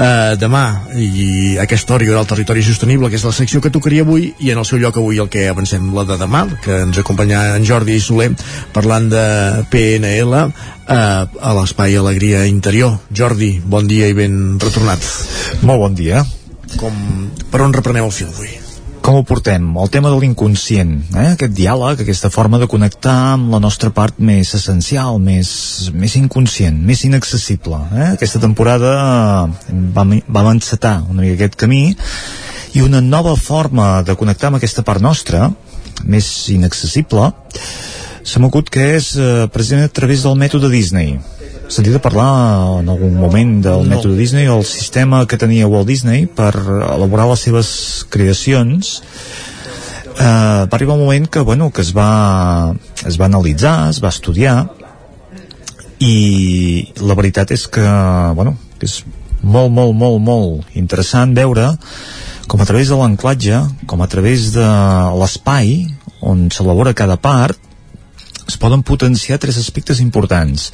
Uh, 0.00 0.36
demà 0.38 0.62
i 0.94 1.58
aquesta 1.60 1.96
hora 1.96 2.06
hi 2.06 2.12
haurà 2.12 2.22
el 2.22 2.30
territori 2.30 2.62
sostenible 2.62 3.10
que 3.10 3.18
és 3.18 3.26
la 3.26 3.34
secció 3.34 3.58
que 3.60 3.72
tocaria 3.74 4.06
avui 4.06 4.30
i 4.38 4.52
en 4.54 4.62
el 4.62 4.68
seu 4.68 4.78
lloc 4.78 5.02
avui 5.02 5.18
el 5.18 5.28
que 5.28 5.48
avancem 5.50 5.90
la 5.96 6.06
de 6.08 6.16
demà 6.22 6.44
que 6.62 6.78
ens 6.86 7.02
acompanya 7.02 7.42
en 7.58 7.66
Jordi 7.66 7.98
Soler 8.00 8.30
parlant 8.72 9.10
de 9.10 9.26
PNL 9.74 10.38
uh, 10.38 10.48
a 10.94 11.58
l'espai 11.58 11.98
Alegria 11.98 12.46
Interior. 12.46 13.00
Jordi, 13.10 13.56
bon 13.58 13.90
dia 13.90 14.06
i 14.06 14.14
ben 14.14 14.40
retornat. 14.62 15.02
Molt 15.66 15.88
bon 15.88 15.98
dia. 15.98 16.22
Com, 16.78 17.06
per 17.50 17.66
on 17.66 17.74
reprenem 17.74 18.06
el 18.06 18.14
fil 18.14 18.30
avui? 18.30 18.59
Com 19.10 19.18
ho 19.18 19.26
portem? 19.26 19.64
El 19.82 19.88
tema 19.90 20.10
de 20.12 20.18
l'inconscient, 20.22 20.92
eh? 21.18 21.32
aquest 21.32 21.54
diàleg, 21.56 22.02
aquesta 22.04 22.28
forma 22.30 22.60
de 22.62 22.68
connectar 22.70 23.14
amb 23.32 23.50
la 23.50 23.58
nostra 23.58 23.90
part 23.90 24.20
més 24.22 24.52
essencial, 24.54 25.18
més, 25.18 25.50
més 25.98 26.14
inconscient, 26.20 26.76
més 26.86 27.02
inaccessible. 27.08 27.80
Eh? 27.90 28.06
Aquesta 28.12 28.38
temporada 28.42 28.92
vam, 29.96 30.14
vam 30.28 30.52
encetar 30.52 31.00
una 31.08 31.24
mica 31.24 31.40
aquest 31.40 31.58
camí 31.58 31.82
i 32.78 32.84
una 32.86 33.02
nova 33.02 33.34
forma 33.34 34.04
de 34.06 34.14
connectar 34.14 34.52
amb 34.52 34.60
aquesta 34.60 34.86
part 34.86 35.02
nostra, 35.02 35.48
més 36.06 36.30
inaccessible, 36.54 37.32
se 38.22 38.38
m'acut 38.38 38.70
que 38.70 38.92
és 38.94 39.16
eh, 39.18 39.48
precisament 39.50 39.90
a 39.90 39.96
través 39.96 40.22
del 40.22 40.38
mètode 40.38 40.70
Disney 40.70 41.16
sentit 41.70 41.94
a 41.94 42.02
parlar 42.02 42.80
en 42.80 42.88
algun 42.90 43.14
moment 43.14 43.60
del 43.62 43.84
no. 43.86 43.94
mètode 43.94 44.18
Disney 44.18 44.48
o 44.50 44.58
el 44.58 44.66
sistema 44.66 45.22
que 45.30 45.38
tenia 45.38 45.68
Walt 45.70 45.86
Disney 45.88 46.26
per 46.26 46.52
elaborar 46.58 47.28
les 47.30 47.44
seves 47.46 47.70
creacions 48.10 48.98
eh, 50.18 50.66
va 50.66 50.74
arribar 50.76 50.98
un 50.98 51.04
moment 51.06 51.30
que, 51.30 51.40
bueno, 51.40 51.70
que 51.70 51.84
es 51.86 51.94
va, 51.96 52.74
es 53.06 53.20
va 53.20 53.30
analitzar, 53.30 53.90
es 53.94 54.02
va 54.02 54.10
estudiar 54.10 54.56
i 56.00 56.90
la 56.98 57.14
veritat 57.14 57.54
és 57.54 57.68
que, 57.70 57.86
bueno, 58.34 58.56
que 58.80 58.88
és 58.90 59.00
molt, 59.40 59.70
molt, 59.70 59.94
molt, 59.94 60.20
molt 60.20 60.76
interessant 60.76 61.36
veure 61.36 61.70
com 62.50 62.60
a 62.60 62.66
través 62.66 62.90
de 62.90 62.98
l'anclatge, 62.98 63.62
com 63.86 64.02
a 64.02 64.08
través 64.10 64.50
de 64.56 64.68
l'espai 65.20 65.84
on 66.20 66.48
s'elabora 66.50 66.96
cada 66.98 67.16
part, 67.16 67.56
es 68.50 68.58
poden 68.58 68.82
potenciar 68.82 69.38
tres 69.38 69.56
aspectes 69.60 70.00
importants. 70.02 70.72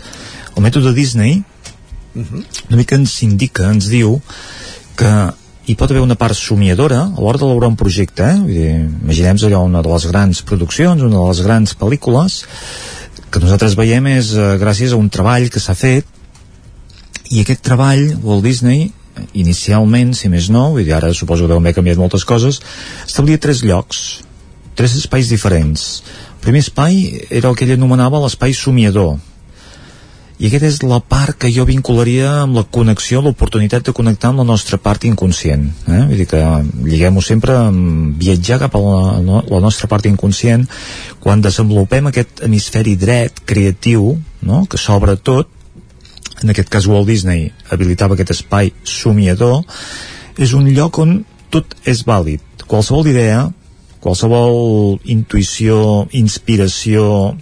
El 0.57 0.65
mètode 0.65 0.95
Disney 0.95 1.43
uh 2.15 2.23
-huh. 2.23 2.45
una 2.69 2.77
mica 2.77 2.97
ens 2.97 3.23
indica, 3.23 3.70
ens 3.70 3.89
diu 3.89 4.20
que 4.97 5.12
hi 5.66 5.74
pot 5.74 5.91
haver 5.91 6.03
una 6.03 6.15
part 6.15 6.35
somiadora 6.35 7.01
a 7.03 7.20
l'hora 7.20 7.39
d'elaborar 7.39 7.69
un 7.69 7.77
projecte 7.77 8.23
eh? 8.23 8.37
Vull 8.39 8.55
dir, 8.55 8.91
imaginem 9.03 9.37
allò 9.37 9.65
una 9.65 9.83
de 9.83 9.89
les 9.89 10.07
grans 10.07 10.43
produccions 10.43 11.03
una 11.03 11.16
de 11.16 11.28
les 11.28 11.41
grans 11.41 11.77
pel·lícules 11.77 12.45
que 13.31 13.41
nosaltres 13.41 13.74
veiem 13.74 14.07
és 14.07 14.33
eh, 14.33 14.57
gràcies 14.59 14.93
a 14.93 14.97
un 14.97 15.11
treball 15.11 15.51
que 15.51 15.61
s'ha 15.61 15.74
fet 15.74 16.07
i 17.31 17.41
aquest 17.41 17.62
treball 17.62 18.16
Walt 18.23 18.45
Disney 18.45 18.93
inicialment, 19.33 20.15
si 20.15 20.28
més 20.33 20.49
no, 20.53 20.70
vull 20.74 20.85
dir, 20.85 20.95
ara 20.97 21.12
suposo 21.15 21.45
que 21.45 21.53
deuen 21.53 21.65
haver 21.65 21.77
canviat 21.78 22.01
moltes 22.01 22.24
coses, 22.28 22.61
establia 23.07 23.41
tres 23.41 23.62
llocs, 23.65 24.03
tres 24.77 24.97
espais 25.01 25.31
diferents. 25.33 25.87
El 26.37 26.43
primer 26.45 26.62
espai 26.65 27.01
era 27.31 27.51
el 27.51 27.57
que 27.57 27.66
ell 27.66 27.77
anomenava 27.77 28.20
l'espai 28.23 28.55
somiador, 28.55 29.16
i 30.37 30.48
aquesta 30.48 30.69
és 30.69 30.82
la 30.85 30.98
part 31.01 31.39
que 31.40 31.48
jo 31.53 31.65
vincularia 31.65 32.29
amb 32.43 32.59
la 32.59 32.65
connexió, 32.69 33.23
l'oportunitat 33.24 33.87
de 33.87 33.95
connectar 33.97 34.31
amb 34.31 34.43
la 34.43 34.48
nostra 34.48 34.77
part 34.77 35.06
inconscient 35.09 35.65
eh? 35.89 36.03
vull 36.11 36.21
dir 36.21 36.29
que 36.29 36.43
lliguem-ho 36.85 37.23
sempre 37.24 37.56
amb 37.56 38.21
viatjar 38.21 38.61
cap 38.66 38.77
a 38.77 38.82
la, 38.85 39.40
la 39.48 39.61
nostra 39.65 39.89
part 39.89 40.09
inconscient 40.11 40.66
quan 41.24 41.45
desenvolupem 41.45 42.11
aquest 42.11 42.45
hemisferi 42.45 42.97
dret 43.01 43.40
creatiu 43.48 44.16
no? 44.43 44.65
que 44.69 44.81
s'obre 44.81 45.16
tot 45.16 45.48
en 46.43 46.53
aquest 46.53 46.69
cas 46.69 46.89
Walt 46.90 47.09
Disney 47.09 47.48
habilitava 47.73 48.15
aquest 48.15 48.35
espai 48.37 48.74
somiador 48.85 49.63
és 50.37 50.53
un 50.53 50.69
lloc 50.69 51.01
on 51.01 51.23
tot 51.48 51.79
és 51.89 52.05
vàlid 52.05 52.45
qualsevol 52.69 53.09
idea 53.09 53.47
qualsevol 54.05 55.01
intuïció, 55.09 56.06
inspiració 56.15 57.32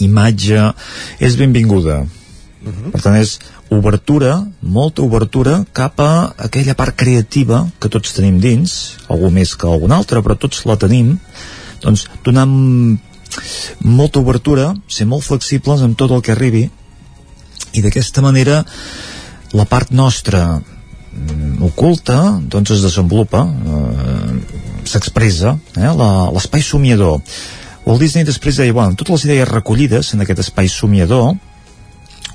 imatge 0.00 0.72
és 1.18 1.36
benvinguda. 1.36 2.06
Uh 2.62 2.70
-huh. 2.70 2.90
per 2.92 3.00
tant 3.02 3.16
és 3.16 3.38
obertura, 3.68 4.46
molta 4.60 5.02
obertura 5.02 5.64
cap 5.72 6.00
a 6.00 6.32
aquella 6.36 6.74
part 6.74 6.94
creativa 6.94 7.66
que 7.80 7.88
tots 7.88 8.12
tenim 8.12 8.38
dins, 8.38 8.96
algú 9.08 9.30
més 9.30 9.56
que 9.56 9.66
algun 9.66 9.92
altre 9.92 10.22
però 10.22 10.36
tots 10.38 10.64
la 10.64 10.76
tenim. 10.76 11.18
Doncs 11.80 12.06
donar 12.22 12.46
molta 13.80 14.20
obertura, 14.20 14.74
ser 14.88 15.06
molt 15.06 15.24
flexibles 15.24 15.82
amb 15.82 15.96
tot 15.96 16.10
el 16.10 16.22
que 16.22 16.32
arribi. 16.32 16.70
I 17.72 17.82
d'aquesta 17.82 18.22
manera 18.22 18.64
la 19.52 19.64
part 19.64 19.90
nostra 19.90 20.60
mm, 20.60 21.62
oculta 21.62 22.40
doncs 22.40 22.70
es 22.70 22.84
desenvolupa 22.84 23.42
eh, 23.48 24.36
s'expressa 24.84 25.56
eh, 25.76 25.90
l'espai 26.34 26.62
somiador 26.64 27.20
Walt 27.84 28.00
Disney 28.00 28.26
després 28.26 28.60
deia, 28.60 28.74
bueno, 28.74 28.94
totes 28.98 29.16
les 29.16 29.30
idees 29.30 29.48
recollides 29.48 30.12
en 30.14 30.22
aquest 30.22 30.44
espai 30.46 30.70
somiador 30.70 31.34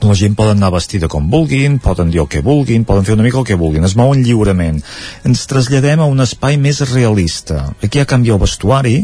la 0.02 0.14
gent 0.14 0.36
poden 0.38 0.60
anar 0.60 0.70
vestida 0.76 1.08
com 1.10 1.26
vulguin, 1.32 1.80
poden 1.82 2.12
dir 2.14 2.22
el 2.22 2.28
que 2.30 2.44
vulguin, 2.46 2.84
poden 2.86 3.06
fer 3.06 3.16
una 3.16 3.24
mica 3.26 3.40
el 3.40 3.46
que 3.48 3.58
vulguin, 3.58 3.86
es 3.88 3.96
mouen 3.98 4.22
lliurement. 4.24 4.78
Ens 5.26 5.46
traslladem 5.50 6.04
a 6.04 6.06
un 6.06 6.22
espai 6.22 6.58
més 6.62 6.84
realista. 6.92 7.74
Aquí 7.82 7.98
ja 7.98 8.06
canvia 8.06 8.36
el 8.36 8.42
vestuari, 8.42 9.00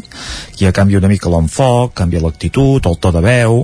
aquí 0.51 0.67
ja 0.67 0.73
canvia 0.75 1.01
una 1.01 1.09
mica 1.09 1.31
l'enfoc, 1.33 1.95
canvia 1.97 2.21
l'actitud, 2.21 2.85
el 2.85 2.99
to 3.01 3.13
de 3.15 3.23
veu, 3.25 3.63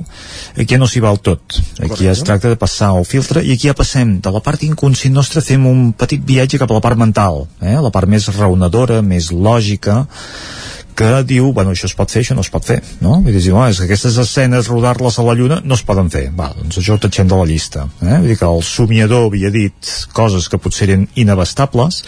aquí 0.56 0.74
ja 0.74 0.82
no 0.82 0.90
s'hi 0.90 1.04
val 1.06 1.22
tot. 1.22 1.60
Aquí 1.78 2.08
ja 2.08 2.16
es 2.16 2.24
tracta 2.26 2.50
de 2.50 2.58
passar 2.58 2.96
el 2.98 3.06
filtre 3.06 3.44
i 3.46 3.54
aquí 3.54 3.70
ja 3.70 3.78
passem 3.78 4.18
de 4.26 4.34
la 4.34 4.42
part 4.42 4.66
inconscient 4.66 5.14
nostra, 5.14 5.46
fem 5.46 5.68
un 5.70 5.92
petit 5.94 6.26
viatge 6.26 6.58
cap 6.58 6.72
a 6.72 6.80
la 6.80 6.86
part 6.86 6.98
mental, 6.98 7.46
eh? 7.62 7.78
la 7.78 7.94
part 7.94 8.10
més 8.10 8.26
raonadora, 8.34 9.04
més 9.06 9.30
lògica, 9.32 10.08
que 11.00 11.24
diu, 11.24 11.54
bueno, 11.56 11.72
això 11.72 11.88
es 11.88 11.96
pot 11.96 12.12
fer, 12.12 12.26
això 12.26 12.36
no 12.36 12.44
es 12.44 12.50
pot 12.52 12.66
fer, 12.68 12.82
no? 13.00 13.22
I 13.24 13.32
dir, 13.32 13.54
oh, 13.56 13.64
és 13.70 13.80
que 13.80 13.88
aquestes 13.88 14.18
escenes, 14.20 14.68
rodar-les 14.68 15.16
a 15.16 15.24
la 15.24 15.36
Lluna, 15.40 15.62
no 15.64 15.78
es 15.78 15.84
poden 15.88 16.12
fer. 16.12 16.26
Va, 16.36 16.50
doncs 16.58 16.82
això 16.82 16.98
ho 16.98 17.00
tatxem 17.00 17.30
de 17.30 17.40
la 17.40 17.48
llista. 17.48 17.86
Eh? 18.04 18.18
Vull 18.18 18.28
dir 18.28 18.36
que 18.42 18.50
el 18.50 18.60
somiador 18.68 19.30
havia 19.30 19.52
dit 19.54 19.94
coses 20.18 20.50
que 20.52 20.60
potser 20.60 20.90
eren 20.90 21.08
inabastables, 21.16 22.02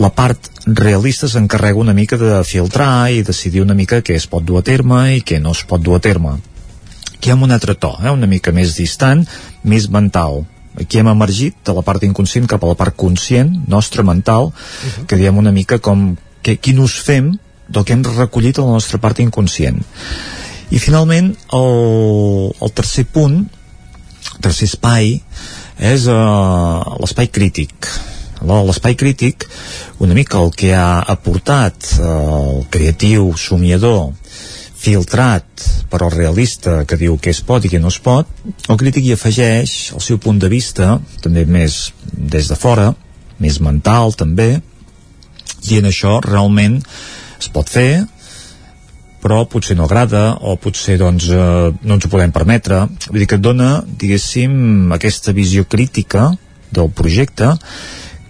la 0.00 0.10
part 0.16 0.48
realista 0.64 1.28
s'encarrega 1.28 1.82
una 1.84 1.96
mica 1.96 2.16
de 2.20 2.40
filtrar 2.48 3.10
i 3.12 3.20
decidir 3.26 3.66
una 3.66 3.76
mica 3.76 4.00
què 4.00 4.16
es 4.16 4.26
pot 4.32 4.48
dur 4.48 4.62
a 4.62 4.66
terme 4.66 5.04
i 5.18 5.20
què 5.20 5.42
no 5.42 5.52
es 5.52 5.66
pot 5.68 5.84
dur 5.84 6.00
a 6.00 6.04
terme. 6.08 6.38
Aquí 7.18 7.30
ha 7.32 7.36
un 7.36 7.52
altre 7.52 7.76
to, 7.76 7.98
eh? 8.00 8.10
una 8.10 8.28
mica 8.30 8.52
més 8.52 8.78
distant, 8.80 9.26
més 9.62 9.90
mental, 9.92 10.46
aquí 10.80 11.04
hem 11.04 11.12
emergit 11.12 11.60
de 11.68 11.76
la 11.76 11.84
part 11.84 12.04
inconscient 12.08 12.48
cap 12.48 12.64
a 12.64 12.72
la 12.72 12.80
part 12.80 12.96
conscient, 12.96 13.52
nostra 13.68 14.02
mental, 14.02 14.48
uh 14.48 14.52
-huh. 14.52 15.06
que 15.06 15.16
diem 15.16 15.36
una 15.36 15.52
mica 15.52 15.78
com 15.78 16.14
que, 16.42 16.56
quin 16.56 16.78
ús 16.78 17.00
fem 17.02 17.36
del 17.68 17.84
que 17.84 17.94
hem 17.94 18.04
recollit 18.06 18.58
a 18.58 18.66
la 18.66 18.76
nostra 18.78 19.00
part 19.02 19.20
inconscient. 19.22 19.82
I 20.70 20.80
finalment 20.82 21.32
el, 21.54 22.50
el 22.60 22.74
tercer 22.74 23.06
punt 23.12 23.44
el 24.34 24.42
tercer 24.42 24.68
espai 24.68 25.14
és 25.76 26.06
uh, 26.10 26.96
l'espai 27.00 27.30
crític. 27.32 27.88
L'espai 28.46 28.96
crític 28.98 29.46
una 30.04 30.14
mica 30.16 30.42
el 30.42 30.52
que 30.52 30.74
ha 30.76 31.00
aportat 31.14 31.96
uh, 31.96 32.10
el 32.58 32.66
creatiu 32.72 33.32
somiador 33.40 34.12
filtrat 34.76 35.64
per 35.90 36.02
al 36.02 36.12
realista 36.12 36.82
que 36.86 36.98
diu 37.00 37.16
què 37.18 37.32
es 37.32 37.40
pot 37.46 37.64
i 37.64 37.70
què 37.72 37.80
no 37.80 37.90
es 37.90 37.98
pot, 38.02 38.28
el 38.68 38.78
crític 38.78 39.06
hi 39.06 39.14
afegeix 39.16 39.76
el 39.96 40.04
seu 40.04 40.20
punt 40.22 40.38
de 40.42 40.50
vista, 40.52 40.98
també 41.24 41.46
més 41.48 41.78
des 42.12 42.50
de 42.52 42.58
fora, 42.60 42.92
més 43.42 43.58
mental 43.64 44.14
també, 44.14 44.60
i 45.66 45.80
en 45.80 45.88
això 45.88 46.20
realment 46.22 46.82
es 47.40 47.50
pot 47.52 47.68
fer 47.70 48.06
però 49.26 49.40
potser 49.50 49.74
no 49.74 49.88
agrada 49.88 50.36
o 50.46 50.54
potser 50.60 50.98
doncs, 51.00 51.26
eh, 51.34 51.70
no 51.82 51.96
ens 51.96 52.04
ho 52.06 52.10
podem 52.12 52.30
permetre. 52.30 52.84
Vull 53.08 53.24
dir 53.24 53.26
que 53.26 53.40
dona, 53.42 53.80
diguéssim 53.82 54.92
aquesta 54.94 55.34
visió 55.34 55.64
crítica 55.66 56.28
del 56.70 56.92
projecte 56.94 57.48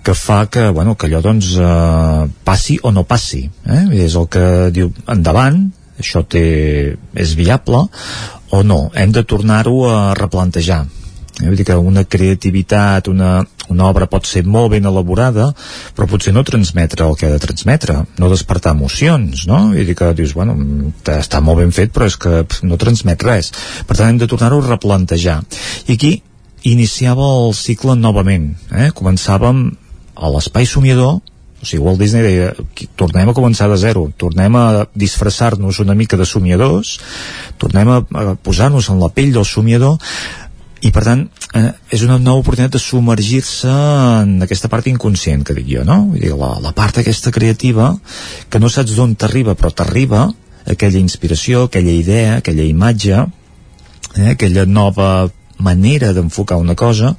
que 0.06 0.14
fa 0.14 0.46
que, 0.46 0.70
bueno, 0.70 0.94
que 0.94 1.08
allò 1.08 1.20
doncs 1.20 1.56
eh, 1.58 2.28
passi 2.46 2.78
o 2.82 2.92
no 2.94 3.02
passi 3.04 3.42
eh? 3.66 3.82
és 4.06 4.14
el 4.14 4.28
que 4.30 4.44
diu 4.70 4.92
endavant 5.10 5.64
això 5.98 6.22
té, 6.22 6.94
és 6.94 7.32
viable 7.34 7.80
o 8.54 8.62
no, 8.62 8.86
hem 8.94 9.10
de 9.12 9.24
tornar-ho 9.26 9.80
a 9.90 9.98
replantejar 10.14 10.84
eh? 11.40 11.46
vull 11.46 11.56
dir 11.58 11.66
que 11.68 11.76
una 11.76 12.04
creativitat, 12.04 13.08
una, 13.12 13.40
una 13.72 13.88
obra 13.88 14.08
pot 14.10 14.26
ser 14.28 14.44
molt 14.46 14.72
ben 14.74 14.86
elaborada 14.88 15.50
però 15.96 16.08
potser 16.10 16.34
no 16.34 16.44
transmetre 16.46 17.06
el 17.06 17.16
que 17.18 17.28
ha 17.28 17.34
de 17.34 17.42
transmetre 17.42 17.98
no 18.20 18.30
despertar 18.32 18.76
emocions 18.76 19.46
no? 19.50 19.60
i 19.74 19.84
dir 19.86 19.96
que 19.98 20.12
dius, 20.16 20.34
bueno, 20.36 20.56
està 21.16 21.42
molt 21.44 21.62
ben 21.62 21.74
fet 21.76 21.94
però 21.94 22.08
és 22.08 22.18
que 22.20 22.44
no 22.66 22.80
transmet 22.80 23.26
res 23.26 23.52
per 23.86 23.98
tant 23.98 24.10
hem 24.10 24.22
de 24.22 24.30
tornar-ho 24.30 24.62
a 24.62 24.70
replantejar 24.70 25.42
i 25.86 25.96
aquí 25.96 26.16
iniciava 26.66 27.26
el 27.46 27.54
cicle 27.54 27.96
novament 27.98 28.52
eh? 28.72 28.90
començàvem 28.94 29.68
a 30.16 30.30
l'espai 30.32 30.66
somiador 30.66 31.20
o 31.56 31.64
sigui, 31.64 31.80
Walt 31.80 32.00
Disney 32.00 32.20
deia 32.20 32.50
tornem 33.00 33.30
a 33.30 33.34
començar 33.34 33.68
de 33.70 33.78
zero, 33.80 34.10
tornem 34.20 34.56
a 34.60 34.86
disfressar-nos 34.92 35.80
una 35.80 35.96
mica 35.96 36.18
de 36.20 36.26
somiadors 36.28 36.98
tornem 37.58 37.88
a, 37.90 38.00
a 38.04 38.34
posar-nos 38.36 38.90
en 38.92 39.00
la 39.00 39.08
pell 39.08 39.32
del 39.32 39.46
somiador 39.48 39.96
i 40.84 40.90
per 40.92 41.04
tant 41.06 41.22
eh, 41.56 41.70
és 41.94 42.02
una 42.04 42.18
nova 42.20 42.42
oportunitat 42.42 42.76
de 42.76 42.82
submergir-se 42.82 43.72
en 43.72 44.36
aquesta 44.44 44.68
part 44.72 44.88
inconscient 44.90 45.44
que 45.46 45.56
dic 45.56 45.70
jo, 45.70 45.84
no? 45.88 46.02
Vull 46.10 46.20
dir, 46.20 46.34
la, 46.36 46.52
la 46.62 46.74
part 46.76 47.00
aquesta 47.00 47.32
creativa 47.32 47.94
que 48.50 48.60
no 48.60 48.68
saps 48.72 48.96
d'on 48.98 49.16
t'arriba 49.16 49.56
però 49.56 49.72
t'arriba 49.72 50.26
aquella 50.66 51.00
inspiració, 51.00 51.66
aquella 51.66 51.94
idea, 51.94 52.36
aquella 52.40 52.66
imatge 52.66 53.16
eh, 53.16 54.30
aquella 54.34 54.66
nova 54.66 55.30
manera 55.58 56.12
d'enfocar 56.12 56.58
una 56.60 56.74
cosa 56.74 57.14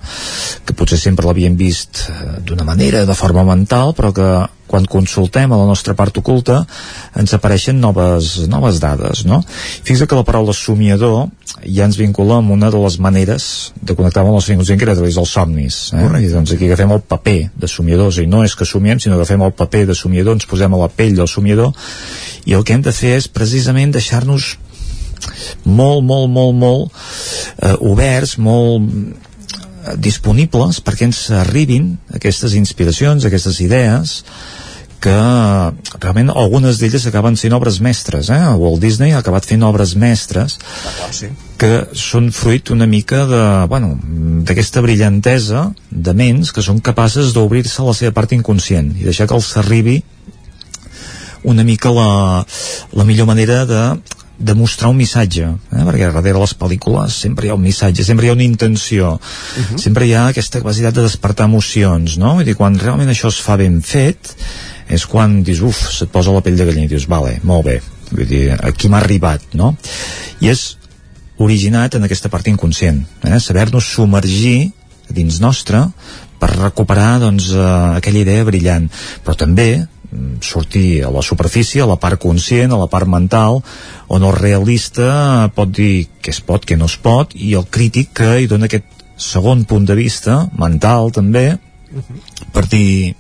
que 0.66 0.76
potser 0.78 1.00
sempre 1.02 1.26
l'havíem 1.26 1.58
vist 1.58 2.06
eh, 2.10 2.38
d'una 2.46 2.64
manera, 2.68 3.06
de 3.06 3.18
forma 3.18 3.44
mental 3.48 3.96
però 3.98 4.14
que 4.14 4.30
quan 4.68 4.86
consultem 4.86 5.52
a 5.52 5.58
la 5.58 5.66
nostra 5.66 5.96
part 5.96 6.18
oculta 6.20 6.60
ens 7.18 7.34
apareixen 7.34 7.80
noves, 7.80 8.48
noves 8.52 8.82
dades 8.84 9.24
no? 9.26 9.40
Fixa 9.88 10.06
que 10.06 10.18
la 10.18 10.26
paraula 10.28 10.54
somiador 10.54 11.30
ja 11.64 11.88
ens 11.88 11.98
vincula 11.98 12.42
amb 12.42 12.52
una 12.52 12.70
de 12.70 12.82
les 12.84 13.00
maneres 13.00 13.48
de 13.82 13.96
connectar 13.96 14.22
amb 14.22 14.34
el 14.34 14.38
nostre 14.38 14.54
inconscient 14.54 14.80
que 14.80 14.86
era 14.86 14.94
a 14.98 15.00
través 15.00 15.18
dels 15.18 15.34
somnis 15.40 15.80
eh? 15.96 16.06
i 16.22 16.30
doncs 16.30 16.54
aquí 16.54 16.68
agafem 16.68 16.94
el 16.94 17.02
paper 17.02 17.40
de 17.56 17.72
somiadors 17.72 18.20
i 18.22 18.28
no 18.28 18.44
és 18.46 18.56
que 18.60 18.68
somiem 18.68 19.00
sinó 19.00 19.16
que 19.16 19.24
agafem 19.24 19.48
el 19.48 19.56
paper 19.56 19.86
de 19.88 19.98
somiador 19.98 20.38
ens 20.38 20.50
posem 20.52 20.74
a 20.76 20.84
la 20.84 20.92
pell 20.92 21.16
del 21.18 21.32
somiador 21.32 21.74
i 22.46 22.54
el 22.54 22.68
que 22.68 22.76
hem 22.76 22.84
de 22.84 22.94
fer 22.96 23.16
és 23.18 23.32
precisament 23.32 23.96
deixar-nos 23.96 24.58
molt, 25.66 26.04
molt, 26.04 26.30
molt, 26.32 26.56
molt 26.58 26.92
eh, 27.64 27.76
oberts, 27.80 28.38
molt 28.38 28.84
eh, 28.84 29.96
disponibles 29.98 30.82
perquè 30.86 31.10
ens 31.10 31.26
arribin 31.44 31.96
aquestes 32.18 32.58
inspiracions, 32.60 33.26
aquestes 33.26 33.62
idees 33.64 34.22
que 35.00 35.14
realment 36.02 36.32
algunes 36.34 36.80
d'elles 36.82 37.06
acaben 37.06 37.36
sent 37.38 37.54
obres 37.54 37.78
mestres 37.86 38.32
eh? 38.34 38.40
Walt 38.58 38.82
Disney 38.82 39.14
ha 39.14 39.22
acabat 39.22 39.46
fent 39.46 39.62
obres 39.66 39.94
mestres 40.00 40.58
sí. 41.14 41.30
que 41.62 41.86
són 41.94 42.32
fruit 42.34 42.72
una 42.74 42.88
mica 42.90 43.24
de, 43.30 43.44
bueno, 43.70 43.94
d'aquesta 44.48 44.82
brillantesa 44.82 45.68
de 45.92 46.16
ments 46.18 46.52
que 46.52 46.66
són 46.66 46.82
capaces 46.82 47.36
d'obrir-se 47.36 47.84
a 47.84 47.90
la 47.92 47.96
seva 47.98 48.16
part 48.18 48.34
inconscient 48.34 48.96
i 48.98 49.06
deixar 49.06 49.30
que 49.30 49.38
els 49.38 49.54
arribi 49.62 50.00
una 51.48 51.64
mica 51.64 51.94
la, 51.94 52.44
la 52.98 53.06
millor 53.06 53.30
manera 53.30 53.66
de 53.70 53.84
de 54.38 54.54
mostrar 54.54 54.92
un 54.94 54.98
missatge 55.00 55.48
eh? 55.48 55.84
perquè 55.88 56.12
darrere 56.14 56.40
les 56.40 56.54
pel·lícules 56.58 57.16
sempre 57.26 57.48
hi 57.48 57.52
ha 57.52 57.58
un 57.58 57.64
missatge 57.64 58.06
sempre 58.06 58.28
hi 58.28 58.30
ha 58.30 58.38
una 58.38 58.46
intenció 58.46 59.14
uh 59.14 59.20
-huh. 59.20 59.78
sempre 59.82 60.06
hi 60.06 60.14
ha 60.14 60.28
aquesta 60.28 60.60
capacitat 60.60 60.94
de 60.94 61.02
despertar 61.02 61.46
emocions 61.46 62.18
no? 62.18 62.36
Vull 62.36 62.46
dir, 62.46 62.56
quan 62.56 62.78
realment 62.78 63.10
això 63.10 63.28
es 63.28 63.42
fa 63.42 63.58
ben 63.58 63.82
fet 63.82 64.36
és 64.90 65.06
quan 65.06 65.44
dius, 65.44 65.62
uf, 65.62 65.92
se't 65.92 66.12
posa 66.12 66.32
la 66.32 66.42
pell 66.42 66.56
de 66.56 66.66
gallina 66.66 66.86
i 66.86 66.88
dius, 66.88 67.08
vale, 67.08 67.40
molt 67.44 67.66
bé 67.66 67.82
vull 68.12 68.28
dir, 68.28 68.52
aquí 68.62 68.88
m'ha 68.90 69.00
arribat 69.00 69.42
no? 69.54 69.76
i 70.40 70.50
és 70.50 70.78
originat 71.38 71.96
en 71.96 72.04
aquesta 72.04 72.30
part 72.30 72.48
inconscient 72.48 73.06
eh? 73.24 73.40
saber-nos 73.40 73.86
submergir 73.86 74.72
dins 75.10 75.40
nostre 75.40 75.82
per 76.40 76.50
recuperar 76.54 77.20
doncs, 77.20 77.52
eh, 77.52 77.98
aquella 77.98 78.20
idea 78.20 78.46
brillant 78.46 78.90
però 79.26 79.36
també 79.36 79.88
sortir 80.42 81.04
a 81.04 81.12
la 81.12 81.22
superfície, 81.22 81.82
a 81.82 81.90
la 81.90 81.98
part 82.00 82.20
conscient, 82.22 82.72
a 82.72 82.80
la 82.80 82.88
part 82.88 83.08
mental, 83.08 83.62
on 84.08 84.24
el 84.24 84.36
realista 84.36 85.50
pot 85.56 85.72
dir 85.74 86.08
què 86.22 86.32
es 86.32 86.42
pot, 86.42 86.64
què 86.66 86.78
no 86.80 86.88
es 86.88 86.98
pot, 86.98 87.36
i 87.36 87.54
el 87.60 87.68
crític 87.68 88.14
que 88.22 88.30
hi 88.42 88.48
dona 88.48 88.70
aquest 88.70 88.88
segon 89.18 89.66
punt 89.66 89.88
de 89.90 89.98
vista, 89.98 90.46
mental 90.58 91.12
també, 91.12 91.58
per 92.54 92.68
dir 92.70 93.16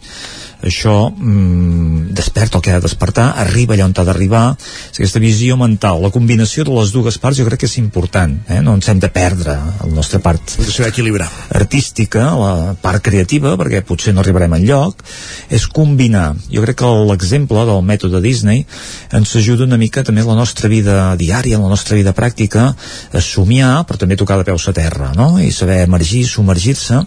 això 0.68 1.10
mm, 1.10 2.14
desperta 2.18 2.58
el 2.58 2.64
que 2.64 2.72
ha 2.72 2.80
de 2.80 2.86
despertar, 2.86 3.32
arriba 3.42 3.76
allà 3.76 3.88
on 3.88 3.96
ha 3.98 4.06
d'arribar, 4.08 4.46
és 4.58 5.00
aquesta 5.00 5.22
visió 5.24 5.58
mental, 5.60 6.02
la 6.04 6.12
combinació 6.14 6.66
de 6.68 6.76
les 6.76 6.92
dues 6.96 7.18
parts 7.22 7.40
jo 7.40 7.48
crec 7.48 7.64
que 7.64 7.70
és 7.70 7.78
important, 7.82 8.36
eh? 8.48 8.60
no 8.62 8.76
ens 8.78 8.90
hem 8.92 9.02
de 9.04 9.10
perdre 9.14 9.56
la 9.58 9.90
nostra 9.94 10.20
part 10.24 10.58
equilibrar. 10.88 11.30
artística, 11.50 12.30
la 12.38 12.76
part 12.82 13.04
creativa, 13.04 13.56
perquè 13.60 13.84
potser 13.88 14.14
no 14.14 14.22
arribarem 14.22 14.54
en 14.58 14.66
lloc, 14.68 15.04
és 15.50 15.68
combinar. 15.68 16.36
Jo 16.52 16.64
crec 16.66 16.80
que 16.82 16.94
l'exemple 17.10 17.66
del 17.68 17.84
mètode 17.86 18.22
Disney 18.22 18.66
ens 19.12 19.36
ajuda 19.36 19.66
una 19.66 19.80
mica 19.82 20.04
també 20.04 20.22
en 20.22 20.32
la 20.32 20.38
nostra 20.40 20.70
vida 20.70 21.16
diària, 21.20 21.58
en 21.58 21.66
la 21.66 21.74
nostra 21.74 21.98
vida 21.98 22.16
pràctica, 22.18 22.74
a 23.14 23.22
somiar, 23.22 23.86
però 23.88 24.00
també 24.02 24.18
tocar 24.20 24.38
de 24.38 24.48
peus 24.48 24.68
a 24.68 24.76
terra, 24.76 25.14
no? 25.16 25.36
I 25.40 25.52
saber 25.52 25.82
emergir, 25.86 26.26
submergir-se 26.28 27.04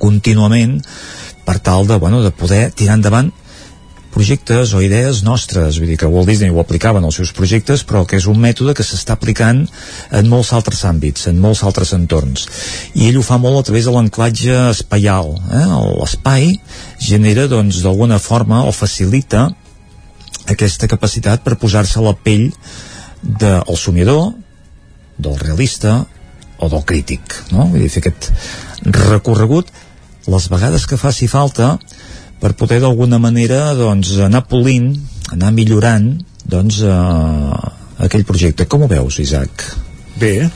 contínuament 0.00 0.80
per 1.44 1.58
tal 1.58 1.86
de, 1.88 1.98
bueno, 1.98 2.22
de 2.24 2.32
poder 2.34 2.70
tirar 2.76 2.98
endavant 2.98 3.30
projectes 4.10 4.72
o 4.74 4.82
idees 4.82 5.22
nostres, 5.22 5.78
vull 5.78 5.92
dir 5.92 5.96
que 6.00 6.08
Walt 6.10 6.28
Disney 6.28 6.50
ho 6.50 6.58
aplicava 6.60 6.98
en 6.98 7.06
els 7.06 7.16
seus 7.20 7.30
projectes, 7.36 7.84
però 7.86 8.02
que 8.08 8.18
és 8.18 8.26
un 8.30 8.40
mètode 8.42 8.74
que 8.74 8.84
s'està 8.86 9.14
aplicant 9.14 9.62
en 10.18 10.30
molts 10.30 10.52
altres 10.56 10.82
àmbits, 10.88 11.28
en 11.30 11.38
molts 11.40 11.62
altres 11.66 11.94
entorns. 11.96 12.46
I 12.98 13.08
ell 13.08 13.20
ho 13.20 13.24
fa 13.26 13.38
molt 13.38 13.60
a 13.60 13.64
través 13.70 13.86
de 13.86 13.94
l'anclatge 13.94 14.56
espaial. 14.74 15.36
Eh? 15.54 15.64
L'espai 16.00 16.52
genera, 16.98 17.46
doncs, 17.48 17.80
d'alguna 17.84 18.18
forma, 18.18 18.64
o 18.66 18.74
facilita 18.74 19.46
aquesta 20.50 20.90
capacitat 20.90 21.44
per 21.46 21.58
posar-se 21.60 22.00
a 22.00 22.08
la 22.08 22.16
pell 22.18 22.48
del 23.22 23.76
somiador, 23.78 24.32
del 25.20 25.38
realista 25.38 26.00
o 26.58 26.68
del 26.68 26.82
crític, 26.88 27.36
no? 27.52 27.68
Vull 27.70 27.84
dir, 27.84 27.92
fer 27.92 28.02
aquest 28.02 28.30
recorregut 28.84 29.70
les 30.30 30.48
vegades 30.52 30.86
que 30.86 30.98
faci 31.00 31.28
falta 31.30 31.74
per 32.40 32.54
poder 32.56 32.80
d'alguna 32.80 33.18
manera 33.20 33.74
doncs, 33.76 34.14
anar 34.24 34.44
polint, 34.48 34.92
anar 35.34 35.50
millorant 35.52 36.12
doncs, 36.48 36.80
eh, 36.86 38.04
aquell 38.06 38.24
projecte. 38.24 38.66
Com 38.66 38.86
ho 38.86 38.88
veus, 38.88 39.18
Isaac? 39.20 39.66
Bé. 40.20 40.48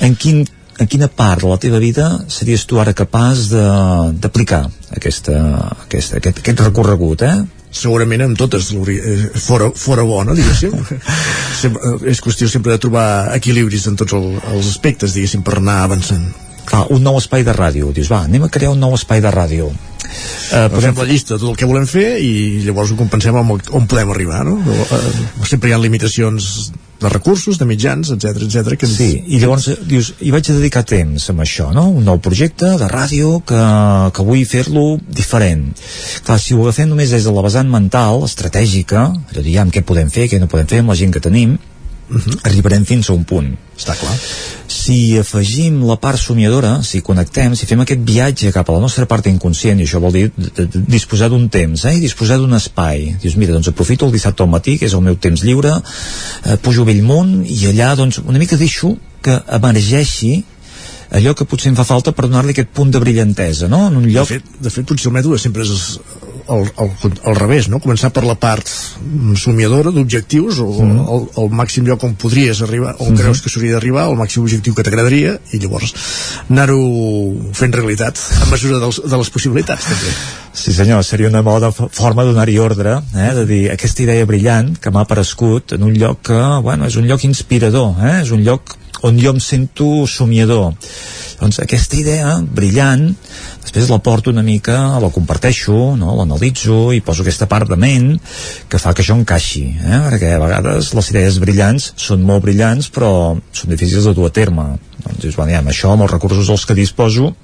En, 0.00 0.14
quin, 0.14 0.44
en 0.78 0.86
quina 0.90 1.08
part 1.08 1.42
de 1.42 1.50
la 1.50 1.58
teva 1.62 1.80
vida 1.82 2.06
series 2.32 2.64
tu 2.66 2.78
ara 2.82 2.94
capaç 2.94 3.48
de- 3.50 4.12
d'aplicar 4.22 4.64
aquesta, 4.94 5.36
aquesta, 5.86 6.20
aquest, 6.20 6.42
aquest 6.44 6.60
recorregut, 6.68 7.22
eh? 7.26 7.36
segurament 7.76 8.22
amb 8.24 8.38
totes 8.38 8.70
eh, 8.72 9.16
fora, 9.42 9.66
fora 9.76 10.04
bo, 10.06 10.22
no, 10.24 10.32
diguéssim 10.38 10.72
sempre, 11.60 11.82
eh, 11.90 12.10
és 12.12 12.22
qüestió 12.24 12.48
sempre 12.48 12.72
de 12.72 12.80
trobar 12.80 13.34
equilibris 13.36 13.84
en 13.90 13.98
tots 14.00 14.14
el, 14.16 14.30
els 14.54 14.70
aspectes, 14.70 15.12
diguéssim, 15.18 15.42
per 15.44 15.58
anar 15.58 15.82
avançant 15.84 16.24
Clar, 16.66 16.86
un 16.94 17.04
nou 17.06 17.18
espai 17.20 17.44
de 17.46 17.54
ràdio. 17.54 17.92
Dius, 17.94 18.10
va, 18.12 18.24
anem 18.26 18.46
a 18.46 18.52
crear 18.52 18.72
un 18.74 18.82
nou 18.82 18.96
espai 18.98 19.22
de 19.24 19.32
ràdio. 19.34 19.70
eh, 20.54 20.66
posem 20.70 20.94
la 20.94 21.06
llista 21.08 21.34
de 21.34 21.40
tot 21.42 21.50
el 21.50 21.56
que 21.58 21.66
volem 21.66 21.86
fer 21.90 22.18
i 22.22 22.62
llavors 22.62 22.92
ho 22.92 22.98
compensem 22.98 23.34
amb 23.36 23.56
on 23.74 23.88
podem 23.90 24.12
arribar 24.12 24.44
no? 24.46 24.54
eh, 24.62 25.00
sempre 25.50 25.70
hi 25.70 25.74
ha 25.74 25.80
limitacions 25.82 26.70
de 27.00 27.08
recursos, 27.12 27.58
de 27.58 27.66
mitjans, 27.68 28.10
etc 28.14 28.42
etc. 28.46 28.76
que 28.78 28.86
ens... 28.88 28.96
Sí, 28.96 29.10
i 29.26 29.40
llavors 29.42 29.68
eh, 29.72 29.76
dius, 29.88 30.14
hi 30.20 30.32
vaig 30.32 30.48
a 30.48 30.56
dedicar 30.56 30.84
temps 30.88 31.28
amb 31.32 31.44
això, 31.44 31.68
no? 31.76 31.88
Un 31.98 32.06
nou 32.08 32.20
projecte 32.24 32.72
de 32.80 32.88
ràdio 32.88 33.40
que, 33.46 33.62
que 34.16 34.26
vull 34.26 34.44
fer-lo 34.48 34.86
diferent. 35.04 35.68
Clar, 36.26 36.38
si 36.40 36.56
ho 36.56 36.62
agafem 36.64 36.88
només 36.88 37.12
des 37.12 37.26
de 37.28 37.34
la 37.36 37.44
vessant 37.44 37.68
mental, 37.72 38.24
estratègica, 38.28 39.08
allò 39.12 39.62
amb 39.62 39.74
què 39.74 39.84
podem 39.84 40.12
fer, 40.12 40.30
què 40.32 40.40
no 40.40 40.48
podem 40.48 40.70
fer 40.72 40.80
amb 40.84 40.94
la 40.94 40.98
gent 40.98 41.12
que 41.12 41.24
tenim, 41.28 41.58
uh 42.10 42.16
-huh. 42.16 42.38
arribarem 42.42 42.84
fins 42.84 43.10
a 43.10 43.12
un 43.12 43.24
punt. 43.24 43.56
Està 43.76 43.94
clar. 43.98 44.14
Si 44.66 45.18
afegim 45.18 45.82
la 45.84 45.96
part 45.96 46.18
somiadora, 46.18 46.82
si 46.82 47.02
connectem, 47.02 47.54
si 47.54 47.66
fem 47.66 47.80
aquest 47.80 48.00
viatge 48.00 48.52
cap 48.52 48.68
a 48.68 48.72
la 48.72 48.80
nostra 48.80 49.06
part 49.06 49.26
inconscient, 49.26 49.80
i 49.80 49.84
això 49.84 50.00
vol 50.00 50.12
dir 50.12 50.32
disposar 50.86 51.28
d'un 51.28 51.48
temps, 51.48 51.84
eh? 51.84 51.96
i 51.96 52.00
disposar 52.00 52.38
d'un 52.38 52.54
espai. 52.54 53.16
Dius, 53.22 53.36
mira, 53.36 53.52
doncs 53.52 53.68
aprofito 53.68 54.06
el 54.06 54.12
dissabte 54.12 54.42
al 54.42 54.48
matí, 54.48 54.78
que 54.78 54.86
és 54.86 54.92
el 54.92 55.02
meu 55.02 55.16
temps 55.16 55.42
lliure, 55.42 55.82
eh, 56.44 56.56
pujo 56.56 56.82
a 56.82 56.84
Bellmunt, 56.84 57.44
i 57.46 57.66
allà, 57.66 57.94
doncs, 57.96 58.18
una 58.18 58.38
mica 58.38 58.56
deixo 58.56 58.96
que 59.22 59.42
emergeixi 59.48 60.44
allò 61.10 61.34
que 61.34 61.44
potser 61.44 61.70
em 61.70 61.76
fa 61.76 61.84
falta 61.86 62.12
per 62.12 62.26
donar-li 62.26 62.54
aquest 62.54 62.72
punt 62.74 62.90
de 62.90 63.00
brillantesa, 63.02 63.68
no? 63.68 63.86
En 63.88 63.96
un 64.00 64.08
lloc... 64.10 64.28
De 64.28 64.38
fet, 64.38 64.44
de 64.60 64.70
fet 64.70 64.86
potser 64.88 65.10
el 65.10 65.16
mètode 65.18 65.38
sempre 65.38 65.62
és 65.62 66.00
al, 66.48 66.64
al, 66.76 66.90
al 67.24 67.36
revés, 67.36 67.68
no? 67.68 67.80
Començar 67.80 68.10
per 68.14 68.24
la 68.24 68.34
part 68.38 68.68
somiadora 69.36 69.90
d'objectius 69.90 70.58
o 70.60 70.68
Mhm. 70.82 70.98
el, 71.14 71.26
el 71.42 71.50
màxim 71.50 71.86
lloc 71.86 72.02
on 72.04 72.14
podries 72.14 72.62
arribar, 72.62 72.96
on 72.98 73.12
Mhm. 73.12 73.18
creus 73.20 73.42
que 73.42 73.48
s'hauria 73.50 73.72
d'arribar, 73.72 74.08
el 74.08 74.16
màxim 74.16 74.42
objectiu 74.42 74.74
que 74.74 74.82
t'agradaria 74.82 75.38
i 75.52 75.58
llavors 75.58 75.94
anar-ho 76.50 76.80
fent 77.52 77.72
realitat 77.74 78.18
a 78.42 78.46
mesura 78.50 78.78
dels, 78.78 79.00
de 79.04 79.16
les 79.16 79.30
possibilitats 79.30 79.84
també. 79.84 80.12
Sí 80.56 80.72
senyor, 80.72 81.02
seria 81.04 81.28
una 81.28 81.42
bona 81.42 81.70
forma 81.72 82.24
de 82.24 82.32
donar-hi 82.32 82.58
ordre, 82.58 83.00
eh? 83.14 83.32
de 83.34 83.44
dir 83.46 83.70
aquesta 83.70 84.02
idea 84.02 84.24
brillant 84.24 84.78
que 84.80 84.90
m'ha 84.90 85.02
aparegut 85.04 85.72
en 85.72 85.82
un 85.82 85.92
lloc 85.94 86.22
que, 86.22 86.38
bueno, 86.62 86.86
és 86.86 86.96
un 86.96 87.06
lloc 87.06 87.24
inspirador, 87.24 87.94
eh? 88.02 88.22
és 88.22 88.30
un 88.30 88.42
lloc 88.42 88.76
on 89.02 89.18
jo 89.20 89.34
em 89.34 89.40
sento 89.42 90.06
somiador. 90.08 90.72
Doncs 91.36 91.60
aquesta 91.60 91.98
idea 91.98 92.36
brillant, 92.40 93.10
després 93.60 93.90
la 93.92 93.98
porto 94.00 94.32
una 94.32 94.44
mica, 94.46 94.76
la 95.02 95.10
comparteixo, 95.12 95.74
no? 96.00 96.14
l'analitzo 96.16 96.94
i 96.96 97.02
poso 97.04 97.24
aquesta 97.24 97.48
part 97.50 97.68
de 97.68 97.76
ment 97.76 98.14
que 98.70 98.80
fa 98.80 98.94
que 98.96 99.04
això 99.04 99.18
encaixi, 99.18 99.66
eh? 99.76 100.00
perquè 100.08 100.32
a 100.36 100.42
vegades 100.42 100.94
les 100.96 101.10
idees 101.12 101.40
brillants 101.42 101.90
són 102.00 102.24
molt 102.24 102.46
brillants 102.46 102.88
però 102.94 103.10
són 103.52 103.74
difícils 103.74 104.08
de 104.08 104.16
dur 104.16 104.30
a 104.30 104.32
terme. 104.32 104.70
Doncs 105.02 105.20
dius, 105.26 105.36
bueno, 105.36 105.52
ja, 105.52 105.60
amb 105.60 105.74
això, 105.74 105.92
amb 105.92 106.06
els 106.06 106.16
recursos 106.16 106.48
dels 106.48 106.64
que 106.64 106.78
disposo, 106.78 107.34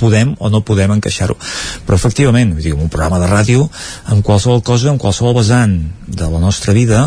podem 0.00 0.34
o 0.38 0.50
no 0.50 0.62
podem 0.66 0.92
encaixar-ho. 0.96 1.36
Però 1.86 1.98
efectivament, 1.98 2.54
vull 2.54 2.64
dir, 2.64 2.74
en 2.74 2.84
un 2.86 2.92
programa 2.92 3.20
de 3.22 3.30
ràdio 3.30 3.68
en 4.12 4.22
qualsevol 4.26 4.62
cosa, 4.66 4.90
en 4.92 5.00
qualsevol 5.02 5.36
vessant 5.36 5.78
de 6.06 6.28
la 6.30 6.40
nostra 6.40 6.72
vida 6.76 7.02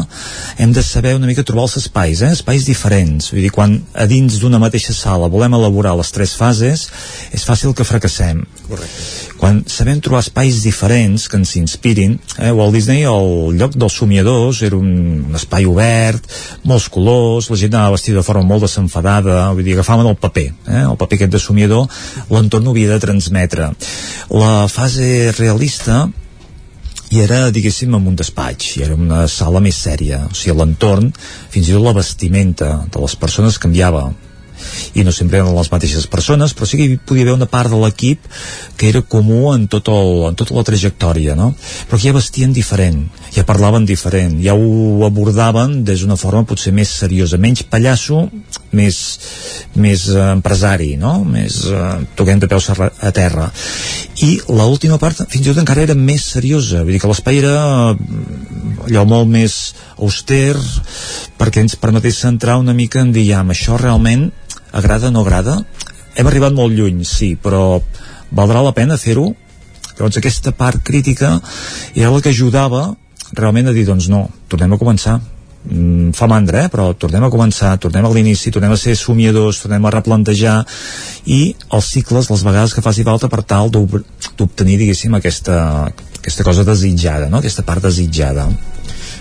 hem 0.57 0.73
de 0.75 0.83
saber 0.83 1.15
una 1.15 1.27
mica 1.30 1.45
trobar 1.48 1.67
els 1.69 1.77
espais, 1.81 2.22
eh? 2.22 2.33
espais 2.35 2.67
diferents. 2.67 3.31
Vull 3.33 3.45
dir, 3.45 3.53
quan 3.56 3.80
a 3.93 4.07
dins 4.09 4.39
d'una 4.41 4.61
mateixa 4.61 4.95
sala 4.95 5.31
volem 5.31 5.56
elaborar 5.57 5.95
les 5.99 6.11
tres 6.15 6.35
fases 6.38 6.88
és 7.31 7.48
fàcil 7.48 7.75
que 7.75 7.88
fracassem. 7.88 8.45
Correcte. 8.67 9.30
quan 9.39 9.61
sabem 9.72 10.01
trobar 10.03 10.19
espais 10.19 10.59
diferents 10.65 11.30
que 11.31 11.38
ens 11.39 11.53
inspirin 11.56 12.17
eh, 12.38 12.51
Walt 12.51 12.75
Disney, 12.75 13.06
el 13.07 13.56
lloc 13.56 13.77
dels 13.80 13.95
somiadors 13.95 14.59
era 14.67 14.75
un, 14.75 14.89
un 15.30 15.38
espai 15.39 15.64
obert 15.69 16.27
molts 16.67 16.89
colors, 16.91 17.48
la 17.48 17.59
gent 17.61 17.77
anava 17.77 17.95
vestida 17.95 18.19
de 18.19 18.25
forma 18.27 18.43
molt 18.43 18.65
desenfadada, 18.67 19.45
vull 19.56 19.64
dir, 19.64 19.77
agafaven 19.77 20.11
el 20.11 20.17
paper 20.19 20.45
eh, 20.67 20.83
el 20.83 20.98
paper 20.99 21.22
aquest 21.22 21.33
de 21.38 21.41
somiador 21.41 21.88
l'entorn 22.27 22.59
ho 22.68 22.74
havia 22.76 22.96
de 22.96 23.04
transmetre. 23.04 23.72
La 24.36 24.68
fase 24.72 25.32
realista 25.38 26.08
i 27.10 27.24
era, 27.24 27.50
diguéssim, 27.50 27.94
en 27.98 28.08
un 28.12 28.18
despatx 28.18 28.76
i 28.78 28.84
era 28.86 28.98
una 28.98 29.24
sala 29.32 29.62
més 29.64 29.80
sèria. 29.82 30.26
O 30.30 30.36
sigui, 30.38 30.58
l'entorn, 30.60 31.10
fins 31.50 31.70
i 31.70 31.74
tot 31.74 31.86
la 31.86 31.96
vestimenta 31.98 32.74
de 32.92 33.02
les 33.02 33.16
persones 33.18 33.58
canviava 33.62 34.10
i 34.94 35.06
no 35.06 35.14
sempre 35.16 35.40
eren 35.42 35.56
les 35.56 35.72
mateixes 35.72 36.08
persones 36.12 36.56
però 36.56 36.68
sí 36.70 36.80
que 36.80 36.88
hi 36.88 36.98
podia 36.98 37.28
haver 37.28 37.38
una 37.38 37.50
part 37.50 37.72
de 37.72 37.80
l'equip 37.82 38.26
que 38.80 38.90
era 38.90 39.02
comú 39.02 39.54
en, 39.54 39.68
tot 39.72 39.92
el, 39.94 40.30
en 40.30 40.38
tota 40.40 40.58
la 40.58 40.66
trajectòria 40.68 41.36
no? 41.40 41.52
però 41.90 41.98
que 42.00 42.08
ja 42.08 42.16
vestien 42.16 42.54
diferent 42.56 43.06
ja 43.36 43.46
parlaven 43.46 43.86
diferent, 43.86 44.40
ja 44.44 44.56
ho 44.58 45.06
abordaven 45.06 45.84
des 45.86 46.04
d'una 46.04 46.18
forma 46.20 46.48
potser 46.50 46.74
més 46.76 46.92
seriosa 47.02 47.38
menys 47.38 47.64
pallasso, 47.70 48.28
més 48.76 48.98
més 49.80 50.08
eh, 50.10 50.20
empresari 50.34 50.96
no? 51.02 51.20
més 51.26 51.62
eh, 51.70 51.92
toquem 52.20 52.42
de 52.42 52.50
peus 52.50 52.70
a 52.72 53.12
terra 53.16 53.50
i 54.26 54.36
l'última 54.50 55.00
part 55.02 55.24
fins 55.28 55.44
i 55.44 55.50
tot 55.50 55.62
encara 55.62 55.86
era 55.86 55.98
més 55.98 56.26
seriosa 56.36 56.84
vull 56.84 56.96
dir 56.96 57.02
que 57.04 57.12
l'espai 57.12 57.42
era 57.42 57.56
eh, 57.94 57.96
allò 58.90 59.06
molt 59.10 59.30
més 59.32 59.60
auster 60.00 60.58
perquè 61.40 61.64
ens 61.64 61.78
permetés 61.80 62.20
centrar 62.26 62.60
una 62.60 62.76
mica 62.76 63.04
en 63.04 63.14
dir, 63.16 63.28
ja, 63.32 63.44
això 63.44 63.78
realment 63.80 64.30
agrada 64.72 65.09
o 65.09 65.11
no 65.11 65.23
agrada? 65.25 65.59
Hem 66.15 66.27
arribat 66.27 66.56
molt 66.56 66.75
lluny, 66.75 67.03
sí, 67.07 67.35
però 67.39 67.80
valdrà 68.35 68.64
la 68.65 68.75
pena 68.75 68.98
fer-ho? 68.98 69.30
Llavors 69.98 70.19
aquesta 70.19 70.53
part 70.56 70.83
crítica 70.85 71.38
era 71.93 72.11
la 72.11 72.22
que 72.23 72.31
ajudava 72.31 72.93
realment 73.35 73.69
a 73.69 73.75
dir, 73.75 73.85
doncs 73.88 74.07
no, 74.09 74.23
tornem 74.49 74.73
a 74.73 74.80
començar 74.80 75.19
mm, 75.19 76.14
fa 76.17 76.27
mandra, 76.31 76.64
eh? 76.65 76.72
però 76.72 76.89
tornem 76.98 77.25
a 77.25 77.31
començar 77.33 77.75
tornem 77.81 78.06
a 78.06 78.11
l'inici, 78.14 78.51
tornem 78.51 78.73
a 78.73 78.80
ser 78.80 78.95
somiadors 78.98 79.61
tornem 79.65 79.85
a 79.85 79.93
replantejar 79.93 80.56
i 81.27 81.41
els 81.75 81.91
cicles, 81.93 82.31
les 82.31 82.45
vegades 82.48 82.73
que 82.73 82.85
faci 82.85 83.06
falta 83.06 83.30
per 83.30 83.43
tal 83.43 83.69
d'obtenir, 83.73 84.80
diguéssim, 84.81 85.14
aquesta, 85.19 85.59
aquesta 86.22 86.48
cosa 86.48 86.65
desitjada, 86.67 87.30
no? 87.30 87.43
aquesta 87.43 87.65
part 87.67 87.85
desitjada 87.85 88.48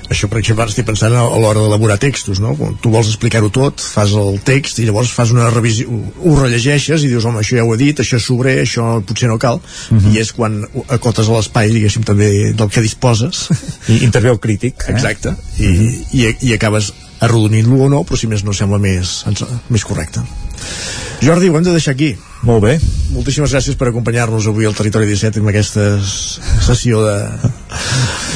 això 0.09 0.29
per 0.31 0.41
exemple 0.41 0.65
ara 0.65 0.73
estic 0.73 0.87
pensant 0.89 1.15
a 1.15 1.25
l'hora 1.29 1.63
d'elaborar 1.65 1.99
textos 2.01 2.41
no? 2.43 2.55
Quan 2.59 2.77
tu 2.83 2.93
vols 2.93 3.11
explicar-ho 3.11 3.51
tot, 3.55 3.83
fas 3.83 4.15
el 4.17 4.41
text 4.47 4.81
i 4.81 4.87
llavors 4.89 5.13
fas 5.15 5.33
una 5.35 5.49
revisió, 5.53 5.89
ho 5.89 6.37
rellegeixes 6.39 7.05
i 7.05 7.11
dius, 7.13 7.27
home, 7.29 7.43
això 7.43 7.59
ja 7.59 7.67
ho 7.67 7.75
he 7.75 7.81
dit, 7.81 8.01
això 8.01 8.19
és 8.21 8.29
sobrer 8.29 8.57
això 8.63 8.89
potser 9.07 9.31
no 9.31 9.39
cal, 9.39 9.61
uh 9.61 9.95
mhm. 9.95 10.05
-huh. 10.05 10.15
i 10.15 10.21
és 10.21 10.33
quan 10.33 10.65
acotes 10.89 11.29
a 11.29 11.33
l'espai, 11.33 11.71
diguéssim, 11.71 12.05
també 12.05 12.53
del 12.53 12.71
que 12.71 12.81
disposes 12.81 13.49
i 13.89 14.05
intervé 14.05 14.31
el 14.31 14.41
crític 14.41 14.85
eh? 14.89 14.93
exacte, 14.93 15.35
i, 15.59 15.67
uh 15.67 15.75
-huh. 15.75 16.05
i, 16.13 16.37
i 16.49 16.53
acabes 16.55 16.93
arrodonint-lo 17.21 17.85
o 17.85 17.89
no, 17.89 18.05
però 18.05 18.17
si 18.17 18.27
més 18.27 18.45
no 18.45 18.53
sembla 18.53 18.79
més, 18.79 19.25
més 19.69 19.85
correcte 19.85 20.21
Jordi, 21.21 21.49
ho 21.49 21.57
hem 21.57 21.65
de 21.65 21.73
deixar 21.73 21.95
aquí 21.95 22.17
molt 22.47 22.63
bé. 22.63 22.79
Moltíssimes 23.11 23.51
gràcies 23.51 23.77
per 23.79 23.89
acompanyar-nos 23.89 24.47
avui 24.47 24.69
al 24.69 24.77
Territori 24.79 25.09
17 25.11 25.41
amb 25.41 25.51
aquesta 25.51 25.99
sessió 26.05 27.03
de 27.03 27.17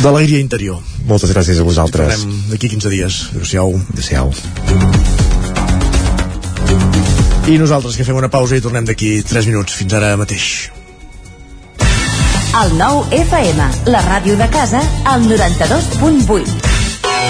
d'alegria 0.03 0.41
interior. 0.43 0.81
Moltes 1.09 1.33
gràcies 1.35 1.59
a 1.59 1.67
vosaltres. 1.67 2.23
Tornem 2.23 2.51
d'aquí 2.53 2.71
15 2.75 2.93
dies. 2.93 3.19
Adéu-siau. 3.33 3.75
Adéu-siau. 3.93 4.33
I 7.51 7.59
nosaltres 7.59 7.97
que 7.99 8.07
fem 8.07 8.17
una 8.17 8.31
pausa 8.31 8.57
i 8.57 8.63
tornem 8.63 8.87
d'aquí 8.87 9.17
3 9.27 9.51
minuts. 9.51 9.75
Fins 9.81 9.97
ara 9.99 10.15
mateix. 10.21 10.71
El 12.63 12.77
nou 12.77 13.07
FM, 13.17 13.71
la 13.89 14.03
ràdio 14.05 14.37
de 14.37 14.49
casa, 14.53 14.83
al 15.09 15.25
92.8. 15.25 16.72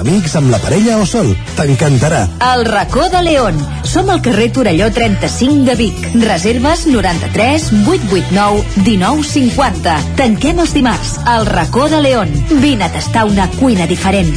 amics, 0.00 0.34
amb 0.36 0.50
la 0.52 0.58
parella 0.62 0.98
o 1.00 1.06
sol. 1.06 1.30
T'encantarà. 1.56 2.24
El 2.50 2.64
racó 2.66 3.08
de 3.12 3.22
León. 3.22 3.58
Som 3.84 4.10
al 4.10 4.22
carrer 4.24 4.50
Torelló 4.52 4.90
35 4.92 5.64
de 5.68 5.74
Vic. 5.78 6.06
Reserves 6.24 6.86
93 6.86 7.70
889 7.86 8.64
1950. 8.84 9.96
Tanquem 10.20 10.62
els 10.64 10.74
dimarts. 10.74 11.18
El 11.36 11.46
racó 11.46 11.88
de 11.88 12.00
León. 12.00 12.32
Vine 12.60 12.88
a 12.88 12.92
tastar 12.92 13.26
una 13.28 13.48
cuina 13.58 13.86
diferent. 13.86 14.32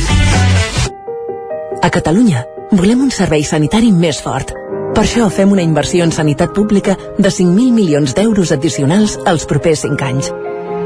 A 1.82 1.90
Catalunya 1.90 2.45
volem 2.72 3.01
un 3.03 3.11
servei 3.11 3.43
sanitari 3.43 3.92
més 3.92 4.22
fort. 4.24 4.53
Per 4.93 5.01
això 5.03 5.25
fem 5.33 5.51
una 5.51 5.66
inversió 5.66 6.06
en 6.06 6.14
sanitat 6.14 6.53
pública 6.53 6.93
de 7.17 7.30
5.000 7.30 7.74
milions 7.74 8.14
d'euros 8.14 8.53
addicionals 8.53 9.17
els 9.25 9.48
propers 9.50 9.82
5 9.88 10.06
anys. 10.06 10.30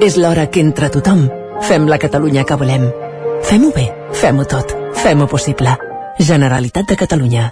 És 0.02 0.16
l'hora 0.16 0.48
que 0.50 0.64
entre 0.64 0.90
tothom 0.94 1.28
fem 1.68 1.88
la 1.90 2.00
Catalunya 2.00 2.46
que 2.48 2.56
volem. 2.56 2.88
Fem-ho 3.44 3.72
bé, 3.76 3.88
fem-ho 4.12 4.46
tot, 4.46 4.76
fem-ho 5.04 5.28
possible. 5.28 5.78
Generalitat 6.20 6.88
de 6.88 6.96
Catalunya. 6.96 7.52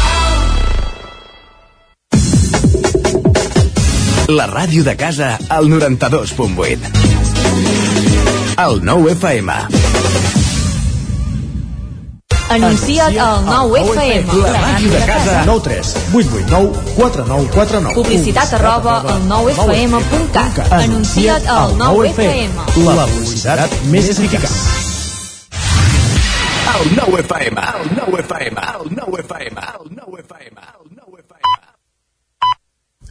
La 4.31 4.45
ràdio 4.47 4.85
de 4.85 4.95
casa 4.95 5.37
al 5.49 5.65
92.8. 5.67 6.77
El 8.63 8.77
9 8.85 9.11
FM. 9.11 9.53
Anuncia't 12.55 13.17
al 13.19 13.43
9 13.45 13.81
FM. 13.81 14.37
La 14.45 14.53
ràdio 14.55 14.91
de 14.93 15.01
casa. 15.09 15.43
9 15.45 15.61
3 15.65 15.91
8 16.13 16.29
8 16.31 16.47
9 16.47 16.71
4 16.95 17.25
9 17.27 17.49
4 17.55 17.81
9. 17.81 17.95
Publicitat 17.99 18.53
arroba 18.53 19.01
al 19.01 19.21
9FM.cat. 19.27 20.71
Anuncia't 20.79 21.47
al 21.47 21.75
9 21.77 22.09
FM. 22.13 22.53
La 22.87 23.07
publicitat 23.11 23.75
més 23.91 24.13
eficaç. 24.15 24.47
El 26.77 26.95
9 26.95 27.19
FM. 27.27 27.67
El 27.81 27.97
9 27.99 28.23
FM. 28.23 28.69
El 28.79 28.95
9 28.95 29.25
FM. 29.27 29.59
El 29.59 29.91
9 29.99 30.23
FM. 30.23 30.80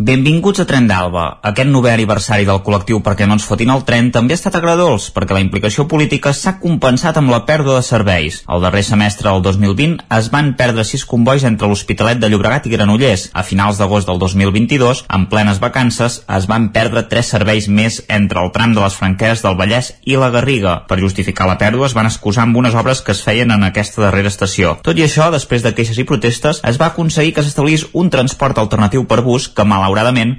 Benvinguts 0.00 0.62
a 0.62 0.64
Tren 0.64 0.86
d'Alba. 0.88 1.22
Aquest 1.44 1.68
novè 1.68 1.90
aniversari 1.92 2.46
del 2.48 2.62
col·lectiu 2.64 3.02
Perquè 3.04 3.26
no 3.28 3.34
ens 3.36 3.44
fotin 3.44 3.68
el 3.68 3.82
tren 3.84 4.06
també 4.08 4.32
ha 4.32 4.38
estat 4.38 4.54
agradós, 4.56 5.10
perquè 5.12 5.34
la 5.36 5.42
implicació 5.44 5.84
política 5.90 6.30
s'ha 6.32 6.54
compensat 6.62 7.18
amb 7.20 7.28
la 7.28 7.42
pèrdua 7.44 7.74
de 7.76 7.84
serveis. 7.84 8.38
El 8.48 8.64
darrer 8.64 8.80
semestre 8.88 9.28
del 9.28 9.42
2020 9.44 10.06
es 10.16 10.30
van 10.32 10.54
perdre 10.56 10.86
sis 10.88 11.04
convois 11.04 11.44
entre 11.44 11.68
l'Hospitalet 11.68 12.16
de 12.16 12.30
Llobregat 12.32 12.64
i 12.64 12.72
Granollers. 12.72 13.26
A 13.36 13.44
finals 13.44 13.76
d'agost 13.76 14.08
del 14.08 14.22
2022, 14.22 15.02
en 15.04 15.26
plenes 15.28 15.60
vacances, 15.60 16.22
es 16.24 16.48
van 16.48 16.70
perdre 16.72 17.04
tres 17.12 17.34
serveis 17.34 17.68
més 17.68 18.00
entre 18.08 18.40
el 18.40 18.54
tram 18.56 18.72
de 18.72 18.80
les 18.80 18.96
Franqueres 18.96 19.44
del 19.44 19.60
Vallès 19.60 19.92
i 20.08 20.16
la 20.16 20.32
Garriga. 20.32 20.78
Per 20.88 21.00
justificar 21.04 21.44
la 21.44 21.58
pèrdua 21.60 21.90
es 21.90 21.98
van 21.98 22.08
excusar 22.08 22.48
amb 22.48 22.56
unes 22.56 22.72
obres 22.72 23.04
que 23.04 23.12
es 23.12 23.20
feien 23.20 23.52
en 23.52 23.68
aquesta 23.68 24.06
darrera 24.06 24.32
estació. 24.32 24.78
Tot 24.80 24.96
i 24.96 25.04
això, 25.04 25.28
després 25.28 25.60
de 25.60 25.76
queixes 25.76 26.00
i 26.00 26.08
protestes, 26.08 26.64
es 26.64 26.80
va 26.80 26.88
aconseguir 26.88 27.36
que 27.36 27.44
s'establís 27.44 27.90
un 27.92 28.08
transport 28.08 28.64
alternatiu 28.64 29.04
per 29.04 29.20
bus 29.20 29.52
que, 29.52 29.68
malauradament, 29.68 29.89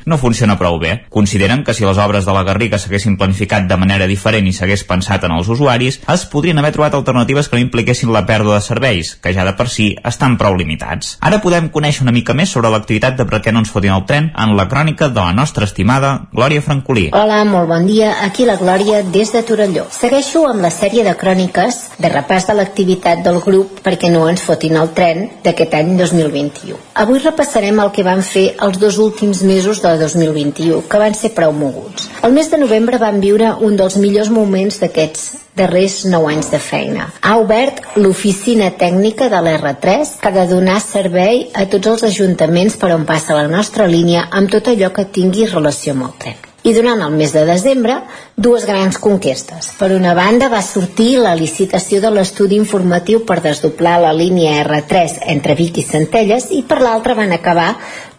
no 0.06 0.18
funciona 0.18 0.58
prou 0.58 0.80
bé. 0.80 1.06
Consideren 1.10 1.64
que 1.64 1.74
si 1.74 1.86
les 1.86 1.98
obres 1.98 2.26
de 2.26 2.34
la 2.34 2.44
Garriga 2.44 2.80
s'haguessin 2.80 3.18
planificat 3.18 3.68
de 3.68 3.78
manera 3.78 4.08
diferent 4.08 4.48
i 4.48 4.54
s'hagués 4.54 4.84
pensat 4.88 5.24
en 5.24 5.36
els 5.38 5.48
usuaris, 5.48 6.00
es 6.08 6.26
podrien 6.26 6.58
haver 6.60 6.72
trobat 6.76 6.96
alternatives 6.96 7.50
que 7.50 7.58
no 7.58 7.66
impliquessin 7.66 8.12
la 8.14 8.26
pèrdua 8.26 8.60
de 8.60 8.66
serveis, 8.66 9.16
que 9.22 9.34
ja 9.34 9.46
de 9.46 9.54
per 9.58 9.68
si 9.70 9.92
estan 10.04 10.38
prou 10.38 10.56
limitats. 10.56 11.18
Ara 11.22 11.42
podem 11.44 11.70
conèixer 11.70 12.04
una 12.06 12.16
mica 12.16 12.34
més 12.34 12.52
sobre 12.52 12.72
l'activitat 12.72 13.18
de 13.18 13.26
per 13.30 13.42
què 13.42 13.54
no 13.54 13.64
ens 13.64 13.72
fotin 13.72 13.96
el 13.96 14.06
tren 14.10 14.32
en 14.38 14.56
la 14.58 14.68
crònica 14.72 15.10
de 15.10 15.22
la 15.22 15.34
nostra 15.34 15.66
estimada 15.66 16.28
Glòria 16.34 16.62
Francolí. 16.62 17.10
Hola, 17.14 17.44
molt 17.46 17.70
bon 17.70 17.88
dia. 17.88 18.16
Aquí 18.26 18.46
la 18.46 18.58
Glòria 18.60 19.04
des 19.04 19.32
de 19.34 19.44
Torelló. 19.48 19.88
Segueixo 19.92 20.46
amb 20.50 20.62
la 20.66 20.72
sèrie 20.74 21.06
de 21.08 21.16
cròniques 21.18 21.80
de 22.02 22.12
repàs 22.12 22.48
de 22.50 22.58
l'activitat 22.58 23.24
del 23.26 23.40
grup 23.46 23.80
perquè 23.86 24.12
no 24.12 24.28
ens 24.30 24.44
fotin 24.46 24.78
el 24.82 24.92
tren 24.98 25.28
d'aquest 25.46 25.76
any 25.78 25.96
2021. 25.98 26.78
Avui 27.02 27.22
repassarem 27.24 27.80
el 27.80 27.92
que 27.96 28.04
van 28.04 28.24
fer 28.26 28.52
els 28.60 28.80
dos 28.82 28.98
últims 29.00 29.31
mesos 29.40 29.80
de 29.82 29.94
2021, 29.98 30.82
que 30.92 31.00
van 31.00 31.16
ser 31.16 31.32
prou 31.38 31.56
moguts. 31.56 32.10
El 32.28 32.36
mes 32.36 32.52
de 32.52 32.60
novembre 32.60 33.00
van 33.00 33.24
viure 33.24 33.54
un 33.64 33.80
dels 33.80 33.96
millors 34.04 34.30
moments 34.30 34.82
d'aquests 34.84 35.24
darrers 35.56 36.02
9 36.12 36.34
anys 36.36 36.52
de 36.52 36.60
feina. 36.60 37.08
Ha 37.24 37.38
obert 37.40 37.82
l'oficina 37.96 38.70
tècnica 38.84 39.32
de 39.32 39.40
l'R3 39.40 40.14
que 40.20 40.30
ha 40.30 40.36
de 40.42 40.48
donar 40.52 40.78
servei 40.84 41.48
a 41.56 41.66
tots 41.72 41.96
els 41.96 42.08
ajuntaments 42.12 42.78
per 42.78 42.92
on 43.00 43.08
passa 43.08 43.40
la 43.40 43.48
nostra 43.48 43.88
línia 43.88 44.28
amb 44.30 44.52
tot 44.52 44.68
allò 44.68 44.92
que 44.92 45.10
tingui 45.18 45.50
relació 45.50 45.96
amb 45.96 46.10
el 46.12 46.18
tren. 46.20 46.48
I 46.62 46.76
durant 46.78 47.00
el 47.02 47.16
mes 47.18 47.32
de 47.34 47.42
desembre, 47.48 47.96
dues 48.38 48.68
grans 48.70 49.00
conquestes. 49.02 49.72
Per 49.80 49.88
una 49.96 50.12
banda, 50.14 50.46
va 50.46 50.62
sortir 50.62 51.16
la 51.18 51.34
licitació 51.34 51.98
de 52.04 52.12
l'estudi 52.14 52.60
informatiu 52.62 53.24
per 53.26 53.40
desdoblar 53.42 53.96
la 54.04 54.12
línia 54.14 54.60
R3 54.62 55.24
entre 55.34 55.56
Vic 55.58 55.80
i 55.82 55.88
Centelles 55.88 56.52
i 56.54 56.62
per 56.62 56.78
l'altra 56.86 57.18
van 57.18 57.34
acabar 57.34 57.72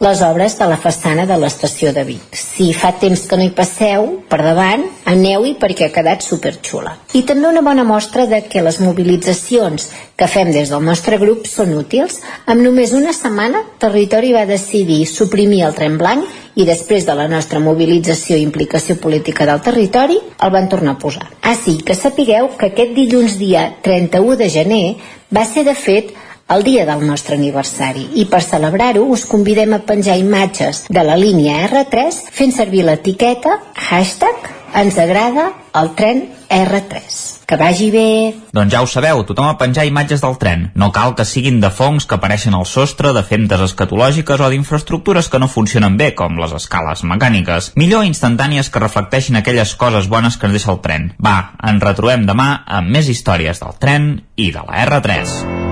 les 0.02 0.20
obres 0.26 0.56
de 0.58 0.66
la 0.66 0.76
façana 0.82 1.28
de 1.30 1.36
l'estació 1.38 1.92
de 1.94 2.02
Vic. 2.02 2.34
Si 2.34 2.72
fa 2.74 2.90
temps 2.98 3.20
que 3.30 3.36
no 3.38 3.44
hi 3.46 3.52
passeu, 3.54 4.08
per 4.26 4.40
davant, 4.42 4.82
aneu-hi 5.06 5.54
perquè 5.62 5.86
ha 5.86 5.94
quedat 5.94 6.26
superxula. 6.26 6.96
I 7.14 7.22
també 7.28 7.46
una 7.46 7.62
bona 7.62 7.84
mostra 7.86 8.26
de 8.26 8.40
que 8.50 8.64
les 8.66 8.80
mobilitzacions 8.82 9.86
que 10.18 10.26
fem 10.26 10.50
des 10.50 10.74
del 10.74 10.82
nostre 10.82 11.20
grup 11.22 11.46
són 11.46 11.76
útils. 11.78 12.18
Amb 12.50 12.66
només 12.66 12.96
una 12.98 13.14
setmana, 13.14 13.62
Territori 13.78 14.34
va 14.34 14.42
decidir 14.48 15.04
suprimir 15.06 15.62
el 15.68 15.78
tren 15.78 16.00
blanc 16.02 16.26
i 16.58 16.66
després 16.66 17.06
de 17.06 17.14
la 17.16 17.28
nostra 17.30 17.62
mobilització 17.62 18.36
i 18.36 18.42
implicació 18.42 18.98
política 19.00 19.46
del 19.48 19.62
territori 19.64 20.18
el 20.18 20.52
van 20.52 20.68
tornar 20.68 20.96
a 20.96 21.00
posar. 21.00 21.28
Ah 21.40 21.54
sí, 21.56 21.78
que 21.86 21.94
sapigueu 21.94 22.50
que 22.58 22.72
aquest 22.72 22.92
dilluns 22.98 23.38
dia 23.38 23.68
31 23.86 24.36
de 24.36 24.50
gener 24.50 24.84
va 25.32 25.46
ser 25.48 25.64
de 25.64 25.78
fet 25.78 26.12
el 26.52 26.64
dia 26.66 26.86
del 26.88 27.06
nostre 27.06 27.38
aniversari 27.38 28.08
i 28.20 28.26
per 28.28 28.42
celebrar-ho 28.44 29.04
us 29.14 29.26
convidem 29.28 29.72
a 29.76 29.82
penjar 29.86 30.18
imatges 30.20 30.84
de 30.88 31.04
la 31.06 31.16
línia 31.16 31.62
R3 31.68 32.24
fent 32.32 32.52
servir 32.52 32.84
l'etiqueta 32.88 33.58
hashtag 33.88 34.52
ens 34.74 34.96
agrada 34.98 35.52
el 35.76 35.92
tren 35.96 36.26
R3. 36.52 37.00
Que 37.46 37.56
vagi 37.56 37.90
bé! 37.92 38.34
Doncs 38.52 38.72
ja 38.72 38.82
ho 38.84 38.88
sabeu, 38.88 39.22
tothom 39.28 39.48
a 39.48 39.56
penjar 39.60 39.84
imatges 39.88 40.22
del 40.24 40.36
tren. 40.40 40.70
No 40.74 40.90
cal 40.92 41.14
que 41.16 41.26
siguin 41.28 41.60
de 41.60 41.70
fongs 41.72 42.06
que 42.08 42.16
apareixen 42.16 42.56
al 42.56 42.66
sostre, 42.68 43.12
de 43.16 43.24
femtes 43.24 43.64
escatològiques 43.68 44.40
o 44.40 44.50
d'infraestructures 44.52 45.28
que 45.28 45.40
no 45.40 45.50
funcionen 45.52 45.96
bé, 46.00 46.12
com 46.16 46.40
les 46.40 46.54
escales 46.56 47.04
mecàniques. 47.08 47.72
Millor 47.76 48.06
instantànies 48.08 48.72
que 48.72 48.84
reflecteixin 48.84 49.40
aquelles 49.40 49.74
coses 49.76 50.08
bones 50.12 50.36
que 50.36 50.48
ens 50.48 50.60
deixa 50.60 50.72
el 50.72 50.80
tren. 50.84 51.12
Va, 51.20 51.52
ens 51.60 51.84
retrobem 51.84 52.28
demà 52.28 52.62
amb 52.66 52.92
més 52.92 53.12
històries 53.12 53.60
del 53.60 53.76
tren 53.80 54.14
i 54.36 54.52
de 54.52 54.64
la 54.64 54.88
R3. 54.88 55.71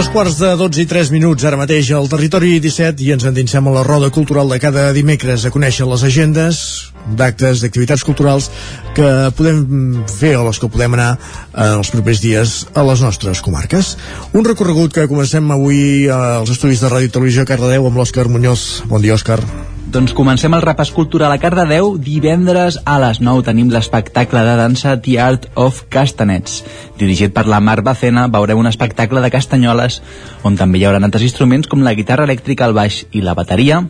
Dos 0.00 0.08
quarts 0.08 0.38
de 0.40 0.56
12 0.56 0.80
i 0.80 0.86
3 0.88 1.10
minuts 1.12 1.44
ara 1.44 1.58
mateix 1.60 1.90
al 1.92 2.06
territori 2.08 2.54
17 2.64 3.02
i 3.04 3.10
ens 3.12 3.26
endinsem 3.28 3.66
a 3.68 3.72
la 3.74 3.82
roda 3.84 4.08
cultural 4.08 4.48
de 4.48 4.56
cada 4.56 4.86
dimecres 4.96 5.42
a 5.44 5.50
conèixer 5.52 5.84
les 5.84 6.04
agendes 6.08 6.60
d'actes, 7.20 7.60
d'activitats 7.60 8.00
culturals 8.08 8.46
que 8.96 9.10
podem 9.36 9.98
fer 10.08 10.30
o 10.38 10.46
les 10.46 10.56
que 10.62 10.70
podem 10.72 10.96
anar 10.96 11.10
en 11.52 11.82
els 11.82 11.92
propers 11.92 12.22
dies 12.24 12.54
a 12.72 12.86
les 12.88 13.02
nostres 13.04 13.42
comarques. 13.44 13.90
Un 14.32 14.48
recorregut 14.48 14.96
que 14.96 15.04
comencem 15.10 15.52
avui 15.52 16.08
als 16.08 16.54
estudis 16.56 16.80
de 16.80 16.88
Ràdio 16.88 17.12
i 17.12 17.12
Televisió 17.18 17.44
Cardedeu 17.44 17.90
amb 17.90 18.00
l'Òscar 18.00 18.24
Muñoz. 18.32 18.86
Bon 18.88 19.04
dia, 19.04 19.20
Òscar. 19.20 19.42
Doncs 19.90 20.12
comencem 20.14 20.54
el 20.54 20.62
repàs 20.62 20.92
cultural 20.94 21.32
a 21.34 21.38
Cardedeu. 21.42 21.96
Divendres 21.98 22.76
a 22.86 23.00
les 23.02 23.18
9 23.18 23.42
tenim 23.48 23.72
l'espectacle 23.74 24.44
de 24.46 24.52
dansa 24.60 24.92
The 25.02 25.16
Art 25.18 25.48
of 25.58 25.80
Castanets. 25.90 26.60
Dirigit 27.00 27.34
per 27.34 27.48
la 27.50 27.58
Mar 27.58 27.80
Bacena, 27.82 28.28
veurem 28.30 28.62
un 28.62 28.70
espectacle 28.70 29.18
de 29.18 29.34
castanyoles 29.34 29.98
on 30.46 30.54
també 30.60 30.78
hi 30.78 30.86
haurà 30.86 31.02
altres 31.02 31.26
instruments 31.26 31.66
com 31.66 31.82
la 31.82 31.96
guitarra 31.98 32.28
elèctrica, 32.30 32.70
el 32.70 32.78
baix 32.78 33.02
i 33.10 33.24
la 33.26 33.34
bateria, 33.34 33.82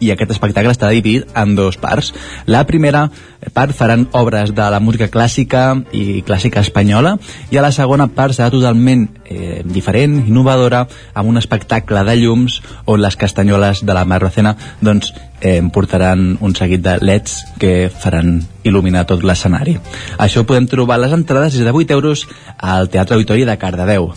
i 0.00 0.10
aquest 0.12 0.32
espectacle 0.34 0.72
està 0.74 0.90
dividit 0.92 1.30
en 1.36 1.54
dos 1.56 1.78
parts. 1.80 2.12
La 2.46 2.64
primera 2.68 3.06
part 3.54 3.74
faran 3.76 4.06
obres 4.16 4.52
de 4.54 4.66
la 4.72 4.80
música 4.80 5.08
clàssica 5.12 5.68
i 5.92 6.22
clàssica 6.26 6.62
espanyola 6.64 7.16
i 7.50 7.58
a 7.58 7.64
la 7.64 7.72
segona 7.74 8.08
part 8.12 8.36
serà 8.36 8.50
totalment 8.52 9.06
eh, 9.24 9.62
diferent, 9.64 10.18
innovadora, 10.26 10.86
amb 11.14 11.30
un 11.30 11.40
espectacle 11.40 12.02
de 12.06 12.16
llums 12.20 12.60
on 12.86 13.00
les 13.02 13.16
castanyoles 13.16 13.84
de 13.86 13.96
la 13.96 14.04
Marracena 14.04 14.56
doncs, 14.80 15.12
eh, 15.40 15.62
portaran 15.72 16.36
un 16.40 16.54
seguit 16.54 16.82
de 16.82 16.98
leds 17.02 17.42
que 17.60 17.90
faran 17.90 18.40
il·luminar 18.64 19.06
tot 19.06 19.24
l'escenari. 19.24 19.76
Això 20.18 20.44
podem 20.46 20.68
trobar 20.70 20.98
les 21.00 21.12
entrades 21.12 21.54
des 21.54 21.64
de 21.64 21.72
8 21.72 21.94
euros 21.94 22.26
al 22.58 22.90
Teatre 22.90 23.16
Auditori 23.16 23.44
de 23.44 23.58
Cardedeu. 23.58 24.12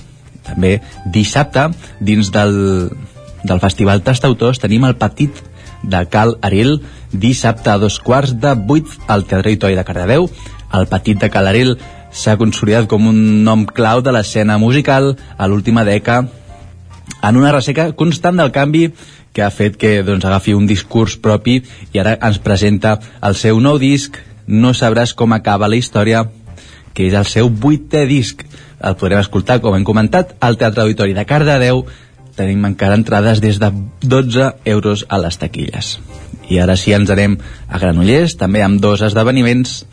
També 0.45 0.79
dissabte, 1.05 1.69
dins 1.99 2.31
del, 2.33 2.89
del 3.43 3.61
Festival 3.61 4.01
Tastautors, 4.01 4.59
tenim 4.59 4.87
el 4.87 4.97
petit 4.97 5.43
de 5.83 6.05
Cal 6.11 6.37
Aril 6.41 6.81
dissabte 7.11 7.69
a 7.69 7.77
dos 7.77 7.99
quarts 7.99 8.35
de 8.39 8.53
vuit 8.55 8.87
al 9.07 9.25
Teatre 9.25 9.51
Auditori 9.51 9.77
de 9.77 9.85
Cardedeu. 9.85 10.29
El 10.73 10.87
Petit 10.91 11.19
de 11.19 11.29
Cal 11.33 11.47
Aril 11.47 11.77
s'ha 12.11 12.37
consolidat 12.37 12.89
com 12.89 13.07
un 13.07 13.43
nom 13.45 13.65
clau 13.65 14.01
de 14.01 14.13
l'escena 14.13 14.57
musical 14.57 15.15
a 15.37 15.47
l'última 15.47 15.85
dècada 15.85 16.27
en 17.21 17.37
una 17.37 17.51
resseca 17.51 17.91
constant 17.93 18.37
del 18.39 18.51
canvi 18.55 18.89
que 19.33 19.43
ha 19.43 19.51
fet 19.53 19.77
que 19.77 19.99
doncs, 20.03 20.25
agafi 20.25 20.55
un 20.57 20.65
discurs 20.67 21.17
propi 21.21 21.59
i 21.93 22.01
ara 22.01 22.17
ens 22.25 22.39
presenta 22.41 22.97
el 23.21 23.35
seu 23.35 23.61
nou 23.61 23.79
disc 23.79 24.17
No 24.49 24.71
sabràs 24.73 25.11
com 25.13 25.33
acaba 25.35 25.67
la 25.69 25.77
història 25.77 26.23
que 26.97 27.05
és 27.05 27.13
el 27.13 27.27
seu 27.29 27.51
vuitè 27.53 28.07
disc 28.09 28.41
el 28.79 28.95
podrem 28.95 29.19
escoltar, 29.19 29.59
com 29.61 29.75
hem 29.75 29.83
comentat, 29.83 30.33
al 30.39 30.57
Teatre 30.57 30.85
Auditori 30.85 31.13
de 31.13 31.25
Cardedeu 31.27 31.83
tenim 32.39 32.63
encara 32.67 32.97
entrades 32.97 33.43
des 33.43 33.59
de 33.59 33.69
12 34.01 34.53
euros 34.65 35.05
a 35.09 35.19
les 35.19 35.37
taquilles. 35.37 35.97
I 36.49 36.57
ara 36.63 36.77
sí 36.79 36.95
ens 36.95 37.11
anem 37.13 37.37
a 37.67 37.77
Granollers, 37.77 38.37
també 38.39 38.63
amb 38.65 38.81
dos 38.81 39.03
esdeveniments. 39.05 39.83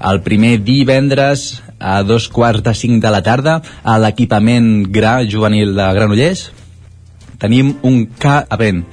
El 0.00 0.22
primer 0.24 0.56
divendres 0.64 1.60
a 1.78 1.98
dos 2.06 2.30
quarts 2.32 2.64
de 2.64 2.72
cinc 2.74 3.02
de 3.04 3.12
la 3.12 3.22
tarda 3.26 3.58
a 3.82 3.98
l'equipament 4.00 4.86
Gra 4.92 5.18
juvenil 5.28 5.74
de 5.76 5.90
Granollers 5.98 6.46
tenim 7.36 7.74
un 7.84 8.06
K-event 8.16 8.84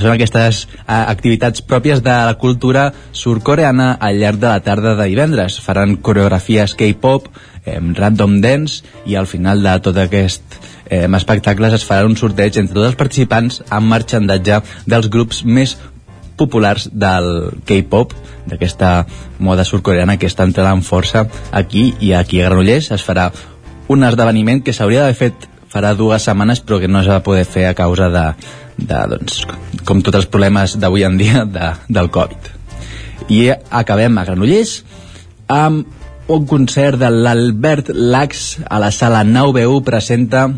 són 0.00 0.14
aquestes 0.14 0.64
eh, 0.64 0.94
activitats 0.96 1.62
pròpies 1.62 2.02
de 2.04 2.16
la 2.30 2.36
cultura 2.40 2.90
surcoreana 3.12 3.92
al 4.00 4.20
llarg 4.20 4.40
de 4.40 4.48
la 4.48 4.64
tarda 4.64 4.96
de 4.98 5.08
divendres. 5.12 5.60
Faran 5.60 5.96
coreografies 5.96 6.74
K-pop, 6.78 7.28
eh, 7.64 7.78
random 7.98 8.40
dance 8.40 8.82
i 9.06 9.16
al 9.16 9.28
final 9.30 9.62
de 9.62 9.76
tot 9.84 10.00
aquest 10.00 10.58
eh, 10.88 11.06
espectacles 11.06 11.78
es 11.78 11.86
farà 11.86 12.08
un 12.08 12.16
sorteig 12.16 12.58
entre 12.58 12.76
tots 12.78 12.90
els 12.90 12.98
participants 12.98 13.62
amb 13.70 13.92
marxandatge 13.92 14.62
dels 14.86 15.08
grups 15.12 15.44
més 15.44 15.76
populars 16.40 16.88
del 16.92 17.52
K-pop, 17.68 18.14
d'aquesta 18.48 19.04
moda 19.44 19.66
surcoreana 19.68 20.16
que 20.16 20.28
està 20.30 20.46
entrant 20.48 20.82
força 20.86 21.26
aquí 21.52 21.90
i 22.00 22.14
aquí 22.16 22.40
a 22.40 22.48
Granollers 22.48 22.90
es 22.96 23.04
farà 23.04 23.28
un 23.92 24.06
esdeveniment 24.06 24.62
que 24.64 24.72
s'hauria 24.72 25.04
d'haver 25.04 25.18
fet 25.18 25.48
farà 25.70 25.92
dues 25.94 26.24
setmanes 26.26 26.62
però 26.64 26.80
que 26.80 26.88
no 26.88 27.02
es 27.02 27.10
va 27.10 27.22
poder 27.26 27.44
fer 27.44 27.68
a 27.68 27.76
causa 27.78 28.08
de, 28.10 28.26
de 28.78 29.00
doncs, 29.12 29.42
com 29.84 30.02
tots 30.02 30.22
els 30.22 30.30
problemes 30.30 30.76
d'avui 30.80 31.04
en 31.06 31.18
dia 31.20 31.44
de, 31.44 31.74
del 31.88 32.10
Covid 32.14 32.50
i 33.30 33.46
acabem 33.52 34.18
a 34.18 34.24
Granollers 34.26 34.80
amb 35.50 35.86
un 36.30 36.46
concert 36.46 36.98
de 36.98 37.10
l'Albert 37.10 37.90
Lax 37.94 38.60
a 38.68 38.78
la 38.78 38.90
sala 38.94 39.24
9BU 39.26 39.80
presenta 39.86 40.48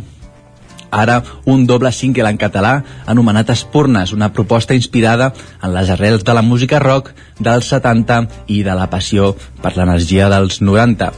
ara 0.92 1.22
un 1.48 1.64
doble 1.66 1.90
single 1.96 2.28
en 2.28 2.36
català 2.36 2.74
anomenat 3.08 3.50
Espurnes, 3.50 4.12
una 4.12 4.32
proposta 4.36 4.76
inspirada 4.76 5.32
en 5.62 5.72
les 5.72 5.88
arrels 5.90 6.24
de 6.24 6.34
la 6.36 6.44
música 6.44 6.78
rock 6.78 7.14
dels 7.40 7.72
70 7.72 8.26
i 8.52 8.60
de 8.62 8.76
la 8.76 8.90
passió 8.92 9.32
per 9.62 9.72
l'energia 9.78 10.28
dels 10.28 10.60
90. 10.60 11.08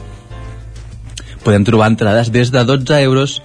Podem 1.43 1.67
trobar 1.67 1.91
entrades 1.91 2.31
des 2.31 2.49
de 2.55 2.63
12 2.63 3.01
euros 3.03 3.41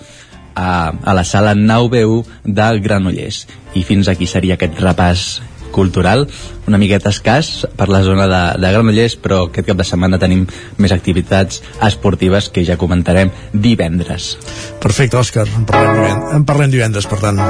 a, 0.55 0.93
a 0.93 1.15
la 1.15 1.25
sala 1.25 1.55
9BU 1.55 2.25
de 2.45 2.69
Granollers. 2.81 3.47
I 3.75 3.85
fins 3.87 4.11
aquí 4.11 4.27
seria 4.27 4.59
aquest 4.59 4.79
repàs 4.83 5.41
cultural, 5.71 6.27
una 6.67 6.79
miqueta 6.79 7.11
escàs 7.15 7.65
per 7.79 7.89
la 7.89 8.03
zona 8.03 8.27
de, 8.31 8.41
de 8.61 8.73
Granollers, 8.75 9.17
però 9.23 9.45
aquest 9.47 9.71
cap 9.71 9.79
de 9.81 9.87
setmana 9.87 10.19
tenim 10.21 10.45
més 10.79 10.93
activitats 10.95 11.63
esportives 11.87 12.51
que 12.51 12.65
ja 12.67 12.79
comentarem 12.81 13.33
divendres. 13.53 14.35
Perfecte, 14.83 15.19
Òscar, 15.21 15.47
en 15.47 15.67
parlem 15.69 15.95
divendres, 15.97 16.35
en 16.37 16.49
parlem 16.49 16.75
divendres 16.75 17.09
per 17.11 17.21
tant. 17.23 17.41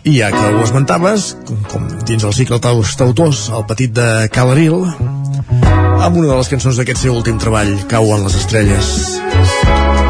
I 0.00 0.14
ja 0.16 0.30
que 0.32 0.44
ho 0.54 0.62
esmentaves, 0.64 1.34
com, 1.46 1.58
com 1.68 1.88
dins 2.08 2.24
el 2.24 2.32
cicle 2.32 2.56
d'autors, 2.62 3.50
el 3.52 3.66
petit 3.68 3.92
de 3.92 4.30
Calaril, 4.32 4.86
amb 6.00 6.16
una 6.16 6.30
de 6.30 6.38
les 6.38 6.48
cançons 6.48 6.80
d'aquest 6.80 7.04
seu 7.04 7.18
últim 7.18 7.36
treball, 7.42 7.74
Cauen 7.90 8.24
les 8.24 8.40
estrelles. 8.40 10.08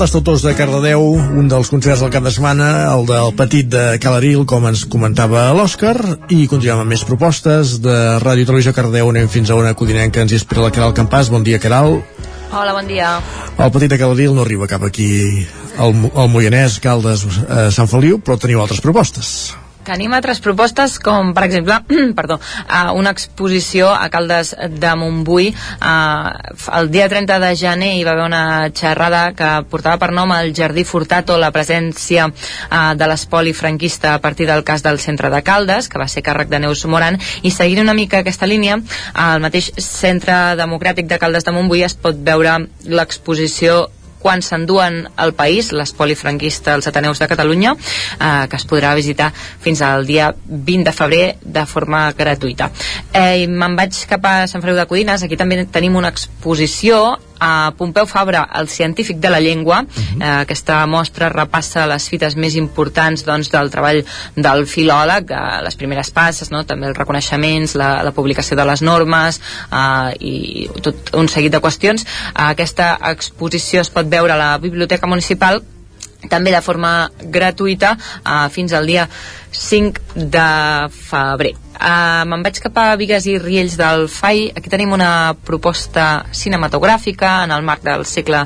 El 0.00 0.06
Tastautors 0.06 0.40
de 0.40 0.54
Cardedeu, 0.56 1.02
un 1.12 1.48
dels 1.52 1.68
concerts 1.68 2.00
del 2.00 2.08
cap 2.08 2.24
de 2.24 2.30
setmana, 2.32 2.68
el 2.88 3.02
del 3.04 3.34
petit 3.36 3.66
de 3.68 3.98
Calaril, 4.00 4.46
com 4.48 4.64
ens 4.64 4.86
comentava 4.88 5.42
l'Òscar, 5.52 5.92
i 6.32 6.46
continuem 6.48 6.80
amb 6.86 6.94
més 6.94 7.04
propostes 7.04 7.74
de 7.84 7.98
Ràdio 8.24 8.46
i 8.46 8.48
Televisió 8.48 8.72
Cardedeu. 8.72 9.12
Anem 9.12 9.28
fins 9.28 9.52
a 9.52 9.60
una 9.60 9.74
codinenca, 9.76 10.24
ens 10.24 10.32
hi 10.32 10.40
espera 10.40 10.64
la 10.64 10.72
Caral 10.72 10.96
Campàs. 10.96 11.28
Bon 11.28 11.44
dia, 11.44 11.60
Caral. 11.60 11.98
Hola, 12.48 12.72
bon 12.72 12.88
dia. 12.88 13.18
El 13.58 13.76
petit 13.76 13.92
de 13.92 14.00
Calaril 14.00 14.32
no 14.32 14.48
arriba 14.48 14.72
cap 14.72 14.88
aquí 14.88 15.10
al, 15.76 15.92
al 16.14 16.32
Moianès, 16.32 16.80
Caldes, 16.80 17.28
eh, 17.44 17.66
Sant 17.68 17.92
Feliu, 17.92 18.24
però 18.24 18.40
teniu 18.40 18.64
altres 18.64 18.80
propostes. 18.80 19.50
Tenim 19.84 20.12
altres 20.12 20.40
propostes 20.44 20.98
com, 21.00 21.32
per 21.34 21.46
exemple, 21.46 21.78
perdó, 22.18 22.38
una 22.94 23.12
exposició 23.14 23.88
a 23.90 24.08
Caldes 24.12 24.52
de 24.54 24.94
Montbui. 24.96 25.50
El 26.80 26.90
dia 26.92 27.08
30 27.08 27.38
de 27.40 27.52
gener 27.56 27.92
hi 27.96 28.04
va 28.04 28.12
haver 28.12 28.26
una 28.26 28.42
xerrada 28.76 29.22
que 29.36 29.50
portava 29.70 29.98
per 30.02 30.10
nom 30.16 30.32
el 30.36 30.52
Jardí 30.56 30.84
Furtato, 30.84 31.38
la 31.40 31.52
presència 31.54 32.28
de 32.30 33.08
l'espoli 33.10 33.54
franquista 33.56 34.14
a 34.14 34.20
partir 34.20 34.48
del 34.50 34.64
cas 34.64 34.84
del 34.84 35.00
centre 35.00 35.30
de 35.32 35.42
Caldes, 35.42 35.88
que 35.88 36.00
va 36.00 36.08
ser 36.08 36.24
càrrec 36.26 36.52
de 36.52 36.60
Neus 36.60 36.84
Moran, 36.84 37.18
i 37.42 37.50
seguint 37.54 37.80
una 37.84 37.96
mica 37.96 38.20
aquesta 38.20 38.48
línia, 38.50 38.78
al 39.14 39.40
mateix 39.40 39.72
Centre 39.80 40.56
Democràtic 40.60 41.08
de 41.08 41.18
Caldes 41.18 41.46
de 41.46 41.56
Montbui 41.56 41.86
es 41.86 41.96
pot 41.96 42.20
veure 42.20 42.58
l'exposició 42.84 43.86
quan 44.20 44.42
s'enduen 44.44 45.02
al 45.16 45.34
país 45.34 45.72
l'espoli 45.72 46.14
franquista 46.14 46.74
als 46.74 46.86
Ateneus 46.90 47.18
de 47.18 47.28
Catalunya 47.30 47.74
eh, 47.74 48.46
que 48.50 48.56
es 48.60 48.66
podrà 48.68 48.94
visitar 48.94 49.32
fins 49.32 49.82
al 49.82 50.06
dia 50.06 50.30
20 50.46 50.84
de 50.84 50.92
febrer 50.92 51.24
de 51.40 51.64
forma 51.66 52.04
gratuïta. 52.16 52.70
Eh, 53.12 53.46
me'n 53.48 53.76
vaig 53.78 54.04
cap 54.10 54.24
a 54.28 54.36
Sant 54.50 54.62
Feliu 54.62 54.78
de 54.78 54.86
Codines. 54.90 55.24
Aquí 55.24 55.38
també 55.40 55.64
tenim 55.72 55.96
una 55.96 56.12
exposició 56.12 57.18
a 57.40 57.72
Pompeu 57.76 58.06
Fabra, 58.06 58.48
el 58.54 58.68
científic 58.68 59.18
de 59.18 59.30
la 59.30 59.40
llengua. 59.40 59.80
Uh 59.80 59.86
-huh. 59.86 60.22
eh, 60.22 60.40
aquesta 60.42 60.86
mostra 60.86 61.28
repassa 61.28 61.86
les 61.86 62.08
fites 62.08 62.36
més 62.36 62.54
importants 62.54 63.24
doncs, 63.24 63.50
del 63.50 63.70
treball 63.70 64.04
del 64.36 64.66
filòleg, 64.66 65.30
eh, 65.30 65.62
les 65.62 65.76
primeres 65.76 66.10
passes, 66.10 66.50
no? 66.50 66.64
també 66.64 66.86
els 66.88 66.96
reconeixements, 66.96 67.74
la, 67.74 68.02
la 68.02 68.12
publicació 68.12 68.56
de 68.56 68.64
les 68.64 68.82
normes 68.82 69.40
eh, 69.72 70.14
i 70.20 70.70
tot 70.82 71.14
un 71.14 71.28
seguit 71.28 71.52
de 71.52 71.60
qüestions. 71.60 72.02
Eh, 72.02 72.42
aquesta 72.42 72.98
exposició 73.02 73.80
es 73.80 73.90
pot 73.90 74.06
veure 74.06 74.32
a 74.32 74.36
la 74.36 74.58
Biblioteca 74.58 75.06
Municipal 75.06 75.62
també 76.28 76.52
de 76.52 76.60
forma 76.60 77.10
gratuïta 77.20 77.96
eh, 77.96 78.48
fins 78.52 78.74
al 78.76 78.86
dia 78.86 79.08
5 79.50 80.14
de 80.14 80.46
febrer. 80.94 81.56
Uh, 81.80 82.26
me'n 82.28 82.42
vaig 82.44 82.58
cap 82.60 82.76
a 82.76 82.90
Vigues 83.00 83.24
i 83.30 83.38
Riells 83.40 83.78
del 83.80 84.04
FAI. 84.12 84.50
Aquí 84.52 84.68
tenim 84.68 84.92
una 84.92 85.32
proposta 85.48 86.26
cinematogràfica 86.36 87.38
en 87.46 87.54
el 87.56 87.64
marc 87.64 87.86
del 87.86 88.04
segle 88.04 88.42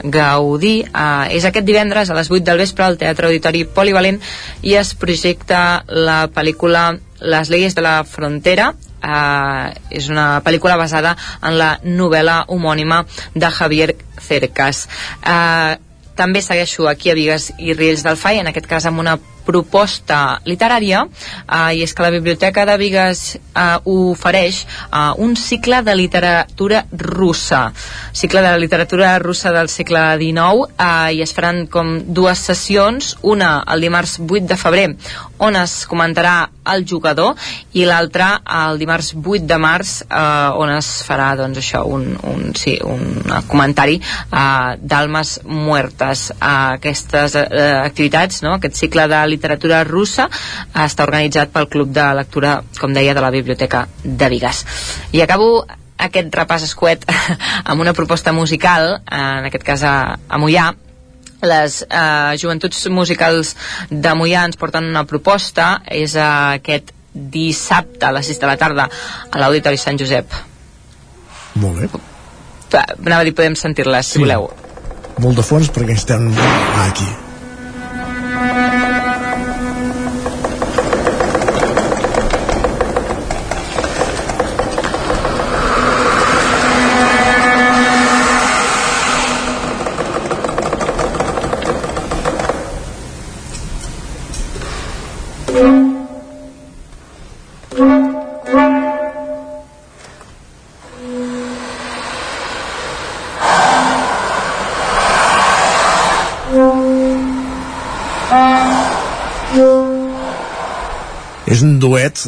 Gaudí. 0.00 0.78
Uh, 0.88 1.28
és 1.28 1.44
aquest 1.44 1.68
divendres 1.68 2.08
a 2.08 2.16
les 2.16 2.30
8 2.32 2.46
del 2.48 2.62
vespre 2.64 2.86
al 2.86 2.96
Teatre 2.96 3.28
Auditori 3.28 3.66
Polivalent 3.68 4.22
i 4.64 4.72
es 4.80 4.94
projecta 4.96 5.84
la 5.88 6.24
pel·lícula 6.32 6.94
Les 7.20 7.48
leyes 7.50 7.74
de 7.74 7.82
la 7.82 8.04
frontera. 8.08 8.72
Uh, 8.98 9.68
és 9.92 10.08
una 10.08 10.40
pel·lícula 10.46 10.78
basada 10.80 11.12
en 11.42 11.58
la 11.58 11.74
novel·la 11.84 12.44
homònima 12.48 13.02
de 13.34 13.50
Javier 13.52 13.92
Cercas. 14.16 14.86
Uh, 15.20 15.76
també 16.18 16.42
segueixo 16.42 16.88
aquí 16.90 17.12
a 17.12 17.16
Vigues 17.18 17.52
i 17.58 17.74
Riells 17.78 18.04
del 18.06 18.18
FAI, 18.18 18.42
en 18.42 18.50
aquest 18.50 18.66
cas 18.70 18.86
amb 18.90 19.00
una 19.00 19.16
proposta 19.48 20.38
literària 20.48 21.04
eh, 21.06 21.78
i 21.78 21.82
és 21.86 21.94
que 21.94 22.04
la 22.04 22.12
Biblioteca 22.12 22.66
de 22.68 22.76
Vigues 22.80 23.22
eh, 23.38 23.64
ofereix 23.88 24.64
eh, 24.64 25.12
un 25.24 25.36
cicle 25.40 25.80
de 25.86 25.96
literatura 25.96 26.84
russa 26.92 27.68
cicle 28.12 28.42
de 28.44 28.52
literatura 28.58 29.16
russa 29.22 29.52
del 29.56 29.70
segle 29.72 30.04
XIX 30.20 30.68
eh, 30.76 31.16
i 31.16 31.22
es 31.24 31.32
faran 31.36 31.64
com 31.72 31.96
dues 32.20 32.44
sessions 32.50 33.14
una 33.22 33.58
el 33.72 33.84
dimarts 33.84 34.18
8 34.20 34.44
de 34.52 34.60
febrer 34.60 34.86
on 35.44 35.56
es 35.56 35.80
comentarà 35.88 36.36
el 36.68 36.84
jugador 36.84 37.36
i 37.78 37.86
l'altra 37.88 38.30
el 38.64 38.78
dimarts 38.80 39.14
8 39.16 39.46
de 39.48 39.58
març 39.62 39.94
eh, 40.04 40.60
on 40.60 40.74
es 40.74 40.90
farà 41.06 41.30
doncs 41.38 41.62
això 41.62 41.84
un, 41.88 42.10
un, 42.28 42.52
sí, 42.58 42.76
un 42.84 43.22
comentari 43.48 43.98
eh, 44.00 44.76
d'almes 44.78 45.38
muertes 45.46 46.28
eh, 46.34 46.36
aquestes 46.78 47.38
eh, 47.40 47.48
activitats 47.84 48.42
no? 48.44 48.56
aquest 48.58 48.76
cicle 48.82 49.08
de 49.08 49.22
literatura 49.26 49.37
russa 49.88 50.28
eh, 50.28 50.84
està 50.84 51.04
organitzat 51.04 51.50
pel 51.52 51.68
Club 51.68 51.92
de 51.94 52.14
Lectura 52.14 52.62
com 52.80 52.92
deia 52.92 53.14
de 53.14 53.20
la 53.20 53.30
Biblioteca 53.30 53.86
de 54.04 54.28
Vigas 54.28 54.64
i 55.12 55.22
acabo 55.22 55.64
aquest 55.98 56.34
repàs 56.34 56.62
escuet 56.62 57.04
amb 57.64 57.80
una 57.80 57.92
proposta 57.94 58.32
musical 58.32 59.00
en 59.10 59.46
aquest 59.48 59.64
cas 59.64 59.82
a, 59.82 60.18
a 60.28 60.38
Mollà 60.38 60.74
les 61.42 61.82
eh, 61.86 62.36
joventuts 62.38 62.86
musicals 62.90 63.54
de 63.90 64.14
Mollà 64.14 64.44
ens 64.48 64.56
porten 64.58 64.84
una 64.90 65.04
proposta 65.06 65.80
és 65.86 66.14
eh, 66.14 66.22
aquest 66.58 66.90
dissabte 67.14 68.06
a 68.06 68.12
les 68.14 68.26
6 68.26 68.38
de 68.40 68.46
la 68.46 68.56
tarda 68.56 68.88
a 69.30 69.38
l'Auditori 69.38 69.78
Sant 69.78 69.98
Josep 69.98 70.26
Molt 71.58 71.80
bé. 71.80 71.88
anava 72.70 73.22
a 73.22 73.24
dir 73.24 73.34
podem 73.34 73.56
sentir-les 73.58 74.06
si 74.06 74.18
Sí. 74.18 74.22
voleu 74.22 74.50
Molt 75.18 75.36
de 75.36 75.42
fons 75.42 75.70
perquè 75.74 75.96
estem 75.98 76.28
aquí. 76.84 77.08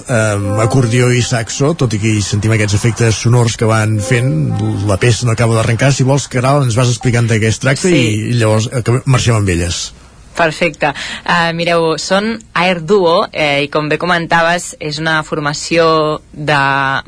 Amb 0.07 0.61
acordió 0.63 1.11
i 1.13 1.23
saxo, 1.25 1.73
tot 1.79 1.95
i 1.97 2.01
que 2.03 2.15
hi 2.17 2.25
sentim 2.25 2.55
aquests 2.55 2.77
efectes 2.79 3.23
sonors 3.25 3.57
que 3.61 3.69
van 3.69 3.99
fent, 4.05 4.33
la 4.89 4.99
peça 5.01 5.27
no 5.27 5.35
acaba 5.35 5.59
d'arrencar, 5.59 5.93
si 5.95 6.07
vols, 6.07 6.29
Caral, 6.31 6.65
ens 6.67 6.79
vas 6.79 6.93
explicant 6.93 7.29
de 7.31 7.41
què 7.43 7.51
es 7.51 7.61
tracta 7.63 7.89
sí. 7.89 8.05
i 8.31 8.39
llavors 8.41 8.71
eh, 8.71 8.85
marxem 9.07 9.41
amb 9.41 9.53
elles. 9.57 9.89
Perfecte. 10.41 10.95
Uh, 11.21 11.51
mireu, 11.57 11.95
són 12.01 12.39
Air 12.57 12.81
Duo 12.85 13.27
eh, 13.33 13.65
i 13.65 13.69
com 13.73 13.89
bé 13.89 13.99
comentaves 14.01 14.75
és 14.81 14.99
una 15.01 15.21
formació 15.25 16.21
de 16.33 16.59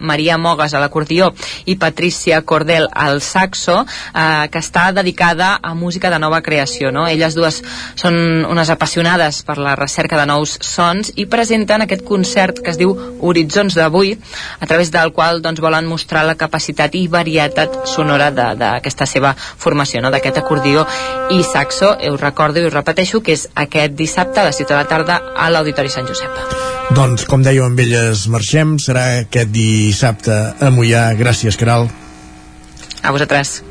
Maria 0.05 0.39
Mogas 0.41 0.75
a 0.75 0.81
l'acordió 0.83 1.31
i 1.69 1.77
Patricia 1.81 2.43
Cordel 2.45 2.89
al 2.93 3.21
saxo 3.25 3.83
eh, 3.85 4.49
que 4.53 4.61
està 4.61 4.91
dedicada 4.93 5.55
a 5.63 5.75
música 5.75 6.11
de 6.13 6.19
nova 6.21 6.43
creació. 6.45 6.93
No? 6.93 7.07
Elles 7.09 7.37
dues 7.37 7.63
són 8.01 8.17
unes 8.49 8.73
apassionades 8.73 9.43
per 9.49 9.59
la 9.61 9.75
recerca 9.81 10.21
de 10.21 10.29
nous 10.29 10.59
sons 10.61 11.13
i 11.17 11.27
presenten 11.27 11.85
aquest 11.85 12.05
concert 12.09 12.63
que 12.63 12.73
es 12.73 12.81
diu 12.81 12.95
Horitzons 13.23 13.77
d'avui 13.79 14.15
a 14.61 14.67
través 14.67 14.93
del 14.93 15.13
qual 15.17 15.41
doncs, 15.41 15.61
volen 15.61 15.89
mostrar 15.89 16.27
la 16.29 16.37
capacitat 16.37 16.95
i 16.99 17.07
varietat 17.09 17.83
sonora 17.89 18.31
d'aquesta 18.33 19.07
seva 19.09 19.35
formació, 19.37 20.03
no? 20.05 20.13
d'aquest 20.13 20.41
acordió 20.43 20.87
i 21.33 21.43
saxo. 21.47 21.95
Us 22.13 22.21
recordo 22.21 22.61
i 22.61 22.69
us 22.69 22.75
repeteixo 22.75 23.22
que 23.23 23.37
és 23.37 23.47
aquest 23.55 23.97
dissabte 23.99 24.43
a 24.43 24.47
les 24.49 24.61
7 24.61 24.69
de 24.75 24.79
la 24.79 24.87
tarda 24.91 25.19
a 25.37 25.49
l'Auditori 25.51 25.93
Sant 25.93 26.09
Josep. 26.11 26.39
Doncs, 26.93 27.25
com 27.31 27.45
dèieu, 27.45 27.65
amb 27.65 27.81
elles 27.81 28.27
marxem. 28.29 28.77
Serà 28.83 29.07
aquest 29.23 29.53
dissabte 29.55 30.39
a 30.61 30.73
Mollà. 30.75 31.11
Gràcies, 31.19 31.57
Caral. 31.57 31.89
A 33.03 33.11
vosaltres. 33.15 33.63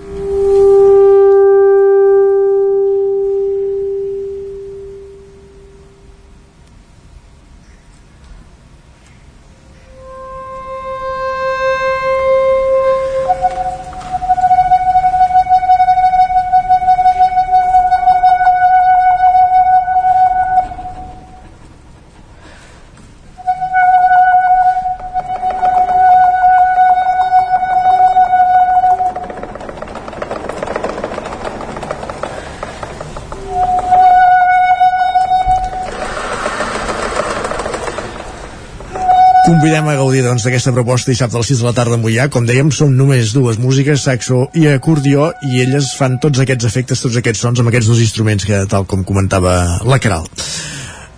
Convidem 39.62 39.90
a 39.90 39.94
gaudir 39.94 40.24
doncs, 40.26 40.42
d'aquesta 40.42 40.72
proposta 40.74 41.12
dissabte 41.12 41.38
a 41.38 41.42
les 41.44 41.52
6 41.52 41.60
de 41.62 41.66
la 41.68 41.74
tarda 41.78 41.94
a 41.94 42.00
Mollà. 42.02 42.24
Com 42.34 42.48
dèiem, 42.50 42.72
són 42.74 42.96
només 42.98 43.30
dues 43.36 43.60
músiques, 43.62 44.02
saxo 44.08 44.48
i 44.58 44.64
acordió, 44.72 45.28
i 45.46 45.62
elles 45.62 45.92
fan 46.00 46.16
tots 46.24 46.42
aquests 46.42 46.66
efectes, 46.66 47.04
tots 47.04 47.20
aquests 47.22 47.44
sons 47.46 47.62
amb 47.62 47.70
aquests 47.70 47.92
dos 47.92 48.02
instruments 48.02 48.48
que, 48.50 48.64
tal 48.72 48.90
com 48.90 49.06
comentava 49.06 49.54
la 49.86 50.02
Caral. 50.02 50.26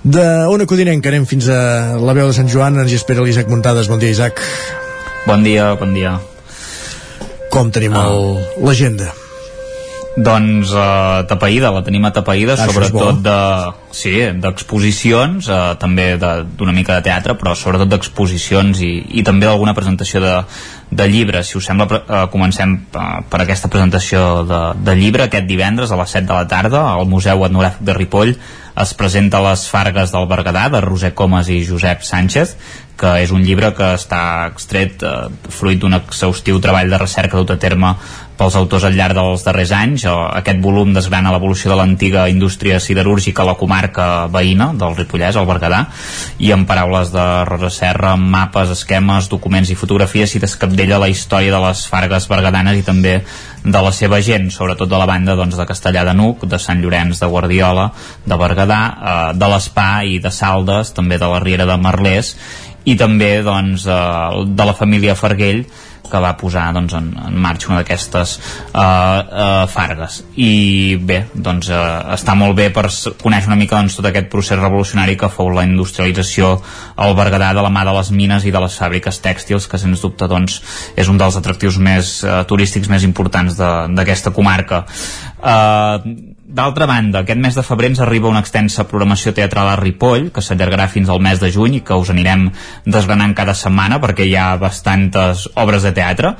De 0.03 0.27
una 0.51 0.67
codinenca 0.67 1.07
anem 1.07 1.23
fins 1.23 1.47
a 1.47 1.95
la 2.03 2.17
veu 2.19 2.27
de 2.27 2.35
Sant 2.35 2.51
Joan, 2.51 2.81
ens 2.83 2.91
hi 2.91 2.99
espera 2.99 3.23
l'Isaac 3.23 3.47
Muntades. 3.47 3.87
Bon 3.87 4.03
dia, 4.03 4.11
Isaac. 4.11 4.43
Bon 5.23 5.39
dia, 5.47 5.71
bon 5.79 5.95
dia. 5.95 6.17
Com 7.47 7.71
tenim 7.71 7.95
Ah. 7.95 8.09
l'agenda? 8.59 9.13
Doncs 10.13 10.69
uh, 10.77 11.23
tapaïda, 11.25 11.71
la 11.73 11.81
tenim 11.81 12.03
atapeïda, 12.05 12.53
Això 12.53 12.67
és 12.69 12.75
sobretot 12.75 13.23
de, 13.25 13.37
sí, 13.97 14.11
d'exposicions, 14.43 15.47
uh, 15.49 15.73
també 15.81 16.17
de- 16.21 16.43
d'una 16.53 16.71
mica 16.75 16.99
de 16.99 17.07
teatre, 17.07 17.33
però 17.33 17.55
sobretot 17.57 17.89
d'exposicions 17.89 18.77
i, 18.85 18.91
i 19.09 19.23
també 19.25 19.47
d'alguna 19.49 19.73
presentació 19.73 20.21
de, 20.21 20.35
de 20.93 21.07
llibres. 21.09 21.49
Si 21.49 21.57
us 21.57 21.65
sembla, 21.65 21.87
uh, 21.89 22.25
comencem 22.29 22.75
uh, 22.93 23.23
per 23.25 23.41
aquesta 23.41 23.71
presentació 23.73 24.43
de, 24.45 24.61
de 24.85 24.95
llibre 25.01 25.25
aquest 25.25 25.49
divendres 25.49 25.89
a 25.89 25.97
les 25.97 26.13
7 26.13 26.27
de 26.29 26.33
la 26.37 26.47
tarda 26.47 26.85
al 26.93 27.09
Museu 27.09 27.41
Etnogràfic 27.49 27.81
de 27.81 27.97
Ripoll 27.97 28.35
es 28.73 28.93
presenta 28.97 29.41
Les 29.45 29.67
Fargues 29.69 30.09
del 30.13 30.25
Berguedà 30.25 30.63
de 30.73 30.79
Roser 30.81 31.11
Comas 31.13 31.49
i 31.53 31.59
Josep 31.65 32.01
Sánchez 32.01 32.55
que 32.97 33.11
és 33.21 33.31
un 33.33 33.43
llibre 33.45 33.69
que 33.77 33.91
està 33.97 34.47
extret 34.49 35.03
eh, 35.05 35.11
fruit 35.53 35.77
d'un 35.81 35.93
exhaustiu 35.97 36.59
treball 36.61 36.89
de 36.89 36.97
recerca 37.01 37.37
dut 37.37 37.53
a 37.53 37.59
terme 37.61 37.91
pels 38.37 38.55
autors 38.57 38.85
al 38.87 38.95
llarg 38.97 39.15
dels 39.17 39.43
darrers 39.45 39.71
anys. 39.75 40.05
Aquest 40.09 40.59
volum 40.63 40.93
desgrana 40.95 41.31
l'evolució 41.33 41.71
de 41.71 41.77
l'antiga 41.79 42.25
indústria 42.31 42.79
siderúrgica 42.81 43.43
a 43.43 43.49
la 43.51 43.57
comarca 43.59 44.07
veïna 44.33 44.71
del 44.79 44.97
Ripollès, 44.97 45.37
el 45.37 45.47
Berguedà, 45.49 45.83
i 46.39 46.51
en 46.55 46.65
paraules 46.69 47.13
de 47.13 47.27
Rosa 47.49 47.69
Serra, 47.73 48.15
mapes, 48.17 48.73
esquemes, 48.77 49.29
documents 49.31 49.69
i 49.69 49.77
fotografies 49.79 50.33
s'hi 50.33 50.41
descapdella 50.43 51.01
la 51.01 51.11
història 51.11 51.53
de 51.53 51.61
les 51.67 51.85
fargues 51.91 52.27
berguedanes 52.31 52.79
i 52.79 52.85
també 52.87 53.19
de 53.63 53.79
la 53.79 53.93
seva 53.95 54.19
gent, 54.21 54.49
sobretot 54.51 54.89
de 54.91 54.99
la 54.99 55.07
banda 55.07 55.37
doncs, 55.39 55.55
de 55.55 55.67
Castellà 55.69 56.03
de 56.03 56.13
Nuc, 56.17 56.43
de 56.49 56.59
Sant 56.59 56.81
Llorenç 56.83 57.21
de 57.21 57.29
Guardiola, 57.31 57.87
de 58.25 58.37
Berguedà, 58.39 58.81
eh, 58.83 59.15
de 59.39 59.49
l'Espà 59.53 60.03
i 60.03 60.19
de 60.19 60.31
Saldes, 60.31 60.91
també 60.93 61.17
de 61.17 61.29
la 61.31 61.39
Riera 61.39 61.69
de 61.69 61.77
Merlès, 61.79 62.35
i 62.83 62.97
també 62.99 63.37
doncs, 63.43 63.87
eh, 63.87 64.43
de 64.47 64.65
la 64.67 64.75
família 64.75 65.15
Farguell, 65.15 65.63
que 66.13 66.21
va 66.21 66.35
posar 66.37 66.67
doncs, 66.75 66.93
en, 66.97 67.09
en 67.17 67.37
marxa 67.41 67.71
una 67.71 67.79
d'aquestes 67.81 68.35
uh, 68.37 68.81
uh, 68.81 69.63
fargues. 69.71 70.19
I 70.37 70.97
bé, 71.01 71.23
doncs 71.33 71.71
uh, 71.73 72.13
està 72.13 72.35
molt 72.37 72.57
bé 72.59 72.69
per 72.75 72.85
conèixer 73.23 73.49
una 73.49 73.57
mica 73.57 73.79
doncs, 73.79 73.97
tot 73.97 74.09
aquest 74.09 74.29
procés 74.33 74.61
revolucionari 74.61 75.17
que 75.17 75.31
fou 75.33 75.49
la 75.55 75.65
industrialització 75.65 76.53
al 77.01 77.17
Berguedà 77.17 77.49
de 77.57 77.65
la 77.65 77.73
mà 77.73 77.85
de 77.87 77.95
les 77.97 78.13
mines 78.13 78.45
i 78.45 78.53
de 78.53 78.61
les 78.61 78.77
fàbriques 78.77 79.21
tèxtils 79.25 79.67
que 79.69 79.81
sens 79.81 80.05
dubte 80.05 80.29
doncs, 80.29 80.59
és 80.99 81.09
un 81.09 81.17
dels 81.17 81.39
atractius 81.39 81.81
més 81.81 82.19
uh, 82.27 82.43
turístics 82.49 82.91
més 82.93 83.07
importants 83.09 83.57
d'aquesta 83.57 84.35
comarca. 84.35 84.83
Uh, 85.43 86.32
D'altra 86.53 86.85
banda, 86.85 87.23
aquest 87.23 87.39
mes 87.41 87.55
de 87.57 87.63
febrer 87.65 87.87
ens 87.89 87.99
arriba 88.03 88.29
una 88.29 88.43
extensa 88.43 88.83
programació 88.85 89.31
teatral 89.33 89.71
a 89.71 89.77
Ripoll, 89.79 90.27
que 90.29 90.41
s'allargarà 90.45 90.85
fins 90.85 91.09
al 91.09 91.21
mes 91.25 91.39
de 91.41 91.49
juny 91.49 91.79
i 91.79 91.81
que 91.81 91.97
us 91.97 92.11
anirem 92.13 92.43
desgranant 92.85 93.33
cada 93.33 93.55
setmana 93.57 93.97
perquè 94.03 94.27
hi 94.29 94.35
ha 94.37 94.51
bastantes 94.61 95.47
obres 95.57 95.87
de 95.87 95.95
teatre. 95.97 96.35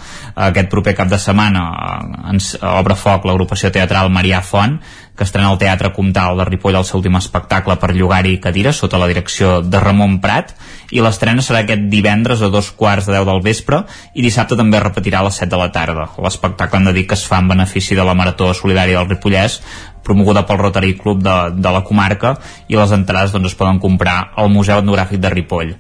Aquest 0.50 0.70
proper 0.70 0.94
cap 1.00 1.10
de 1.10 1.18
setmana 1.18 1.64
eh, 1.72 2.20
ens 2.36 2.52
obre 2.62 2.94
foc 2.94 3.26
l'agrupació 3.26 3.74
teatral 3.74 4.14
Marià 4.14 4.44
Font, 4.46 4.78
que 5.18 5.26
estrena 5.26 5.50
al 5.50 5.58
Teatre 5.62 5.90
Comtal 5.94 6.38
de 6.38 6.46
Ripoll 6.46 6.78
el 6.78 6.86
seu 6.86 7.00
últim 7.02 7.18
espectacle 7.18 7.80
per 7.82 7.92
llogar-hi 7.94 8.38
cadires 8.42 8.80
sota 8.82 9.02
la 9.02 9.10
direcció 9.10 9.60
de 9.66 9.82
Ramon 9.82 10.20
Prat 10.22 10.54
i 10.94 11.02
l'estrena 11.02 11.42
serà 11.42 11.64
aquest 11.64 11.88
divendres 11.90 12.44
a 12.46 12.52
dos 12.54 12.70
quarts 12.78 13.08
de 13.10 13.16
deu 13.16 13.26
del 13.26 13.42
vespre 13.46 13.82
i 14.14 14.26
dissabte 14.26 14.58
també 14.60 14.78
es 14.78 14.86
repetirà 14.86 15.24
a 15.24 15.28
les 15.28 15.40
7 15.42 15.50
de 15.50 15.62
la 15.62 15.72
tarda. 15.74 16.08
L'espectacle 16.22 16.80
hem 16.80 16.90
de 16.90 16.94
dir 16.94 17.08
que 17.10 17.18
es 17.18 17.26
fa 17.30 17.42
en 17.42 17.50
benefici 17.50 17.98
de 17.98 18.06
la 18.06 18.14
Marató 18.18 18.52
Solidària 18.54 19.00
del 19.00 19.10
Ripollès 19.10 19.60
promoguda 20.04 20.44
pel 20.46 20.60
Rotary 20.60 20.94
Club 21.00 21.24
de, 21.24 21.38
de 21.56 21.72
la 21.74 21.84
comarca 21.88 22.36
i 22.68 22.78
les 22.78 22.94
entrades 22.94 23.34
doncs, 23.34 23.54
es 23.54 23.58
poden 23.60 23.80
comprar 23.84 24.18
al 24.36 24.52
Museu 24.54 24.84
Etnogràfic 24.84 25.24
de 25.24 25.32
Ripoll. 25.34 25.74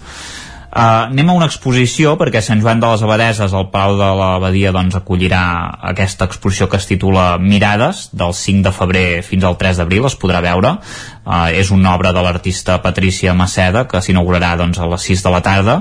Uh, 0.73 1.11
anem 1.11 1.27
a 1.29 1.33
una 1.37 1.45
exposició 1.45 2.15
perquè 2.17 2.41
Sant 2.41 2.57
Joan 2.63 2.79
de 2.81 2.87
les 2.89 3.01
Abadeses 3.05 3.51
al 3.53 3.67
Palau 3.69 3.99
de 3.99 4.07
l'Abadia 4.17 4.71
doncs, 4.73 4.95
acollirà 4.97 5.41
aquesta 5.91 6.25
exposició 6.25 6.65
que 6.65 6.79
es 6.81 6.87
titula 6.89 7.37
Mirades 7.37 8.07
del 8.09 8.33
5 8.33 8.65
de 8.65 8.71
febrer 8.73 9.05
fins 9.27 9.45
al 9.45 9.59
3 9.59 9.83
d'abril 9.83 10.09
es 10.09 10.17
podrà 10.17 10.41
veure. 10.41 10.73
Uh, 11.27 11.53
és 11.53 11.69
una 11.69 11.93
obra 11.93 12.09
de 12.09 12.25
l'artista 12.25 12.79
Patricia 12.81 13.37
Maceda 13.37 13.85
que 13.85 14.01
s'inaugurarà 14.01 14.55
doncs, 14.63 14.81
a 14.81 14.89
les 14.89 15.07
6 15.13 15.21
de 15.27 15.35
la 15.37 15.43
tarda. 15.45 15.77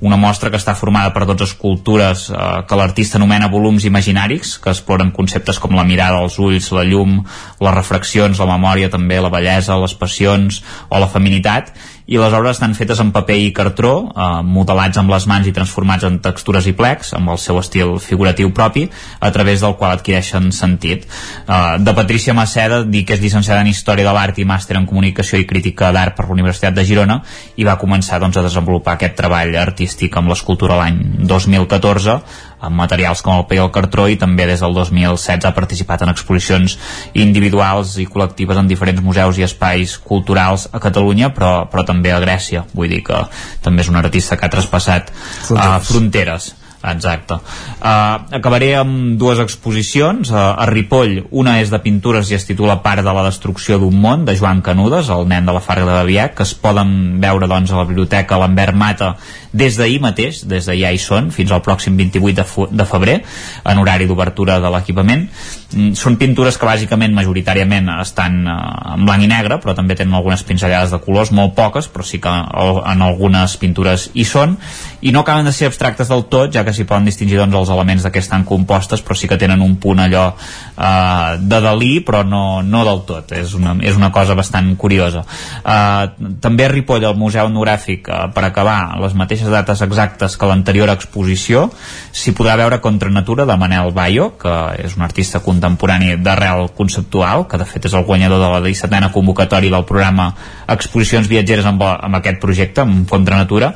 Una 0.00 0.16
mostra 0.16 0.48
que 0.48 0.56
està 0.56 0.72
formada 0.72 1.12
per 1.12 1.26
12 1.28 1.44
escultures 1.44 2.22
eh, 2.32 2.44
que 2.64 2.76
l'artista 2.78 3.18
anomena 3.18 3.50
volums 3.52 3.84
imaginaris, 3.84 4.54
que 4.56 4.72
exploren 4.72 5.10
conceptes 5.12 5.60
com 5.60 5.76
la 5.76 5.84
mirada, 5.84 6.22
els 6.24 6.38
ulls, 6.40 6.70
la 6.72 6.86
llum, 6.88 7.18
les 7.60 7.74
refraccions, 7.76 8.40
la 8.40 8.48
memòria 8.48 8.88
també, 8.88 9.20
la 9.20 9.28
bellesa, 9.28 9.76
les 9.76 9.92
passions 10.00 10.62
o 10.88 11.02
la 11.02 11.10
feminitat, 11.12 11.74
i 12.10 12.18
les 12.18 12.34
obres 12.34 12.56
estan 12.56 12.74
fetes 12.74 12.98
en 12.98 13.12
paper 13.14 13.36
i 13.38 13.52
cartró, 13.54 13.92
eh, 14.10 14.28
modelats 14.42 14.98
amb 14.98 15.12
les 15.14 15.28
mans 15.30 15.46
i 15.46 15.54
transformats 15.54 16.08
en 16.08 16.18
textures 16.18 16.66
i 16.66 16.74
plecs, 16.74 17.12
amb 17.14 17.30
el 17.30 17.38
seu 17.38 17.60
estil 17.60 17.94
figuratiu 18.02 18.50
propi, 18.52 18.88
a 19.20 19.30
través 19.30 19.62
del 19.62 19.76
qual 19.78 19.94
adquireixen 19.94 20.50
sentit. 20.50 21.06
Eh, 21.06 21.78
de 21.78 21.94
Patricia 21.94 22.34
Maceda, 22.34 22.82
dir 22.82 23.04
que 23.06 23.14
és 23.14 23.22
llicenciada 23.22 23.62
en 23.62 23.70
Història 23.70 24.08
de 24.08 24.14
l'Art 24.16 24.42
i 24.42 24.44
màster 24.44 24.76
en 24.76 24.86
Comunicació 24.90 25.38
i 25.38 25.46
Crítica 25.46 25.92
d'Art 25.94 26.16
per 26.16 26.26
la 26.26 26.34
Universitat 26.34 26.74
de 26.74 26.84
Girona, 26.84 27.22
i 27.56 27.64
va 27.64 27.78
començar 27.78 28.18
doncs, 28.18 28.36
a 28.36 28.42
desenvolupar 28.42 28.98
aquest 28.98 29.14
treball 29.14 29.54
artístic 29.54 30.16
amb 30.16 30.34
l'escultura 30.34 30.82
l'any 30.82 30.98
2014 31.30 32.18
amb 32.60 32.76
materials 32.76 33.22
com 33.24 33.38
el 33.38 33.46
paper 33.48 33.64
el 33.64 33.72
cartró 33.74 34.06
i 34.08 34.18
també 34.20 34.46
des 34.48 34.62
del 34.64 34.76
2016 34.76 35.48
ha 35.48 35.54
participat 35.56 36.04
en 36.04 36.12
exposicions 36.12 36.76
individuals 37.14 37.96
i 37.98 38.06
col·lectives 38.06 38.60
en 38.60 38.70
diferents 38.70 39.02
museus 39.04 39.40
i 39.40 39.46
espais 39.46 39.96
culturals 39.98 40.68
a 40.72 40.80
Catalunya 40.82 41.32
però, 41.36 41.52
però 41.72 41.86
també 41.88 42.12
a 42.12 42.22
Grècia 42.22 42.66
vull 42.72 42.92
dir 42.92 43.02
que 43.06 43.24
també 43.64 43.84
és 43.84 43.92
un 43.92 44.00
artista 44.00 44.36
que 44.36 44.46
ha 44.46 44.52
traspassat 44.52 45.12
fronteres, 45.12 45.76
uh, 45.76 45.84
fronteres. 45.86 46.54
Exacte. 46.80 47.36
Uh, 47.80 48.24
acabaré 48.32 48.70
amb 48.78 49.18
dues 49.20 49.40
exposicions. 49.42 50.30
Uh, 50.32 50.54
a 50.56 50.66
Ripoll, 50.70 51.26
una 51.36 51.58
és 51.60 51.72
de 51.72 51.80
pintures 51.84 52.30
i 52.30 52.38
es 52.38 52.46
titula 52.48 52.78
Part 52.84 53.04
de 53.04 53.12
la 53.12 53.26
destrucció 53.26 53.76
d'un 53.78 53.98
món, 54.00 54.24
de 54.24 54.36
Joan 54.38 54.62
Canudes, 54.64 55.10
el 55.12 55.28
nen 55.28 55.48
de 55.48 55.56
la 55.56 55.60
Farga 55.64 55.84
de 55.84 55.98
Baviac, 55.98 56.38
que 56.38 56.48
es 56.48 56.54
poden 56.56 57.20
veure 57.20 57.50
doncs, 57.50 57.72
a 57.72 57.82
la 57.82 57.88
biblioteca 57.88 58.40
Lambert 58.40 58.76
Mata 58.76 59.14
des 59.52 59.76
d'ahir 59.78 60.00
mateix, 60.02 60.44
des 60.48 60.66
de 60.66 60.76
ja 60.78 60.92
hi 60.92 60.98
són, 60.98 61.30
fins 61.34 61.50
al 61.50 61.62
pròxim 61.66 61.96
28 61.98 62.36
de, 62.38 62.66
de 62.76 62.86
febrer, 62.86 63.16
en 63.64 63.82
horari 63.82 64.06
d'obertura 64.06 64.60
de 64.62 64.70
l'equipament. 64.70 65.26
Mm, 65.74 65.94
són 65.98 66.18
pintures 66.20 66.58
que 66.58 66.68
bàsicament, 66.68 67.14
majoritàriament, 67.14 67.90
estan 68.00 68.40
uh, 68.46 68.94
en 68.94 69.06
blanc 69.06 69.26
i 69.26 69.30
negre, 69.30 69.60
però 69.62 69.74
també 69.78 69.96
tenen 69.98 70.14
algunes 70.18 70.42
pinzellades 70.46 70.94
de 70.94 71.00
colors, 71.02 71.32
molt 71.34 71.54
poques, 71.58 71.90
però 71.90 72.06
sí 72.06 72.20
que 72.22 72.30
en 72.30 73.04
algunes 73.06 73.56
pintures 73.60 74.10
hi 74.14 74.26
són, 74.26 74.56
i 75.00 75.12
no 75.14 75.22
acaben 75.24 75.46
de 75.48 75.52
ser 75.52 75.70
abstractes 75.70 76.10
del 76.10 76.26
tot, 76.28 76.50
ja 76.52 76.64
que 76.66 76.74
s'hi 76.76 76.84
poden 76.88 77.06
distingir 77.08 77.38
doncs, 77.40 77.56
els 77.56 77.70
elements 77.72 78.04
de 78.04 78.10
què 78.12 78.20
estan 78.20 78.44
compostes, 78.44 79.00
però 79.04 79.16
sí 79.16 79.28
que 79.30 79.38
tenen 79.40 79.62
un 79.64 79.76
punt 79.80 80.02
allò 80.04 80.26
eh, 80.34 81.38
de 81.40 81.60
Dalí, 81.64 81.92
però 82.04 82.22
no, 82.26 82.60
no 82.62 82.84
del 82.84 83.02
tot. 83.08 83.32
És 83.36 83.54
una, 83.56 83.74
és 83.80 83.96
una 83.96 84.10
cosa 84.12 84.36
bastant 84.36 84.74
curiosa. 84.80 85.24
Eh, 85.64 86.34
també 86.42 86.66
a 86.66 86.72
Ripoll, 86.72 87.06
al 87.08 87.16
Museu 87.16 87.48
Etnogràfic, 87.48 88.10
eh, 88.10 88.28
per 88.34 88.44
acabar, 88.50 88.98
les 89.00 89.16
mateixes 89.16 89.39
dates 89.48 89.80
exactes 89.86 90.36
que 90.36 90.48
l'anterior 90.50 90.90
exposició, 90.92 91.68
s'hi 92.12 92.34
podrà 92.36 92.58
veure 92.60 92.80
Contra 92.84 93.08
Natura 93.10 93.46
de 93.48 93.56
Manel 93.56 93.92
Bayo, 93.96 94.32
que 94.40 94.52
és 94.82 94.98
un 94.98 95.06
artista 95.06 95.40
contemporani 95.40 96.18
d'arrel 96.20 96.68
conceptual, 96.76 97.46
que 97.48 97.60
de 97.60 97.68
fet 97.68 97.88
és 97.88 97.96
el 97.96 98.04
guanyador 98.04 98.42
de 98.42 98.50
la 98.52 98.60
17a 98.66 99.12
convocatòria 99.14 99.72
del 99.72 99.88
programa 99.88 100.34
Exposicions 100.68 101.30
Viatgeres 101.30 101.66
amb, 101.66 101.82
amb 101.82 102.20
aquest 102.20 102.42
projecte, 102.42 102.84
amb 102.84 103.08
Contra 103.08 103.40
Natura, 103.40 103.72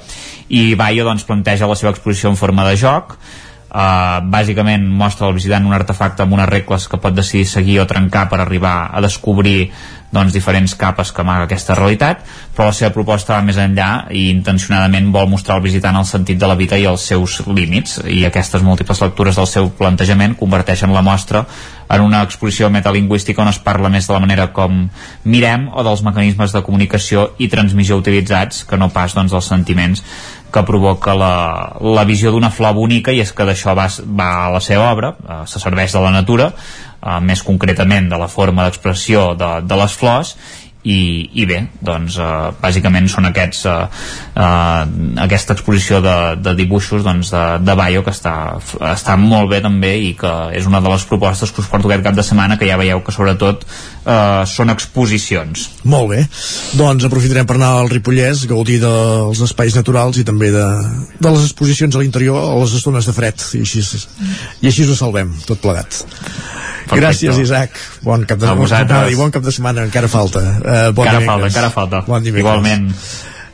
i 0.49 0.75
Bayo 0.77 1.09
doncs, 1.09 1.25
planteja 1.25 1.71
la 1.71 1.79
seva 1.79 1.95
exposició 1.95 2.31
en 2.31 2.37
forma 2.37 2.69
de 2.69 2.77
joc. 2.77 3.17
Uh, 3.75 4.23
bàsicament 4.31 4.85
mostra 4.87 5.27
al 5.27 5.35
visitant 5.35 5.65
un 5.67 5.75
artefacte 5.75 6.23
amb 6.23 6.37
unes 6.37 6.47
regles 6.47 6.85
que 6.87 7.01
pot 7.03 7.15
decidir 7.17 7.49
seguir 7.51 7.81
o 7.83 7.87
trencar 7.91 8.29
per 8.31 8.39
arribar 8.39 8.77
a 8.95 9.01
descobrir 9.03 9.73
doncs, 10.15 10.33
diferents 10.33 10.77
capes 10.79 11.11
que 11.13 11.23
amaga 11.25 11.49
aquesta 11.49 11.77
realitat, 11.77 12.23
però 12.55 12.71
la 12.71 12.77
seva 12.77 12.93
proposta 12.95 13.35
va 13.35 13.45
més 13.45 13.59
enllà 13.61 14.07
i 14.15 14.29
intencionadament 14.31 15.11
vol 15.15 15.29
mostrar 15.33 15.59
al 15.59 15.65
visitant 15.65 15.99
el 15.99 16.07
sentit 16.09 16.39
de 16.41 16.49
la 16.51 16.59
vida 16.59 16.79
i 16.79 16.87
els 16.89 17.07
seus 17.11 17.41
límits, 17.47 17.99
i 18.07 18.23
aquestes 18.25 18.63
múltiples 18.63 19.03
lectures 19.03 19.41
del 19.41 19.51
seu 19.51 19.73
plantejament 19.79 20.39
converteixen 20.39 20.95
la 20.95 21.03
mostra 21.03 21.45
en 21.89 22.01
una 22.01 22.23
exposició 22.25 22.71
metalingüística 22.73 23.43
on 23.43 23.51
es 23.51 23.59
parla 23.61 23.91
més 23.93 24.07
de 24.09 24.15
la 24.15 24.23
manera 24.23 24.49
com 24.57 24.87
mirem 25.29 25.69
o 25.73 25.85
dels 25.85 26.03
mecanismes 26.07 26.55
de 26.55 26.63
comunicació 26.65 27.33
i 27.39 27.51
transmissió 27.53 27.99
utilitzats 28.01 28.65
que 28.69 28.79
no 28.81 28.89
pas 28.95 29.15
doncs, 29.15 29.35
dels 29.35 29.51
sentiments 29.53 30.05
que 30.55 30.63
provoca 30.63 31.17
la, 31.19 31.35
la 31.83 32.05
visió 32.07 32.31
d'una 32.31 32.53
flor 32.55 32.77
bonica 32.77 33.13
i 33.13 33.21
és 33.25 33.33
que 33.35 33.47
d'això 33.47 33.75
va, 33.75 33.89
va 34.07 34.29
a 34.45 34.51
la 34.55 34.63
seva 34.63 34.93
obra, 34.93 35.15
eh, 35.19 35.41
se 35.51 35.59
serveix 35.59 35.97
de 35.97 36.03
la 36.05 36.13
natura, 36.15 36.53
eh, 37.05 37.21
més 37.21 37.45
concretament 37.47 38.09
de 38.11 38.21
la 38.21 38.31
forma 38.33 38.67
d'expressió 38.67 39.33
de, 39.39 39.55
de 39.69 39.83
les 39.85 39.97
flors 40.01 40.37
i, 40.85 41.31
i 41.41 41.47
bé, 41.49 41.63
doncs 41.81 42.19
eh, 42.21 42.51
bàsicament 42.61 43.07
són 43.09 43.25
aquests 43.31 43.63
eh, 43.71 43.77
eh, 44.37 44.83
aquesta 45.25 45.57
exposició 45.57 46.01
de, 46.05 46.17
de 46.45 46.53
dibuixos 46.59 47.05
doncs, 47.07 47.31
de, 47.33 47.45
de 47.65 47.77
Bayo 47.79 48.03
que 48.05 48.13
està, 48.13 48.35
està 48.91 49.17
molt 49.21 49.49
bé 49.53 49.63
també 49.65 49.95
i 50.11 50.13
que 50.19 50.33
és 50.59 50.69
una 50.69 50.83
de 50.85 50.93
les 50.93 51.07
propostes 51.09 51.55
que 51.55 51.65
us 51.65 51.71
porto 51.73 51.89
aquest 51.89 52.05
cap 52.05 52.19
de 52.19 52.27
setmana 52.27 52.59
que 52.61 52.69
ja 52.69 52.77
veieu 52.81 53.01
que 53.05 53.15
sobretot 53.17 53.65
eh, 53.65 54.45
són 54.51 54.75
exposicions. 54.75 55.71
Molt 55.89 56.13
bé, 56.13 56.21
doncs 56.77 57.09
aprofitarem 57.09 57.49
per 57.49 57.57
anar 57.57 57.73
al 57.79 57.89
Ripollès, 57.93 58.45
gaudir 58.51 58.77
dels 58.85 59.41
espais 59.49 59.77
naturals 59.81 60.21
i 60.21 60.27
també 60.29 60.53
de, 60.53 60.67
de 61.17 61.33
les 61.33 61.49
exposicions 61.49 61.97
a 61.97 62.05
l'interior 62.05 62.45
a 62.45 62.61
les 62.61 62.77
estones 62.77 63.09
de 63.09 63.17
fred. 63.17 63.49
I 63.57 63.65
així, 63.65 64.05
i 64.61 64.69
així 64.69 64.85
ho 64.85 65.01
salvem, 65.01 65.33
tot 65.49 65.65
plegat 65.65 66.05
Perfecte. 66.95 67.29
Gràcies, 67.29 67.43
Isaac. 67.45 67.79
Bon 68.07 68.25
cap 68.25 68.41
de, 68.41 68.49
setmana. 68.49 69.05
I 69.11 69.21
bon 69.21 69.35
cap 69.35 69.45
de 69.45 69.55
setmana, 69.55 69.85
encara 69.91 70.11
falta. 70.11 70.41
Uh, 70.41 70.91
bon 70.97 71.07
encara 71.07 71.27
falta, 71.29 71.53
encara 71.53 71.71
falta. 71.75 72.03
Bon 72.09 72.35
Igualment. 72.35 72.91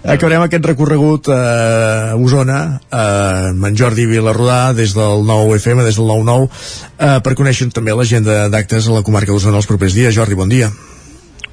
Acabarem 0.00 0.40
aquest 0.46 0.64
recorregut 0.64 1.28
a 1.28 2.14
Osona 2.16 2.60
eh, 2.88 3.50
amb 3.50 3.66
en 3.68 3.74
Jordi 3.76 4.06
Vilarrodà 4.08 4.72
des 4.72 4.94
del 4.96 5.26
9 5.28 5.58
FM, 5.58 5.84
des 5.84 5.98
del 6.00 6.08
9-9 6.08 6.46
eh, 6.48 7.18
per 7.20 7.34
conèixer 7.36 7.68
també 7.68 7.92
l'agenda 7.92 8.46
d'actes 8.48 8.88
a 8.88 8.96
la 8.96 9.04
comarca 9.04 9.34
d'Osona 9.34 9.60
els 9.60 9.68
propers 9.68 9.92
dies. 9.92 10.14
Jordi, 10.16 10.38
bon 10.40 10.48
dia. 10.48 10.70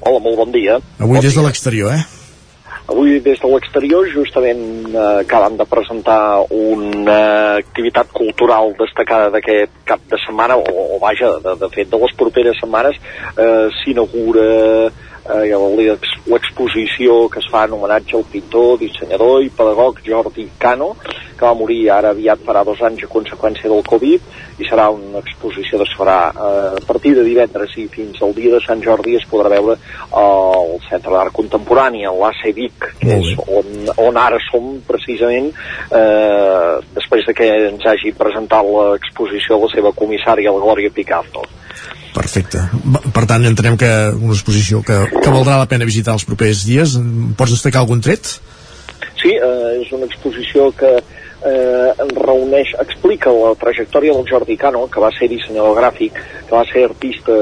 Hola, 0.00 0.22
molt 0.24 0.40
bon 0.40 0.54
dia. 0.54 0.78
Avui 0.96 1.18
bon 1.18 1.20
des 1.20 1.34
dia. 1.34 1.42
de 1.42 1.44
l'exterior, 1.44 1.92
eh? 1.92 2.17
Avui 2.88 3.18
des 3.20 3.36
de 3.36 3.48
l'exterior 3.52 4.06
justament 4.08 4.62
eh, 4.94 5.00
acaben 5.20 5.58
de 5.60 5.66
presentar 5.68 6.46
una 6.48 7.56
activitat 7.58 8.08
cultural 8.16 8.72
destacada 8.78 9.28
d'aquest 9.34 9.74
cap 9.84 10.00
de 10.08 10.16
setmana, 10.24 10.56
o, 10.56 10.86
o 10.94 10.98
vaja, 11.02 11.34
de, 11.44 11.52
de 11.60 11.68
fet 11.74 11.90
de 11.92 12.00
les 12.00 12.16
properes 12.16 12.56
setmanes, 12.62 12.96
eh, 13.36 13.68
s'inaugura 13.82 14.46
eh, 14.48 15.07
l'exposició 15.28 17.28
que 17.28 17.42
es 17.42 17.48
fa 17.52 17.66
en 17.66 17.74
homenatge 17.76 18.16
al 18.16 18.24
pintor, 18.32 18.78
dissenyador 18.80 19.42
i 19.44 19.50
pedagog 19.52 20.00
Jordi 20.04 20.48
Cano, 20.58 20.94
que 21.38 21.46
va 21.46 21.54
morir 21.54 21.90
ara 21.92 22.10
aviat 22.14 22.40
farà 22.46 22.64
dos 22.66 22.80
anys 22.82 23.04
a 23.04 23.10
conseqüència 23.12 23.70
del 23.70 23.84
Covid, 23.86 24.24
i 24.58 24.66
serà 24.66 24.88
una 24.90 25.20
exposició 25.20 25.78
que 25.78 25.86
es 25.86 25.92
farà 25.98 26.16
eh, 26.32 26.80
a 26.80 26.84
partir 26.86 27.14
de 27.14 27.26
divendres 27.26 27.76
i 27.78 27.86
fins 27.92 28.18
al 28.22 28.34
dia 28.34 28.54
de 28.56 28.62
Sant 28.64 28.82
Jordi 28.82 29.14
es 29.18 29.26
podrà 29.30 29.52
veure 29.52 29.76
al 30.18 30.74
Centre 30.88 31.14
d'Art 31.14 31.36
Contemporani, 31.36 32.06
a 32.08 32.14
l'AC 32.16 32.42
Vic, 32.56 32.88
que 33.02 33.20
és 33.20 33.44
on, 33.46 33.92
on 34.08 34.18
ara 34.18 34.40
som 34.48 34.78
precisament 34.88 35.52
eh, 35.52 36.74
després 36.96 37.28
de 37.28 37.36
que 37.36 37.52
ens 37.68 37.86
hagi 37.86 38.16
presentat 38.16 38.66
l'exposició 38.66 39.60
la 39.62 39.70
seva 39.76 39.94
comissària, 39.94 40.54
la 40.54 40.64
Glòria 40.64 40.94
Picazo. 40.94 41.46
Perfecte. 42.14 42.62
Per 43.14 43.24
tant, 43.28 43.44
entenem 43.48 43.76
que 43.80 43.90
una 44.16 44.34
exposició 44.34 44.82
que, 44.86 44.96
que 45.12 45.32
valdrà 45.32 45.58
la 45.60 45.68
pena 45.70 45.88
visitar 45.88 46.16
els 46.16 46.26
propers 46.28 46.64
dies. 46.66 46.96
Pots 47.38 47.54
destacar 47.56 47.84
algun 47.84 48.02
tret? 48.04 48.38
Sí, 49.18 49.34
eh, 49.34 49.78
és 49.82 49.92
una 49.94 50.06
exposició 50.06 50.70
que 50.78 50.92
eh, 50.98 51.90
reuneix, 52.14 52.72
explica 52.80 53.32
la 53.34 53.54
trajectòria 53.58 54.14
del 54.14 54.26
Jordi 54.30 54.56
Cano, 54.56 54.86
que 54.90 55.02
va 55.02 55.10
ser 55.18 55.28
dissenyador 55.30 55.76
gràfic, 55.78 56.18
que 56.48 56.54
va 56.54 56.64
ser 56.70 56.84
artista 56.88 57.36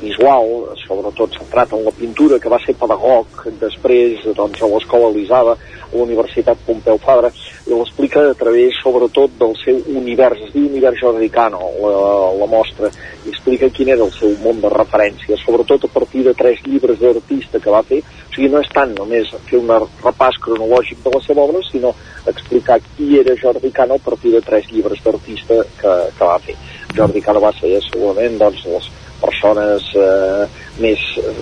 visual, 0.00 0.50
sobretot 0.84 1.38
centrat 1.38 1.74
en 1.76 1.84
la 1.86 1.94
pintura, 1.96 2.38
que 2.38 2.52
va 2.52 2.60
ser 2.64 2.76
pedagog, 2.78 3.44
després 3.62 4.26
doncs, 4.36 4.62
a 4.62 4.70
l'escola 4.74 5.10
Elisada, 5.14 5.56
Universitat 5.92 6.58
Pompeu 6.66 6.98
Fabra, 7.02 7.30
i 7.66 7.72
l'explica 7.72 8.22
a 8.30 8.34
través, 8.34 8.78
sobretot, 8.82 9.34
del 9.40 9.54
seu 9.60 9.80
univers, 9.96 10.40
es 10.46 10.52
diu 10.54 10.68
univers 10.68 11.00
Jordi 11.00 11.28
Cano, 11.32 11.70
la, 11.82 11.92
la 12.40 12.48
mostra, 12.50 12.90
i 13.24 13.32
explica 13.32 13.70
quin 13.74 13.92
era 13.94 14.06
el 14.06 14.12
seu 14.16 14.32
món 14.44 14.62
de 14.62 14.70
referència, 14.72 15.38
sobretot 15.44 15.86
a 15.86 15.92
partir 15.92 16.24
de 16.26 16.34
tres 16.38 16.62
llibres 16.66 17.00
d'artista 17.02 17.60
que 17.60 17.74
va 17.74 17.82
fer, 17.86 18.00
o 18.00 18.34
sigui, 18.34 18.50
no 18.52 18.62
és 18.62 18.70
tant 18.74 18.94
només 18.96 19.32
fer 19.48 19.60
un 19.60 19.70
repàs 20.04 20.38
cronològic 20.44 21.02
de 21.04 21.14
la 21.14 21.22
seva 21.26 21.46
obra, 21.46 21.62
sinó 21.70 21.94
explicar 22.30 22.80
qui 22.96 23.18
era 23.20 23.36
Jordi 23.36 23.72
Cano 23.74 23.98
a 23.98 24.04
partir 24.04 24.34
de 24.36 24.42
tres 24.44 24.70
llibres 24.72 25.02
d'artista 25.04 25.62
que, 25.80 25.96
que 26.16 26.24
va 26.24 26.38
fer. 26.44 26.56
Jordi 26.96 27.22
Cano 27.22 27.42
va 27.42 27.52
ser 27.58 27.76
segurament 27.88 28.38
doncs, 28.40 28.64
les 28.66 28.90
persones 29.20 29.90
eh, 29.96 30.46
més 30.80 31.04
eh, 31.20 31.34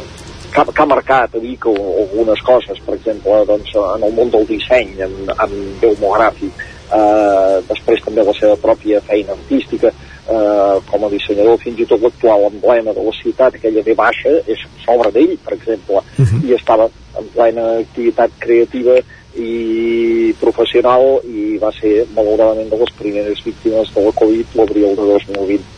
que, 0.52 0.64
que 0.72 0.82
ha 0.82 0.86
marcat 0.86 1.34
a 1.34 1.42
Vic 1.42 1.66
algunes 1.66 2.42
coses, 2.46 2.80
per 2.86 2.96
exemple, 2.96 3.44
doncs, 3.48 3.74
en 3.74 4.04
el 4.08 4.14
món 4.16 4.30
del 4.34 4.46
disseny, 4.48 4.94
en, 5.06 5.16
en 5.34 5.56
demogràfic, 5.82 6.64
eh, 6.98 7.58
després 7.68 8.04
també 8.04 8.24
la 8.24 8.36
seva 8.38 8.56
pròpia 8.62 9.02
feina 9.08 9.36
artística, 9.36 9.92
eh, 9.92 10.80
com 10.90 11.04
a 11.04 11.12
dissenyador, 11.12 11.60
fins 11.62 11.80
i 11.80 11.88
tot 11.90 12.02
l'actual 12.04 12.48
emblema 12.50 12.94
de 12.96 13.04
la 13.04 13.14
ciutat, 13.20 13.58
aquella 13.58 13.84
de 13.84 13.94
baixa, 13.98 14.34
és 14.46 14.64
s'obra 14.84 15.12
d'ell, 15.14 15.36
per 15.44 15.54
exemple, 15.58 16.02
uh 16.02 16.24
-huh. 16.24 16.42
i 16.48 16.54
estava 16.54 16.88
en 17.18 17.28
plena 17.34 17.78
activitat 17.78 18.30
creativa 18.38 18.98
i 19.36 20.34
professional 20.40 21.20
i 21.24 21.58
va 21.62 21.70
ser 21.80 22.06
malauradament 22.14 22.70
de 22.70 22.76
les 22.76 22.92
primeres 22.98 23.42
víctimes 23.44 23.92
de 23.94 24.00
la 24.00 24.12
Covid 24.12 24.46
l'abril 24.54 24.96
de 24.96 25.02
2020. 25.02 25.77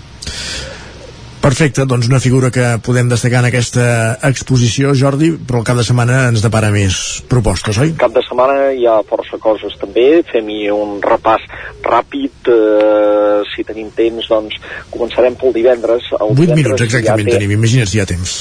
Perfecte, 1.40 1.86
doncs 1.88 2.04
una 2.10 2.20
figura 2.20 2.50
que 2.52 2.64
podem 2.84 3.08
destacar 3.08 3.40
en 3.40 3.46
aquesta 3.48 3.84
exposició, 4.28 4.90
Jordi, 4.92 5.30
però 5.48 5.62
el 5.62 5.64
cap 5.64 5.78
de 5.78 5.84
setmana 5.88 6.26
ens 6.28 6.42
depara 6.44 6.68
més 6.74 6.98
propostes, 7.32 7.78
oi? 7.80 7.94
Cap 8.00 8.12
de 8.12 8.20
setmana 8.26 8.74
hi 8.76 8.84
ha 8.84 8.98
força 9.08 9.38
coses 9.40 9.72
també, 9.80 10.20
fem-hi 10.28 10.68
un 10.74 10.98
repàs 11.00 11.46
ràpid, 11.86 12.50
eh, 12.52 13.38
si 13.54 13.64
tenim 13.64 13.88
temps, 13.96 14.28
doncs 14.28 14.58
començarem 14.92 15.38
pel 15.40 15.56
divendres. 15.56 16.10
El 16.18 16.34
8 16.34 16.36
divendres 16.42 16.60
minuts 16.60 16.84
exactament 16.84 17.32
ja 17.32 17.38
tenim, 17.38 17.56
imagina't 17.56 17.88
si 17.88 17.96
hi 17.96 18.02
ha 18.04 18.06
temps. 18.12 18.36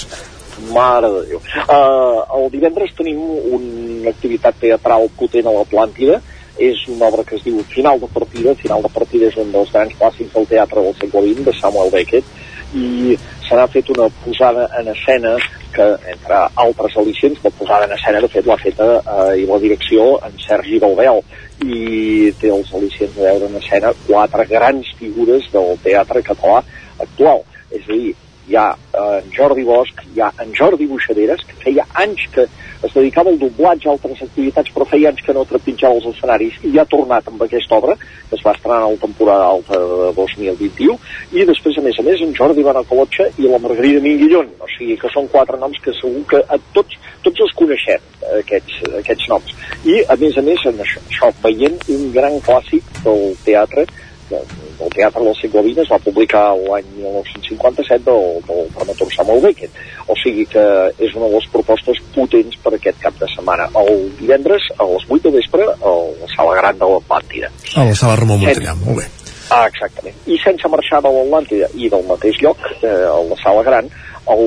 Mare 0.76 1.08
de 1.14 1.24
Déu. 1.30 1.40
Uh, 1.40 2.20
el 2.36 2.52
divendres 2.52 2.92
tenim 2.98 3.24
una 3.56 4.12
activitat 4.12 4.60
teatral 4.60 5.08
potent 5.16 5.48
a 5.48 5.56
l'Atlàntida, 5.56 6.20
és 6.60 6.84
una 6.92 7.08
obra 7.08 7.24
que 7.24 7.38
es 7.40 7.48
diu 7.48 7.64
Final 7.72 8.04
de 8.04 8.12
partida. 8.12 8.54
Final 8.60 8.84
de 8.84 8.92
partida 8.92 9.32
és 9.32 9.38
un 9.40 9.54
dels 9.56 9.72
grans 9.72 9.96
clàssics 9.96 10.36
del 10.36 10.48
teatre 10.52 10.84
del 10.84 10.96
segle 11.00 11.24
XX, 11.30 11.46
de 11.48 11.54
Samuel 11.62 11.94
Beckett, 11.96 12.28
i 12.74 13.18
se 13.48 13.56
n'ha 13.56 13.68
fet 13.74 13.90
una 13.90 14.10
posada 14.24 14.68
en 14.80 14.92
escena 14.94 15.36
que 15.74 15.86
entre 16.14 16.40
altres 16.64 16.96
al·licents 16.98 17.44
la 17.44 17.52
posada 17.58 17.86
en 17.86 17.94
escena 17.96 18.22
de 18.22 18.30
fet 18.30 18.46
l'ha 18.46 18.58
feta 18.62 18.88
eh, 19.00 19.42
i 19.42 19.46
la 19.50 19.60
direcció 19.62 20.08
en 20.26 20.38
Sergi 20.46 20.80
Balbel 20.82 21.22
i 21.66 22.32
té 22.42 22.52
els 22.54 22.72
al·licients 22.74 23.16
de 23.16 23.26
veure 23.26 23.50
en 23.50 23.60
escena 23.62 23.94
quatre 24.06 24.46
grans 24.50 24.90
figures 25.00 25.50
del 25.54 25.78
teatre 25.84 26.24
català 26.26 26.62
actual. 27.00 27.44
És 27.72 27.86
a 27.86 27.94
dir, 27.94 28.16
hi 28.50 28.58
ha 28.58 28.70
eh, 28.74 29.22
en 29.22 29.30
Jordi 29.36 29.64
Bosch, 29.64 30.02
hi 30.14 30.22
ha 30.22 30.32
en 30.42 30.54
Jordi 30.58 30.88
Buixaderes, 30.90 31.46
que 31.46 31.58
feia 31.64 31.86
anys 32.02 32.26
que 32.34 32.48
es 32.80 32.94
dedicava 32.94 33.30
al 33.30 33.40
doblatge, 33.40 33.90
a 33.90 33.94
altres 33.94 34.22
activitats, 34.24 34.72
però 34.74 34.88
feia 34.88 35.12
anys 35.12 35.22
que 35.26 35.36
no 35.36 35.44
trepitjava 35.48 36.00
els 36.00 36.08
escenaris, 36.14 36.58
i 36.64 36.72
ha 36.80 36.88
tornat 36.90 37.28
amb 37.28 37.44
aquesta 37.44 37.76
obra, 37.78 37.96
que 38.00 38.38
es 38.38 38.44
va 38.46 38.54
estrenar 38.56 38.80
a 38.86 38.92
la 38.94 39.02
temporada 39.04 39.50
alta 39.52 39.80
de 39.80 40.10
2021, 40.18 40.98
i 41.36 41.46
després, 41.50 41.78
a 41.78 41.86
més 41.86 42.00
a 42.00 42.08
més, 42.08 42.24
en 42.24 42.34
Jordi 42.40 42.66
Banacolotxa 42.66 43.30
i 43.38 43.52
la 43.52 43.62
Margarida 43.62 44.02
Minguillón, 44.06 44.54
o 44.64 44.72
sigui 44.78 44.98
que 45.02 45.12
són 45.14 45.28
quatre 45.34 45.60
noms 45.60 45.80
que 45.84 45.96
segur 46.00 46.24
que 46.32 46.42
a 46.48 46.60
tots, 46.76 46.98
tots 47.26 47.46
els 47.46 47.56
coneixem, 47.60 48.12
aquests, 48.40 48.82
aquests 49.04 49.32
noms. 49.32 49.56
I, 49.84 50.00
a 50.08 50.16
més 50.22 50.40
a 50.40 50.46
més, 50.46 50.64
en 50.72 50.80
això, 50.86 51.04
això 51.12 51.34
veient 51.44 51.82
un 51.92 52.14
gran 52.16 52.40
clàssic 52.48 52.88
del 53.04 53.36
teatre, 53.44 53.86
del 54.30 54.90
Teatre 54.96 55.24
del 55.24 55.36
segle 55.40 55.64
XX 55.66 55.84
es 55.84 55.92
va 55.92 56.00
publicar 56.06 56.44
l'any 56.58 56.88
1957 56.96 58.06
del, 58.08 58.40
del 58.48 58.68
dramaturg 58.76 59.14
Samuel 59.16 59.42
Beckett. 59.46 59.80
O 60.08 60.18
sigui 60.24 60.46
que 60.50 60.66
és 60.98 61.16
una 61.16 61.28
de 61.28 61.38
les 61.38 61.48
propostes 61.54 62.02
potents 62.16 62.60
per 62.64 62.74
aquest 62.78 63.00
cap 63.04 63.16
de 63.22 63.30
setmana. 63.36 63.70
El 63.84 64.10
divendres 64.20 64.70
a 64.78 64.88
les 64.90 65.08
8 65.10 65.24
de 65.28 65.36
vespre 65.38 65.66
a 65.66 65.96
la 66.22 66.30
sala 66.36 66.60
gran 66.62 66.80
de 66.82 66.92
l'Atlàntida. 66.94 67.52
A 67.76 67.88
la 67.90 67.96
sala 67.96 68.20
Ramon 68.22 68.44
Montellà, 68.46 68.76
molt 68.84 69.02
bé. 69.02 69.10
Ah, 69.50 69.66
exactament. 69.66 70.16
I 70.30 70.38
sense 70.44 70.70
marxar 70.70 71.02
de 71.02 71.12
l'Atlàntida 71.14 71.70
i 71.74 71.90
del 71.90 72.06
mateix 72.10 72.38
lloc, 72.44 72.62
eh, 72.82 72.96
a 73.10 73.20
la 73.26 73.38
sala 73.42 73.64
gran, 73.66 73.90
el, 74.30 74.44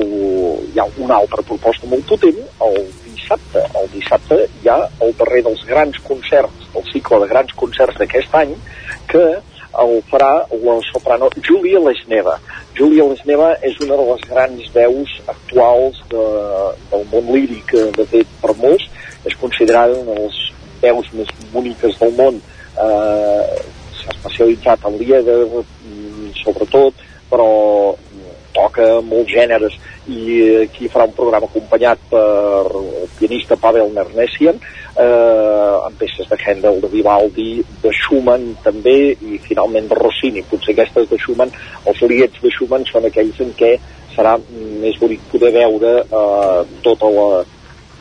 hi 0.73 0.79
ha 0.79 0.85
una 1.03 1.17
altra 1.19 1.43
proposta 1.43 1.89
molt 1.91 2.05
potent, 2.07 2.39
el 2.67 2.77
dissabte. 3.05 3.63
El 3.79 3.89
dissabte 3.93 4.37
hi 4.61 4.69
ha 4.71 4.77
el 5.03 5.15
darrer 5.19 5.43
dels 5.47 5.63
grans 5.67 5.99
concerts, 6.07 6.69
el 6.75 6.85
cicle 6.91 7.19
de 7.23 7.31
grans 7.31 7.51
concerts 7.59 7.99
d'aquest 7.99 8.37
any, 8.39 8.55
que 9.11 9.23
el 9.81 10.01
farà 10.09 10.45
la 10.63 10.75
soprano 10.91 11.29
Júlia 11.41 11.79
Lesneva. 11.81 12.37
Júlia 12.77 13.05
Lesneva 13.09 13.53
és 13.65 13.77
una 13.85 13.97
de 13.99 14.07
les 14.11 14.25
grans 14.29 14.73
veus 14.75 15.13
actuals 15.33 16.01
de, 16.11 16.25
del 16.91 17.05
món 17.11 17.31
líric, 17.35 17.73
de 17.97 18.05
fet, 18.11 18.35
per 18.41 18.55
molts, 18.61 18.85
és 19.25 19.37
considerada 19.41 19.97
una 20.01 20.17
de 20.17 20.27
les 20.27 20.41
veus 20.83 21.13
més 21.17 21.31
boniques 21.53 21.97
del 22.01 22.13
món. 22.19 22.41
Eh, 22.77 23.63
S'ha 24.03 24.11
especialitzat 24.17 24.81
en 24.89 24.97
l'Ieda, 24.99 25.35
sobretot, 26.41 27.03
però 27.29 27.47
toca 28.55 28.87
molts 29.05 29.31
gèneres 29.33 29.75
i 30.11 30.39
aquí 30.63 30.89
farà 30.91 31.07
un 31.09 31.15
programa 31.17 31.47
acompanyat 31.49 32.01
per 32.11 32.23
el 32.79 33.09
pianista 33.17 33.57
Pavel 33.59 33.93
Nernessian 33.95 34.59
eh, 34.59 35.75
amb 35.87 35.97
peces 35.99 36.29
de 36.29 36.37
Handel, 36.43 36.81
de 36.83 36.91
Vivaldi 36.91 37.49
de 37.83 37.93
Schumann 38.01 38.53
també 38.65 38.97
i 39.13 39.39
finalment 39.47 39.89
de 39.89 39.99
Rossini, 39.99 40.45
potser 40.49 40.75
aquestes 40.75 41.09
de 41.09 41.19
Schumann 41.21 41.53
els 41.89 42.05
liets 42.11 42.43
de 42.43 42.51
Schumann 42.53 42.87
són 42.89 43.09
aquells 43.09 43.39
en 43.43 43.53
què 43.59 43.75
serà 44.13 44.37
més 44.83 44.99
bonic 45.01 45.23
poder 45.31 45.53
veure 45.55 45.97
eh, 46.03 46.61
tota 46.85 47.09
la 47.17 47.27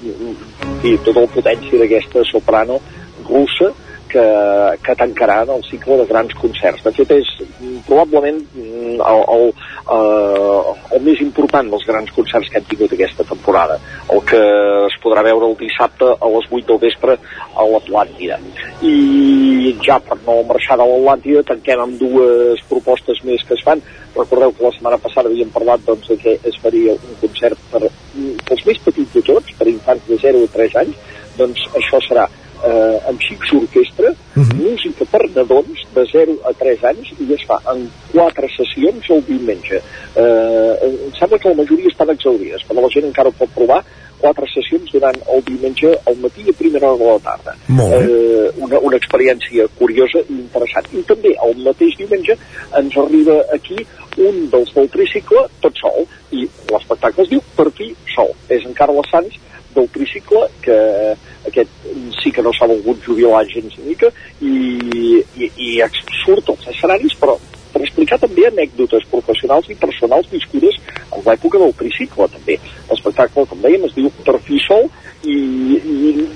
i 0.02 0.96
tota 1.06 1.22
la 1.22 1.30
potència 1.30 1.78
d'aquesta 1.78 2.24
soprano 2.26 2.80
russa 3.28 3.70
que, 4.12 4.24
que 4.84 4.94
tancaran 4.96 5.48
el 5.50 5.62
cicle 5.64 5.96
de 5.96 6.06
grans 6.06 6.34
concerts. 6.36 6.82
De 6.84 6.92
fet, 6.92 7.14
és 7.16 7.30
probablement 7.86 8.38
mm, 8.42 8.98
el, 9.00 9.22
el, 9.36 9.46
el, 9.96 10.68
el 10.98 11.04
més 11.06 11.22
important 11.24 11.70
dels 11.72 11.86
grans 11.88 12.12
concerts 12.16 12.50
que 12.52 12.60
hem 12.60 12.68
tingut 12.68 12.92
aquesta 12.96 13.26
temporada, 13.28 13.78
el 14.12 14.20
que 14.28 14.42
es 14.88 14.98
podrà 15.02 15.24
veure 15.24 15.48
el 15.48 15.56
dissabte 15.60 16.10
a 16.12 16.30
les 16.34 16.50
8 16.50 16.68
del 16.68 16.82
vespre 16.84 17.16
a 17.16 17.66
l'Atlàntida. 17.72 18.38
I 18.84 19.74
ja 19.86 19.98
per 20.04 20.20
no 20.26 20.42
marxar 20.50 20.76
de 20.80 20.88
l'Atlàntida 20.90 21.46
tanquem 21.48 21.86
amb 21.86 21.98
dues 22.02 22.62
propostes 22.68 23.24
més 23.28 23.44
que 23.48 23.56
es 23.56 23.64
fan. 23.64 23.80
Recordeu 24.12 24.52
que 24.52 24.66
la 24.66 24.74
setmana 24.76 25.00
passada 25.00 25.32
havíem 25.32 25.50
parlat 25.54 25.84
doncs, 25.88 26.10
de 26.12 26.18
que 26.20 26.36
es 26.50 26.60
faria 26.60 26.92
un 26.98 27.18
concert 27.22 27.58
per, 27.72 27.88
pels 28.44 28.68
més 28.68 28.84
petits 28.84 29.16
de 29.16 29.24
tots, 29.32 29.56
per 29.56 29.70
infants 29.72 30.04
de 30.10 30.20
0 30.20 30.44
a 30.44 30.54
3 30.58 30.80
anys, 30.84 31.02
doncs 31.38 31.64
això 31.80 32.00
serà 32.04 32.28
eh, 32.64 33.08
amb 33.08 33.20
xics 33.20 33.52
orquestra, 33.58 34.10
uh 34.10 34.42
-huh. 34.42 34.54
música 34.54 35.04
per 35.10 35.22
nadons 35.34 35.78
de 35.94 36.04
0 36.12 36.38
a 36.44 36.52
3 36.52 36.84
anys 36.84 37.12
i 37.18 37.32
es 37.32 37.44
fa 37.46 37.58
en 37.72 37.90
quatre 38.12 38.48
sessions 38.56 39.10
el 39.10 39.24
diumenge. 39.26 39.82
Eh, 40.16 40.72
em 40.86 41.12
sembla 41.18 41.38
que 41.38 41.48
la 41.48 41.60
majoria 41.62 41.88
estan 41.88 42.10
exaurides, 42.10 42.62
però 42.68 42.80
la 42.80 42.88
gent 42.88 43.06
encara 43.06 43.28
ho 43.28 43.32
pot 43.32 43.50
provar 43.54 43.84
quatre 44.22 44.46
sessions 44.54 44.90
durant 44.94 45.18
el 45.34 45.42
diumenge 45.48 45.90
al 46.06 46.16
matí 46.22 46.44
i 46.46 46.50
a 46.50 46.58
primera 46.58 46.92
hora 46.92 46.98
de 46.98 47.10
la 47.10 47.18
tarda. 47.26 47.56
Eh, 47.68 48.50
una, 48.56 48.78
una 48.78 48.96
experiència 48.96 49.66
curiosa 49.78 50.22
i 50.28 50.38
interessant. 50.38 50.86
I 50.94 51.02
també 51.10 51.34
el 51.46 51.56
mateix 51.66 51.96
diumenge 51.98 52.36
ens 52.78 52.96
arriba 53.04 53.38
aquí 53.56 53.78
un 54.28 54.48
dels 54.52 54.74
del 54.76 54.90
tricicle 54.94 55.46
tot 55.64 55.74
sol 55.82 56.06
i 56.30 56.46
l'espectacle 56.70 57.24
es 57.26 57.32
diu 57.34 57.42
Per 57.56 57.68
fi 57.76 57.90
sol. 58.14 58.30
És 58.48 58.64
en 58.64 58.72
Carles 58.78 59.10
Sanz 59.10 59.34
del 59.74 59.88
tricicle 59.92 60.46
que 60.64 60.78
aquest 61.48 61.88
sí 62.20 62.32
que 62.32 62.42
no 62.42 62.52
s'ha 62.54 62.68
volgut 62.70 63.02
jubilar 63.06 63.44
gens 63.50 63.74
ni 63.78 63.92
mica 63.92 64.12
i, 64.40 65.22
i, 65.36 65.50
i 65.56 65.72
surt 66.22 66.52
als 66.52 66.68
escenaris 66.74 67.16
però 67.20 67.38
per 67.72 67.80
explicar 67.82 68.18
també 68.20 68.44
anècdotes 68.46 69.06
professionals 69.10 69.68
i 69.72 69.78
personals 69.80 70.28
viscudes 70.30 70.76
en 71.08 71.22
l'època 71.24 71.60
del 71.62 71.72
tricicle 71.78 72.28
també. 72.28 72.58
L'espectacle, 72.90 73.46
com 73.48 73.62
dèiem, 73.64 73.86
es 73.88 73.94
diu 73.96 74.10
Per 74.26 74.36
fi 74.44 74.60
sol 74.66 74.90
i, 75.24 75.38
i 75.80 76.26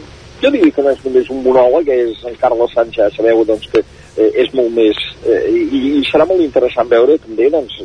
jo 0.40 0.50
diria 0.52 0.72
que 0.72 0.84
no 0.84 0.92
és 0.92 1.04
només 1.04 1.28
un 1.32 1.42
monòleg, 1.44 1.92
és 1.92 2.24
en 2.28 2.34
Carles 2.40 2.72
Sánchez, 2.76 3.16
sabeu 3.16 3.44
doncs, 3.48 3.68
que 3.72 3.82
eh, 3.82 4.30
és 4.42 4.52
molt 4.56 4.72
més... 4.76 4.98
Eh, 5.24 5.44
i, 5.52 5.80
I 6.00 6.02
serà 6.08 6.26
molt 6.28 6.44
interessant 6.44 6.90
veure 6.92 7.16
també 7.22 7.48
doncs, 7.52 7.78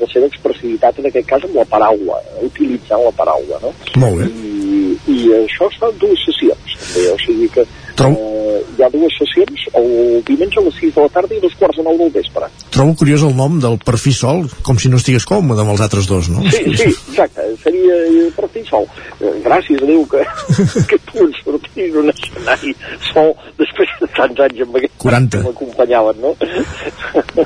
la 0.00 0.08
seva 0.12 0.30
expressivitat 0.30 1.00
en 1.00 1.10
aquest 1.10 1.28
cas 1.28 1.46
amb 1.48 1.60
la 1.60 1.66
paraula, 1.70 2.18
utilitzant 2.46 3.04
la 3.04 3.14
paraula, 3.18 3.60
no? 3.64 3.74
Molt 4.02 4.22
bé. 4.22 4.30
I, 4.30 4.96
i 5.12 5.18
això 5.42 5.68
es 5.70 5.78
fa 5.80 5.90
en 5.92 6.00
dues 6.02 6.26
sessions, 6.28 6.76
també, 6.80 7.06
o 7.12 7.18
sigui 7.24 7.48
que 7.54 7.64
eh, 7.64 8.60
hi 8.78 8.82
ha 8.84 8.88
dues 8.92 9.16
sessions, 9.18 9.66
el 9.76 10.22
diumenge 10.26 10.60
a 10.60 10.64
les 10.64 10.78
6 10.80 10.94
de 10.96 11.04
la 11.04 11.12
tarda 11.12 11.36
i 11.36 11.40
a 11.40 11.44
dos 11.44 11.56
quarts 11.60 11.76
de 11.76 11.84
9 11.86 11.98
del 12.00 12.12
vespre. 12.14 12.48
Trobo 12.74 12.94
curiós 13.02 13.24
el 13.26 13.34
nom 13.36 13.58
del 13.62 13.78
per 13.84 13.96
fi 14.00 14.12
sol, 14.16 14.46
com 14.66 14.78
si 14.80 14.90
no 14.92 15.00
estigués 15.00 15.26
còmode 15.28 15.64
amb 15.64 15.74
els 15.74 15.82
altres 15.84 16.08
dos, 16.10 16.30
no? 16.32 16.42
Sí, 16.54 16.62
sí, 16.78 16.88
exacte, 17.12 17.46
seria 17.64 17.98
eh, 18.08 18.28
per 18.36 18.48
fi 18.54 18.64
sol. 18.68 18.88
Eh, 19.20 19.34
Gràcies 19.44 19.82
a 19.82 19.88
Déu 19.90 20.04
que, 20.10 20.24
que 20.90 21.00
puguin 21.10 21.34
sortir 21.42 21.90
d'un 21.94 22.12
escenari 22.12 22.74
sol 23.10 23.34
després 23.60 23.92
de 24.00 24.10
tants 24.16 24.44
anys 24.46 24.64
amb 24.66 24.80
aquest 24.80 24.96
40. 25.04 25.36
que 25.36 25.48
m'acompanyaven, 25.48 26.24
no? 26.24 26.34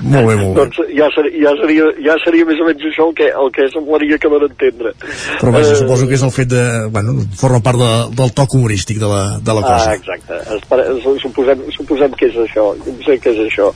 Molt 0.00 0.26
bé, 0.28 0.34
molt 0.34 0.54
bé. 0.54 0.54
doncs 0.60 0.80
ja 0.94 1.08
seria, 1.16 1.36
ja, 1.46 1.54
seria, 1.62 1.90
ja 2.04 2.18
seria 2.24 2.43
més 2.48 2.60
o 2.62 2.68
menys 2.68 2.88
això 2.90 3.08
el 3.10 3.14
que, 3.18 3.28
el 3.28 3.52
que 3.54 3.68
semblaria 3.74 4.18
que 4.20 4.32
van 4.32 4.48
entendre. 4.48 4.94
Però 5.40 5.52
vaja, 5.52 5.74
Eh, 5.74 5.80
suposo 5.82 6.06
que 6.06 6.14
és 6.14 6.22
el 6.22 6.32
fet 6.34 6.50
de... 6.50 6.62
Bueno, 6.94 7.14
forma 7.38 7.60
part 7.64 7.80
de, 7.80 7.90
del 8.18 8.32
toc 8.36 8.54
humorístic 8.54 9.00
de 9.02 9.08
la, 9.10 9.22
de 9.42 9.56
la 9.56 9.62
cosa. 9.64 9.90
Ah, 9.90 9.96
exacte. 9.98 10.38
Espera, 10.56 10.86
suposem, 11.22 11.64
suposem 11.74 12.14
que 12.18 12.28
és 12.30 12.38
això. 12.44 12.66
No 12.86 12.96
sé 13.06 13.16
què 13.22 13.32
és 13.34 13.40
això. 13.48 13.70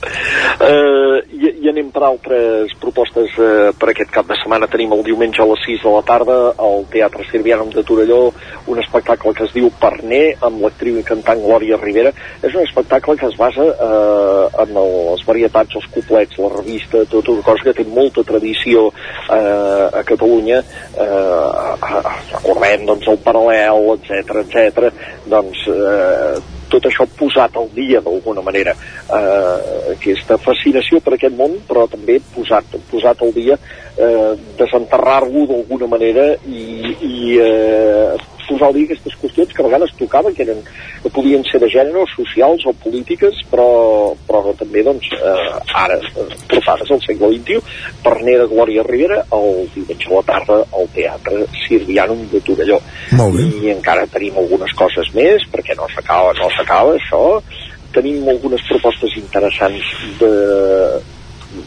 Uh, 0.59 1.19
i, 1.35 1.53
I 1.65 1.71
anem 1.73 1.91
per 1.95 2.05
altres 2.07 2.75
propostes 2.81 3.35
uh, 3.41 3.69
per 3.79 3.91
aquest 3.93 4.13
cap 4.15 4.29
de 4.29 4.37
setmana. 4.39 4.69
Tenim 4.71 4.95
el 4.95 5.03
diumenge 5.07 5.43
a 5.43 5.49
les 5.51 5.65
6 5.67 5.83
de 5.85 5.95
la 5.97 6.03
tarda 6.07 6.39
al 6.55 6.85
Teatre 6.93 7.27
Sirvianum 7.29 7.73
de 7.75 7.83
Torelló 7.87 8.21
un 8.69 8.79
espectacle 8.81 9.33
que 9.33 9.47
es 9.47 9.53
diu 9.55 9.69
Parner 9.81 10.35
amb 10.45 10.61
l'actriu 10.63 10.99
i 10.99 11.05
cantant 11.05 11.41
Glòria 11.43 11.79
Rivera. 11.81 12.13
És 12.41 12.53
un 12.53 12.63
espectacle 12.63 13.17
que 13.19 13.27
es 13.29 13.37
basa 13.39 13.65
uh, 13.65 14.45
en 14.63 14.75
les 14.77 15.25
varietats, 15.27 15.79
els 15.79 15.89
coplets, 15.95 16.39
la 16.39 16.53
revista, 16.55 17.03
tot 17.09 17.33
una 17.33 17.45
cosa 17.45 17.69
que 17.69 17.75
té 17.81 17.87
molta 17.89 18.23
tradició 18.27 18.58
uh, 18.67 19.99
a 19.99 20.03
Catalunya. 20.07 20.61
Uh, 20.95 21.59
recordem 22.33 22.85
doncs, 22.85 23.07
el 23.07 23.19
paral·lel, 23.23 23.91
etc 23.97 24.43
etc. 24.43 24.89
doncs 25.29 25.65
eh, 25.71 26.39
tot 26.69 26.85
això 26.85 27.05
posat 27.17 27.57
al 27.57 27.69
dia 27.73 28.01
d'alguna 28.05 28.43
manera 28.45 28.73
eh, 28.75 29.93
aquesta 29.95 30.37
fascinació 30.41 31.01
per 31.03 31.15
aquest 31.15 31.35
món 31.37 31.57
però 31.67 31.87
també 31.89 32.19
posat, 32.35 32.77
posat 32.91 33.23
al 33.25 33.33
dia 33.35 33.57
eh, 33.57 34.33
desenterrar-lo 34.59 35.47
d'alguna 35.49 35.89
manera 35.89 36.31
i, 36.45 36.93
i 37.09 37.39
eh, 37.41 38.13
posar 38.49 38.69
al 38.69 38.77
dia 38.77 38.89
aquestes 38.89 39.15
qüestions 39.21 39.53
que 39.53 39.63
a 39.63 39.67
vegades 39.67 39.93
tocaven 39.99 40.35
que, 40.35 40.45
eren, 40.47 40.61
que 41.03 41.13
podien 41.13 41.45
ser 41.47 41.61
de 41.63 41.69
gènere, 41.71 42.03
socials 42.15 42.65
o 42.69 42.73
polítiques 42.83 43.43
però, 43.51 43.69
però 44.27 44.53
també 44.59 44.83
doncs 44.85 45.07
eh, 45.15 45.49
ara 45.77 45.99
eh, 46.01 46.27
portades 46.49 46.91
al 46.91 47.01
segle 47.05 47.31
XXI 47.37 47.61
per 48.03 48.17
de 48.19 48.47
Glòria 48.51 48.83
Rivera 48.87 49.21
el 49.35 49.69
diumenge 49.73 50.09
a 50.09 50.15
la 50.15 50.23
tarda 50.27 50.59
al 50.75 50.89
Teatre 50.95 51.45
Sirvianum 51.63 52.25
de 52.31 52.41
Torelló. 52.45 52.79
Molt 53.19 53.37
bé. 53.37 53.47
i 53.59 53.71
encara 53.73 54.07
tenim 54.11 54.37
algunes 54.41 54.73
coses 54.77 55.11
més 55.15 55.45
perquè 55.53 55.75
no 55.77 55.87
s'acaba, 55.93 56.33
no 56.39 56.49
s'acaba 56.55 56.95
això. 56.97 57.23
Tenim 57.93 58.27
algunes 58.29 58.61
propostes 58.69 59.15
interessants 59.17 59.93
de, 60.19 60.31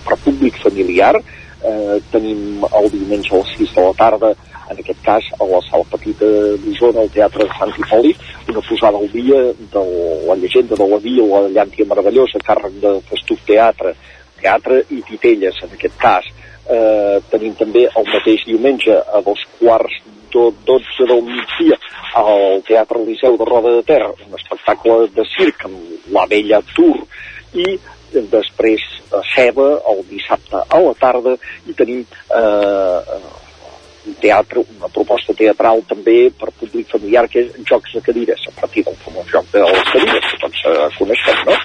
per 0.07 0.19
públic 0.25 0.59
familiar. 0.63 1.17
Eh, 1.63 1.99
tenim 2.11 2.65
el 2.67 2.89
diumenge 2.91 3.35
a 3.35 3.43
les 3.43 3.53
6 3.59 3.75
de 3.77 3.87
la 3.87 3.95
tarda 3.99 4.33
en 4.73 4.81
aquest 4.83 5.03
cas 5.05 5.29
a 5.39 5.49
la 5.49 5.61
sala 5.69 5.87
petita 5.93 6.29
d'Osona, 6.63 7.05
al 7.05 7.13
Teatre 7.15 7.47
de 7.47 7.59
Sant 7.59 7.75
Hipòlit, 7.79 8.23
una 8.53 8.65
posada 8.69 8.99
al 8.99 9.11
dia 9.13 9.43
de 9.75 9.85
la 10.29 10.39
llegenda 10.41 10.79
de 10.79 10.89
la 10.93 11.01
vila, 11.05 11.43
la 11.45 11.53
llàntia 11.59 11.89
meravellosa, 11.89 12.43
càrrec 12.47 12.81
de 12.83 12.95
Festuf 13.11 13.45
Teatre, 13.49 13.95
teatre 14.41 14.83
i 14.91 15.03
titelles, 15.07 15.61
en 15.63 15.77
aquest 15.77 15.99
cas. 16.01 16.27
Eh, 16.73 17.19
tenim 17.31 17.55
també 17.59 17.87
el 17.91 18.09
mateix 18.09 18.45
diumenge 18.47 18.95
a 18.95 19.21
dos 19.27 19.41
quarts 19.59 19.97
do, 20.33 20.53
12 20.67 21.07
del 21.11 21.23
migdia 21.27 21.79
al 22.19 22.63
Teatre 22.67 23.03
Liceu 23.05 23.37
de 23.39 23.49
Roda 23.49 23.75
de 23.77 23.83
Ter, 23.87 24.03
un 24.03 24.39
espectacle 24.39 25.09
de 25.17 25.27
circ 25.35 25.67
amb 25.69 26.09
la 26.15 26.27
vella 26.31 26.63
Tour 26.75 27.03
i 27.59 27.67
després 28.33 28.85
a 29.13 29.23
Ceba 29.35 29.69
el 29.93 30.03
dissabte 30.09 30.61
a 30.63 30.81
la 30.87 30.93
tarda 31.01 31.37
i 31.69 31.77
tenim 31.77 32.03
eh, 32.05 33.19
un 34.07 34.15
teatre, 34.21 34.65
una 34.79 34.89
proposta 34.93 35.35
teatral 35.35 35.83
també 35.89 36.31
per 36.39 36.51
públic 36.59 36.91
familiar 36.91 37.29
que 37.31 37.45
és 37.45 37.53
jocs 37.69 37.95
de 37.95 38.03
cadires, 38.09 38.47
a 38.49 38.61
partir 38.61 38.85
del 38.87 38.99
famós 39.05 39.29
joc 39.31 39.47
de 39.53 39.63
les 39.63 39.91
cadires 39.93 40.29
que 40.31 40.41
tots 40.43 40.65
eh, 40.71 40.89
coneixem, 40.99 41.45
no? 41.47 41.59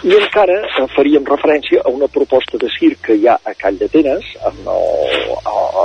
I 0.00 0.14
encara 0.16 0.56
eh, 0.64 0.86
faríem 0.94 1.26
referència 1.28 1.82
a 1.84 1.90
una 1.92 2.08
proposta 2.08 2.60
de 2.60 2.70
circ 2.78 3.02
que 3.08 3.18
hi 3.18 3.26
ha 3.28 3.36
a 3.44 3.54
Call 3.58 3.76
d'Atenes, 3.80 4.30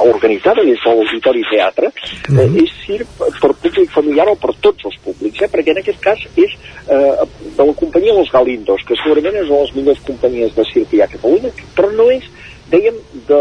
organitzada 0.05 0.63
des 0.63 0.79
de 0.83 0.93
l'Auditori 0.93 1.43
Teatre, 1.49 1.89
mm 1.89 2.37
-hmm. 2.37 2.55
eh, 2.57 2.63
és 2.63 2.71
circ 2.85 3.07
per 3.41 3.51
públic 3.63 3.89
familiar 3.91 4.27
o 4.29 4.35
per 4.35 4.53
tots 4.61 4.85
els 4.85 4.97
públics, 5.03 5.41
eh? 5.41 5.49
perquè 5.51 5.71
en 5.71 5.81
aquest 5.81 5.99
cas 5.99 6.19
és 6.35 6.51
eh, 6.87 7.13
de 7.57 7.63
la 7.65 7.73
companyia 7.73 8.13
Los 8.13 8.31
Galindos, 8.31 8.81
que 8.87 8.95
segurament 8.95 9.35
és 9.35 9.49
una 9.49 9.57
de 9.57 9.63
les 9.63 9.75
millors 9.75 10.01
companyies 10.09 10.55
de 10.55 10.63
circ 10.73 10.89
que 10.89 10.97
hi 10.97 11.01
ha 11.01 11.05
a 11.05 11.15
Catalunya, 11.15 11.49
però 11.75 11.91
no 11.91 12.09
és 12.11 12.23
dèiem, 12.71 12.95
de, 13.27 13.39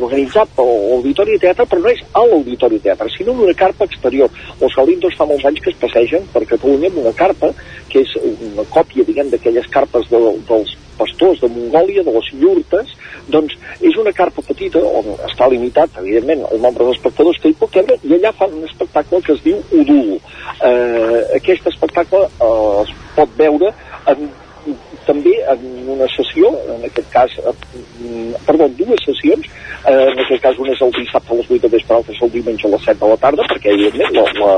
organitzat 0.00 0.58
l'Auditori 0.58 1.36
de 1.36 1.42
Teatre, 1.46 1.66
però 1.68 1.84
no 1.84 1.92
és 1.92 2.02
a 2.12 2.24
l'Auditori 2.24 2.78
de 2.78 2.88
Teatre, 2.88 3.10
sinó 3.14 3.34
en 3.34 3.44
una 3.46 3.56
carpa 3.56 3.88
exterior. 3.88 4.32
Els 4.60 4.76
Galindos 4.76 5.16
fa 5.18 5.28
molts 5.28 5.46
anys 5.48 5.62
que 5.64 5.72
es 5.72 5.80
passegen 5.80 6.26
per 6.32 6.44
Catalunya 6.48 6.92
amb 6.92 7.00
una 7.04 7.14
carpa, 7.16 7.52
que 7.88 8.04
és 8.04 8.12
una 8.22 8.66
còpia, 8.72 9.06
diguem, 9.08 9.30
d'aquelles 9.32 9.70
carpes 9.72 10.10
de, 10.12 10.20
dels 10.48 10.74
pastors 10.98 11.40
de 11.40 11.48
Mongòlia, 11.52 12.02
de 12.04 12.14
les 12.16 12.32
llurtes, 12.40 12.90
doncs 13.30 13.54
és 13.84 13.96
una 14.00 14.12
carpa 14.16 14.42
petita 14.44 14.82
on 14.82 15.12
està 15.28 15.48
limitat, 15.52 16.00
evidentment, 16.02 16.44
el 16.50 16.60
nombre 16.64 16.88
d'espectadors 16.88 17.38
que 17.42 17.52
hi 17.52 17.56
pot 17.60 17.78
veure, 17.78 17.98
i 18.02 18.16
allà 18.18 18.34
fan 18.36 18.56
un 18.58 18.66
espectacle 18.68 19.22
que 19.24 19.36
es 19.36 19.44
diu 19.46 19.62
Udul. 19.78 20.18
Eh, 20.58 21.22
aquest 21.38 21.70
espectacle 21.70 22.26
eh, 22.26 22.84
es 22.84 22.92
pot 23.16 23.34
veure 23.38 23.72
en 24.10 24.28
també 25.08 25.32
en 25.54 25.64
una 25.96 26.08
sessió, 26.12 26.50
en 26.74 26.84
aquest 26.88 27.08
cas, 27.12 27.32
eh, 27.40 27.54
perdó, 28.46 28.68
en 28.68 28.76
dues 28.76 29.06
sessions, 29.06 29.48
eh, 29.84 30.04
en 30.12 30.20
aquest 30.24 30.44
cas 30.44 30.60
una 30.60 30.74
és 30.74 30.84
el 30.84 30.92
dissabte 30.98 31.32
a 31.32 31.38
les 31.40 31.48
8 31.48 31.64
de 31.64 31.72
vespre, 31.76 31.94
l'altra 31.96 32.14
és 32.14 32.22
el 32.26 32.34
diumenge 32.36 32.68
a 32.68 32.74
les 32.74 32.84
7 32.90 33.00
de 33.00 33.10
la 33.12 33.18
tarda, 33.24 33.48
perquè 33.52 33.72
evidentment 33.74 34.14
la, 34.18 34.26
la, 34.42 34.52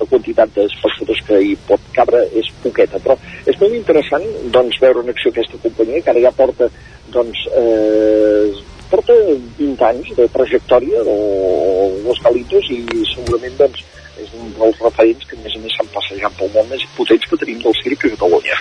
la 0.00 0.08
quantitat 0.12 0.56
d'espectadors 0.56 1.22
que 1.28 1.42
hi 1.44 1.54
pot 1.68 1.86
cabre 1.96 2.24
és 2.40 2.48
poqueta, 2.64 3.02
però 3.04 3.18
és 3.44 3.60
molt 3.60 3.76
interessant 3.76 4.26
doncs, 4.56 4.80
veure 4.80 5.04
en 5.04 5.12
acció 5.12 5.34
aquesta 5.34 5.60
companyia, 5.66 6.02
que 6.02 6.14
ara 6.14 6.24
ja 6.26 6.34
porta 6.40 6.70
doncs, 7.12 7.44
eh, 7.60 8.50
porta 8.90 9.14
20 9.60 9.86
anys 9.92 10.12
de 10.16 10.26
trajectòria 10.34 11.04
dels 11.06 12.22
Galitos 12.24 12.72
i 12.74 12.82
segurament 13.12 13.58
doncs, 13.60 13.84
és 14.30 14.38
un 14.38 14.52
dels 14.54 14.78
referents 14.80 15.24
que 15.26 15.36
a 15.36 15.42
més 15.42 15.56
a 15.56 15.60
més 15.60 15.74
s'han 15.76 15.90
passejat 15.94 16.36
pel 16.38 16.50
món 16.54 16.68
més 16.70 16.84
potents 16.96 17.26
que 17.26 17.38
tenim 17.40 17.60
del 17.62 17.74
circ 17.82 18.04
a 18.04 18.10
Catalunya. 18.14 18.56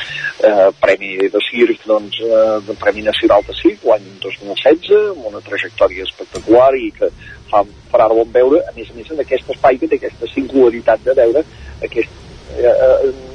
Eh, 0.49 0.67
premi 0.81 1.15
de 1.29 1.41
circ, 1.49 1.85
doncs, 1.85 2.19
eh, 2.21 2.59
de 2.67 2.75
Premi 2.81 3.01
Nacional 3.05 3.43
de 3.47 3.53
Circ, 3.61 3.85
l'any 3.85 4.07
2016, 4.21 4.91
amb 5.13 5.25
una 5.31 5.41
trajectòria 5.45 6.03
espectacular 6.07 6.71
i 6.75 6.91
que 6.97 7.11
fa, 7.51 7.63
farà 7.91 8.09
bon 8.09 8.31
veure, 8.31 8.63
a 8.67 8.75
més 8.75 8.89
a 8.89 8.97
més, 8.97 9.11
en 9.11 9.19
aquest 9.19 9.49
espai 9.55 9.77
que 9.77 9.87
té 9.87 9.99
aquesta 9.99 10.31
singularitat 10.33 11.03
de 11.05 11.17
veure 11.21 11.45
aquest, 11.85 12.09
eh, 12.57 12.73
eh, 12.73 13.28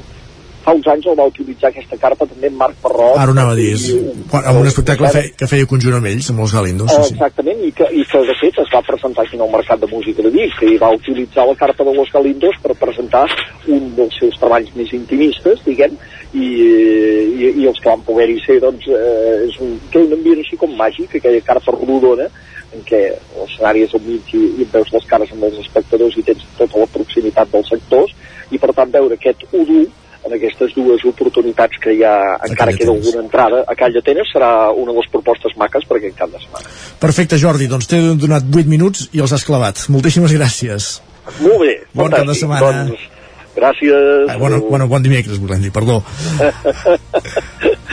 fa 0.64 0.72
uns 0.72 0.86
anys 0.88 1.06
el 1.10 1.18
va 1.18 1.26
utilitzar 1.28 1.70
aquesta 1.70 1.98
carpa 2.00 2.26
també 2.28 2.48
en 2.48 2.56
Marc 2.60 2.78
Parrot. 2.82 3.18
Ara 3.20 3.34
anava 3.34 3.52
a 3.52 3.58
dir, 3.58 3.74
quan, 4.30 4.46
amb 4.48 4.62
un 4.62 4.68
espectacle 4.70 5.10
fe, 5.12 5.24
que 5.38 5.48
feia 5.50 5.68
conjunt 5.68 5.98
amb 5.98 6.08
ells, 6.08 6.30
amb 6.32 6.44
els 6.44 6.54
Galindos. 6.56 6.92
Sí, 6.94 7.10
sí. 7.10 7.16
Exactament, 7.18 7.60
i 7.68 7.72
que, 7.76 7.88
i 7.92 8.04
que 8.08 8.22
de 8.30 8.36
fet 8.40 8.60
es 8.64 8.72
va 8.72 8.82
presentar 8.86 9.26
aquí 9.26 9.40
al 9.40 9.52
Mercat 9.52 9.82
de 9.84 9.90
Música 9.92 10.24
de 10.24 10.32
Vic, 10.34 10.62
hi 10.64 10.78
va 10.80 10.92
utilitzar 10.96 11.46
la 11.50 11.56
carpa 11.60 11.84
de 11.84 11.94
los 11.98 12.12
Galindos 12.14 12.56
per 12.64 12.78
presentar 12.80 13.26
un 13.68 13.92
dels 13.98 14.16
seus 14.20 14.38
treballs 14.40 14.72
més 14.78 14.92
intimistes, 14.96 15.60
diguem, 15.66 15.98
i, 16.32 16.48
i, 16.48 17.50
i 17.62 17.68
els 17.68 17.80
que 17.80 17.90
van 17.90 18.04
poder-hi 18.06 18.40
ser, 18.46 18.58
doncs, 18.64 18.88
eh, 18.88 19.44
és 19.50 19.60
un, 19.62 19.76
té 19.92 20.02
un 20.02 20.16
ambient 20.16 20.40
així 20.42 20.58
com 20.60 20.72
màgic, 20.78 21.18
aquella 21.20 21.44
carpa 21.44 21.76
rodona, 21.76 22.30
en 22.74 22.82
què 22.88 23.00
l'escenari 23.36 23.84
és 23.86 23.92
al 23.94 24.02
mig 24.06 24.32
i, 24.34 24.40
i 24.62 24.66
veus 24.72 24.90
les 24.94 25.04
cares 25.10 25.30
amb 25.34 25.46
els 25.46 25.60
espectadors 25.62 26.16
i 26.18 26.24
tens 26.26 26.42
tota 26.58 26.80
la 26.80 26.88
proximitat 26.96 27.52
dels 27.52 27.70
sectors, 27.70 28.16
i 28.50 28.58
per 28.60 28.72
tant 28.74 28.90
veure 28.94 29.14
aquest 29.18 29.44
udu 29.52 29.84
en 30.24 30.36
aquestes 30.36 30.74
dues 30.76 31.04
oportunitats 31.08 31.80
que 31.82 31.94
hi 31.94 32.04
ha, 32.06 32.14
encara 32.48 32.74
queda 32.76 32.92
alguna 32.94 33.22
entrada, 33.24 33.62
a 33.68 33.76
Call 33.78 33.96
d'Atenes 33.96 34.30
serà 34.32 34.50
una 34.72 34.92
de 34.92 35.00
les 35.02 35.10
propostes 35.12 35.56
maques 35.60 35.84
per 35.88 35.98
aquest 36.00 36.16
cap 36.18 36.32
de 36.32 36.40
setmana. 36.42 36.76
Perfecte, 37.02 37.40
Jordi, 37.40 37.68
doncs 37.70 37.90
t'he 37.90 38.00
donat 38.20 38.46
8 38.48 38.70
minuts 38.70 39.08
i 39.12 39.24
els 39.24 39.34
has 39.36 39.44
clavat. 39.46 39.84
Moltíssimes 39.92 40.32
gràcies. 40.36 40.94
Molt 41.40 41.60
bé, 41.64 41.74
Bon 41.96 42.12
cap 42.12 42.26
de 42.28 42.36
setmana. 42.36 42.86
Doncs, 42.88 43.04
gràcies. 43.54 44.30
Ah, 44.32 44.38
bueno, 44.40 44.60
bueno, 44.68 44.88
bon 44.88 45.04
dimecres, 45.04 45.40
volem 45.40 45.62
dir, 45.64 45.72
perdó. 45.72 46.02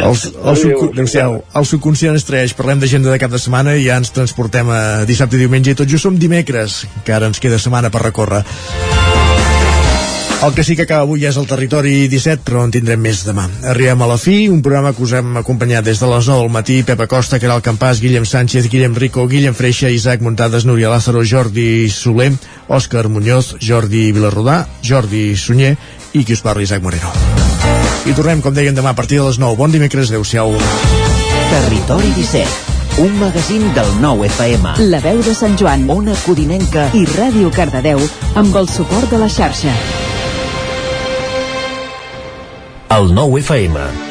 El, 0.02 0.16
el, 0.16 0.56
subco 0.58 0.88
Adéu 0.96 1.36
el 1.60 1.66
subconscient 1.68 2.16
es 2.18 2.26
traeix, 2.26 2.56
parlem 2.58 2.82
d'agenda 2.82 3.12
de 3.12 3.20
cap 3.22 3.32
de 3.32 3.42
setmana 3.42 3.76
i 3.78 3.86
ja 3.86 4.00
ens 4.02 4.10
transportem 4.16 4.72
a 4.74 4.82
dissabte 5.06 5.38
i 5.38 5.44
diumenge 5.44 5.76
i 5.76 5.78
tot 5.78 5.92
just 5.92 6.08
som 6.08 6.18
dimecres, 6.18 6.86
que 7.06 7.14
ara 7.14 7.30
ens 7.30 7.44
queda 7.44 7.62
setmana 7.62 7.94
per 7.94 8.08
recórrer. 8.08 8.42
El 10.42 10.56
que 10.56 10.64
sí 10.64 10.74
que 10.76 10.88
acaba 10.88 11.04
avui 11.06 11.22
és 11.30 11.36
el 11.38 11.46
territori 11.46 12.08
17, 12.10 12.42
però 12.42 12.64
en 12.66 12.72
tindrem 12.74 12.98
més 12.98 13.20
demà. 13.28 13.44
Arribem 13.70 14.00
a 14.02 14.08
la 14.10 14.16
fi, 14.18 14.48
un 14.50 14.64
programa 14.66 14.90
que 14.98 15.04
us 15.06 15.12
hem 15.14 15.36
acompanyat 15.38 15.86
des 15.86 16.02
de 16.02 16.10
les 16.10 16.30
9 16.32 16.42
del 16.42 16.50
matí, 16.50 16.80
Pepa 16.82 17.06
Costa, 17.06 17.38
Caral 17.38 17.62
Campàs, 17.62 18.02
Guillem 18.02 18.26
Sánchez, 18.26 18.66
Guillem 18.72 18.98
Rico, 18.98 19.28
Guillem 19.30 19.54
Freixa, 19.54 19.92
Isaac 19.94 20.26
Muntades, 20.26 20.66
Núria 20.66 20.90
Lázaro, 20.90 21.22
Jordi 21.22 21.92
Soler, 21.94 22.32
Òscar 22.68 23.06
Muñoz, 23.08 23.54
Jordi 23.62 24.10
Vilarrodà, 24.18 24.66
Jordi 24.82 25.38
Sunyer 25.38 25.76
i 26.18 26.26
qui 26.26 26.34
us 26.34 26.42
parla, 26.42 26.66
Isaac 26.66 26.82
Moreno. 26.82 27.14
I 28.10 28.18
tornem, 28.18 28.42
com 28.42 28.58
dèiem, 28.58 28.74
demà 28.74 28.96
a 28.96 28.98
partir 28.98 29.22
de 29.22 29.30
les 29.30 29.38
9. 29.38 29.62
Bon 29.62 29.70
dimecres, 29.70 30.10
adeu-siau. 30.10 30.58
Territori 31.54 32.16
17, 32.18 32.98
un 33.06 33.14
magazín 33.22 33.70
del 33.78 33.94
nou 34.02 34.26
FM. 34.26 34.80
La 34.90 35.06
veu 35.06 35.22
de 35.22 35.38
Sant 35.38 35.54
Joan, 35.54 35.86
Ona 35.94 36.18
Codinenca 36.26 36.90
i 36.98 37.06
Ràdio 37.14 37.54
Cardedeu 37.54 38.02
amb 38.34 38.58
el 38.58 38.74
suport 38.74 39.14
de 39.14 39.22
la 39.22 39.30
xarxa. 39.30 40.01
El 42.92 43.14
nou 43.16 43.38
FM. 43.40 44.11